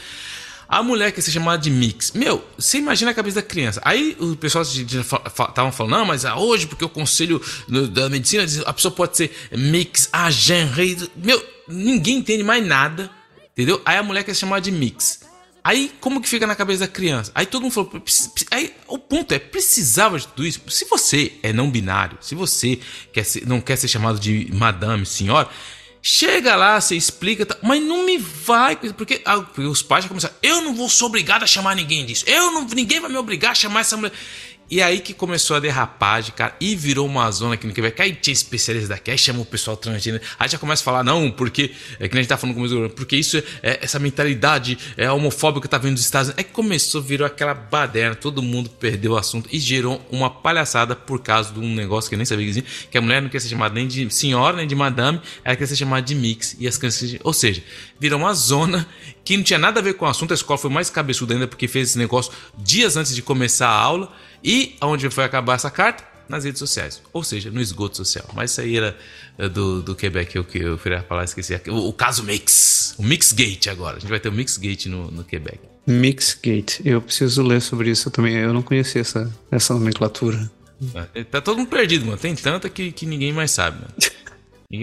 A 0.69 0.83
mulher 0.83 1.13
quer 1.13 1.21
ser 1.21 1.33
chamada 1.33 1.61
de 1.61 1.71
mix. 1.71 2.13
Meu, 2.13 2.43
você 2.57 2.79
imagina 2.79 3.11
a 3.11 3.15
cabeça 3.15 3.37
da 3.37 3.43
criança. 3.43 3.79
Aí 3.85 4.17
o 4.19 4.35
pessoal 4.37 4.65
estavam 4.65 5.71
falando, 5.71 5.93
não, 5.93 6.07
mas 6.07 6.25
hoje, 6.25 6.67
porque 6.67 6.83
o 6.83 6.89
conselho 6.89 7.43
da 7.91 8.09
medicina 8.09 8.47
diz 8.47 8.63
a 8.65 8.73
pessoa 8.73 8.91
pode 8.91 9.17
ser 9.19 9.31
mix, 9.53 10.09
agent, 10.11 11.11
meu, 11.15 11.45
ninguém 11.69 12.17
entende 12.17 12.43
mais 12.43 12.67
nada, 12.67 13.11
entendeu? 13.53 13.83
Aí 13.85 13.99
a 13.99 14.03
mulher 14.03 14.25
quer 14.25 14.33
ser 14.33 14.41
chamada 14.41 14.63
de 14.63 14.73
mix. 14.73 15.21
Aí, 15.65 15.93
como 16.01 16.21
que 16.21 16.29
fica 16.29 16.47
na 16.47 16.57
cabeça 16.57 16.81
da 16.81 16.89
criança? 16.89 17.31
Aí 17.35 17.47
todo 17.47 17.63
mundo 17.63 17.73
falou. 17.73 18.03
Aí, 18.51 18.75
o 18.89 18.99
ponto 18.99 19.33
é, 19.33 19.39
precisava 19.39 20.19
de 20.19 20.27
tudo 20.27 20.45
isso. 20.45 20.61
Se 20.69 20.87
você 20.87 21.35
é 21.43 21.53
não 21.53 21.71
binário, 21.71 22.19
se 22.21 22.35
você 22.35 22.81
quer 23.13 23.25
ser, 23.25 23.47
não 23.47 23.61
quer 23.61 23.77
ser 23.77 23.87
chamado 23.87 24.19
de 24.19 24.51
madame, 24.53 25.07
senhora, 25.07 25.49
Chega 26.05 26.57
lá, 26.57 26.81
você 26.81 26.97
explica, 26.97 27.47
tá, 27.47 27.57
mas 27.63 27.81
não 27.81 28.05
me 28.05 28.19
vai, 28.19 28.75
porque, 28.75 29.21
porque 29.21 29.63
os 29.63 29.83
pais 29.83 30.03
já 30.03 30.09
começaram. 30.09 30.35
Eu 30.43 30.61
não 30.61 30.75
vou 30.75 30.89
ser 30.89 31.05
obrigado 31.05 31.45
a 31.45 31.47
chamar 31.47 31.77
ninguém 31.77 32.05
disso. 32.05 32.25
Eu 32.27 32.51
não, 32.51 32.65
ninguém 32.65 32.99
vai 32.99 33.09
me 33.09 33.17
obrigar 33.17 33.53
a 33.53 33.55
chamar 33.55 33.81
essa 33.81 33.97
mulher. 33.97 34.13
E 34.73 34.81
aí 34.81 35.01
que 35.01 35.13
começou 35.13 35.55
a 35.55 35.61
derrapagem, 35.61 36.33
cara, 36.35 36.57
e 36.59 36.75
virou 36.75 37.07
uma 37.07 37.31
zona 37.31 37.57
aqui 37.57 37.67
no 37.67 37.75
Quebec. 37.75 38.01
Aí 38.01 38.15
tinha 38.15 38.33
especialistas 38.33 38.89
daqui, 38.89 39.11
aí 39.11 39.19
chamou 39.19 39.43
o 39.43 39.47
pessoal 39.47 39.77
transgênero. 39.77 40.25
Aí 40.39 40.49
já 40.49 40.57
começa 40.57 40.81
a 40.81 40.85
falar, 40.87 41.05
não, 41.05 41.31
porque, 41.31 41.73
é 42.01 42.09
que 42.09 42.17
a 42.17 42.19
gente 42.19 42.27
tá 42.27 42.39
falando 42.39 42.57
com 42.57 42.89
porque 42.89 43.15
isso 43.15 43.37
é, 43.37 43.43
é, 43.63 43.79
essa 43.83 43.99
mentalidade 43.99 44.79
é 44.97 45.13
homofóbica 45.13 45.61
que 45.61 45.69
tá 45.69 45.77
vindo 45.77 45.97
dos 45.97 46.03
Estados 46.03 46.29
Unidos. 46.29 46.43
Aí 46.43 46.51
começou, 46.51 47.03
virou 47.03 47.27
aquela 47.27 47.53
baderna, 47.53 48.15
todo 48.15 48.41
mundo 48.41 48.71
perdeu 48.71 49.13
o 49.13 49.17
assunto 49.19 49.47
e 49.53 49.59
gerou 49.59 50.01
uma 50.11 50.31
palhaçada 50.31 50.97
por 50.97 51.21
causa 51.21 51.53
de 51.53 51.61
um 51.61 51.75
negócio 51.75 52.09
que 52.09 52.15
eu 52.15 52.19
nem 52.19 52.25
sabia 52.25 52.47
que 52.47 52.51
existia, 52.53 52.89
que 52.91 52.97
a 52.97 53.03
mulher 53.03 53.21
não 53.21 53.29
quer 53.29 53.41
ser 53.43 53.51
chamada 53.51 53.75
nem 53.75 53.87
de 53.87 54.09
senhora, 54.09 54.57
nem 54.57 54.67
de 54.67 54.75
madame, 54.75 55.21
ela 55.45 55.55
quer 55.55 55.67
ser 55.67 55.77
chamada 55.77 56.01
de 56.01 56.15
mix. 56.15 56.57
E 56.59 56.67
as 56.67 56.79
crianças, 56.79 57.19
ou 57.23 57.35
seja, 57.35 57.63
virou 58.01 58.19
uma 58.19 58.33
zona 58.33 58.89
que 59.23 59.37
não 59.37 59.45
tinha 59.45 59.59
nada 59.59 59.81
a 59.81 59.83
ver 59.83 59.95
com 59.95 60.07
o 60.07 60.09
assunto. 60.09 60.31
A 60.31 60.35
escola 60.35 60.57
foi 60.57 60.71
mais 60.71 60.89
cabeçuda 60.89 61.35
ainda 61.35 61.47
porque 61.47 61.69
fez 61.69 61.91
esse 61.91 61.99
negócio 61.99 62.33
dias 62.57 62.97
antes 62.97 63.15
de 63.15 63.21
começar 63.21 63.69
a 63.69 63.79
aula. 63.79 64.11
E 64.43 64.77
aonde 64.81 65.09
foi 65.11 65.25
acabar 65.25 65.55
essa 65.55 65.71
carta? 65.71 66.11
Nas 66.29 66.45
redes 66.45 66.61
sociais, 66.61 67.03
ou 67.13 67.23
seja, 67.23 67.51
no 67.51 67.61
esgoto 67.61 67.97
social. 67.97 68.25
Mas 68.33 68.53
isso 68.53 68.61
aí 68.63 68.77
era 68.77 68.97
eh, 69.37 69.49
do, 69.49 69.83
do 69.83 69.95
Quebec, 69.95 70.39
o 70.39 70.45
que 70.45 70.61
eu 70.61 70.79
queria 70.79 71.03
falar, 71.03 71.25
esqueci. 71.25 71.61
O, 71.69 71.89
o 71.89 71.93
caso 71.93 72.23
Mix, 72.23 72.95
o 72.97 73.03
Mixgate 73.03 73.69
agora. 73.69 73.97
A 73.97 74.01
gente 74.01 74.09
vai 74.09 74.21
ter 74.21 74.31
o 74.31 74.33
Mixgate 74.33 74.89
no, 74.89 75.11
no 75.11 75.25
Quebec. 75.25 75.59
Mixgate, 75.87 76.81
eu 76.87 77.03
preciso 77.03 77.43
ler 77.43 77.61
sobre 77.61 77.91
isso 77.91 78.11
também. 78.11 78.37
Eu 78.37 78.55
não 78.55 78.63
conhecia 78.63 79.01
essa, 79.01 79.31
essa 79.51 79.75
nomenclatura. 79.75 80.51
É, 81.15 81.25
tá 81.25 81.41
todo 81.41 81.59
mundo 81.59 81.69
perdido, 81.69 82.07
mano. 82.07 82.19
Tem 82.19 82.35
tanta 82.35 82.69
que, 82.71 82.93
que 82.93 83.05
ninguém 83.05 83.33
mais 83.33 83.51
sabe, 83.51 83.81
mano. 83.81 83.93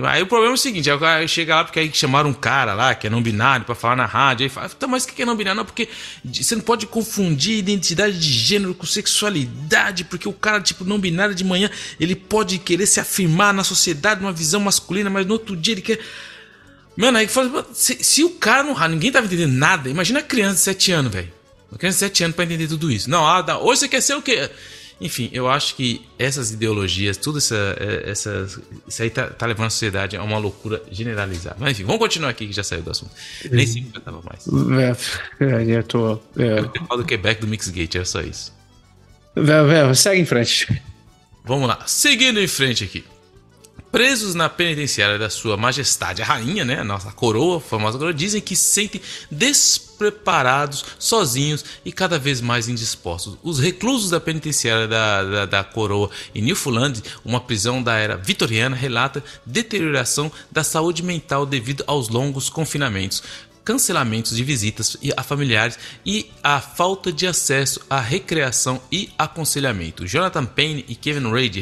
Aí 0.05 0.21
o 0.21 0.27
problema 0.27 0.53
é 0.53 0.53
o 0.53 0.57
seguinte, 0.57 0.87
aí 0.87 1.27
chega 1.27 1.55
lá 1.55 1.63
porque 1.63 1.79
aí 1.79 1.91
chamaram 1.91 2.29
um 2.29 2.33
cara 2.33 2.75
lá, 2.75 2.93
que 2.93 3.07
é 3.07 3.09
não 3.09 3.23
binário, 3.23 3.65
para 3.65 3.73
falar 3.73 3.95
na 3.95 4.05
rádio, 4.05 4.43
aí 4.43 4.49
fala, 4.49 4.69
tá, 4.69 4.85
mas 4.85 5.03
o 5.03 5.07
que 5.07 5.19
é 5.19 5.25
não 5.25 5.35
binário? 5.35 5.57
Não, 5.57 5.65
porque 5.65 5.89
você 6.23 6.53
não 6.53 6.61
pode 6.61 6.85
confundir 6.85 7.57
identidade 7.57 8.19
de 8.19 8.31
gênero 8.31 8.75
com 8.75 8.85
sexualidade, 8.85 10.03
porque 10.03 10.29
o 10.29 10.33
cara, 10.33 10.61
tipo, 10.61 10.85
não 10.85 10.99
binário 10.99 11.33
de 11.33 11.43
manhã, 11.43 11.71
ele 11.99 12.15
pode 12.15 12.59
querer 12.59 12.85
se 12.85 12.99
afirmar 12.99 13.51
na 13.51 13.63
sociedade, 13.63 14.21
numa 14.21 14.31
visão 14.31 14.61
masculina, 14.61 15.09
mas 15.09 15.25
no 15.25 15.33
outro 15.33 15.57
dia 15.57 15.73
ele 15.73 15.81
quer... 15.81 15.99
Mano, 16.95 17.17
aí 17.17 17.27
fala, 17.27 17.65
se, 17.73 18.03
se 18.03 18.23
o 18.23 18.29
cara 18.29 18.61
não... 18.61 18.87
Ninguém 18.89 19.11
tava 19.11 19.25
entendendo 19.25 19.53
nada, 19.53 19.89
imagina 19.89 20.19
a 20.19 20.23
criança 20.23 20.55
de 20.55 20.61
7 20.61 20.91
anos, 20.91 21.11
velho. 21.11 21.33
Uma 21.71 21.79
criança 21.79 21.97
de 21.97 21.99
7 22.01 22.25
anos 22.25 22.35
pra 22.35 22.45
entender 22.45 22.67
tudo 22.67 22.91
isso. 22.91 23.09
Não, 23.09 23.25
ah, 23.25 23.57
hoje 23.57 23.79
você 23.79 23.87
quer 23.87 24.01
ser 24.01 24.13
o 24.13 24.21
quê? 24.21 24.51
Enfim, 25.01 25.29
eu 25.31 25.47
acho 25.47 25.75
que 25.75 26.05
essas 26.17 26.51
ideologias, 26.51 27.15
tudo 27.15 27.37
essa, 27.37 27.55
é, 27.79 28.09
essa, 28.09 28.47
isso 28.87 29.01
aí 29.01 29.09
tá, 29.09 29.27
tá, 29.27 29.45
levando 29.45 29.67
a 29.67 29.69
sociedade 29.69 30.17
a 30.17 30.23
uma 30.23 30.37
loucura 30.37 30.83
generalizada. 30.91 31.55
Mas 31.59 31.71
enfim, 31.71 31.85
vamos 31.85 31.99
continuar 31.99 32.29
aqui 32.29 32.47
que 32.47 32.53
já 32.53 32.63
saiu 32.63 32.81
do 32.81 32.91
assunto. 32.91 33.11
Nem 33.49 33.91
eu 33.93 34.01
tava 34.01 34.21
mais. 34.21 34.45
É, 35.39 35.45
é, 35.45 35.77
eu 35.77 35.83
tô. 35.83 36.19
É. 36.37 36.59
Eu 36.59 36.85
falo 36.85 37.01
do 37.01 37.05
Quebec 37.05 37.39
do 37.39 37.47
Mixgate, 37.47 37.97
é 37.97 38.03
só 38.03 38.21
isso. 38.21 38.53
É, 39.35 39.93
segue 39.93 40.21
em 40.21 40.25
frente. 40.25 40.81
Vamos 41.45 41.67
lá, 41.67 41.83
seguindo 41.87 42.39
em 42.39 42.47
frente 42.47 42.83
aqui 42.83 43.03
presos 43.91 44.35
na 44.35 44.47
penitenciária 44.47 45.17
da 45.17 45.29
Sua 45.29 45.57
Majestade 45.57 46.21
a 46.21 46.25
Rainha, 46.25 46.63
né, 46.63 46.79
a 46.79 46.83
nossa 46.83 47.11
coroa, 47.11 47.57
a 47.57 47.59
famosa 47.59 47.97
coroa, 47.97 48.13
dizem 48.13 48.41
que 48.41 48.55
se 48.55 48.69
sentem 48.69 49.01
despreparados, 49.99 50.85
sozinhos 50.97 51.65
e 51.83 51.91
cada 51.91 52.17
vez 52.17 52.39
mais 52.39 52.69
indispostos. 52.69 53.37
Os 53.43 53.59
reclusos 53.59 54.09
da 54.09 54.19
penitenciária 54.19 54.87
da, 54.87 55.23
da, 55.23 55.45
da 55.45 55.63
coroa 55.63 56.09
em 56.33 56.41
Newfoundland, 56.41 57.03
uma 57.25 57.41
prisão 57.41 57.83
da 57.83 57.95
era 57.97 58.15
vitoriana, 58.15 58.75
relata 58.75 59.23
deterioração 59.45 60.31
da 60.49 60.63
saúde 60.63 61.03
mental 61.03 61.45
devido 61.45 61.83
aos 61.85 62.07
longos 62.07 62.49
confinamentos 62.49 63.21
cancelamentos 63.61 64.35
de 64.35 64.43
visitas 64.43 64.97
a 65.15 65.21
familiares 65.21 65.77
e 66.03 66.31
a 66.41 66.59
falta 66.59 67.11
de 67.11 67.27
acesso 67.27 67.79
à 67.87 67.99
recreação 67.99 68.81
e 68.91 69.11
aconselhamento. 69.15 70.07
Jonathan 70.07 70.43
Payne 70.43 70.85
e 70.87 70.95
Kevin 70.95 71.31
Reid, 71.31 71.59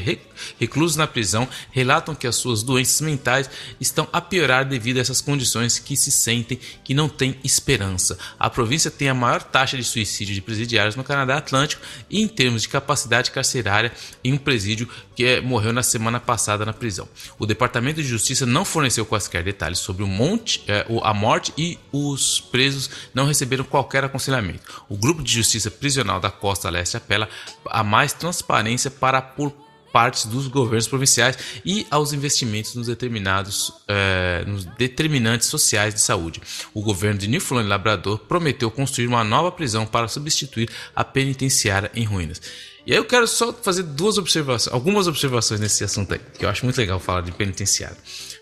reclusos 0.60 0.98
na 0.98 1.08
prisão, 1.08 1.48
relatam 1.72 2.16
que 2.16 2.28
as 2.28 2.36
suas 2.36 2.64
doenças 2.64 3.02
mentais 3.02 3.50
estão 3.80 4.08
a 4.12 4.22
piorar 4.22 4.66
devido 4.66 4.98
a 4.98 5.02
essas 5.02 5.22
condições 5.22 5.80
que 5.80 5.96
se 5.96 6.12
sentem 6.12 6.60
que 6.84 6.94
não 6.94 7.10
têm 7.10 7.40
esperança. 7.44 8.18
A 8.40 8.50
província 8.50 8.92
tem 8.92 9.10
a 9.10 9.14
maior 9.14 9.44
taxa 9.44 9.78
de 9.78 9.84
suicídio 9.84 10.34
de 10.34 10.42
presidiários 10.42 10.96
no 10.96 11.04
Canadá 11.04 11.38
Atlântico 11.38 11.82
e 12.10 12.22
em 12.22 12.28
termos 12.28 12.62
de 12.62 12.70
capacidade 12.70 13.32
carcerária 13.32 13.92
em 14.24 14.34
um 14.34 14.38
presídio 14.38 14.90
que 15.16 15.26
é, 15.26 15.42
morreu 15.42 15.74
na 15.74 15.84
semana 15.84 16.20
passada 16.20 16.66
na 16.66 16.74
prisão. 16.74 17.08
O 17.40 17.46
Departamento 17.46 18.02
de 18.02 18.08
Justiça 18.08 18.46
não 18.46 18.64
forneceu 18.64 19.06
quaisquer 19.06 19.44
detalhes 19.44 19.80
sobre 19.80 20.04
o 20.04 20.08
monte, 20.08 20.64
é, 20.68 20.86
a 21.02 21.14
morte 21.14 21.54
e 21.58 21.78
os 21.92 22.40
presos 22.40 22.90
não 23.14 23.26
receberam 23.26 23.64
qualquer 23.64 24.04
aconselhamento. 24.04 24.84
O 24.88 24.98
Grupo 24.98 25.24
de 25.24 25.32
Justiça 25.32 25.72
Prisional 25.72 26.20
da 26.20 26.30
Costa 26.30 26.70
Leste 26.70 26.98
apela 26.98 27.28
a 27.66 27.84
mais 27.84 28.14
transparência 28.14 28.92
para 28.92 29.22
por 29.22 29.67
partes 29.92 30.26
dos 30.26 30.48
governos 30.48 30.88
provinciais 30.88 31.38
e 31.66 31.86
aos 31.90 32.14
investimentos 32.14 32.76
nos 32.76 32.88
determinados 32.88 33.74
eh, 33.88 34.44
nos 34.46 34.66
determinantes 34.66 35.48
sociais 35.48 35.94
de 35.94 36.02
saúde. 36.02 36.42
O 36.74 36.82
governo 36.82 37.20
de 37.20 37.28
Newfoundland 37.28 37.68
e 37.68 37.70
Labrador 37.70 38.20
prometeu 38.20 38.70
construir 38.70 39.08
uma 39.08 39.24
nova 39.24 39.52
prisão 39.52 39.86
para 39.86 40.08
substituir 40.08 40.70
a 40.96 41.04
penitenciária 41.04 41.92
em 41.96 42.04
ruínas. 42.04 42.42
E 42.86 42.92
aí 42.92 42.98
eu 42.98 43.06
quero 43.06 43.28
só 43.28 43.52
fazer 43.52 43.84
duas 43.84 44.18
observações, 44.18 44.74
algumas 44.74 45.08
observações 45.08 45.60
nesse 45.60 45.84
assunto 45.84 46.14
aí, 46.14 46.22
que 46.38 46.46
eu 46.46 46.50
acho 46.50 46.64
muito 46.64 46.78
legal 46.78 47.00
falar 47.00 47.22
de 47.22 47.32
penitenciária. 47.32 47.98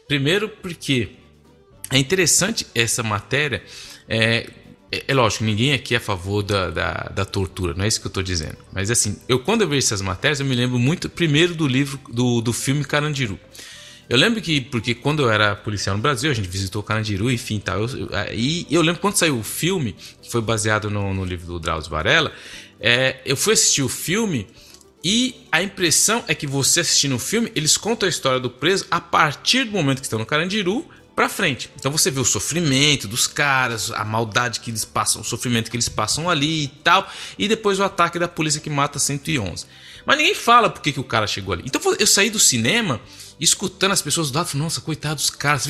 Primeiro 0.08 0.50
porque 0.50 1.12
é 1.92 1.98
interessante 1.98 2.66
essa 2.76 3.02
matéria. 3.02 3.64
É, 4.08 4.48
é, 4.92 5.04
é, 5.08 5.14
lógico, 5.14 5.44
ninguém 5.44 5.74
aqui 5.74 5.94
é 5.94 5.98
a 5.98 6.02
favor 6.02 6.44
da, 6.44 6.70
da, 6.70 6.94
da, 7.14 7.26
tortura, 7.26 7.74
não 7.74 7.84
é 7.84 7.88
isso 7.88 8.00
que 8.00 8.08
eu 8.08 8.10
estou 8.10 8.24
dizendo. 8.24 8.58
Mas 8.72 8.92
assim, 8.92 9.18
eu 9.28 9.40
quando 9.40 9.62
eu 9.62 9.68
vejo 9.68 9.86
essas 9.86 10.02
matérias, 10.02 10.40
eu 10.40 10.46
me 10.46 10.56
lembro 10.56 10.78
muito, 10.78 11.10
primeiro, 11.10 11.54
do 11.56 11.68
livro, 11.68 12.00
do, 12.10 12.42
do 12.42 12.54
filme 12.54 12.84
Carandiru. 12.86 13.40
Eu 14.08 14.18
lembro 14.18 14.40
que, 14.40 14.62
porque 14.62 14.94
quando 14.94 15.24
eu 15.24 15.32
era 15.32 15.56
policial 15.56 15.96
no 15.96 16.02
Brasil, 16.02 16.30
a 16.30 16.34
gente 16.34 16.48
visitou 16.48 16.84
Carandiru, 16.84 17.32
enfim, 17.32 17.60
tal. 17.60 17.82
Eu, 17.82 17.88
eu, 17.88 18.10
e 18.32 18.68
eu 18.70 18.82
lembro 18.82 19.02
quando 19.02 19.16
saiu 19.16 19.40
o 19.40 19.44
filme, 19.44 19.96
que 20.22 20.30
foi 20.30 20.42
baseado 20.42 20.92
no, 20.92 21.14
no 21.14 21.26
livro 21.26 21.48
do 21.48 21.60
Drauzio 21.60 21.90
Varela, 21.90 22.32
é, 22.80 23.18
eu 23.26 23.36
fui 23.36 23.54
assistir 23.54 23.82
o 23.82 23.90
filme 23.90 24.46
e 25.04 25.36
a 25.52 25.62
impressão 25.62 26.24
é 26.28 26.36
que 26.36 26.46
você 26.46 26.82
assistindo 26.82 27.16
o 27.16 27.20
filme, 27.20 27.52
eles 27.56 27.78
contam 27.78 28.08
a 28.08 28.10
história 28.10 28.40
do 28.40 28.50
preso 28.50 28.86
a 28.92 29.02
partir 29.02 29.64
do 29.64 29.72
momento 29.72 30.00
que 30.00 30.06
estão 30.06 30.20
no 30.20 30.26
Carandiru 30.26 30.88
pra 31.16 31.30
frente. 31.30 31.70
Então 31.80 31.92
você 31.92 32.12
vê 32.12 32.20
o 32.20 32.26
sofrimento 32.26 33.08
dos 33.08 33.26
caras, 33.26 33.90
a 33.92 34.04
maldade 34.04 34.60
que 34.60 34.70
eles 34.70 34.84
passam, 34.84 35.22
o 35.22 35.26
sofrimento 35.26 35.72
que 35.72 35.78
eles 35.78 35.88
passam 35.88 36.30
ali 36.30 36.66
e 36.66 36.68
tal, 36.68 37.10
e 37.40 37.48
depois 37.48 37.80
o 37.80 37.84
ataque 37.84 38.20
da 38.20 38.28
polícia 38.28 38.60
que 38.60 38.70
mata 38.70 39.00
111. 39.00 39.66
Mas 40.06 40.18
ninguém 40.18 40.36
fala 40.36 40.70
por 40.70 40.82
que, 40.82 40.92
que 40.92 41.00
o 41.00 41.04
cara 41.04 41.26
chegou 41.26 41.54
ali. 41.54 41.64
Então 41.66 41.82
eu 41.98 42.06
saí 42.06 42.30
do 42.30 42.40
cinema 42.40 43.02
escutando 43.40 43.92
as 43.92 44.02
pessoas 44.02 44.30
do 44.30 44.38
lado, 44.38 44.48
falando, 44.48 44.66
nossa, 44.66 44.80
coitado 44.80 45.16
dos 45.16 45.30
caras. 45.30 45.68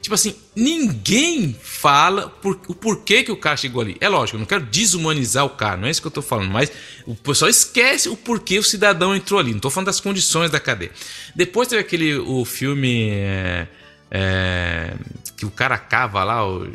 Tipo 0.00 0.14
assim, 0.14 0.34
ninguém 0.54 1.56
fala 1.60 2.28
por, 2.28 2.60
o 2.68 2.74
porquê 2.74 3.22
que 3.22 3.32
o 3.32 3.36
cara 3.36 3.56
chegou 3.56 3.80
ali. 3.80 3.96
É 4.00 4.08
lógico, 4.08 4.36
eu 4.36 4.40
não 4.40 4.46
quero 4.46 4.64
desumanizar 4.66 5.44
o 5.44 5.50
cara, 5.50 5.76
não 5.76 5.88
é 5.88 5.90
isso 5.90 6.00
que 6.00 6.06
eu 6.06 6.12
tô 6.12 6.22
falando, 6.22 6.50
mas 6.50 6.70
o 7.06 7.14
pessoal 7.14 7.48
esquece 7.48 8.08
o 8.08 8.16
porquê 8.16 8.58
o 8.58 8.62
cidadão 8.62 9.16
entrou 9.16 9.40
ali. 9.40 9.52
Não 9.52 9.60
tô 9.60 9.70
falando 9.70 9.86
das 9.86 10.00
condições 10.00 10.50
da 10.50 10.60
cadeia. 10.60 10.92
Depois 11.34 11.66
teve 11.66 11.80
aquele 11.80 12.16
o 12.18 12.44
filme. 12.44 13.10
É, 13.10 13.68
é, 14.10 14.94
que 15.36 15.44
o 15.44 15.50
cara 15.50 15.78
cava 15.78 16.24
lá, 16.24 16.46
o. 16.46 16.66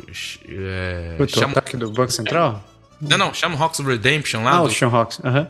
É, 0.48 1.16
o 1.18 1.28
chama... 1.28 1.52
ataque 1.52 1.76
do 1.76 1.90
Banco 1.90 2.12
Central? 2.12 2.64
Não, 3.00 3.18
não, 3.18 3.34
chama 3.34 3.56
Rocks 3.56 3.80
Redemption 3.80 4.44
lá. 4.44 4.58
Ah, 4.58 4.60
do... 4.62 4.68
o 4.68 4.70
Sean 4.70 4.88
Rocks, 4.88 5.20
aham. 5.22 5.40
Uhum. 5.40 5.46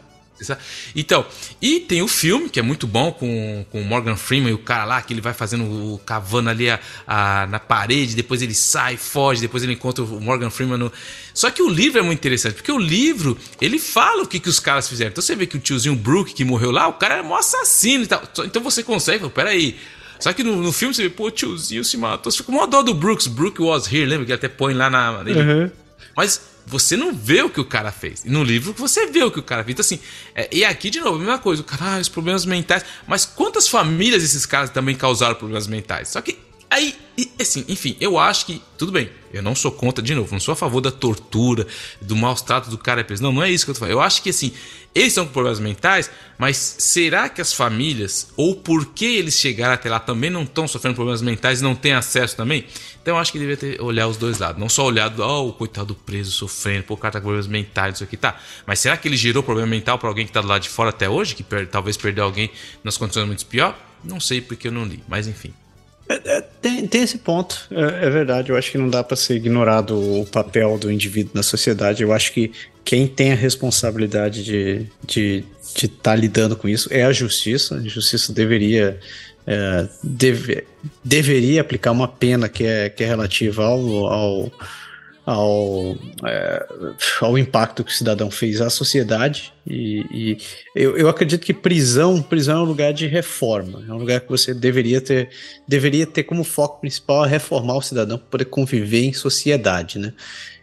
Então, 0.97 1.24
e 1.62 1.81
tem 1.81 2.02
o 2.02 2.09
filme, 2.09 2.48
que 2.48 2.59
é 2.59 2.62
muito 2.62 2.86
bom, 2.86 3.12
com, 3.12 3.65
com 3.70 3.81
o 3.81 3.85
Morgan 3.85 4.16
Freeman 4.16 4.51
e 4.51 4.55
o 4.55 4.59
cara 4.59 4.85
lá, 4.85 5.01
que 5.01 5.12
ele 5.12 5.20
vai 5.20 5.32
fazendo 5.32 5.65
o 5.65 5.98
cavando 5.98 6.51
ali 6.51 6.69
a, 6.69 6.81
a, 7.06 7.47
na 7.47 7.61
parede, 7.61 8.16
depois 8.16 8.43
ele 8.43 8.55
sai, 8.55 8.97
foge, 8.97 9.40
depois 9.40 9.62
ele 9.62 9.74
encontra 9.74 10.02
o 10.02 10.20
Morgan 10.20 10.51
Freeman 10.51 10.77
no. 10.77 10.93
Só 11.32 11.51
que 11.51 11.62
o 11.62 11.69
livro 11.69 12.01
é 12.01 12.02
muito 12.02 12.19
interessante, 12.19 12.55
porque 12.55 12.73
o 12.73 12.78
livro, 12.78 13.39
ele 13.61 13.78
fala 13.78 14.24
o 14.24 14.27
que, 14.27 14.40
que 14.40 14.48
os 14.48 14.59
caras 14.59 14.89
fizeram. 14.89 15.12
Então 15.12 15.23
você 15.23 15.36
vê 15.36 15.47
que 15.47 15.56
o 15.56 15.61
tiozinho 15.61 15.94
Brook, 15.94 16.35
que 16.35 16.44
morreu 16.44 16.73
lá, 16.73 16.89
o 16.89 16.94
cara 16.94 17.15
era 17.15 17.23
um 17.23 17.35
assassino 17.35 18.05
e 18.05 18.06
tal. 18.06 18.23
Então 18.44 18.62
você 18.62 18.82
consegue, 18.82 19.28
peraí. 19.28 19.78
Só 20.25 20.33
que 20.33 20.43
no, 20.43 20.57
no 20.57 20.73
filme 20.73 20.95
você 20.95 21.03
vê, 21.03 21.11
pô, 21.11 21.27
o 21.27 21.31
tiozinho 21.31 21.85
se 21.85 21.99
matou. 21.99 22.33
Você 22.33 22.39
fica 22.39 22.51
com 22.51 22.57
uma 22.57 22.67
dó 22.67 22.81
do 22.81 22.95
Brooks. 22.95 23.27
Brook 23.27 23.61
was 23.61 23.93
here, 23.93 24.07
lembra 24.07 24.25
que 24.25 24.33
ele 24.33 24.39
até 24.39 24.49
põe 24.49 24.73
lá 24.73 24.89
na. 24.89 25.19
Uhum. 25.21 25.71
Mas 26.17 26.41
você 26.65 26.97
não 26.97 27.13
vê 27.13 27.43
o 27.43 27.51
que 27.51 27.61
o 27.61 27.65
cara 27.67 27.93
fez. 27.93 28.25
E 28.25 28.31
no 28.31 28.43
livro 28.43 28.73
você 28.73 29.07
vê 29.07 29.23
o 29.23 29.31
que 29.31 29.39
o 29.39 29.43
cara 29.43 29.63
fez. 29.63 29.75
Então, 29.75 29.83
assim, 29.83 30.01
é, 30.35 30.49
e 30.51 30.65
aqui, 30.65 30.89
de 30.89 30.99
novo, 30.99 31.17
a 31.17 31.19
mesma 31.19 31.39
coisa. 31.39 31.61
O 31.61 31.65
cara, 31.67 31.97
ah, 31.97 32.01
os 32.01 32.09
problemas 32.09 32.47
mentais. 32.47 32.83
Mas 33.07 33.27
quantas 33.27 33.69
famílias 33.69 34.25
esses 34.25 34.47
caras 34.47 34.71
também 34.71 34.97
causaram 34.97 35.35
problemas 35.35 35.67
mentais? 35.67 36.09
Só 36.09 36.23
que 36.23 36.39
aí, 36.75 36.95
assim, 37.41 37.65
enfim, 37.69 37.97
eu 38.01 38.19
acho 38.19 38.47
que, 38.47 38.61
tudo 38.77 38.93
bem, 38.93 39.09
eu 39.33 39.43
não 39.43 39.55
sou 39.55 39.71
contra, 39.71 40.03
de 40.03 40.15
novo, 40.15 40.33
não 40.33 40.41
sou 40.41 40.53
a 40.53 40.57
favor 40.57 40.81
da 40.81 40.91
tortura, 40.91 41.67
do 42.01 42.17
maus 42.17 42.43
trato 42.43 42.69
do 42.69 42.77
cara 42.77 43.05
preso. 43.05 43.23
Não, 43.23 43.33
não 43.33 43.43
é 43.43 43.51
isso 43.51 43.65
que 43.65 43.71
eu 43.71 43.75
tô 43.75 43.81
falando. 43.81 43.93
Eu 43.93 44.01
acho 44.01 44.23
que, 44.23 44.31
assim, 44.31 44.53
eles 44.95 45.09
estão 45.09 45.27
com 45.27 45.33
problemas 45.33 45.59
mentais, 45.59 46.11
mas 46.39 46.57
será 46.57 47.29
que 47.29 47.41
as 47.41 47.53
famílias, 47.53 48.29
ou 48.37 48.55
porque 48.55 49.05
eles 49.05 49.35
chegaram 49.39 49.75
até 49.75 49.89
lá, 49.89 49.99
também 49.99 50.31
não 50.31 50.43
estão 50.43 50.69
sofrendo 50.69 50.95
problemas 50.95 51.21
mentais 51.21 51.61
e 51.61 51.65
não 51.65 51.75
têm 51.75 51.93
acesso 51.93 52.37
também? 52.37 52.65
Então 53.03 53.15
eu 53.15 53.19
acho 53.19 53.33
que 53.33 53.39
deveria 53.39 53.57
ter 53.57 53.83
olhar 53.83 54.07
os 54.07 54.17
dois 54.17 54.39
lados. 54.39 54.61
Não 54.61 54.69
só 54.69 54.85
olhar 54.85 55.09
do, 55.09 55.23
oh, 55.23 55.49
o 55.49 55.53
coitado 55.53 55.95
preso 55.95 56.31
sofrendo, 56.31 56.85
pô, 56.85 56.95
o 56.95 56.97
cara 56.97 57.13
tá 57.13 57.19
com 57.19 57.25
problemas 57.25 57.49
mentais, 57.49 57.97
isso 57.97 58.05
aqui 58.05 58.17
tá. 58.17 58.41
Mas 58.67 58.79
será 58.79 58.97
que 58.97 59.09
ele 59.09 59.17
gerou 59.17 59.43
problema 59.43 59.69
mental 59.69 59.99
para 59.99 60.09
alguém 60.09 60.27
que 60.27 60.33
tá 60.33 60.41
do 60.41 60.49
lado 60.49 60.63
de 60.63 60.69
fora 60.69 60.91
até 60.91 61.09
hoje, 61.09 61.35
que 61.35 61.43
per 61.43 61.67
talvez 61.67 61.97
perdeu 61.97 62.25
alguém 62.25 62.51
nas 62.85 62.97
condições 62.97 63.27
muito 63.27 63.45
pior? 63.47 63.77
Não 64.05 64.21
sei 64.21 64.41
porque 64.41 64.69
eu 64.69 64.73
não 64.73 64.85
li, 64.85 65.03
mas 65.09 65.27
enfim. 65.27 65.53
É, 66.09 66.36
é, 66.36 66.40
tem, 66.60 66.86
tem 66.86 67.02
esse 67.02 67.18
ponto, 67.18 67.66
é, 67.70 68.06
é, 68.06 68.10
verdade. 68.10 68.51
Eu 68.51 68.56
acho 68.56 68.70
que 68.70 68.78
não 68.78 68.89
dá 68.89 69.02
para 69.02 69.16
ser 69.16 69.36
ignorado 69.36 69.98
o 70.20 70.26
papel 70.26 70.78
do 70.78 70.90
indivíduo 70.90 71.32
na 71.35 71.43
sociedade. 71.43 72.02
Eu 72.02 72.12
acho 72.12 72.32
que 72.32 72.52
quem 72.85 73.06
tem 73.06 73.32
a 73.32 73.36
responsabilidade 73.36 74.44
de 74.44 74.86
estar 75.02 75.06
de, 75.06 75.44
de 75.76 75.89
tá 75.89 76.14
lidando 76.14 76.56
com 76.56 76.68
isso 76.68 76.89
é 76.93 77.05
a 77.05 77.12
justiça. 77.12 77.76
A 77.76 77.89
justiça 77.89 78.32
deveria 78.32 78.98
é, 79.47 79.89
deve, 80.02 80.64
deveria 81.02 81.60
aplicar 81.60 81.93
uma 81.93 82.09
pena 82.09 82.48
que 82.48 82.64
é, 82.64 82.89
que 82.89 83.05
é 83.05 83.06
relativa 83.06 83.64
ao, 83.64 84.06
ao, 84.06 84.52
ao, 85.27 85.97
é, 86.25 86.67
ao 87.21 87.39
impacto 87.39 87.83
que 87.83 87.91
o 87.91 87.95
cidadão 87.95 88.31
fez 88.31 88.61
à 88.61 88.69
sociedade. 88.69 89.53
E, 89.67 90.05
e, 90.11 90.39
eu, 90.77 90.97
eu 90.97 91.09
acredito 91.09 91.45
que 91.45 91.55
prisão, 91.55 92.21
prisão 92.21 92.59
é 92.59 92.63
um 92.63 92.67
lugar 92.67 92.93
de 92.93 93.07
reforma, 93.07 93.83
é 93.89 93.93
um 93.93 93.97
lugar 93.97 94.21
que 94.21 94.29
você 94.29 94.53
deveria 94.53 95.01
ter, 95.01 95.31
deveria 95.67 96.07
ter 96.07 96.25
como 96.25 96.45
foco 96.45 96.81
principal 96.81 97.25
reformar 97.25 97.77
o 97.77 97.83
cidadão 97.83 98.19
para 98.19 98.29
poder 98.29 98.45
conviver 98.47 99.05
em 99.05 99.13
sociedade, 99.13 99.99
né? 99.99 100.13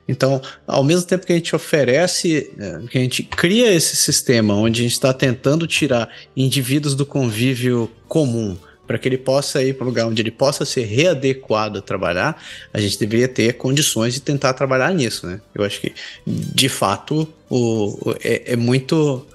Então, 0.08 0.42
ao 0.68 0.84
mesmo 0.84 1.08
tempo 1.08 1.26
que 1.26 1.32
a 1.32 1.36
gente 1.36 1.56
oferece, 1.56 2.52
é, 2.60 2.88
que 2.88 2.98
a 2.98 3.02
gente 3.02 3.24
cria 3.24 3.74
esse 3.74 3.96
sistema 3.96 4.54
onde 4.54 4.82
a 4.82 4.84
gente 4.84 4.94
está 4.94 5.14
tentando 5.14 5.66
tirar 5.66 6.10
indivíduos 6.36 6.96
do 6.96 7.06
convívio 7.06 7.90
comum, 8.08 8.58
para 8.92 9.00
que 9.00 9.08
ele 9.08 9.18
possa 9.18 9.64
ir 9.64 9.74
para 9.74 9.86
um 9.86 9.88
lugar 9.88 10.06
onde 10.06 10.22
ele 10.22 10.32
possa 10.32 10.66
ser 10.66 10.84
readequado 10.84 11.80
a 11.80 11.82
trabalhar, 11.82 12.44
a 12.74 12.82
gente 12.82 13.00
deveria 13.00 13.26
ter 13.26 13.54
condições 13.54 14.14
de 14.14 14.20
tentar 14.20 14.54
trabalhar 14.54 14.94
nisso, 14.94 15.26
né? 15.26 15.40
Eu 15.56 15.64
acho 15.64 15.80
que, 15.80 15.94
de 16.28 16.68
fato, 16.68 17.26
o, 17.50 18.10
o 18.10 18.16
é, 18.22 18.52
é, 18.52 18.56
muito. 18.58 19.26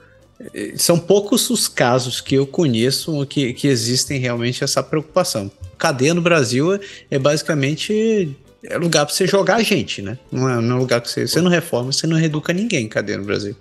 É, 0.53 0.75
são 0.77 0.99
poucos 0.99 1.49
os 1.49 1.69
casos 1.69 2.21
que 2.21 2.35
eu 2.35 2.47
conheço 2.47 3.25
que, 3.25 3.55
que 3.55 3.67
existem 3.67 4.21
realmente 4.21 4.63
essa 4.63 4.83
preocupação. 4.83 5.51
Cadeia 5.79 6.13
no 6.13 6.21
Brasil 6.21 6.79
é 7.11 7.19
basicamente 7.19 8.37
é 8.63 8.77
lugar 8.77 9.07
para 9.07 9.15
você 9.15 9.27
jogar 9.27 9.63
gente, 9.63 10.03
né? 10.03 10.19
Não 10.31 10.51
é, 10.51 10.61
não 10.61 10.77
é 10.77 10.79
lugar 10.81 11.01
que 11.01 11.11
você, 11.11 11.27
você 11.27 11.41
não 11.41 11.51
reforma, 11.51 11.93
você 11.93 12.07
não 12.07 12.19
reeduca 12.19 12.53
ninguém 12.53 12.87
cadeia 12.89 13.17
no 13.17 13.25
Brasil. 13.25 13.57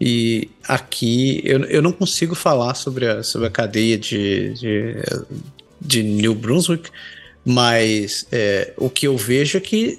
E 0.00 0.48
aqui 0.66 1.40
eu, 1.44 1.64
eu 1.64 1.82
não 1.82 1.92
consigo 1.92 2.34
falar 2.34 2.74
sobre 2.74 3.06
a, 3.06 3.22
sobre 3.22 3.48
a 3.48 3.50
cadeia 3.50 3.98
de, 3.98 4.54
de, 4.54 4.94
de 5.80 6.02
New 6.02 6.34
Brunswick, 6.34 6.90
mas 7.44 8.26
é, 8.30 8.72
o 8.76 8.88
que 8.88 9.06
eu 9.06 9.16
vejo 9.16 9.56
é 9.58 9.60
que 9.60 9.98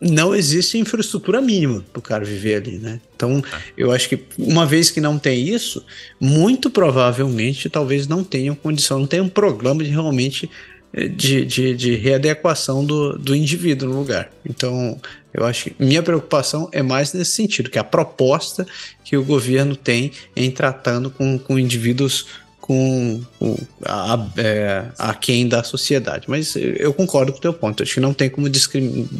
não 0.00 0.34
existe 0.34 0.78
infraestrutura 0.78 1.42
mínima 1.42 1.84
para 1.92 1.98
o 1.98 2.02
cara 2.02 2.24
viver 2.24 2.54
ali, 2.54 2.78
né? 2.78 3.00
Então, 3.14 3.42
eu 3.76 3.92
acho 3.92 4.08
que 4.08 4.18
uma 4.38 4.64
vez 4.64 4.90
que 4.90 4.98
não 5.00 5.18
tem 5.18 5.46
isso, 5.46 5.84
muito 6.18 6.70
provavelmente 6.70 7.68
talvez 7.68 8.06
não 8.06 8.24
tenham 8.24 8.54
condição, 8.54 9.00
não 9.00 9.06
tenham 9.06 9.26
um 9.26 9.28
programa 9.28 9.84
de 9.84 9.90
realmente 9.90 10.48
de, 10.92 11.44
de, 11.44 11.74
de 11.74 11.94
readequação 11.94 12.84
do, 12.84 13.16
do 13.18 13.34
indivíduo 13.34 13.88
no 13.88 13.98
lugar. 13.98 14.30
Então, 14.44 15.00
eu 15.32 15.44
acho 15.44 15.64
que 15.64 15.76
minha 15.78 16.02
preocupação 16.02 16.68
é 16.72 16.82
mais 16.82 17.12
nesse 17.12 17.32
sentido, 17.32 17.70
que 17.70 17.78
a 17.78 17.84
proposta 17.84 18.66
que 19.04 19.16
o 19.16 19.24
governo 19.24 19.76
tem 19.76 20.12
em 20.34 20.50
tratando 20.50 21.10
com, 21.10 21.38
com 21.38 21.58
indivíduos 21.58 22.26
com, 22.60 23.22
com 23.38 23.56
a, 23.84 24.14
a, 24.14 24.28
é, 24.36 24.86
a 24.98 25.14
quem 25.14 25.48
da 25.48 25.62
sociedade. 25.62 26.26
Mas 26.28 26.54
eu 26.56 26.92
concordo 26.92 27.32
com 27.32 27.38
o 27.38 27.40
teu 27.40 27.52
ponto. 27.52 27.82
Acho 27.82 27.94
que 27.94 28.00
não 28.00 28.14
tem 28.14 28.28
como 28.28 28.48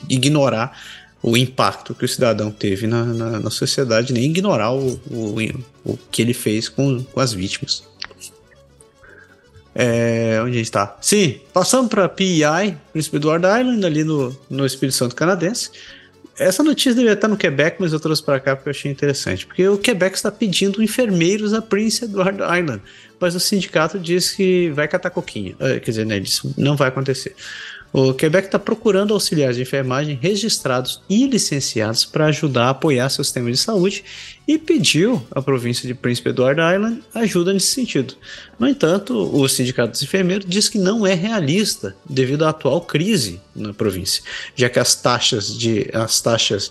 ignorar 0.09 0.77
o 1.23 1.37
impacto 1.37 1.95
que 1.95 2.05
o 2.05 2.09
cidadão 2.09 2.51
teve 2.51 2.87
na, 2.87 3.05
na, 3.05 3.41
na 3.41 3.51
sociedade, 3.51 4.13
nem 4.13 4.25
ignorar 4.25 4.73
o, 4.73 5.01
o, 5.11 5.37
o 5.85 5.99
que 6.11 6.23
ele 6.23 6.33
fez 6.33 6.69
com, 6.69 7.03
com 7.03 7.21
as 7.21 7.33
vítimas. 7.33 7.90
É, 9.83 10.39
onde 10.43 10.51
a 10.51 10.57
gente 10.57 10.67
está? 10.67 10.95
Sim, 11.01 11.41
passando 11.55 11.89
para 11.89 12.07
PEI, 12.07 12.77
Príncipe 12.93 13.17
Edward 13.17 13.47
Island, 13.47 13.87
ali 13.87 14.05
no, 14.05 14.39
no 14.51 14.67
Espírito 14.67 14.95
Santo 14.95 15.17
canadense. 15.17 15.71
Essa 16.39 16.63
notícia 16.63 16.93
deveria 16.93 17.15
estar 17.15 17.29
no 17.29 17.37
Quebec, 17.37 17.79
mas 17.81 17.95
eu 17.95 17.99
trouxe 17.99 18.23
para 18.23 18.39
cá 18.39 18.55
porque 18.55 18.69
eu 18.69 18.73
achei 18.73 18.91
interessante. 18.91 19.47
Porque 19.47 19.67
o 19.67 19.79
Quebec 19.79 20.17
está 20.17 20.31
pedindo 20.31 20.83
enfermeiros 20.83 21.55
a 21.55 21.63
Prince 21.63 22.05
Edward 22.05 22.43
Island, 22.43 22.83
mas 23.19 23.35
o 23.35 23.41
sindicato 23.41 23.99
diz 23.99 24.33
que 24.33 24.69
vai 24.71 24.87
catar 24.87 25.09
coquinha. 25.09 25.57
É, 25.59 25.81
quer 25.81 25.91
dizer, 25.91 26.05
né, 26.05 26.23
não 26.59 26.77
vai 26.77 26.89
acontecer. 26.89 27.35
O 27.93 28.15
Quebec 28.15 28.47
está 28.47 28.59
procurando 28.59 29.13
auxiliares 29.13 29.57
de 29.57 29.63
enfermagem 29.63 30.17
registrados 30.21 31.03
e 31.09 31.27
licenciados 31.27 32.05
para 32.05 32.27
ajudar 32.27 32.67
a 32.67 32.71
apoiar 32.71 33.09
seu 33.09 33.25
sistema 33.25 33.51
de 33.51 33.57
saúde 33.57 34.05
e 34.47 34.57
pediu 34.59 35.21
à 35.33 35.43
província 35.43 35.89
de 35.89 35.95
Príncipe 35.95 36.29
Edward 36.29 36.61
Island 36.61 37.03
ajuda 37.13 37.53
nesse 37.53 37.75
sentido. 37.75 38.15
No 38.61 38.69
entanto, 38.69 39.15
o 39.37 39.49
Sindicato 39.49 39.91
dos 39.91 40.03
Enfermeiros 40.05 40.47
diz 40.49 40.69
que 40.69 40.79
não 40.79 41.05
é 41.05 41.15
realista 41.15 41.97
devido 42.09 42.45
à 42.45 42.51
atual 42.51 42.81
crise 42.83 43.41
na 43.57 43.75
província, 43.75 44.23
já 44.55 44.69
que 44.69 44.79
as 44.79 44.95
taxas 44.95 45.59
de 45.59 45.91
as 45.93 46.21
taxas 46.21 46.71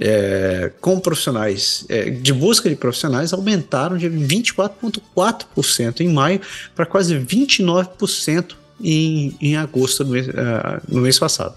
é, 0.00 0.70
com 0.80 1.00
profissionais 1.00 1.84
é, 1.88 2.08
de 2.08 2.32
busca 2.32 2.68
de 2.68 2.76
profissionais 2.76 3.32
aumentaram 3.32 3.98
de 3.98 4.08
24,4% 4.08 6.00
em 6.00 6.08
maio 6.08 6.40
para 6.74 6.86
quase 6.86 7.16
29% 7.16 8.61
em, 8.82 9.36
em 9.40 9.56
agosto 9.56 10.04
do 10.04 10.10
mês, 10.10 10.28
uh, 10.28 10.82
no 10.88 11.00
mês 11.00 11.18
passado. 11.18 11.54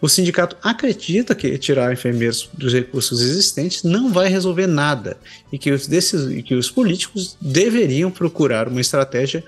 O 0.00 0.08
sindicato 0.08 0.56
acredita 0.62 1.32
que 1.32 1.56
tirar 1.58 1.92
enfermeiros 1.92 2.50
dos 2.52 2.72
recursos 2.72 3.20
existentes 3.20 3.84
não 3.84 4.12
vai 4.12 4.28
resolver 4.28 4.66
nada 4.66 5.16
e 5.52 5.58
que 5.58 5.70
os, 5.70 5.86
desses, 5.86 6.42
que 6.42 6.56
os 6.56 6.68
políticos 6.68 7.36
deveriam 7.40 8.10
procurar 8.10 8.66
uma 8.66 8.80
estratégia 8.80 9.44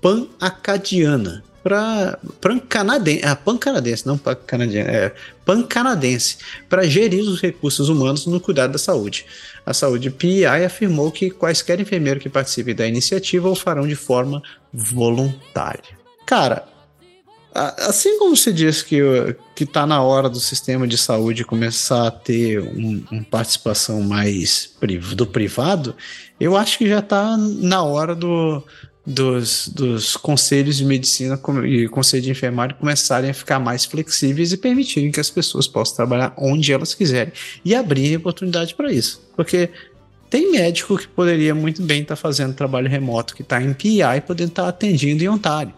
pan-acadiana 0.00 1.44
para 1.62 2.18
pan-canadense, 2.40 3.20
ah, 3.24 3.36
pan-canadense, 3.36 4.06
não 4.06 4.16
pan-canadiana, 4.16 4.90
é 4.90 5.14
pan-canadense, 5.44 6.38
para 6.68 6.86
gerir 6.86 7.20
os 7.20 7.42
recursos 7.42 7.90
humanos 7.90 8.24
no 8.24 8.40
cuidado 8.40 8.72
da 8.72 8.78
saúde. 8.78 9.26
A 9.66 9.74
Saúde 9.74 10.08
PI 10.10 10.46
afirmou 10.46 11.12
que 11.12 11.30
quaisquer 11.30 11.78
enfermeiros 11.78 12.22
que 12.22 12.30
participem 12.30 12.74
da 12.74 12.86
iniciativa 12.86 13.50
o 13.50 13.54
farão 13.54 13.86
de 13.86 13.96
forma 13.96 14.42
voluntária. 14.72 15.97
Cara, 16.28 16.68
Assim 17.54 18.18
como 18.18 18.36
se 18.36 18.52
diz 18.52 18.82
que 18.82 19.00
que 19.56 19.64
está 19.64 19.84
na 19.86 20.00
hora 20.00 20.28
do 20.28 20.38
sistema 20.38 20.86
de 20.86 20.96
saúde 20.96 21.44
começar 21.44 22.06
a 22.06 22.10
ter 22.10 22.60
uma 22.60 23.02
um 23.10 23.24
participação 23.24 24.00
mais 24.02 24.76
do 25.16 25.26
privado, 25.26 25.96
eu 26.38 26.56
acho 26.56 26.78
que 26.78 26.86
já 26.86 27.00
está 27.00 27.36
na 27.36 27.82
hora 27.82 28.14
do, 28.14 28.62
dos, 29.04 29.68
dos 29.68 30.16
conselhos 30.16 30.76
de 30.76 30.84
medicina 30.84 31.40
e 31.66 31.88
conselho 31.88 32.22
de 32.22 32.30
enfermagem 32.30 32.76
começarem 32.78 33.30
a 33.30 33.34
ficar 33.34 33.58
mais 33.58 33.86
flexíveis 33.86 34.52
e 34.52 34.56
permitirem 34.56 35.10
que 35.10 35.18
as 35.18 35.30
pessoas 35.30 35.66
possam 35.66 35.96
trabalhar 35.96 36.34
onde 36.36 36.72
elas 36.72 36.94
quiserem 36.94 37.32
e 37.64 37.74
abrir 37.74 38.18
oportunidade 38.18 38.74
para 38.74 38.92
isso. 38.92 39.20
Porque 39.34 39.70
tem 40.30 40.52
médico 40.52 40.96
que 40.98 41.08
poderia 41.08 41.54
muito 41.54 41.82
bem 41.82 42.02
estar 42.02 42.14
tá 42.14 42.20
fazendo 42.20 42.54
trabalho 42.54 42.88
remoto, 42.88 43.34
que 43.34 43.42
está 43.42 43.60
em 43.60 43.72
PI, 43.72 44.20
podendo 44.26 44.50
estar 44.50 44.64
tá 44.64 44.68
atendendo 44.68 45.24
em 45.24 45.28
Ontário. 45.28 45.72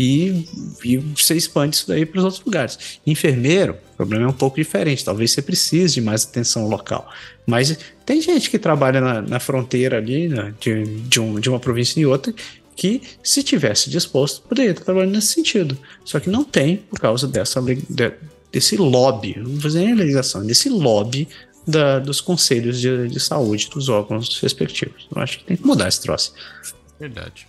E, 0.00 0.48
e 0.84 0.96
você 0.96 1.34
expande 1.34 1.74
isso 1.74 1.88
daí 1.88 2.06
para 2.06 2.18
os 2.20 2.24
outros 2.24 2.44
lugares. 2.44 3.00
Enfermeiro, 3.04 3.76
o 3.94 3.96
problema 3.96 4.26
é 4.26 4.28
um 4.28 4.32
pouco 4.32 4.54
diferente. 4.54 5.04
Talvez 5.04 5.32
você 5.32 5.42
precise 5.42 5.94
de 5.94 6.00
mais 6.00 6.24
atenção 6.24 6.68
local. 6.68 7.10
Mas 7.44 7.76
tem 8.06 8.22
gente 8.22 8.48
que 8.48 8.60
trabalha 8.60 9.00
na, 9.00 9.20
na 9.20 9.40
fronteira 9.40 9.96
ali, 9.96 10.28
né, 10.28 10.54
de, 10.60 10.84
de, 10.84 11.20
um, 11.20 11.40
de 11.40 11.50
uma 11.50 11.58
província 11.58 11.98
e 11.98 12.06
outra, 12.06 12.32
que, 12.76 13.02
se 13.24 13.42
tivesse 13.42 13.90
disposto, 13.90 14.42
poderia 14.42 14.70
estar 14.70 14.84
trabalhando 14.84 15.16
nesse 15.16 15.32
sentido. 15.34 15.76
Só 16.04 16.20
que 16.20 16.30
não 16.30 16.44
tem 16.44 16.76
por 16.76 17.00
causa 17.00 17.26
dessa, 17.26 17.60
de, 17.60 18.12
desse 18.52 18.76
lobby, 18.76 19.34
não 19.36 19.50
vou 19.50 19.60
fazer 19.60 19.80
nem 19.80 19.96
legislação, 19.96 20.46
desse 20.46 20.68
lobby 20.68 21.26
da, 21.66 21.98
dos 21.98 22.20
conselhos 22.20 22.80
de, 22.80 23.08
de 23.08 23.18
saúde 23.18 23.68
dos 23.68 23.88
órgãos 23.88 24.38
respectivos. 24.40 25.08
Eu 25.12 25.20
acho 25.20 25.38
que 25.38 25.44
tem 25.44 25.56
que 25.56 25.66
mudar 25.66 25.88
esse 25.88 26.00
troço. 26.00 26.32
Verdade. 27.00 27.48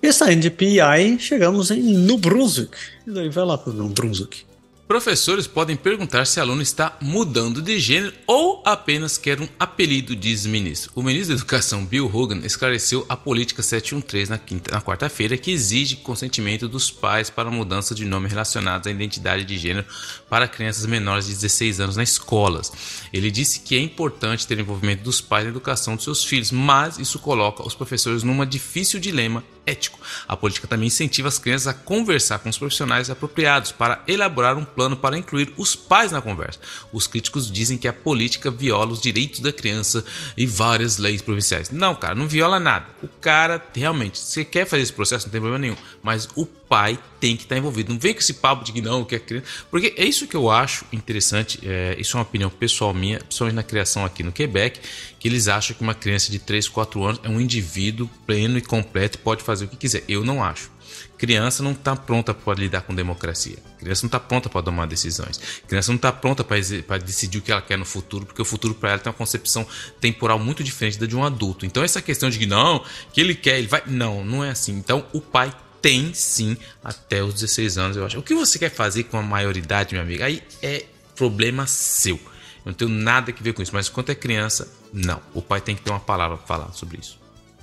E 0.00 0.12
saindo 0.12 0.42
de 0.42 0.50
PI, 0.50 1.18
chegamos 1.18 1.72
em 1.72 1.82
New 1.82 2.18
Brunswick. 2.18 2.76
E 3.04 3.10
daí 3.10 3.28
vai 3.28 3.44
lá 3.44 3.58
para 3.58 3.72
New 3.72 3.88
Brunswick. 3.88 4.46
Professores 4.86 5.46
podem 5.46 5.76
perguntar 5.76 6.24
se 6.24 6.40
aluno 6.40 6.62
está 6.62 6.96
mudando 6.98 7.60
de 7.60 7.78
gênero 7.78 8.14
ou 8.26 8.62
apenas 8.64 9.18
quer 9.18 9.38
um 9.38 9.48
apelido, 9.58 10.16
diz 10.16 10.46
o 10.46 10.48
ministro. 10.48 10.92
O 10.94 11.02
ministro 11.02 11.34
da 11.34 11.40
Educação, 11.40 11.84
Bill 11.84 12.10
Hogan, 12.10 12.40
esclareceu 12.42 13.04
a 13.06 13.14
política 13.14 13.62
713 13.62 14.30
na, 14.30 14.38
quinta, 14.38 14.70
na 14.70 14.80
quarta-feira, 14.80 15.36
que 15.36 15.50
exige 15.50 15.96
consentimento 15.96 16.66
dos 16.68 16.90
pais 16.90 17.28
para 17.28 17.50
mudança 17.50 17.94
de 17.94 18.06
nome 18.06 18.30
relacionados 18.30 18.86
à 18.86 18.90
identidade 18.90 19.44
de 19.44 19.58
gênero 19.58 19.86
para 20.26 20.48
crianças 20.48 20.86
menores 20.86 21.26
de 21.26 21.34
16 21.34 21.80
anos 21.80 21.96
nas 21.96 22.10
escolas. 22.10 22.72
Ele 23.12 23.30
disse 23.30 23.60
que 23.60 23.76
é 23.76 23.80
importante 23.80 24.46
ter 24.46 24.58
envolvimento 24.58 25.02
dos 25.02 25.20
pais 25.20 25.44
na 25.44 25.50
educação 25.50 25.96
dos 25.96 26.04
seus 26.04 26.24
filhos, 26.24 26.50
mas 26.50 26.98
isso 26.98 27.18
coloca 27.18 27.62
os 27.62 27.74
professores 27.74 28.22
numa 28.22 28.46
difícil 28.46 28.98
dilema 28.98 29.44
ético. 29.68 29.98
A 30.26 30.36
política 30.36 30.66
também 30.66 30.88
incentiva 30.88 31.28
as 31.28 31.38
crianças 31.38 31.66
a 31.66 31.74
conversar 31.74 32.38
com 32.38 32.48
os 32.48 32.58
profissionais 32.58 33.10
apropriados 33.10 33.72
para 33.72 34.02
elaborar 34.06 34.56
um 34.56 34.64
plano 34.64 34.96
para 34.96 35.18
incluir 35.18 35.52
os 35.56 35.76
pais 35.76 36.12
na 36.12 36.22
conversa. 36.22 36.58
Os 36.92 37.06
críticos 37.06 37.50
dizem 37.50 37.78
que 37.78 37.88
a 37.88 37.92
política 37.92 38.50
viola 38.50 38.92
os 38.92 39.00
direitos 39.00 39.40
da 39.40 39.52
criança 39.52 40.04
e 40.36 40.46
várias 40.46 40.98
leis 40.98 41.22
provinciais. 41.22 41.70
Não, 41.70 41.94
cara, 41.94 42.14
não 42.14 42.28
viola 42.28 42.58
nada. 42.58 42.86
O 43.02 43.08
cara 43.08 43.62
realmente, 43.74 44.18
você 44.18 44.44
quer 44.44 44.66
fazer 44.66 44.82
esse 44.82 44.92
processo, 44.92 45.26
não 45.26 45.32
tem 45.32 45.40
problema 45.40 45.60
nenhum, 45.60 45.76
mas 46.02 46.28
o 46.34 46.46
pai 46.68 46.98
tem 47.18 47.36
que 47.36 47.42
estar 47.42 47.56
envolvido. 47.56 47.92
Não 47.92 47.98
vem 47.98 48.12
com 48.12 48.20
esse 48.20 48.34
papo 48.34 48.64
de 48.64 48.72
que 48.72 48.80
não, 48.80 49.04
que 49.04 49.14
é 49.14 49.18
criança. 49.18 49.46
Porque 49.70 49.94
é 49.96 50.04
isso 50.04 50.26
que 50.26 50.36
eu 50.36 50.50
acho 50.50 50.84
interessante. 50.92 51.58
É, 51.64 51.96
isso 51.98 52.16
é 52.16 52.18
uma 52.18 52.24
opinião 52.24 52.50
pessoal 52.50 52.94
minha, 52.94 53.18
principalmente 53.18 53.56
na 53.56 53.62
criação 53.62 54.04
aqui 54.04 54.22
no 54.22 54.32
Quebec, 54.32 54.80
que 55.18 55.28
eles 55.28 55.48
acham 55.48 55.74
que 55.76 55.82
uma 55.82 55.94
criança 55.94 56.30
de 56.30 56.38
3, 56.38 56.68
4 56.68 57.04
anos 57.04 57.20
é 57.24 57.28
um 57.28 57.40
indivíduo 57.40 58.08
pleno 58.26 58.58
e 58.58 58.62
completo 58.62 59.18
pode 59.18 59.42
fazer 59.42 59.64
o 59.64 59.68
que 59.68 59.76
quiser. 59.76 60.04
Eu 60.08 60.24
não 60.24 60.42
acho. 60.42 60.70
Criança 61.16 61.62
não 61.62 61.72
está 61.72 61.96
pronta 61.96 62.32
para 62.32 62.58
lidar 62.58 62.82
com 62.82 62.94
democracia. 62.94 63.56
Criança 63.78 64.04
não 64.04 64.08
está 64.08 64.20
pronta 64.20 64.48
para 64.48 64.62
tomar 64.62 64.86
decisões. 64.86 65.40
Criança 65.66 65.90
não 65.90 65.96
está 65.96 66.12
pronta 66.12 66.44
para 66.44 66.98
decidir 66.98 67.38
o 67.38 67.42
que 67.42 67.50
ela 67.50 67.60
quer 67.60 67.76
no 67.76 67.84
futuro, 67.84 68.24
porque 68.24 68.40
o 68.40 68.44
futuro 68.44 68.74
para 68.74 68.90
ela 68.90 68.98
tem 68.98 69.10
uma 69.10 69.16
concepção 69.16 69.66
temporal 70.00 70.38
muito 70.38 70.62
diferente 70.62 70.98
da 70.98 71.06
de 71.06 71.16
um 71.16 71.24
adulto. 71.24 71.66
Então 71.66 71.82
essa 71.82 72.00
questão 72.00 72.30
de 72.30 72.38
que 72.38 72.46
não, 72.46 72.84
que 73.12 73.20
ele 73.20 73.34
quer, 73.34 73.58
ele 73.58 73.66
vai, 73.66 73.82
não, 73.86 74.24
não 74.24 74.44
é 74.44 74.50
assim. 74.50 74.72
Então 74.72 75.04
o 75.12 75.20
pai 75.20 75.52
tem 75.80 76.12
sim 76.14 76.56
até 76.82 77.22
os 77.22 77.34
16 77.34 77.78
anos, 77.78 77.96
eu 77.96 78.04
acho. 78.04 78.18
O 78.18 78.22
que 78.22 78.34
você 78.34 78.58
quer 78.58 78.70
fazer 78.70 79.04
com 79.04 79.16
a 79.18 79.22
maioridade, 79.22 79.94
meu 79.94 80.02
amigo? 80.02 80.22
Aí 80.22 80.42
é 80.62 80.84
problema 81.14 81.66
seu. 81.66 82.16
Eu 82.16 82.70
não 82.70 82.74
tenho 82.74 82.90
nada 82.90 83.32
a 83.32 83.42
ver 83.42 83.52
com 83.52 83.62
isso, 83.62 83.72
mas 83.74 83.88
quando 83.88 84.10
é 84.10 84.14
criança, 84.14 84.72
não. 84.92 85.20
O 85.34 85.42
pai 85.42 85.60
tem 85.60 85.74
que 85.74 85.82
ter 85.82 85.90
uma 85.90 86.00
palavra 86.00 86.36
para 86.36 86.46
falar 86.46 86.72
sobre 86.72 86.98
isso. 87.00 87.18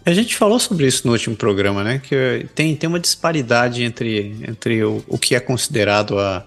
A 0.06 0.14
gente 0.14 0.36
falou 0.36 0.60
sobre 0.60 0.86
isso 0.86 1.06
no 1.06 1.14
último 1.14 1.36
programa, 1.36 1.84
né? 1.84 2.00
Que 2.00 2.46
tem, 2.54 2.76
tem 2.76 2.88
uma 2.88 3.00
disparidade 3.00 3.84
entre, 3.84 4.36
entre 4.48 4.84
o, 4.84 5.04
o 5.08 5.18
que 5.18 5.36
é 5.36 5.40
considerado 5.40 6.20
a, 6.20 6.46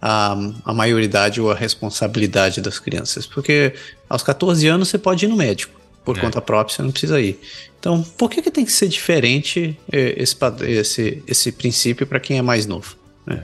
a, 0.00 0.36
a 0.64 0.74
maioridade 0.74 1.40
ou 1.40 1.50
a 1.50 1.54
responsabilidade 1.54 2.60
das 2.60 2.78
crianças. 2.78 3.26
Porque 3.26 3.74
aos 4.08 4.22
14 4.22 4.66
anos 4.66 4.88
você 4.88 4.98
pode 4.98 5.24
ir 5.24 5.28
no 5.28 5.36
médico. 5.36 5.77
Por 6.08 6.16
é. 6.16 6.20
conta 6.22 6.40
própria, 6.40 6.74
você 6.74 6.80
não 6.80 6.90
precisa 6.90 7.20
ir. 7.20 7.38
Então, 7.78 8.02
por 8.02 8.30
que, 8.30 8.40
que 8.40 8.50
tem 8.50 8.64
que 8.64 8.72
ser 8.72 8.88
diferente 8.88 9.78
eh, 9.92 10.14
esse, 10.16 10.34
esse, 10.62 11.22
esse 11.26 11.52
princípio 11.52 12.06
para 12.06 12.18
quem 12.18 12.38
é 12.38 12.42
mais 12.42 12.64
novo? 12.64 12.96
É, 13.26 13.42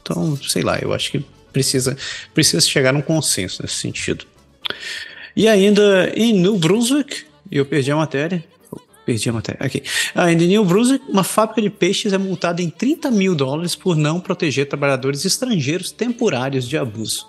então, 0.00 0.36
sei 0.36 0.62
lá, 0.62 0.78
eu 0.78 0.92
acho 0.92 1.10
que 1.10 1.26
precisa, 1.52 1.96
precisa 2.32 2.60
chegar 2.60 2.92
num 2.92 3.02
consenso 3.02 3.60
nesse 3.60 3.74
sentido. 3.74 4.24
E 5.34 5.48
ainda 5.48 6.12
em 6.14 6.34
New 6.34 6.56
Brunswick, 6.56 7.24
eu 7.50 7.66
perdi 7.66 7.90
a 7.90 7.96
matéria. 7.96 8.44
Perdi 9.04 9.28
a 9.28 9.32
matéria. 9.32 9.66
Aqui. 9.66 9.82
Ainda 10.14 10.44
em 10.44 10.46
New 10.46 10.64
Brunswick, 10.64 11.04
uma 11.10 11.24
fábrica 11.24 11.60
de 11.60 11.68
peixes 11.68 12.12
é 12.12 12.18
multada 12.18 12.62
em 12.62 12.70
30 12.70 13.10
mil 13.10 13.34
dólares 13.34 13.74
por 13.74 13.96
não 13.96 14.20
proteger 14.20 14.68
trabalhadores 14.68 15.24
estrangeiros 15.24 15.90
temporários 15.90 16.68
de 16.68 16.78
abuso. 16.78 17.26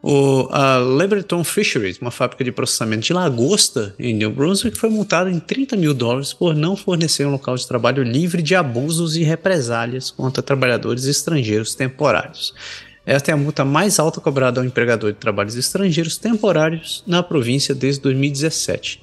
O, 0.00 0.48
a 0.52 0.78
Leberton 0.78 1.42
Fisheries, 1.42 1.98
uma 1.98 2.12
fábrica 2.12 2.44
de 2.44 2.52
processamento 2.52 3.02
de 3.02 3.12
lagosta 3.12 3.94
em 3.98 4.14
New 4.14 4.30
Brunswick, 4.30 4.78
foi 4.78 4.88
multada 4.90 5.28
em 5.28 5.40
30 5.40 5.76
mil 5.76 5.92
dólares 5.92 6.32
por 6.32 6.54
não 6.54 6.76
fornecer 6.76 7.26
um 7.26 7.32
local 7.32 7.56
de 7.56 7.66
trabalho 7.66 8.04
livre 8.04 8.40
de 8.40 8.54
abusos 8.54 9.16
e 9.16 9.24
represálias 9.24 10.10
contra 10.10 10.42
trabalhadores 10.42 11.04
estrangeiros 11.04 11.74
temporários. 11.74 12.54
Esta 13.04 13.30
é 13.30 13.34
a 13.34 13.38
multa 13.38 13.64
mais 13.64 13.98
alta 13.98 14.20
cobrada 14.20 14.60
ao 14.60 14.66
empregador 14.66 15.12
de 15.12 15.18
trabalhos 15.18 15.56
estrangeiros 15.56 16.16
temporários 16.16 17.02
na 17.06 17.22
província 17.22 17.74
desde 17.74 18.02
2017. 18.02 19.00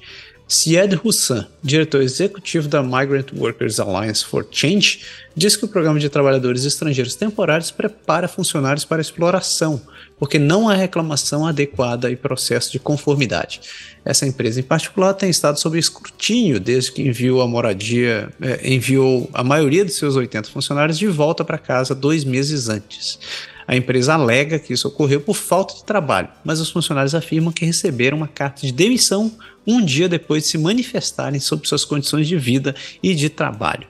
Syed 0.48 1.00
Hussan, 1.02 1.44
diretor 1.60 2.02
executivo 2.02 2.68
da 2.68 2.80
Migrant 2.80 3.32
Workers 3.36 3.80
Alliance 3.80 4.24
for 4.24 4.46
Change, 4.48 5.00
diz 5.34 5.56
que 5.56 5.64
o 5.64 5.68
programa 5.68 5.98
de 5.98 6.08
trabalhadores 6.08 6.64
estrangeiros 6.64 7.16
temporários 7.16 7.72
prepara 7.72 8.28
funcionários 8.28 8.84
para 8.84 9.02
exploração, 9.02 9.82
porque 10.16 10.38
não 10.38 10.68
há 10.68 10.74
reclamação 10.74 11.44
adequada 11.44 12.08
e 12.12 12.14
processo 12.14 12.70
de 12.70 12.78
conformidade. 12.78 13.60
Essa 14.04 14.24
empresa 14.24 14.60
em 14.60 14.62
particular 14.62 15.14
tem 15.14 15.28
estado 15.28 15.58
sob 15.58 15.76
escrutínio 15.76 16.60
desde 16.60 16.92
que 16.92 17.02
enviou 17.02 17.42
a 17.42 17.48
moradia, 17.48 18.32
eh, 18.40 18.72
enviou 18.72 19.28
a 19.34 19.42
maioria 19.42 19.84
de 19.84 19.90
seus 19.90 20.14
80 20.14 20.48
funcionários 20.48 20.96
de 20.96 21.08
volta 21.08 21.44
para 21.44 21.58
casa 21.58 21.92
dois 21.92 22.22
meses 22.22 22.68
antes. 22.68 23.18
A 23.66 23.74
empresa 23.74 24.14
alega 24.14 24.60
que 24.60 24.72
isso 24.72 24.86
ocorreu 24.86 25.20
por 25.20 25.34
falta 25.34 25.74
de 25.74 25.84
trabalho, 25.84 26.28
mas 26.44 26.60
os 26.60 26.70
funcionários 26.70 27.16
afirmam 27.16 27.52
que 27.52 27.64
receberam 27.64 28.18
uma 28.18 28.28
carta 28.28 28.64
de 28.64 28.72
demissão 28.72 29.32
um 29.66 29.84
dia 29.84 30.08
depois 30.08 30.44
de 30.44 30.50
se 30.50 30.58
manifestarem 30.58 31.40
sobre 31.40 31.68
suas 31.68 31.84
condições 31.84 32.28
de 32.28 32.36
vida 32.36 32.74
e 33.02 33.14
de 33.14 33.28
trabalho. 33.28 33.86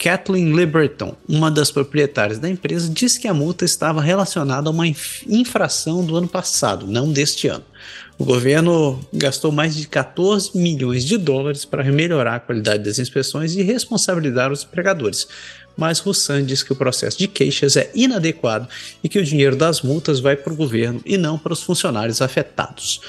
Kathleen 0.00 0.56
Liberton, 0.56 1.14
uma 1.28 1.50
das 1.50 1.70
proprietárias 1.70 2.38
da 2.38 2.48
empresa, 2.48 2.88
disse 2.88 3.20
que 3.20 3.28
a 3.28 3.34
multa 3.34 3.66
estava 3.66 4.00
relacionada 4.00 4.70
a 4.70 4.72
uma 4.72 4.86
infração 4.86 6.02
do 6.02 6.16
ano 6.16 6.26
passado, 6.26 6.86
não 6.86 7.12
deste 7.12 7.48
ano. 7.48 7.64
O 8.18 8.24
governo 8.24 8.98
gastou 9.12 9.52
mais 9.52 9.76
de 9.76 9.86
14 9.86 10.56
milhões 10.56 11.04
de 11.04 11.18
dólares 11.18 11.66
para 11.66 11.84
melhorar 11.84 12.36
a 12.36 12.40
qualidade 12.40 12.84
das 12.84 12.98
inspeções 12.98 13.54
e 13.54 13.62
responsabilizar 13.62 14.50
os 14.50 14.64
empregadores. 14.64 15.28
Mas 15.76 15.98
Russan 15.98 16.44
diz 16.44 16.62
que 16.62 16.72
o 16.72 16.76
processo 16.76 17.18
de 17.18 17.28
queixas 17.28 17.76
é 17.76 17.90
inadequado 17.94 18.68
e 19.04 19.08
que 19.08 19.18
o 19.18 19.24
dinheiro 19.24 19.56
das 19.56 19.82
multas 19.82 20.18
vai 20.18 20.34
para 20.34 20.52
o 20.52 20.56
governo 20.56 21.00
e 21.04 21.18
não 21.18 21.38
para 21.38 21.52
os 21.52 21.62
funcionários 21.62 22.22
afetados. 22.22 23.00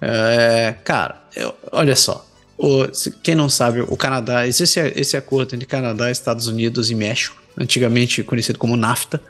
É, 0.00 0.74
cara, 0.84 1.22
eu, 1.34 1.54
olha 1.72 1.96
só. 1.96 2.24
O, 2.58 2.86
quem 3.22 3.34
não 3.34 3.48
sabe, 3.48 3.82
o 3.82 3.96
Canadá, 3.96 4.46
existe 4.46 4.80
esse 4.96 5.16
acordo 5.16 5.54
entre 5.54 5.66
Canadá, 5.66 6.10
Estados 6.10 6.46
Unidos 6.46 6.90
e 6.90 6.94
México, 6.94 7.36
antigamente 7.58 8.22
conhecido 8.22 8.58
como 8.58 8.76
NAFTA, 8.76 9.20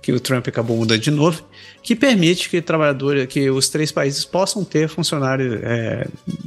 que 0.00 0.12
o 0.12 0.20
Trump 0.20 0.46
acabou 0.46 0.76
mudando 0.76 1.00
de 1.00 1.10
novo, 1.10 1.44
que 1.82 1.96
permite 1.96 2.48
que 2.48 2.62
trabalhadores, 2.62 3.26
que 3.26 3.50
os 3.50 3.68
três 3.68 3.90
países 3.90 4.24
possam 4.24 4.64
ter 4.64 4.88
funcionários, 4.88 5.58
é, 5.62 6.06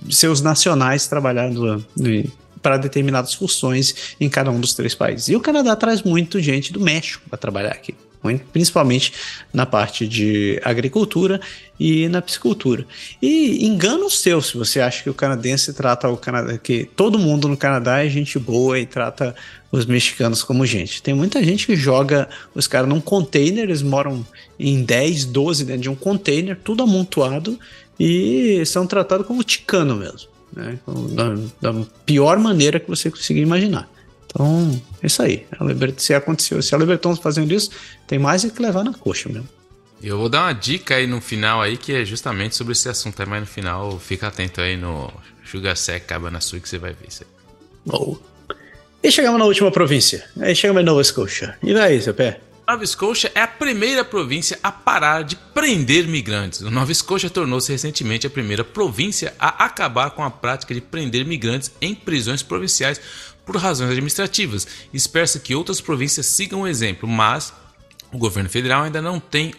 seus 0.09 0.41
nacionais 0.41 1.07
trabalhando 1.07 1.85
para 2.61 2.77
determinadas 2.77 3.33
funções 3.33 4.15
em 4.19 4.29
cada 4.29 4.51
um 4.51 4.59
dos 4.59 4.73
três 4.73 4.95
países. 4.95 5.27
E 5.29 5.35
o 5.35 5.41
Canadá 5.41 5.75
traz 5.75 6.01
muito 6.01 6.39
gente 6.39 6.71
do 6.71 6.79
México 6.79 7.23
para 7.29 7.37
trabalhar 7.37 7.71
aqui. 7.71 7.93
Principalmente 8.51 9.13
na 9.53 9.65
parte 9.65 10.07
de 10.07 10.59
agricultura 10.63 11.41
e 11.79 12.07
na 12.09 12.21
piscicultura. 12.21 12.85
E 13.21 13.65
engano 13.65 14.09
seu 14.09 14.41
se 14.41 14.55
você 14.55 14.79
acha 14.79 15.03
que 15.03 15.09
o 15.09 15.13
canadense 15.13 15.73
trata 15.73 16.07
o 16.07 16.15
Canadá, 16.15 16.57
que 16.57 16.85
todo 16.95 17.17
mundo 17.17 17.47
no 17.47 17.57
Canadá 17.57 18.05
é 18.05 18.09
gente 18.09 18.37
boa 18.37 18.79
e 18.79 18.85
trata 18.85 19.35
os 19.71 19.85
mexicanos 19.85 20.43
como 20.43 20.65
gente. 20.65 21.01
Tem 21.01 21.13
muita 21.13 21.43
gente 21.43 21.65
que 21.65 21.75
joga 21.75 22.29
os 22.53 22.67
caras 22.67 22.87
num 22.87 23.01
container, 23.01 23.63
eles 23.63 23.81
moram 23.81 24.25
em 24.59 24.83
10, 24.83 25.25
12 25.25 25.65
dentro 25.65 25.81
de 25.81 25.89
um 25.89 25.95
container, 25.95 26.57
tudo 26.63 26.83
amontoado 26.83 27.57
e 27.99 28.63
são 28.65 28.85
tratados 28.85 29.25
como 29.25 29.43
ticano 29.43 29.95
mesmo, 29.95 30.29
né? 30.53 30.77
Da, 31.13 31.71
da 31.71 31.85
pior 32.05 32.37
maneira 32.37 32.79
que 32.79 32.87
você 32.87 33.09
conseguir 33.09 33.41
imaginar. 33.41 33.89
Então, 34.33 34.81
é 35.03 35.07
isso 35.07 35.21
aí. 35.21 35.45
A 35.51 35.65
se 35.97 36.13
aconteceu, 36.13 36.61
se 36.61 36.73
a 36.73 36.77
Liberton 36.77 37.15
tá 37.15 37.21
fazendo 37.21 37.51
isso, 37.53 37.69
tem 38.07 38.17
mais 38.17 38.45
é 38.45 38.49
que 38.49 38.61
levar 38.61 38.83
na 38.83 38.93
coxa 38.93 39.27
mesmo. 39.27 39.47
Eu 40.01 40.17
vou 40.17 40.29
dar 40.29 40.43
uma 40.45 40.53
dica 40.53 40.95
aí 40.95 41.05
no 41.05 41.21
final 41.21 41.61
aí, 41.61 41.77
que 41.77 41.93
é 41.93 42.05
justamente 42.05 42.55
sobre 42.55 42.71
esse 42.71 42.89
assunto 42.89 43.21
aí, 43.21 43.27
mas 43.27 43.41
no 43.41 43.45
final 43.45 43.99
fica 43.99 44.27
atento 44.27 44.61
aí 44.61 44.75
no 44.75 45.11
Sugar 45.45 45.77
Sec 45.77 46.05
Cabana 46.05 46.41
Sul 46.41 46.59
que 46.59 46.67
você 46.67 46.79
vai 46.79 46.91
ver 46.91 47.07
isso 47.07 47.23
aí. 47.23 47.29
Boa. 47.85 48.19
E 49.03 49.11
chegamos 49.11 49.37
na 49.37 49.45
última 49.45 49.71
província. 49.71 50.23
Aí 50.39 50.55
chegamos 50.55 50.81
em 50.81 50.85
Nova 50.85 51.03
Scotia. 51.03 51.57
E 51.61 51.73
daí, 51.73 52.01
seu 52.01 52.13
pé? 52.13 52.39
Nova 52.67 52.85
Scotia 52.85 53.31
é 53.35 53.41
a 53.41 53.47
primeira 53.47 54.05
província 54.05 54.57
a 54.63 54.71
parar 54.71 55.23
de 55.23 55.35
prender 55.35 56.07
migrantes. 56.07 56.61
Nova 56.61 56.93
Scotia 56.93 57.29
tornou-se 57.29 57.71
recentemente 57.71 58.25
a 58.25 58.29
primeira 58.29 58.63
província 58.63 59.33
a 59.37 59.65
acabar 59.65 60.11
com 60.11 60.23
a 60.23 60.31
prática 60.31 60.73
de 60.73 60.79
prender 60.79 61.25
migrantes 61.25 61.71
em 61.81 61.93
prisões 61.93 62.41
provinciais 62.41 63.01
por 63.45 63.57
razões 63.57 63.91
administrativas. 63.91 64.67
Espera-se 64.93 65.39
que 65.39 65.55
outras 65.55 65.81
províncias 65.81 66.25
sigam 66.25 66.61
o 66.61 66.67
exemplo, 66.67 67.07
mas 67.07 67.53
o 68.11 68.17
governo 68.17 68.49
federal 68.49 68.83
ainda 68.83 69.01
não 69.01 69.19
tem 69.19 69.53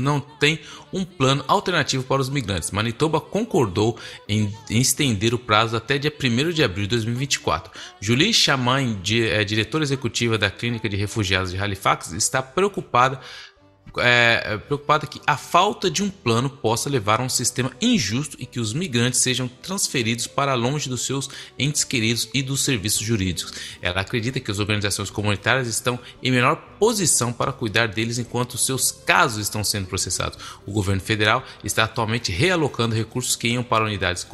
não 0.00 0.20
tem 0.20 0.60
um 0.92 1.04
plano 1.04 1.44
alternativo 1.48 2.04
para 2.04 2.20
os 2.20 2.28
migrantes. 2.28 2.70
Manitoba 2.70 3.20
concordou 3.20 3.98
em, 4.28 4.52
estender 4.70 5.34
o 5.34 5.38
prazo 5.38 5.76
até 5.76 5.98
dia 5.98 6.12
1 6.12 6.52
de 6.52 6.62
abril 6.62 6.84
de 6.84 6.90
2024. 6.90 7.72
Julie 8.00 8.32
Chaman, 8.32 9.00
é, 9.10 9.44
diretora 9.44 9.84
executiva 9.84 10.38
da 10.38 10.50
Clínica 10.50 10.88
de 10.88 10.96
Refugiados 10.96 11.50
de 11.50 11.58
Halifax, 11.58 12.12
está 12.12 12.42
preocupada 12.42 13.20
é, 13.96 14.42
é, 14.44 14.58
preocupada 14.58 15.06
que 15.06 15.20
a 15.26 15.36
falta 15.36 15.90
de 15.90 16.02
um 16.02 16.10
plano 16.10 16.50
possa 16.50 16.90
levar 16.90 17.20
a 17.20 17.22
um 17.22 17.28
sistema 17.28 17.72
injusto 17.80 18.36
e 18.38 18.46
que 18.46 18.60
os 18.60 18.72
migrantes 18.72 19.20
sejam 19.20 19.48
transferidos 19.48 20.26
para 20.26 20.54
longe 20.54 20.88
dos 20.88 21.06
seus 21.06 21.28
entes 21.58 21.84
queridos 21.84 22.28
e 22.34 22.42
dos 22.42 22.62
serviços 22.62 23.00
jurídicos. 23.00 23.52
Ela 23.80 24.00
acredita 24.00 24.40
que 24.40 24.50
as 24.50 24.58
organizações 24.58 25.10
comunitárias 25.10 25.68
estão 25.68 25.98
em 26.22 26.30
melhor 26.30 26.56
posição 26.78 27.32
para 27.32 27.52
cuidar 27.52 27.88
deles 27.88 28.18
enquanto 28.18 28.58
seus 28.58 28.90
casos 28.90 29.42
estão 29.42 29.64
sendo 29.64 29.86
processados. 29.86 30.38
O 30.66 30.72
governo 30.72 31.02
federal 31.02 31.44
está 31.64 31.84
atualmente 31.84 32.30
realocando 32.30 32.94
recursos 32.94 33.36
que 33.36 33.48
iam 33.48 33.62
para 33.62 33.84
unidades 33.84 34.26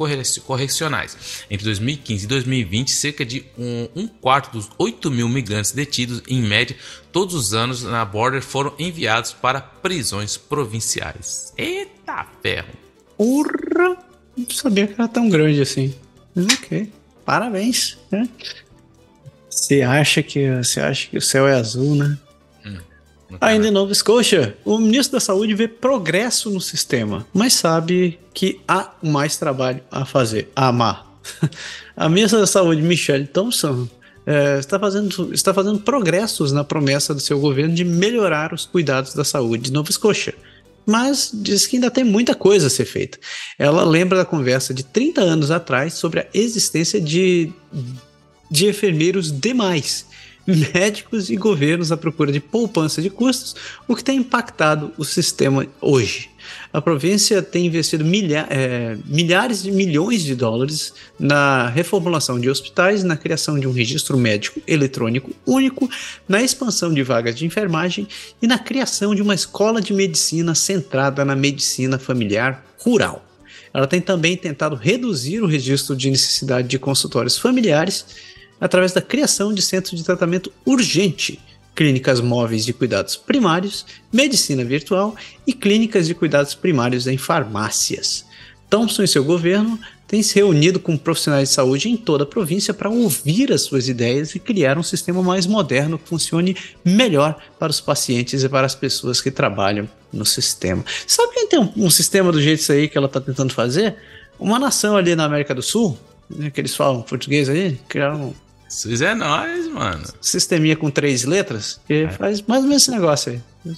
correcionais. 0.45 1.45
Entre 1.49 1.65
2015 1.65 2.25
e 2.25 2.27
2020, 2.27 2.91
cerca 2.91 3.25
de 3.25 3.45
um, 3.57 3.87
um 3.95 4.07
quarto 4.07 4.51
dos 4.51 4.69
8 4.77 5.09
mil 5.11 5.29
migrantes 5.29 5.71
detidos, 5.71 6.21
em 6.27 6.41
média, 6.41 6.75
todos 7.15 7.33
os 7.33 7.53
anos 7.53 7.81
na 7.81 8.03
border 8.03 8.41
foram 8.41 8.73
enviados 8.77 9.31
para 9.31 9.61
prisões 9.61 10.35
provinciais. 10.35 11.53
Eita 11.57 12.27
ferro! 12.43 12.73
Porra! 13.17 13.95
Não 14.35 14.45
sabia 14.49 14.85
que 14.85 14.95
era 14.95 15.07
tão 15.07 15.29
grande 15.29 15.61
assim. 15.61 15.95
ok. 16.35 16.91
Parabéns, 17.23 17.97
né? 18.11 18.27
Você 19.49 19.81
acha 19.81 20.21
que 20.21 20.57
você 20.57 20.81
acha 20.81 21.07
que 21.07 21.17
o 21.17 21.21
céu 21.21 21.47
é 21.47 21.53
azul, 21.55 21.95
né? 21.95 22.17
Hum, 22.65 22.77
Ainda 23.39 23.69
em 23.69 23.71
Nova 23.71 23.93
Scotia, 23.93 24.57
o 24.65 24.77
ministro 24.77 25.13
da 25.13 25.21
Saúde 25.21 25.55
vê 25.55 25.69
progresso 25.69 26.49
no 26.49 26.59
sistema, 26.59 27.25
mas 27.33 27.53
sabe 27.53 28.19
que 28.33 28.59
há 28.67 28.91
mais 29.01 29.37
trabalho 29.37 29.81
a 29.89 30.03
fazer, 30.03 30.51
a 30.53 30.67
amar. 30.67 31.09
A 31.95 32.09
ministra 32.09 32.41
da 32.41 32.45
Saúde, 32.45 32.81
Michelle 32.81 33.25
Thompson, 33.25 33.87
é, 34.25 34.59
está, 34.59 34.79
fazendo, 34.79 35.33
está 35.33 35.53
fazendo 35.53 35.79
progressos 35.79 36.51
na 36.51 36.63
promessa 36.63 37.13
do 37.13 37.19
seu 37.19 37.39
governo 37.39 37.73
de 37.73 37.85
melhorar 37.85 38.53
os 38.53 38.65
cuidados 38.65 39.13
da 39.13 39.23
saúde 39.23 39.65
de 39.65 39.71
Nova 39.71 39.89
Escócia. 39.89 40.33
Mas 40.85 41.31
diz 41.33 41.65
que 41.65 41.77
ainda 41.77 41.89
tem 41.89 42.03
muita 42.03 42.35
coisa 42.35 42.67
a 42.67 42.69
ser 42.69 42.85
feita. 42.85 43.17
Ela 43.57 43.83
lembra 43.83 44.19
da 44.19 44.25
conversa 44.25 44.73
de 44.73 44.83
30 44.83 45.21
anos 45.21 45.51
atrás 45.51 45.95
sobre 45.95 46.19
a 46.19 46.27
existência 46.33 47.01
de, 47.01 47.51
de 48.49 48.67
enfermeiros 48.67 49.31
demais 49.31 50.05
médicos 50.45 51.29
e 51.29 51.35
governos 51.35 51.91
à 51.91 51.97
procura 51.97 52.31
de 52.31 52.39
poupança 52.39 53.01
de 53.01 53.09
custos, 53.09 53.55
o 53.87 53.95
que 53.95 54.03
tem 54.03 54.19
impactado 54.19 54.93
o 54.97 55.03
sistema 55.03 55.65
hoje. 55.81 56.29
A 56.71 56.81
província 56.81 57.41
tem 57.41 57.65
investido 57.65 58.03
milha 58.03 58.47
é, 58.49 58.97
milhares 59.05 59.63
de 59.63 59.71
milhões 59.71 60.23
de 60.23 60.35
dólares 60.35 60.93
na 61.19 61.69
reformulação 61.69 62.39
de 62.39 62.49
hospitais, 62.49 63.03
na 63.03 63.15
criação 63.15 63.59
de 63.59 63.67
um 63.67 63.71
registro 63.71 64.17
médico 64.17 64.61
eletrônico 64.67 65.31
único, 65.45 65.89
na 66.27 66.41
expansão 66.41 66.93
de 66.93 67.03
vagas 67.03 67.35
de 67.35 67.45
enfermagem 67.45 68.07
e 68.41 68.47
na 68.47 68.59
criação 68.59 69.15
de 69.15 69.21
uma 69.21 69.35
escola 69.35 69.81
de 69.81 69.93
medicina 69.93 70.53
centrada 70.55 71.23
na 71.23 71.35
medicina 71.35 71.97
familiar 71.97 72.65
rural. 72.79 73.25
Ela 73.73 73.87
tem 73.87 73.99
também 73.99 74.37
tentado 74.37 74.75
reduzir 74.75 75.41
o 75.41 75.47
registro 75.47 75.95
de 75.95 76.09
necessidade 76.09 76.67
de 76.67 76.79
consultórios 76.79 77.37
familiares 77.37 78.05
através 78.59 78.93
da 78.93 79.01
criação 79.01 79.53
de 79.53 79.61
centros 79.61 79.99
de 79.99 80.05
tratamento 80.05 80.51
urgente, 80.65 81.39
clínicas 81.75 82.21
móveis 82.21 82.65
de 82.65 82.73
cuidados 82.73 83.15
primários, 83.15 83.85
medicina 84.11 84.63
virtual 84.63 85.15
e 85.45 85.53
clínicas 85.53 86.07
de 86.07 86.15
cuidados 86.15 86.55
primários 86.55 87.05
em 87.05 87.17
farmácias. 87.17 88.25
Thompson 88.69 89.03
e 89.03 89.07
seu 89.07 89.23
governo 89.23 89.79
têm 90.07 90.23
se 90.23 90.35
reunido 90.35 90.79
com 90.79 90.97
profissionais 90.97 91.49
de 91.49 91.55
saúde 91.55 91.89
em 91.89 91.97
toda 91.97 92.23
a 92.23 92.27
província 92.27 92.73
para 92.73 92.89
ouvir 92.89 93.51
as 93.51 93.61
suas 93.61 93.89
ideias 93.89 94.35
e 94.35 94.39
criar 94.39 94.77
um 94.77 94.83
sistema 94.83 95.21
mais 95.21 95.45
moderno 95.45 95.99
que 95.99 96.07
funcione 96.07 96.55
melhor 96.83 97.37
para 97.59 97.71
os 97.71 97.81
pacientes 97.81 98.43
e 98.43 98.49
para 98.49 98.65
as 98.65 98.75
pessoas 98.75 99.19
que 99.19 99.31
trabalham 99.31 99.89
no 100.11 100.25
sistema. 100.25 100.83
Sabe 101.05 101.33
quem 101.33 101.47
tem 101.47 101.59
um, 101.59 101.71
um 101.75 101.89
sistema 101.89 102.31
do 102.31 102.41
jeito 102.41 102.71
aí 102.71 102.87
que 102.87 102.97
ela 102.97 103.07
está 103.07 103.19
tentando 103.19 103.53
fazer? 103.53 103.95
Uma 104.39 104.59
nação 104.59 104.95
ali 104.95 105.15
na 105.15 105.25
América 105.25 105.53
do 105.53 105.61
Sul, 105.61 105.97
né, 106.29 106.49
que 106.49 106.61
eles 106.61 106.75
falam 106.75 107.01
português 107.01 107.49
aí, 107.49 107.79
criaram 107.87 108.33
SUS 108.67 109.01
é 109.01 109.13
nós, 109.13 109.67
mano. 109.67 110.03
Sisteminha 110.21 110.75
com 110.75 110.89
três 110.89 111.23
letras, 111.23 111.79
que 111.87 112.03
é. 112.03 112.09
faz 112.09 112.41
mais 112.41 112.63
ou 112.63 112.67
menos 112.67 112.83
esse 112.83 112.91
negócio 112.91 113.33
aí. 113.33 113.75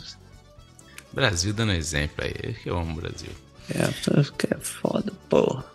Brasil 1.13 1.53
dando 1.53 1.73
exemplo 1.73 2.23
aí, 2.23 2.53
que 2.53 2.69
eu 2.69 2.77
amo 2.77 2.93
o 2.93 2.95
Brasil. 3.01 3.29
É, 3.69 3.87
que 4.37 4.53
é 4.53 4.57
foda, 4.59 5.11
porra. 5.29 5.65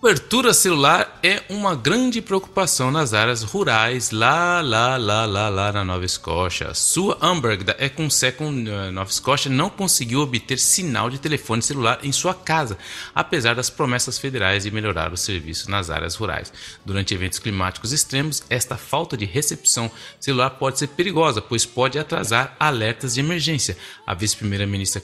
Cobertura 0.00 0.54
celular 0.54 1.20
é 1.22 1.42
uma 1.50 1.76
grande 1.76 2.22
preocupação 2.22 2.90
nas 2.90 3.12
áreas 3.12 3.42
rurais 3.42 4.10
lá, 4.10 4.62
lá, 4.62 4.96
lá, 4.96 5.26
lá, 5.26 5.50
lá 5.50 5.72
na 5.72 5.84
Nova 5.84 6.06
Escócia. 6.06 6.72
Sua 6.72 7.18
Amberg 7.20 7.64
da 7.64 7.76
Econsecon 7.78 8.64
eh, 8.66 8.90
Nova 8.90 9.10
Escócia 9.10 9.50
não 9.50 9.68
conseguiu 9.68 10.20
obter 10.20 10.58
sinal 10.58 11.10
de 11.10 11.18
telefone 11.18 11.60
celular 11.60 12.00
em 12.02 12.12
sua 12.12 12.32
casa, 12.32 12.78
apesar 13.14 13.54
das 13.54 13.68
promessas 13.68 14.18
federais 14.18 14.62
de 14.62 14.70
melhorar 14.70 15.12
o 15.12 15.18
serviço 15.18 15.70
nas 15.70 15.90
áreas 15.90 16.14
rurais. 16.14 16.50
Durante 16.82 17.12
eventos 17.12 17.38
climáticos 17.38 17.92
extremos, 17.92 18.42
esta 18.48 18.78
falta 18.78 19.18
de 19.18 19.26
recepção 19.26 19.90
celular 20.18 20.48
pode 20.48 20.78
ser 20.78 20.88
perigosa, 20.88 21.42
pois 21.42 21.66
pode 21.66 21.98
atrasar 21.98 22.56
alertas 22.58 23.12
de 23.12 23.20
emergência. 23.20 23.76
A 24.06 24.14
vice-primeira-ministra 24.14 25.02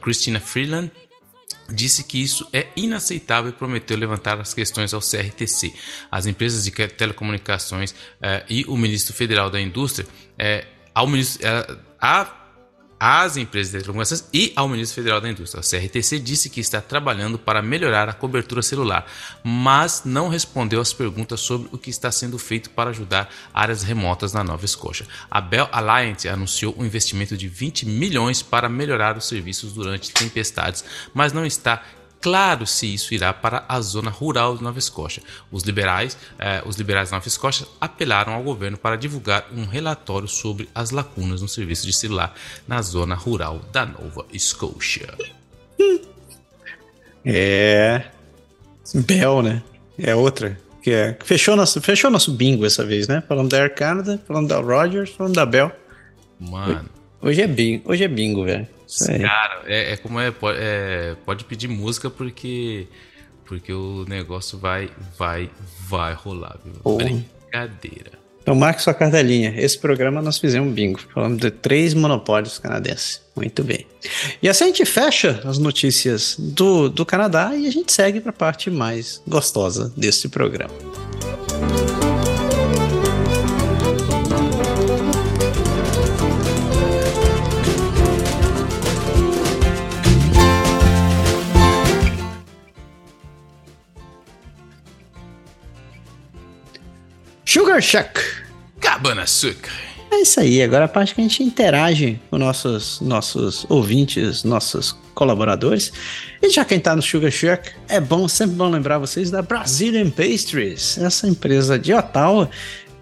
Christina 0.00 0.38
Freeland 0.38 0.92
disse 1.68 2.04
que 2.04 2.22
isso 2.22 2.48
é 2.52 2.66
inaceitável 2.76 3.50
e 3.50 3.54
prometeu 3.54 3.96
levantar 3.96 4.40
as 4.40 4.52
questões 4.52 4.92
ao 4.92 5.00
CRTC. 5.00 5.72
As 6.10 6.26
empresas 6.26 6.64
de 6.64 6.70
telecomunicações 6.70 7.94
eh, 8.20 8.44
e 8.48 8.64
o 8.64 8.76
ministro 8.76 9.14
federal 9.14 9.50
da 9.50 9.60
indústria, 9.60 10.06
eh, 10.38 10.66
ao 10.94 11.06
ministro, 11.06 11.46
eh, 11.46 11.76
a 12.00 12.39
às 13.00 13.38
empresas 13.38 13.68
de 13.68 13.78
telecomunicações 13.78 14.28
e 14.30 14.52
ao 14.54 14.68
Ministro 14.68 14.96
Federal 14.96 15.22
da 15.22 15.30
Indústria. 15.30 15.60
A 15.60 15.62
CRTC 15.62 16.18
disse 16.18 16.50
que 16.50 16.60
está 16.60 16.82
trabalhando 16.82 17.38
para 17.38 17.62
melhorar 17.62 18.10
a 18.10 18.12
cobertura 18.12 18.60
celular, 18.60 19.06
mas 19.42 20.02
não 20.04 20.28
respondeu 20.28 20.82
às 20.82 20.92
perguntas 20.92 21.40
sobre 21.40 21.70
o 21.72 21.78
que 21.78 21.88
está 21.88 22.12
sendo 22.12 22.38
feito 22.38 22.68
para 22.68 22.90
ajudar 22.90 23.30
áreas 23.54 23.82
remotas 23.82 24.34
na 24.34 24.44
Nova 24.44 24.66
Escócia. 24.66 25.06
A 25.30 25.40
Bell 25.40 25.68
Alliance 25.72 26.28
anunciou 26.28 26.74
um 26.76 26.84
investimento 26.84 27.36
de 27.36 27.48
20 27.48 27.86
milhões 27.86 28.42
para 28.42 28.68
melhorar 28.68 29.16
os 29.16 29.26
serviços 29.26 29.72
durante 29.72 30.12
tempestades, 30.12 30.84
mas 31.14 31.32
não 31.32 31.46
está 31.46 31.82
claro 32.20 32.66
se 32.66 32.92
isso 32.92 33.14
irá 33.14 33.32
para 33.32 33.64
a 33.68 33.80
zona 33.80 34.10
rural 34.10 34.56
de 34.56 34.62
Nova 34.62 34.78
Escócia. 34.78 35.22
Os 35.50 35.62
liberais, 35.62 36.16
eh, 36.38 36.62
os 36.66 36.76
liberais 36.76 37.08
de 37.08 37.14
Nova 37.14 37.26
Escócia 37.26 37.66
apelaram 37.80 38.32
ao 38.32 38.42
governo 38.42 38.76
para 38.76 38.96
divulgar 38.96 39.46
um 39.52 39.64
relatório 39.64 40.28
sobre 40.28 40.68
as 40.74 40.90
lacunas 40.90 41.42
no 41.42 41.48
serviço 41.48 41.86
de 41.86 41.92
celular 41.92 42.34
na 42.68 42.82
zona 42.82 43.14
rural 43.14 43.60
da 43.72 43.86
Nova 43.86 44.26
Escócia. 44.32 45.14
É. 47.24 48.04
Bell, 48.94 49.42
né? 49.42 49.62
É 49.98 50.14
outra. 50.14 50.58
Que 50.82 50.90
é... 50.90 51.18
fechou, 51.24 51.56
nosso, 51.56 51.80
fechou 51.80 52.10
nosso 52.10 52.32
bingo 52.32 52.64
essa 52.64 52.84
vez, 52.84 53.06
né? 53.06 53.22
Falando 53.28 53.50
da 53.50 53.58
Air 53.58 53.74
Canada, 53.74 54.20
falando 54.26 54.48
da 54.48 54.60
Rogers, 54.60 55.10
falando 55.10 55.34
da 55.34 55.44
Bell. 55.44 55.70
Mano. 56.38 56.88
Hoje 57.20 57.42
é 57.42 57.46
bingo, 57.46 57.90
hoje 57.90 58.02
é 58.02 58.08
bingo, 58.08 58.44
velho. 58.44 58.66
Cara, 58.98 59.62
é, 59.66 59.92
é 59.92 59.96
como 59.96 60.20
é, 60.20 60.32
é, 60.56 61.16
Pode 61.24 61.44
pedir 61.44 61.68
música 61.68 62.10
porque. 62.10 62.86
Porque 63.44 63.72
o 63.72 64.04
negócio 64.08 64.56
vai, 64.58 64.88
vai, 65.18 65.50
vai 65.88 66.14
rolar, 66.14 66.56
viu? 66.64 66.74
Oh. 66.84 66.96
Brincadeira. 66.96 68.20
Então 68.42 68.54
marque 68.54 68.82
sua 68.82 68.94
cartelinha. 68.94 69.54
Esse 69.56 69.78
programa 69.78 70.22
nós 70.22 70.38
fizemos 70.38 70.72
bingo. 70.72 71.00
Falamos 71.12 71.38
de 71.38 71.50
três 71.50 71.92
monopólios 71.94 72.58
canadenses. 72.58 73.20
Muito 73.36 73.62
bem. 73.62 73.86
E 74.42 74.48
assim 74.48 74.64
a 74.64 74.66
gente 74.68 74.84
fecha 74.84 75.40
as 75.44 75.58
notícias 75.58 76.36
do, 76.38 76.88
do 76.88 77.04
Canadá 77.04 77.54
e 77.54 77.66
a 77.66 77.70
gente 77.72 77.92
segue 77.92 78.20
para 78.20 78.30
a 78.30 78.32
parte 78.32 78.70
mais 78.70 79.20
gostosa 79.26 79.92
desse 79.96 80.28
programa. 80.28 80.74
Sugar 97.52 97.82
Shack. 97.82 98.20
Cabana 98.78 99.22
Açúcar. 99.22 99.72
É 100.08 100.20
isso 100.20 100.38
aí, 100.38 100.62
agora 100.62 100.84
a 100.84 100.88
parte 100.88 101.16
que 101.16 101.20
a 101.20 101.24
gente 101.24 101.42
interage 101.42 102.20
com 102.30 102.38
nossos, 102.38 103.00
nossos 103.00 103.66
ouvintes, 103.68 104.44
nossos 104.44 104.96
colaboradores. 105.16 105.92
E 106.40 106.48
já 106.48 106.64
quem 106.64 106.78
está 106.78 106.94
no 106.94 107.02
Sugar 107.02 107.32
Shack, 107.32 107.72
é 107.88 108.00
bom, 108.00 108.28
sempre 108.28 108.54
bom 108.54 108.70
lembrar 108.70 108.98
vocês 108.98 109.32
da 109.32 109.42
Brazilian 109.42 110.10
Pastries, 110.10 110.96
essa 110.98 111.26
empresa 111.26 111.76
de 111.76 111.92
Ottawa 111.92 112.48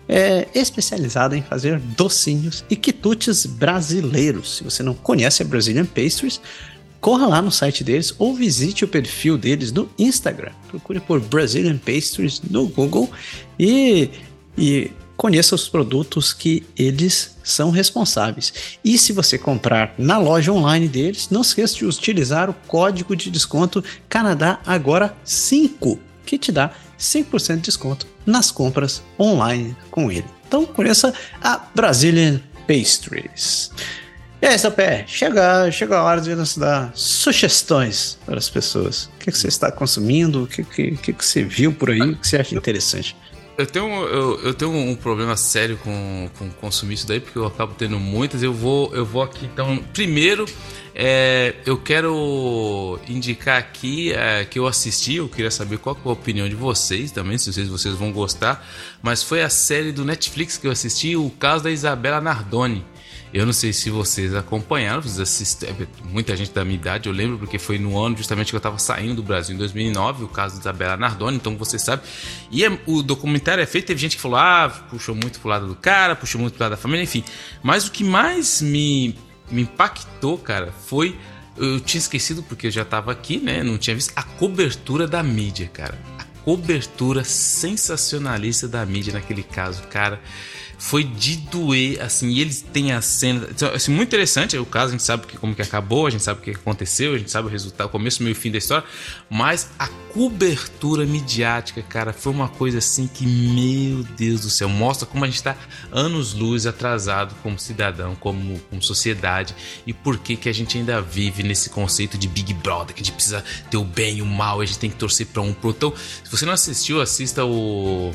é 0.08 0.48
especializada 0.54 1.36
em 1.36 1.42
fazer 1.42 1.78
docinhos 1.78 2.64
e 2.70 2.74
quitutes 2.74 3.44
brasileiros. 3.44 4.56
Se 4.56 4.64
você 4.64 4.82
não 4.82 4.94
conhece 4.94 5.42
a 5.42 5.44
Brazilian 5.44 5.84
Pastries, 5.84 6.40
corra 7.02 7.26
lá 7.26 7.42
no 7.42 7.50
site 7.50 7.84
deles 7.84 8.14
ou 8.18 8.34
visite 8.34 8.82
o 8.82 8.88
perfil 8.88 9.36
deles 9.36 9.70
no 9.72 9.90
Instagram. 9.98 10.52
Procure 10.68 11.00
por 11.00 11.20
Brazilian 11.20 11.76
Pastries 11.76 12.40
no 12.40 12.66
Google 12.66 13.10
e 13.58 14.10
e 14.58 14.90
conheça 15.16 15.54
os 15.54 15.68
produtos 15.68 16.32
que 16.32 16.64
eles 16.76 17.36
são 17.42 17.70
responsáveis. 17.70 18.52
E 18.84 18.96
se 18.98 19.12
você 19.12 19.36
comprar 19.36 19.94
na 19.98 20.18
loja 20.18 20.52
online 20.52 20.86
deles, 20.86 21.28
não 21.30 21.40
esqueça 21.40 21.76
de 21.76 21.86
utilizar 21.86 22.50
o 22.50 22.54
código 22.54 23.16
de 23.16 23.30
desconto 23.30 23.82
Canadá 24.08 24.60
Agora 24.66 25.16
5, 25.24 25.98
que 26.24 26.38
te 26.38 26.52
dá 26.52 26.72
5% 26.98 27.56
de 27.56 27.62
desconto 27.62 28.06
nas 28.26 28.50
compras 28.50 29.02
online 29.18 29.76
com 29.90 30.10
ele. 30.10 30.26
Então 30.46 30.64
conheça 30.66 31.12
a 31.42 31.66
Brazilian 31.74 32.40
Pastries. 32.66 33.70
E 34.40 34.46
aí, 34.46 34.56
seu 34.56 34.70
pé, 34.70 35.04
chega, 35.08 35.68
chega 35.72 35.98
a 35.98 36.02
hora 36.04 36.20
de 36.20 36.32
nos 36.32 36.56
dar 36.56 36.92
sugestões 36.94 38.16
para 38.24 38.38
as 38.38 38.48
pessoas. 38.48 39.06
O 39.06 39.18
que, 39.18 39.32
que 39.32 39.38
você 39.38 39.48
está 39.48 39.72
consumindo? 39.72 40.44
O 40.44 40.46
que, 40.46 40.62
que, 40.62 40.96
que, 40.96 41.12
que 41.12 41.24
você 41.24 41.42
viu 41.42 41.72
por 41.72 41.90
aí? 41.90 42.00
O 42.00 42.16
que 42.16 42.28
você 42.28 42.36
acha 42.36 42.54
interessante? 42.54 43.16
Eu 43.58 43.66
tenho, 43.66 43.86
eu, 43.86 44.40
eu 44.40 44.54
tenho 44.54 44.70
um 44.70 44.94
problema 44.94 45.36
sério 45.36 45.76
com, 45.78 46.30
com 46.38 46.48
consumir 46.48 46.94
isso 46.94 47.08
daí, 47.08 47.18
porque 47.18 47.36
eu 47.36 47.44
acabo 47.44 47.74
tendo 47.76 47.98
muitas. 47.98 48.40
Eu 48.40 48.54
vou, 48.54 48.94
eu 48.94 49.04
vou 49.04 49.20
aqui, 49.20 49.44
então, 49.46 49.78
primeiro, 49.92 50.46
é, 50.94 51.56
eu 51.66 51.76
quero 51.76 53.00
indicar 53.08 53.58
aqui 53.58 54.12
é, 54.12 54.44
que 54.44 54.60
eu 54.60 54.66
assisti, 54.68 55.16
eu 55.16 55.28
queria 55.28 55.50
saber 55.50 55.78
qual 55.78 55.96
é 55.96 56.08
a 56.08 56.12
opinião 56.12 56.48
de 56.48 56.54
vocês 56.54 57.10
também, 57.10 57.36
se 57.36 57.52
vocês, 57.52 57.68
vocês 57.68 57.96
vão 57.96 58.12
gostar, 58.12 58.64
mas 59.02 59.24
foi 59.24 59.42
a 59.42 59.48
série 59.48 59.90
do 59.90 60.04
Netflix 60.04 60.56
que 60.56 60.68
eu 60.68 60.70
assisti, 60.70 61.16
o 61.16 61.28
caso 61.28 61.64
da 61.64 61.70
Isabela 61.72 62.20
Nardoni. 62.20 62.84
Eu 63.32 63.44
não 63.44 63.52
sei 63.52 63.73
se 63.73 63.90
vocês 63.90 64.34
acompanharam, 64.34 65.02
vocês 65.02 65.20
assistem, 65.20 65.68
muita 66.05 66.34
gente 66.34 66.50
da 66.50 66.65
minha 66.65 66.76
idade, 66.76 67.08
eu 67.08 67.15
lembro 67.15 67.39
porque 67.39 67.58
foi 67.58 67.78
no 67.78 67.98
ano 68.02 68.16
justamente 68.16 68.48
que 68.48 68.55
eu 68.55 68.58
estava 68.58 68.78
saindo 68.78 69.16
do 69.16 69.23
Brasil 69.23 69.55
em 69.55 69.58
2009, 69.58 70.24
o 70.24 70.28
caso 70.28 70.55
da 70.55 70.60
Isabela 70.60 70.97
Nardoni, 70.97 71.36
então 71.36 71.57
você 71.57 71.78
sabe. 71.78 72.02
E 72.50 72.65
é, 72.65 72.78
o 72.86 73.02
documentário 73.02 73.62
é 73.62 73.66
feito, 73.66 73.86
teve 73.86 74.00
gente 74.00 74.16
que 74.16 74.23
falou, 74.23 74.39
ah, 74.39 74.68
puxou 74.89 75.15
muito 75.15 75.40
pro 75.40 75.48
lado 75.50 75.66
do 75.66 75.74
cara, 75.74 76.16
puxou 76.16 76.40
muito 76.40 76.55
pro 76.55 76.62
lado 76.65 76.70
da 76.70 76.76
família, 76.76 77.02
enfim. 77.02 77.23
Mas 77.62 77.86
o 77.86 77.92
que 77.92 78.02
mais 78.02 78.62
me, 78.62 79.15
me 79.50 79.62
impactou, 79.62 80.39
cara, 80.39 80.73
foi. 80.86 81.16
Eu 81.57 81.81
tinha 81.81 81.98
esquecido 81.98 82.40
porque 82.44 82.68
eu 82.68 82.70
já 82.70 82.82
estava 82.82 83.10
aqui, 83.10 83.39
né? 83.39 83.65
Não 83.65 83.76
tinha 83.76 83.94
visto 83.94 84.12
a 84.15 84.23
cobertura 84.23 85.08
da 85.08 85.24
mídia, 85.24 85.68
cara. 85.73 85.98
A 86.16 86.24
cobertura 86.44 87.24
sensacionalista 87.24 88.68
da 88.68 88.86
mídia 88.86 89.12
naquele 89.12 89.42
caso, 89.42 89.82
cara 89.89 90.20
foi 90.78 91.02
de 91.02 91.36
doer, 91.36 92.00
assim, 92.00 92.28
e 92.28 92.40
eles 92.40 92.62
têm 92.62 92.92
a 92.92 93.02
cena, 93.02 93.48
então, 93.50 93.68
assim, 93.74 93.92
muito 93.92 94.08
interessante 94.08 94.57
o 94.57 94.65
caso, 94.65 94.89
a 94.89 94.90
gente 94.92 95.02
sabe 95.02 95.26
que, 95.26 95.36
como 95.36 95.55
que 95.55 95.60
acabou, 95.60 96.07
a 96.07 96.10
gente 96.10 96.23
sabe 96.23 96.39
o 96.40 96.42
que 96.42 96.52
aconteceu, 96.52 97.15
a 97.15 97.18
gente 97.18 97.32
sabe 97.32 97.48
o 97.48 97.50
resultado, 97.50 97.89
o 97.89 97.90
começo, 97.90 98.23
meio 98.23 98.32
e 98.32 98.34
fim 98.34 98.50
da 98.50 98.58
história, 98.58 98.86
mas 99.28 99.68
a 99.76 99.89
cobertura 99.89 101.05
midiática, 101.05 101.82
cara, 101.82 102.12
foi 102.12 102.32
uma 102.32 102.48
coisa 102.48 102.78
assim 102.78 103.08
que, 103.08 103.26
meu 103.26 104.05
Deus 104.16 104.42
do 104.42 104.50
céu, 104.50 104.68
mostra 104.68 105.05
como 105.05 105.24
a 105.24 105.26
gente 105.26 105.36
está 105.36 105.57
anos-luz 105.90 106.65
atrasado 106.65 107.34
como 107.42 107.58
cidadão, 107.58 108.15
como, 108.15 108.60
como 108.70 108.81
sociedade, 108.81 109.57
e 109.84 109.92
por 109.92 110.16
que 110.18 110.36
que 110.36 110.48
a 110.48 110.55
gente 110.55 110.78
ainda 110.78 111.02
vive 111.02 111.42
nesse 111.42 111.70
conceito 111.70 112.16
de 112.16 112.28
Big 112.28 112.55
Brother, 112.55 112.94
que 112.94 113.02
a 113.02 113.05
gente 113.05 113.15
precisa 113.15 113.44
ter 113.68 113.76
o 113.76 113.84
bem 113.84 114.18
e 114.18 114.23
o 114.23 114.26
mal, 114.26 114.60
a 114.60 114.65
gente 114.65 114.78
tem 114.78 114.90
que 114.90 114.97
torcer 114.97 115.26
para 115.26 115.42
um 115.42 115.52
pro. 115.52 115.70
Então, 115.70 115.92
se 115.97 116.31
você 116.31 116.47
não 116.47 116.52
assistiu, 116.52 117.00
assista 117.00 117.44
o 117.44 118.12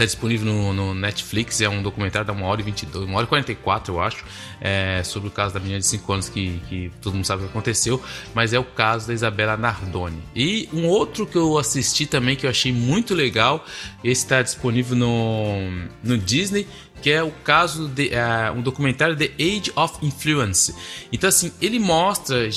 Tá 0.00 0.06
disponível 0.06 0.50
no, 0.50 0.72
no, 0.72 0.94
Netflix, 0.94 1.60
é 1.60 1.68
um 1.68 1.82
documentário 1.82 2.26
da 2.26 2.32
1 2.32 2.42
hora 2.42 2.62
e 2.62 2.64
22, 2.64 3.06
1 3.06 3.14
hora 3.14 3.24
e 3.24 3.28
44, 3.28 3.92
eu 3.92 4.00
acho, 4.00 4.24
é, 4.58 5.02
sobre 5.04 5.28
o 5.28 5.30
caso 5.30 5.52
da 5.52 5.60
menina 5.60 5.78
de 5.78 5.84
5 5.84 6.10
anos 6.10 6.30
que, 6.30 6.58
que 6.70 6.90
todo 7.02 7.12
mundo 7.12 7.26
sabe 7.26 7.42
o 7.42 7.44
que 7.44 7.50
aconteceu, 7.50 8.02
mas 8.32 8.54
é 8.54 8.58
o 8.58 8.64
caso 8.64 9.08
da 9.08 9.12
Isabela 9.12 9.58
Nardoni. 9.58 10.22
E 10.34 10.70
um 10.72 10.86
outro 10.86 11.26
que 11.26 11.36
eu 11.36 11.58
assisti 11.58 12.06
também 12.06 12.34
que 12.34 12.46
eu 12.46 12.50
achei 12.50 12.72
muito 12.72 13.14
legal, 13.14 13.62
esse 14.02 14.22
está 14.22 14.40
disponível 14.40 14.96
no, 14.96 15.70
no 16.02 16.16
Disney, 16.16 16.66
que 17.02 17.10
é 17.10 17.22
o 17.22 17.30
caso 17.30 17.86
de 17.86 18.06
uh, 18.08 18.56
um 18.56 18.62
documentário 18.62 19.14
The 19.14 19.32
Age 19.38 19.70
of 19.76 19.98
Influence. 20.00 20.74
Então 21.12 21.28
assim, 21.28 21.52
ele 21.60 21.78
mostra 21.78 22.48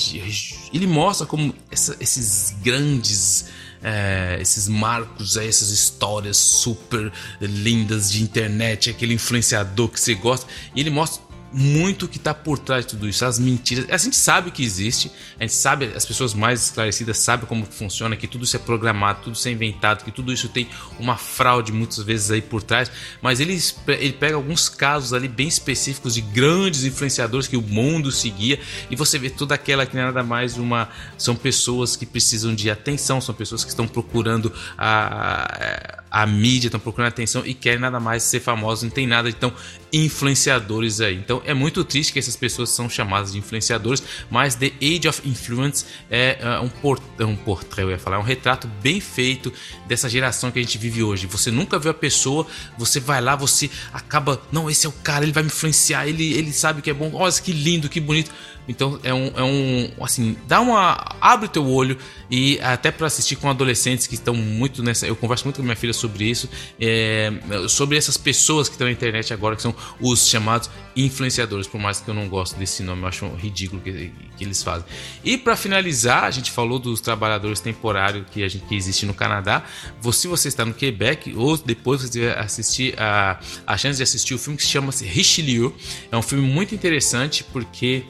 ele 0.73 0.87
mostra 0.87 1.27
como 1.27 1.53
essa, 1.69 1.97
esses 1.99 2.55
grandes 2.63 3.51
é, 3.83 4.37
esses 4.39 4.67
marcos, 4.67 5.37
é, 5.37 5.47
essas 5.47 5.69
histórias 5.69 6.37
super 6.37 7.11
lindas 7.41 8.11
de 8.11 8.23
internet, 8.23 8.89
aquele 8.89 9.13
influenciador 9.13 9.89
que 9.89 9.99
você 9.99 10.15
gosta, 10.15 10.47
e 10.73 10.79
ele 10.79 10.89
mostra 10.89 11.21
muito 11.53 12.07
que 12.07 12.17
está 12.17 12.33
por 12.33 12.57
trás 12.57 12.85
de 12.85 12.91
tudo 12.91 13.07
isso, 13.07 13.23
as 13.23 13.37
mentiras. 13.37 13.85
A 13.89 13.97
gente 13.97 14.15
sabe 14.15 14.51
que 14.51 14.63
existe, 14.63 15.11
a 15.39 15.43
gente 15.43 15.53
sabe, 15.53 15.91
as 15.95 16.05
pessoas 16.05 16.33
mais 16.33 16.63
esclarecidas 16.63 17.19
sabem 17.19 17.45
como 17.45 17.65
funciona, 17.65 18.15
que 18.15 18.27
tudo 18.27 18.43
isso 18.43 18.55
é 18.55 18.59
programado, 18.59 19.19
tudo 19.23 19.35
isso 19.35 19.47
é 19.47 19.51
inventado, 19.51 20.03
que 20.03 20.11
tudo 20.11 20.33
isso 20.33 20.49
tem 20.49 20.67
uma 20.99 21.15
fraude 21.15 21.71
muitas 21.71 21.99
vezes 21.99 22.31
aí 22.31 22.41
por 22.41 22.63
trás, 22.63 22.91
mas 23.21 23.39
ele, 23.39 23.61
ele 23.87 24.13
pega 24.13 24.35
alguns 24.35 24.67
casos 24.67 25.13
ali 25.13 25.27
bem 25.27 25.47
específicos 25.47 26.15
de 26.15 26.21
grandes 26.21 26.83
influenciadores 26.83 27.47
que 27.47 27.57
o 27.57 27.61
mundo 27.61 28.11
seguia 28.11 28.59
e 28.89 28.95
você 28.95 29.19
vê 29.19 29.29
toda 29.29 29.55
aquela 29.55 29.85
que 29.85 29.95
não 29.95 30.03
é 30.03 30.05
nada 30.05 30.23
mais 30.23 30.57
uma. 30.57 30.89
São 31.17 31.35
pessoas 31.35 31.95
que 31.95 32.05
precisam 32.05 32.53
de 32.55 32.69
atenção, 32.69 33.21
são 33.21 33.33
pessoas 33.35 33.63
que 33.63 33.69
estão 33.69 33.87
procurando 33.87 34.51
a 34.77 36.02
a 36.13 36.27
mídia 36.27 36.67
estão 36.67 36.79
procurando 36.79 37.07
atenção 37.07 37.43
e 37.43 37.55
querem 37.55 37.79
nada 37.79 37.99
mais 37.99 38.21
ser 38.21 38.39
famosos, 38.39 38.83
não 38.83 38.91
tem 38.91 39.07
nada 39.07 39.31
de 39.31 39.35
tão 39.35 39.51
influenciadores 39.91 41.01
aí. 41.01 41.15
Então 41.15 41.41
é 41.43 41.55
muito 41.55 41.83
triste 41.83 42.13
que 42.13 42.19
essas 42.19 42.35
pessoas 42.35 42.69
são 42.69 42.87
chamadas 42.87 43.31
de 43.31 43.39
influenciadores, 43.39 44.03
mas 44.29 44.53
The 44.53 44.73
Age 44.79 45.07
of 45.07 45.27
Influence 45.27 45.85
é, 46.11 46.37
é 46.39 46.59
um, 46.59 46.69
port 46.69 47.01
é 47.17 47.25
um 47.25 47.35
portrait, 47.35 47.81
eu 47.81 47.89
ia 47.89 47.97
falar, 47.97 48.17
é 48.17 48.19
um 48.19 48.23
retrato 48.23 48.67
bem 48.79 48.99
feito 48.99 49.51
dessa 49.87 50.07
geração 50.07 50.51
que 50.51 50.59
a 50.59 50.61
gente 50.61 50.77
vive 50.77 51.01
hoje. 51.01 51.25
Você 51.25 51.49
nunca 51.49 51.79
viu 51.79 51.89
a 51.89 51.95
pessoa, 51.95 52.45
você 52.77 52.99
vai 52.99 53.19
lá, 53.19 53.35
você 53.35 53.67
acaba, 53.91 54.39
não, 54.51 54.69
esse 54.69 54.85
é 54.85 54.89
o 54.89 54.93
cara, 54.93 55.25
ele 55.25 55.33
vai 55.33 55.41
me 55.41 55.47
influenciar, 55.47 56.07
ele, 56.07 56.31
ele 56.33 56.53
sabe 56.53 56.83
que 56.83 56.91
é 56.91 56.93
bom, 56.93 57.09
olha 57.15 57.33
que 57.33 57.51
lindo, 57.51 57.89
que 57.89 57.99
bonito 57.99 58.29
então 58.67 58.99
é 59.03 59.13
um, 59.13 59.31
é 59.35 59.43
um 59.43 59.91
assim, 60.01 60.37
dá 60.47 60.61
uma 60.61 61.15
abre 61.19 61.47
o 61.47 61.49
teu 61.49 61.67
olho 61.67 61.97
e 62.29 62.59
até 62.61 62.91
para 62.91 63.07
assistir 63.07 63.35
com 63.35 63.49
adolescentes 63.49 64.07
que 64.07 64.15
estão 64.15 64.33
muito 64.33 64.81
nessa, 64.81 65.05
eu 65.05 65.15
converso 65.15 65.45
muito 65.45 65.57
com 65.57 65.63
minha 65.63 65.75
filha 65.75 65.93
sobre 65.93 66.25
isso, 66.25 66.49
é, 66.79 67.31
sobre 67.67 67.97
essas 67.97 68.17
pessoas 68.17 68.67
que 68.67 68.75
estão 68.75 68.87
na 68.87 68.93
internet 68.93 69.33
agora 69.33 69.55
que 69.55 69.61
são 69.61 69.75
os 69.99 70.27
chamados 70.27 70.69
influenciadores, 70.95 71.67
por 71.67 71.79
mais 71.79 71.99
que 71.99 72.09
eu 72.09 72.13
não 72.13 72.27
goste 72.27 72.55
desse 72.57 72.83
nome, 72.83 73.01
eu 73.01 73.07
acho 73.07 73.27
ridículo 73.35 73.81
que, 73.81 74.11
que 74.37 74.43
eles 74.43 74.61
fazem. 74.61 74.85
E 75.23 75.37
para 75.37 75.55
finalizar, 75.55 76.23
a 76.23 76.31
gente 76.31 76.51
falou 76.51 76.79
dos 76.79 77.01
trabalhadores 77.01 77.59
temporários 77.59 78.25
que 78.31 78.43
a 78.43 78.47
gente 78.47 78.65
que 78.65 78.75
existe 78.75 79.05
no 79.05 79.13
Canadá. 79.13 79.63
Se 80.11 80.27
você 80.27 80.47
está 80.47 80.63
no 80.63 80.73
Quebec 80.73 81.33
ou 81.35 81.57
depois 81.57 82.01
você 82.01 82.09
tiver 82.09 82.37
assistir 82.37 82.93
a, 82.99 83.39
a 83.65 83.77
chance 83.77 83.97
de 83.97 84.03
assistir 84.03 84.33
o 84.33 84.37
filme 84.37 84.57
que 84.57 84.63
se 84.63 84.69
chama 84.69 84.91
Richelieu, 85.01 85.75
é 86.11 86.17
um 86.17 86.21
filme 86.21 86.47
muito 86.47 86.75
interessante 86.75 87.43
porque 87.43 88.03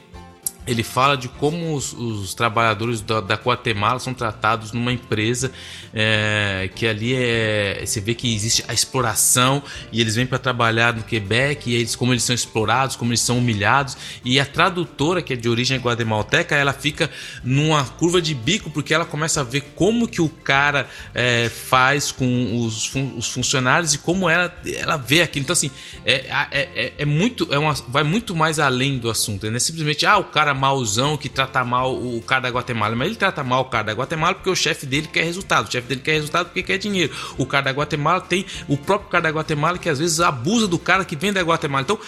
ele 0.66 0.82
fala 0.82 1.16
de 1.16 1.28
como 1.28 1.74
os, 1.74 1.92
os 1.92 2.34
trabalhadores 2.34 3.00
da, 3.00 3.20
da, 3.20 3.34
Guatemala 3.34 3.98
são 3.98 4.14
tratados 4.14 4.72
numa 4.72 4.92
empresa 4.92 5.52
é, 5.92 6.70
que 6.74 6.86
ali 6.86 7.14
é 7.14 7.82
você 7.84 8.00
vê 8.00 8.14
que 8.14 8.34
existe 8.34 8.64
a 8.66 8.72
exploração 8.72 9.62
e 9.92 10.00
eles 10.00 10.14
vêm 10.14 10.26
para 10.26 10.38
trabalhar 10.38 10.94
no 10.94 11.02
Quebec 11.02 11.70
e 11.70 11.74
eles 11.74 11.94
como 11.94 12.12
eles 12.12 12.22
são 12.22 12.34
explorados 12.34 12.96
como 12.96 13.10
eles 13.10 13.20
são 13.20 13.38
humilhados. 13.38 13.96
E 14.24 14.40
a 14.40 14.46
tradutora 14.46 15.20
que 15.20 15.34
é 15.34 15.36
de 15.36 15.48
origem 15.48 15.78
guatemalteca 15.78 16.54
ela 16.54 16.72
fica 16.72 17.10
numa 17.42 17.84
curva 17.84 18.22
de 18.22 18.34
bico 18.34 18.70
porque 18.70 18.94
ela 18.94 19.04
começa 19.04 19.40
a 19.40 19.44
ver 19.44 19.60
como 19.74 20.08
que 20.08 20.22
o 20.22 20.28
cara 20.28 20.88
é, 21.14 21.48
faz 21.48 22.10
com 22.10 22.64
os, 22.64 22.94
os, 22.94 23.28
funcionários 23.28 23.94
e 23.94 23.98
como 23.98 24.28
ela 24.30 24.54
ela 24.76 24.96
vê 24.96 25.22
aquilo. 25.22 25.44
Então 25.44 25.52
assim 25.52 25.70
é, 26.06 26.26
é, 26.50 26.68
é, 26.74 26.92
é 26.98 27.04
muito 27.04 27.52
é 27.52 27.58
uma, 27.58 27.74
vai 27.88 28.02
muito 28.02 28.34
mais 28.34 28.58
além 28.58 28.98
do 28.98 29.10
assunto 29.10 29.46
não 29.46 29.56
é 29.56 29.60
simplesmente 29.60 30.06
ah 30.06 30.18
o 30.18 30.24
cara 30.24 30.53
mauzão 30.54 31.16
que 31.16 31.28
trata 31.28 31.62
mal 31.64 31.94
o 31.94 32.22
cara 32.22 32.42
da 32.42 32.48
Guatemala, 32.48 32.96
mas 32.96 33.08
ele 33.08 33.16
trata 33.16 33.44
mal 33.44 33.62
o 33.62 33.64
cara 33.66 33.84
da 33.84 33.92
Guatemala 33.92 34.34
porque 34.34 34.50
o 34.50 34.56
chefe 34.56 34.86
dele 34.86 35.08
quer 35.08 35.24
resultado. 35.24 35.68
O 35.68 35.72
chefe 35.72 35.88
dele 35.88 36.00
quer 36.00 36.12
resultado 36.12 36.46
porque 36.46 36.62
quer 36.62 36.78
dinheiro. 36.78 37.12
O 37.36 37.44
cara 37.44 37.64
da 37.64 37.70
Guatemala 37.72 38.20
tem 38.20 38.46
o 38.68 38.76
próprio 38.76 39.10
cara 39.10 39.24
da 39.24 39.30
Guatemala 39.30 39.76
que 39.76 39.88
às 39.88 39.98
vezes 39.98 40.20
abusa 40.20 40.66
do 40.66 40.78
cara 40.78 41.04
que 41.04 41.16
vem 41.16 41.32
da 41.32 41.42
Guatemala. 41.42 41.82
Então, 41.82 41.98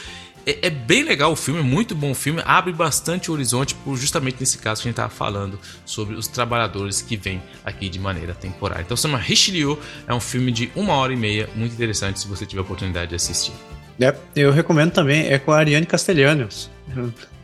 é, 0.46 0.68
é, 0.68 0.70
bem 0.70 1.02
legal 1.02 1.32
o 1.32 1.36
filme, 1.36 1.58
é 1.58 1.62
muito 1.64 1.92
bom 1.92 2.12
o 2.12 2.14
filme, 2.14 2.40
abre 2.44 2.72
bastante 2.72 3.32
horizonte, 3.32 3.74
por 3.74 3.96
justamente 3.96 4.36
nesse 4.38 4.58
caso 4.58 4.80
que 4.80 4.86
a 4.86 4.90
gente 4.90 4.94
estava 4.94 5.10
falando 5.10 5.58
sobre 5.84 6.14
os 6.14 6.28
trabalhadores 6.28 7.02
que 7.02 7.16
vêm 7.16 7.42
aqui 7.64 7.88
de 7.88 7.98
maneira 7.98 8.32
temporária. 8.32 8.82
Então, 8.82 8.96
chama 8.96 9.18
Richelieu, 9.18 9.76
é 10.06 10.14
um 10.14 10.20
filme 10.20 10.52
de 10.52 10.70
uma 10.76 10.94
hora 10.94 11.12
e 11.12 11.16
meia, 11.16 11.50
muito 11.56 11.72
interessante 11.74 12.20
se 12.20 12.28
você 12.28 12.46
tiver 12.46 12.60
a 12.60 12.62
oportunidade 12.62 13.08
de 13.08 13.16
assistir. 13.16 13.52
É, 14.00 14.14
eu 14.36 14.52
recomendo 14.52 14.92
também, 14.92 15.26
é 15.26 15.36
com 15.36 15.50
a 15.50 15.58
Ariane 15.58 15.84
Castellanos. 15.84 16.70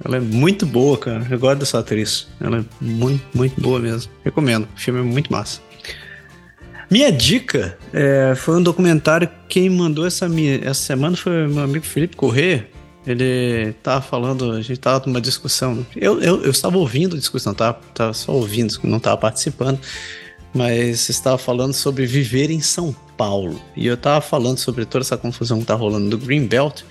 Ela 0.05 0.17
é 0.17 0.21
muito 0.21 0.67
boa, 0.67 0.99
cara. 0.99 1.27
Eu 1.31 1.39
gosto 1.39 1.61
dessa 1.61 1.79
atriz. 1.79 2.29
Ela 2.41 2.59
é 2.59 2.65
muito, 2.81 3.25
muito 3.35 3.61
boa 3.61 3.79
mesmo. 3.79 4.13
Recomendo. 4.25 4.69
O 4.75 4.81
filme 4.81 5.01
é 5.01 5.03
muito 5.03 5.31
massa. 5.31 5.61
Minha 6.91 7.11
dica 7.11 7.79
é, 7.93 8.35
foi 8.37 8.57
um 8.59 8.63
documentário. 8.63 9.29
Quem 9.49 9.71
mandou 9.71 10.07
essa, 10.07 10.29
essa 10.63 10.83
semana 10.83 11.17
foi 11.17 11.47
meu 11.49 11.65
amigo 11.65 11.85
Felipe 11.85 12.17
Corrêa. 12.17 12.69
Ele 13.07 13.73
tava 13.83 14.01
falando, 14.01 14.53
a 14.53 14.61
gente 14.61 14.79
tava 14.79 15.07
numa 15.07 15.21
discussão. 15.21 15.87
Eu, 15.97 16.21
eu, 16.21 16.45
eu 16.45 16.51
estava 16.51 16.77
ouvindo 16.77 17.17
a 17.17 17.19
discussão, 17.19 17.53
tava, 17.55 17.81
tava 17.95 18.13
só 18.13 18.33
ouvindo, 18.33 18.79
não 18.85 18.99
estava 18.99 19.17
participando. 19.17 19.81
Mas 20.55 21.09
estava 21.09 21.39
falando 21.39 21.73
sobre 21.73 22.05
viver 22.05 22.51
em 22.51 22.61
São 22.61 22.95
Paulo. 23.17 23.59
E 23.75 23.87
eu 23.87 23.95
estava 23.95 24.21
falando 24.21 24.59
sobre 24.59 24.85
toda 24.85 25.03
essa 25.03 25.17
confusão 25.17 25.61
que 25.61 25.65
tá 25.65 25.75
rolando 25.75 26.11
do 26.11 26.19
Greenbelt. 26.19 26.83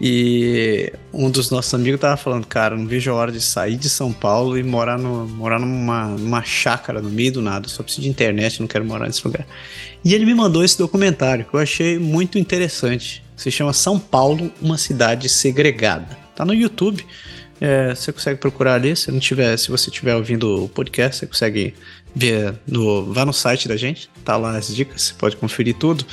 E 0.00 0.92
um 1.12 1.30
dos 1.30 1.50
nossos 1.50 1.72
amigos 1.72 2.00
tava 2.00 2.16
falando, 2.16 2.46
cara, 2.46 2.76
não 2.76 2.86
vejo 2.86 3.10
a 3.10 3.14
hora 3.14 3.32
de 3.32 3.40
sair 3.40 3.76
de 3.76 3.88
São 3.88 4.12
Paulo 4.12 4.58
e 4.58 4.62
morar, 4.62 4.98
no, 4.98 5.26
morar 5.26 5.58
numa, 5.58 6.08
numa 6.08 6.42
chácara 6.42 7.00
no 7.00 7.08
meio 7.08 7.32
do 7.32 7.42
nada. 7.42 7.66
Só 7.68 7.82
preciso 7.82 8.02
de 8.02 8.08
internet, 8.08 8.60
não 8.60 8.66
quero 8.66 8.84
morar 8.84 9.06
nesse 9.06 9.26
lugar. 9.26 9.46
E 10.04 10.14
ele 10.14 10.26
me 10.26 10.34
mandou 10.34 10.62
esse 10.62 10.76
documentário 10.76 11.46
que 11.46 11.54
eu 11.54 11.60
achei 11.60 11.98
muito 11.98 12.38
interessante. 12.38 13.24
Se 13.36 13.50
chama 13.50 13.72
São 13.72 13.98
Paulo, 13.98 14.52
uma 14.60 14.76
cidade 14.76 15.28
segregada. 15.28 16.16
Tá 16.34 16.44
no 16.44 16.54
YouTube. 16.54 17.04
É, 17.58 17.94
você 17.94 18.12
consegue 18.12 18.38
procurar 18.38 18.74
ali. 18.74 18.94
Se 18.94 19.10
não 19.10 19.18
tiver, 19.18 19.56
se 19.56 19.70
você 19.70 19.88
estiver 19.88 20.14
ouvindo 20.14 20.64
o 20.64 20.68
podcast, 20.68 21.20
você 21.20 21.26
consegue 21.26 21.74
ver 22.14 22.54
no, 22.66 23.12
vá 23.12 23.24
no 23.24 23.32
site 23.32 23.66
da 23.66 23.76
gente. 23.76 24.10
Tá 24.24 24.36
lá 24.36 24.56
as 24.56 24.74
dicas, 24.74 25.02
você 25.02 25.14
pode 25.14 25.36
conferir 25.36 25.74
tudo. 25.74 26.04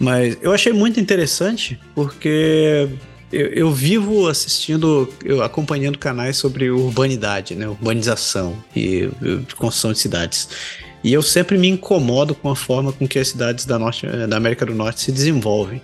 Mas 0.00 0.38
eu 0.40 0.50
achei 0.50 0.72
muito 0.72 0.98
interessante 0.98 1.78
porque 1.94 2.88
eu, 3.30 3.46
eu, 3.48 3.70
vivo 3.70 4.26
assistindo, 4.28 5.06
eu, 5.22 5.42
acompanhando 5.42 5.98
canais 5.98 6.38
sobre 6.38 6.70
urbanidade, 6.70 7.54
né, 7.54 7.68
urbanização 7.68 8.56
e, 8.74 9.10
e 9.20 9.54
construção 9.56 9.92
de 9.92 9.98
cidades. 9.98 10.48
E 11.04 11.12
eu 11.12 11.20
sempre 11.20 11.58
me 11.58 11.68
incomodo 11.68 12.34
com 12.34 12.48
a 12.48 12.56
forma 12.56 12.92
com 12.94 13.06
que 13.06 13.18
as 13.18 13.28
cidades 13.28 13.66
da, 13.66 13.78
norte, 13.78 14.06
da 14.06 14.36
América 14.38 14.64
do 14.64 14.74
Norte 14.74 15.02
se 15.02 15.12
desenvolvem. 15.12 15.82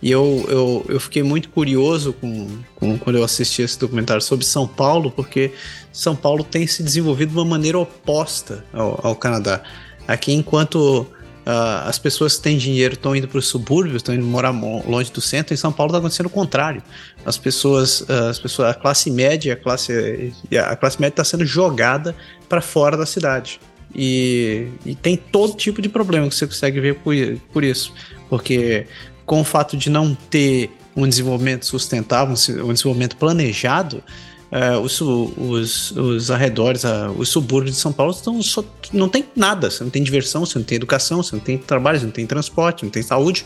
E 0.00 0.08
eu, 0.08 0.46
eu, 0.48 0.86
eu 0.88 1.00
fiquei 1.00 1.24
muito 1.24 1.48
curioso 1.48 2.12
com, 2.12 2.46
com, 2.76 2.96
quando 2.96 3.16
eu 3.16 3.24
assisti 3.24 3.62
esse 3.62 3.76
documentário 3.76 4.22
sobre 4.22 4.46
São 4.46 4.68
Paulo, 4.68 5.10
porque 5.10 5.50
São 5.92 6.14
Paulo 6.14 6.44
tem 6.44 6.64
se 6.68 6.84
desenvolvido 6.84 7.32
de 7.32 7.36
uma 7.36 7.44
maneira 7.44 7.76
oposta 7.76 8.64
ao, 8.72 9.00
ao 9.02 9.16
Canadá. 9.16 9.62
Aqui, 10.06 10.32
enquanto 10.32 11.06
Uh, 11.48 11.88
as 11.88 11.98
pessoas 11.98 12.36
que 12.36 12.42
têm 12.42 12.58
dinheiro 12.58 12.92
estão 12.92 13.16
indo 13.16 13.26
para 13.26 13.38
os 13.38 13.46
subúrbios, 13.48 13.96
estão 13.96 14.14
indo 14.14 14.26
morar 14.26 14.50
longe 14.50 15.10
do 15.10 15.18
centro. 15.18 15.54
Em 15.54 15.56
São 15.56 15.72
Paulo 15.72 15.90
está 15.90 15.98
acontecendo 15.98 16.26
o 16.26 16.30
contrário. 16.30 16.82
As 17.24 17.38
pessoas, 17.38 18.02
uh, 18.02 18.28
as 18.28 18.38
pessoas, 18.38 18.68
a 18.68 18.74
classe 18.74 19.10
média, 19.10 19.54
a 19.54 19.56
classe, 19.56 20.34
a 20.52 20.76
classe 20.76 21.00
média 21.00 21.14
está 21.14 21.24
sendo 21.24 21.46
jogada 21.46 22.14
para 22.50 22.60
fora 22.60 22.98
da 22.98 23.06
cidade. 23.06 23.58
E, 23.94 24.68
e, 24.84 24.94
tem 24.94 25.16
todo 25.16 25.56
tipo 25.56 25.80
de 25.80 25.88
problema 25.88 26.28
que 26.28 26.34
você 26.34 26.46
consegue 26.46 26.78
ver 26.80 26.96
por, 26.96 27.14
por 27.50 27.64
isso, 27.64 27.94
porque 28.28 28.86
com 29.24 29.40
o 29.40 29.44
fato 29.44 29.74
de 29.74 29.88
não 29.88 30.14
ter 30.14 30.70
um 30.94 31.08
desenvolvimento 31.08 31.64
sustentável, 31.64 32.34
um 32.62 32.72
desenvolvimento 32.74 33.16
planejado, 33.16 34.04
Uh, 34.50 34.80
os, 34.80 35.00
os, 35.00 35.90
os 35.90 36.30
arredores, 36.30 36.82
os 37.16 37.28
subúrbios 37.28 37.74
de 37.76 37.80
São 37.80 37.92
Paulo 37.92 38.12
estão 38.12 38.42
só, 38.42 38.64
não 38.92 39.08
tem 39.08 39.24
nada. 39.36 39.70
Você 39.70 39.84
não 39.84 39.90
tem 39.90 40.02
diversão, 40.02 40.46
você 40.46 40.58
não 40.58 40.64
tem 40.64 40.76
educação, 40.76 41.22
você 41.22 41.36
não 41.36 41.42
tem 41.42 41.58
trabalho, 41.58 41.98
você 41.98 42.06
não 42.06 42.12
tem 42.12 42.26
transporte, 42.26 42.84
não 42.84 42.90
tem 42.90 43.02
saúde. 43.02 43.44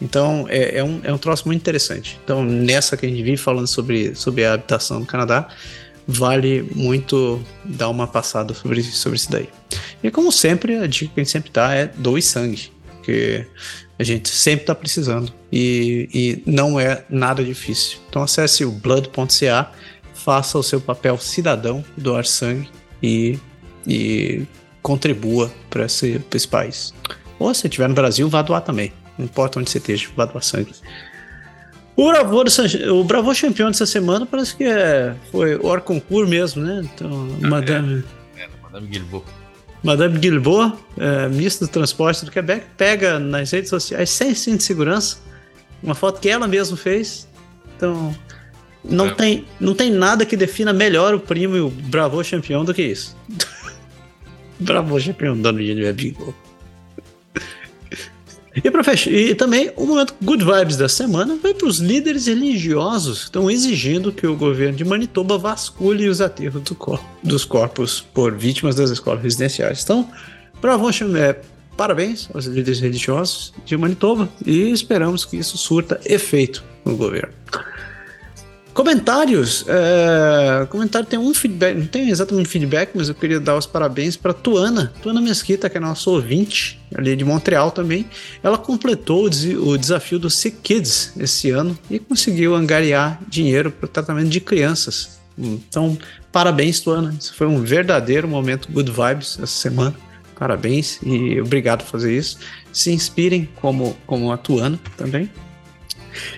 Então 0.00 0.46
é, 0.48 0.78
é, 0.78 0.84
um, 0.84 1.00
é 1.04 1.12
um 1.12 1.18
troço 1.18 1.46
muito 1.46 1.60
interessante. 1.60 2.18
Então, 2.24 2.44
nessa 2.44 2.96
que 2.96 3.06
a 3.06 3.08
gente 3.08 3.22
vive 3.22 3.36
falando 3.36 3.68
sobre, 3.68 4.16
sobre 4.16 4.44
a 4.44 4.54
habitação 4.54 4.98
no 4.98 5.06
Canadá, 5.06 5.48
vale 6.06 6.62
muito 6.74 7.40
dar 7.64 7.88
uma 7.88 8.08
passada 8.08 8.52
sobre, 8.52 8.82
sobre 8.82 9.16
isso 9.16 9.30
daí. 9.30 9.48
E 10.02 10.10
como 10.10 10.32
sempre, 10.32 10.76
a 10.76 10.88
dica 10.88 11.12
que 11.14 11.20
a 11.20 11.22
gente 11.22 11.32
sempre 11.32 11.52
dá 11.52 11.72
é 11.72 11.86
doe 11.86 12.20
sangue, 12.20 12.72
porque 12.88 13.46
a 13.96 14.02
gente 14.02 14.28
sempre 14.28 14.64
está 14.64 14.74
precisando 14.74 15.32
e, 15.52 16.08
e 16.12 16.50
não 16.50 16.80
é 16.80 17.04
nada 17.08 17.44
difícil. 17.44 17.98
Então 18.08 18.22
acesse 18.22 18.64
o 18.64 18.72
blood.ca 18.72 19.70
faça 20.24 20.58
o 20.58 20.62
seu 20.62 20.80
papel 20.80 21.18
cidadão, 21.18 21.84
doar 21.96 22.24
sangue 22.24 22.70
e, 23.02 23.38
e 23.86 24.46
contribua 24.80 25.50
para 25.68 25.86
esse, 25.86 26.20
esse 26.32 26.48
país. 26.48 26.94
Ou 27.38 27.52
se 27.52 27.66
estiver 27.66 27.88
no 27.88 27.94
Brasil, 27.94 28.28
vá 28.28 28.42
doar 28.42 28.62
também. 28.62 28.92
Não 29.18 29.24
importa 29.24 29.58
onde 29.58 29.70
você 29.70 29.78
esteja, 29.78 30.08
vá 30.16 30.24
doar 30.24 30.42
sangue. 30.42 30.72
O 31.96 32.10
Bravo, 32.10 32.42
o 32.90 33.04
Bravo 33.04 33.34
campeão 33.38 33.70
dessa 33.70 33.84
semana 33.84 34.24
parece 34.24 34.56
que 34.56 34.64
é, 34.64 35.14
foi 35.30 35.56
o 35.56 35.66
Orconcourt 35.66 36.28
mesmo, 36.28 36.62
né? 36.62 36.82
Então, 36.94 37.28
ah, 37.42 37.48
Madame. 37.48 38.04
É, 38.36 38.44
é, 38.44 38.48
Madame 38.62 38.86
Guilbault. 38.86 39.26
Madame 39.82 40.18
Guilbault, 40.18 40.78
é, 40.96 41.28
ministra 41.28 41.66
do 41.66 41.70
Transporte 41.70 42.24
do 42.24 42.30
Quebec, 42.30 42.64
pega 42.76 43.18
nas 43.18 43.50
redes 43.50 43.68
sociais 43.68 44.08
sem 44.08 44.34
cinto 44.34 44.58
de 44.58 44.62
segurança 44.62 45.18
uma 45.82 45.94
foto 45.94 46.20
que 46.20 46.28
ela 46.28 46.46
mesma 46.46 46.76
fez. 46.76 47.28
Então, 47.76 48.14
não, 48.84 49.06
é. 49.06 49.14
tem, 49.14 49.44
não 49.60 49.74
tem 49.74 49.90
nada 49.90 50.24
que 50.26 50.36
defina 50.36 50.72
melhor 50.72 51.14
o 51.14 51.20
primo 51.20 51.56
e 51.56 51.60
o 51.60 51.70
Bravo 51.70 52.22
campeão 52.24 52.64
do 52.64 52.74
que 52.74 52.82
isso. 52.82 53.16
Bravo 54.58 55.02
campeão 55.02 55.40
dando 55.40 55.58
dinheiro 55.58 55.86
é 55.86 55.92
bingo. 55.92 56.34
E 58.54 58.84
fechar, 58.84 59.10
e 59.10 59.34
também 59.34 59.72
o 59.76 59.86
momento 59.86 60.14
good 60.22 60.44
vibes 60.44 60.76
da 60.76 60.86
semana 60.86 61.38
vai 61.42 61.54
para 61.54 61.66
os 61.66 61.78
líderes 61.78 62.26
religiosos 62.26 63.20
que 63.20 63.24
estão 63.24 63.50
exigindo 63.50 64.12
que 64.12 64.26
o 64.26 64.36
governo 64.36 64.76
de 64.76 64.84
Manitoba 64.84 65.38
vasculhe 65.38 66.06
os 66.06 66.20
aterros 66.20 66.62
do 66.62 66.74
cor 66.74 67.02
dos 67.22 67.46
corpos 67.46 68.02
por 68.12 68.36
vítimas 68.36 68.74
das 68.74 68.90
escolas 68.90 69.22
residenciais. 69.22 69.82
Então, 69.82 70.06
bravo, 70.60 70.86
é, 71.16 71.40
parabéns 71.78 72.28
aos 72.34 72.44
líderes 72.44 72.80
religiosos 72.80 73.54
de 73.64 73.74
Manitoba 73.74 74.28
e 74.44 74.70
esperamos 74.70 75.24
que 75.24 75.38
isso 75.38 75.56
surta 75.56 75.98
efeito 76.04 76.62
no 76.84 76.94
governo. 76.94 77.32
Comentários. 78.72 79.64
É, 79.68 80.66
comentário 80.66 81.06
tem 81.06 81.18
um 81.18 81.34
feedback, 81.34 81.76
não 81.76 81.86
tem 81.86 82.08
exatamente 82.08 82.48
feedback, 82.48 82.90
mas 82.94 83.08
eu 83.08 83.14
queria 83.14 83.38
dar 83.38 83.56
os 83.56 83.66
parabéns 83.66 84.16
para 84.16 84.32
Tuana, 84.32 84.92
Tuana 85.02 85.20
Mesquita, 85.20 85.68
que 85.68 85.76
é 85.76 85.80
nossa 85.80 86.08
ouvinte, 86.08 86.80
ali 86.94 87.14
de 87.14 87.24
Montreal 87.24 87.70
também. 87.70 88.06
Ela 88.42 88.56
completou 88.56 89.24
o 89.26 89.78
desafio 89.78 90.18
do 90.18 90.30
Sick 90.30 90.58
Kids 90.62 91.12
esse 91.18 91.50
ano 91.50 91.78
e 91.90 91.98
conseguiu 91.98 92.54
angariar 92.54 93.20
dinheiro 93.28 93.70
para 93.70 93.86
o 93.86 93.88
tratamento 93.88 94.28
de 94.28 94.40
crianças. 94.40 95.20
Então, 95.36 95.98
parabéns, 96.30 96.80
Tuana. 96.80 97.14
Isso 97.18 97.34
foi 97.34 97.46
um 97.46 97.60
verdadeiro 97.62 98.26
momento 98.26 98.70
good 98.70 98.90
vibes 98.90 99.38
essa 99.42 99.46
semana. 99.46 99.94
Parabéns 100.38 100.98
e 101.02 101.40
obrigado 101.40 101.84
por 101.84 101.90
fazer 101.90 102.16
isso. 102.16 102.38
Se 102.72 102.90
inspirem 102.90 103.48
como, 103.60 103.96
como 104.06 104.32
a 104.32 104.36
Tuana 104.36 104.80
também. 104.96 105.30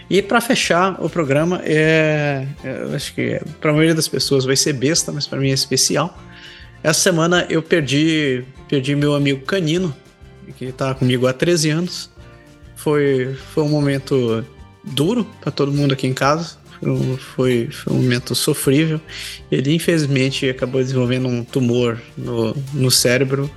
E 0.09 0.23
para 0.23 0.41
fechar 0.41 1.03
o 1.03 1.09
programa, 1.09 1.61
é, 1.65 2.47
eu 2.63 2.95
acho 2.95 3.15
que 3.15 3.41
para 3.61 3.71
a 3.71 3.75
maioria 3.75 3.95
das 3.95 4.09
pessoas 4.09 4.45
vai 4.45 4.57
ser 4.57 4.73
besta, 4.75 5.13
mas 5.13 5.27
para 5.27 5.39
mim 5.39 5.51
é 5.51 5.55
especial. 5.55 6.19
Essa 6.83 7.01
semana 7.01 7.47
eu 7.49 7.63
perdi, 7.63 8.45
perdi 8.69 8.95
meu 8.95 9.15
amigo 9.15 9.45
Canino, 9.45 9.95
que 10.59 10.67
está 10.67 10.95
comigo 10.95 11.27
há 11.27 11.33
13 11.33 11.71
anos. 11.71 12.11
Foi, 12.77 13.35
foi 13.55 13.65
um 13.65 13.69
momento 13.69 14.45
duro 14.85 15.25
para 15.41 15.51
todo 15.51 15.73
mundo 15.73 15.95
aqui 15.95 16.07
em 16.07 16.13
casa. 16.13 16.57
Foi, 17.35 17.69
foi 17.71 17.93
um 17.93 18.03
momento 18.03 18.35
sofrível. 18.35 19.01
Ele, 19.51 19.75
infelizmente, 19.75 20.49
acabou 20.49 20.83
desenvolvendo 20.83 21.27
um 21.27 21.43
tumor 21.43 21.99
no, 22.17 22.55
no 22.75 22.91
cérebro 22.91 23.51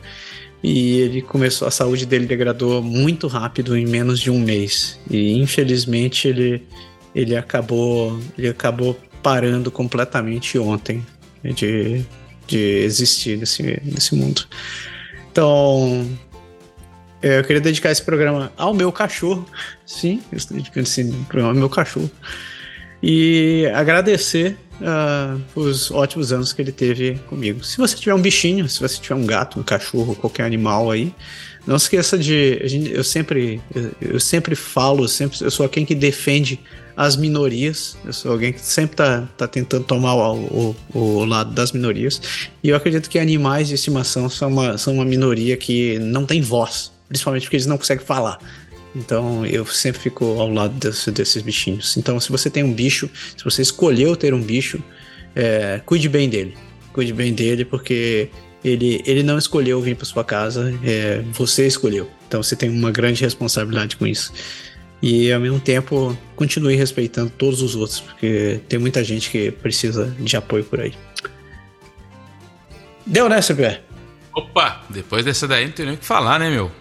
e 0.69 0.99
ele 0.99 1.21
começou, 1.21 1.65
a 1.65 1.71
saúde 1.71 2.05
dele 2.05 2.25
degradou 2.25 2.83
muito 2.83 3.27
rápido, 3.27 3.77
em 3.77 3.85
menos 3.85 4.19
de 4.19 4.29
um 4.29 4.37
mês. 4.37 4.99
E, 5.09 5.31
infelizmente, 5.39 6.27
ele, 6.27 6.61
ele, 7.15 7.37
acabou, 7.37 8.19
ele 8.37 8.49
acabou 8.49 8.99
parando 9.23 9.71
completamente 9.71 10.59
ontem 10.59 11.05
de, 11.41 12.03
de 12.45 12.57
existir 12.83 13.37
nesse, 13.37 13.81
nesse 13.81 14.13
mundo. 14.13 14.45
Então, 15.31 16.05
eu 17.21 17.45
queria 17.45 17.61
dedicar 17.61 17.89
esse 17.89 18.03
programa 18.03 18.51
ao 18.57 18.73
meu 18.73 18.91
cachorro. 18.91 19.45
Sim, 19.85 20.21
eu 20.33 20.37
estou 20.37 20.57
dedicando 20.57 20.85
esse 20.85 21.05
programa 21.29 21.53
ao 21.53 21.55
meu 21.55 21.69
cachorro. 21.69 22.11
E 23.01 23.71
agradecer 23.73 24.57
uh, 24.81 25.41
os 25.59 25.91
ótimos 25.91 26.31
anos 26.31 26.53
que 26.53 26.61
ele 26.61 26.71
teve 26.71 27.19
comigo. 27.27 27.63
Se 27.63 27.77
você 27.77 27.95
tiver 27.95 28.13
um 28.13 28.21
bichinho, 28.21 28.67
se 28.67 28.79
você 28.79 28.99
tiver 28.99 29.15
um 29.15 29.25
gato, 29.25 29.59
um 29.59 29.63
cachorro, 29.63 30.15
qualquer 30.15 30.43
animal 30.43 30.91
aí, 30.91 31.13
não 31.65 31.75
esqueça 31.75 32.17
de. 32.17 32.59
Eu 32.93 33.03
sempre, 33.03 33.61
eu 33.99 34.19
sempre 34.21 34.55
falo, 34.55 35.03
eu 35.03 35.07
sempre, 35.07 35.37
eu 35.41 35.51
sou 35.51 35.65
alguém 35.65 35.85
que 35.85 35.93
defende 35.93 36.59
as 36.95 37.17
minorias. 37.17 37.97
Eu 38.05 38.13
sou 38.13 38.31
alguém 38.31 38.53
que 38.53 38.61
sempre 38.61 38.93
está 38.93 39.27
tá 39.37 39.47
tentando 39.47 39.83
tomar 39.83 40.15
o, 40.15 40.75
o, 40.93 40.97
o, 40.97 41.25
lado 41.25 41.51
das 41.51 41.73
minorias. 41.73 42.21
E 42.63 42.69
eu 42.69 42.75
acredito 42.75 43.09
que 43.09 43.19
animais 43.19 43.67
de 43.67 43.75
estimação 43.75 44.29
são 44.29 44.49
uma, 44.49 44.77
são 44.77 44.93
uma 44.93 45.05
minoria 45.05 45.57
que 45.57 45.99
não 45.99 46.25
tem 46.25 46.41
voz, 46.41 46.91
principalmente 47.09 47.43
porque 47.43 47.57
eles 47.57 47.67
não 47.67 47.77
conseguem 47.77 48.05
falar. 48.05 48.39
Então 48.97 49.45
eu 49.45 49.65
sempre 49.65 50.01
fico 50.01 50.25
ao 50.25 50.51
lado 50.51 50.73
desse, 50.73 51.11
desses 51.11 51.41
bichinhos. 51.41 51.95
Então, 51.97 52.19
se 52.19 52.31
você 52.31 52.49
tem 52.49 52.63
um 52.63 52.73
bicho, 52.73 53.09
se 53.37 53.43
você 53.43 53.61
escolheu 53.61 54.15
ter 54.15 54.33
um 54.33 54.41
bicho, 54.41 54.81
é, 55.35 55.79
cuide 55.85 56.09
bem 56.09 56.27
dele. 56.27 56.57
Cuide 56.91 57.13
bem 57.13 57.33
dele, 57.33 57.63
porque 57.63 58.29
ele, 58.63 59.01
ele 59.05 59.21
não 59.21 59.37
escolheu 59.37 59.79
vir 59.81 59.95
para 59.95 60.05
sua 60.05 60.23
casa, 60.23 60.73
é, 60.83 61.23
você 61.31 61.67
escolheu. 61.67 62.09
Então 62.27 62.41
você 62.41 62.55
tem 62.55 62.69
uma 62.69 62.91
grande 62.91 63.21
responsabilidade 63.21 63.95
com 63.95 64.07
isso. 64.07 64.33
E 64.99 65.31
ao 65.31 65.39
mesmo 65.39 65.59
tempo, 65.59 66.17
continue 66.35 66.75
respeitando 66.75 67.29
todos 67.29 67.61
os 67.61 67.75
outros, 67.75 67.99
porque 67.99 68.59
tem 68.67 68.79
muita 68.79 69.03
gente 69.03 69.29
que 69.29 69.51
precisa 69.51 70.07
de 70.19 70.35
apoio 70.35 70.63
por 70.63 70.79
aí. 70.79 70.93
Deu, 73.05 73.29
né, 73.29 73.39
CPR? 73.41 73.79
Opa, 74.33 74.83
depois 74.89 75.23
dessa 75.23 75.47
daí 75.47 75.65
não 75.65 75.71
tem 75.71 75.85
nem 75.85 75.95
o 75.95 75.97
que 75.97 76.05
falar, 76.05 76.39
né, 76.39 76.49
meu? 76.49 76.71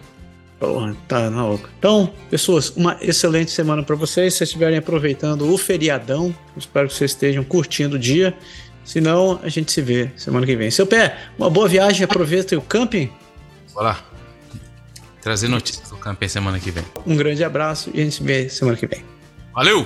Porra, 0.59 0.95
tá 1.07 1.29
na 1.29 1.45
louca. 1.45 1.69
Então, 1.77 2.11
pessoas, 2.29 2.71
uma 2.75 2.97
excelente 2.99 3.51
semana 3.51 3.83
para 3.83 3.95
vocês. 3.95 4.33
Se 4.33 4.39
vocês 4.39 4.49
estiverem 4.49 4.77
aproveitando 4.77 5.51
o 5.51 5.57
feriadão, 5.57 6.35
espero 6.55 6.87
que 6.87 6.95
vocês 6.95 7.11
estejam 7.11 7.43
curtindo 7.43 7.95
o 7.95 7.99
dia. 7.99 8.35
Se 8.83 8.99
não, 8.99 9.39
a 9.43 9.49
gente 9.49 9.71
se 9.71 9.81
vê 9.81 10.09
semana 10.15 10.45
que 10.45 10.55
vem. 10.55 10.71
Seu 10.71 10.87
pé, 10.87 11.17
uma 11.37 11.49
boa 11.49 11.67
viagem, 11.67 12.03
aproveita 12.03 12.57
o 12.57 12.61
camping. 12.61 13.11
Bora 13.73 13.97
trazer 15.21 15.47
notícias 15.49 15.89
do 15.89 15.97
camping 15.97 16.27
semana 16.27 16.59
que 16.59 16.71
vem. 16.71 16.85
Um 17.05 17.15
grande 17.15 17.43
abraço 17.43 17.91
e 17.93 17.99
a 17.99 18.03
gente 18.03 18.15
se 18.15 18.23
vê 18.23 18.49
semana 18.49 18.77
que 18.77 18.87
vem. 18.87 19.03
Valeu! 19.53 19.85